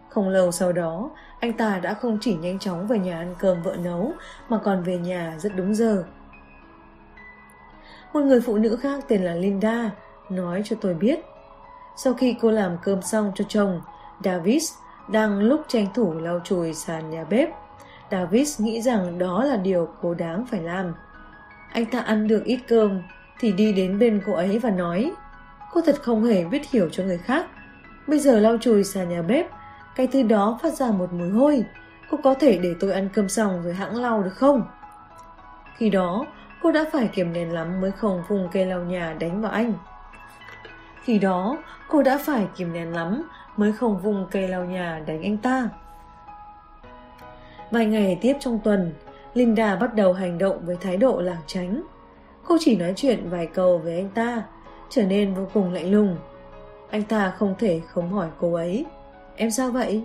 Không 0.10 0.30
lâu 0.30 0.52
sau 0.52 0.74
đó, 0.74 1.12
anh 1.40 1.54
ta 1.54 1.80
đã 1.80 1.94
không 1.94 2.18
chỉ 2.22 2.36
nhanh 2.36 2.60
chóng 2.60 2.88
về 2.88 3.00
nhà 3.00 3.18
ăn 3.18 3.36
cơm 3.40 3.64
vợ 3.64 3.76
nấu, 3.84 4.12
mà 4.50 4.58
còn 4.58 4.84
về 4.84 4.98
nhà 4.98 5.36
rất 5.40 5.56
đúng 5.56 5.76
giờ. 5.76 6.04
Một 8.14 8.22
người 8.22 8.42
phụ 8.42 8.58
nữ 8.58 8.78
khác 8.82 9.04
tên 9.08 9.24
là 9.24 9.34
Linda 9.34 9.92
nói 10.30 10.62
cho 10.66 10.76
tôi 10.82 10.94
biết. 10.94 11.20
Sau 11.96 12.14
khi 12.14 12.36
cô 12.42 12.52
làm 12.52 12.78
cơm 12.84 13.02
xong 13.02 13.32
cho 13.36 13.46
chồng, 13.48 13.82
Davis 14.24 14.74
đang 15.08 15.40
lúc 15.40 15.62
tranh 15.68 15.88
thủ 15.94 16.14
lau 16.14 16.40
chùi 16.44 16.74
sàn 16.74 17.10
nhà 17.10 17.24
bếp. 17.24 17.50
Davis 18.12 18.62
nghĩ 18.62 18.82
rằng 18.82 19.20
đó 19.20 19.44
là 19.44 19.58
điều 19.58 19.88
cô 20.02 20.14
đáng 20.14 20.46
phải 20.46 20.62
làm. 20.62 20.94
Anh 21.74 21.86
ta 21.86 22.00
ăn 22.00 22.28
được 22.28 22.44
ít 22.44 22.60
cơm 22.68 23.02
thì 23.40 23.52
đi 23.52 23.74
đến 23.74 24.00
bên 24.00 24.22
cô 24.26 24.34
ấy 24.34 24.60
và 24.60 24.70
nói 24.70 25.12
Cô 25.72 25.82
thật 25.82 25.96
không 26.02 26.24
hề 26.24 26.46
biết 26.46 26.72
hiểu 26.72 26.90
cho 26.92 27.04
người 27.04 27.18
khác. 27.18 27.46
Bây 28.08 28.20
giờ 28.20 28.40
lau 28.40 28.58
chùi 28.58 28.84
sàn 28.84 29.10
nhà 29.10 29.22
bếp 29.22 29.48
cái 29.96 30.08
thứ 30.08 30.24
đó 30.24 30.60
phát 30.62 30.74
ra 30.74 30.92
một 30.92 31.14
mùi 31.14 31.30
hôi. 31.30 31.64
Cô 32.10 32.18
có 32.24 32.34
thể 32.34 32.58
để 32.58 32.76
tôi 32.80 32.92
ăn 32.92 33.10
cơm 33.14 33.30
xong 33.30 33.64
rồi 33.64 33.74
hãng 33.74 33.96
lau 33.96 34.24
được 34.24 34.34
không? 34.36 34.68
Khi 35.78 35.90
đó, 35.90 36.26
cô 36.62 36.72
đã 36.72 36.86
phải 36.92 37.10
kiềm 37.14 37.34
nén 37.34 37.54
lắm 37.54 37.82
mới 37.82 37.92
không 37.92 38.24
vùng 38.28 38.50
cây 38.52 38.66
lau 38.66 38.80
nhà 38.80 39.16
đánh 39.20 39.42
vào 39.42 39.52
anh. 39.52 39.74
Khi 41.04 41.20
đó, 41.20 41.58
cô 41.88 42.04
đã 42.04 42.18
phải 42.26 42.48
kiềm 42.56 42.74
nén 42.74 42.94
lắm 42.94 43.24
mới 43.58 43.72
không 43.74 43.98
vùng 44.02 44.28
cây 44.32 44.48
lau 44.48 44.66
nhà 44.66 45.04
đánh 45.06 45.22
anh 45.24 45.38
ta. 45.38 45.70
Vài 47.72 47.86
ngày 47.86 48.18
tiếp 48.22 48.38
trong 48.40 48.60
tuần, 48.64 48.94
Linda 49.34 49.76
bắt 49.76 49.96
đầu 49.96 50.14
hành 50.14 50.38
động 50.38 50.60
với 50.66 50.76
thái 50.82 50.98
độ 50.98 51.22
lảng 51.22 51.42
tránh. 51.48 51.82
Cô 52.48 52.58
chỉ 52.60 52.76
nói 52.76 52.94
chuyện 52.96 53.30
vài 53.30 53.48
câu 53.48 53.78
với 53.78 53.96
anh 53.96 54.10
ta, 54.10 54.44
trở 54.90 55.04
nên 55.04 55.34
vô 55.34 55.48
cùng 55.54 55.74
lạnh 55.74 55.92
lùng. 55.92 56.18
Anh 56.90 57.04
ta 57.04 57.34
không 57.38 57.56
thể 57.60 57.82
không 57.88 58.14
hỏi 58.14 58.28
cô 58.40 58.54
ấy. 58.54 58.86
Em 59.36 59.52
sao 59.52 59.72
vậy? 59.72 60.04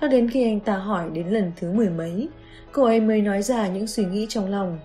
Cho 0.00 0.08
đến 0.08 0.30
khi 0.30 0.44
anh 0.44 0.60
ta 0.60 0.76
hỏi 0.76 1.10
đến 1.12 1.28
lần 1.28 1.52
thứ 1.56 1.72
mười 1.72 1.90
mấy, 1.90 2.28
cô 2.72 2.84
ấy 2.84 3.00
mới 3.00 3.22
nói 3.22 3.42
ra 3.42 3.68
những 3.68 3.86
suy 3.86 4.04
nghĩ 4.04 4.26
trong 4.28 4.50
lòng. 4.50 4.78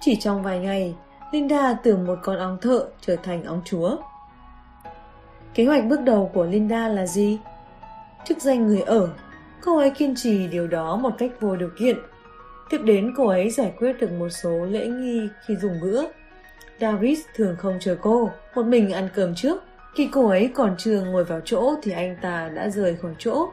Chỉ 0.00 0.16
trong 0.16 0.42
vài 0.42 0.58
ngày, 0.58 0.94
Linda 1.32 1.74
từ 1.82 1.96
một 1.96 2.18
con 2.22 2.38
ong 2.38 2.58
thợ 2.60 2.86
trở 3.00 3.16
thành 3.16 3.44
ong 3.44 3.62
chúa. 3.64 3.96
Kế 5.54 5.64
hoạch 5.64 5.84
bước 5.84 6.00
đầu 6.00 6.30
của 6.34 6.44
Linda 6.44 6.88
là 6.88 7.06
gì? 7.06 7.38
Chức 8.24 8.42
danh 8.42 8.66
người 8.66 8.80
ở. 8.80 9.08
Cô 9.64 9.78
ấy 9.78 9.90
kiên 9.90 10.14
trì 10.16 10.46
điều 10.48 10.66
đó 10.66 10.96
một 10.96 11.10
cách 11.18 11.30
vô 11.40 11.56
điều 11.56 11.70
kiện. 11.78 11.96
Tiếp 12.70 12.78
đến 12.84 13.14
cô 13.16 13.28
ấy 13.28 13.50
giải 13.50 13.72
quyết 13.78 13.92
được 14.00 14.12
một 14.12 14.28
số 14.28 14.64
lễ 14.64 14.86
nghi 14.86 15.28
khi 15.46 15.56
dùng 15.56 15.80
bữa. 15.82 16.04
Davis 16.80 17.20
thường 17.34 17.56
không 17.58 17.78
chờ 17.80 17.96
cô, 18.00 18.30
một 18.54 18.66
mình 18.66 18.92
ăn 18.92 19.08
cơm 19.14 19.34
trước. 19.34 19.62
Khi 19.94 20.08
cô 20.12 20.28
ấy 20.28 20.50
còn 20.54 20.74
chưa 20.78 21.00
ngồi 21.00 21.24
vào 21.24 21.40
chỗ 21.44 21.74
thì 21.82 21.92
anh 21.92 22.16
ta 22.22 22.50
đã 22.54 22.68
rời 22.68 22.96
khỏi 22.96 23.14
chỗ. 23.18 23.48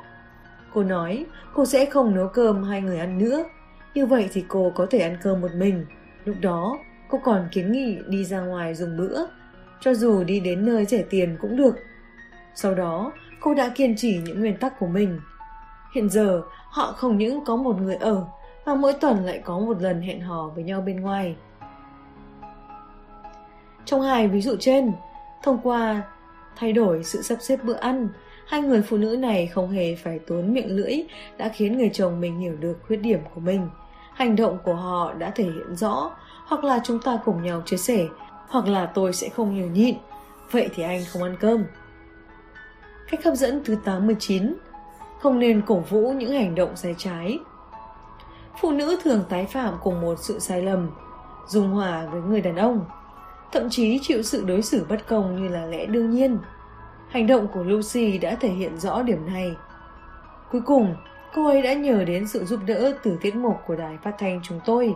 Cô 0.73 0.83
nói 0.83 1.25
cô 1.53 1.65
sẽ 1.65 1.85
không 1.85 2.15
nấu 2.15 2.27
cơm 2.27 2.63
hai 2.63 2.81
người 2.81 2.99
ăn 2.99 3.17
nữa. 3.17 3.43
Như 3.93 4.05
vậy 4.05 4.29
thì 4.33 4.45
cô 4.47 4.71
có 4.75 4.85
thể 4.89 4.99
ăn 4.99 5.17
cơm 5.23 5.41
một 5.41 5.51
mình. 5.55 5.85
Lúc 6.25 6.35
đó, 6.41 6.79
cô 7.09 7.19
còn 7.23 7.47
kiến 7.51 7.71
nghị 7.71 7.97
đi 8.07 8.25
ra 8.25 8.39
ngoài 8.39 8.75
dùng 8.75 8.97
bữa. 8.97 9.25
Cho 9.81 9.93
dù 9.93 10.23
đi 10.23 10.39
đến 10.39 10.65
nơi 10.65 10.85
rẻ 10.85 11.03
tiền 11.09 11.37
cũng 11.41 11.57
được. 11.57 11.75
Sau 12.55 12.73
đó, 12.73 13.11
cô 13.39 13.53
đã 13.53 13.69
kiên 13.75 13.95
trì 13.95 14.21
những 14.25 14.39
nguyên 14.39 14.57
tắc 14.57 14.79
của 14.79 14.87
mình. 14.87 15.19
Hiện 15.95 16.09
giờ, 16.09 16.41
họ 16.69 16.91
không 16.91 17.17
những 17.17 17.45
có 17.45 17.55
một 17.55 17.75
người 17.81 17.95
ở, 17.95 18.25
mà 18.65 18.75
mỗi 18.75 18.93
tuần 18.93 19.25
lại 19.25 19.41
có 19.45 19.59
một 19.59 19.81
lần 19.81 20.01
hẹn 20.01 20.21
hò 20.21 20.51
với 20.55 20.63
nhau 20.63 20.81
bên 20.81 21.01
ngoài. 21.01 21.35
Trong 23.85 24.01
hai 24.01 24.27
ví 24.27 24.41
dụ 24.41 24.55
trên, 24.59 24.91
thông 25.43 25.57
qua 25.63 26.01
thay 26.55 26.73
đổi 26.73 27.03
sự 27.03 27.21
sắp 27.21 27.37
xếp 27.41 27.59
bữa 27.63 27.73
ăn, 27.73 28.09
hai 28.47 28.61
người 28.61 28.81
phụ 28.81 28.97
nữ 28.97 29.15
này 29.15 29.47
không 29.47 29.69
hề 29.69 29.95
phải 29.95 30.19
tốn 30.19 30.53
miệng 30.53 30.75
lưỡi 30.75 31.03
đã 31.37 31.49
khiến 31.49 31.77
người 31.77 31.89
chồng 31.93 32.21
mình 32.21 32.39
hiểu 32.39 32.55
được 32.59 32.77
khuyết 32.87 32.97
điểm 32.97 33.19
của 33.35 33.41
mình. 33.41 33.69
Hành 34.13 34.35
động 34.35 34.57
của 34.63 34.75
họ 34.75 35.13
đã 35.13 35.31
thể 35.35 35.43
hiện 35.43 35.75
rõ, 35.75 36.11
hoặc 36.45 36.63
là 36.63 36.79
chúng 36.83 36.99
ta 36.99 37.19
cùng 37.25 37.43
nhau 37.43 37.61
chia 37.65 37.77
sẻ, 37.77 38.05
hoặc 38.47 38.67
là 38.67 38.85
tôi 38.85 39.13
sẽ 39.13 39.29
không 39.29 39.55
hiểu 39.55 39.67
nhịn, 39.67 39.95
vậy 40.51 40.69
thì 40.75 40.83
anh 40.83 41.01
không 41.13 41.23
ăn 41.23 41.35
cơm. 41.39 41.63
Cách 43.11 43.23
hấp 43.23 43.35
dẫn 43.35 43.61
thứ 43.65 43.77
89 43.85 44.53
Không 45.19 45.39
nên 45.39 45.61
cổ 45.61 45.79
vũ 45.79 46.11
những 46.11 46.33
hành 46.33 46.55
động 46.55 46.75
sai 46.75 46.95
trái. 46.97 47.39
Phụ 48.61 48.71
nữ 48.71 48.99
thường 49.03 49.23
tái 49.29 49.45
phạm 49.45 49.73
cùng 49.83 50.01
một 50.01 50.15
sự 50.19 50.39
sai 50.39 50.61
lầm 50.61 50.89
Dùng 51.47 51.71
hòa 51.71 52.07
với 52.11 52.21
người 52.21 52.41
đàn 52.41 52.55
ông 52.55 52.85
Thậm 53.51 53.69
chí 53.69 53.99
chịu 54.01 54.23
sự 54.23 54.43
đối 54.47 54.61
xử 54.61 54.85
bất 54.89 55.07
công 55.07 55.35
như 55.35 55.47
là 55.49 55.65
lẽ 55.65 55.85
đương 55.85 56.09
nhiên. 56.09 56.37
Hành 57.09 57.27
động 57.27 57.47
của 57.53 57.63
Lucy 57.63 58.17
đã 58.17 58.35
thể 58.35 58.49
hiện 58.49 58.79
rõ 58.79 59.01
điểm 59.01 59.25
này. 59.25 59.55
Cuối 60.51 60.61
cùng, 60.65 60.95
cô 61.33 61.47
ấy 61.47 61.61
đã 61.61 61.73
nhờ 61.73 62.03
đến 62.05 62.27
sự 62.27 62.45
giúp 62.45 62.59
đỡ 62.65 62.93
từ 63.03 63.17
tiết 63.21 63.35
mục 63.35 63.55
của 63.67 63.75
đài 63.75 63.97
phát 64.03 64.11
thanh 64.19 64.39
chúng 64.43 64.59
tôi. 64.65 64.95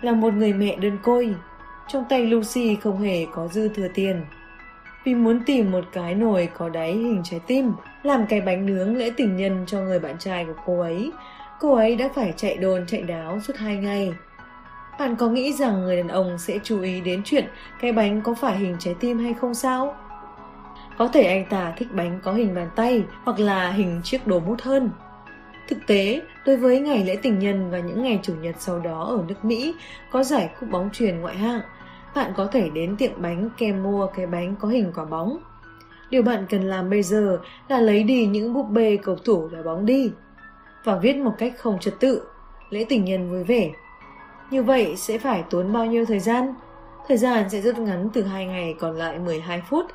Là 0.00 0.12
một 0.12 0.34
người 0.34 0.52
mẹ 0.52 0.76
đơn 0.76 0.98
côi 1.02 1.34
Trong 1.88 2.04
tay 2.08 2.26
Lucy 2.26 2.76
không 2.76 3.00
hề 3.00 3.26
có 3.32 3.48
dư 3.48 3.68
thừa 3.68 3.88
tiền 3.94 4.24
vì 5.04 5.14
muốn 5.14 5.40
tìm 5.46 5.70
một 5.72 5.84
cái 5.92 6.14
nồi 6.14 6.48
có 6.58 6.68
đáy 6.68 6.92
hình 6.92 7.22
trái 7.24 7.40
tim, 7.46 7.72
làm 8.02 8.26
cái 8.26 8.40
bánh 8.40 8.66
nướng 8.66 8.96
lễ 8.96 9.12
tình 9.16 9.36
nhân 9.36 9.64
cho 9.66 9.80
người 9.80 9.98
bạn 9.98 10.18
trai 10.18 10.44
của 10.44 10.62
cô 10.66 10.80
ấy. 10.80 11.12
Cô 11.60 11.74
ấy 11.74 11.96
đã 11.96 12.08
phải 12.14 12.32
chạy 12.36 12.56
đồn 12.56 12.86
chạy 12.86 13.02
đáo 13.02 13.40
suốt 13.40 13.56
hai 13.56 13.76
ngày. 13.76 14.12
Bạn 14.98 15.16
có 15.16 15.28
nghĩ 15.28 15.52
rằng 15.52 15.82
người 15.82 15.96
đàn 15.96 16.08
ông 16.08 16.38
sẽ 16.38 16.58
chú 16.64 16.80
ý 16.80 17.00
đến 17.00 17.22
chuyện 17.24 17.44
cái 17.80 17.92
bánh 17.92 18.20
có 18.22 18.34
phải 18.34 18.56
hình 18.58 18.76
trái 18.78 18.94
tim 19.00 19.18
hay 19.18 19.34
không 19.34 19.54
sao? 19.54 19.96
Có 20.98 21.08
thể 21.08 21.22
anh 21.22 21.46
ta 21.50 21.72
thích 21.76 21.88
bánh 21.92 22.20
có 22.22 22.32
hình 22.32 22.54
bàn 22.54 22.70
tay 22.76 23.04
hoặc 23.24 23.40
là 23.40 23.70
hình 23.70 24.00
chiếc 24.04 24.26
đồ 24.26 24.40
mút 24.40 24.62
hơn. 24.62 24.90
Thực 25.68 25.78
tế, 25.86 26.20
đối 26.46 26.56
với 26.56 26.80
ngày 26.80 27.04
lễ 27.04 27.16
tình 27.22 27.38
nhân 27.38 27.70
và 27.70 27.78
những 27.78 28.02
ngày 28.02 28.20
chủ 28.22 28.34
nhật 28.34 28.54
sau 28.58 28.78
đó 28.78 29.04
ở 29.04 29.24
nước 29.28 29.44
Mỹ 29.44 29.74
có 30.10 30.24
giải 30.24 30.50
cúp 30.60 30.70
bóng 30.70 30.90
truyền 30.92 31.20
ngoại 31.20 31.36
hạng, 31.36 31.60
bạn 32.14 32.32
có 32.36 32.46
thể 32.46 32.70
đến 32.70 32.96
tiệm 32.96 33.22
bánh 33.22 33.50
kem 33.56 33.82
mua 33.82 34.06
cái 34.06 34.26
bánh 34.26 34.56
có 34.60 34.68
hình 34.68 34.92
quả 34.94 35.04
bóng. 35.04 35.38
Điều 36.10 36.22
bạn 36.22 36.46
cần 36.50 36.62
làm 36.62 36.90
bây 36.90 37.02
giờ 37.02 37.38
là 37.68 37.80
lấy 37.80 38.02
đi 38.02 38.26
những 38.26 38.54
búp 38.54 38.66
bê 38.70 38.98
cầu 39.02 39.16
thủ 39.16 39.48
đá 39.48 39.62
bóng 39.62 39.86
đi 39.86 40.12
và 40.84 40.98
viết 40.98 41.16
một 41.16 41.32
cách 41.38 41.52
không 41.58 41.78
trật 41.78 41.94
tự, 42.00 42.22
lễ 42.70 42.86
tình 42.88 43.04
nhân 43.04 43.30
vui 43.30 43.44
vẻ. 43.44 43.70
Như 44.50 44.62
vậy 44.62 44.96
sẽ 44.96 45.18
phải 45.18 45.44
tốn 45.50 45.72
bao 45.72 45.86
nhiêu 45.86 46.04
thời 46.04 46.20
gian? 46.20 46.54
Thời 47.08 47.16
gian 47.16 47.50
sẽ 47.50 47.60
rất 47.60 47.78
ngắn 47.78 48.08
từ 48.12 48.22
2 48.22 48.46
ngày 48.46 48.74
còn 48.80 48.96
lại 48.96 49.18
12 49.18 49.62
phút. 49.70 49.86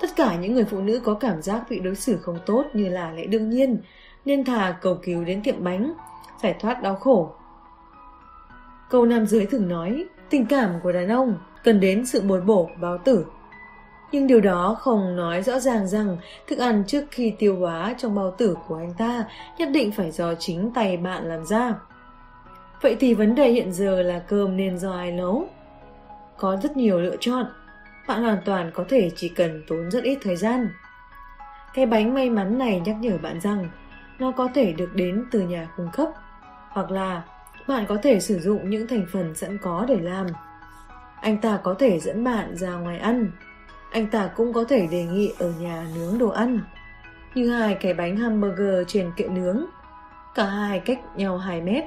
Tất 0.00 0.16
cả 0.16 0.36
những 0.36 0.54
người 0.54 0.64
phụ 0.64 0.80
nữ 0.80 1.00
có 1.04 1.14
cảm 1.14 1.42
giác 1.42 1.62
bị 1.70 1.80
đối 1.80 1.94
xử 1.94 2.16
không 2.16 2.38
tốt 2.46 2.64
như 2.72 2.88
là 2.88 3.12
lẽ 3.12 3.26
đương 3.26 3.50
nhiên, 3.50 3.78
nên 4.24 4.44
thà 4.44 4.76
cầu 4.80 4.98
cứu 5.02 5.24
đến 5.24 5.42
tiệm 5.42 5.64
bánh, 5.64 5.92
giải 6.42 6.54
thoát 6.60 6.82
đau 6.82 6.94
khổ. 6.94 7.34
Câu 8.90 9.06
nam 9.06 9.26
giới 9.26 9.46
thường 9.46 9.68
nói, 9.68 10.04
Tình 10.30 10.46
cảm 10.46 10.80
của 10.82 10.92
đàn 10.92 11.08
ông 11.08 11.38
cần 11.64 11.80
đến 11.80 12.06
sự 12.06 12.22
bồi 12.22 12.40
bổ, 12.40 12.70
báo 12.80 12.98
tử. 12.98 13.26
Nhưng 14.12 14.26
điều 14.26 14.40
đó 14.40 14.76
không 14.80 15.16
nói 15.16 15.42
rõ 15.42 15.58
ràng 15.58 15.88
rằng 15.88 16.16
thức 16.46 16.58
ăn 16.58 16.84
trước 16.86 17.04
khi 17.10 17.34
tiêu 17.38 17.56
hóa 17.56 17.94
trong 17.98 18.14
bao 18.14 18.30
tử 18.38 18.56
của 18.68 18.76
anh 18.76 18.94
ta 18.98 19.24
nhất 19.58 19.68
định 19.72 19.92
phải 19.92 20.10
do 20.10 20.34
chính 20.34 20.70
tay 20.74 20.96
bạn 20.96 21.24
làm 21.24 21.44
ra. 21.44 21.74
Vậy 22.82 22.96
thì 23.00 23.14
vấn 23.14 23.34
đề 23.34 23.50
hiện 23.50 23.72
giờ 23.72 24.02
là 24.02 24.18
cơm 24.18 24.56
nên 24.56 24.78
do 24.78 24.92
ai 24.92 25.12
nấu? 25.12 25.48
Có 26.36 26.56
rất 26.56 26.76
nhiều 26.76 27.00
lựa 27.00 27.16
chọn. 27.20 27.46
Bạn 28.08 28.22
hoàn 28.22 28.38
toàn 28.44 28.70
có 28.74 28.84
thể 28.88 29.10
chỉ 29.16 29.28
cần 29.28 29.62
tốn 29.68 29.90
rất 29.90 30.04
ít 30.04 30.18
thời 30.22 30.36
gian. 30.36 30.68
Cái 31.74 31.86
bánh 31.86 32.14
may 32.14 32.30
mắn 32.30 32.58
này 32.58 32.80
nhắc 32.84 32.96
nhở 33.00 33.18
bạn 33.22 33.40
rằng 33.40 33.68
nó 34.18 34.30
có 34.30 34.48
thể 34.54 34.72
được 34.72 34.90
đến 34.94 35.24
từ 35.30 35.40
nhà 35.40 35.68
cung 35.76 35.88
cấp, 35.92 36.08
hoặc 36.68 36.90
là 36.90 37.22
bạn 37.68 37.84
có 37.88 37.96
thể 38.02 38.20
sử 38.20 38.40
dụng 38.40 38.70
những 38.70 38.86
thành 38.88 39.06
phần 39.12 39.34
sẵn 39.34 39.58
có 39.58 39.84
để 39.88 39.96
làm. 40.00 40.26
Anh 41.20 41.38
ta 41.38 41.58
có 41.62 41.74
thể 41.78 42.00
dẫn 42.00 42.24
bạn 42.24 42.56
ra 42.56 42.72
ngoài 42.72 42.98
ăn. 42.98 43.30
Anh 43.90 44.06
ta 44.06 44.30
cũng 44.36 44.52
có 44.52 44.64
thể 44.64 44.86
đề 44.86 45.04
nghị 45.04 45.32
ở 45.38 45.52
nhà 45.60 45.86
nướng 45.94 46.18
đồ 46.18 46.28
ăn. 46.28 46.60
Như 47.34 47.50
hai 47.50 47.74
cái 47.74 47.94
bánh 47.94 48.16
hamburger 48.16 48.88
trên 48.88 49.12
kệ 49.16 49.28
nướng. 49.28 49.64
Cả 50.34 50.44
hai 50.44 50.80
cách 50.80 51.00
nhau 51.16 51.38
2 51.38 51.60
mét. 51.60 51.84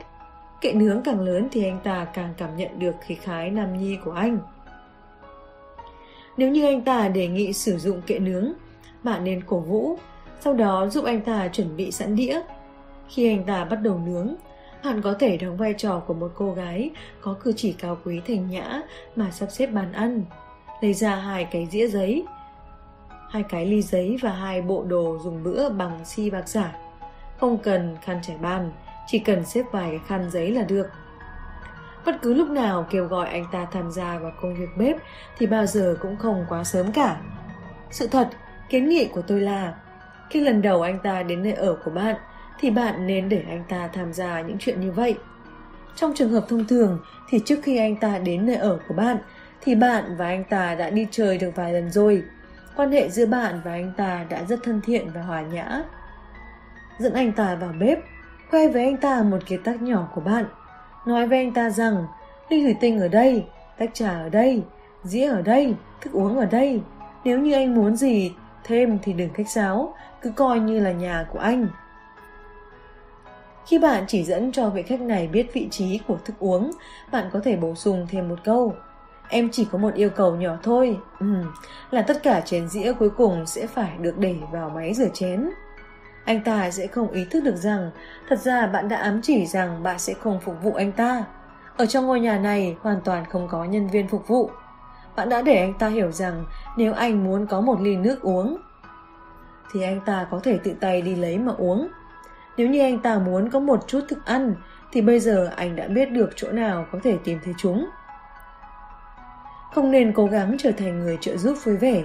Kệ 0.61 0.73
nướng 0.73 1.01
càng 1.01 1.21
lớn 1.21 1.47
thì 1.51 1.63
anh 1.63 1.79
ta 1.83 2.05
càng 2.13 2.33
cảm 2.37 2.57
nhận 2.57 2.79
được 2.79 2.95
khí 3.01 3.15
khái 3.15 3.49
nam 3.49 3.77
nhi 3.77 3.97
của 4.05 4.11
anh. 4.11 4.39
Nếu 6.37 6.49
như 6.49 6.65
anh 6.65 6.81
ta 6.81 7.07
đề 7.07 7.27
nghị 7.27 7.53
sử 7.53 7.77
dụng 7.77 8.01
kệ 8.01 8.19
nướng, 8.19 8.53
bạn 9.03 9.23
nên 9.23 9.43
cổ 9.43 9.59
vũ, 9.59 9.97
sau 10.39 10.53
đó 10.53 10.87
giúp 10.87 11.05
anh 11.05 11.21
ta 11.21 11.47
chuẩn 11.47 11.77
bị 11.77 11.91
sẵn 11.91 12.15
đĩa. 12.15 12.41
Khi 13.09 13.27
anh 13.29 13.43
ta 13.43 13.65
bắt 13.65 13.75
đầu 13.75 14.01
nướng, 14.05 14.35
bạn 14.83 15.01
có 15.01 15.13
thể 15.19 15.37
đóng 15.37 15.57
vai 15.57 15.73
trò 15.77 15.99
của 16.07 16.13
một 16.13 16.31
cô 16.35 16.53
gái 16.53 16.89
có 17.21 17.35
cử 17.43 17.53
chỉ 17.55 17.73
cao 17.73 17.97
quý 18.05 18.21
thành 18.27 18.49
nhã 18.49 18.81
mà 19.15 19.31
sắp 19.31 19.51
xếp 19.51 19.67
bàn 19.67 19.93
ăn. 19.93 20.23
Lấy 20.81 20.93
ra 20.93 21.15
hai 21.15 21.45
cái 21.45 21.67
dĩa 21.71 21.87
giấy, 21.87 22.25
hai 23.29 23.43
cái 23.43 23.65
ly 23.65 23.81
giấy 23.81 24.17
và 24.21 24.31
hai 24.31 24.61
bộ 24.61 24.83
đồ 24.83 25.17
dùng 25.23 25.43
bữa 25.43 25.69
bằng 25.69 26.05
xi 26.05 26.29
bạc 26.29 26.49
giả. 26.49 26.75
Không 27.39 27.57
cần 27.57 27.97
khăn 28.01 28.19
trải 28.23 28.37
bàn, 28.37 28.71
chỉ 29.07 29.19
cần 29.19 29.45
xếp 29.45 29.63
vài 29.71 29.89
cái 29.89 29.99
khăn 30.07 30.29
giấy 30.31 30.51
là 30.51 30.63
được. 30.63 30.87
Bất 32.05 32.21
cứ 32.21 32.33
lúc 32.33 32.49
nào 32.49 32.85
kêu 32.89 33.05
gọi 33.05 33.29
anh 33.29 33.45
ta 33.51 33.67
tham 33.71 33.91
gia 33.91 34.19
vào 34.19 34.31
công 34.41 34.55
việc 34.55 34.69
bếp 34.77 34.95
thì 35.37 35.47
bao 35.47 35.65
giờ 35.65 35.97
cũng 36.01 36.17
không 36.17 36.45
quá 36.49 36.63
sớm 36.63 36.91
cả. 36.91 37.21
Sự 37.91 38.07
thật, 38.07 38.29
kiến 38.69 38.89
nghị 38.89 39.05
của 39.05 39.21
tôi 39.21 39.41
là 39.41 39.73
khi 40.29 40.39
lần 40.39 40.61
đầu 40.61 40.81
anh 40.81 40.99
ta 41.03 41.23
đến 41.23 41.43
nơi 41.43 41.53
ở 41.53 41.77
của 41.85 41.91
bạn, 41.91 42.15
thì 42.59 42.69
bạn 42.69 43.07
nên 43.07 43.29
để 43.29 43.43
anh 43.47 43.63
ta 43.69 43.89
tham 43.93 44.13
gia 44.13 44.41
những 44.41 44.57
chuyện 44.59 44.81
như 44.81 44.91
vậy. 44.91 45.15
Trong 45.95 46.13
trường 46.15 46.31
hợp 46.31 46.45
thông 46.49 46.65
thường 46.65 46.99
thì 47.29 47.39
trước 47.45 47.59
khi 47.63 47.77
anh 47.77 47.95
ta 47.95 48.17
đến 48.17 48.45
nơi 48.45 48.55
ở 48.55 48.79
của 48.87 48.93
bạn 48.93 49.17
thì 49.61 49.75
bạn 49.75 50.15
và 50.17 50.25
anh 50.25 50.43
ta 50.43 50.75
đã 50.75 50.89
đi 50.89 51.07
chơi 51.11 51.37
được 51.37 51.55
vài 51.55 51.73
lần 51.73 51.91
rồi. 51.91 52.23
Quan 52.75 52.91
hệ 52.91 53.09
giữa 53.09 53.25
bạn 53.25 53.61
và 53.63 53.71
anh 53.71 53.91
ta 53.97 54.25
đã 54.29 54.43
rất 54.49 54.59
thân 54.63 54.81
thiện 54.85 55.07
và 55.13 55.21
hòa 55.21 55.41
nhã. 55.41 55.81
Dẫn 56.99 57.13
anh 57.13 57.31
ta 57.31 57.55
vào 57.55 57.73
bếp, 57.79 57.99
khoe 58.49 58.67
với 58.67 58.83
anh 58.83 58.97
ta 58.97 59.23
một 59.23 59.45
kiệt 59.45 59.59
tác 59.63 59.81
nhỏ 59.81 60.09
của 60.15 60.21
bạn. 60.21 60.45
Nói 61.05 61.27
với 61.27 61.37
anh 61.37 61.53
ta 61.53 61.69
rằng 61.69 62.05
ly 62.49 62.63
thủy 62.63 62.75
tinh 62.81 62.99
ở 62.99 63.07
đây, 63.07 63.45
tách 63.77 63.89
trà 63.93 64.09
ở 64.09 64.29
đây, 64.29 64.63
dĩa 65.03 65.27
ở 65.27 65.41
đây, 65.41 65.75
thức 66.01 66.13
uống 66.13 66.37
ở 66.37 66.45
đây. 66.45 66.81
Nếu 67.23 67.39
như 67.39 67.53
anh 67.53 67.75
muốn 67.75 67.95
gì 67.95 68.31
thêm 68.63 68.99
thì 69.03 69.13
đừng 69.13 69.33
khách 69.33 69.49
sáo, 69.49 69.93
cứ 70.21 70.31
coi 70.35 70.59
như 70.59 70.79
là 70.79 70.91
nhà 70.91 71.25
của 71.31 71.39
anh. 71.39 71.67
Khi 73.69 73.79
bạn 73.79 74.03
chỉ 74.07 74.23
dẫn 74.23 74.51
cho 74.51 74.69
vị 74.69 74.83
khách 74.83 75.01
này 75.01 75.27
biết 75.27 75.53
vị 75.53 75.67
trí 75.71 75.99
của 76.07 76.17
thức 76.25 76.33
uống, 76.39 76.71
bạn 77.11 77.29
có 77.33 77.39
thể 77.43 77.55
bổ 77.55 77.75
sung 77.75 78.07
thêm 78.09 78.29
một 78.29 78.35
câu. 78.43 78.73
Em 79.29 79.49
chỉ 79.51 79.67
có 79.71 79.77
một 79.77 79.93
yêu 79.93 80.09
cầu 80.09 80.35
nhỏ 80.35 80.57
thôi, 80.63 80.97
ừ, 81.19 81.25
là 81.91 82.01
tất 82.01 82.23
cả 82.23 82.41
chén 82.41 82.69
dĩa 82.69 82.93
cuối 82.93 83.09
cùng 83.09 83.45
sẽ 83.45 83.67
phải 83.67 83.97
được 83.97 84.17
để 84.17 84.35
vào 84.51 84.69
máy 84.69 84.93
rửa 84.93 85.07
chén. 85.13 85.49
Anh 86.25 86.41
ta 86.43 86.71
sẽ 86.71 86.87
không 86.87 87.11
ý 87.11 87.25
thức 87.25 87.43
được 87.43 87.55
rằng 87.55 87.91
thật 88.29 88.39
ra 88.39 88.67
bạn 88.67 88.89
đã 88.89 88.97
ám 88.97 89.19
chỉ 89.23 89.45
rằng 89.45 89.83
bạn 89.83 89.99
sẽ 89.99 90.13
không 90.13 90.39
phục 90.39 90.55
vụ 90.63 90.73
anh 90.73 90.91
ta. 90.91 91.23
Ở 91.77 91.85
trong 91.85 92.07
ngôi 92.07 92.19
nhà 92.19 92.37
này 92.37 92.75
hoàn 92.81 93.01
toàn 93.01 93.25
không 93.25 93.47
có 93.47 93.65
nhân 93.65 93.87
viên 93.87 94.07
phục 94.07 94.27
vụ. 94.27 94.49
Bạn 95.15 95.29
đã 95.29 95.41
để 95.41 95.55
anh 95.55 95.73
ta 95.79 95.87
hiểu 95.87 96.11
rằng 96.11 96.45
nếu 96.77 96.93
anh 96.93 97.23
muốn 97.23 97.47
có 97.47 97.61
một 97.61 97.81
ly 97.81 97.95
nước 97.95 98.21
uống 98.21 98.57
thì 99.71 99.83
anh 99.83 100.01
ta 100.05 100.27
có 100.31 100.39
thể 100.43 100.59
tự 100.63 100.73
tay 100.81 101.01
đi 101.01 101.15
lấy 101.15 101.37
mà 101.37 101.53
uống. 101.57 101.87
Nếu 102.59 102.67
như 102.67 102.81
anh 102.81 102.99
ta 102.99 103.17
muốn 103.17 103.49
có 103.49 103.59
một 103.59 103.87
chút 103.87 103.99
thức 104.09 104.25
ăn 104.25 104.55
thì 104.91 105.01
bây 105.01 105.19
giờ 105.19 105.49
anh 105.55 105.75
đã 105.75 105.87
biết 105.87 106.11
được 106.11 106.29
chỗ 106.35 106.51
nào 106.51 106.85
có 106.91 106.99
thể 107.03 107.17
tìm 107.23 107.39
thấy 107.45 107.53
chúng. 107.57 107.89
Không 109.73 109.91
nên 109.91 110.13
cố 110.13 110.25
gắng 110.25 110.55
trở 110.59 110.71
thành 110.71 110.99
người 110.99 111.17
trợ 111.21 111.37
giúp 111.37 111.57
vui 111.63 111.77
vẻ. 111.77 112.03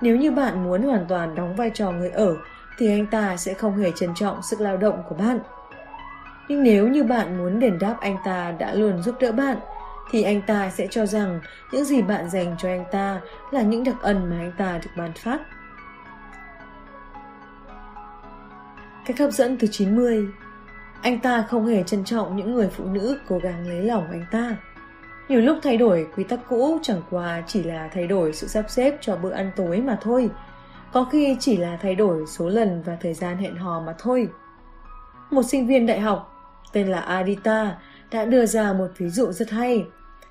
Nếu 0.00 0.16
như 0.16 0.30
bạn 0.30 0.64
muốn 0.64 0.82
hoàn 0.82 1.06
toàn 1.08 1.34
đóng 1.34 1.56
vai 1.56 1.70
trò 1.74 1.90
người 1.90 2.10
ở 2.10 2.36
thì 2.78 2.98
anh 2.98 3.06
ta 3.06 3.36
sẽ 3.36 3.54
không 3.54 3.76
hề 3.76 3.90
trân 3.96 4.14
trọng 4.14 4.42
sức 4.42 4.60
lao 4.60 4.76
động 4.76 5.02
của 5.08 5.14
bạn. 5.14 5.38
Nhưng 6.48 6.62
nếu 6.62 6.88
như 6.88 7.04
bạn 7.04 7.38
muốn 7.38 7.60
đền 7.60 7.78
đáp 7.78 7.96
anh 8.00 8.16
ta 8.24 8.54
đã 8.58 8.74
luôn 8.74 9.02
giúp 9.02 9.14
đỡ 9.20 9.32
bạn, 9.32 9.56
thì 10.10 10.22
anh 10.22 10.42
ta 10.42 10.70
sẽ 10.70 10.86
cho 10.90 11.06
rằng 11.06 11.40
những 11.72 11.84
gì 11.84 12.02
bạn 12.02 12.30
dành 12.30 12.56
cho 12.58 12.68
anh 12.68 12.84
ta 12.92 13.20
là 13.50 13.62
những 13.62 13.84
đặc 13.84 13.96
ân 14.02 14.30
mà 14.30 14.36
anh 14.38 14.52
ta 14.58 14.78
được 14.84 14.90
ban 14.96 15.12
phát. 15.12 15.38
Cách 19.08 19.18
hấp 19.18 19.30
dẫn 19.32 19.58
thứ 19.58 19.66
90 19.66 20.28
Anh 21.02 21.20
ta 21.20 21.44
không 21.48 21.66
hề 21.66 21.82
trân 21.82 22.04
trọng 22.04 22.36
những 22.36 22.54
người 22.54 22.68
phụ 22.68 22.84
nữ 22.84 23.18
cố 23.28 23.38
gắng 23.38 23.68
lấy 23.68 23.82
lòng 23.82 24.06
anh 24.10 24.24
ta. 24.30 24.56
Nhiều 25.28 25.40
lúc 25.40 25.58
thay 25.62 25.76
đổi 25.76 26.06
quy 26.16 26.24
tắc 26.24 26.40
cũ 26.48 26.78
chẳng 26.82 27.02
qua 27.10 27.42
chỉ 27.46 27.62
là 27.62 27.88
thay 27.92 28.06
đổi 28.06 28.32
sự 28.32 28.46
sắp 28.46 28.64
xếp 28.70 28.98
cho 29.00 29.16
bữa 29.16 29.30
ăn 29.30 29.50
tối 29.56 29.80
mà 29.80 29.98
thôi. 30.00 30.30
Có 30.92 31.04
khi 31.04 31.36
chỉ 31.40 31.56
là 31.56 31.78
thay 31.82 31.94
đổi 31.94 32.26
số 32.26 32.48
lần 32.48 32.82
và 32.82 32.96
thời 33.00 33.14
gian 33.14 33.36
hẹn 33.36 33.56
hò 33.56 33.80
mà 33.80 33.94
thôi. 33.98 34.28
Một 35.30 35.42
sinh 35.42 35.66
viên 35.66 35.86
đại 35.86 36.00
học 36.00 36.34
tên 36.72 36.88
là 36.88 37.00
Adita 37.00 37.78
đã 38.10 38.24
đưa 38.24 38.46
ra 38.46 38.72
một 38.72 38.88
ví 38.98 39.08
dụ 39.08 39.32
rất 39.32 39.50
hay. 39.50 39.86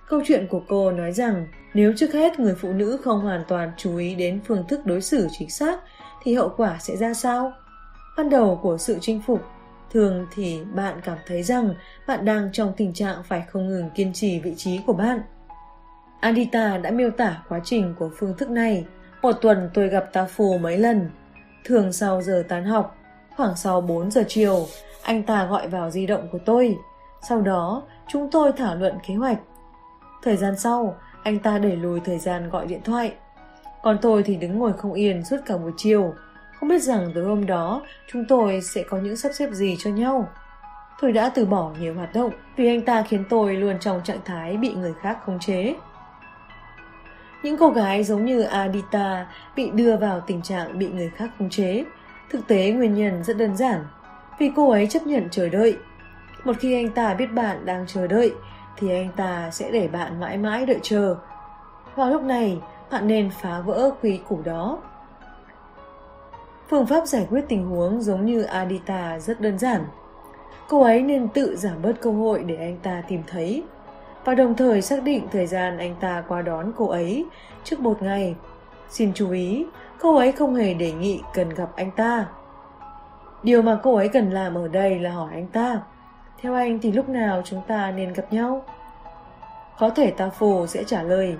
Câu 0.08 0.22
chuyện 0.26 0.48
của 0.48 0.62
cô 0.68 0.92
nói 0.92 1.12
rằng, 1.12 1.48
nếu 1.74 1.94
trước 1.98 2.14
hết 2.14 2.40
người 2.40 2.56
phụ 2.56 2.74
nữ 2.74 3.00
không 3.04 3.20
hoàn 3.20 3.44
toàn 3.48 3.72
chú 3.78 3.98
ý 3.98 4.16
đến 4.16 4.40
phương 4.46 4.64
thức 4.68 4.86
đối 4.86 5.02
xử 5.02 5.28
chính 5.40 5.50
xác, 5.50 5.80
thì 6.24 6.34
hậu 6.34 6.54
quả 6.58 6.78
sẽ 6.80 6.96
ra 6.98 7.14
sao? 7.14 7.54
Ban 8.18 8.30
đầu 8.30 8.60
của 8.62 8.78
sự 8.78 8.98
chinh 9.02 9.22
phục 9.28 9.42
thường 9.92 10.28
thì 10.36 10.62
bạn 10.74 11.02
cảm 11.04 11.18
thấy 11.28 11.44
rằng 11.44 11.74
bạn 12.08 12.26
đang 12.26 12.50
trong 12.54 12.74
tình 12.78 12.94
trạng 12.94 13.24
phải 13.24 13.44
không 13.48 13.68
ngừng 13.68 13.90
kiên 13.96 14.14
trì 14.14 14.40
vị 14.40 14.54
trí 14.58 14.80
của 14.86 14.94
bạn. 14.94 15.22
Adita 16.20 16.78
đã 16.78 16.92
miêu 16.92 17.10
tả 17.10 17.44
quá 17.50 17.60
trình 17.64 17.96
của 18.00 18.10
phương 18.18 18.38
thức 18.38 18.50
này. 18.50 18.86
Một 19.22 19.32
tuần 19.32 19.70
tôi 19.74 19.88
gặp 19.88 20.10
ta 20.14 20.26
phù 20.26 20.58
mấy 20.58 20.78
lần. 20.78 21.10
Thường 21.66 21.94
sau 21.94 22.22
giờ 22.22 22.44
tán 22.50 22.66
học, 22.66 22.96
khoảng 23.36 23.56
sau 23.56 23.82
4 23.82 24.12
giờ 24.12 24.24
chiều, 24.28 24.66
anh 25.04 25.24
ta 25.24 25.46
gọi 25.46 25.68
vào 25.68 25.90
di 25.90 26.06
động 26.06 26.28
của 26.32 26.40
tôi. 26.46 26.78
Sau 27.22 27.42
đó, 27.42 27.84
chúng 28.08 28.30
tôi 28.32 28.52
thảo 28.58 28.76
luận 28.76 28.98
kế 29.08 29.16
hoạch. 29.16 29.40
Thời 30.24 30.38
gian 30.38 30.58
sau, 30.58 30.96
anh 31.24 31.40
ta 31.40 31.58
đẩy 31.58 31.76
lùi 31.76 32.00
thời 32.00 32.20
gian 32.20 32.50
gọi 32.50 32.68
điện 32.68 32.82
thoại. 32.84 33.14
Còn 33.84 33.98
tôi 34.02 34.24
thì 34.24 34.36
đứng 34.36 34.60
ngồi 34.60 34.74
không 34.74 34.94
yên 34.94 35.26
suốt 35.26 35.38
cả 35.46 35.58
buổi 35.58 35.72
chiều. 35.78 36.14
Không 36.60 36.70
biết 36.70 36.80
rằng 36.80 37.12
từ 37.16 37.24
hôm 37.24 37.46
đó 37.46 37.82
chúng 38.12 38.26
tôi 38.26 38.62
sẽ 38.62 38.84
có 38.90 38.98
những 38.98 39.16
sắp 39.16 39.30
xếp 39.34 39.50
gì 39.52 39.76
cho 39.80 39.90
nhau. 39.90 40.30
Tôi 41.02 41.12
đã 41.12 41.32
từ 41.36 41.46
bỏ 41.46 41.72
nhiều 41.80 41.94
hoạt 41.94 42.14
động 42.14 42.32
vì 42.56 42.68
anh 42.68 42.82
ta 42.82 43.04
khiến 43.04 43.24
tôi 43.30 43.56
luôn 43.56 43.80
trong 43.80 44.02
trạng 44.04 44.20
thái 44.26 44.58
bị 44.58 44.74
người 44.74 44.94
khác 45.02 45.18
khống 45.26 45.40
chế. 45.40 45.76
Những 47.44 47.58
cô 47.58 47.70
gái 47.70 48.04
giống 48.04 48.26
như 48.26 48.42
Adita 48.42 49.28
bị 49.56 49.70
đưa 49.70 49.98
vào 49.98 50.20
tình 50.28 50.42
trạng 50.42 50.80
bị 50.80 50.88
người 50.90 51.10
khác 51.10 51.30
khống 51.40 51.50
chế. 51.50 51.84
Thực 52.30 52.48
tế 52.48 52.72
nguyên 52.72 52.94
nhân 52.94 53.24
rất 53.24 53.38
đơn 53.38 53.58
giản 53.58 53.86
vì 54.40 54.52
cô 54.56 54.70
ấy 54.70 54.88
chấp 54.88 55.08
nhận 55.08 55.28
chờ 55.32 55.50
đợi. 55.50 55.78
Một 56.44 56.54
khi 56.60 56.76
anh 56.76 56.90
ta 56.90 57.14
biết 57.14 57.34
bạn 57.34 57.66
đang 57.66 57.88
chờ 57.88 58.08
đợi, 58.08 58.34
thì 58.78 58.92
anh 58.92 59.10
ta 59.16 59.50
sẽ 59.52 59.72
để 59.72 59.88
bạn 59.88 60.20
mãi 60.20 60.38
mãi 60.38 60.66
đợi 60.66 60.80
chờ. 60.84 61.16
Vào 61.96 62.10
lúc 62.10 62.24
này, 62.24 62.62
bạn 62.92 63.08
nên 63.08 63.30
phá 63.42 63.60
vỡ 63.60 63.92
quy 64.02 64.20
củ 64.28 64.42
đó. 64.46 64.80
Phương 66.70 66.86
pháp 66.86 67.06
giải 67.06 67.28
quyết 67.30 67.46
tình 67.48 67.66
huống 67.66 68.02
giống 68.02 68.26
như 68.26 68.42
Adita 68.42 69.20
rất 69.20 69.42
đơn 69.42 69.58
giản. 69.58 69.86
Cô 70.68 70.82
ấy 70.82 71.02
nên 71.02 71.28
tự 71.28 71.56
giảm 71.56 71.82
bớt 71.82 72.02
cơ 72.02 72.12
hội 72.12 72.44
để 72.44 72.56
anh 72.56 72.78
ta 72.84 73.04
tìm 73.08 73.24
thấy 73.28 73.64
và 74.26 74.36
đồng 74.36 74.56
thời 74.56 74.82
xác 74.82 75.04
định 75.04 75.28
thời 75.32 75.48
gian 75.48 75.78
anh 75.78 75.96
ta 76.00 76.24
qua 76.28 76.42
đón 76.42 76.72
cô 76.78 76.88
ấy 76.88 77.26
trước 77.64 77.80
một 77.80 78.02
ngày. 78.02 78.36
Xin 78.90 79.12
chú 79.14 79.32
ý, 79.32 79.66
cô 80.00 80.16
ấy 80.16 80.32
không 80.32 80.56
hề 80.56 80.74
đề 80.74 80.92
nghị 80.92 81.22
cần 81.34 81.50
gặp 81.50 81.70
anh 81.76 81.92
ta. 81.92 82.26
Điều 83.44 83.62
mà 83.62 83.80
cô 83.84 83.96
ấy 83.96 84.10
cần 84.10 84.30
làm 84.30 84.56
ở 84.56 84.68
đây 84.68 85.00
là 85.00 85.12
hỏi 85.12 85.30
anh 85.34 85.48
ta. 85.48 85.82
Theo 86.42 86.54
anh 86.54 86.80
thì 86.80 86.92
lúc 86.92 87.10
nào 87.10 87.42
chúng 87.46 87.62
ta 87.68 87.92
nên 87.92 88.14
gặp 88.14 88.34
nhau? 88.34 88.66
Có 89.80 89.90
thể 89.90 90.12
ta 90.12 90.30
phù 90.30 90.68
sẽ 90.68 90.84
trả 90.84 91.04
lời. 91.04 91.38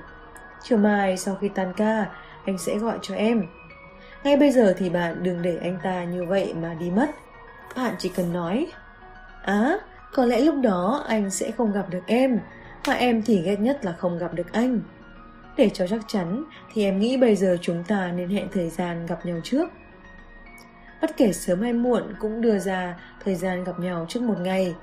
Chiều 0.64 0.78
mai 0.78 1.18
sau 1.18 1.36
khi 1.36 1.50
tan 1.50 1.74
ca, 1.78 2.06
anh 2.46 2.58
sẽ 2.58 2.78
gọi 2.78 2.98
cho 3.02 3.16
em. 3.16 3.44
Ngay 4.24 4.38
bây 4.38 4.52
giờ 4.52 4.74
thì 4.78 4.90
bạn 4.90 5.24
đừng 5.24 5.42
để 5.42 5.58
anh 5.62 5.78
ta 5.84 6.04
như 6.04 6.26
vậy 6.26 6.54
mà 6.54 6.74
đi 6.74 6.92
mất. 6.92 7.10
Bạn 7.76 7.96
chỉ 8.00 8.10
cần 8.10 8.34
nói. 8.34 8.68
Á, 9.44 9.78
có 10.14 10.26
lẽ 10.26 10.42
lúc 10.42 10.56
đó 10.62 11.06
anh 11.08 11.30
sẽ 11.30 11.52
không 11.52 11.74
gặp 11.74 11.90
được 11.90 12.04
em, 12.08 12.40
mà 12.88 12.94
em 12.94 13.22
thì 13.22 13.42
ghét 13.42 13.60
nhất 13.60 13.86
là 13.86 13.92
không 13.92 14.18
gặp 14.18 14.34
được 14.34 14.54
anh. 14.54 14.82
Để 15.58 15.70
cho 15.74 15.88
chắc 15.88 16.02
chắn 16.08 16.44
thì 16.74 16.84
em 16.84 17.00
nghĩ 17.00 17.18
bây 17.18 17.36
giờ 17.36 17.58
chúng 17.62 17.84
ta 17.84 18.12
nên 18.12 18.30
hẹn 18.30 18.48
thời 18.54 18.70
gian 18.70 19.06
gặp 19.06 19.26
nhau 19.26 19.40
trước 19.44 19.70
bất 21.02 21.18
kể 21.18 21.34
sớm 21.34 21.62
hay 21.62 21.74
muộn 21.74 22.04
cũng 22.20 22.42
đưa 22.42 22.60
ra 22.60 22.96
thời 23.26 23.36
gian 23.36 23.64
gặp 23.64 23.80
nhau 23.80 24.06
trước 24.10 24.24
một 24.24 24.40
ngày. 24.40 24.76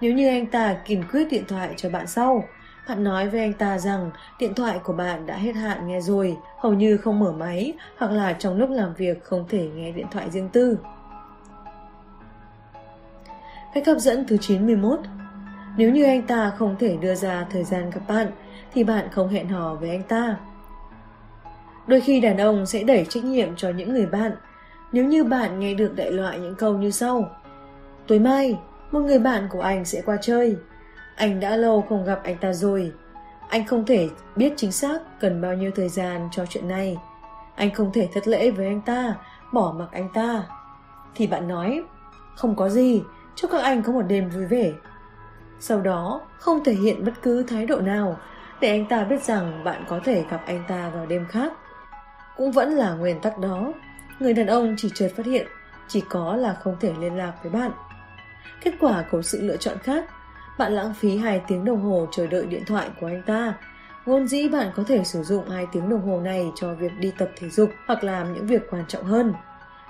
Nếu 0.00 0.12
như 0.12 0.28
anh 0.28 0.46
ta 0.46 0.76
kiên 0.84 1.04
quyết 1.12 1.28
điện 1.30 1.44
thoại 1.48 1.74
cho 1.76 1.90
bạn 1.90 2.06
sau, 2.06 2.44
bạn 2.88 3.04
nói 3.04 3.28
với 3.28 3.40
anh 3.40 3.52
ta 3.52 3.78
rằng 3.78 4.10
điện 4.38 4.54
thoại 4.54 4.78
của 4.84 4.92
bạn 4.92 5.26
đã 5.26 5.36
hết 5.36 5.52
hạn 5.52 5.88
nghe 5.88 6.00
rồi, 6.00 6.36
hầu 6.58 6.74
như 6.74 6.96
không 6.96 7.18
mở 7.18 7.32
máy 7.32 7.72
hoặc 7.96 8.10
là 8.10 8.32
trong 8.32 8.58
lúc 8.58 8.70
làm 8.70 8.94
việc 8.94 9.24
không 9.24 9.44
thể 9.48 9.68
nghe 9.74 9.92
điện 9.92 10.06
thoại 10.10 10.30
riêng 10.30 10.48
tư. 10.48 10.78
Cách 13.74 13.86
hấp 13.86 13.98
dẫn 13.98 14.26
thứ 14.26 14.36
91 14.36 15.00
Nếu 15.76 15.90
như 15.90 16.04
anh 16.04 16.22
ta 16.22 16.52
không 16.58 16.76
thể 16.78 16.96
đưa 16.96 17.14
ra 17.14 17.46
thời 17.50 17.64
gian 17.64 17.90
gặp 17.90 18.00
bạn, 18.08 18.30
thì 18.72 18.84
bạn 18.84 19.08
không 19.12 19.28
hẹn 19.28 19.48
hò 19.48 19.74
với 19.74 19.90
anh 19.90 20.02
ta. 20.02 20.36
Đôi 21.86 22.00
khi 22.00 22.20
đàn 22.20 22.36
ông 22.36 22.66
sẽ 22.66 22.82
đẩy 22.82 23.06
trách 23.08 23.24
nhiệm 23.24 23.56
cho 23.56 23.70
những 23.70 23.94
người 23.94 24.06
bạn 24.06 24.32
nếu 24.92 25.04
như 25.04 25.24
bạn 25.24 25.60
nghe 25.60 25.74
được 25.74 25.96
đại 25.96 26.10
loại 26.10 26.38
những 26.38 26.54
câu 26.54 26.76
như 26.76 26.90
sau. 26.90 27.30
Tối 28.06 28.18
mai, 28.18 28.58
một 28.90 29.00
người 29.00 29.18
bạn 29.18 29.48
của 29.50 29.60
anh 29.60 29.84
sẽ 29.84 30.02
qua 30.06 30.16
chơi. 30.20 30.56
Anh 31.16 31.40
đã 31.40 31.56
lâu 31.56 31.82
không 31.88 32.04
gặp 32.04 32.20
anh 32.24 32.36
ta 32.36 32.52
rồi. 32.52 32.92
Anh 33.48 33.66
không 33.66 33.86
thể 33.86 34.08
biết 34.36 34.52
chính 34.56 34.72
xác 34.72 34.98
cần 35.20 35.40
bao 35.40 35.54
nhiêu 35.54 35.70
thời 35.76 35.88
gian 35.88 36.28
cho 36.32 36.46
chuyện 36.46 36.68
này. 36.68 36.96
Anh 37.54 37.70
không 37.70 37.92
thể 37.92 38.08
thất 38.14 38.28
lễ 38.28 38.50
với 38.50 38.66
anh 38.66 38.80
ta, 38.80 39.14
bỏ 39.52 39.74
mặc 39.78 39.88
anh 39.92 40.08
ta. 40.14 40.42
Thì 41.14 41.26
bạn 41.26 41.48
nói, 41.48 41.82
không 42.36 42.56
có 42.56 42.68
gì, 42.68 43.02
chúc 43.34 43.50
các 43.50 43.62
anh 43.62 43.82
có 43.82 43.92
một 43.92 44.02
đêm 44.02 44.28
vui 44.30 44.46
vẻ. 44.46 44.72
Sau 45.60 45.80
đó, 45.80 46.20
không 46.38 46.64
thể 46.64 46.72
hiện 46.72 47.04
bất 47.04 47.12
cứ 47.22 47.42
thái 47.42 47.66
độ 47.66 47.80
nào 47.80 48.16
để 48.60 48.68
anh 48.68 48.86
ta 48.86 49.04
biết 49.04 49.22
rằng 49.22 49.64
bạn 49.64 49.84
có 49.88 50.00
thể 50.04 50.24
gặp 50.30 50.42
anh 50.46 50.62
ta 50.68 50.90
vào 50.94 51.06
đêm 51.06 51.26
khác. 51.28 51.52
Cũng 52.36 52.52
vẫn 52.52 52.70
là 52.70 52.94
nguyên 52.94 53.20
tắc 53.20 53.38
đó, 53.38 53.72
người 54.18 54.32
đàn 54.32 54.46
ông 54.46 54.74
chỉ 54.78 54.90
chợt 54.94 55.08
phát 55.16 55.26
hiện 55.26 55.46
chỉ 55.88 56.02
có 56.08 56.36
là 56.36 56.54
không 56.54 56.76
thể 56.80 56.92
liên 57.00 57.16
lạc 57.16 57.32
với 57.42 57.52
bạn. 57.52 57.70
Kết 58.60 58.74
quả 58.80 59.04
của 59.10 59.22
sự 59.22 59.40
lựa 59.42 59.56
chọn 59.56 59.78
khác, 59.78 60.04
bạn 60.58 60.72
lãng 60.72 60.94
phí 60.94 61.16
2 61.16 61.40
tiếng 61.48 61.64
đồng 61.64 61.82
hồ 61.82 62.06
chờ 62.12 62.26
đợi 62.26 62.46
điện 62.46 62.62
thoại 62.66 62.88
của 63.00 63.06
anh 63.06 63.22
ta. 63.26 63.54
Ngôn 64.06 64.28
dĩ 64.28 64.48
bạn 64.48 64.70
có 64.76 64.84
thể 64.88 65.04
sử 65.04 65.22
dụng 65.22 65.50
2 65.50 65.66
tiếng 65.72 65.88
đồng 65.88 66.08
hồ 66.08 66.20
này 66.20 66.50
cho 66.56 66.74
việc 66.74 66.92
đi 66.98 67.12
tập 67.18 67.30
thể 67.36 67.50
dục 67.50 67.70
hoặc 67.86 68.04
làm 68.04 68.34
những 68.34 68.46
việc 68.46 68.62
quan 68.70 68.84
trọng 68.88 69.04
hơn. 69.04 69.34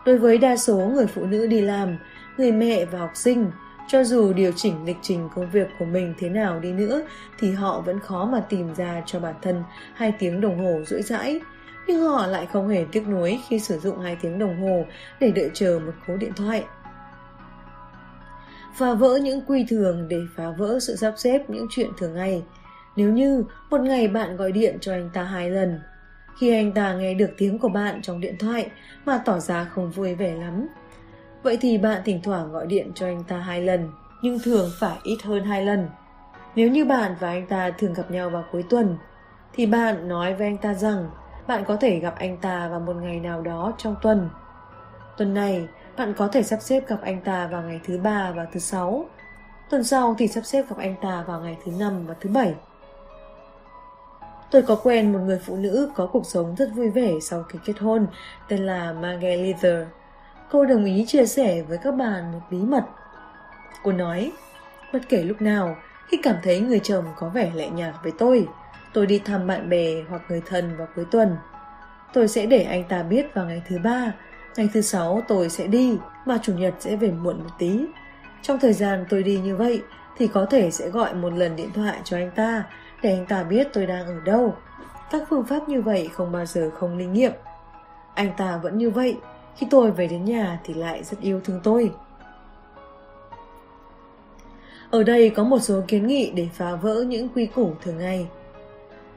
Đối 0.06 0.18
với 0.18 0.38
đa 0.38 0.56
số 0.56 0.76
người 0.76 1.06
phụ 1.06 1.26
nữ 1.26 1.46
đi 1.46 1.60
làm, 1.60 1.96
người 2.36 2.52
mẹ 2.52 2.84
và 2.84 2.98
học 2.98 3.10
sinh, 3.14 3.50
cho 3.88 4.04
dù 4.04 4.32
điều 4.32 4.52
chỉnh 4.56 4.84
lịch 4.84 4.96
trình 5.02 5.28
công 5.34 5.50
việc 5.50 5.68
của 5.78 5.84
mình 5.84 6.14
thế 6.18 6.28
nào 6.28 6.60
đi 6.60 6.72
nữa 6.72 7.02
thì 7.38 7.52
họ 7.52 7.80
vẫn 7.80 8.00
khó 8.00 8.24
mà 8.24 8.40
tìm 8.40 8.74
ra 8.74 9.02
cho 9.06 9.20
bản 9.20 9.34
thân 9.42 9.62
2 9.94 10.12
tiếng 10.18 10.40
đồng 10.40 10.58
hồ 10.58 10.84
rưỡi 10.86 11.02
rãi 11.02 11.40
nhưng 11.86 12.02
họ 12.02 12.26
lại 12.26 12.46
không 12.52 12.68
hề 12.68 12.84
tiếc 12.92 13.08
nuối 13.08 13.40
khi 13.48 13.58
sử 13.58 13.78
dụng 13.78 14.00
2 14.00 14.16
tiếng 14.16 14.38
đồng 14.38 14.62
hồ 14.62 14.84
để 15.20 15.30
đợi 15.30 15.50
chờ 15.54 15.80
một 15.86 15.92
cú 16.06 16.16
điện 16.16 16.32
thoại. 16.36 16.64
Phá 18.78 18.94
vỡ 18.94 19.16
những 19.22 19.40
quy 19.46 19.66
thường 19.68 20.08
để 20.08 20.20
phá 20.36 20.50
vỡ 20.58 20.78
sự 20.80 20.96
sắp 20.96 21.14
xếp 21.16 21.50
những 21.50 21.66
chuyện 21.70 21.90
thường 21.98 22.14
ngày. 22.14 22.42
Nếu 22.96 23.10
như 23.10 23.44
một 23.70 23.80
ngày 23.80 24.08
bạn 24.08 24.36
gọi 24.36 24.52
điện 24.52 24.78
cho 24.80 24.92
anh 24.92 25.10
ta 25.12 25.22
hai 25.22 25.50
lần, 25.50 25.80
khi 26.38 26.54
anh 26.54 26.72
ta 26.72 26.94
nghe 26.94 27.14
được 27.14 27.30
tiếng 27.38 27.58
của 27.58 27.68
bạn 27.68 28.02
trong 28.02 28.20
điện 28.20 28.36
thoại 28.38 28.70
mà 29.04 29.18
tỏ 29.24 29.38
ra 29.38 29.64
không 29.64 29.90
vui 29.90 30.14
vẻ 30.14 30.34
lắm. 30.34 30.66
Vậy 31.42 31.58
thì 31.60 31.78
bạn 31.78 32.02
thỉnh 32.04 32.20
thoảng 32.24 32.52
gọi 32.52 32.66
điện 32.66 32.92
cho 32.94 33.06
anh 33.06 33.24
ta 33.24 33.38
hai 33.38 33.62
lần, 33.62 33.90
nhưng 34.22 34.38
thường 34.38 34.70
phải 34.80 34.96
ít 35.02 35.18
hơn 35.24 35.44
hai 35.44 35.64
lần. 35.64 35.88
Nếu 36.54 36.70
như 36.70 36.84
bạn 36.84 37.14
và 37.20 37.28
anh 37.28 37.46
ta 37.46 37.70
thường 37.70 37.94
gặp 37.94 38.10
nhau 38.10 38.30
vào 38.30 38.44
cuối 38.52 38.64
tuần, 38.70 38.96
thì 39.52 39.66
bạn 39.66 40.08
nói 40.08 40.34
với 40.34 40.46
anh 40.46 40.58
ta 40.58 40.74
rằng 40.74 41.10
bạn 41.46 41.64
có 41.64 41.76
thể 41.76 41.98
gặp 41.98 42.14
anh 42.18 42.36
ta 42.36 42.68
vào 42.68 42.80
một 42.80 42.96
ngày 42.96 43.20
nào 43.20 43.42
đó 43.42 43.72
trong 43.78 43.96
tuần. 44.02 44.28
Tuần 45.16 45.34
này, 45.34 45.68
bạn 45.96 46.14
có 46.16 46.28
thể 46.28 46.42
sắp 46.42 46.58
xếp 46.62 46.88
gặp 46.88 46.98
anh 47.02 47.20
ta 47.20 47.46
vào 47.46 47.62
ngày 47.62 47.80
thứ 47.84 47.98
ba 47.98 48.32
và 48.36 48.46
thứ 48.52 48.60
sáu. 48.60 49.04
Tuần 49.70 49.84
sau 49.84 50.14
thì 50.18 50.28
sắp 50.28 50.40
xếp 50.44 50.64
gặp 50.68 50.76
anh 50.78 50.94
ta 51.02 51.24
vào 51.26 51.40
ngày 51.40 51.56
thứ 51.64 51.72
năm 51.78 52.06
và 52.06 52.14
thứ 52.20 52.30
bảy. 52.30 52.54
Tôi 54.50 54.62
có 54.62 54.76
quen 54.82 55.12
một 55.12 55.18
người 55.18 55.38
phụ 55.38 55.56
nữ 55.56 55.90
có 55.94 56.06
cuộc 56.06 56.26
sống 56.26 56.54
rất 56.58 56.70
vui 56.74 56.90
vẻ 56.90 57.12
sau 57.22 57.42
khi 57.42 57.58
kết 57.64 57.78
hôn, 57.78 58.06
tên 58.48 58.66
là 58.66 58.92
Margaret 58.92 59.38
Leather. 59.40 59.86
Cô 60.50 60.64
đồng 60.64 60.84
ý 60.84 61.04
chia 61.06 61.26
sẻ 61.26 61.62
với 61.62 61.78
các 61.78 61.92
bạn 61.92 62.32
một 62.32 62.40
bí 62.50 62.58
mật. 62.58 62.84
Cô 63.82 63.92
nói, 63.92 64.32
bất 64.92 65.00
kể 65.08 65.22
lúc 65.22 65.42
nào, 65.42 65.76
khi 66.08 66.16
cảm 66.22 66.36
thấy 66.42 66.60
người 66.60 66.80
chồng 66.80 67.04
có 67.16 67.28
vẻ 67.28 67.50
lẹ 67.54 67.70
nhạt 67.70 67.94
với 68.02 68.12
tôi, 68.18 68.48
tôi 68.92 69.06
đi 69.06 69.18
thăm 69.18 69.46
bạn 69.46 69.68
bè 69.68 70.02
hoặc 70.08 70.22
người 70.28 70.42
thân 70.46 70.76
vào 70.76 70.88
cuối 70.96 71.04
tuần. 71.10 71.36
Tôi 72.12 72.28
sẽ 72.28 72.46
để 72.46 72.62
anh 72.62 72.84
ta 72.84 73.02
biết 73.02 73.34
vào 73.34 73.44
ngày 73.46 73.62
thứ 73.68 73.78
ba, 73.78 74.12
ngày 74.56 74.68
thứ 74.72 74.80
sáu 74.80 75.22
tôi 75.28 75.48
sẽ 75.48 75.66
đi, 75.66 75.98
mà 76.26 76.38
chủ 76.42 76.54
nhật 76.54 76.74
sẽ 76.78 76.96
về 76.96 77.10
muộn 77.10 77.38
một 77.38 77.50
tí. 77.58 77.80
Trong 78.42 78.58
thời 78.60 78.72
gian 78.72 79.04
tôi 79.08 79.22
đi 79.22 79.38
như 79.38 79.56
vậy, 79.56 79.82
thì 80.18 80.26
có 80.26 80.46
thể 80.50 80.70
sẽ 80.70 80.88
gọi 80.88 81.14
một 81.14 81.32
lần 81.32 81.56
điện 81.56 81.70
thoại 81.74 82.00
cho 82.04 82.16
anh 82.16 82.30
ta 82.30 82.64
để 83.02 83.10
anh 83.10 83.26
ta 83.26 83.42
biết 83.42 83.68
tôi 83.72 83.86
đang 83.86 84.06
ở 84.06 84.20
đâu. 84.24 84.54
Các 85.10 85.22
phương 85.30 85.44
pháp 85.44 85.68
như 85.68 85.82
vậy 85.82 86.10
không 86.12 86.32
bao 86.32 86.46
giờ 86.46 86.70
không 86.74 86.98
linh 86.98 87.12
nghiệm. 87.12 87.32
Anh 88.14 88.32
ta 88.36 88.56
vẫn 88.56 88.78
như 88.78 88.90
vậy, 88.90 89.16
khi 89.56 89.66
tôi 89.70 89.90
về 89.90 90.06
đến 90.06 90.24
nhà 90.24 90.60
thì 90.64 90.74
lại 90.74 91.04
rất 91.04 91.20
yêu 91.20 91.40
thương 91.44 91.60
tôi. 91.62 91.92
Ở 94.90 95.02
đây 95.02 95.30
có 95.30 95.44
một 95.44 95.58
số 95.58 95.80
kiến 95.88 96.06
nghị 96.06 96.30
để 96.30 96.48
phá 96.52 96.74
vỡ 96.74 97.02
những 97.02 97.28
quy 97.28 97.46
củ 97.46 97.72
thường 97.82 97.98
ngày. 97.98 98.26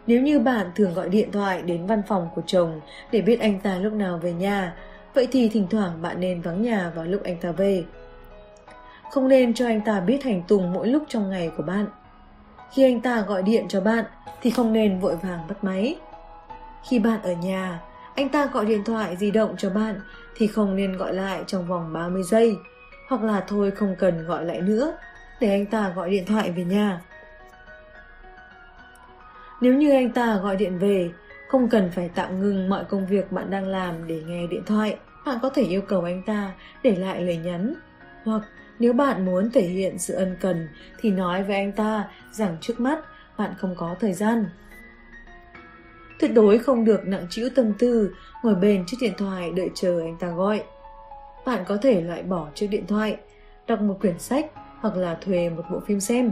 Nếu 0.08 0.22
như 0.22 0.40
bạn 0.40 0.72
thường 0.76 0.94
gọi 0.94 1.10
điện 1.10 1.32
thoại 1.32 1.62
đến 1.62 1.86
văn 1.86 2.02
phòng 2.08 2.30
của 2.36 2.42
chồng 2.46 2.82
để 3.12 3.22
biết 3.22 3.40
anh 3.40 3.60
ta 3.60 3.78
lúc 3.78 3.94
nào 3.94 4.18
về 4.18 4.34
nhà, 4.34 4.76
vậy 5.14 5.28
thì 5.32 5.50
thỉnh 5.50 5.68
thoảng 5.70 6.02
bạn 6.02 6.20
nên 6.20 6.42
vắng 6.42 6.62
nhà 6.62 6.92
vào 6.96 7.06
lúc 7.06 7.24
anh 7.24 7.38
ta 7.42 7.52
về. 7.52 7.84
Không 9.12 9.28
nên 9.28 9.54
cho 9.54 9.68
anh 9.68 9.82
ta 9.82 10.00
biết 10.00 10.24
hành 10.24 10.44
tùng 10.48 10.74
mỗi 10.74 10.88
lúc 10.88 11.04
trong 11.08 11.30
ngày 11.30 11.52
của 11.58 11.64
bạn. 11.64 11.86
Khi 12.74 12.84
anh 12.84 13.02
ta 13.02 13.22
gọi 13.22 13.44
điện 13.44 13.66
cho 13.70 13.82
bạn 13.82 14.06
thì 14.42 14.50
không 14.50 14.74
nên 14.74 15.00
vội 15.00 15.16
vàng 15.16 15.48
bắt 15.48 15.64
máy. 15.64 15.96
Khi 16.90 17.00
bạn 17.00 17.22
ở 17.22 17.34
nhà, 17.34 17.82
anh 18.16 18.30
ta 18.30 18.46
gọi 18.46 18.66
điện 18.66 18.84
thoại 18.84 19.18
di 19.18 19.32
động 19.32 19.56
cho 19.58 19.70
bạn 19.70 20.02
thì 20.36 20.48
không 20.48 20.76
nên 20.76 20.98
gọi 20.98 21.14
lại 21.14 21.44
trong 21.48 21.68
vòng 21.68 21.94
30 21.94 22.24
giây 22.24 22.56
hoặc 23.10 23.24
là 23.24 23.44
thôi 23.48 23.72
không 23.72 23.96
cần 24.00 24.26
gọi 24.26 24.46
lại 24.46 24.62
nữa 24.62 24.94
để 25.40 25.50
anh 25.50 25.66
ta 25.66 25.90
gọi 25.96 26.10
điện 26.10 26.26
thoại 26.26 26.52
về 26.52 26.64
nhà. 26.64 27.02
Nếu 29.62 29.74
như 29.74 29.92
anh 29.92 30.12
ta 30.12 30.36
gọi 30.36 30.56
điện 30.56 30.80
về, 30.80 31.10
không 31.50 31.70
cần 31.70 31.92
phải 31.92 32.10
tạm 32.16 32.40
ngừng 32.40 32.70
mọi 32.70 32.84
công 32.84 33.08
việc 33.08 33.32
bạn 33.32 33.50
đang 33.50 33.68
làm 33.68 34.08
để 34.08 34.22
nghe 34.28 34.48
điện 34.48 34.64
thoại. 34.66 34.98
Bạn 35.26 35.38
có 35.42 35.50
thể 35.50 35.64
yêu 35.64 35.82
cầu 35.82 36.02
anh 36.02 36.24
ta 36.26 36.52
để 36.84 36.96
lại 36.96 37.22
lời 37.22 37.38
nhắn. 37.38 37.74
Hoặc 38.24 38.42
nếu 38.80 38.94
bạn 38.94 39.26
muốn 39.26 39.52
thể 39.52 39.62
hiện 39.62 40.00
sự 40.00 40.14
ân 40.14 40.38
cần 40.42 40.68
thì 41.00 41.12
nói 41.12 41.44
với 41.44 41.56
anh 41.56 41.72
ta 41.72 42.10
rằng 42.32 42.58
trước 42.62 42.80
mắt 42.80 43.00
bạn 43.38 43.54
không 43.58 43.76
có 43.78 43.96
thời 44.00 44.14
gian. 44.14 44.46
Tuyệt 46.20 46.34
đối 46.34 46.60
không 46.60 46.86
được 46.86 47.08
nặng 47.08 47.28
trĩu 47.30 47.50
tâm 47.56 47.74
tư, 47.80 48.14
ngồi 48.44 48.56
bên 48.56 48.84
chiếc 48.88 48.98
điện 49.02 49.14
thoại 49.18 49.52
đợi 49.56 49.70
chờ 49.76 50.00
anh 50.00 50.18
ta 50.20 50.30
gọi. 50.30 50.64
Bạn 51.46 51.64
có 51.68 51.78
thể 51.78 52.02
loại 52.02 52.24
bỏ 52.24 52.50
chiếc 52.56 52.68
điện 52.68 52.88
thoại, 52.88 53.18
đọc 53.68 53.82
một 53.82 53.98
quyển 54.02 54.20
sách 54.20 54.46
hoặc 54.80 54.96
là 54.96 55.18
thuê 55.22 55.50
một 55.50 55.64
bộ 55.72 55.80
phim 55.80 56.00
xem. 56.00 56.32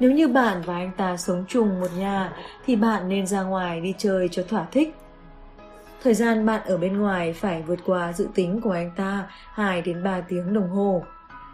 Nếu 0.00 0.12
như 0.12 0.28
bạn 0.28 0.62
và 0.66 0.74
anh 0.74 0.90
ta 0.96 1.16
sống 1.16 1.44
chung 1.48 1.80
một 1.80 1.88
nhà 1.98 2.32
thì 2.66 2.76
bạn 2.76 3.08
nên 3.08 3.26
ra 3.26 3.42
ngoài 3.42 3.80
đi 3.80 3.94
chơi 3.98 4.28
cho 4.28 4.42
thỏa 4.48 4.66
thích. 4.72 4.94
Thời 6.02 6.14
gian 6.14 6.46
bạn 6.46 6.60
ở 6.66 6.76
bên 6.76 6.98
ngoài 6.98 7.32
phải 7.32 7.62
vượt 7.62 7.78
qua 7.86 8.12
dự 8.12 8.28
tính 8.34 8.60
của 8.60 8.70
anh 8.70 8.90
ta 8.96 9.26
2 9.52 9.82
đến 9.82 10.04
3 10.04 10.20
tiếng 10.20 10.54
đồng 10.54 10.68
hồ. 10.68 11.02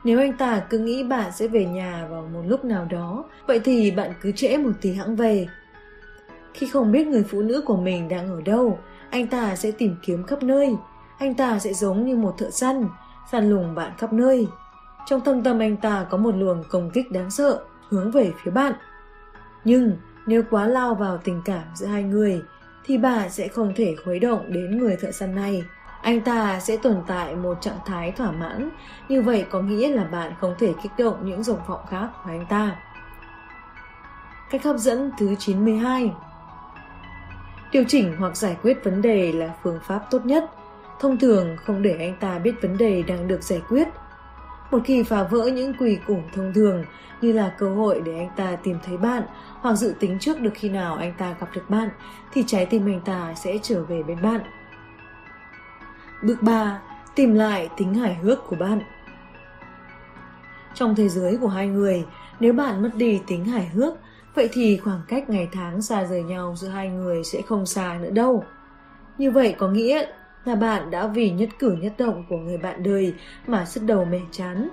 Nếu 0.05 0.19
anh 0.19 0.33
ta 0.33 0.63
cứ 0.71 0.79
nghĩ 0.79 1.03
bạn 1.03 1.33
sẽ 1.33 1.49
về 1.49 1.65
nhà 1.65 2.07
vào 2.11 2.29
một 2.33 2.43
lúc 2.47 2.65
nào 2.65 2.87
đó, 2.91 3.25
vậy 3.47 3.61
thì 3.65 3.91
bạn 3.91 4.11
cứ 4.21 4.33
trễ 4.33 4.57
một 4.57 4.73
tí 4.81 4.93
hãng 4.93 5.17
về. 5.17 5.49
Khi 6.55 6.67
không 6.67 6.93
biết 6.93 7.07
người 7.07 7.25
phụ 7.29 7.43
nữ 7.43 7.63
của 7.67 7.77
mình 7.77 8.09
đang 8.09 8.29
ở 8.29 8.41
đâu, 8.41 8.79
anh 9.11 9.27
ta 9.27 9.57
sẽ 9.57 9.71
tìm 9.71 9.97
kiếm 10.03 10.27
khắp 10.27 10.43
nơi. 10.43 10.77
Anh 11.19 11.35
ta 11.35 11.59
sẽ 11.59 11.73
giống 11.73 12.07
như 12.07 12.17
một 12.17 12.35
thợ 12.39 12.51
săn, 12.51 12.89
săn 13.33 13.51
lùng 13.51 13.75
bạn 13.75 13.93
khắp 13.99 14.13
nơi. 14.13 14.47
Trong 15.07 15.21
thâm 15.21 15.43
tâm 15.43 15.59
anh 15.59 15.77
ta 15.77 16.07
có 16.11 16.19
một 16.19 16.35
luồng 16.35 16.65
công 16.71 16.91
kích 16.91 17.13
đáng 17.13 17.31
sợ 17.31 17.61
hướng 17.91 18.11
về 18.11 18.33
phía 18.43 18.51
bạn. 18.51 18.73
Nhưng 19.65 19.97
nếu 20.27 20.43
quá 20.51 20.67
lao 20.67 20.95
vào 20.95 21.19
tình 21.25 21.43
cảm 21.45 21.65
giữa 21.75 21.87
hai 21.87 22.03
người 22.03 22.43
thì 22.85 22.99
bà 22.99 23.29
sẽ 23.29 23.49
không 23.49 23.73
thể 23.77 23.97
khuấy 24.05 24.19
động 24.19 24.53
đến 24.53 24.79
người 24.79 24.97
thợ 24.97 25.13
săn 25.13 25.35
này. 25.35 25.65
Anh 26.03 26.21
ta 26.21 26.61
sẽ 26.61 26.77
tồn 26.77 27.03
tại 27.07 27.35
một 27.35 27.59
trạng 27.61 27.79
thái 27.87 28.13
thỏa 28.13 28.33
mãn, 28.33 28.71
như 29.09 29.23
vậy 29.23 29.47
có 29.51 29.61
nghĩa 29.61 29.89
là 29.89 30.05
bạn 30.05 30.33
không 30.41 30.55
thể 30.59 30.75
kích 30.83 30.93
động 30.99 31.27
những 31.27 31.43
dục 31.43 31.67
vọng 31.67 31.87
khác 31.91 32.09
của 32.25 32.31
anh 32.31 32.47
ta. 32.49 32.77
Cách 34.51 34.65
hấp 34.65 34.77
dẫn 34.77 35.11
thứ 35.19 35.35
92 35.39 36.13
Điều 37.73 37.85
chỉnh 37.89 38.17
hoặc 38.19 38.37
giải 38.37 38.57
quyết 38.63 38.85
vấn 38.85 39.03
đề 39.03 39.33
là 39.33 39.55
phương 39.63 39.81
pháp 39.83 40.07
tốt 40.11 40.27
nhất. 40.27 40.51
Thông 41.01 41.19
thường 41.19 41.57
không 41.65 41.83
để 41.83 41.97
anh 41.99 42.17
ta 42.21 42.39
biết 42.39 42.63
vấn 42.63 42.77
đề 42.79 43.03
đang 43.03 43.29
được 43.29 43.43
giải 43.43 43.63
quyết– 43.69 43.89
một 44.71 44.79
khi 44.85 45.03
phá 45.03 45.23
vỡ 45.23 45.47
những 45.47 45.75
quỷ 45.75 45.99
củ 46.07 46.19
thông 46.35 46.53
thường 46.55 46.85
như 47.21 47.33
là 47.33 47.55
cơ 47.59 47.75
hội 47.75 48.03
để 48.05 48.19
anh 48.19 48.31
ta 48.37 48.57
tìm 48.57 48.79
thấy 48.87 48.97
bạn 48.97 49.23
hoặc 49.61 49.75
dự 49.75 49.95
tính 50.01 50.19
trước 50.21 50.41
được 50.41 50.51
khi 50.55 50.69
nào 50.69 50.95
anh 50.95 51.13
ta 51.19 51.35
gặp 51.41 51.49
được 51.55 51.71
bạn 51.71 51.89
thì 52.33 52.45
trái 52.47 52.67
tim 52.67 52.87
anh 52.87 53.01
ta 53.01 53.35
sẽ 53.35 53.59
trở 53.63 53.85
về 53.85 54.03
bên 54.03 54.23
bạn. 54.23 54.41
Bước 56.23 56.43
3. 56.43 56.81
Tìm 57.15 57.35
lại 57.35 57.69
tính 57.77 57.95
hài 57.95 58.15
hước 58.15 58.47
của 58.47 58.57
bạn 58.57 58.81
Trong 60.75 60.95
thế 60.95 61.09
giới 61.09 61.37
của 61.37 61.49
hai 61.49 61.67
người, 61.69 62.05
nếu 62.41 62.53
bạn 62.53 62.83
mất 62.83 62.91
đi 62.95 63.21
tính 63.27 63.45
hài 63.45 63.67
hước, 63.67 63.95
vậy 64.35 64.49
thì 64.53 64.77
khoảng 64.77 65.01
cách 65.09 65.31
ngày 65.31 65.49
tháng 65.53 65.83
xa 65.83 66.05
rời 66.05 66.23
nhau 66.23 66.55
giữa 66.57 66.69
hai 66.69 66.89
người 66.89 67.25
sẽ 67.25 67.43
không 67.43 67.67
xa 67.67 67.99
nữa 68.03 68.11
đâu. 68.11 68.45
Như 69.19 69.31
vậy 69.31 69.55
có 69.59 69.69
nghĩa 69.69 70.07
là 70.47 70.55
bạn 70.55 70.91
đã 70.91 71.07
vì 71.07 71.31
nhất 71.31 71.49
cử 71.59 71.77
nhất 71.81 71.93
động 71.99 72.25
của 72.29 72.37
người 72.37 72.59
bạn 72.59 72.83
đời 72.83 73.15
mà 73.47 73.65
sức 73.65 73.83
đầu 73.83 74.05
mẻ 74.05 74.21
chán. 74.31 74.69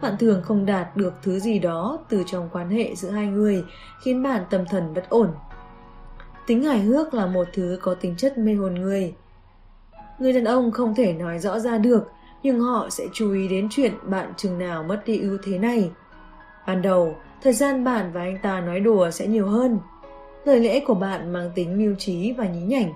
Bạn 0.00 0.16
thường 0.18 0.42
không 0.44 0.66
đạt 0.66 0.96
được 0.96 1.14
thứ 1.22 1.38
gì 1.38 1.58
đó 1.58 1.98
từ 2.08 2.22
trong 2.26 2.48
quan 2.52 2.70
hệ 2.70 2.94
giữa 2.94 3.10
hai 3.10 3.26
người, 3.26 3.64
khiến 4.02 4.22
bạn 4.22 4.42
tâm 4.50 4.64
thần 4.68 4.94
bất 4.94 5.08
ổn. 5.08 5.28
Tính 6.46 6.62
hài 6.64 6.80
hước 6.80 7.14
là 7.14 7.26
một 7.26 7.48
thứ 7.52 7.78
có 7.82 7.94
tính 7.94 8.14
chất 8.16 8.38
mê 8.38 8.54
hồn 8.54 8.74
người. 8.74 9.14
Người 10.18 10.32
đàn 10.32 10.44
ông 10.44 10.70
không 10.70 10.94
thể 10.94 11.12
nói 11.12 11.38
rõ 11.38 11.58
ra 11.58 11.78
được, 11.78 12.10
nhưng 12.42 12.60
họ 12.60 12.88
sẽ 12.90 13.04
chú 13.12 13.32
ý 13.32 13.48
đến 13.48 13.68
chuyện 13.70 13.92
bạn 14.02 14.32
chừng 14.36 14.58
nào 14.58 14.82
mất 14.82 15.02
đi 15.06 15.18
ưu 15.20 15.38
thế 15.42 15.58
này. 15.58 15.90
Ban 16.66 16.82
đầu, 16.82 17.16
thời 17.42 17.52
gian 17.52 17.84
bạn 17.84 18.12
và 18.12 18.20
anh 18.20 18.38
ta 18.42 18.60
nói 18.60 18.80
đùa 18.80 19.10
sẽ 19.10 19.26
nhiều 19.26 19.48
hơn. 19.48 19.78
Lời 20.44 20.60
lẽ 20.60 20.80
của 20.80 20.94
bạn 20.94 21.32
mang 21.32 21.50
tính 21.54 21.78
mưu 21.78 21.94
trí 21.98 22.32
và 22.32 22.46
nhí 22.46 22.60
nhảnh 22.60 22.92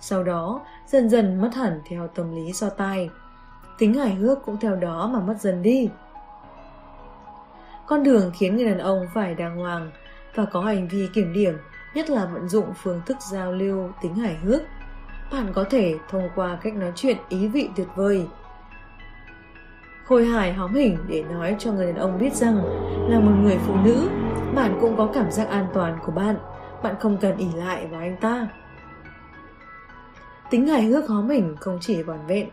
sau 0.00 0.24
đó 0.24 0.60
dần 0.86 1.08
dần 1.08 1.40
mất 1.40 1.54
hẳn 1.54 1.80
theo 1.88 2.06
tâm 2.06 2.34
lý 2.34 2.52
so 2.52 2.70
tai. 2.70 3.10
Tính 3.78 3.94
hài 3.94 4.14
hước 4.14 4.44
cũng 4.44 4.56
theo 4.60 4.76
đó 4.76 5.10
mà 5.12 5.20
mất 5.20 5.40
dần 5.40 5.62
đi. 5.62 5.90
Con 7.86 8.02
đường 8.02 8.32
khiến 8.34 8.56
người 8.56 8.66
đàn 8.66 8.78
ông 8.78 9.06
phải 9.14 9.34
đàng 9.34 9.56
hoàng 9.56 9.90
và 10.34 10.44
có 10.44 10.60
hành 10.60 10.88
vi 10.88 11.08
kiểm 11.14 11.32
điểm, 11.32 11.54
nhất 11.94 12.10
là 12.10 12.24
vận 12.24 12.48
dụng 12.48 12.66
phương 12.76 13.02
thức 13.06 13.16
giao 13.20 13.52
lưu 13.52 13.90
tính 14.02 14.14
hài 14.14 14.34
hước. 14.34 14.62
Bạn 15.32 15.52
có 15.54 15.64
thể 15.70 15.94
thông 16.10 16.28
qua 16.34 16.58
cách 16.62 16.74
nói 16.74 16.92
chuyện 16.94 17.16
ý 17.28 17.48
vị 17.48 17.68
tuyệt 17.76 17.88
vời, 17.96 18.26
khôi 20.10 20.26
hài 20.26 20.52
hóm 20.52 20.74
hình 20.74 20.98
để 21.08 21.24
nói 21.30 21.56
cho 21.58 21.72
người 21.72 21.86
đàn 21.86 21.96
ông 21.96 22.18
biết 22.18 22.34
rằng 22.34 22.56
là 23.08 23.20
một 23.20 23.32
người 23.42 23.58
phụ 23.66 23.74
nữ, 23.84 24.08
bạn 24.54 24.78
cũng 24.80 24.96
có 24.96 25.08
cảm 25.14 25.30
giác 25.30 25.48
an 25.48 25.66
toàn 25.74 25.98
của 26.06 26.12
bạn, 26.12 26.36
bạn 26.82 26.94
không 27.00 27.16
cần 27.20 27.36
ỉ 27.36 27.46
lại 27.54 27.86
vào 27.86 28.00
anh 28.00 28.16
ta. 28.16 28.48
Tính 30.50 30.66
hài 30.66 30.82
hước 30.82 31.08
hó 31.08 31.22
mình 31.22 31.56
không 31.60 31.78
chỉ 31.80 32.02
vòn 32.02 32.18
vẹn, 32.26 32.48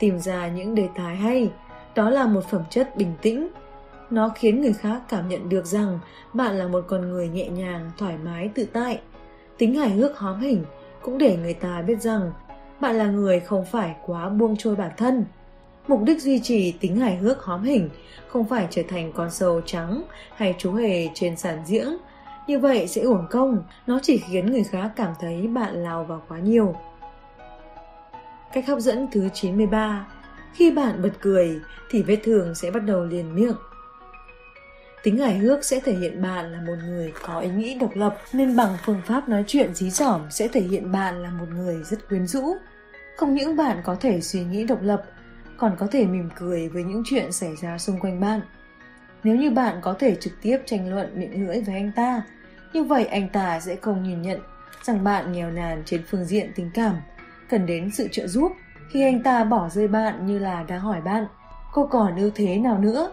tìm 0.00 0.18
ra 0.18 0.48
những 0.48 0.74
đề 0.74 0.88
tài 0.96 1.16
hay, 1.16 1.50
đó 1.94 2.10
là 2.10 2.26
một 2.26 2.44
phẩm 2.50 2.62
chất 2.70 2.96
bình 2.96 3.12
tĩnh. 3.22 3.48
Nó 4.10 4.28
khiến 4.34 4.60
người 4.60 4.72
khác 4.72 5.02
cảm 5.08 5.28
nhận 5.28 5.48
được 5.48 5.66
rằng 5.66 5.98
bạn 6.32 6.58
là 6.58 6.68
một 6.68 6.84
con 6.88 7.10
người 7.10 7.28
nhẹ 7.28 7.48
nhàng, 7.48 7.90
thoải 7.98 8.14
mái, 8.24 8.48
tự 8.54 8.64
tại. 8.72 9.00
Tính 9.58 9.74
hài 9.74 9.90
hước 9.90 10.18
hóm 10.18 10.40
hình 10.40 10.64
cũng 11.02 11.18
để 11.18 11.36
người 11.36 11.54
ta 11.54 11.82
biết 11.82 12.02
rằng 12.02 12.32
bạn 12.80 12.96
là 12.96 13.06
người 13.06 13.40
không 13.40 13.64
phải 13.64 13.94
quá 14.06 14.28
buông 14.28 14.56
trôi 14.56 14.76
bản 14.76 14.90
thân. 14.96 15.24
Mục 15.88 16.02
đích 16.02 16.22
duy 16.22 16.40
trì 16.40 16.72
tính 16.72 16.96
hài 16.96 17.16
hước 17.16 17.42
hóm 17.42 17.62
hình 17.62 17.90
không 18.28 18.44
phải 18.44 18.66
trở 18.70 18.82
thành 18.88 19.12
con 19.12 19.30
sâu 19.30 19.60
trắng 19.60 20.02
hay 20.34 20.54
chú 20.58 20.72
hề 20.72 21.08
trên 21.14 21.36
sàn 21.36 21.58
diễn. 21.66 21.86
Như 22.46 22.58
vậy 22.58 22.88
sẽ 22.88 23.02
uổng 23.02 23.26
công, 23.30 23.62
nó 23.86 23.98
chỉ 24.02 24.18
khiến 24.18 24.52
người 24.52 24.64
khác 24.64 24.90
cảm 24.96 25.14
thấy 25.20 25.46
bạn 25.46 25.74
lao 25.74 26.04
vào 26.04 26.22
quá 26.28 26.38
nhiều. 26.38 26.74
Cách 28.52 28.66
hấp 28.66 28.78
dẫn 28.78 29.08
thứ 29.12 29.28
93 29.34 30.06
Khi 30.54 30.70
bạn 30.70 31.02
bật 31.02 31.12
cười 31.20 31.60
thì 31.90 32.02
vết 32.02 32.18
thương 32.24 32.54
sẽ 32.54 32.70
bắt 32.70 32.80
đầu 32.80 33.04
liền 33.04 33.34
miệng. 33.34 33.56
Tính 35.02 35.18
hài 35.18 35.38
hước 35.38 35.64
sẽ 35.64 35.80
thể 35.80 35.92
hiện 35.92 36.22
bạn 36.22 36.52
là 36.52 36.60
một 36.60 36.76
người 36.84 37.12
có 37.22 37.38
ý 37.38 37.48
nghĩ 37.48 37.78
độc 37.80 37.90
lập 37.94 38.18
nên 38.32 38.56
bằng 38.56 38.76
phương 38.84 39.00
pháp 39.06 39.28
nói 39.28 39.44
chuyện 39.46 39.74
dí 39.74 39.90
dỏm 39.90 40.20
sẽ 40.30 40.48
thể 40.48 40.60
hiện 40.60 40.92
bạn 40.92 41.22
là 41.22 41.30
một 41.30 41.46
người 41.54 41.82
rất 41.84 42.08
quyến 42.08 42.26
rũ. 42.26 42.56
Không 43.16 43.34
những 43.34 43.56
bạn 43.56 43.80
có 43.84 43.96
thể 44.00 44.20
suy 44.20 44.44
nghĩ 44.44 44.64
độc 44.64 44.82
lập, 44.82 45.02
còn 45.56 45.76
có 45.78 45.86
thể 45.86 46.06
mỉm 46.06 46.28
cười 46.38 46.68
với 46.68 46.84
những 46.84 47.02
chuyện 47.06 47.32
xảy 47.32 47.56
ra 47.62 47.78
xung 47.78 48.00
quanh 48.00 48.20
bạn. 48.20 48.40
Nếu 49.24 49.36
như 49.36 49.50
bạn 49.50 49.78
có 49.82 49.94
thể 49.98 50.14
trực 50.14 50.32
tiếp 50.42 50.58
tranh 50.66 50.94
luận 50.94 51.10
miệng 51.14 51.46
lưỡi 51.46 51.60
với 51.60 51.74
anh 51.74 51.92
ta, 51.96 52.22
như 52.72 52.84
vậy 52.84 53.04
anh 53.04 53.28
ta 53.28 53.60
sẽ 53.60 53.76
không 53.76 54.02
nhìn 54.02 54.22
nhận 54.22 54.40
rằng 54.82 55.04
bạn 55.04 55.32
nghèo 55.32 55.50
nàn 55.50 55.82
trên 55.84 56.02
phương 56.10 56.24
diện 56.24 56.50
tình 56.54 56.70
cảm, 56.74 56.96
cần 57.48 57.66
đến 57.66 57.90
sự 57.90 58.08
trợ 58.12 58.26
giúp 58.26 58.52
khi 58.88 59.02
anh 59.02 59.22
ta 59.22 59.44
bỏ 59.44 59.68
rơi 59.68 59.88
bạn 59.88 60.26
như 60.26 60.38
là 60.38 60.62
đang 60.62 60.80
hỏi 60.80 61.00
bạn, 61.00 61.26
cô 61.72 61.86
còn 61.86 62.16
ưu 62.16 62.30
thế 62.34 62.58
nào 62.58 62.78
nữa? 62.78 63.12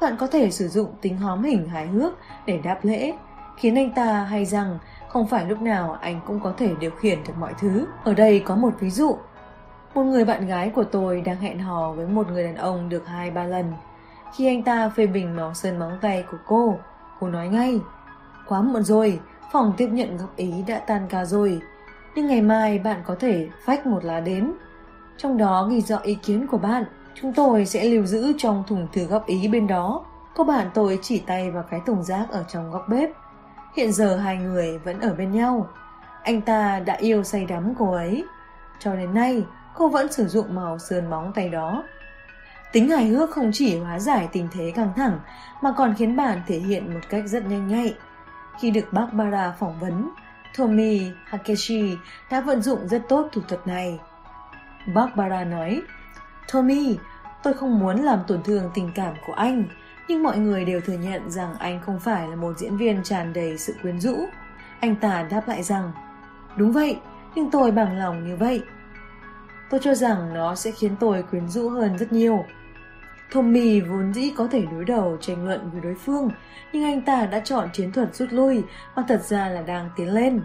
Bạn 0.00 0.16
có 0.18 0.26
thể 0.26 0.50
sử 0.50 0.68
dụng 0.68 0.94
tính 1.00 1.18
hóm 1.18 1.42
hình 1.42 1.68
hài 1.68 1.86
hước 1.86 2.12
để 2.46 2.60
đáp 2.64 2.78
lễ, 2.82 3.12
khiến 3.56 3.74
anh 3.74 3.90
ta 3.90 4.24
hay 4.24 4.44
rằng 4.44 4.78
không 5.08 5.26
phải 5.26 5.46
lúc 5.46 5.60
nào 5.60 5.92
anh 6.00 6.20
cũng 6.26 6.40
có 6.40 6.52
thể 6.58 6.74
điều 6.80 6.90
khiển 6.90 7.18
được 7.26 7.34
mọi 7.38 7.54
thứ. 7.60 7.86
Ở 8.04 8.14
đây 8.14 8.40
có 8.40 8.56
một 8.56 8.72
ví 8.80 8.90
dụ. 8.90 9.16
Một 9.94 10.02
người 10.02 10.24
bạn 10.24 10.46
gái 10.46 10.70
của 10.70 10.84
tôi 10.84 11.20
đang 11.20 11.36
hẹn 11.36 11.58
hò 11.58 11.92
với 11.92 12.06
một 12.06 12.28
người 12.28 12.44
đàn 12.44 12.54
ông 12.54 12.88
được 12.88 13.06
hai 13.06 13.30
ba 13.30 13.44
lần. 13.44 13.72
Khi 14.34 14.46
anh 14.46 14.62
ta 14.62 14.88
phê 14.88 15.06
bình 15.06 15.36
móng 15.36 15.54
sơn 15.54 15.78
móng 15.78 15.98
tay 16.00 16.24
của 16.30 16.38
cô, 16.46 16.78
cô 17.20 17.28
nói 17.28 17.48
ngay, 17.48 17.80
quá 18.46 18.62
muộn 18.62 18.82
rồi, 18.82 19.20
phòng 19.52 19.74
tiếp 19.76 19.88
nhận 19.92 20.16
góp 20.16 20.36
ý 20.36 20.52
đã 20.66 20.78
tan 20.78 21.06
ca 21.08 21.24
rồi. 21.24 21.60
Nhưng 22.16 22.26
ngày 22.26 22.40
mai 22.40 22.78
bạn 22.78 23.02
có 23.06 23.16
thể 23.20 23.48
phách 23.64 23.86
một 23.86 24.04
lá 24.04 24.20
đến. 24.20 24.52
Trong 25.16 25.36
đó 25.36 25.66
ghi 25.70 25.80
rõ 25.80 25.98
ý 25.98 26.14
kiến 26.14 26.46
của 26.46 26.58
bạn, 26.58 26.84
chúng 27.14 27.32
tôi 27.32 27.66
sẽ 27.66 27.84
lưu 27.84 28.06
giữ 28.06 28.32
trong 28.38 28.64
thùng 28.66 28.88
thư 28.92 29.04
góp 29.04 29.26
ý 29.26 29.48
bên 29.48 29.66
đó. 29.66 30.04
Cô 30.34 30.44
bạn 30.44 30.70
tôi 30.74 30.98
chỉ 31.02 31.18
tay 31.18 31.50
vào 31.50 31.62
cái 31.70 31.80
thùng 31.86 32.02
rác 32.02 32.26
ở 32.30 32.44
trong 32.48 32.70
góc 32.70 32.88
bếp. 32.88 33.10
Hiện 33.76 33.92
giờ 33.92 34.16
hai 34.16 34.36
người 34.36 34.78
vẫn 34.78 35.00
ở 35.00 35.14
bên 35.14 35.32
nhau. 35.32 35.68
Anh 36.22 36.40
ta 36.40 36.80
đã 36.80 36.94
yêu 36.94 37.22
say 37.22 37.46
đắm 37.46 37.74
cô 37.78 37.92
ấy. 37.92 38.24
Cho 38.78 38.96
đến 38.96 39.14
nay, 39.14 39.44
cô 39.74 39.88
vẫn 39.88 40.12
sử 40.12 40.28
dụng 40.28 40.54
màu 40.54 40.78
sơn 40.78 41.10
móng 41.10 41.32
tay 41.34 41.48
đó. 41.48 41.84
Tính 42.72 42.88
hài 42.88 43.06
hước 43.06 43.30
không 43.30 43.50
chỉ 43.52 43.78
hóa 43.78 43.98
giải 43.98 44.28
tình 44.32 44.48
thế 44.52 44.72
căng 44.74 44.92
thẳng 44.96 45.20
mà 45.62 45.72
còn 45.76 45.94
khiến 45.98 46.16
bạn 46.16 46.42
thể 46.46 46.58
hiện 46.58 46.94
một 46.94 47.00
cách 47.08 47.22
rất 47.26 47.46
nhanh 47.46 47.68
nhạy. 47.68 47.94
Khi 48.60 48.70
được 48.70 48.92
Barbara 48.92 49.54
phỏng 49.58 49.74
vấn, 49.80 50.10
Tommy 50.56 51.12
Hakeshi 51.24 51.96
đã 52.30 52.40
vận 52.40 52.62
dụng 52.62 52.88
rất 52.88 53.02
tốt 53.08 53.28
thủ 53.32 53.40
thuật 53.48 53.66
này. 53.66 53.98
Barbara 54.94 55.44
nói, 55.44 55.82
Tommy, 56.52 56.98
tôi 57.42 57.54
không 57.54 57.78
muốn 57.78 58.02
làm 58.02 58.18
tổn 58.26 58.42
thương 58.42 58.70
tình 58.74 58.90
cảm 58.94 59.14
của 59.26 59.32
anh, 59.32 59.64
nhưng 60.08 60.22
mọi 60.22 60.38
người 60.38 60.64
đều 60.64 60.80
thừa 60.80 60.98
nhận 60.98 61.30
rằng 61.30 61.54
anh 61.58 61.80
không 61.86 62.00
phải 62.00 62.28
là 62.28 62.36
một 62.36 62.58
diễn 62.58 62.76
viên 62.76 63.02
tràn 63.02 63.32
đầy 63.32 63.58
sự 63.58 63.74
quyến 63.82 64.00
rũ. 64.00 64.16
Anh 64.80 64.96
ta 64.96 65.26
đáp 65.30 65.48
lại 65.48 65.62
rằng, 65.62 65.92
đúng 66.56 66.72
vậy, 66.72 66.98
nhưng 67.34 67.50
tôi 67.50 67.70
bằng 67.70 67.98
lòng 67.98 68.28
như 68.28 68.36
vậy. 68.36 68.62
Tôi 69.70 69.80
cho 69.82 69.94
rằng 69.94 70.34
nó 70.34 70.54
sẽ 70.54 70.70
khiến 70.70 70.96
tôi 71.00 71.22
quyến 71.22 71.48
rũ 71.48 71.68
hơn 71.68 71.98
rất 71.98 72.12
nhiều. 72.12 72.44
Tommy 73.32 73.80
vốn 73.80 74.14
dĩ 74.14 74.32
có 74.36 74.48
thể 74.50 74.66
đối 74.72 74.84
đầu 74.84 75.16
tranh 75.20 75.46
luận 75.46 75.70
với 75.72 75.80
đối 75.80 75.94
phương, 75.94 76.30
nhưng 76.72 76.84
anh 76.84 77.02
ta 77.02 77.26
đã 77.26 77.40
chọn 77.40 77.68
chiến 77.72 77.92
thuật 77.92 78.14
rút 78.14 78.32
lui 78.32 78.62
và 78.94 79.04
thật 79.08 79.22
ra 79.22 79.48
là 79.48 79.62
đang 79.62 79.90
tiến 79.96 80.14
lên. 80.14 80.40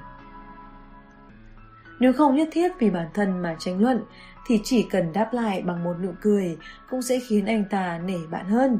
Nếu 1.99 2.13
không 2.13 2.35
nhất 2.35 2.49
thiết 2.51 2.71
vì 2.79 2.89
bản 2.89 3.07
thân 3.13 3.41
mà 3.41 3.55
tranh 3.59 3.81
luận, 3.81 4.03
thì 4.47 4.61
chỉ 4.63 4.87
cần 4.91 5.13
đáp 5.13 5.33
lại 5.33 5.61
bằng 5.61 5.83
một 5.83 5.93
nụ 6.01 6.11
cười 6.21 6.57
cũng 6.89 7.01
sẽ 7.01 7.19
khiến 7.27 7.45
anh 7.45 7.65
ta 7.69 7.99
nể 8.05 8.17
bạn 8.31 8.45
hơn. 8.45 8.79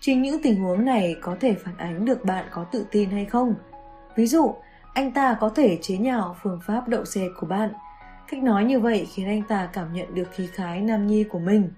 Chính 0.00 0.22
những 0.22 0.42
tình 0.42 0.62
huống 0.62 0.84
này 0.84 1.16
có 1.20 1.36
thể 1.40 1.54
phản 1.54 1.76
ánh 1.76 2.04
được 2.04 2.24
bạn 2.24 2.44
có 2.50 2.64
tự 2.64 2.86
tin 2.90 3.10
hay 3.10 3.24
không. 3.24 3.54
Ví 4.16 4.26
dụ, 4.26 4.54
anh 4.94 5.12
ta 5.12 5.36
có 5.40 5.48
thể 5.48 5.78
chế 5.82 5.96
nhạo 5.96 6.36
phương 6.42 6.60
pháp 6.66 6.88
đậu 6.88 7.04
xe 7.04 7.28
của 7.40 7.46
bạn. 7.46 7.72
Cách 8.28 8.42
nói 8.42 8.64
như 8.64 8.80
vậy 8.80 9.08
khiến 9.14 9.26
anh 9.26 9.42
ta 9.42 9.68
cảm 9.72 9.92
nhận 9.92 10.14
được 10.14 10.28
khí 10.32 10.48
khái 10.52 10.80
nam 10.80 11.06
nhi 11.06 11.24
của 11.24 11.38
mình. 11.38 11.70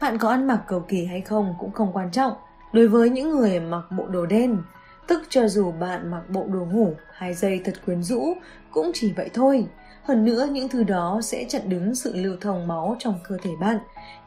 Bạn 0.00 0.18
có 0.18 0.28
ăn 0.28 0.46
mặc 0.46 0.60
cầu 0.68 0.80
kỳ 0.80 1.04
hay 1.04 1.20
không 1.20 1.54
cũng 1.58 1.72
không 1.72 1.92
quan 1.92 2.10
trọng. 2.10 2.32
Đối 2.72 2.88
với 2.88 3.10
những 3.10 3.30
người 3.30 3.60
mặc 3.60 3.82
bộ 3.90 4.06
đồ 4.06 4.26
đen, 4.26 4.58
tức 5.06 5.22
cho 5.28 5.48
dù 5.48 5.72
bạn 5.72 6.10
mặc 6.10 6.22
bộ 6.28 6.44
đồ 6.48 6.64
ngủ 6.64 6.94
hai 7.12 7.34
dây 7.34 7.60
thật 7.64 7.74
quyến 7.86 8.02
rũ 8.02 8.34
cũng 8.70 8.90
chỉ 8.94 9.12
vậy 9.12 9.30
thôi. 9.34 9.66
Hơn 10.02 10.24
nữa 10.24 10.48
những 10.50 10.68
thứ 10.68 10.84
đó 10.84 11.20
sẽ 11.22 11.44
chặn 11.48 11.62
đứng 11.68 11.94
sự 11.94 12.12
lưu 12.14 12.36
thông 12.40 12.66
máu 12.66 12.96
trong 12.98 13.18
cơ 13.28 13.36
thể 13.42 13.50
bạn, 13.60 13.78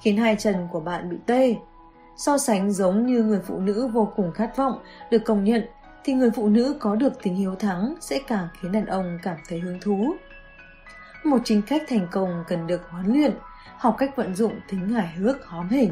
khiến 0.01 0.17
hai 0.17 0.35
chân 0.39 0.67
của 0.71 0.79
bạn 0.79 1.09
bị 1.09 1.17
tê. 1.25 1.55
So 2.17 2.37
sánh 2.37 2.71
giống 2.71 3.05
như 3.05 3.23
người 3.23 3.39
phụ 3.39 3.59
nữ 3.59 3.87
vô 3.87 4.11
cùng 4.15 4.31
khát 4.31 4.57
vọng 4.57 4.79
được 5.11 5.21
công 5.25 5.43
nhận 5.43 5.65
thì 6.03 6.13
người 6.13 6.31
phụ 6.31 6.49
nữ 6.49 6.75
có 6.79 6.95
được 6.95 7.13
tình 7.23 7.35
hiếu 7.35 7.55
thắng 7.55 7.95
sẽ 7.99 8.19
càng 8.27 8.47
khiến 8.61 8.71
đàn 8.71 8.85
ông 8.85 9.19
cảm 9.23 9.37
thấy 9.49 9.59
hứng 9.59 9.79
thú. 9.81 10.15
Một 11.23 11.37
chính 11.43 11.61
khách 11.61 11.83
thành 11.87 12.07
công 12.11 12.43
cần 12.47 12.67
được 12.67 12.81
huấn 12.89 13.05
luyện, 13.05 13.31
học 13.79 13.95
cách 13.97 14.15
vận 14.15 14.35
dụng 14.35 14.59
tính 14.69 14.89
hài 14.89 15.15
hước 15.15 15.45
hóm 15.45 15.69
hình. 15.69 15.91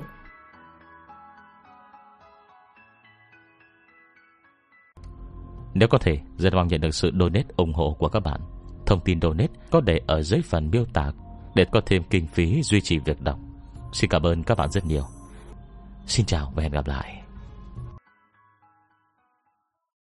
Nếu 5.73 5.87
có 5.87 5.97
thể, 5.97 6.19
rất 6.37 6.53
mong 6.53 6.67
nhận 6.67 6.81
được 6.81 6.91
sự 6.91 7.11
donate 7.19 7.45
ủng 7.55 7.73
hộ 7.73 7.95
của 7.99 8.09
các 8.09 8.19
bạn. 8.19 8.41
Thông 8.85 8.99
tin 9.05 9.21
donate 9.21 9.53
có 9.71 9.81
để 9.81 10.01
ở 10.07 10.21
dưới 10.21 10.41
phần 10.41 10.69
miêu 10.71 10.85
tả 10.93 11.11
để 11.55 11.65
có 11.71 11.81
thêm 11.85 12.03
kinh 12.09 12.27
phí 12.27 12.63
duy 12.63 12.81
trì 12.81 12.99
việc 12.99 13.21
đọc. 13.21 13.39
Xin 13.93 14.09
cảm 14.09 14.23
ơn 14.23 14.43
các 14.43 14.57
bạn 14.57 14.71
rất 14.71 14.85
nhiều. 14.85 15.03
Xin 16.07 16.25
chào 16.25 16.51
và 16.55 16.63
hẹn 16.63 16.71
gặp 16.71 16.87
lại. 16.87 17.24